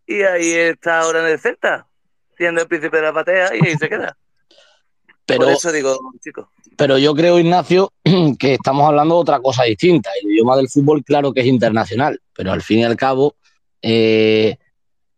y 0.08 0.22
ahí 0.22 0.52
está 0.52 1.02
ahora 1.02 1.26
en 1.26 1.34
el 1.34 1.40
Celta, 1.40 1.88
siendo 2.38 2.62
el 2.62 2.68
príncipe 2.68 2.98
de 2.98 3.04
la 3.04 3.14
patea 3.14 3.56
y 3.56 3.68
ahí 3.68 3.78
se 3.78 3.90
queda. 3.90 4.18
Pero, 5.26 5.46
Por 5.46 5.54
eso 5.54 5.72
digo, 5.72 5.98
chicos. 6.24 6.48
Pero 6.78 6.98
yo 6.98 7.16
creo, 7.16 7.40
Ignacio, 7.40 7.92
que 8.40 8.54
estamos 8.54 8.88
hablando 8.88 9.16
de 9.16 9.22
otra 9.22 9.40
cosa 9.40 9.64
distinta. 9.64 10.12
El 10.22 10.32
idioma 10.32 10.56
del 10.56 10.70
fútbol, 10.70 11.04
claro 11.04 11.34
que 11.34 11.42
es 11.42 11.48
internacional, 11.48 12.22
pero 12.34 12.52
al 12.52 12.62
fin 12.62 12.80
y 12.80 12.84
al 12.84 12.96
cabo, 12.96 13.36
eh, 13.82 14.58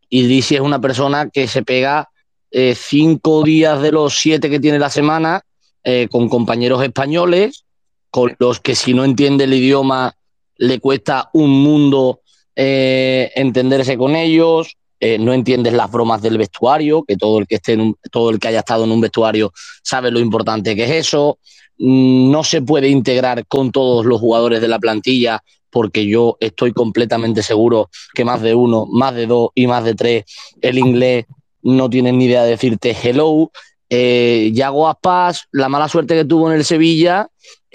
Idrisi 0.10 0.56
es 0.56 0.62
una 0.62 0.80
persona 0.80 1.30
que 1.30 1.48
se 1.48 1.64
pega 1.64 2.10
eh, 2.52 2.76
cinco 2.76 3.44
días 3.44 3.82
de 3.82 3.92
los 3.92 4.18
siete 4.18 4.50
que 4.50 4.60
tiene 4.60 4.80
la 4.80 4.90
semana 4.90 5.42
eh, 5.84 6.08
con 6.10 6.30
compañeros 6.30 6.82
españoles, 6.84 7.66
con 8.10 8.36
los 8.40 8.62
que 8.62 8.76
si 8.76 8.94
no 8.94 9.04
entiende 9.04 9.44
el 9.44 9.54
idioma 9.54 10.16
le 10.56 10.80
cuesta 10.80 11.30
un 11.34 11.62
mundo 11.62 12.22
eh, 12.60 13.32
entenderse 13.36 13.98
con 13.98 14.16
ellos, 14.16 14.76
eh, 15.00 15.20
no 15.20 15.32
entiendes 15.32 15.74
las 15.74 15.92
bromas 15.92 16.24
del 16.24 16.40
vestuario, 16.40 17.04
que 17.04 17.16
todo 17.16 17.38
el 17.38 17.46
que 17.46 17.56
esté 17.56 17.78
todo 18.12 18.32
el 18.32 18.40
que 18.40 18.48
haya 18.48 18.60
estado 18.60 18.84
en 18.84 18.92
un 18.92 19.00
vestuario 19.00 19.54
sabe 19.84 20.10
lo 20.10 20.20
importante 20.20 20.76
que 20.76 20.86
es 20.86 21.08
eso. 21.08 21.38
Mm, 21.78 22.32
no 22.32 22.44
se 22.44 22.64
puede 22.64 22.90
integrar 22.90 23.46
con 23.46 23.72
todos 23.72 24.08
los 24.08 24.20
jugadores 24.20 24.60
de 24.60 24.68
la 24.68 24.80
plantilla, 24.80 25.44
porque 25.70 26.08
yo 26.08 26.38
estoy 26.40 26.74
completamente 26.74 27.44
seguro 27.44 27.92
que 28.16 28.26
más 28.26 28.42
de 28.42 28.56
uno, 28.56 28.88
más 28.88 29.14
de 29.14 29.28
dos 29.28 29.52
y 29.54 29.68
más 29.68 29.84
de 29.84 29.94
tres, 29.94 30.26
el 30.60 30.80
inglés 30.80 31.26
no 31.62 31.92
tienen 31.92 32.18
ni 32.18 32.26
idea 32.26 32.44
de 32.44 32.52
decirte 32.52 32.98
hello. 33.00 33.52
Eh, 33.88 34.50
Yago 34.52 34.90
Aspas, 34.90 35.48
la 35.52 35.70
mala 35.70 35.88
suerte 35.88 36.16
que 36.16 36.26
tuvo 36.26 36.50
en 36.50 36.58
el 36.58 36.66
Sevilla 36.66 37.30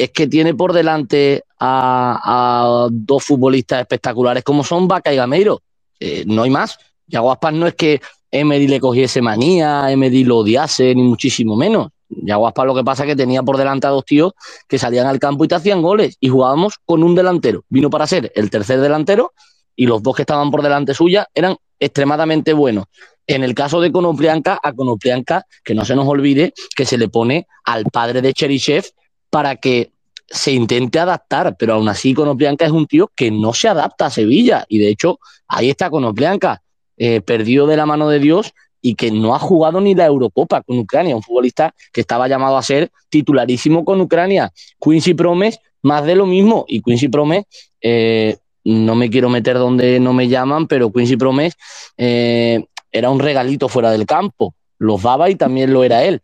es 0.05 0.11
que 0.11 0.27
tiene 0.27 0.55
por 0.55 0.73
delante 0.73 1.45
a, 1.61 2.89
dos 2.91 3.25
futbolistas 3.25 3.81
espectaculares 3.81 4.43
como 4.43 4.65
son 4.65 4.89
Vaca 4.89 5.13
y 5.13 5.17
Gameiro. 5.17 5.63
Eh, 6.01 6.25
no 6.27 6.43
hay 6.43 6.51
más. 6.51 6.77
Yago 7.07 7.31
Aspas 7.31 7.55
no 7.55 7.67
es 7.67 7.75
que 7.75 8.01
Emery 8.31 8.67
le 8.67 8.81
cogiese 8.81 9.21
manía, 9.21 9.91
Emery 9.91 10.25
lo 10.25 10.39
odiase, 10.39 10.95
ni 10.95 11.03
muchísimo 11.03 11.57
menos. 11.57 11.89
Yago 12.09 12.49
Aspas 12.49 12.67
lo 12.67 12.75
que 12.75 12.83
pasa 12.83 13.05
es 13.05 13.11
que 13.11 13.17
tenía 13.17 13.43
por 13.43 13.57
delante 13.57 13.87
a 13.87 13.91
dos 13.91 14.05
tíos 14.05 14.33
que 14.67 14.79
salían 14.79 15.07
al 15.07 15.19
campo 15.19 15.45
y 15.45 15.49
te 15.49 15.55
hacían 15.55 15.83
goles. 15.83 16.17
Y 16.19 16.29
jugábamos 16.29 16.81
con 16.85 17.05
un 17.05 17.15
delantero. 17.15 17.65
Vino 17.69 17.89
para 17.89 18.07
ser 18.07 18.33
el 18.35 18.51
tercer 18.51 18.81
delantero 18.81 19.33
y 19.77 19.87
los 19.87 20.03
dos 20.03 20.17
que 20.17 20.23
estaban 20.23 20.51
por 20.51 20.63
delante 20.63 20.95
suya 20.95 21.29
eran 21.35 21.57
extremadamente 21.79 22.53
buenos. 22.53 22.87
En 23.27 23.45
el 23.45 23.55
caso 23.55 23.81
de 23.81 23.93
Conoplianca, 23.93 24.59
a 24.61 24.73
Conoplianca, 24.73 25.47
que 25.63 25.75
no 25.75 25.85
se 25.85 25.95
nos 25.95 26.09
olvide 26.09 26.53
que 26.75 26.85
se 26.85 26.99
le 26.99 27.09
pone 27.09 27.47
al 27.65 27.85
padre 27.85 28.21
de 28.21 28.33
Cherichev 28.33 28.85
para 29.33 29.57
que 29.57 29.93
se 30.29 30.53
intente 30.53 30.99
adaptar, 30.99 31.57
pero 31.59 31.73
aún 31.73 31.89
así 31.89 32.13
Conoplianca 32.13 32.67
es 32.67 32.71
un 32.71 32.87
tío 32.87 33.11
que 33.17 33.31
no 33.31 33.55
se 33.55 33.67
adapta 33.67 34.07
a 34.07 34.11
Sevilla 34.11 34.67
y 34.69 34.79
de 34.79 34.89
hecho 34.89 35.21
ahí 35.49 35.71
está 35.71 35.89
Conoplianca, 35.89 36.63
eh, 36.99 37.23
perdido 37.23 37.67
de 37.67 37.79
la 37.79 37.87
mano 37.87 38.11
de 38.11 38.19
Dios 38.19 38.53
y 38.83 38.95
que 38.95 39.11
no 39.11 39.35
ha 39.35 39.39
jugado 39.39 39.81
ni 39.81 39.95
la 39.95 40.05
Eurocopa 40.05 40.61
con 40.61 40.79
Ucrania, 40.79 41.17
un 41.17 41.23
futbolista 41.23 41.75
que 41.95 42.03
estaba 42.03 42.29
llamado 42.29 42.59
a 42.59 42.63
ser 42.63 42.91
titularísimo 43.09 43.87
con 43.87 44.03
Ucrania. 44.03 44.53
Quincy 44.79 45.15
Promes, 45.15 45.61
más 45.81 46.05
de 46.05 46.15
lo 46.15 46.27
mismo, 46.27 46.67
y 46.69 46.83
Quincy 46.83 47.09
Promes, 47.09 47.45
eh, 47.81 48.37
no 48.65 48.95
me 48.95 49.09
quiero 49.09 49.31
meter 49.31 49.57
donde 49.57 49.99
no 49.99 50.13
me 50.13 50.29
llaman, 50.29 50.67
pero 50.67 50.93
Quincy 50.93 51.17
Promes 51.17 51.55
eh, 51.97 52.67
era 52.91 53.09
un 53.09 53.19
regalito 53.19 53.71
fuera 53.71 53.91
del 53.91 54.05
campo, 54.05 54.55
los 54.79 55.03
daba 55.03 55.31
y 55.31 55.37
también 55.37 55.73
lo 55.73 55.85
era 55.85 56.05
él. 56.05 56.21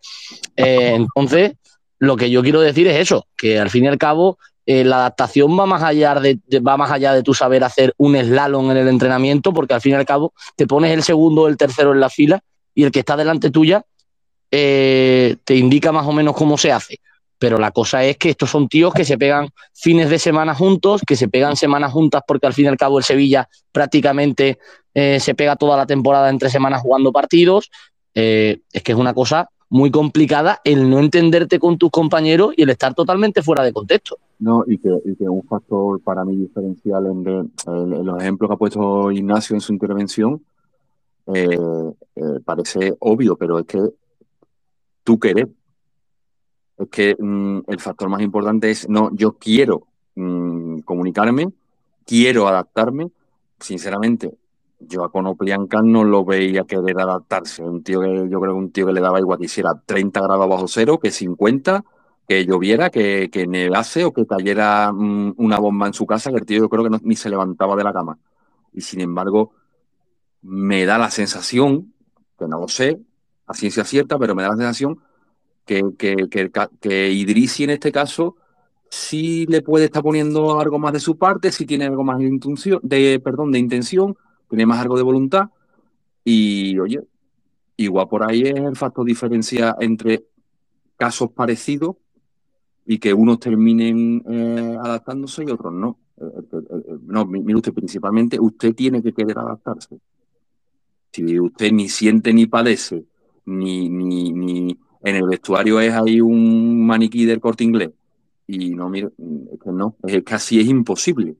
entonces, 0.56 1.52
lo 1.98 2.16
que 2.16 2.30
yo 2.30 2.42
quiero 2.42 2.60
decir 2.60 2.86
es 2.86 2.96
eso, 2.96 3.26
que 3.36 3.58
al 3.58 3.70
fin 3.70 3.84
y 3.84 3.88
al 3.88 3.98
cabo 3.98 4.38
eh, 4.70 4.84
la 4.84 4.96
adaptación 4.96 5.58
va 5.58 5.64
más, 5.64 5.82
allá 5.82 6.14
de, 6.16 6.38
va 6.60 6.76
más 6.76 6.90
allá 6.90 7.14
de 7.14 7.22
tu 7.22 7.32
saber 7.32 7.64
hacer 7.64 7.94
un 7.96 8.16
slalom 8.16 8.70
en 8.70 8.76
el 8.76 8.88
entrenamiento, 8.88 9.52
porque 9.52 9.74
al 9.74 9.80
fin 9.80 9.92
y 9.92 9.94
al 9.94 10.04
cabo 10.04 10.34
te 10.56 10.66
pones 10.66 10.92
el 10.92 11.02
segundo 11.02 11.42
o 11.42 11.48
el 11.48 11.56
tercero 11.56 11.92
en 11.92 12.00
la 12.00 12.10
fila 12.10 12.40
y 12.74 12.84
el 12.84 12.92
que 12.92 13.00
está 13.00 13.16
delante 13.16 13.50
tuya 13.50 13.82
eh, 14.50 15.36
te 15.44 15.56
indica 15.56 15.90
más 15.90 16.06
o 16.06 16.12
menos 16.12 16.36
cómo 16.36 16.58
se 16.58 16.70
hace. 16.70 17.00
Pero 17.38 17.58
la 17.58 17.70
cosa 17.70 18.04
es 18.04 18.18
que 18.18 18.30
estos 18.30 18.50
son 18.50 18.68
tíos 18.68 18.92
que 18.92 19.06
se 19.06 19.16
pegan 19.16 19.48
fines 19.72 20.10
de 20.10 20.18
semana 20.18 20.54
juntos, 20.54 21.00
que 21.06 21.16
se 21.16 21.28
pegan 21.28 21.56
semanas 21.56 21.92
juntas, 21.92 22.22
porque 22.26 22.46
al 22.46 22.52
fin 22.52 22.66
y 22.66 22.68
al 22.68 22.76
cabo 22.76 22.98
el 22.98 23.04
Sevilla 23.04 23.48
prácticamente 23.72 24.58
eh, 24.92 25.18
se 25.18 25.34
pega 25.34 25.56
toda 25.56 25.76
la 25.76 25.86
temporada 25.86 26.28
entre 26.28 26.50
semanas 26.50 26.82
jugando 26.82 27.10
partidos. 27.10 27.70
es 28.12 28.82
que 28.82 28.92
es 28.92 28.98
una 28.98 29.14
cosa 29.14 29.48
muy 29.70 29.90
complicada 29.90 30.60
el 30.64 30.88
no 30.88 30.98
entenderte 30.98 31.58
con 31.58 31.76
tus 31.76 31.90
compañeros 31.90 32.54
y 32.56 32.62
el 32.62 32.70
estar 32.70 32.94
totalmente 32.94 33.42
fuera 33.42 33.62
de 33.64 33.72
contexto. 33.72 34.18
No, 34.38 34.64
y 34.66 34.78
que, 34.78 34.90
un 35.28 35.42
factor 35.44 36.00
para 36.00 36.24
mí 36.24 36.36
diferencial 36.36 37.06
en, 37.06 37.52
los 38.06 38.20
ejemplos 38.20 38.48
que 38.48 38.54
ha 38.54 38.58
puesto 38.58 39.10
Ignacio 39.10 39.54
en 39.54 39.60
su 39.60 39.72
intervención 39.72 40.40
eh, 41.26 41.58
eh, 42.16 42.40
parece 42.44 42.96
obvio, 43.00 43.36
pero 43.36 43.58
es 43.58 43.66
que 43.66 43.80
tú 45.04 45.18
querés. 45.18 45.48
Es 46.78 46.88
que 46.88 47.16
mm, 47.18 47.60
el 47.66 47.80
factor 47.80 48.08
más 48.08 48.22
importante 48.22 48.70
es, 48.70 48.88
no, 48.88 49.10
yo 49.12 49.32
quiero 49.32 49.86
mm, 50.14 50.80
comunicarme, 50.80 51.48
quiero 52.06 52.48
adaptarme. 52.48 53.10
Sinceramente, 53.60 54.32
yo 54.80 55.04
a 55.04 55.10
Conoplianca 55.10 55.82
no 55.82 56.04
lo 56.04 56.24
veía 56.24 56.64
querer 56.64 57.00
adaptarse. 57.00 57.62
Un 57.62 57.82
tío 57.82 58.00
que 58.00 58.28
yo 58.30 58.40
creo 58.40 58.52
que 58.54 58.58
un 58.58 58.72
tío 58.72 58.86
que 58.86 58.92
le 58.92 59.00
daba 59.00 59.18
igual 59.20 59.38
que 59.38 59.46
hiciera 59.46 59.80
30 59.84 60.20
grados 60.20 60.48
bajo 60.48 60.68
cero, 60.68 60.98
que 60.98 61.10
50, 61.10 61.84
que 62.26 62.44
lloviera, 62.46 62.90
que, 62.90 63.30
que 63.30 63.46
nevase 63.46 64.04
o 64.04 64.12
que 64.12 64.26
cayera 64.26 64.92
mm, 64.92 65.34
una 65.38 65.58
bomba 65.58 65.86
en 65.86 65.94
su 65.94 66.06
casa, 66.06 66.30
que 66.30 66.38
el 66.38 66.46
tío 66.46 66.58
yo 66.60 66.68
creo 66.68 66.84
que 66.84 66.98
ni 67.02 67.16
se 67.16 67.30
levantaba 67.30 67.76
de 67.76 67.84
la 67.84 67.92
cama. 67.92 68.18
Y 68.72 68.82
sin 68.82 69.00
embargo, 69.00 69.52
me 70.42 70.84
da 70.86 70.98
la 70.98 71.10
sensación, 71.10 71.94
que 72.38 72.46
no 72.46 72.60
lo 72.60 72.68
sé, 72.68 73.00
a 73.46 73.54
ciencia 73.54 73.84
cierta, 73.84 74.18
pero 74.18 74.34
me 74.34 74.42
da 74.42 74.50
la 74.50 74.56
sensación 74.56 75.00
que, 75.64 75.82
que, 75.98 76.28
que, 76.30 76.50
que 76.80 77.10
Idrisi 77.10 77.64
en 77.64 77.70
este 77.70 77.92
caso 77.92 78.36
sí 78.90 79.46
le 79.46 79.62
puede 79.62 79.86
estar 79.86 80.02
poniendo 80.02 80.60
algo 80.60 80.78
más 80.78 80.92
de 80.92 81.00
su 81.00 81.18
parte, 81.18 81.52
si 81.52 81.66
tiene 81.66 81.86
algo 81.86 82.04
más 82.04 82.18
de 82.18 82.24
intención, 82.24 82.80
de, 82.82 83.20
perdón, 83.22 83.52
de 83.52 83.58
intención, 83.58 84.16
tiene 84.48 84.66
más 84.66 84.80
algo 84.80 84.96
de 84.96 85.02
voluntad 85.02 85.50
y, 86.24 86.78
oye, 86.78 87.02
igual 87.76 88.08
por 88.08 88.28
ahí 88.28 88.42
es 88.42 88.56
el 88.56 88.76
factor 88.76 89.04
diferencia 89.04 89.76
entre 89.80 90.24
casos 90.96 91.30
parecidos 91.30 91.96
y 92.84 92.98
que 92.98 93.14
unos 93.14 93.38
terminen 93.38 94.22
eh, 94.28 94.76
adaptándose 94.82 95.44
y 95.44 95.50
otros 95.50 95.72
no. 95.72 95.98
Eh, 96.16 96.24
eh, 96.52 96.98
no, 97.06 97.26
mire 97.26 97.56
usted, 97.56 97.72
principalmente 97.72 98.40
usted 98.40 98.74
tiene 98.74 99.02
que 99.02 99.12
querer 99.12 99.38
adaptarse. 99.38 99.98
Si 101.12 101.38
usted 101.38 101.72
ni 101.72 101.88
siente 101.88 102.32
ni 102.32 102.46
padece, 102.46 103.04
ni, 103.46 103.88
ni, 103.88 104.32
ni 104.32 104.78
en 105.02 105.16
el 105.16 105.26
vestuario 105.26 105.80
es 105.80 105.92
ahí 105.92 106.20
un 106.20 106.86
maniquí 106.86 107.24
del 107.24 107.40
corte 107.40 107.64
inglés, 107.64 107.90
y 108.46 108.74
no, 108.74 108.88
mire, 108.88 109.10
es 109.52 109.60
que 109.60 109.70
no, 109.70 109.96
es 110.02 110.22
casi 110.24 110.58
es 110.58 110.66
imposible. 110.66 111.36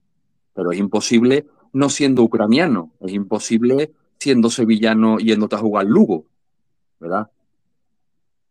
Pero 0.55 0.73
es 0.73 0.79
imposible 0.79 1.47
no 1.73 1.89
siendo 1.89 2.23
ucraniano, 2.23 2.93
es 3.01 3.13
imposible 3.13 3.93
siendo 4.19 4.51
sevillano 4.51 5.19
yéndote 5.19 5.57
a 5.57 5.61
jugar 5.61 5.87
Lugo, 5.87 6.27
¿verdad? 7.01 7.31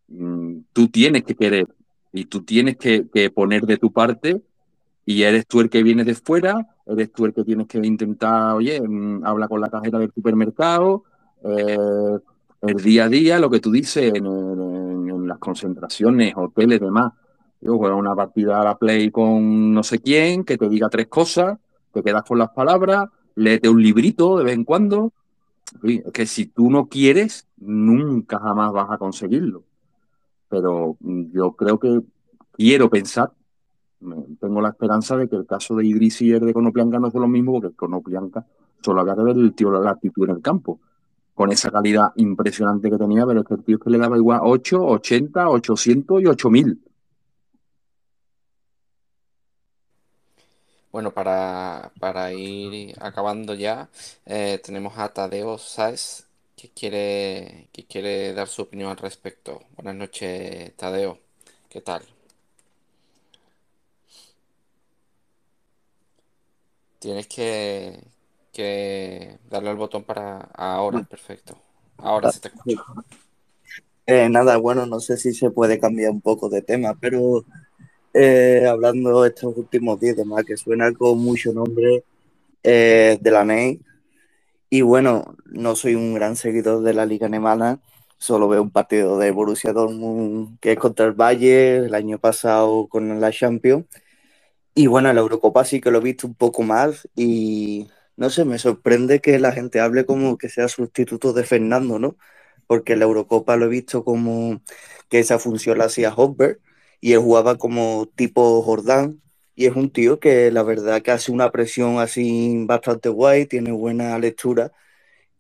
Mm, 0.08 0.60
tú 0.74 0.88
tienes 0.88 1.24
que 1.24 1.36
querer 1.36 1.68
y 2.14 2.26
tú 2.26 2.44
tienes 2.44 2.78
que, 2.78 3.04
poner 3.34 3.66
de 3.66 3.78
tu 3.78 3.92
parte 3.92 4.42
y 5.06 5.24
eres 5.24 5.46
tú 5.48 5.62
el 5.62 5.70
que 5.70 5.84
viene 5.84 6.04
de 6.04 6.16
fuera, 6.16 6.68
eres 6.86 7.12
tú 7.12 7.26
el 7.26 7.34
que 7.34 7.44
tienes 7.44 7.68
que 7.68 7.80
intentar, 7.80 8.54
oye, 8.54 8.82
mm, 8.82 9.26
habla 9.26 9.48
con 9.48 9.62
la 9.62 9.70
cajera 9.70 10.00
del 10.00 10.12
supermercado, 10.14 11.04
eh, 11.44 12.18
el 12.62 12.76
día 12.82 13.06
a 13.06 13.10
día, 13.10 13.40
lo 13.40 13.50
que 13.50 13.60
tú 13.60 13.72
dices 13.72 14.14
en, 14.14 14.26
en 14.26 15.28
las 15.28 15.38
concentraciones, 15.38 16.34
hoteles, 16.36 16.80
demás. 16.80 17.14
Yo 17.62 17.78
juego 17.78 17.98
una 17.98 18.16
partida 18.16 18.62
a 18.62 18.64
la 18.64 18.78
play 18.78 19.10
con 19.12 19.74
no 19.74 19.84
sé 19.84 20.00
quién, 20.00 20.44
que 20.44 20.58
te 20.58 20.70
diga 20.70 20.90
tres 20.90 21.08
cosas, 21.08 21.58
te 21.98 22.04
quedas 22.04 22.24
con 22.24 22.38
las 22.38 22.50
palabras, 22.50 23.08
léete 23.36 23.70
un 23.70 23.82
librito 23.82 24.38
de 24.38 24.44
vez 24.44 24.54
en 24.54 24.64
cuando. 24.64 25.14
Es 25.84 26.04
que 26.14 26.26
si 26.26 26.48
tú 26.48 26.70
no 26.70 26.88
quieres, 26.88 27.48
nunca 27.58 28.40
jamás 28.40 28.72
vas 28.72 28.90
a 28.90 28.98
conseguirlo. 28.98 29.64
Pero 30.50 30.98
mm, 31.00 31.32
yo 31.34 31.54
creo 31.54 31.80
que 31.80 32.02
quiero 32.54 32.90
pensar, 32.90 33.32
tengo 34.40 34.62
la 34.62 34.70
esperanza 34.70 35.18
de 35.18 35.28
que 35.28 35.36
el 35.36 35.46
caso 35.46 35.76
de 35.76 35.86
Idris 35.86 36.22
y 36.22 36.32
el 36.32 36.46
de 36.46 36.54
Conoplianca 36.54 37.00
no 37.00 37.12
fue 37.12 37.22
lo 37.22 37.28
mismo, 37.28 37.54
porque 37.54 37.76
Conoplianca 37.76 38.46
solo 38.82 39.02
había 39.02 39.16
que 39.16 39.24
ver 39.24 39.38
el 39.38 39.54
tío 39.54 39.72
la 39.72 39.92
actitud 39.92 40.30
en 40.30 40.36
el 40.36 40.42
campo 40.42 40.80
con 41.34 41.52
esa 41.52 41.70
calidad 41.70 42.14
impresionante 42.16 42.90
que 42.90 42.98
tenía, 42.98 43.24
pero 43.26 43.42
es 43.42 43.46
que 43.46 43.54
el 43.54 43.64
tío 43.64 43.78
es 43.78 43.84
que 43.84 43.92
le 43.92 44.00
daba 44.00 44.18
igual 44.18 44.40
8, 44.42 44.84
80, 44.84 45.50
800 45.50 46.22
y 46.24 46.26
8000. 46.26 46.82
Bueno, 50.98 51.14
para, 51.14 51.92
para 52.00 52.34
ir 52.34 52.96
acabando 53.00 53.54
ya, 53.54 53.88
eh, 54.26 54.60
tenemos 54.64 54.98
a 54.98 55.14
Tadeo 55.14 55.60
Sáez 55.60 56.26
que 56.56 56.70
quiere, 56.70 57.68
que 57.72 57.86
quiere 57.86 58.34
dar 58.34 58.48
su 58.48 58.64
opinión 58.64 58.90
al 58.90 58.98
respecto. 58.98 59.62
Buenas 59.76 59.94
noches, 59.94 60.76
Tadeo. 60.76 61.20
¿Qué 61.70 61.82
tal? 61.82 62.02
Tienes 66.98 67.28
que, 67.28 68.00
que 68.52 69.38
darle 69.52 69.70
al 69.70 69.76
botón 69.76 70.04
para 70.04 70.50
ahora, 70.56 71.04
perfecto. 71.04 71.60
Ahora 72.00 72.32
se 72.32 72.40
te 72.40 72.48
escucha. 72.48 72.82
Eh, 74.08 74.30
nada, 74.30 74.58
bueno, 74.58 74.88
no 74.88 75.00
sé 75.00 75.18
si 75.18 75.36
se 75.36 75.52
puede 75.52 75.80
cambiar 75.80 76.10
un 76.10 76.22
poco 76.22 76.50
de 76.50 76.64
tema, 76.64 76.96
pero 77.00 77.46
eh, 78.20 78.66
hablando 78.68 79.26
estos 79.26 79.56
últimos 79.58 80.00
días, 80.00 80.18
más 80.26 80.44
que 80.44 80.58
suena 80.58 80.92
con 80.94 81.20
mucho 81.20 81.54
nombre 81.54 82.04
eh, 82.64 83.18
de 83.22 83.32
la 83.32 83.46
NEI. 83.46 83.80
Y 84.70 84.82
bueno, 84.82 85.36
no 85.46 85.76
soy 85.76 85.96
un 85.96 86.16
gran 86.16 86.36
seguidor 86.36 86.84
de 86.84 86.94
la 86.94 87.06
Liga 87.06 87.28
Alemana, 87.28 87.80
solo 88.18 88.48
veo 88.50 88.64
un 88.64 88.72
partido 88.72 89.20
de 89.20 89.32
Borussia 89.32 89.74
Dortmund 89.74 90.60
que 90.60 90.74
es 90.74 90.80
contra 90.80 91.06
el 91.06 91.14
Valle 91.14 91.78
el 91.78 91.96
año 91.96 92.20
pasado 92.20 92.88
con 92.88 93.22
la 93.22 93.32
Champions. 93.32 93.86
Y 94.76 94.88
bueno, 94.88 95.12
la 95.14 95.22
Eurocopa 95.22 95.66
sí 95.66 95.82
que 95.82 95.92
lo 95.92 96.00
he 96.00 96.02
visto 96.02 96.28
un 96.28 96.36
poco 96.36 96.64
más 96.64 97.08
y 97.16 97.88
no 98.18 98.30
sé, 98.30 98.46
me 98.46 98.60
sorprende 98.60 99.22
que 99.22 99.40
la 99.40 99.52
gente 99.52 99.80
hable 99.80 100.06
como 100.06 100.38
que 100.38 100.50
sea 100.50 100.68
sustituto 100.70 101.34
de 101.34 101.44
Fernando, 101.44 102.00
¿no? 102.00 102.18
Porque 102.68 102.96
la 102.96 103.06
Eurocopa 103.06 103.58
lo 103.58 103.66
he 103.68 103.70
visto 103.70 104.04
como 104.04 104.62
que 105.10 105.20
esa 105.20 105.40
función 105.40 105.78
la 105.80 105.86
hacía 105.86 106.14
Hopper 106.16 106.60
y 107.02 107.14
él 107.14 107.20
jugaba 107.20 107.58
como 107.58 108.08
tipo 108.16 108.62
Jordán 108.64 109.22
y 109.56 109.66
es 109.66 109.76
un 109.76 109.90
tío 109.92 110.20
que 110.20 110.52
la 110.52 110.64
verdad 110.64 111.02
que 111.02 111.12
hace 111.12 111.32
una 111.32 111.52
presión 111.52 112.00
así 112.00 112.64
bastante 112.66 113.10
guay, 113.10 113.46
tiene 113.48 113.72
buena 113.72 114.18
lectura 114.20 114.72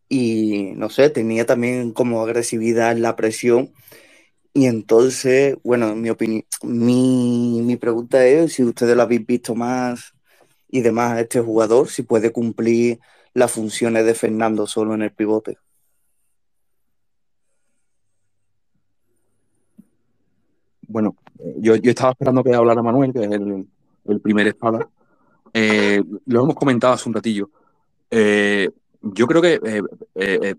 y 0.09 0.73
no 0.75 0.89
sé, 0.89 1.09
tenía 1.09 1.45
también 1.45 1.91
como 1.93 2.21
agresividad 2.21 2.91
en 2.93 3.01
la 3.01 3.15
presión. 3.15 3.73
Y 4.53 4.65
entonces, 4.67 5.57
bueno, 5.63 5.95
mi 5.95 6.09
opinión, 6.09 6.43
mi, 6.63 7.61
mi 7.63 7.77
pregunta 7.77 8.25
es 8.25 8.53
si 8.53 8.63
ustedes 8.63 8.95
lo 8.95 9.03
habéis 9.03 9.25
visto 9.25 9.55
más 9.55 10.13
y 10.69 10.81
demás 10.81 11.13
a 11.13 11.21
este 11.21 11.41
jugador, 11.41 11.89
si 11.89 12.03
puede 12.03 12.31
cumplir 12.31 12.99
las 13.33 13.51
funciones 13.51 14.05
de 14.05 14.15
Fernando 14.15 14.67
solo 14.67 14.95
en 14.95 15.03
el 15.03 15.13
pivote. 15.13 15.57
Bueno, 20.87 21.15
yo, 21.57 21.75
estaba 21.75 22.11
esperando 22.11 22.43
que 22.43 22.53
hablara 22.53 22.81
Manuel, 22.81 23.13
que 23.13 23.23
es 23.23 23.31
el, 23.31 24.21
primer 24.21 24.47
espada. 24.47 24.87
Eh, 25.53 26.01
lo 26.25 26.43
hemos 26.43 26.55
comentado 26.55 26.93
hace 26.93 27.09
un 27.09 27.15
ratillo. 27.15 27.49
Eh, 28.09 28.69
yo 29.01 29.27
creo 29.27 29.41
que 29.41 29.59
eh, 30.15 30.55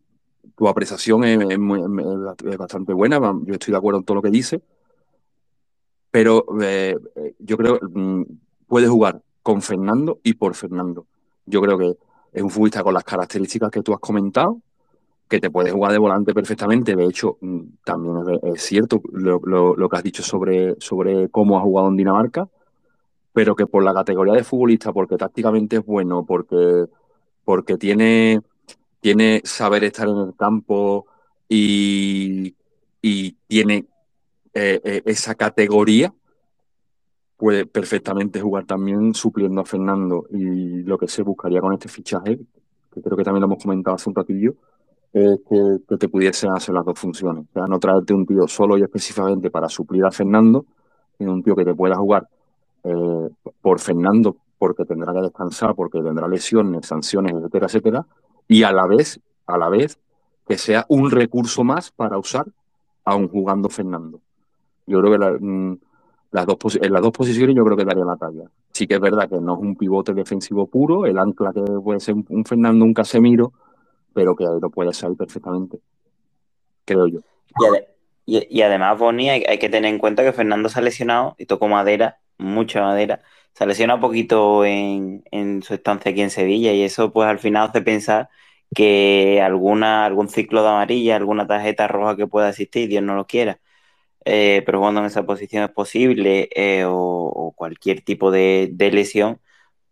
tu 0.57 0.69
apreciación 0.69 1.25
es, 1.25 2.59
bastante 2.59 2.93
buena. 2.93 3.19
Yo 3.45 3.55
estoy 3.55 3.73
de 3.73 3.79
acuerdo 3.79 4.01
en 4.01 4.05
todo 4.05 4.17
lo 4.17 4.23
que 4.23 4.31
dice. 4.31 4.61
Pero 6.11 6.45
yo 7.39 7.57
creo 7.57 7.79
que 7.79 7.87
mm, 7.87 8.25
puede 8.67 8.89
jugar 8.89 9.23
con 9.43 9.63
Fernando 9.63 10.21
y 10.23 10.35
por 10.35 10.55
Fernando. 10.55 11.07
Yo 11.47 11.63
creo 11.63 11.79
que 11.79 11.97
es 12.33 12.43
un 12.43 12.51
futbolista 12.51 12.83
con 12.83 12.95
las 12.95 13.05
características 13.05 13.71
que 13.71 13.83
tú 13.83 13.95
has 13.95 14.01
comentado, 14.01 14.61
que 15.29 15.41
te 15.41 15.51
puede 15.51 15.71
jugar 15.71 15.93
de 15.93 15.99
volante 15.99 16.35
perfectamente. 16.35 16.97
De 16.97 17.05
hecho, 17.05 17.39
mm, 17.41 17.61
también 17.85 18.17
es, 18.43 18.63
cierto 18.63 19.03
lo, 19.13 19.89
que 19.89 19.97
has 19.97 20.03
dicho 20.03 20.23
sobre, 20.23 20.77
sobre 20.81 21.29
cómo 21.29 21.59
ha 21.59 21.63
jugado 21.63 21.89
en 21.89 21.97
Dinamarca, 21.97 22.49
pero 23.33 23.55
que 23.55 23.67
por 23.67 23.85
la 23.85 23.95
categoría 23.95 24.35
de 24.35 24.45
futbolista, 24.45 24.93
porque 24.93 25.17
tácticamente 25.17 25.77
es 25.77 25.85
bueno, 25.85 26.25
porque, 26.27 26.87
porque 27.45 27.77
tiene, 27.77 28.41
tiene 29.01 29.43
saber 29.45 29.85
estar 29.85 30.09
en 30.09 30.17
el 30.19 30.35
campo 30.37 31.07
y, 31.49 32.55
tiene 33.47 33.87
eh, 34.55 34.81
eh, 34.85 35.03
esa 35.07 35.35
categoría, 35.35 36.13
puede 37.37 37.65
perfectamente 37.67 38.41
jugar 38.41 38.67
también 38.67 39.15
supliendo 39.15 39.61
a 39.61 39.65
Fernando. 39.65 40.27
Y 40.31 40.83
lo 40.83 40.99
que 40.99 41.09
se 41.09 41.23
buscaría 41.23 41.61
con 41.61 41.73
este 41.73 41.89
fichaje, 41.89 42.39
que 42.93 43.01
creo 43.01 43.17
que 43.17 43.25
también 43.25 43.41
lo 43.41 43.47
hemos 43.47 43.63
comentado 43.63 43.97
hace 43.97 44.11
un 44.11 44.17
ratillo, 44.17 44.55
que, 45.49 45.97
te 45.97 46.09
pudiesen 46.09 46.51
hacer 46.53 46.75
las 46.75 46.85
dos 46.85 46.99
funciones. 46.99 47.45
O 47.51 47.53
sea, 47.53 47.67
no 47.67 47.79
traerte 47.79 48.15
un 48.15 48.27
tío 48.27 48.47
solo 48.49 48.77
y 48.79 48.83
específicamente 48.83 49.51
para 49.51 49.69
suplir 49.69 50.05
a 50.05 50.11
Fernando, 50.11 50.67
sino 51.17 51.33
un 51.33 51.43
tío 51.43 51.57
que 51.57 51.65
te 51.65 51.75
pueda 51.75 51.97
jugar 51.97 52.29
eh, 52.85 53.29
por 53.61 53.81
Fernando, 53.81 54.37
porque 54.59 54.85
tendrá 54.85 55.13
que 55.13 55.21
descansar, 55.21 55.75
porque 55.75 56.01
tendrá 56.01 56.29
lesiones, 56.29 56.87
sanciones, 56.87 57.33
etcétera, 57.35 57.67
etcétera, 57.67 58.07
y 58.47 58.63
a 58.63 58.73
la 58.73 58.87
vez, 58.87 59.21
a 59.47 59.59
la 59.59 59.69
vez, 59.69 59.99
que 60.47 60.57
sea 60.57 60.87
un 60.89 61.11
recurso 61.11 61.63
más 61.65 61.91
para 61.91 62.19
usar 62.19 62.47
aún 63.05 63.29
jugando 63.29 63.69
Fernando. 63.69 64.21
Yo 64.87 65.01
creo 65.01 65.13
que 65.13 65.45
mm, 65.45 65.79
las 66.31 66.47
dos 66.47 66.79
en 66.81 66.93
las 66.93 67.03
dos 67.03 67.13
posiciones 67.13 67.55
yo 67.55 67.65
creo 67.65 67.77
que 67.77 67.85
daría 67.85 68.05
la 68.05 68.17
talla. 68.17 68.51
Sí 68.73 68.87
que 68.87 68.95
es 68.95 69.01
verdad 69.01 69.29
que 69.29 69.41
no 69.41 69.55
es 69.55 69.61
un 69.61 69.77
pivote 69.77 70.15
defensivo 70.15 70.67
puro, 70.67 71.07
el 71.07 71.19
ancla 71.19 71.53
que 71.53 71.61
puede 71.61 72.01
ser 72.01 72.15
un 72.15 72.45
Fernando, 72.45 72.85
un 72.85 72.95
Casemiro, 72.95 73.53
pero 74.15 74.35
que 74.37 74.45
lo 74.45 74.71
puede 74.71 74.93
salir 74.93 75.17
perfectamente, 75.17 75.79
creo 76.85 77.07
yo. 77.07 77.21
Y, 78.31 78.61
además, 78.61 78.99
Bonnie, 78.99 79.31
hay, 79.31 79.59
que 79.59 79.71
tener 79.71 79.91
en 79.91 79.99
cuenta 79.99 80.23
que 80.23 80.35
Fernando 80.35 80.69
se 80.69 80.79
ha 80.79 80.83
lesionado 80.83 81.35
y 81.39 81.47
tocó 81.47 81.67
madera, 81.67 82.21
mucha 82.37 82.83
madera. 82.83 83.23
Se 83.55 83.65
ha 83.65 83.67
lesionado 83.67 84.01
poquito 84.01 84.67
en, 84.67 85.23
su 85.63 85.73
estancia 85.75 86.11
aquí 86.11 86.21
en 86.21 86.31
Sevilla 86.31 86.73
y 86.75 86.83
eso 86.83 87.13
pues 87.13 87.27
al 87.29 87.39
final 87.39 87.69
hace 87.69 87.81
pensar 87.81 88.29
que 88.75 89.41
alguna, 89.43 90.05
algún 90.05 90.29
ciclo 90.29 90.63
de 90.63 90.69
amarilla, 90.69 91.17
alguna 91.17 91.47
tarjeta 91.47 91.89
roja 91.89 92.17
que 92.17 92.27
pueda 92.27 92.51
existir, 92.51 92.89
Dios 92.89 93.03
no 93.03 93.15
lo 93.15 93.27
quiera, 93.27 93.61
eh, 94.27 94.63
pero 94.67 94.81
cuando 94.81 95.01
en 95.01 95.07
esa 95.07 95.25
posición 95.27 95.65
es 95.65 95.71
posible 95.71 96.51
eh, 96.55 96.85
o, 96.87 97.55
cualquier 97.57 98.03
tipo 98.03 98.31
de, 98.31 98.69
de, 98.73 98.93
lesión, 98.93 99.41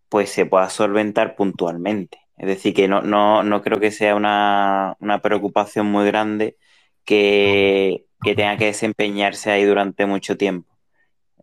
pues 0.09 0.31
se 0.31 0.47
pueda 0.47 0.71
solventar 0.71 1.37
puntualmente. 1.37 2.26
Es 2.37 2.47
decir, 2.47 2.75
que 2.75 2.89
no, 2.89 3.03
no, 3.03 3.43
no 3.43 3.63
creo 3.63 3.81
que 3.81 3.91
sea 3.91 4.15
una, 4.15 4.97
preocupación 5.23 5.87
muy 5.87 6.07
grande 6.07 6.57
que, 7.05 8.07
tenga 8.23 8.57
que 8.59 8.67
desempeñarse 8.67 9.51
ahí 9.51 9.65
durante 9.65 10.07
mucho 10.07 10.37
tiempo. 10.37 10.77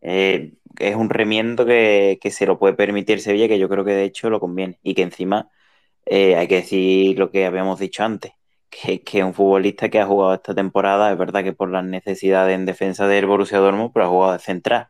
Eh, 0.01 0.53
es 0.79 0.95
un 0.95 1.09
remiendo 1.09 1.65
que, 1.65 2.19
se 2.31 2.45
lo 2.45 2.59
puede 2.59 2.75
permitir 2.75 3.21
Sevilla, 3.21 3.47
que 3.47 3.59
yo 3.59 3.69
creo 3.69 3.85
que 3.85 3.93
de 3.93 4.03
hecho 4.05 4.29
lo 4.29 4.39
conviene. 4.39 4.79
Y 4.83 4.95
que 4.95 5.03
encima 5.03 5.49
eh, 6.05 6.35
hay 6.35 6.47
que 6.47 6.55
decir 6.57 7.19
lo 7.19 7.31
que 7.31 7.45
habíamos 7.45 7.79
dicho 7.79 8.03
antes, 8.03 8.33
que, 8.69 9.03
que 9.03 9.23
un 9.23 9.33
futbolista 9.33 9.89
que 9.89 9.99
ha 9.99 10.05
jugado 10.07 10.33
esta 10.35 10.55
temporada, 10.55 11.11
es 11.11 11.17
verdad 11.17 11.43
que 11.43 11.53
por 11.53 11.69
las 11.71 11.85
necesidades 11.85 12.55
en 12.55 12.65
defensa 12.65 13.07
del 13.07 13.25
Borussia 13.27 13.59
Dortmund, 13.59 13.91
pero 13.93 14.05
ha 14.05 14.09
jugado 14.09 14.33
de 14.33 14.39
central. 14.39 14.89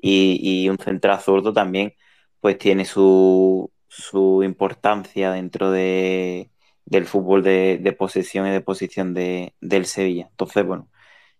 Y, 0.00 0.40
y 0.64 0.68
un 0.68 0.78
central 0.78 1.20
zurdo 1.20 1.52
también, 1.52 1.94
pues 2.40 2.58
tiene 2.58 2.84
su, 2.84 3.70
su 3.90 4.42
importancia 4.44 5.32
dentro 5.32 5.70
de, 5.72 6.50
del 6.86 7.06
fútbol 7.06 7.42
de, 7.44 7.78
de 7.82 7.92
posesión 7.92 8.46
y 8.48 8.52
de 8.52 8.62
posición 8.62 9.14
de, 9.14 9.54
del 9.60 9.86
Sevilla. 9.86 10.28
Entonces, 10.30 10.66
bueno, 10.66 10.88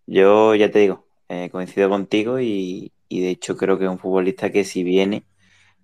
yo 0.07 0.55
ya 0.57 0.71
te 0.71 0.81
digo, 0.81 1.07
eh, 1.29 1.51
coincido 1.51 1.89
contigo 1.91 2.41
y, 2.41 2.93
y 3.09 3.23
de 3.23 3.31
hecho 3.31 3.57
creo 3.57 3.79
que 3.79 3.85
es 3.87 3.91
un 3.91 3.99
futbolista 3.99 4.51
que 4.53 4.65
si 4.65 4.85
viene 4.85 5.25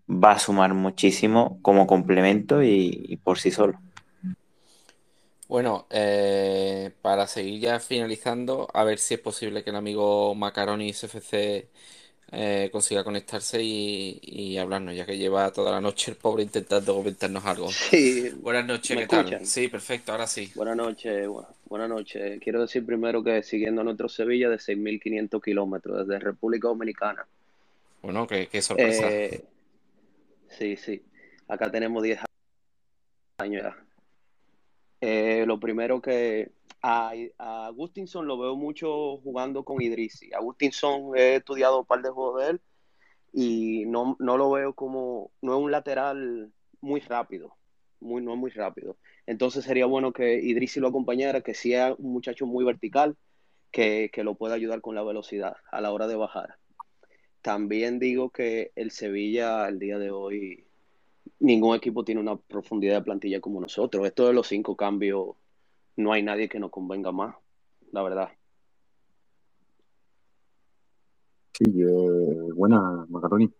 va 0.08 0.32
a 0.32 0.38
sumar 0.38 0.74
muchísimo 0.74 1.58
como 1.62 1.86
complemento 1.86 2.62
y, 2.62 3.20
por 3.24 3.38
sí 3.38 3.50
solo. 3.50 3.78
Bueno, 5.48 5.86
eh, 5.90 6.92
para 7.02 7.26
seguir 7.28 7.60
ya 7.60 7.78
finalizando, 7.80 8.68
a 8.74 8.82
ver 8.84 8.98
si 8.98 9.14
es 9.14 9.20
posible 9.20 9.62
que 9.62 9.70
el 9.70 9.76
amigo 9.76 10.34
Macaroni 10.34 10.92
SFC 10.92 11.70
eh, 12.32 12.68
consiga 12.72 13.04
conectarse 13.04 13.62
y, 13.62 14.18
y 14.22 14.58
hablarnos, 14.58 14.94
ya 14.94 15.06
que 15.06 15.16
lleva 15.16 15.50
toda 15.52 15.72
la 15.72 15.80
noche 15.80 16.10
el 16.10 16.16
pobre 16.16 16.42
intentando 16.42 16.94
comentarnos 16.94 17.44
algo. 17.44 17.68
Sí, 17.70 18.30
Buenas 18.42 18.66
noches, 18.66 18.96
¿me 18.96 19.02
¿qué 19.02 19.08
tal? 19.08 19.46
Sí, 19.46 19.68
perfecto, 19.68 20.12
ahora 20.12 20.26
sí. 20.26 20.50
Buenas 20.54 20.76
noches, 20.76 21.26
bu- 21.28 21.46
buenas 21.68 21.88
noches. 21.88 22.40
Quiero 22.42 22.60
decir 22.60 22.84
primero 22.84 23.22
que 23.22 23.42
siguiendo 23.42 23.80
a 23.80 23.84
nuestro 23.84 24.08
Sevilla 24.08 24.48
de 24.48 24.58
6.500 24.58 25.42
kilómetros 25.42 26.06
desde 26.06 26.18
República 26.20 26.68
Dominicana. 26.68 27.26
Bueno, 28.02 28.26
qué, 28.26 28.48
qué 28.48 28.62
sorpresa. 28.62 29.08
Eh, 29.08 29.44
sí, 30.48 30.76
sí. 30.76 31.02
Acá 31.48 31.70
tenemos 31.70 32.02
10 32.02 32.20
años 33.38 33.62
ya. 33.62 33.76
Eh, 35.00 35.44
lo 35.46 35.60
primero 35.60 36.00
que 36.00 36.50
a, 36.86 37.12
a 37.38 37.66
Agustinson 37.66 38.28
lo 38.28 38.38
veo 38.38 38.54
mucho 38.54 39.16
jugando 39.18 39.64
con 39.64 39.82
Idrissi. 39.82 40.32
Agustinson 40.32 41.16
he 41.16 41.36
estudiado 41.36 41.80
un 41.80 41.84
par 41.84 42.00
de 42.00 42.10
juegos 42.10 42.40
de 42.40 42.50
él 42.50 42.60
y 43.32 43.84
no, 43.86 44.16
no 44.20 44.36
lo 44.36 44.52
veo 44.52 44.72
como, 44.72 45.32
no 45.42 45.56
es 45.56 45.60
un 45.64 45.72
lateral 45.72 46.52
muy 46.80 47.00
rápido, 47.00 47.56
muy, 47.98 48.22
no 48.22 48.34
es 48.34 48.38
muy 48.38 48.50
rápido. 48.50 48.96
Entonces 49.26 49.64
sería 49.64 49.86
bueno 49.86 50.12
que 50.12 50.36
Idrissi 50.40 50.78
lo 50.78 50.86
acompañara, 50.86 51.40
que 51.40 51.54
sea 51.54 51.92
un 51.98 52.12
muchacho 52.12 52.46
muy 52.46 52.64
vertical, 52.64 53.16
que, 53.72 54.08
que 54.12 54.22
lo 54.22 54.36
pueda 54.36 54.54
ayudar 54.54 54.80
con 54.80 54.94
la 54.94 55.02
velocidad 55.02 55.56
a 55.72 55.80
la 55.80 55.92
hora 55.92 56.06
de 56.06 56.14
bajar. 56.14 56.54
También 57.42 57.98
digo 57.98 58.30
que 58.30 58.70
el 58.76 58.92
Sevilla 58.92 59.64
al 59.64 59.80
día 59.80 59.98
de 59.98 60.12
hoy, 60.12 60.64
ningún 61.40 61.74
equipo 61.74 62.04
tiene 62.04 62.20
una 62.20 62.36
profundidad 62.36 62.94
de 62.94 63.02
plantilla 63.02 63.40
como 63.40 63.60
nosotros. 63.60 64.06
Esto 64.06 64.28
de 64.28 64.34
los 64.34 64.46
cinco 64.46 64.76
cambios, 64.76 65.34
no 65.96 66.12
hay 66.12 66.22
nadie 66.22 66.48
que 66.48 66.58
nos 66.58 66.70
convenga 66.70 67.12
más, 67.12 67.34
la 67.92 68.02
verdad. 68.02 68.28
Sí, 71.52 71.64
eh, 71.82 72.52
buena, 72.54 73.06
Macaroni. 73.08 73.50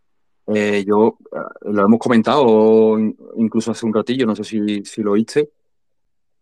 Eh, 0.49 0.85
yo 0.87 1.17
eh, 1.33 1.39
lo 1.73 1.85
hemos 1.85 1.99
comentado 1.99 2.99
in- 2.99 3.17
incluso 3.37 3.71
hace 3.71 3.87
un 3.87 3.95
ratillo, 3.95 4.27
no 4.27 4.37
sé 4.37 4.45
si, 4.45 4.85
si 4.85 5.03
lo 5.03 5.13
oíste. 5.13 5.51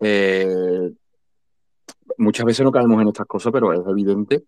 Eh, 0.01 0.93
muchas 2.19 2.45
veces 2.45 2.65
no 2.65 2.73
caemos 2.73 3.01
en 3.01 3.09
estas 3.09 3.27
cosas, 3.27 3.53
pero 3.53 3.73
es 3.73 3.81
evidente 3.87 4.45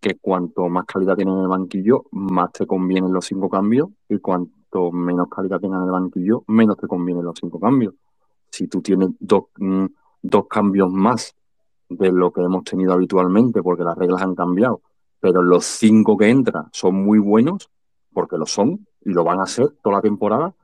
que 0.00 0.16
cuanto 0.16 0.68
más 0.68 0.84
calidad 0.86 1.16
tiene 1.16 1.32
en 1.32 1.40
el 1.40 1.48
banquillo, 1.48 2.04
más 2.12 2.52
te 2.52 2.66
convienen 2.66 3.12
los 3.12 3.24
cinco 3.26 3.48
cambios, 3.50 3.88
y 4.08 4.18
cuanto 4.18 4.92
menos 4.92 5.28
calidad 5.28 5.60
tenga 5.60 5.78
en 5.78 5.84
el 5.84 5.90
banquillo, 5.90 6.44
menos 6.48 6.76
te 6.76 6.86
convienen 6.86 7.24
los 7.24 7.38
cinco 7.38 7.58
cambios. 7.58 7.94
Si 8.50 8.66
tú 8.66 8.80
tienes 8.82 9.10
dos, 9.18 9.44
mm, 9.58 9.84
dos 10.22 10.46
cambios 10.48 10.90
más 10.92 11.34
de 11.88 12.12
lo 12.12 12.32
que 12.32 12.42
hemos 12.42 12.64
tenido 12.64 12.92
habitualmente, 12.92 13.62
porque 13.62 13.84
las 13.84 13.96
reglas 13.96 14.22
han 14.22 14.34
cambiado, 14.34 14.80
pero 15.18 15.42
los 15.42 15.64
cinco 15.64 16.16
que 16.16 16.28
entran 16.28 16.66
son 16.72 16.94
muy 16.94 17.18
buenos, 17.18 17.70
porque 18.12 18.36
lo 18.36 18.46
son, 18.46 18.86
y 19.04 19.10
lo 19.10 19.24
van 19.24 19.40
a 19.40 19.46
ser 19.46 19.70
toda 19.82 19.96
la 19.96 20.02
temporada, 20.02 20.54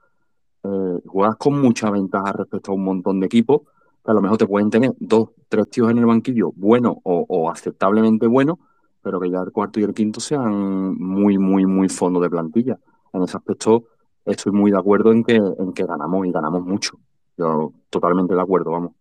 eh, 0.62 1.01
juegas 1.07 1.36
con 1.36 1.60
mucha 1.60 1.91
ventaja 1.91 2.33
respecto 2.33 2.73
a 2.73 2.75
un 2.75 2.85
montón 2.85 3.20
de 3.20 3.26
equipos 3.26 3.62
que 4.05 4.10
a 4.10 4.15
lo 4.15 4.23
mejor 4.23 4.39
te 4.39 4.47
pueden 4.47 4.70
tener 4.70 4.94
dos, 5.01 5.31
tres 5.49 5.68
tíos 5.68 5.91
en 5.91 5.99
el 5.99 6.07
banquillo 6.07 6.52
buenos 6.55 6.97
o, 7.02 7.25
o 7.28 7.51
aceptablemente 7.51 8.26
buenos, 8.26 8.59
pero 9.02 9.20
que 9.20 9.31
ya 9.31 9.41
el 9.41 9.52
cuarto 9.52 9.81
y 9.81 9.85
el 9.85 9.94
quinto 9.94 10.20
sean 10.20 10.97
muy, 10.97 11.39
muy, 11.39 11.67
muy 11.67 11.89
fondo 11.89 12.20
de 12.20 12.31
plantilla. 12.31 12.78
En 13.12 13.23
ese 13.23 13.36
aspecto 13.36 13.85
estoy 14.25 14.52
muy 14.52 14.70
de 14.70 14.78
acuerdo 14.78 15.12
en 15.12 15.25
que, 15.25 15.36
en 15.36 15.73
que 15.73 15.85
ganamos 15.85 16.26
y 16.26 16.33
ganamos 16.33 16.65
mucho. 16.65 16.99
Yo 17.36 17.73
totalmente 17.91 18.35
de 18.35 18.41
acuerdo, 18.41 18.70
vamos. 18.73 18.93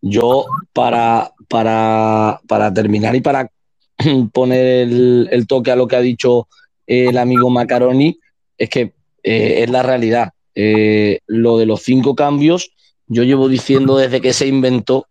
Yo, 0.00 0.46
para, 0.72 1.32
para, 1.48 2.40
para 2.48 2.74
terminar 2.74 3.14
y 3.14 3.20
para 3.20 3.50
poner 4.32 4.88
el, 4.88 5.46
toque 5.46 5.70
a 5.70 5.76
lo 5.76 5.86
que 5.86 5.96
ha 5.96 6.00
dicho 6.00 6.48
el 6.86 7.16
amigo 7.16 7.50
Macaroni, 7.50 8.18
es 8.58 8.68
que 8.68 8.92
eh, 9.22 9.62
es 9.62 9.70
la 9.70 9.82
realidad. 9.82 10.32
Eh, 10.54 11.20
lo 11.26 11.56
de 11.56 11.66
los 11.66 11.82
cinco 11.82 12.14
cambios, 12.14 12.72
yo 13.06 13.22
llevo 13.22 13.48
diciendo 13.48 13.96
desde 13.96 14.20
que 14.20 14.32
se 14.32 14.46
inventó, 14.46 15.06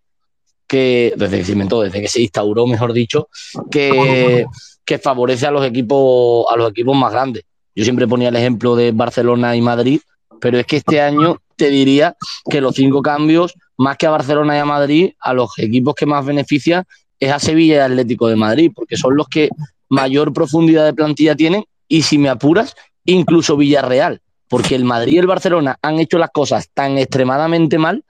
que, 0.67 1.13
desde 1.15 1.39
que 1.39 1.45
se 1.45 1.51
inventó, 1.53 1.81
desde 1.81 2.01
que 2.01 2.07
se 2.07 2.21
instauró, 2.21 2.67
mejor 2.67 2.93
dicho, 2.93 3.29
que, 3.69 4.45
que 4.83 4.97
favorece 4.99 5.47
a 5.47 5.51
los 5.51 5.65
equipos, 5.65 6.45
a 6.49 6.57
los 6.57 6.71
equipos 6.71 6.95
más 6.95 7.11
grandes. 7.11 7.43
Yo 7.75 7.83
siempre 7.83 8.07
ponía 8.07 8.29
el 8.29 8.35
ejemplo 8.35 8.75
de 8.75 8.91
Barcelona 8.91 9.55
y 9.55 9.61
Madrid, 9.61 10.01
pero 10.41 10.57
es 10.59 10.65
que 10.65 10.77
este 10.77 10.99
año 10.99 11.37
te 11.55 11.69
diría 11.69 12.17
que 12.49 12.59
los 12.59 12.75
cinco 12.75 13.01
cambios, 13.01 13.53
más 13.77 13.95
que 13.95 14.07
a 14.07 14.09
Barcelona 14.09 14.57
y 14.57 14.59
a 14.59 14.65
Madrid, 14.65 15.11
a 15.19 15.33
los 15.33 15.57
equipos 15.59 15.93
que 15.95 16.07
más 16.07 16.25
benefician 16.25 16.83
es 17.19 17.31
a 17.31 17.39
Sevilla 17.39 17.75
y 17.75 17.79
Atlético 17.79 18.27
de 18.27 18.35
Madrid, 18.35 18.71
porque 18.75 18.97
son 18.97 19.15
los 19.15 19.27
que 19.27 19.49
mayor 19.87 20.33
profundidad 20.33 20.85
de 20.85 20.93
plantilla 20.93 21.35
tienen 21.35 21.63
y 21.87 22.01
si 22.01 22.17
me 22.17 22.29
apuras, 22.29 22.75
incluso 23.05 23.55
Villarreal, 23.55 24.21
porque 24.47 24.73
el 24.73 24.85
Madrid 24.85 25.13
y 25.13 25.17
el 25.19 25.27
Barcelona 25.27 25.77
han 25.83 25.99
hecho 25.99 26.17
las 26.17 26.31
cosas 26.31 26.69
tan 26.73 26.97
extremadamente 26.97 27.77
mal 27.77 28.03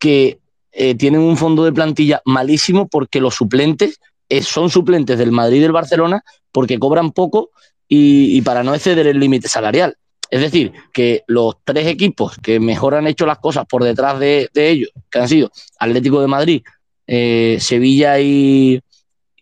que 0.00 0.40
eh, 0.72 0.96
tienen 0.96 1.20
un 1.20 1.36
fondo 1.36 1.64
de 1.64 1.72
plantilla 1.72 2.22
malísimo 2.24 2.88
porque 2.88 3.20
los 3.20 3.36
suplentes 3.36 4.00
eh, 4.28 4.42
son 4.42 4.70
suplentes 4.70 5.16
del 5.18 5.30
Madrid 5.30 5.58
y 5.58 5.60
del 5.60 5.72
Barcelona 5.72 6.24
porque 6.50 6.78
cobran 6.78 7.12
poco 7.12 7.50
y 7.92 8.40
para 8.42 8.62
no 8.62 8.72
exceder 8.72 9.08
el 9.08 9.18
límite 9.18 9.48
salarial. 9.48 9.96
Es 10.30 10.40
decir, 10.40 10.72
que 10.92 11.24
los 11.26 11.56
tres 11.64 11.86
equipos 11.86 12.36
que 12.38 12.60
mejor 12.60 12.94
han 12.94 13.06
hecho 13.06 13.26
las 13.26 13.38
cosas 13.38 13.66
por 13.66 13.82
detrás 13.82 14.20
de, 14.20 14.48
ellos, 14.54 14.90
que 15.10 15.18
han 15.18 15.28
sido 15.28 15.50
Atlético 15.78 16.20
de 16.20 16.28
Madrid, 16.28 16.62
eh, 17.06 17.58
Sevilla 17.60 18.20
y, 18.20 18.80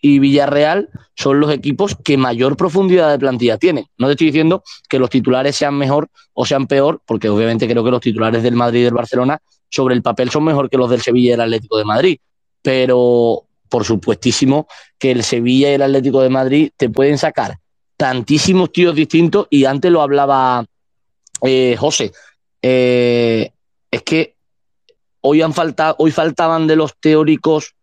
y 0.01 0.19
Villarreal, 0.19 0.89
son 1.15 1.41
los 1.41 1.53
equipos 1.53 1.97
que 2.03 2.17
mayor 2.17 2.57
profundidad 2.57 3.11
de 3.11 3.19
plantilla 3.19 3.59
tienen. 3.59 3.87
No 3.99 4.07
te 4.07 4.13
estoy 4.13 4.29
diciendo 4.29 4.63
que 4.89 4.99
los 4.99 5.11
titulares 5.11 5.57
sean 5.57 5.75
mejor 5.75 6.09
o 6.33 6.47
sean 6.47 6.67
peor, 6.67 7.03
porque 7.05 7.29
obviamente 7.29 7.69
creo 7.69 7.85
que 7.85 7.91
los 7.91 8.01
titulares 8.01 8.43
del 8.43 8.55
Madrid 8.55 8.81
y 8.81 8.85
del 8.85 8.95
Barcelona 8.95 9.39
sobre 9.69 9.95
el 9.95 10.03
papel 10.03 10.31
son 10.31 10.45
mejor 10.45 10.71
que 10.71 10.79
los 10.79 10.89
del 10.89 11.03
Sevilla 11.03 11.31
y 11.31 11.33
el 11.35 11.41
Atlético 11.43 11.77
de 11.77 11.85
Madrid. 11.85 12.19
Pero 12.63 13.45
por 13.69 13.85
supuestísimo 13.85 14.67
que 14.99 15.11
el 15.11 15.23
Sevilla 15.23 15.71
y 15.71 15.75
el 15.75 15.83
Atlético 15.83 16.23
de 16.23 16.31
Madrid 16.31 16.71
te 16.77 16.89
pueden 16.89 17.19
sacar 17.19 17.59
tantísimos 17.97 18.73
tíos 18.73 18.95
distintos 18.95 19.49
y 19.51 19.65
antes 19.65 19.91
lo 19.91 20.01
hablaba 20.01 20.65
eh, 21.43 21.77
José. 21.79 22.13
Eh, 22.63 23.53
es 23.91 24.03
que 24.03 24.37
hoy, 25.21 25.43
han 25.43 25.55
faltado, 25.55 25.97
hoy 25.99 26.11
faltaban 26.11 26.67
de 26.67 26.77
los 26.77 26.99
teóricos 26.99 27.75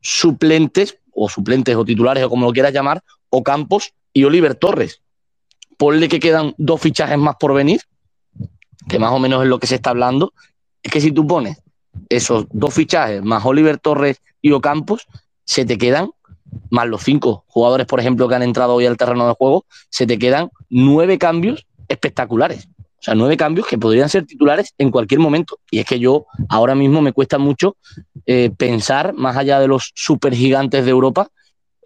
suplentes, 0.00 0.98
o 1.12 1.28
suplentes 1.28 1.76
o 1.76 1.84
titulares, 1.84 2.24
o 2.24 2.30
como 2.30 2.46
lo 2.46 2.52
quieras 2.52 2.72
llamar, 2.72 3.02
o 3.30 3.42
Campos 3.42 3.92
y 4.12 4.24
Oliver 4.24 4.54
Torres. 4.54 5.02
Ponle 5.76 6.08
que 6.08 6.20
quedan 6.20 6.54
dos 6.58 6.80
fichajes 6.80 7.18
más 7.18 7.36
por 7.36 7.54
venir, 7.54 7.82
que 8.88 8.98
más 8.98 9.12
o 9.12 9.18
menos 9.18 9.42
es 9.42 9.48
lo 9.48 9.58
que 9.58 9.66
se 9.66 9.76
está 9.76 9.90
hablando. 9.90 10.32
Es 10.82 10.92
que 10.92 11.00
si 11.00 11.12
tú 11.12 11.26
pones 11.26 11.62
esos 12.08 12.46
dos 12.50 12.74
fichajes 12.74 13.22
más 13.22 13.44
Oliver 13.44 13.78
Torres 13.78 14.22
y 14.40 14.52
Ocampos, 14.52 15.06
se 15.44 15.64
te 15.64 15.78
quedan, 15.78 16.10
más 16.70 16.88
los 16.88 17.02
cinco 17.02 17.44
jugadores, 17.48 17.86
por 17.86 18.00
ejemplo, 18.00 18.28
que 18.28 18.34
han 18.34 18.42
entrado 18.42 18.74
hoy 18.74 18.86
al 18.86 18.96
terreno 18.96 19.26
de 19.26 19.34
juego, 19.34 19.66
se 19.90 20.06
te 20.06 20.18
quedan 20.18 20.50
nueve 20.68 21.18
cambios 21.18 21.66
espectaculares. 21.88 22.68
O 22.98 23.02
sea, 23.02 23.14
nueve 23.14 23.36
cambios 23.36 23.66
que 23.66 23.78
podrían 23.78 24.08
ser 24.08 24.26
titulares 24.26 24.74
en 24.76 24.90
cualquier 24.90 25.20
momento. 25.20 25.58
Y 25.70 25.78
es 25.78 25.86
que 25.86 26.00
yo 26.00 26.26
ahora 26.48 26.74
mismo 26.74 27.00
me 27.00 27.12
cuesta 27.12 27.38
mucho 27.38 27.76
eh, 28.26 28.50
pensar, 28.56 29.12
más 29.14 29.36
allá 29.36 29.60
de 29.60 29.68
los 29.68 29.92
supergigantes 29.94 30.84
de 30.84 30.90
Europa, 30.90 31.28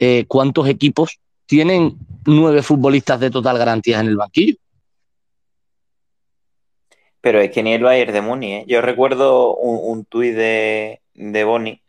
eh, 0.00 0.24
cuántos 0.26 0.68
equipos 0.68 1.18
tienen 1.47 1.99
nueve 2.24 2.62
futbolistas 2.62 3.20
de 3.20 3.31
total 3.31 3.58
garantía 3.58 4.00
en 4.00 4.07
el 4.07 4.16
banquillo. 4.16 4.57
Pero 7.20 7.41
es 7.41 7.50
que 7.50 7.62
ni 7.62 7.74
el 7.74 7.82
Bayern 7.82 8.12
de 8.12 8.20
Muni, 8.20 8.55
¿eh? 8.55 8.65
Yo 8.66 8.81
recuerdo 8.81 9.55
un, 9.55 9.78
un 9.99 10.05
tuit 10.05 10.34
de, 10.34 11.00
de 11.15 11.44
Boni 11.44 11.82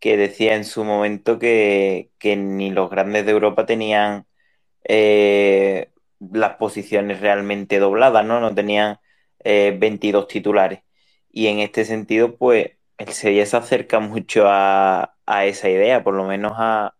que 0.00 0.16
decía 0.16 0.56
en 0.56 0.64
su 0.64 0.82
momento 0.82 1.38
que, 1.38 2.08
que 2.18 2.34
ni 2.34 2.70
los 2.70 2.90
grandes 2.90 3.26
de 3.26 3.32
Europa 3.32 3.66
tenían 3.66 4.24
eh, 4.82 5.90
las 6.20 6.56
posiciones 6.56 7.20
realmente 7.20 7.78
dobladas, 7.78 8.24
¿no? 8.24 8.40
No 8.40 8.54
tenían 8.54 8.98
eh, 9.44 9.76
22 9.78 10.28
titulares. 10.28 10.82
Y 11.30 11.46
en 11.48 11.60
este 11.60 11.84
sentido, 11.84 12.36
pues 12.36 12.72
el 12.98 13.08
Sevilla 13.12 13.46
se 13.46 13.56
acerca 13.56 14.00
mucho 14.00 14.44
a, 14.48 15.16
a 15.26 15.46
esa 15.46 15.68
idea, 15.70 16.04
por 16.04 16.14
lo 16.14 16.24
menos 16.26 16.52
a, 16.56 16.94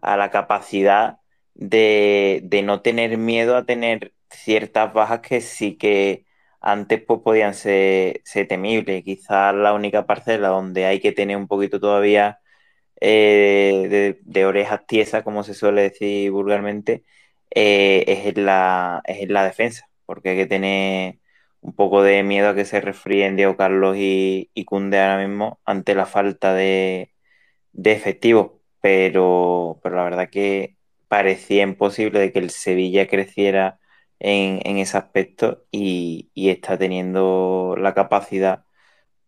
a 0.00 0.16
la 0.16 0.30
capacidad 0.30 1.18
de, 1.54 2.40
de, 2.44 2.62
no 2.62 2.82
tener 2.82 3.18
miedo 3.18 3.56
a 3.56 3.64
tener 3.66 4.14
ciertas 4.30 4.92
bajas 4.92 5.20
que 5.20 5.40
sí 5.40 5.76
que 5.76 6.26
antes 6.60 7.02
pues, 7.02 7.20
podían 7.22 7.54
ser, 7.54 8.22
temibles. 8.48 9.04
Quizás 9.04 9.54
la 9.54 9.72
única 9.74 10.06
parcela 10.06 10.48
donde 10.48 10.86
hay 10.86 11.00
que 11.00 11.12
tener 11.12 11.36
un 11.36 11.48
poquito 11.48 11.80
todavía 11.80 12.40
eh, 13.00 13.86
de, 13.90 14.18
de, 14.22 14.46
orejas 14.46 14.86
tiesas, 14.86 15.22
como 15.22 15.44
se 15.44 15.54
suele 15.54 15.82
decir 15.82 16.30
vulgarmente, 16.30 17.04
eh, 17.50 18.04
es, 18.08 18.26
en 18.36 18.46
la, 18.46 19.02
es 19.04 19.22
en 19.22 19.32
la 19.32 19.44
defensa, 19.44 19.88
porque 20.06 20.30
hay 20.30 20.36
que 20.36 20.46
tener 20.46 21.18
un 21.60 21.74
poco 21.74 22.02
de 22.02 22.22
miedo 22.22 22.48
a 22.50 22.54
que 22.54 22.64
se 22.64 22.80
resfríen 22.80 23.36
Diego 23.36 23.56
Carlos 23.56 23.96
y, 23.98 24.50
y 24.54 24.64
Cunde 24.64 25.00
ahora 25.00 25.26
mismo 25.26 25.60
ante 25.64 25.94
la 25.94 26.06
falta 26.06 26.54
de, 26.54 27.12
de 27.72 27.92
efectivos, 27.92 28.52
pero, 28.80 29.80
pero 29.82 29.96
la 29.96 30.04
verdad 30.04 30.30
que 30.30 30.76
parecía 31.08 31.62
imposible 31.62 32.18
de 32.20 32.32
que 32.32 32.38
el 32.40 32.50
Sevilla 32.50 33.08
creciera 33.08 33.80
en, 34.18 34.60
en 34.64 34.78
ese 34.78 34.96
aspecto 34.98 35.64
y, 35.70 36.30
y, 36.34 36.50
está 36.50 36.78
teniendo 36.78 37.76
la 37.78 37.94
capacidad 37.94 38.64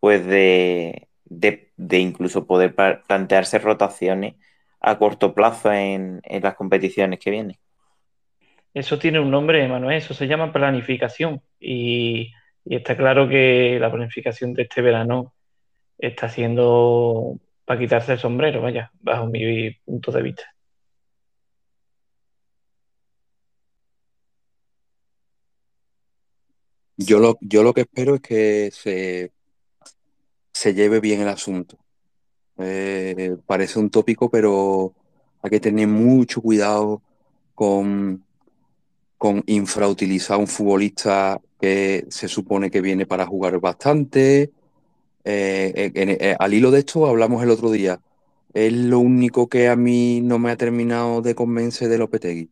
pues 0.01 0.25
de, 0.27 1.09
de, 1.25 1.73
de 1.77 1.99
incluso 1.99 2.47
poder 2.47 2.75
plantearse 3.07 3.59
rotaciones 3.59 4.37
a 4.81 4.99
corto 4.99 5.35
plazo 5.35 5.73
en, 5.73 6.21
en, 6.25 6.43
las 6.43 6.55
competiciones 6.55 7.19
que 7.21 7.31
vienen. 7.31 7.59
Eso 8.75 8.99
tiene 8.99 9.19
un 9.21 9.31
nombre, 9.31 9.67
Manuel, 9.69 9.97
eso 9.97 10.15
se 10.15 10.27
llama 10.27 10.53
planificación 10.53 11.43
y, 11.59 12.33
está 12.65 12.97
claro 12.97 13.29
que 13.29 13.79
la 13.81 13.91
planificación 13.91 14.53
de 14.53 14.63
este 14.63 14.83
verano 14.83 15.35
está 15.97 16.29
siendo 16.29 17.39
para 17.65 17.81
quitarse 17.81 18.13
el 18.13 18.19
sombrero, 18.19 18.63
vaya, 18.63 18.93
bajo 19.01 19.27
mi 19.27 19.71
punto 19.85 20.13
de 20.13 20.23
vista. 20.23 20.43
Yo 26.97 27.19
lo, 27.21 27.39
yo 27.41 27.63
lo 27.63 27.73
que 27.73 27.83
espero 27.83 28.17
es 28.17 28.21
que 28.21 28.71
se, 28.73 29.33
se 30.53 30.75
lleve 30.75 31.01
bien 31.01 31.21
el 31.21 31.29
asunto. 31.29 31.79
Eh, 32.59 33.37
parece 33.47 33.79
un 33.79 33.89
tópico, 33.89 34.31
pero 34.31 34.95
hay 35.43 35.51
que 35.51 35.61
tener 35.61 35.87
mucho 35.87 36.43
cuidado 36.43 37.03
con, 37.55 38.25
con 39.19 39.43
infrautilizar 39.47 40.39
un 40.39 40.47
futbolista 40.47 41.41
que 41.61 42.07
se 42.09 42.29
supone 42.29 42.71
que 42.71 42.81
viene 42.81 43.07
para 43.07 43.27
jugar 43.27 43.59
bastante. 43.61 44.53
Eh, 45.25 45.93
en, 45.95 46.11
en, 46.11 46.37
al 46.39 46.55
hilo 46.55 46.71
de 46.71 46.81
esto 46.81 47.07
hablamos 47.07 47.43
el 47.43 47.51
otro 47.51 47.71
día. 47.71 48.01
Es 48.55 48.73
lo 48.73 49.01
único 49.01 49.49
que 49.49 49.69
a 49.69 49.77
mí 49.77 50.21
no 50.23 50.39
me 50.39 50.51
ha 50.51 50.57
terminado 50.57 51.21
de 51.23 51.35
convencer 51.35 51.89
de 51.89 51.99
Lopetegui. 51.99 52.49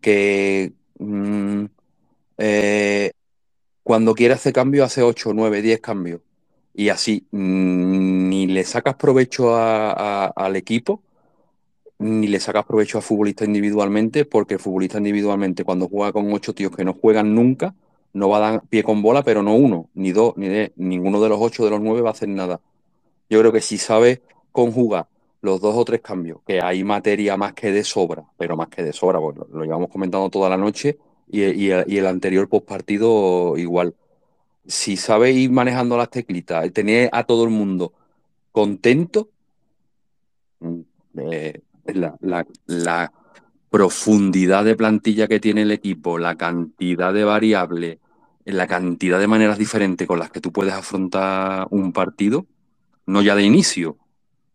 Que 0.00 0.72
eh, 2.38 3.12
cuando 3.82 4.14
quiere 4.14 4.34
hacer 4.34 4.52
cambio 4.52 4.84
hace 4.84 5.02
8, 5.02 5.32
9, 5.34 5.62
10 5.62 5.80
cambios. 5.80 6.20
Y 6.74 6.88
así 6.88 7.26
mmm, 7.30 8.28
ni 8.28 8.46
le 8.46 8.64
sacas 8.64 8.96
provecho 8.96 9.54
a, 9.56 10.26
al 10.26 10.56
equipo, 10.56 11.02
ni 12.02 12.26
le 12.26 12.40
sacas 12.40 12.64
provecho 12.66 12.98
a 12.98 13.00
futbolista 13.00 13.44
individualmente, 13.44 14.24
porque 14.24 14.58
futbolista 14.58 14.98
individualmente, 14.98 15.64
cuando 15.64 15.88
juega 15.88 16.12
con 16.12 16.32
ocho 16.32 16.54
tíos 16.54 16.74
que 16.74 16.84
no 16.84 16.94
juegan 16.94 17.34
nunca, 17.34 17.74
no 18.12 18.28
va 18.28 18.36
a 18.38 18.40
dar 18.40 18.62
pie 18.68 18.82
con 18.82 19.02
bola, 19.02 19.22
pero 19.22 19.42
no 19.42 19.54
uno, 19.54 19.88
ni 19.94 20.12
dos, 20.12 20.36
ni 20.36 20.48
de, 20.48 20.72
ninguno 20.76 21.20
de 21.20 21.28
los 21.28 21.38
ocho 21.40 21.64
de 21.64 21.70
los 21.70 21.80
nueve 21.80 22.02
va 22.02 22.10
a 22.10 22.12
hacer 22.12 22.28
nada. 22.28 22.60
Yo 23.30 23.40
creo 23.40 23.52
que 23.52 23.60
si 23.60 23.78
sabe 23.78 24.22
conjugar 24.50 25.08
los 25.40 25.60
dos 25.60 25.74
o 25.76 25.84
tres 25.84 26.00
cambios, 26.00 26.40
que 26.46 26.60
hay 26.60 26.84
materia 26.84 27.36
más 27.36 27.54
que 27.54 27.72
de 27.72 27.84
sobra, 27.84 28.24
pero 28.36 28.56
más 28.56 28.68
que 28.68 28.82
de 28.82 28.92
sobra, 28.92 29.18
pues 29.20 29.36
lo, 29.36 29.64
llevamos 29.64 29.88
comentando 29.88 30.28
toda 30.30 30.48
la 30.50 30.56
noche, 30.56 30.98
y, 31.28 31.42
y, 31.42 31.70
el 31.70 32.06
anterior 32.06 32.48
postpartido 32.48 33.56
igual. 33.56 33.94
Si 34.66 34.96
sabe 34.96 35.32
ir 35.32 35.50
manejando 35.50 35.96
las 35.96 36.10
teclitas, 36.10 36.70
tener 36.72 37.08
a 37.12 37.24
todo 37.24 37.44
el 37.44 37.50
mundo 37.50 37.92
contento, 38.52 39.30
eh, 41.16 41.60
la, 41.84 43.12
profundidad 43.70 44.66
de 44.66 44.76
plantilla 44.76 45.28
que 45.28 45.40
tiene 45.40 45.62
el 45.62 45.70
equipo, 45.70 46.18
la 46.18 46.36
cantidad 46.36 47.12
de 47.14 47.24
variables, 47.24 47.98
la 48.44 48.66
cantidad 48.66 49.18
de 49.18 49.26
maneras 49.26 49.56
diferentes 49.56 50.06
con 50.06 50.18
las 50.18 50.30
que 50.30 50.42
tú 50.42 50.52
puedes 50.52 50.74
afrontar 50.74 51.68
un 51.70 51.92
partido, 51.94 52.46
no 53.06 53.22
ya 53.22 53.34
de 53.34 53.44
inicio, 53.44 53.96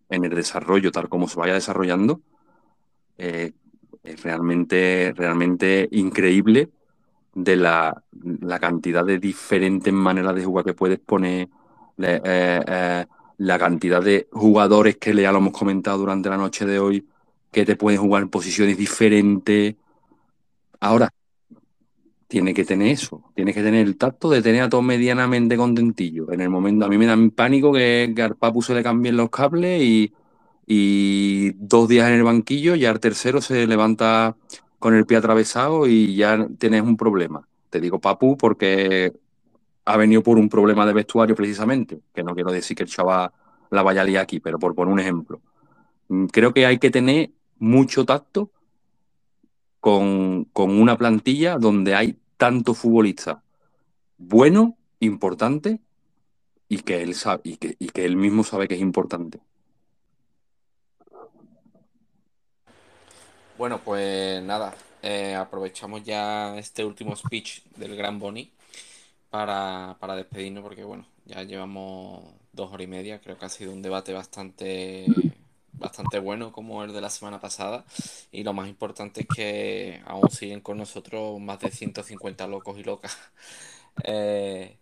en 0.09 0.23
el 0.23 0.35
desarrollo, 0.35 0.91
tal 0.91 1.09
como 1.09 1.27
se 1.27 1.39
vaya 1.39 1.55
desarrollando, 1.55 2.21
eh, 3.17 3.53
es 4.03 4.23
realmente, 4.23 5.13
realmente 5.15 5.89
increíble 5.91 6.69
de 7.33 7.55
la, 7.55 8.03
la, 8.41 8.59
cantidad 8.59 9.05
de 9.05 9.19
diferentes 9.19 9.93
maneras 9.93 10.35
de 10.35 10.45
jugar 10.45 10.65
que 10.65 10.73
puedes 10.73 10.99
poner, 10.99 11.49
eh, 11.97 12.21
eh, 12.23 13.05
la 13.37 13.59
cantidad 13.59 14.01
de 14.01 14.27
jugadores 14.31 14.97
que 14.97 15.13
ya 15.13 15.31
lo 15.31 15.39
hemos 15.39 15.53
comentado 15.53 15.99
durante 15.99 16.29
la 16.29 16.37
noche 16.37 16.65
de 16.65 16.79
hoy, 16.79 17.07
que 17.57 17.65
te 17.65 17.75
pueden 17.75 17.99
jugar 17.99 18.21
en 18.21 18.29
posiciones 18.29 18.77
diferentes. 18.77 19.75
Ahora, 20.79 21.09
tiene 22.27 22.53
que 22.53 22.63
tener 22.63 22.89
eso, 22.89 23.31
tiene 23.33 23.51
que 23.51 23.63
tener 23.63 23.87
el 23.87 23.97
tacto 23.97 24.29
de 24.29 24.43
tener 24.43 24.61
a 24.61 24.69
todos 24.69 24.83
medianamente 24.83 25.57
contentillo. 25.57 26.31
En 26.31 26.41
el 26.41 26.49
momento, 26.49 26.85
a 26.85 26.87
mí 26.87 26.99
me 26.99 27.07
da 27.07 27.17
pánico 27.35 27.73
que, 27.73 28.13
que 28.15 28.21
al 28.21 28.35
Papu 28.35 28.61
se 28.61 28.75
le 28.75 28.83
cambien 28.83 29.17
los 29.17 29.31
cables 29.31 29.81
y, 29.81 30.13
y 30.67 31.53
dos 31.53 31.87
días 31.87 32.07
en 32.09 32.17
el 32.17 32.23
banquillo, 32.23 32.75
ya 32.75 32.91
el 32.91 32.99
tercero 32.99 33.41
se 33.41 33.65
levanta 33.65 34.35
con 34.77 34.93
el 34.93 35.07
pie 35.07 35.17
atravesado 35.17 35.87
y 35.87 36.15
ya 36.15 36.47
tienes 36.59 36.83
un 36.83 36.95
problema. 36.95 37.47
Te 37.71 37.81
digo 37.81 37.99
Papu 37.99 38.37
porque 38.37 39.13
ha 39.85 39.97
venido 39.97 40.21
por 40.21 40.37
un 40.37 40.47
problema 40.47 40.85
de 40.85 40.93
vestuario 40.93 41.33
precisamente, 41.33 42.01
que 42.13 42.21
no 42.21 42.35
quiero 42.35 42.51
decir 42.51 42.77
que 42.77 42.83
el 42.83 42.89
chaval 42.89 43.31
la 43.71 43.81
vaya 43.81 44.01
a 44.01 44.03
liar 44.03 44.21
aquí, 44.21 44.39
pero 44.39 44.59
por 44.59 44.75
poner 44.75 44.93
un 44.93 44.99
ejemplo. 44.99 45.41
Creo 46.31 46.53
que 46.53 46.67
hay 46.67 46.77
que 46.77 46.91
tener 46.91 47.31
mucho 47.59 48.05
tacto 48.05 48.51
con, 49.79 50.45
con 50.45 50.71
una 50.71 50.97
plantilla 50.97 51.57
donde 51.57 51.95
hay 51.95 52.19
tantos 52.37 52.77
futbolistas 52.77 53.37
buenos, 54.17 54.71
importantes, 54.99 55.79
y 56.69 56.79
que 56.79 57.01
él 57.01 57.15
sabe, 57.15 57.41
y 57.43 57.57
que, 57.57 57.75
y 57.79 57.89
que 57.89 58.05
él 58.05 58.17
mismo 58.17 58.43
sabe 58.43 58.67
que 58.67 58.75
es 58.75 58.81
importante. 58.81 59.39
Bueno, 63.57 63.79
pues 63.83 64.43
nada, 64.43 64.75
eh, 65.01 65.33
aprovechamos 65.35 66.03
ya 66.03 66.57
este 66.57 66.83
último 66.85 67.15
speech 67.15 67.63
del 67.75 67.95
Gran 67.95 68.19
Boni 68.19 68.51
para, 69.29 69.97
para 69.99 70.15
despedirnos, 70.15 70.63
porque 70.63 70.83
bueno, 70.83 71.05
ya 71.25 71.43
llevamos 71.43 72.23
dos 72.51 72.71
horas 72.71 72.85
y 72.85 72.87
media, 72.87 73.19
creo 73.19 73.37
que 73.37 73.45
ha 73.45 73.49
sido 73.49 73.71
un 73.71 73.81
debate 73.81 74.13
bastante 74.13 75.05
bastante 75.79 76.19
bueno 76.19 76.51
como 76.51 76.83
el 76.83 76.93
de 76.93 77.01
la 77.01 77.09
semana 77.09 77.39
pasada 77.39 77.85
y 78.31 78.43
lo 78.43 78.53
más 78.53 78.67
importante 78.69 79.21
es 79.21 79.27
que 79.27 80.01
aún 80.05 80.29
siguen 80.29 80.61
con 80.61 80.77
nosotros 80.77 81.39
más 81.39 81.59
de 81.59 81.71
150 81.71 82.47
locos 82.47 82.77
y 82.79 82.83
locas 82.83 83.17
eh, 84.03 84.77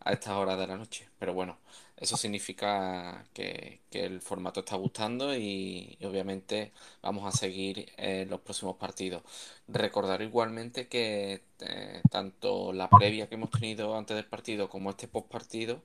a 0.00 0.12
estas 0.12 0.34
horas 0.34 0.58
de 0.58 0.66
la 0.66 0.76
noche. 0.76 1.08
Pero 1.18 1.34
bueno, 1.34 1.58
eso 1.96 2.16
significa 2.16 3.24
que, 3.34 3.80
el 3.92 4.20
formato 4.22 4.60
está 4.60 4.76
gustando 4.76 5.34
y, 5.36 5.98
obviamente 6.02 6.72
vamos 7.02 7.26
a 7.26 7.36
seguir 7.36 7.92
en 7.96 8.30
los 8.30 8.40
próximos 8.40 8.76
partidos. 8.76 9.22
Recordar 9.68 10.22
igualmente 10.22 10.88
que 10.88 11.42
eh, 11.60 12.02
tanto 12.10 12.72
la 12.72 12.88
previa 12.88 13.28
que 13.28 13.34
hemos 13.36 13.50
tenido 13.50 13.96
antes 13.96 14.16
del 14.16 14.26
partido 14.26 14.68
como 14.68 14.90
este 14.90 15.08
post 15.08 15.28
partido 15.30 15.82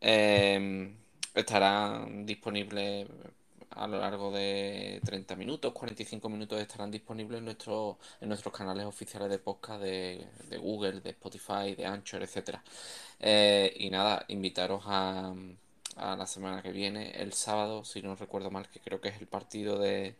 eh, 0.00 0.94
estarán 1.34 2.26
disponibles 2.26 3.06
a 3.70 3.86
lo 3.86 3.98
largo 3.98 4.30
de 4.32 5.00
30 5.04 5.36
minutos, 5.36 5.72
45 5.72 6.28
minutos 6.28 6.60
estarán 6.60 6.90
disponibles 6.90 7.40
en, 7.40 7.48
en 7.48 8.28
nuestros 8.28 8.54
canales 8.54 8.86
oficiales 8.86 9.30
de 9.30 9.38
podcast 9.38 9.82
de, 9.82 10.26
Google, 10.60 11.00
de 11.00 11.10
Spotify, 11.10 11.74
de 11.76 11.86
Anchor, 11.86 12.22
etc. 12.22 12.58
Eh, 13.20 13.72
y 13.78 13.90
nada, 13.90 14.24
invitaros 14.28 14.82
a, 14.86 15.34
a, 15.96 16.16
la 16.16 16.26
semana 16.26 16.62
que 16.62 16.72
viene, 16.72 17.10
el 17.12 17.32
sábado, 17.32 17.84
si 17.84 18.02
no 18.02 18.14
recuerdo 18.16 18.50
mal, 18.50 18.68
que 18.68 18.80
creo 18.80 19.00
que 19.00 19.08
es 19.08 19.20
el 19.20 19.26
partido 19.28 19.78
de, 19.78 20.16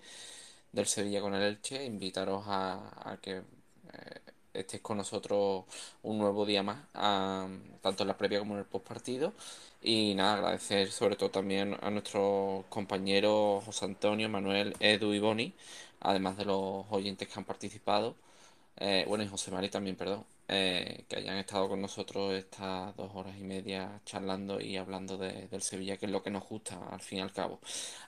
del 0.72 0.86
Sevilla 0.86 1.20
con 1.20 1.34
el 1.34 1.42
Elche, 1.42 1.84
invitaros 1.84 2.44
a, 2.46 3.12
a 3.12 3.16
que 3.20 3.38
eh, 3.38 4.20
estéis 4.54 4.82
con 4.82 4.96
nosotros 4.98 5.64
un 6.02 6.18
nuevo 6.18 6.44
día 6.46 6.62
más, 6.62 6.78
tanto 7.82 8.02
en 8.02 8.08
la 8.08 8.16
previa 8.16 8.38
como 8.40 8.54
en 8.54 8.60
el 8.60 8.66
post 8.66 8.86
partido. 8.86 9.32
Y 9.82 10.14
nada, 10.14 10.34
agradecer 10.34 10.90
sobre 10.90 11.16
todo 11.16 11.30
también 11.30 11.76
a 11.80 11.90
nuestros 11.90 12.64
compañeros 12.68 13.64
José 13.64 13.86
Antonio, 13.86 14.28
Manuel, 14.28 14.76
Edu 14.80 15.14
y 15.14 15.20
Boni, 15.20 15.54
además 16.00 16.36
de 16.36 16.44
los 16.44 16.84
oyentes 16.90 17.28
que 17.28 17.34
han 17.38 17.44
participado. 17.44 18.14
Eh, 18.78 19.04
bueno, 19.08 19.24
y 19.24 19.28
José 19.28 19.50
Mari 19.50 19.68
también, 19.70 19.96
perdón. 19.96 20.24
Eh, 20.50 21.04
que 21.08 21.16
hayan 21.16 21.38
estado 21.38 21.68
con 21.68 21.80
nosotros 21.80 22.34
estas 22.34 22.96
dos 22.96 23.10
horas 23.14 23.34
y 23.38 23.44
media 23.44 24.00
charlando 24.04 24.60
y 24.60 24.76
hablando 24.76 25.16
de- 25.16 25.48
del 25.48 25.62
Sevilla, 25.62 25.96
que 25.96 26.06
es 26.06 26.12
lo 26.12 26.22
que 26.22 26.30
nos 26.30 26.48
gusta 26.48 26.78
al 26.90 27.00
fin 27.00 27.18
y 27.18 27.22
al 27.22 27.32
cabo. 27.32 27.60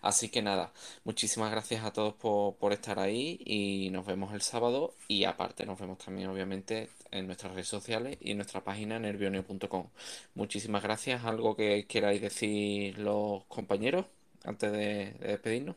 Así 0.02 0.28
que 0.28 0.42
nada, 0.42 0.72
muchísimas 1.04 1.50
gracias 1.50 1.84
a 1.84 1.92
todos 1.92 2.14
por, 2.14 2.54
por 2.56 2.72
estar 2.72 2.98
ahí 2.98 3.40
y 3.44 3.90
nos 3.90 4.06
vemos 4.06 4.34
el 4.34 4.42
sábado 4.42 4.94
y 5.08 5.24
aparte 5.24 5.66
nos 5.66 5.78
vemos 5.80 5.98
también 5.98 6.28
obviamente 6.28 6.88
en 7.10 7.26
nuestras 7.26 7.52
redes 7.54 7.68
sociales 7.68 8.18
y 8.20 8.32
en 8.32 8.38
nuestra 8.38 8.62
página 8.62 8.98
nervioneo.com. 8.98 9.86
Muchísimas 10.34 10.82
gracias. 10.82 11.24
¿Algo 11.24 11.56
que 11.56 11.86
queráis 11.86 12.20
decir 12.22 12.98
los 12.98 13.44
compañeros 13.44 14.06
antes 14.44 14.72
de, 14.72 15.12
de 15.20 15.28
despedirnos? 15.28 15.76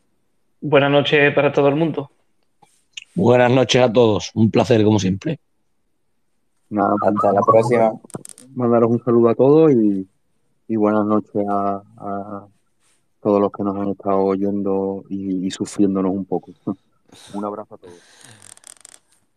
Buenas 0.60 0.90
noches 0.90 1.32
para 1.34 1.50
todo 1.50 1.68
el 1.68 1.76
mundo. 1.76 2.10
Buenas 3.16 3.50
noches 3.50 3.82
a 3.82 3.92
todos. 3.92 4.30
Un 4.34 4.48
placer, 4.52 4.84
como 4.84 5.00
siempre. 5.00 5.40
Nada, 6.70 6.94
Hasta 7.00 7.32
la 7.32 7.40
próxima. 7.42 7.92
mandaros 8.54 8.90
un 8.90 9.02
saludo 9.04 9.28
a 9.28 9.34
todos 9.34 9.72
y, 9.72 10.08
y 10.68 10.76
buenas 10.76 11.04
noches 11.06 11.44
a, 11.48 11.82
a 11.96 12.46
todos 13.20 13.40
los 13.40 13.52
que 13.52 13.62
nos 13.62 13.76
han 13.76 13.88
estado 13.90 14.18
oyendo 14.18 15.04
y, 15.08 15.46
y 15.46 15.50
sufriéndonos 15.50 16.12
un 16.12 16.24
poco. 16.24 16.52
Un 17.34 17.44
abrazo 17.44 17.76
a 17.76 17.78
todos. 17.78 17.94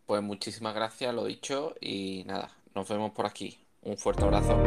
Pues 0.05 0.21
muchísimas 0.23 0.73
gracias, 0.73 1.13
lo 1.13 1.25
dicho, 1.25 1.75
y 1.79 2.23
nada, 2.25 2.49
nos 2.75 2.89
vemos 2.89 3.11
por 3.11 3.25
aquí. 3.27 3.57
Un 3.83 3.95
fuerte 3.97 4.23
abrazo. 4.23 4.57